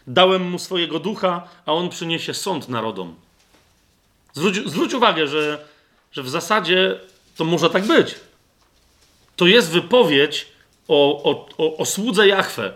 Dałem 0.06 0.50
mu 0.50 0.58
swojego 0.58 0.98
ducha, 0.98 1.48
a 1.66 1.72
on 1.72 1.88
przyniesie 1.88 2.34
sąd 2.34 2.68
narodom. 2.68 3.25
Zwróć, 4.36 4.70
zwróć 4.70 4.94
uwagę, 4.94 5.28
że, 5.28 5.64
że 6.12 6.22
w 6.22 6.28
zasadzie 6.28 7.00
to 7.36 7.44
może 7.44 7.70
tak 7.70 7.86
być. 7.86 8.14
To 9.36 9.46
jest 9.46 9.70
wypowiedź 9.70 10.46
o, 10.88 11.22
o, 11.22 11.48
o, 11.58 11.76
o 11.76 11.84
słudze 11.84 12.28
Jachwę. 12.28 12.72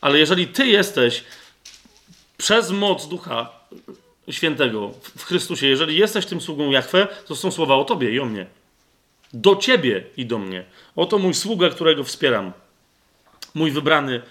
Ale 0.00 0.18
jeżeli 0.18 0.46
ty 0.46 0.66
jesteś 0.66 1.24
przez 2.36 2.70
moc 2.70 3.08
Ducha 3.08 3.50
Świętego 4.30 4.90
w 5.18 5.24
Chrystusie, 5.24 5.66
jeżeli 5.66 5.96
jesteś 5.96 6.26
tym 6.26 6.40
sługą 6.40 6.70
Jachwę, 6.70 7.08
to 7.26 7.36
są 7.36 7.50
słowa 7.50 7.74
o 7.74 7.84
tobie 7.84 8.10
i 8.10 8.20
o 8.20 8.24
mnie. 8.24 8.46
Do 9.32 9.56
ciebie 9.56 10.04
i 10.16 10.26
do 10.26 10.38
mnie. 10.38 10.64
Oto 10.96 11.18
mój 11.18 11.34
sługa, 11.34 11.70
którego 11.70 12.04
wspieram. 12.04 12.52
Mój 13.54 13.70
wybrany, 13.70 14.22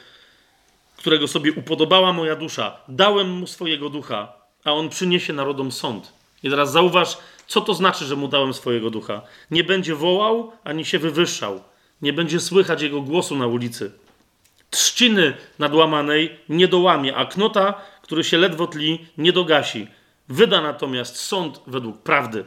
którego 0.98 1.28
sobie 1.28 1.54
upodobała 1.54 2.14
moja 2.14 2.36
dusza. 2.36 2.78
Dałem 2.88 3.30
mu 3.30 3.48
swojego 3.48 3.90
ducha, 3.90 4.34
a 4.64 4.72
on 4.74 4.90
przyniesie 4.90 5.34
narodom 5.34 5.72
sąd. 5.72 6.17
I 6.44 6.50
teraz 6.50 6.72
zauważ, 6.72 7.18
co 7.48 7.62
to 7.62 7.74
znaczy, 7.74 8.06
że 8.06 8.16
mu 8.16 8.28
dałem 8.28 8.54
swojego 8.54 8.90
ducha? 8.90 9.22
Nie 9.52 9.64
będzie 9.64 9.96
wołał 9.96 10.52
ani 10.64 10.86
się 10.86 11.00
wywyższał. 11.00 11.64
Nie 12.02 12.14
będzie 12.14 12.40
słychać 12.40 12.82
jego 12.82 13.02
głosu 13.02 13.36
na 13.36 13.48
ulicy. 13.48 13.92
Trzciny 14.70 15.34
nadłamanej 15.60 16.40
nie 16.50 16.68
dołamie, 16.68 17.16
a 17.16 17.26
knota, 17.26 17.74
który 18.02 18.24
się 18.24 18.38
ledwo 18.38 18.68
tli, 18.68 19.06
nie 19.18 19.34
dogasi. 19.34 19.88
Wyda 20.30 20.62
natomiast 20.62 21.16
sąd 21.16 21.62
według 21.68 22.02
prawdy. 22.02 22.46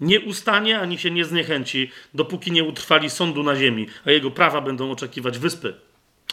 Nie 0.00 0.20
ustanie 0.20 0.80
ani 0.80 0.98
się 0.98 1.10
nie 1.10 1.24
zniechęci, 1.24 1.90
dopóki 2.14 2.52
nie 2.52 2.64
utrwali 2.64 3.10
sądu 3.10 3.42
na 3.42 3.56
ziemi, 3.56 3.86
a 4.04 4.10
jego 4.10 4.30
prawa 4.30 4.60
będą 4.60 4.90
oczekiwać 4.90 5.38
wyspy. 5.38 5.74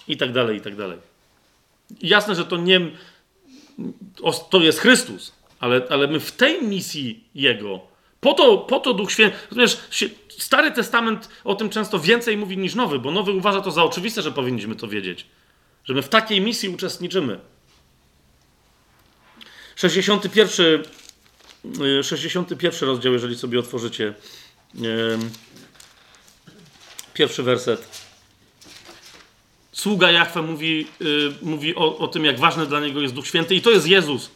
I 0.08 0.18
tak 0.18 0.32
dalej, 0.32 0.58
i 0.58 0.62
tak 0.62 0.76
dalej. 0.76 0.98
Jasne, 2.02 2.36
że 2.36 2.46
to 2.46 2.58
nie. 2.58 2.82
To 4.50 4.60
jest 4.60 4.80
Chrystus 4.80 5.41
ale, 5.62 5.88
ale 5.90 6.08
my 6.08 6.20
w 6.20 6.32
tej 6.32 6.62
misji 6.64 7.24
Jego, 7.36 7.80
po 8.20 8.34
to, 8.34 8.58
po 8.58 8.80
to 8.80 8.94
Duch 8.94 9.12
Święty, 9.12 9.38
rozumiesz, 9.50 9.78
Stary 10.30 10.72
Testament 10.72 11.30
o 11.44 11.56
tym 11.56 11.70
często 11.70 12.00
więcej 12.00 12.38
mówi 12.38 12.58
niż 12.58 12.76
Nowy, 12.76 13.00
bo 13.00 13.12
Nowy 13.12 13.32
uważa 13.32 13.62
to 13.62 13.72
za 13.72 13.84
oczywiste, 13.84 14.22
że 14.22 14.32
powinniśmy 14.32 14.76
to 14.76 14.88
wiedzieć, 14.88 15.26
że 15.84 15.94
my 15.94 16.02
w 16.02 16.10
takiej 16.10 16.42
misji 16.42 16.70
uczestniczymy. 16.70 17.40
61, 19.76 20.84
61 22.04 22.90
rozdział, 22.90 23.14
jeżeli 23.14 23.38
sobie 23.38 23.60
otworzycie, 23.60 24.14
pierwszy 27.14 27.44
werset. 27.44 28.02
Sługa 29.72 30.12
Jachwę 30.12 30.42
mówi, 30.42 30.88
y, 31.02 31.32
mówi 31.42 31.76
o, 31.76 31.98
o 31.98 32.08
tym, 32.08 32.26
jak 32.26 32.40
ważny 32.40 32.66
dla 32.66 32.80
niego 32.80 33.02
jest 33.02 33.14
Duch 33.14 33.28
Święty, 33.28 33.56
i 33.56 33.62
to 33.62 33.72
jest 33.72 33.88
Jezus 33.88 34.30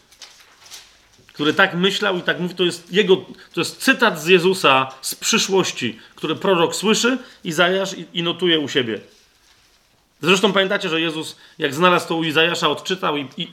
który 1.35 1.53
tak 1.53 1.73
myślał 1.73 2.17
i 2.17 2.21
tak 2.21 2.39
mówi, 2.39 2.55
to 2.55 2.63
jest 2.63 2.93
jego, 2.93 3.15
to 3.53 3.61
jest 3.61 3.77
cytat 3.77 4.21
z 4.21 4.27
Jezusa 4.27 4.91
z 5.01 5.15
przyszłości, 5.15 5.99
który 6.15 6.35
prorok 6.35 6.75
słyszy, 6.75 7.17
Izajasz 7.43 7.97
i, 7.97 8.05
i 8.13 8.23
notuje 8.23 8.59
u 8.59 8.67
siebie. 8.67 8.99
Zresztą 10.21 10.53
pamiętacie, 10.53 10.89
że 10.89 11.01
Jezus, 11.01 11.37
jak 11.57 11.73
znalazł 11.73 12.07
to 12.07 12.15
u 12.15 12.23
Izajasza, 12.23 12.69
odczytał 12.69 13.17
i, 13.17 13.27
i, 13.37 13.47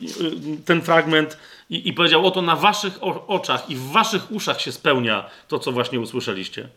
ten 0.65 0.83
fragment 0.83 1.39
i, 1.71 1.89
i, 1.89 1.93
powiedział: 1.93 2.27
Oto 2.27 2.43
na 2.43 2.57
waszych 2.57 2.99
oczach 3.27 3.71
i 3.71 3.77
w 3.77 3.83
waszych 3.83 4.33
uszach 4.33 4.61
się 4.61 4.73
spełnia 4.73 5.31
to, 5.49 5.59
co 5.59 5.73
właśnie 5.73 6.01
usłyszeliście. 6.01 6.69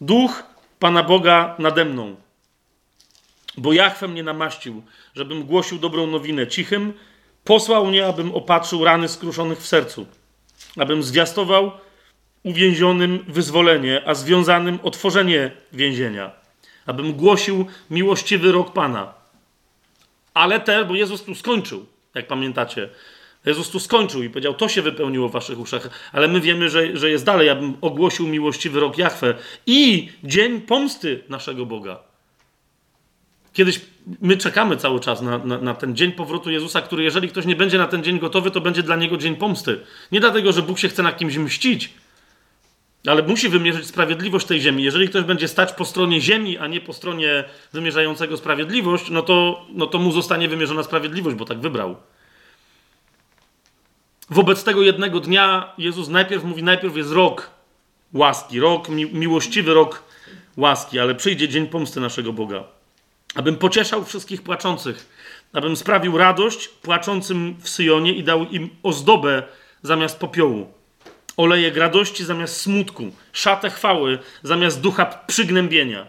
Duch 0.00 0.42
Pana 0.78 1.02
Boga 1.02 1.54
nade 1.58 1.84
mną, 1.84 2.16
bo 3.56 3.72
Jachwę 3.72 4.08
mnie 4.08 4.22
namaścił, 4.22 4.82
żebym 5.16 5.44
głosił 5.44 5.78
dobrą 5.78 6.06
nowinę 6.06 6.46
cichym, 6.46 6.92
posłał 7.44 7.86
mnie, 7.86 8.06
abym 8.06 8.34
opatrzył 8.34 8.84
rany 8.84 9.08
skruszonych 9.08 9.58
w 9.58 9.66
sercu, 9.66 10.06
abym 10.76 11.02
zwiastował 11.02 11.70
uwięzionym 12.42 13.24
wyzwolenie, 13.28 14.02
a 14.06 14.14
związanym 14.14 14.78
otworzenie 14.82 15.50
więzienia, 15.72 16.30
abym 16.86 17.12
głosił 17.12 17.66
miłościwy 17.90 18.52
rok 18.52 18.72
Pana. 18.72 19.14
Ale 20.34 20.60
te, 20.60 20.84
bo 20.84 20.94
Jezus 20.94 21.22
tu 21.22 21.34
skończył, 21.34 21.86
jak 22.14 22.26
pamiętacie. 22.26 22.88
Jezus 23.46 23.70
tu 23.70 23.80
skończył 23.80 24.22
i 24.22 24.30
powiedział, 24.30 24.54
to 24.54 24.68
się 24.68 24.82
wypełniło 24.82 25.28
w 25.28 25.32
waszych 25.32 25.58
uszach, 25.58 26.10
ale 26.12 26.28
my 26.28 26.40
wiemy, 26.40 26.68
że, 26.68 26.96
że 26.96 27.10
jest 27.10 27.24
dalej, 27.24 27.48
abym 27.48 27.76
ogłosił 27.80 28.26
miłościwy 28.26 28.80
rok 28.80 28.98
Jachwę 28.98 29.34
i 29.66 30.08
dzień 30.24 30.60
pomsty 30.60 31.24
naszego 31.28 31.66
Boga. 31.66 32.13
Kiedyś 33.54 33.80
my 34.20 34.36
czekamy 34.36 34.76
cały 34.76 35.00
czas 35.00 35.22
na, 35.22 35.38
na, 35.38 35.58
na, 35.58 35.74
ten 35.74 35.96
dzień 35.96 36.12
powrotu 36.12 36.50
Jezusa, 36.50 36.82
który 36.82 37.02
jeżeli 37.02 37.28
ktoś 37.28 37.46
nie 37.46 37.56
będzie 37.56 37.78
na 37.78 37.86
ten 37.86 38.04
dzień 38.04 38.18
gotowy, 38.18 38.50
to 38.50 38.60
będzie 38.60 38.82
dla 38.82 38.96
niego 38.96 39.16
dzień 39.16 39.36
pomsty. 39.36 39.80
Nie 40.12 40.20
dlatego, 40.20 40.52
że 40.52 40.62
Bóg 40.62 40.78
się 40.78 40.88
chce 40.88 41.02
na 41.02 41.12
kimś 41.12 41.36
mścić, 41.36 41.92
ale 43.06 43.22
musi 43.22 43.48
wymierzyć 43.48 43.86
sprawiedliwość 43.86 44.46
tej 44.46 44.60
ziemi. 44.60 44.82
Jeżeli 44.82 45.08
ktoś 45.08 45.24
będzie 45.24 45.48
stać 45.48 45.72
po 45.72 45.84
stronie 45.84 46.20
ziemi, 46.20 46.58
a 46.58 46.66
nie 46.66 46.80
po 46.80 46.92
stronie 46.92 47.44
wymierzającego 47.72 48.36
sprawiedliwość, 48.36 49.10
no 49.10 49.22
to, 49.22 49.66
no 49.74 49.86
to 49.86 49.98
mu 49.98 50.12
zostanie 50.12 50.48
wymierzona 50.48 50.82
sprawiedliwość, 50.82 51.36
bo 51.36 51.44
tak 51.44 51.60
wybrał. 51.60 51.96
Wobec 54.30 54.64
tego 54.64 54.82
jednego 54.82 55.20
dnia 55.20 55.72
Jezus 55.78 56.08
najpierw 56.08 56.44
mówi, 56.44 56.62
najpierw 56.62 56.96
jest 56.96 57.12
rok 57.12 57.50
łaski, 58.14 58.60
rok, 58.60 58.88
mi 58.88 59.06
miłościwy 59.06 59.74
rok 59.74 60.02
łaski, 60.56 60.98
ale 60.98 61.14
przyjdzie 61.14 61.48
dzień 61.48 61.66
pomsty 61.66 62.00
naszego 62.00 62.32
Boga. 62.32 62.64
Abym 63.34 63.56
pocieszał 63.56 64.04
wszystkich 64.04 64.42
płaczących, 64.42 65.06
abym 65.52 65.76
sprawił 65.76 66.18
radość 66.18 66.68
płaczącym 66.68 67.56
w 67.60 67.68
Syjonie 67.68 68.12
i 68.12 68.24
dał 68.24 68.44
im 68.44 68.70
ozdobę 68.82 69.42
zamiast 69.82 70.18
popiołu 70.18 70.74
olejek 71.36 71.76
radości 71.76 72.24
zamiast 72.24 72.60
smutku, 72.60 73.12
szatę 73.32 73.70
chwały 73.70 74.18
zamiast 74.42 74.80
ducha 74.80 75.06
przygnębienia. 75.26 76.06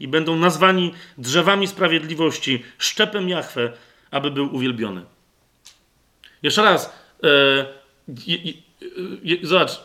I 0.00 0.08
będą 0.08 0.36
nazwani 0.36 0.94
drzewami 1.18 1.66
sprawiedliwości, 1.66 2.64
szczepem 2.78 3.28
Jachwę, 3.28 3.72
aby 4.10 4.30
był 4.30 4.54
uwielbiony. 4.54 5.04
Jeszcze 6.42 6.62
raz, 6.62 6.92
e, 7.24 7.66
zobacz, 9.42 9.80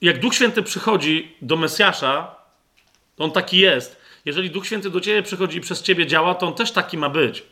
jak 0.00 0.20
Duch 0.20 0.34
Święty 0.34 0.62
przychodzi 0.62 1.36
do 1.42 1.56
Mesjasza, 1.56 2.36
on 3.18 3.30
taki 3.30 3.58
jest. 3.58 4.01
Jeżeli 4.24 4.50
Duch 4.50 4.66
Święty 4.66 4.90
do 4.90 5.00
ciebie 5.00 5.22
przychodzi 5.22 5.58
i 5.58 5.60
przez 5.60 5.82
ciebie 5.82 6.06
działa, 6.06 6.34
to 6.34 6.46
on 6.46 6.54
też 6.54 6.72
taki 6.72 6.98
ma 6.98 7.08
być 7.08 7.42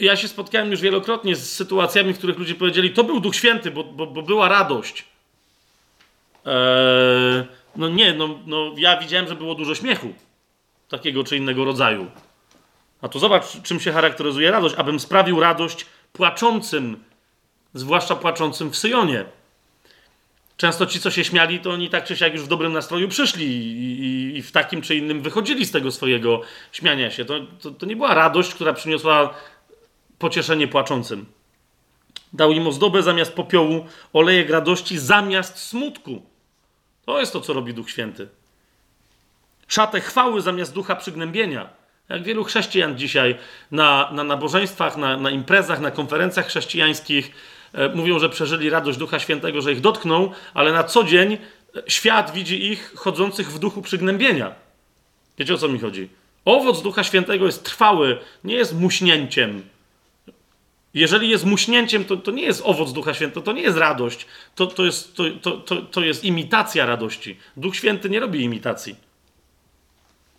ja 0.00 0.16
się 0.16 0.28
spotkałem 0.28 0.70
już 0.70 0.80
wielokrotnie 0.80 1.36
z 1.36 1.52
sytuacjami, 1.52 2.12
w 2.12 2.18
których 2.18 2.38
ludzie 2.38 2.54
powiedzieli, 2.54 2.90
to 2.90 3.04
był 3.04 3.20
Duch 3.20 3.36
Święty, 3.36 3.70
bo, 3.70 3.84
bo, 3.84 4.06
bo 4.06 4.22
była 4.22 4.48
radość. 4.48 5.04
Eee, 6.46 7.44
no 7.76 7.88
nie, 7.88 8.14
no, 8.14 8.38
no 8.46 8.74
ja 8.76 8.96
widziałem, 8.96 9.28
że 9.28 9.34
było 9.34 9.54
dużo 9.54 9.74
śmiechu 9.74 10.12
takiego 10.88 11.24
czy 11.24 11.36
innego 11.36 11.64
rodzaju. 11.64 12.10
A 13.02 13.08
to 13.08 13.18
zobacz, 13.18 13.62
czym 13.62 13.80
się 13.80 13.92
charakteryzuje 13.92 14.50
radość. 14.50 14.74
Abym 14.74 15.00
sprawił 15.00 15.40
radość 15.40 15.86
płaczącym, 16.12 17.04
zwłaszcza 17.74 18.16
płaczącym 18.16 18.70
w 18.70 18.76
Syjonie. 18.76 19.24
Często 20.60 20.86
ci, 20.86 21.00
co 21.00 21.10
się 21.10 21.24
śmiali, 21.24 21.60
to 21.60 21.70
oni 21.70 21.90
tak 21.90 22.04
czy 22.04 22.16
siak 22.16 22.32
już 22.32 22.42
w 22.42 22.48
dobrym 22.48 22.72
nastroju 22.72 23.08
przyszli 23.08 23.46
i, 23.46 24.00
i, 24.04 24.36
i 24.36 24.42
w 24.42 24.52
takim 24.52 24.82
czy 24.82 24.96
innym 24.96 25.22
wychodzili 25.22 25.66
z 25.66 25.70
tego 25.70 25.90
swojego 25.90 26.40
śmiania 26.72 27.10
się. 27.10 27.24
To, 27.24 27.40
to, 27.62 27.70
to 27.70 27.86
nie 27.86 27.96
była 27.96 28.14
radość, 28.14 28.54
która 28.54 28.72
przyniosła 28.72 29.34
pocieszenie 30.18 30.68
płaczącym. 30.68 31.26
Dał 32.32 32.52
im 32.52 32.66
ozdobę 32.66 33.02
zamiast 33.02 33.32
popiołu, 33.32 33.86
olejek 34.12 34.50
radości 34.50 34.98
zamiast 34.98 35.58
smutku. 35.58 36.22
To 37.06 37.20
jest 37.20 37.32
to, 37.32 37.40
co 37.40 37.52
robi 37.52 37.74
Duch 37.74 37.90
Święty. 37.90 38.28
Szatę 39.68 40.00
chwały 40.00 40.40
zamiast 40.40 40.74
ducha 40.74 40.96
przygnębienia. 40.96 41.68
Jak 42.08 42.22
wielu 42.22 42.44
chrześcijan 42.44 42.98
dzisiaj 42.98 43.38
na, 43.70 44.10
na 44.12 44.24
nabożeństwach, 44.24 44.96
na, 44.96 45.16
na 45.16 45.30
imprezach, 45.30 45.80
na 45.80 45.90
konferencjach 45.90 46.46
chrześcijańskich 46.46 47.32
mówią, 47.94 48.18
że 48.18 48.28
przeżyli 48.28 48.70
radość 48.70 48.98
Ducha 48.98 49.18
Świętego, 49.18 49.60
że 49.60 49.72
ich 49.72 49.80
dotknął, 49.80 50.32
ale 50.54 50.72
na 50.72 50.84
co 50.84 51.04
dzień 51.04 51.32
e, 51.32 51.38
świat 51.86 52.32
widzi 52.32 52.66
ich 52.72 52.92
chodzących 52.96 53.52
w 53.52 53.58
duchu 53.58 53.82
przygnębienia. 53.82 54.54
Wiecie 55.38 55.54
o 55.54 55.58
co 55.58 55.68
mi 55.68 55.78
chodzi? 55.78 56.08
Owoc 56.44 56.82
Ducha 56.82 57.04
Świętego 57.04 57.46
jest 57.46 57.64
trwały, 57.64 58.18
nie 58.44 58.54
jest 58.54 58.80
muśnięciem, 58.80 59.62
jeżeli 60.94 61.28
jest 61.28 61.44
muśnięciem, 61.44 62.04
to, 62.04 62.16
to 62.16 62.30
nie 62.30 62.42
jest 62.42 62.62
owoc 62.64 62.92
Ducha 62.92 63.14
Świętego, 63.14 63.40
to 63.40 63.52
nie 63.52 63.62
jest 63.62 63.78
radość, 63.78 64.26
to, 64.54 64.66
to, 64.66 64.84
jest, 64.84 65.14
to, 65.14 65.24
to, 65.42 65.52
to, 65.52 65.76
to 65.82 66.00
jest 66.00 66.24
imitacja 66.24 66.86
radości. 66.86 67.36
Duch 67.56 67.76
Święty 67.76 68.10
nie 68.10 68.20
robi 68.20 68.42
imitacji. 68.42 69.09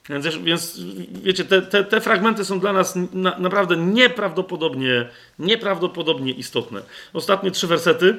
Więc, 0.09 0.25
więc 0.25 0.80
wiecie, 1.23 1.45
te, 1.45 1.61
te, 1.61 1.83
te, 1.83 2.01
fragmenty 2.01 2.45
są 2.45 2.59
dla 2.59 2.73
nas 2.73 2.93
na, 3.13 3.39
naprawdę 3.39 3.77
nieprawdopodobnie, 3.77 5.09
nieprawdopodobnie 5.39 6.31
istotne. 6.31 6.81
Ostatnie 7.13 7.51
trzy 7.51 7.67
wersety, 7.67 8.17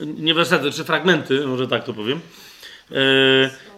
nie 0.00 0.34
wersety, 0.34 0.70
trzy 0.70 0.84
fragmenty, 0.84 1.46
może 1.46 1.68
tak 1.68 1.84
to 1.84 1.94
powiem. 1.94 2.20
E, 2.92 2.96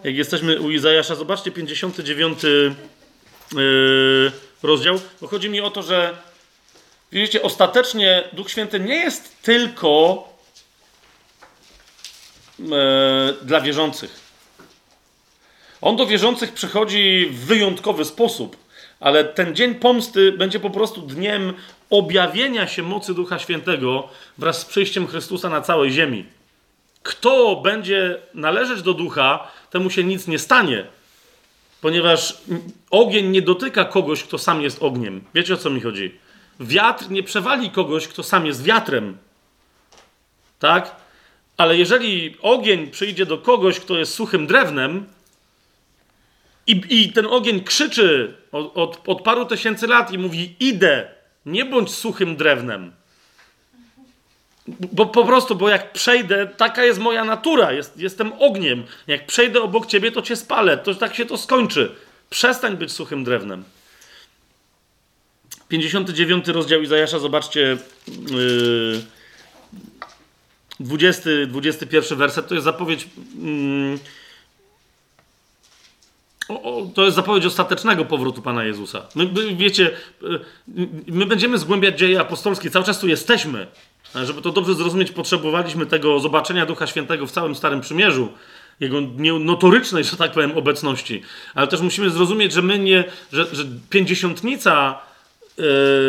jak 0.04 0.16
jesteśmy 0.16 0.60
u 0.60 0.70
Izajasza, 0.70 1.14
zobaczcie 1.14 1.50
59 1.50 2.44
e, 2.44 2.48
rozdział, 4.62 5.00
bo 5.20 5.26
chodzi 5.26 5.50
mi 5.50 5.60
o 5.60 5.70
to, 5.70 5.82
że 5.82 6.16
Widzicie, 7.12 7.42
ostatecznie 7.42 8.28
Duch 8.32 8.50
Święty 8.50 8.80
nie 8.80 8.94
jest 8.94 9.42
tylko 9.42 10.24
e, 12.60 13.34
dla 13.42 13.60
wierzących. 13.60 14.25
On 15.86 15.96
do 15.96 16.06
wierzących 16.06 16.52
przychodzi 16.52 17.28
w 17.30 17.44
wyjątkowy 17.44 18.04
sposób, 18.04 18.56
ale 19.00 19.24
ten 19.24 19.54
dzień 19.54 19.74
pomsty 19.74 20.32
będzie 20.32 20.60
po 20.60 20.70
prostu 20.70 21.00
dniem 21.00 21.52
objawienia 21.90 22.66
się 22.66 22.82
mocy 22.82 23.14
Ducha 23.14 23.38
Świętego 23.38 24.08
wraz 24.38 24.60
z 24.60 24.64
przyjściem 24.64 25.06
Chrystusa 25.06 25.48
na 25.48 25.60
całej 25.60 25.90
ziemi. 25.90 26.24
Kto 27.02 27.56
będzie 27.56 28.18
należeć 28.34 28.82
do 28.82 28.94
Ducha, 28.94 29.48
temu 29.70 29.90
się 29.90 30.04
nic 30.04 30.26
nie 30.26 30.38
stanie, 30.38 30.84
ponieważ 31.80 32.38
ogień 32.90 33.26
nie 33.26 33.42
dotyka 33.42 33.84
kogoś, 33.84 34.22
kto 34.24 34.38
sam 34.38 34.62
jest 34.62 34.82
ogniem. 34.82 35.24
Wiecie 35.34 35.54
o 35.54 35.56
co 35.56 35.70
mi 35.70 35.80
chodzi? 35.80 36.14
Wiatr 36.60 37.10
nie 37.10 37.22
przewali 37.22 37.70
kogoś, 37.70 38.08
kto 38.08 38.22
sam 38.22 38.46
jest 38.46 38.62
wiatrem. 38.62 39.18
Tak? 40.58 40.96
Ale 41.56 41.76
jeżeli 41.76 42.36
ogień 42.42 42.90
przyjdzie 42.90 43.26
do 43.26 43.38
kogoś, 43.38 43.80
kto 43.80 43.98
jest 43.98 44.14
suchym 44.14 44.46
drewnem, 44.46 45.06
i, 46.66 46.82
i 46.88 47.12
ten 47.12 47.26
ogień 47.26 47.64
krzyczy 47.64 48.34
od, 48.52 48.76
od, 48.76 49.02
od 49.06 49.22
paru 49.22 49.46
tysięcy 49.46 49.86
lat 49.86 50.12
i 50.12 50.18
mówi: 50.18 50.56
Idę, 50.60 51.08
nie 51.46 51.64
bądź 51.64 51.90
suchym 51.90 52.36
drewnem. 52.36 52.92
Bo 54.68 55.06
po 55.06 55.24
prostu, 55.24 55.54
bo 55.54 55.68
jak 55.68 55.92
przejdę, 55.92 56.46
taka 56.46 56.84
jest 56.84 57.00
moja 57.00 57.24
natura, 57.24 57.72
jest, 57.72 57.98
jestem 57.98 58.32
ogniem. 58.32 58.84
Jak 59.06 59.26
przejdę 59.26 59.62
obok 59.62 59.86
ciebie, 59.86 60.12
to 60.12 60.22
cię 60.22 60.36
spalę. 60.36 60.78
To 60.78 60.94
tak 60.94 61.14
się 61.14 61.26
to 61.26 61.38
skończy. 61.38 61.94
Przestań 62.30 62.76
być 62.76 62.92
suchym 62.92 63.24
drewnem. 63.24 63.64
59 65.68 66.48
rozdział 66.48 66.82
Izajasza, 66.82 67.18
zobaczcie, 67.18 67.76
yy, 68.30 69.02
20, 70.80 71.30
21 71.48 72.18
werset, 72.18 72.48
to 72.48 72.54
jest 72.54 72.64
zapowiedź. 72.64 73.08
Yy, 73.42 73.98
o, 76.48 76.86
to 76.94 77.04
jest 77.04 77.16
zapowiedź 77.16 77.46
ostatecznego 77.46 78.04
powrotu 78.04 78.42
Pana 78.42 78.64
Jezusa. 78.64 79.02
My, 79.14 79.30
wiecie, 79.56 79.90
yy, 80.22 80.40
my 81.06 81.26
będziemy 81.26 81.58
zgłębiać 81.58 81.98
dzieje 81.98 82.20
apostolskie, 82.20 82.70
cały 82.70 82.84
czas 82.84 83.00
tu 83.00 83.08
jesteśmy. 83.08 83.66
Żeby 84.24 84.42
to 84.42 84.52
dobrze 84.52 84.74
zrozumieć, 84.74 85.10
potrzebowaliśmy 85.10 85.86
tego 85.86 86.20
zobaczenia 86.20 86.66
Ducha 86.66 86.86
Świętego 86.86 87.26
w 87.26 87.30
całym 87.30 87.54
Starym 87.54 87.80
Przymierzu, 87.80 88.28
jego 88.80 89.00
notorycznej, 89.40 90.04
że 90.04 90.16
tak 90.16 90.32
powiem, 90.32 90.58
obecności. 90.58 91.22
Ale 91.54 91.66
też 91.66 91.80
musimy 91.80 92.10
zrozumieć, 92.10 92.52
że 92.52 92.62
my 92.62 92.78
nie, 92.78 93.04
że, 93.32 93.46
że 93.52 93.64
pięćdziesiątnica 93.90 94.98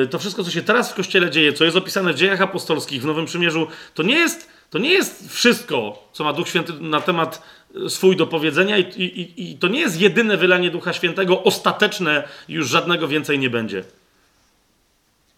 Yy, 0.01 0.07
to 0.07 0.19
wszystko, 0.19 0.43
co 0.43 0.51
się 0.51 0.61
teraz 0.61 0.91
w 0.91 0.95
Kościele 0.95 1.31
dzieje, 1.31 1.53
co 1.53 1.65
jest 1.65 1.77
opisane 1.77 2.13
w 2.13 2.15
dziejach 2.15 2.41
apostolskich, 2.41 3.01
w 3.01 3.05
Nowym 3.05 3.25
Przymierzu, 3.25 3.67
to 3.93 4.03
nie 4.03 4.15
jest 4.15 4.49
To 4.69 4.79
nie 4.79 4.89
jest 4.89 5.33
wszystko, 5.33 6.09
co 6.13 6.23
ma 6.23 6.33
Duch 6.33 6.47
Święty 6.47 6.73
na 6.73 7.01
temat 7.01 7.41
swój 7.87 8.15
do 8.15 8.27
powiedzenia, 8.27 8.77
i, 8.77 8.81
i, 8.81 9.51
i 9.51 9.57
to 9.57 9.67
nie 9.67 9.79
jest 9.79 10.01
jedyne 10.01 10.37
wylanie 10.37 10.71
Ducha 10.71 10.93
Świętego, 10.93 11.43
ostateczne, 11.43 12.23
już 12.49 12.69
żadnego 12.69 13.07
więcej 13.07 13.39
nie 13.39 13.49
będzie. 13.49 13.83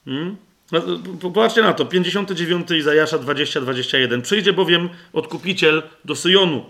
Hmm? 0.06 0.38
No, 0.72 0.82
popatrzcie 1.22 1.62
na 1.62 1.74
to, 1.74 1.86
59 1.86 2.72
Izajasza 2.72 3.18
20-21. 3.18 4.22
Przyjdzie 4.22 4.54
bowiem 4.54 4.90
odkupiciel 5.14 5.84
do 6.06 6.16
Syjonu 6.16 6.66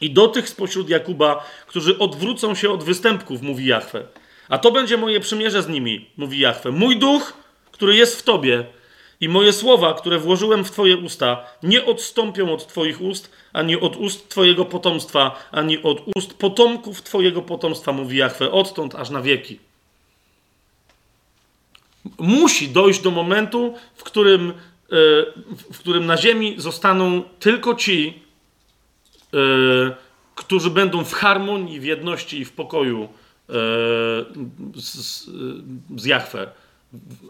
i 0.00 0.10
do 0.10 0.28
tych 0.28 0.48
spośród 0.48 0.88
Jakuba, 0.88 1.46
którzy 1.66 1.98
odwrócą 1.98 2.54
się 2.54 2.70
od 2.70 2.84
występków, 2.84 3.42
mówi 3.42 3.66
Jahwe. 3.66 4.02
A 4.48 4.58
to 4.58 4.72
będzie 4.72 4.96
moje 4.96 5.20
przymierze 5.20 5.62
z 5.62 5.68
nimi, 5.68 6.10
mówi 6.16 6.38
Jahwe. 6.38 6.70
Mój 6.70 6.98
duch, 6.98 7.32
który 7.72 7.96
jest 7.96 8.18
w 8.18 8.22
tobie 8.22 8.64
i 9.20 9.28
moje 9.28 9.52
słowa, 9.52 9.94
które 9.94 10.18
włożyłem 10.18 10.64
w 10.64 10.70
twoje 10.70 10.96
usta, 10.96 11.44
nie 11.62 11.84
odstąpią 11.84 12.52
od 12.52 12.66
twoich 12.66 13.00
ust, 13.00 13.30
ani 13.52 13.80
od 13.80 13.96
ust 13.96 14.28
twojego 14.28 14.64
potomstwa, 14.64 15.48
ani 15.50 15.82
od 15.82 16.02
ust 16.16 16.34
potomków 16.34 17.02
twojego 17.02 17.42
potomstwa, 17.42 17.92
mówi 17.92 18.16
Jahwe, 18.16 18.50
odtąd 18.50 18.94
aż 18.94 19.10
na 19.10 19.22
wieki. 19.22 19.58
Musi 22.18 22.68
dojść 22.68 23.00
do 23.00 23.10
momentu, 23.10 23.74
w 23.94 24.02
którym, 24.02 24.50
e, 24.50 24.54
w 25.72 25.78
którym 25.78 26.06
na 26.06 26.16
ziemi 26.16 26.54
zostaną 26.58 27.22
tylko 27.22 27.74
ci, 27.74 28.22
e, 29.34 29.38
którzy 30.34 30.70
będą 30.70 31.04
w 31.04 31.12
harmonii, 31.12 31.80
w 31.80 31.84
jedności 31.84 32.38
i 32.38 32.44
w 32.44 32.52
pokoju 32.52 33.02
e, 33.02 33.52
z, 34.76 35.24
z. 35.96 36.08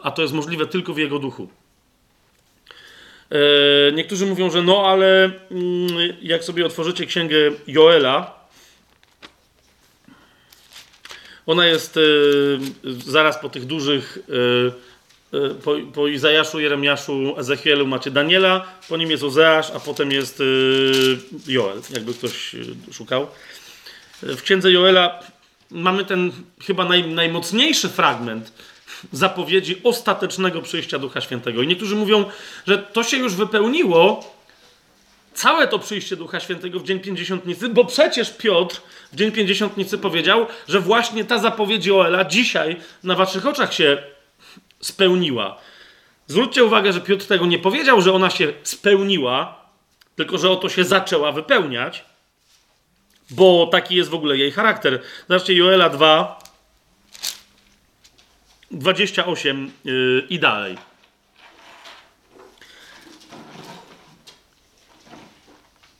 A 0.02 0.10
to 0.10 0.22
jest 0.22 0.34
możliwe 0.34 0.66
tylko 0.66 0.94
w 0.94 0.98
Jego 0.98 1.18
duchu. 1.18 1.48
Niektórzy 3.92 4.26
mówią, 4.26 4.50
że 4.50 4.62
no, 4.62 4.86
ale 4.86 5.24
mm, 5.24 5.88
jak 6.22 6.44
sobie 6.44 6.66
otworzycie 6.66 7.06
księgę 7.06 7.36
Joela, 7.66 8.38
ona 11.46 11.66
jest 11.66 11.96
y, 11.96 12.58
zaraz 13.06 13.38
po 13.38 13.48
tych 13.48 13.64
dużych, 13.64 14.18
y, 15.32 15.54
po, 15.64 15.74
po 15.94 16.08
Izajaszu, 16.08 16.60
Jeremiaszu, 16.60 17.34
Ezechielu 17.38 17.86
macie 17.86 18.10
Daniela, 18.10 18.66
po 18.88 18.96
nim 18.96 19.10
jest 19.10 19.22
Ozeasz, 19.22 19.70
a 19.70 19.80
potem 19.80 20.12
jest 20.12 20.42
Joel, 21.46 21.80
jakby 21.90 22.14
ktoś 22.14 22.56
szukał. 22.92 23.26
W 24.22 24.42
księdze 24.42 24.72
Joela 24.72 25.20
mamy 25.70 26.04
ten 26.04 26.32
chyba 26.62 26.84
naj, 26.84 27.08
najmocniejszy 27.08 27.88
fragment 27.88 28.52
zapowiedzi 29.12 29.80
ostatecznego 29.84 30.62
przyjścia 30.62 30.98
Ducha 30.98 31.20
Świętego. 31.20 31.62
I 31.62 31.66
niektórzy 31.66 31.96
mówią, 31.96 32.24
że 32.66 32.78
to 32.78 33.02
się 33.04 33.16
już 33.16 33.34
wypełniło, 33.34 34.34
całe 35.34 35.68
to 35.68 35.78
przyjście 35.78 36.16
Ducha 36.16 36.40
Świętego 36.40 36.80
w 36.80 36.84
Dzień 36.84 37.00
Pięćdziesiątnicy, 37.00 37.68
bo 37.68 37.84
przecież 37.84 38.30
Piotr 38.30 38.80
w 39.12 39.16
Dzień 39.16 39.32
Pięćdziesiątnicy 39.32 39.98
powiedział, 39.98 40.46
że 40.68 40.80
właśnie 40.80 41.24
ta 41.24 41.38
zapowiedź 41.38 41.86
Joela 41.86 42.24
dzisiaj 42.24 42.76
na 43.04 43.14
waszych 43.14 43.46
oczach 43.46 43.74
się 43.74 44.02
spełniła. 44.80 45.58
Zwróćcie 46.26 46.64
uwagę, 46.64 46.92
że 46.92 47.00
Piotr 47.00 47.26
tego 47.26 47.46
nie 47.46 47.58
powiedział, 47.58 48.00
że 48.00 48.12
ona 48.12 48.30
się 48.30 48.52
spełniła, 48.62 49.60
tylko 50.16 50.38
że 50.38 50.50
oto 50.50 50.68
się 50.68 50.84
zaczęła 50.84 51.32
wypełniać, 51.32 52.04
bo 53.30 53.66
taki 53.66 53.94
jest 53.94 54.10
w 54.10 54.14
ogóle 54.14 54.36
jej 54.36 54.52
charakter. 54.52 55.02
Zobaczcie, 55.28 55.54
Joela 55.54 55.88
2, 55.88 56.38
28 58.70 59.70
yy, 59.84 60.26
i 60.30 60.38
dalej. 60.38 60.76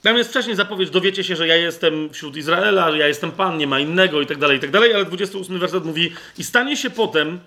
Tam 0.03 0.17
jest 0.17 0.31
wcześniej 0.31 0.57
zapowiedź, 0.57 0.91
dowiecie 0.91 1.25
się, 1.25 1.37
że 1.37 1.47
ja 1.47 1.57
jestem 1.57 2.11
wśród 2.11 2.37
Izraela, 2.37 2.91
że 2.91 2.99
ja 2.99 3.09
jestem 3.09 3.33
Pan, 3.33 3.59
nie 3.59 3.67
ma 3.67 3.81
innego 3.81 4.21
i 4.21 4.27
tak 4.27 4.39
dalej, 4.39 4.59
i 4.59 4.61
tak 4.61 4.71
dalej, 4.71 4.95
ale 4.95 5.05
28 5.05 5.59
werset 5.59 5.85
mówi 5.85 6.13
i 6.39 6.45
stanie 6.45 6.77
się 6.77 6.91
potem, 6.91 7.41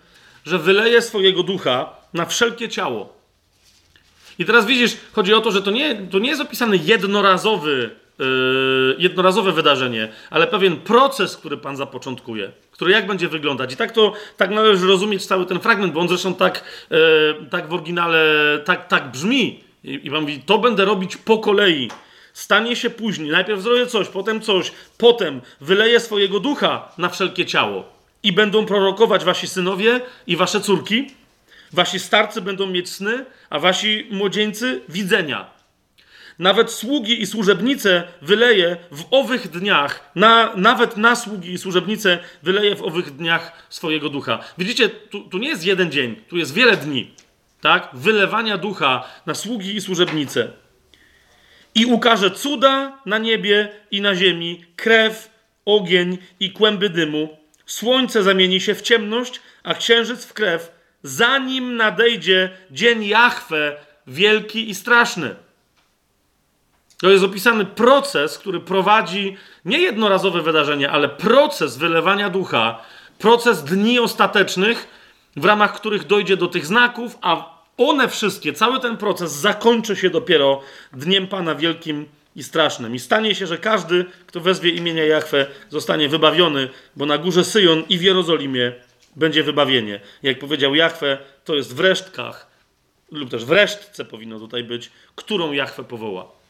że 0.45 0.59
wyleje 0.59 1.01
swojego 1.01 1.43
ducha 1.43 1.95
na 2.14 2.25
wszelkie 2.25 2.69
ciało. 2.69 3.14
I 4.40 4.45
teraz 4.45 4.66
widzisz, 4.66 4.98
chodzi 5.11 5.33
o 5.33 5.41
to, 5.41 5.51
że 5.51 5.61
to 5.61 5.72
nie, 5.72 5.95
to 5.95 6.19
nie 6.19 6.30
jest 6.30 6.41
opisane 6.41 6.77
jednorazowy, 6.77 7.90
jednorazowe 8.98 9.51
wydarzenie, 9.51 10.09
ale 10.30 10.48
pewien 10.48 10.77
proces, 10.77 11.38
który 11.38 11.58
Pan 11.58 11.77
zapoczątkuje, 11.77 12.51
który 12.72 12.91
jak 12.91 13.08
będzie 13.08 13.27
wyglądać. 13.27 13.74
I 13.74 13.77
tak 13.77 13.91
to 13.91 14.14
tak 14.38 14.50
należy 14.50 14.88
rozumieć 14.88 15.25
cały 15.25 15.45
ten 15.45 15.59
fragment, 15.59 15.93
bo 15.93 16.00
on 16.00 16.08
zresztą 16.08 16.35
tak, 16.35 16.64
yy, 16.90 16.98
tak 17.50 17.69
w 17.69 17.74
oryginale 17.74 18.19
tak, 18.66 18.88
tak 18.88 19.11
brzmi. 19.11 19.64
I, 19.83 20.00
I 20.03 20.11
Pan 20.11 20.22
mówi, 20.22 20.40
to 20.45 20.58
będę 20.58 20.85
robić 20.85 21.17
po 21.17 21.38
kolei. 21.38 21.91
Stanie 22.33 22.75
się 22.75 22.90
później. 22.90 23.30
Najpierw 23.30 23.61
zrobię 23.61 23.88
coś, 23.88 24.08
potem 24.08 24.41
coś, 24.41 24.72
potem 24.98 25.41
wyleję 25.61 26.00
swojego 26.00 26.40
ducha 26.40 26.91
na 26.98 27.09
wszelkie 27.09 27.45
ciało. 27.45 27.83
I 28.24 28.33
będą 28.33 28.66
prorokować 28.66 29.24
wasi 29.24 29.48
synowie 29.48 30.01
i 30.27 30.35
wasze 30.35 30.61
córki. 30.61 31.11
Wasi 31.74 32.00
starcy 32.00 32.41
będą 32.41 32.67
mieć 32.67 32.90
sny, 32.90 33.25
a 33.50 33.59
wasi 33.59 34.08
młodzieńcy 34.11 34.82
widzenia. 34.90 35.45
Nawet 36.42 36.72
sługi 36.72 37.22
i 37.22 37.28
służebnice 37.28 38.03
wyleje 38.22 38.78
w 38.92 39.03
owych 39.11 39.50
dniach, 39.50 40.11
na, 40.16 40.53
nawet 40.56 40.98
na 40.98 41.16
sługi 41.16 41.53
i 41.53 41.58
służebnice 41.58 42.20
wyleje 42.44 42.76
w 42.76 42.82
owych 42.82 43.16
dniach 43.16 43.68
swojego 43.70 44.10
ducha. 44.10 44.40
Widzicie, 44.58 44.90
tu, 44.90 45.24
tu 45.24 45.38
nie 45.38 45.50
jest 45.50 45.66
jeden 45.66 45.92
dzień, 45.92 46.16
tu 46.30 46.38
jest 46.38 46.53
wiele 46.53 46.78
dni, 46.78 47.11
tak? 47.61 47.90
Wylewania 47.94 48.58
ducha 48.58 49.03
na 49.26 49.36
sługi 49.36 49.76
i 49.76 49.82
służebnice 49.82 50.52
i 51.76 51.86
ukaże 51.86 52.32
cuda 52.32 53.02
na 53.06 53.18
niebie 53.18 53.70
i 53.92 54.02
na 54.02 54.16
ziemi, 54.16 54.66
krew, 54.76 55.30
ogień 55.66 56.18
i 56.40 56.52
kłęby 56.52 56.90
dymu. 56.90 57.38
Słońce 57.66 58.24
zamieni 58.24 58.61
się 58.61 58.76
w 58.76 58.82
ciemność, 58.82 59.42
a 59.64 59.74
księżyc 59.74 60.26
w 60.26 60.34
krew, 60.34 60.72
zanim 61.03 61.76
nadejdzie 61.76 62.50
dzień 62.72 63.06
Jahwe, 63.06 63.78
wielki 64.08 64.70
i 64.70 64.76
straszny. 64.76 65.36
To 67.02 67.10
jest 67.10 67.24
opisany 67.24 67.66
proces, 67.66 68.38
który 68.38 68.60
prowadzi 68.60 69.38
nie 69.66 69.80
jednorazowe 69.80 70.42
wydarzenie, 70.42 70.92
ale 70.92 71.10
proces 71.10 71.78
wylewania 71.78 72.30
ducha, 72.30 72.84
proces 73.20 73.64
dni 73.64 74.00
ostatecznych, 74.00 74.88
w 75.36 75.46
ramach 75.46 75.76
których 75.76 76.08
dojdzie 76.08 76.38
do 76.38 76.48
tych 76.48 76.66
znaków, 76.66 77.18
a 77.22 77.62
one 77.78 78.10
wszystkie, 78.10 78.54
cały 78.54 78.80
ten 78.80 78.98
proces 78.98 79.32
zakończy 79.32 79.96
się 79.96 80.10
dopiero 80.10 80.62
dniem 80.94 81.28
Pana 81.28 81.56
wielkim 81.56 82.06
i 82.36 82.44
strasznym. 82.44 82.96
I 82.96 83.00
stanie 83.00 83.36
się, 83.36 83.48
że 83.48 83.58
każdy, 83.58 84.06
kto 84.28 84.40
wezwie 84.40 84.70
imienia 84.70 85.06
Jahwe, 85.06 85.48
zostanie 85.70 86.10
wybawiony, 86.10 86.70
bo 86.96 87.06
na 87.06 87.18
górze 87.18 87.44
Syjon 87.44 87.84
i 87.90 87.98
w 87.98 88.02
Jerozolimie 88.02 88.74
będzie 89.16 89.44
wybawienie. 89.44 90.00
Jak 90.24 90.40
powiedział 90.40 90.76
Jahwe, 90.76 91.18
to 91.46 91.56
jest 91.56 91.76
w 91.76 91.80
resztkach, 91.80 92.48
lub 93.12 93.30
też 93.30 93.46
w 93.46 93.52
resztce 93.52 94.06
powinno 94.06 94.40
tutaj 94.40 94.64
być, 94.64 94.92
którą 95.16 95.52
Jahwe 95.52 95.84
powoła. 95.84 96.41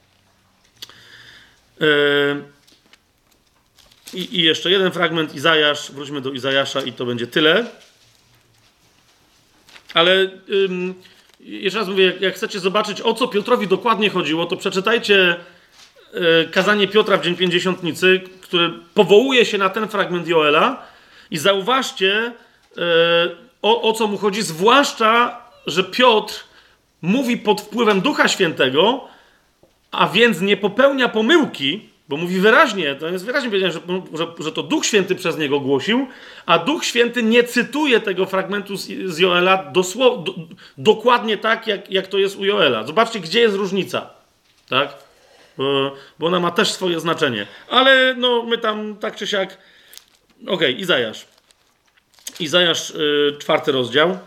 Yy, 1.82 2.44
I, 4.14 4.40
I 4.40 4.44
jeszcze 4.44 4.72
jeden 4.72 4.92
fragment, 4.92 5.36
Izajasz, 5.36 5.92
wróćmy 5.92 6.22
do 6.22 6.32
Izajasza 6.32 6.82
i 6.82 6.94
to 6.94 7.06
będzie 7.06 7.28
tyle. 7.28 7.66
Ale 9.94 10.30
jeszcze 11.40 11.80
raz 11.80 11.88
mówię, 11.88 12.14
jak 12.20 12.36
chcecie 12.36 12.60
zobaczyć, 12.60 13.02
o 13.02 13.14
co 13.14 13.28
Piotrowi 13.28 13.68
dokładnie 13.68 14.10
chodziło, 14.10 14.46
to 14.46 14.58
przeczytajcie 14.58 15.36
e, 16.14 16.46
kazanie 16.46 16.88
Piotra 16.88 17.18
w 17.18 17.24
Dzień 17.24 17.36
Pięćdziesiątnicy, 17.36 18.22
który 18.42 18.74
powołuje 18.94 19.46
się 19.46 19.58
na 19.58 19.70
ten 19.70 19.88
fragment 19.88 20.28
Joela 20.28 20.84
i 21.32 21.38
zauważcie, 21.38 22.34
e, 22.78 22.82
o, 23.62 23.82
o 23.82 23.94
co 23.94 24.08
mu 24.08 24.18
chodzi, 24.18 24.42
zwłaszcza, 24.42 25.42
że 25.68 25.84
Piotr 25.84 26.44
mówi 27.02 27.38
pod 27.38 27.62
wpływem 27.62 28.02
Ducha 28.02 28.28
Świętego, 28.28 29.08
a 29.92 30.08
więc 30.08 30.42
nie 30.42 30.58
popełnia 30.58 31.10
pomyłki, 31.10 31.92
bo 32.10 32.18
mówi 32.18 32.40
wyraźnie, 32.40 32.96
to 32.96 33.08
jest 33.08 33.26
wyraźnie 33.26 33.50
powiedziane, 33.50 33.74
że, 33.74 33.80
że, 34.14 34.28
że, 34.40 34.52
to 34.52 34.64
Duch 34.64 34.86
Święty 34.86 35.16
przez 35.16 35.38
niego 35.38 35.60
głosił, 35.60 36.08
a 36.46 36.60
Duch 36.60 36.86
Święty 36.86 37.24
nie 37.24 37.44
cytuje 37.44 38.00
tego 38.00 38.26
fragmentu 38.26 38.78
z, 38.78 38.88
z 39.06 39.20
Joela 39.20 39.58
dosło, 39.58 40.18
do, 40.18 40.34
dokładnie 40.78 41.38
tak, 41.38 41.68
jak, 41.68 41.92
jak 41.92 42.08
to 42.08 42.18
jest 42.18 42.38
u 42.38 42.46
Joela. 42.46 42.84
Zobaczcie, 42.84 43.20
gdzie 43.20 43.40
jest 43.40 43.56
różnica. 43.56 44.10
Tak? 44.70 44.94
Bo, 45.58 46.28
ona 46.28 46.40
ma 46.40 46.52
też 46.52 46.72
swoje 46.72 47.00
znaczenie. 47.00 47.48
Ale 47.70 48.16
no, 48.18 48.44
my 48.44 48.58
tam 48.58 48.96
tak 48.96 49.16
czy 49.16 49.28
siak. 49.28 49.58
Okej, 50.42 50.54
okay, 50.54 50.72
Izajasz. 50.72 51.26
Izajasz, 52.40 52.90
yy, 52.90 53.38
czwarty 53.40 53.72
rozdział. 53.72 54.18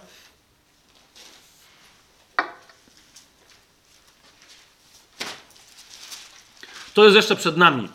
To 6.94 7.04
jest 7.04 7.16
jeszcze 7.16 7.36
przed 7.36 7.56
nami. 7.56 7.88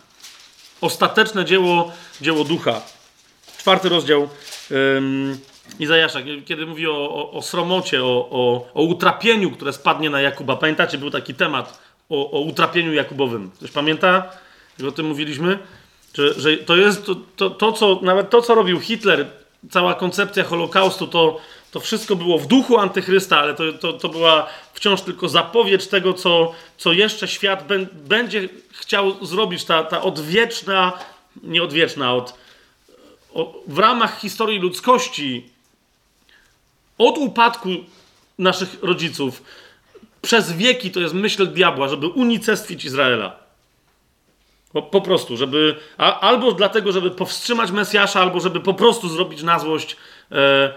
Ostateczne 0.82 1.46
dzieło, 1.46 1.92
dzieło 2.22 2.44
ducha. 2.44 2.82
Czwarty 3.58 3.90
rozdział 3.90 4.30
um, 4.72 5.40
Izajasza, 5.80 6.20
kiedy 6.46 6.66
mówi 6.66 6.88
o, 6.88 6.92
o, 6.92 7.32
o 7.32 7.42
sromocie, 7.42 8.04
o, 8.04 8.30
o, 8.32 8.70
o 8.74 8.82
utrapieniu, 8.82 9.52
które 9.52 9.74
spadnie 9.74 10.10
na 10.10 10.22
Jakuba. 10.22 10.56
Pamiętacie, 10.56 10.98
był 10.98 11.12
taki 11.12 11.34
temat 11.34 11.80
o, 12.10 12.32
o 12.32 12.40
utrapieniu 12.40 12.94
Jakubowym. 12.94 13.52
Ktoś 13.52 13.72
pamięta, 13.72 14.32
że 14.80 14.88
o 14.88 14.92
tym 14.92 15.06
mówiliśmy? 15.06 15.60
Że, 16.14 16.34
że 16.34 16.58
to 16.58 16.76
jest 16.76 17.06
to, 17.06 17.16
to, 17.36 17.50
to, 17.50 17.72
co, 17.72 18.00
nawet 18.02 18.30
to, 18.30 18.42
co 18.42 18.56
robił 18.56 18.80
Hitler, 18.80 19.28
cała 19.70 19.94
koncepcja 19.94 20.44
Holokaustu, 20.44 21.08
to, 21.08 21.40
to 21.72 21.80
wszystko 21.80 22.16
było 22.16 22.40
w 22.40 22.48
duchu 22.48 22.78
antychrysta, 22.78 23.40
ale 23.40 23.54
to, 23.54 23.74
to, 23.74 23.94
to 23.94 24.10
była 24.10 24.48
wciąż 24.74 25.02
tylko 25.02 25.30
zapowiedź 25.30 25.88
tego, 25.88 26.14
co, 26.14 26.54
co 26.78 26.94
jeszcze 26.94 27.28
świat 27.28 27.68
bę, 27.68 27.86
będzie 27.94 28.50
chciał 28.72 29.26
zrobić. 29.26 29.66
Ta, 29.66 29.84
ta 29.84 30.02
odwieczna, 30.02 30.94
nie 31.44 31.64
odwieczna, 31.64 32.14
od, 32.14 32.34
o, 33.34 33.54
w 33.68 33.80
ramach 33.80 34.20
historii 34.20 34.60
ludzkości, 34.60 35.50
od 36.98 37.18
upadku 37.18 37.70
naszych 38.38 38.84
rodziców, 38.84 39.44
przez 40.22 40.52
wieki 40.52 40.92
to 40.92 41.00
jest 41.00 41.14
myśl 41.14 41.48
diabła, 41.48 41.88
żeby 41.88 42.08
unicestwić 42.08 42.86
Izraela. 42.86 43.36
Po, 44.74 44.82
po 44.82 45.02
prostu, 45.02 45.38
żeby. 45.38 45.76
A, 45.98 46.20
albo 46.20 46.52
dlatego, 46.52 46.92
żeby 46.92 47.12
powstrzymać 47.12 47.72
Mesjasza, 47.72 48.22
albo 48.22 48.40
żeby 48.40 48.60
po 48.60 48.74
prostu 48.74 49.10
zrobić 49.10 49.44
na 49.44 49.60
złość 49.60 49.98
e, 50.32 50.74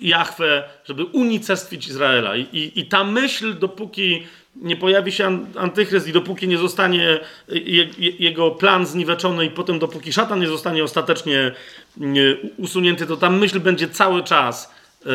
Jahwe, 0.00 0.64
żeby 0.84 1.04
unicestwić 1.04 1.86
Izraela. 1.86 2.36
I, 2.36 2.40
i, 2.40 2.80
I 2.80 2.86
ta 2.86 3.04
myśl, 3.04 3.58
dopóki 3.58 4.22
nie 4.56 4.76
pojawi 4.76 5.12
się 5.12 5.46
antychryst 5.56 6.08
i 6.08 6.12
dopóki 6.12 6.48
nie 6.48 6.58
zostanie 6.58 7.20
je, 7.48 7.88
jego 7.98 8.50
plan 8.50 8.86
zniweczony 8.86 9.44
i 9.44 9.50
potem 9.50 9.78
dopóki 9.78 10.12
szatan 10.12 10.40
nie 10.40 10.48
zostanie 10.48 10.84
ostatecznie 10.84 11.52
nie, 11.96 12.36
usunięty, 12.56 13.06
to 13.06 13.16
ta 13.16 13.30
myśl 13.30 13.60
będzie 13.60 13.88
cały 13.88 14.24
czas 14.24 14.74
e, 15.06 15.08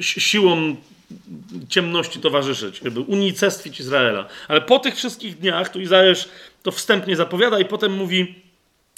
siłą 0.00 0.76
ciemności 1.68 2.20
towarzyszyć, 2.20 2.80
żeby 2.84 3.00
unicestwić 3.00 3.80
Izraela. 3.80 4.28
Ale 4.48 4.60
po 4.60 4.78
tych 4.78 4.96
wszystkich 4.96 5.38
dniach, 5.38 5.68
tu 5.68 5.80
Izajasz 5.80 6.28
to 6.62 6.72
wstępnie 6.72 7.16
zapowiada 7.16 7.60
i 7.60 7.64
potem 7.64 7.92
mówi, 7.92 8.34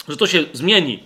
że 0.09 0.17
to 0.17 0.27
się 0.27 0.45
zmieni, 0.53 1.03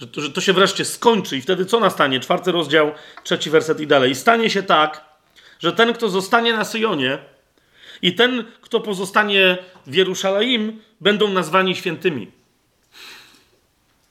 że 0.00 0.06
to, 0.06 0.20
że 0.20 0.30
to 0.30 0.40
się 0.40 0.52
wreszcie 0.52 0.84
skończy 0.84 1.36
i 1.36 1.40
wtedy 1.40 1.64
co 1.64 1.80
nastanie? 1.80 2.20
Czwarty 2.20 2.52
rozdział, 2.52 2.92
trzeci 3.24 3.50
werset 3.50 3.80
i 3.80 3.86
dalej. 3.86 4.10
I 4.10 4.14
stanie 4.14 4.50
się 4.50 4.62
tak, 4.62 5.04
że 5.58 5.72
ten, 5.72 5.92
kto 5.92 6.08
zostanie 6.08 6.52
na 6.52 6.64
Syjonie 6.64 7.18
i 8.02 8.14
ten, 8.14 8.44
kto 8.60 8.80
pozostanie 8.80 9.58
w 9.86 9.94
Jerusalem, 9.94 10.80
będą 11.00 11.28
nazwani 11.28 11.76
świętymi. 11.76 12.30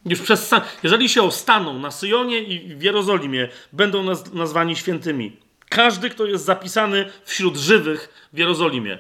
Już 0.06 0.22
przez, 0.22 0.52
jeżeli 0.84 1.10
się 1.10 1.24
ostaną 1.24 1.80
na 1.80 1.92
Syjonie 1.92 2.40
i 2.40 2.76
w 2.76 2.82
Jerozolimie, 2.82 3.48
będą 3.74 4.04
naz, 4.04 4.34
nazwani 4.34 4.76
świętymi. 4.76 5.38
Każdy, 5.70 6.10
kto 6.10 6.26
jest 6.26 6.46
zapisany 6.46 7.12
wśród 7.26 7.58
żywych 7.58 8.30
w 8.34 8.38
Jerozolimie. 8.38 9.00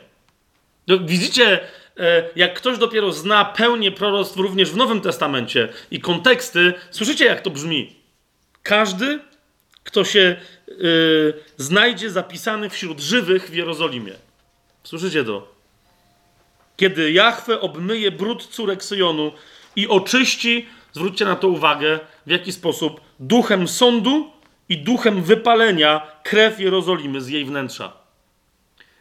No, 0.87 0.99
widzicie, 0.99 1.59
jak 2.35 2.53
ktoś 2.53 2.77
dopiero 2.77 3.13
zna 3.13 3.45
pełnię 3.45 3.91
proroctw 3.91 4.37
również 4.37 4.71
w 4.71 4.75
Nowym 4.75 5.01
Testamencie 5.01 5.69
i 5.91 5.99
konteksty, 5.99 6.73
słyszycie, 6.91 7.25
jak 7.25 7.41
to 7.41 7.49
brzmi. 7.49 7.95
Każdy, 8.63 9.19
kto 9.83 10.03
się 10.03 10.35
yy, 10.67 11.33
znajdzie 11.57 12.09
zapisany 12.09 12.69
wśród 12.69 12.99
żywych 12.99 13.49
w 13.49 13.53
Jerozolimie. 13.53 14.13
Słyszycie 14.83 15.23
to? 15.23 15.55
Kiedy 16.77 17.11
Jahwe 17.11 17.61
obmyje 17.61 18.11
brud 18.11 18.47
córek 18.47 18.83
Syjonu 18.83 19.31
i 19.75 19.87
oczyści, 19.87 20.67
zwróćcie 20.91 21.25
na 21.25 21.35
to 21.35 21.47
uwagę, 21.47 21.99
w 22.25 22.29
jaki 22.31 22.51
sposób 22.51 23.01
duchem 23.19 23.67
sądu 23.67 24.31
i 24.69 24.77
duchem 24.77 25.23
wypalenia 25.23 26.07
krew 26.23 26.59
Jerozolimy 26.59 27.21
z 27.21 27.27
jej 27.27 27.45
wnętrza. 27.45 27.98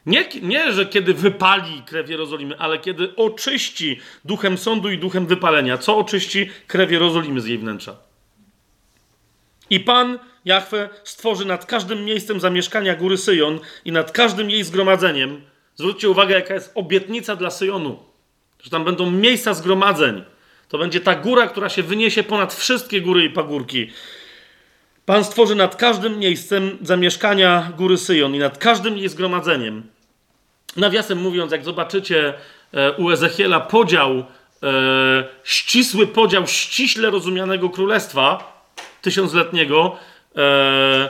Nie, 0.08 0.28
nie, 0.42 0.72
że 0.72 0.86
kiedy 0.86 1.14
wypali 1.14 1.82
krew 1.86 2.10
Jerozolimy, 2.10 2.58
ale 2.58 2.78
kiedy 2.78 3.16
oczyści 3.16 4.00
duchem 4.24 4.58
sądu 4.58 4.90
i 4.90 4.98
duchem 4.98 5.26
wypalenia. 5.26 5.78
Co 5.78 5.96
oczyści 5.96 6.50
krew 6.66 6.90
Jerozolimy 6.90 7.40
z 7.40 7.46
jej 7.46 7.58
wnętrza? 7.58 7.96
I 9.70 9.80
Pan, 9.80 10.18
Jahwe, 10.44 10.88
stworzy 11.04 11.44
nad 11.44 11.66
każdym 11.66 12.04
miejscem 12.04 12.40
zamieszkania 12.40 12.94
góry 12.94 13.16
Syjon 13.16 13.60
i 13.84 13.92
nad 13.92 14.12
każdym 14.12 14.50
jej 14.50 14.64
zgromadzeniem. 14.64 15.42
Zwróćcie 15.74 16.08
uwagę, 16.08 16.34
jaka 16.34 16.54
jest 16.54 16.72
obietnica 16.74 17.36
dla 17.36 17.50
Syjonu. 17.50 17.98
Że 18.62 18.70
tam 18.70 18.84
będą 18.84 19.10
miejsca 19.10 19.54
zgromadzeń. 19.54 20.24
To 20.68 20.78
będzie 20.78 21.00
ta 21.00 21.14
góra, 21.14 21.46
która 21.46 21.68
się 21.68 21.82
wyniesie 21.82 22.22
ponad 22.22 22.54
wszystkie 22.54 23.00
góry 23.00 23.24
i 23.24 23.30
pagórki. 23.30 23.90
Pan 25.06 25.24
stworzy 25.24 25.54
nad 25.54 25.76
każdym 25.76 26.18
miejscem 26.18 26.78
zamieszkania 26.82 27.72
góry 27.76 27.98
Syjon 27.98 28.34
i 28.34 28.38
nad 28.38 28.58
każdym 28.58 28.98
jej 28.98 29.08
zgromadzeniem. 29.08 29.97
Nawiasem 30.76 31.18
mówiąc, 31.18 31.52
jak 31.52 31.64
zobaczycie 31.64 32.34
e, 32.72 32.92
u 32.92 33.10
Ezechiela 33.10 33.60
podział, 33.60 34.10
e, 34.10 34.24
ścisły 35.44 36.06
podział 36.06 36.46
ściśle 36.46 37.10
rozumianego 37.10 37.70
królestwa 37.70 38.58
tysiącletniego, 39.02 39.96
e, 40.36 41.08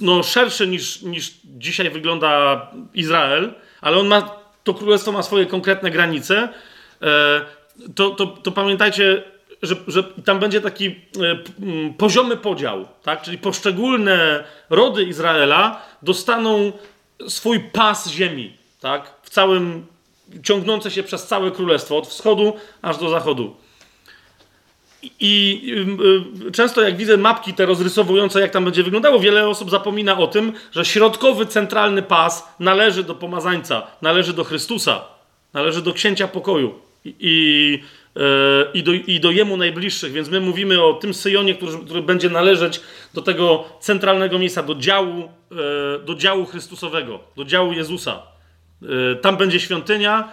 no 0.00 0.22
szerszy 0.22 0.66
niż, 0.66 1.02
niż 1.02 1.32
dzisiaj 1.44 1.90
wygląda 1.90 2.66
Izrael, 2.94 3.52
ale 3.80 3.96
on 3.96 4.06
ma, 4.06 4.30
to 4.64 4.74
królestwo 4.74 5.12
ma 5.12 5.22
swoje 5.22 5.46
konkretne 5.46 5.90
granice, 5.90 6.48
to, 7.94 8.10
to, 8.10 8.26
to 8.26 8.52
pamiętajcie, 8.52 9.22
że, 9.62 9.76
że 9.86 10.02
tam 10.02 10.38
będzie 10.38 10.60
taki 10.60 11.00
poziomy 11.98 12.36
podział, 12.36 12.88
tak? 13.02 13.22
czyli 13.22 13.38
poszczególne 13.38 14.44
rody 14.70 15.04
Izraela 15.04 15.82
dostaną 16.02 16.72
swój 17.28 17.60
pas 17.60 18.10
ziemi, 18.10 18.52
tak? 18.80 19.12
w 19.22 19.30
całym, 19.30 19.86
ciągnące 20.42 20.90
się 20.90 21.02
przez 21.02 21.26
całe 21.26 21.50
królestwo, 21.50 21.98
od 21.98 22.06
wschodu 22.08 22.52
aż 22.82 22.98
do 22.98 23.08
zachodu. 23.08 23.56
I 25.20 25.62
y, 26.48 26.52
często 26.52 26.80
jak 26.82 26.96
widzę 26.96 27.16
mapki 27.16 27.54
te 27.54 27.66
rozrysowujące, 27.66 28.40
jak 28.40 28.50
tam 28.50 28.64
będzie 28.64 28.82
wyglądało, 28.82 29.20
wiele 29.20 29.48
osób 29.48 29.70
zapomina 29.70 30.18
o 30.18 30.26
tym, 30.26 30.52
że 30.72 30.84
środkowy, 30.84 31.46
centralny 31.46 32.02
pas 32.02 32.48
należy 32.58 33.04
do 33.04 33.14
pomazańca, 33.14 33.86
należy 34.02 34.32
do 34.32 34.44
Chrystusa, 34.44 35.04
należy 35.52 35.82
do 35.82 35.92
księcia 35.92 36.28
pokoju. 36.28 36.74
I, 37.04 37.82
i 38.14 38.20
E, 38.20 38.72
i 38.74 38.82
do, 38.82 38.92
i 38.92 39.20
do 39.20 39.30
jemu 39.30 39.56
najbliższych. 39.56 40.12
Więc 40.12 40.28
my 40.28 40.40
mówimy 40.40 40.82
o 40.82 40.94
tym 40.94 41.14
Syjonie, 41.14 41.54
który, 41.54 41.78
który 41.84 42.02
będzie 42.02 42.30
należeć 42.30 42.80
do 43.14 43.22
tego 43.22 43.64
centralnego 43.80 44.38
miejsca, 44.38 44.62
do 44.62 44.74
działu, 44.74 45.28
e, 45.52 46.04
do 46.04 46.14
działu 46.14 46.46
Chrystusowego, 46.46 47.20
do 47.36 47.44
działu 47.44 47.72
Jezusa. 47.72 48.22
E, 48.82 49.16
tam 49.16 49.36
będzie 49.36 49.60
świątynia 49.60 50.32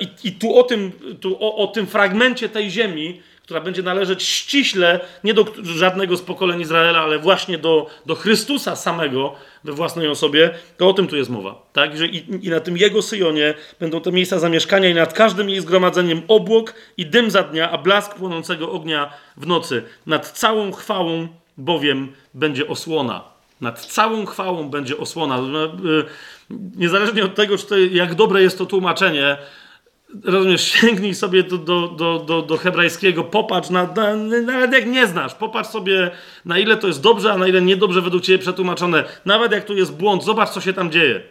i, 0.00 0.28
i 0.28 0.32
tu, 0.32 0.58
o 0.58 0.62
tym, 0.62 0.92
tu 1.20 1.36
o, 1.40 1.56
o 1.56 1.66
tym 1.66 1.86
fragmencie 1.86 2.48
tej 2.48 2.70
ziemi 2.70 3.20
która 3.48 3.60
będzie 3.60 3.82
należeć 3.82 4.22
ściśle 4.22 5.00
nie 5.24 5.34
do 5.34 5.46
żadnego 5.62 6.16
z 6.16 6.22
pokoleń 6.22 6.60
Izraela, 6.60 7.00
ale 7.00 7.18
właśnie 7.18 7.58
do, 7.58 7.86
do 8.06 8.14
Chrystusa 8.14 8.76
samego 8.76 9.34
we 9.64 9.72
własnej 9.72 10.08
osobie, 10.08 10.50
to 10.76 10.88
o 10.88 10.92
tym 10.92 11.06
tu 11.06 11.16
jest 11.16 11.30
mowa. 11.30 11.66
Tak? 11.72 11.98
Że 11.98 12.06
i, 12.06 12.46
I 12.46 12.50
na 12.50 12.60
tym 12.60 12.76
Jego 12.76 13.02
Syjonie 13.02 13.54
będą 13.80 14.00
te 14.00 14.12
miejsca 14.12 14.38
zamieszkania 14.38 14.88
i 14.88 14.94
nad 14.94 15.12
każdym 15.12 15.50
jej 15.50 15.60
zgromadzeniem 15.60 16.22
obłok 16.28 16.74
i 16.96 17.06
dym 17.06 17.30
za 17.30 17.42
dnia, 17.42 17.70
a 17.70 17.78
blask 17.78 18.14
płonącego 18.14 18.72
ognia 18.72 19.12
w 19.36 19.46
nocy. 19.46 19.82
Nad 20.06 20.30
całą 20.30 20.72
chwałą 20.72 21.28
bowiem 21.56 22.12
będzie 22.34 22.68
osłona. 22.68 23.24
Nad 23.60 23.86
całą 23.86 24.26
chwałą 24.26 24.70
będzie 24.70 24.98
osłona. 24.98 25.40
No, 25.40 25.64
y, 25.64 25.70
niezależnie 26.76 27.24
od 27.24 27.34
tego, 27.34 27.58
czy 27.58 27.66
to, 27.66 27.78
jak 27.78 28.14
dobre 28.14 28.42
jest 28.42 28.58
to 28.58 28.66
tłumaczenie, 28.66 29.36
rozumiesz, 30.24 30.72
sięgnij 30.80 31.14
sobie 31.14 31.42
do, 31.42 31.58
do, 31.58 31.88
do, 31.88 32.18
do, 32.18 32.42
do 32.42 32.56
hebrajskiego, 32.56 33.24
popatrz, 33.24 33.70
na, 33.70 33.86
na, 33.86 34.16
nawet 34.40 34.72
jak 34.72 34.86
nie 34.86 35.06
znasz, 35.06 35.34
popatrz 35.34 35.70
sobie 35.70 36.10
na 36.44 36.58
ile 36.58 36.76
to 36.76 36.86
jest 36.86 37.02
dobrze, 37.02 37.32
a 37.32 37.38
na 37.38 37.48
ile 37.48 37.62
niedobrze 37.62 38.02
według 38.02 38.22
Ciebie 38.22 38.38
przetłumaczone. 38.38 39.04
Nawet 39.24 39.52
jak 39.52 39.64
tu 39.64 39.74
jest 39.74 39.92
błąd, 39.96 40.24
zobacz 40.24 40.50
co 40.50 40.60
się 40.60 40.72
tam 40.72 40.90
dzieje. 40.90 41.22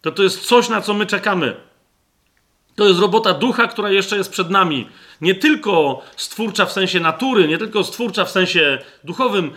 To 0.00 0.12
to 0.12 0.22
jest 0.22 0.46
coś, 0.46 0.68
na 0.68 0.80
co 0.80 0.94
my 0.94 1.06
czekamy. 1.06 1.56
To 2.76 2.88
jest 2.88 3.00
robota 3.00 3.34
ducha, 3.34 3.66
która 3.66 3.90
jeszcze 3.90 4.16
jest 4.16 4.30
przed 4.30 4.50
nami. 4.50 4.88
Nie 5.20 5.34
tylko 5.34 6.02
stwórcza 6.16 6.66
w 6.66 6.72
sensie 6.72 7.00
natury, 7.00 7.48
nie 7.48 7.58
tylko 7.58 7.84
stwórcza 7.84 8.24
w 8.24 8.30
sensie 8.30 8.78
duchowym, 9.04 9.50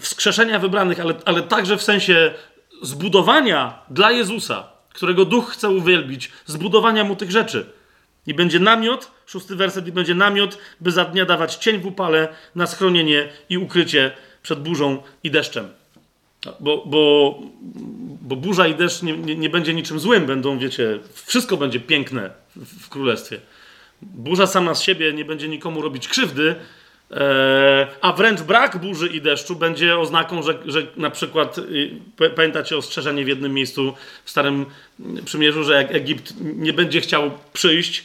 wskrzeszenia 0.00 0.58
wybranych, 0.58 1.00
ale, 1.00 1.14
ale 1.24 1.42
także 1.42 1.76
w 1.76 1.82
sensie 1.82 2.34
zbudowania 2.82 3.78
dla 3.90 4.10
Jezusa, 4.10 4.64
którego 4.92 5.24
duch 5.24 5.50
chce 5.50 5.68
uwielbić, 5.68 6.32
zbudowania 6.46 7.04
mu 7.04 7.16
tych 7.16 7.30
rzeczy. 7.30 7.75
I 8.26 8.34
będzie 8.34 8.60
namiot, 8.60 9.10
szósty 9.26 9.56
werset, 9.56 9.88
i 9.88 9.92
będzie 9.92 10.14
namiot, 10.14 10.58
by 10.80 10.90
za 10.90 11.04
dnia 11.04 11.24
dawać 11.24 11.54
cień 11.54 11.80
w 11.80 11.86
upale 11.86 12.28
na 12.54 12.66
schronienie 12.66 13.28
i 13.48 13.58
ukrycie 13.58 14.12
przed 14.42 14.60
burzą 14.60 15.02
i 15.24 15.30
deszczem. 15.30 15.68
Bo, 16.60 16.82
bo, 16.86 17.38
bo 18.20 18.36
burza 18.36 18.66
i 18.66 18.74
deszcz 18.74 19.02
nie, 19.02 19.16
nie, 19.16 19.36
nie 19.36 19.50
będzie 19.50 19.74
niczym 19.74 20.00
złym, 20.00 20.26
będą, 20.26 20.58
wiecie, 20.58 20.98
wszystko 21.26 21.56
będzie 21.56 21.80
piękne 21.80 22.30
w, 22.56 22.84
w 22.84 22.88
królestwie. 22.88 23.40
Burza 24.02 24.46
sama 24.46 24.74
z 24.74 24.82
siebie 24.82 25.12
nie 25.12 25.24
będzie 25.24 25.48
nikomu 25.48 25.82
robić 25.82 26.08
krzywdy, 26.08 26.54
E, 27.10 27.86
a 28.00 28.12
wręcz 28.12 28.40
brak 28.40 28.78
burzy 28.80 29.08
i 29.08 29.20
deszczu 29.20 29.56
będzie 29.56 29.98
oznaką, 29.98 30.42
że, 30.42 30.58
że 30.64 30.86
na 30.96 31.10
przykład, 31.10 31.58
y, 31.58 31.90
pamiętacie 32.36 32.76
ostrzeżenie 32.76 33.24
w 33.24 33.28
jednym 33.28 33.54
miejscu 33.54 33.94
w 34.24 34.30
Starym 34.30 34.66
Przymierzu, 35.24 35.64
że 35.64 35.74
jak 35.74 35.94
Egipt 35.94 36.34
nie 36.40 36.72
będzie 36.72 37.00
chciał 37.00 37.30
przyjść, 37.52 38.04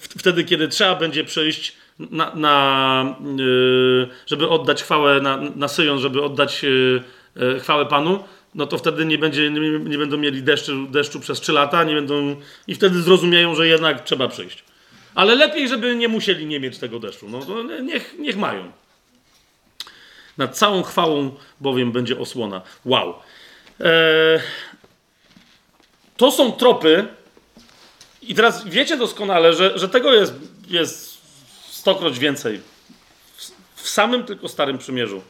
wtedy 0.00 0.44
kiedy 0.44 0.68
trzeba 0.68 0.94
będzie 0.94 1.24
przyjść, 1.24 1.76
na, 1.98 2.34
na, 2.34 3.16
y, 3.40 4.08
żeby 4.26 4.48
oddać 4.48 4.82
chwałę 4.82 5.20
na, 5.20 5.36
na 5.36 5.68
Syjon, 5.68 5.98
żeby 5.98 6.22
oddać 6.22 6.64
y, 6.64 7.02
chwałę 7.60 7.86
Panu, 7.86 8.24
no 8.54 8.66
to 8.66 8.78
wtedy 8.78 9.04
nie, 9.04 9.18
będzie, 9.18 9.50
nie, 9.50 9.78
nie 9.78 9.98
będą 9.98 10.16
mieli 10.16 10.42
deszczu, 10.42 10.86
deszczu 10.86 11.20
przez 11.20 11.40
3 11.40 11.52
lata, 11.52 11.84
nie 11.84 11.94
będą, 11.94 12.36
i 12.66 12.74
wtedy 12.74 13.02
zrozumieją, 13.02 13.54
że 13.54 13.66
jednak 13.66 14.04
trzeba 14.04 14.28
przyjść. 14.28 14.64
Ale 15.14 15.34
lepiej, 15.34 15.68
żeby 15.68 15.96
nie 15.96 16.08
musieli 16.08 16.46
nie 16.46 16.60
mieć 16.60 16.78
tego 16.78 16.98
deszczu. 16.98 17.28
No 17.28 17.40
to 17.40 17.62
niech, 17.62 18.18
niech 18.18 18.36
mają. 18.36 18.72
Nad 20.38 20.58
całą 20.58 20.82
chwałą 20.82 21.34
bowiem 21.60 21.92
będzie 21.92 22.18
osłona. 22.18 22.62
Wow. 22.84 23.14
Eee, 23.80 24.40
to 26.16 26.30
są 26.30 26.52
tropy. 26.52 27.08
I 28.30 28.34
teraz 28.34 28.64
wiecie 28.64 28.96
doskonale, 28.96 29.52
że, 29.52 29.78
że 29.78 29.88
tego 29.88 30.14
jest, 30.14 30.34
jest 30.68 31.18
stokroć 31.70 32.18
więcej. 32.18 32.60
W, 33.36 33.50
w 33.82 33.88
samym 33.88 34.24
tylko 34.24 34.48
Starym 34.48 34.78
Przymierzu. 34.78 35.22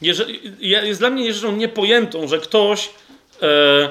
Jeżeli, 0.00 0.40
jest 0.60 1.00
dla 1.00 1.10
mnie 1.10 1.34
rzeczą 1.34 1.56
niepojętą, 1.56 2.28
że 2.28 2.38
ktoś 2.38 2.90
e, 3.42 3.88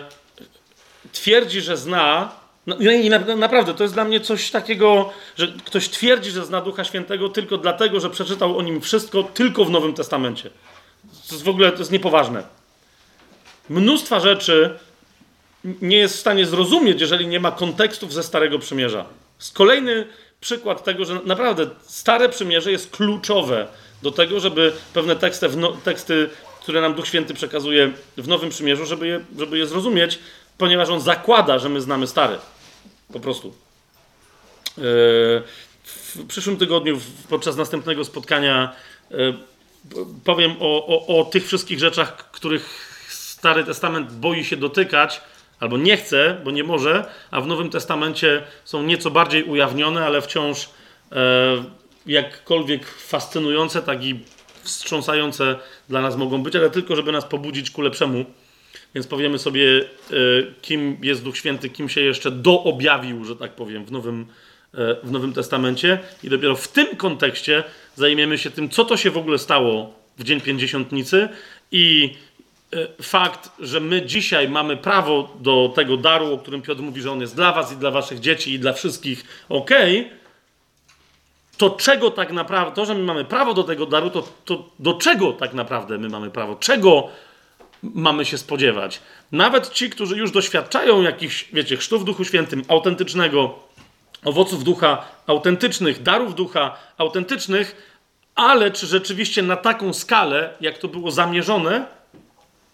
twierdzi, 1.12 1.62
że 1.62 1.78
zna. 1.78 2.32
No, 2.68 2.76
i 2.80 3.10
na, 3.10 3.20
naprawdę, 3.20 3.74
to 3.74 3.84
jest 3.84 3.94
dla 3.94 4.06
mnie 4.06 4.20
coś 4.20 4.52
takiego, 4.52 5.14
że 5.38 5.48
ktoś 5.66 5.90
twierdzi, 5.90 6.32
że 6.32 6.46
zna 6.46 6.62
Ducha 6.62 6.84
Świętego 6.84 7.30
tylko 7.30 7.58
dlatego, 7.58 8.00
że 8.00 8.10
przeczytał 8.10 8.58
o 8.58 8.62
nim 8.62 8.82
wszystko 8.82 9.24
tylko 9.24 9.66
w 9.66 9.70
Nowym 9.70 9.94
Testamencie. 9.94 10.50
To 11.28 11.36
jest 11.36 11.44
w 11.44 11.50
ogóle 11.50 11.72
to 11.72 11.80
jest 11.80 11.92
niepoważne. 11.92 12.44
Mnóstwa 13.70 14.20
rzeczy 14.20 14.80
nie 15.82 15.98
jest 15.98 16.16
w 16.16 16.20
stanie 16.20 16.46
zrozumieć, 16.46 17.02
jeżeli 17.02 17.28
nie 17.28 17.40
ma 17.40 17.52
kontekstów 17.52 18.14
ze 18.14 18.24
Starego 18.24 18.60
Przymierza. 18.60 19.06
Kolejny 19.54 20.08
przykład 20.42 20.84
tego, 20.84 21.06
że 21.06 21.20
naprawdę 21.26 21.70
Stare 21.82 22.30
Przymierze 22.30 22.72
jest 22.72 22.92
kluczowe 22.92 23.68
do 24.04 24.12
tego, 24.12 24.40
żeby 24.40 24.74
pewne 24.94 25.16
teksty, 25.16 25.50
no, 25.58 25.72
teksty 25.72 26.30
które 26.66 26.82
nam 26.82 26.94
Duch 26.94 27.08
Święty 27.08 27.34
przekazuje 27.34 27.92
w 28.18 28.28
Nowym 28.28 28.50
Przymierzu, 28.50 28.86
żeby 28.86 29.08
je, 29.08 29.26
żeby 29.38 29.58
je 29.58 29.68
zrozumieć, 29.68 30.20
ponieważ 30.58 30.90
on 30.90 31.02
zakłada, 31.02 31.60
że 31.60 31.70
my 31.70 31.82
znamy 31.82 32.08
Stary. 32.08 32.38
Po 33.14 33.20
prostu. 33.20 33.54
Yy, 34.78 34.84
W 35.86 36.28
przyszłym 36.28 36.58
tygodniu, 36.58 37.00
podczas 37.30 37.56
następnego 37.56 38.06
spotkania, 38.06 38.76
yy, 39.12 39.36
powiem 40.24 40.56
o, 40.60 40.88
o, 40.88 41.20
o 41.20 41.26
tych 41.26 41.48
wszystkich 41.48 41.80
rzeczach, 41.80 42.32
których 42.32 42.96
Stary 43.10 43.64
Testament 43.64 44.12
boi 44.12 44.44
się 44.44 44.58
dotykać, 44.58 45.22
albo 45.66 45.78
nie 45.78 45.98
chce, 45.98 46.42
bo 46.44 46.52
nie 46.52 46.64
może, 46.64 47.06
a 47.32 47.42
w 47.42 47.48
Nowym 47.48 47.70
Testamencie 47.70 48.44
są 48.66 48.84
nieco 48.84 49.12
bardziej 49.12 49.44
ujawnione, 49.44 50.06
ale 50.06 50.22
wciąż 50.22 50.70
e, 51.12 51.64
jakkolwiek 52.06 52.88
fascynujące, 52.88 53.82
tak 53.82 54.06
i 54.06 54.20
wstrząsające 54.64 55.56
dla 55.90 56.02
nas 56.02 56.18
mogą 56.18 56.44
być, 56.44 56.56
ale 56.56 56.70
tylko, 56.70 56.96
żeby 56.96 57.12
nas 57.12 57.26
pobudzić 57.26 57.72
ku 57.72 57.82
lepszemu. 57.82 58.26
Więc 58.96 59.08
powiemy 59.08 59.40
sobie, 59.40 59.80
e, 59.80 59.84
kim 60.62 60.98
jest 61.02 61.24
Duch 61.24 61.38
Święty, 61.38 61.70
kim 61.70 61.90
się 61.90 62.02
jeszcze 62.02 62.32
doobjawił, 62.32 63.26
że 63.26 63.36
tak 63.36 63.52
powiem, 63.52 63.86
w 63.86 63.92
Nowym, 63.92 64.26
e, 64.74 64.96
w 65.04 65.12
Nowym 65.12 65.34
Testamencie. 65.34 66.00
I 66.24 66.30
dopiero 66.30 66.56
w 66.56 66.68
tym 66.68 66.96
kontekście 66.96 67.64
zajmiemy 67.96 68.38
się 68.38 68.52
tym, 68.52 68.70
co 68.70 68.86
to 68.86 68.98
się 68.98 69.12
w 69.12 69.18
ogóle 69.18 69.38
stało 69.38 69.94
w 70.18 70.24
Dzień 70.24 70.42
Pięćdziesiątnicy 70.42 71.30
i 71.72 72.16
fakt, 73.02 73.50
że 73.60 73.80
my 73.80 74.06
dzisiaj 74.06 74.50
mamy 74.50 74.78
prawo 74.78 75.36
do 75.40 75.72
tego 75.76 75.98
daru, 75.98 76.34
o 76.34 76.38
którym 76.38 76.62
Piotr 76.62 76.82
mówi, 76.82 77.02
że 77.02 77.12
on 77.12 77.22
jest 77.22 77.36
dla 77.36 77.52
was 77.52 77.74
i 77.74 77.78
dla 77.78 77.92
waszych 77.92 78.20
dzieci 78.20 78.54
i 78.54 78.60
dla 78.60 78.74
wszystkich, 78.74 79.46
okej, 79.50 80.10
to 81.58 81.70
czego 81.70 82.12
tak 82.12 82.32
naprawdę, 82.32 82.76
to, 82.76 82.86
że 82.86 82.96
my 82.96 83.04
mamy 83.04 83.26
prawo 83.26 83.54
do 83.54 83.64
tego 83.64 83.86
daru, 83.86 84.10
to, 84.10 84.28
to 84.46 84.70
do 84.80 84.94
czego 84.94 85.34
tak 85.34 85.54
naprawdę 85.54 85.98
my 85.98 86.10
mamy 86.10 86.32
prawo? 86.32 86.56
Czego 86.56 87.08
mamy 87.84 88.26
się 88.26 88.38
spodziewać? 88.38 89.02
Nawet 89.32 89.70
ci, 89.70 89.90
którzy 89.90 90.18
już 90.18 90.32
doświadczają 90.32 91.02
jakichś, 91.02 91.50
wiecie, 91.54 91.78
chrztu 91.78 92.00
w 92.00 92.04
Duchu 92.04 92.24
Świętym, 92.24 92.64
autentycznego, 92.68 93.60
owoców 94.26 94.64
ducha 94.64 95.06
autentycznych, 95.28 96.04
darów 96.04 96.36
ducha 96.36 96.78
autentycznych, 96.98 97.96
ale 98.36 98.72
czy 98.72 98.88
rzeczywiście 98.88 99.42
na 99.42 99.56
taką 99.56 99.94
skalę, 99.94 100.54
jak 100.62 100.78
to 100.78 100.88
było 100.88 101.12
zamierzone, 101.12 101.86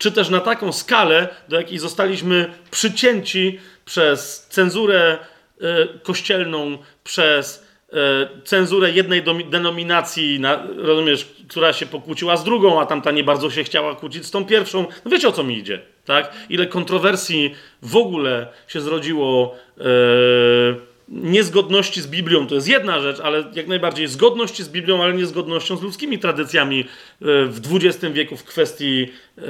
czy 0.02 0.12
też 0.12 0.30
na 0.30 0.40
taką 0.40 0.72
skalę, 0.72 1.28
do 1.50 1.56
jakiej 1.56 1.80
zostaliśmy 1.80 2.54
przycięci 2.72 3.60
przez 3.86 4.48
cenzurę 4.50 5.18
e, 5.62 5.88
kościelną, 6.04 6.78
przez 7.04 7.68
e, 7.94 7.96
cenzurę 8.44 8.92
jednej 8.92 9.24
denominacji, 9.50 10.40
na, 10.40 10.68
rozumiesz, 10.78 11.28
która 11.50 11.74
się 11.74 11.86
pokłóciła 11.86 12.38
z 12.38 12.44
drugą, 12.44 12.82
a 12.82 12.86
tamta 12.86 13.12
nie 13.12 13.24
bardzo 13.24 13.50
się 13.50 13.64
chciała 13.64 13.96
kłócić 13.96 14.26
z 14.26 14.32
tą 14.32 14.46
pierwszą. 14.46 14.86
No 15.06 15.12
wiecie 15.12 15.28
o 15.28 15.32
co 15.32 15.44
mi 15.44 15.58
idzie, 15.58 15.82
tak? 16.06 16.34
Ile 16.50 16.68
kontrowersji 16.68 17.56
w 17.82 17.96
ogóle 17.96 18.48
się 18.68 18.82
zrodziło. 18.82 19.56
E, 19.78 20.91
niezgodności 21.12 22.02
z 22.02 22.08
Biblią 22.08 22.48
to 22.48 22.56
jest 22.56 22.68
jedna 22.68 23.00
rzecz, 23.02 23.20
ale 23.20 23.44
jak 23.54 23.68
najbardziej 23.68 24.08
zgodności 24.08 24.64
z 24.64 24.70
Biblią, 24.70 25.04
ale 25.04 25.14
niezgodnością 25.14 25.78
z 25.78 25.82
ludzkimi 25.82 26.20
tradycjami 26.20 26.80
e, 26.80 26.86
w 27.46 27.62
XX 27.74 28.14
wieku 28.14 28.38
w 28.38 28.44
kwestii 28.44 29.08
e, 29.38 29.42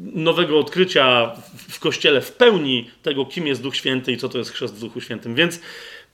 nowego 0.00 0.58
odkrycia 0.58 1.32
w- 1.68 1.80
Kościele 1.80 2.20
w 2.20 2.32
pełni 2.32 2.90
tego, 3.02 3.26
kim 3.26 3.46
jest 3.46 3.62
Duch 3.62 3.76
Święty 3.76 4.12
i 4.12 4.16
co 4.16 4.28
to 4.28 4.38
jest 4.38 4.50
chrzest 4.50 4.74
w 4.74 4.80
Duchu 4.80 5.00
Świętym. 5.00 5.34
Więc 5.34 5.60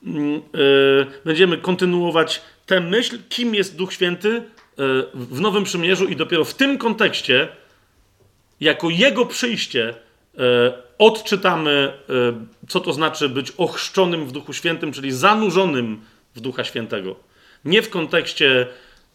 mm, 0.07 0.37
e, 0.37 0.41
będziemy 1.25 1.59
kontynuować 1.59 2.43
tę 2.67 2.81
myśl, 2.81 3.19
kim 3.29 3.55
jest 3.55 3.77
Duch 3.77 3.93
Święty 3.93 4.43
w 5.15 5.41
Nowym 5.41 5.65
Przymierzu 5.65 6.05
i 6.07 6.17
dopiero 6.17 6.45
w 6.45 6.55
tym 6.55 6.79
kontekście 6.79 7.49
jako 8.61 8.91
Jego 8.91 9.27
przyjście 9.27 9.95
odczytamy, 10.99 11.93
e, 12.11 12.13
co 12.69 12.81
to 12.81 12.93
znaczy 12.93 13.29
być 13.29 13.51
ochrzczonym 13.51 14.27
w 14.27 14.33
Duchu 14.33 14.53
Świętym, 14.53 14.93
czyli 14.93 15.13
zanurzonym 15.13 16.01
w 16.35 16.41
Ducha 16.41 16.65
Świętego. 16.65 17.17
Nie 17.65 17.83
w 17.83 17.91
kontekście 17.91 18.67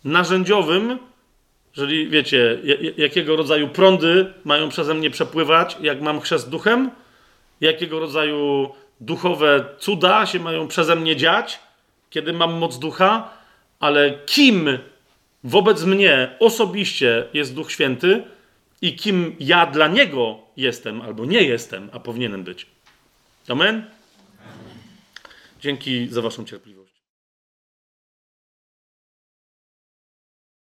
narzędziowym, 0.04 1.00
jeżeli 1.78 2.10
wiecie, 2.10 2.60
ja- 2.64 2.76
ja- 2.82 2.92
jakiego 2.98 3.36
rodzaju 3.36 3.68
prądy 3.68 4.34
mają 4.44 4.70
przeze 4.70 4.94
mnie 4.94 5.10
przepływać, 5.10 5.78
jak 5.82 6.02
mam 6.02 6.22
chrzest 6.22 6.50
duchem, 6.50 6.92
jakiego 7.62 8.00
rodzaju 8.00 8.70
duchowe 9.02 9.66
cuda 9.80 10.26
się 10.26 10.40
mają 10.40 10.68
przeze 10.68 10.96
mnie 10.96 11.16
dziać, 11.16 11.60
kiedy 12.10 12.34
mam 12.34 12.54
moc 12.54 12.80
ducha, 12.80 13.30
ale 13.80 14.14
kim 14.26 14.78
wobec 15.44 15.84
mnie 15.84 16.36
osobiście 16.40 17.24
jest 17.34 17.56
Duch 17.56 17.72
Święty 17.72 18.24
i 18.82 18.96
kim 18.96 19.36
ja 19.40 19.66
dla 19.66 19.88
Niego 19.88 20.40
jestem 20.58 21.02
albo 21.02 21.26
nie 21.26 21.44
jestem, 21.44 21.90
a 21.94 22.00
powinienem 22.00 22.44
być. 22.44 22.66
Amen? 23.48 23.86
Dzięki 25.62 26.08
za 26.08 26.22
Waszą 26.22 26.46
cierpliwość. 26.46 26.85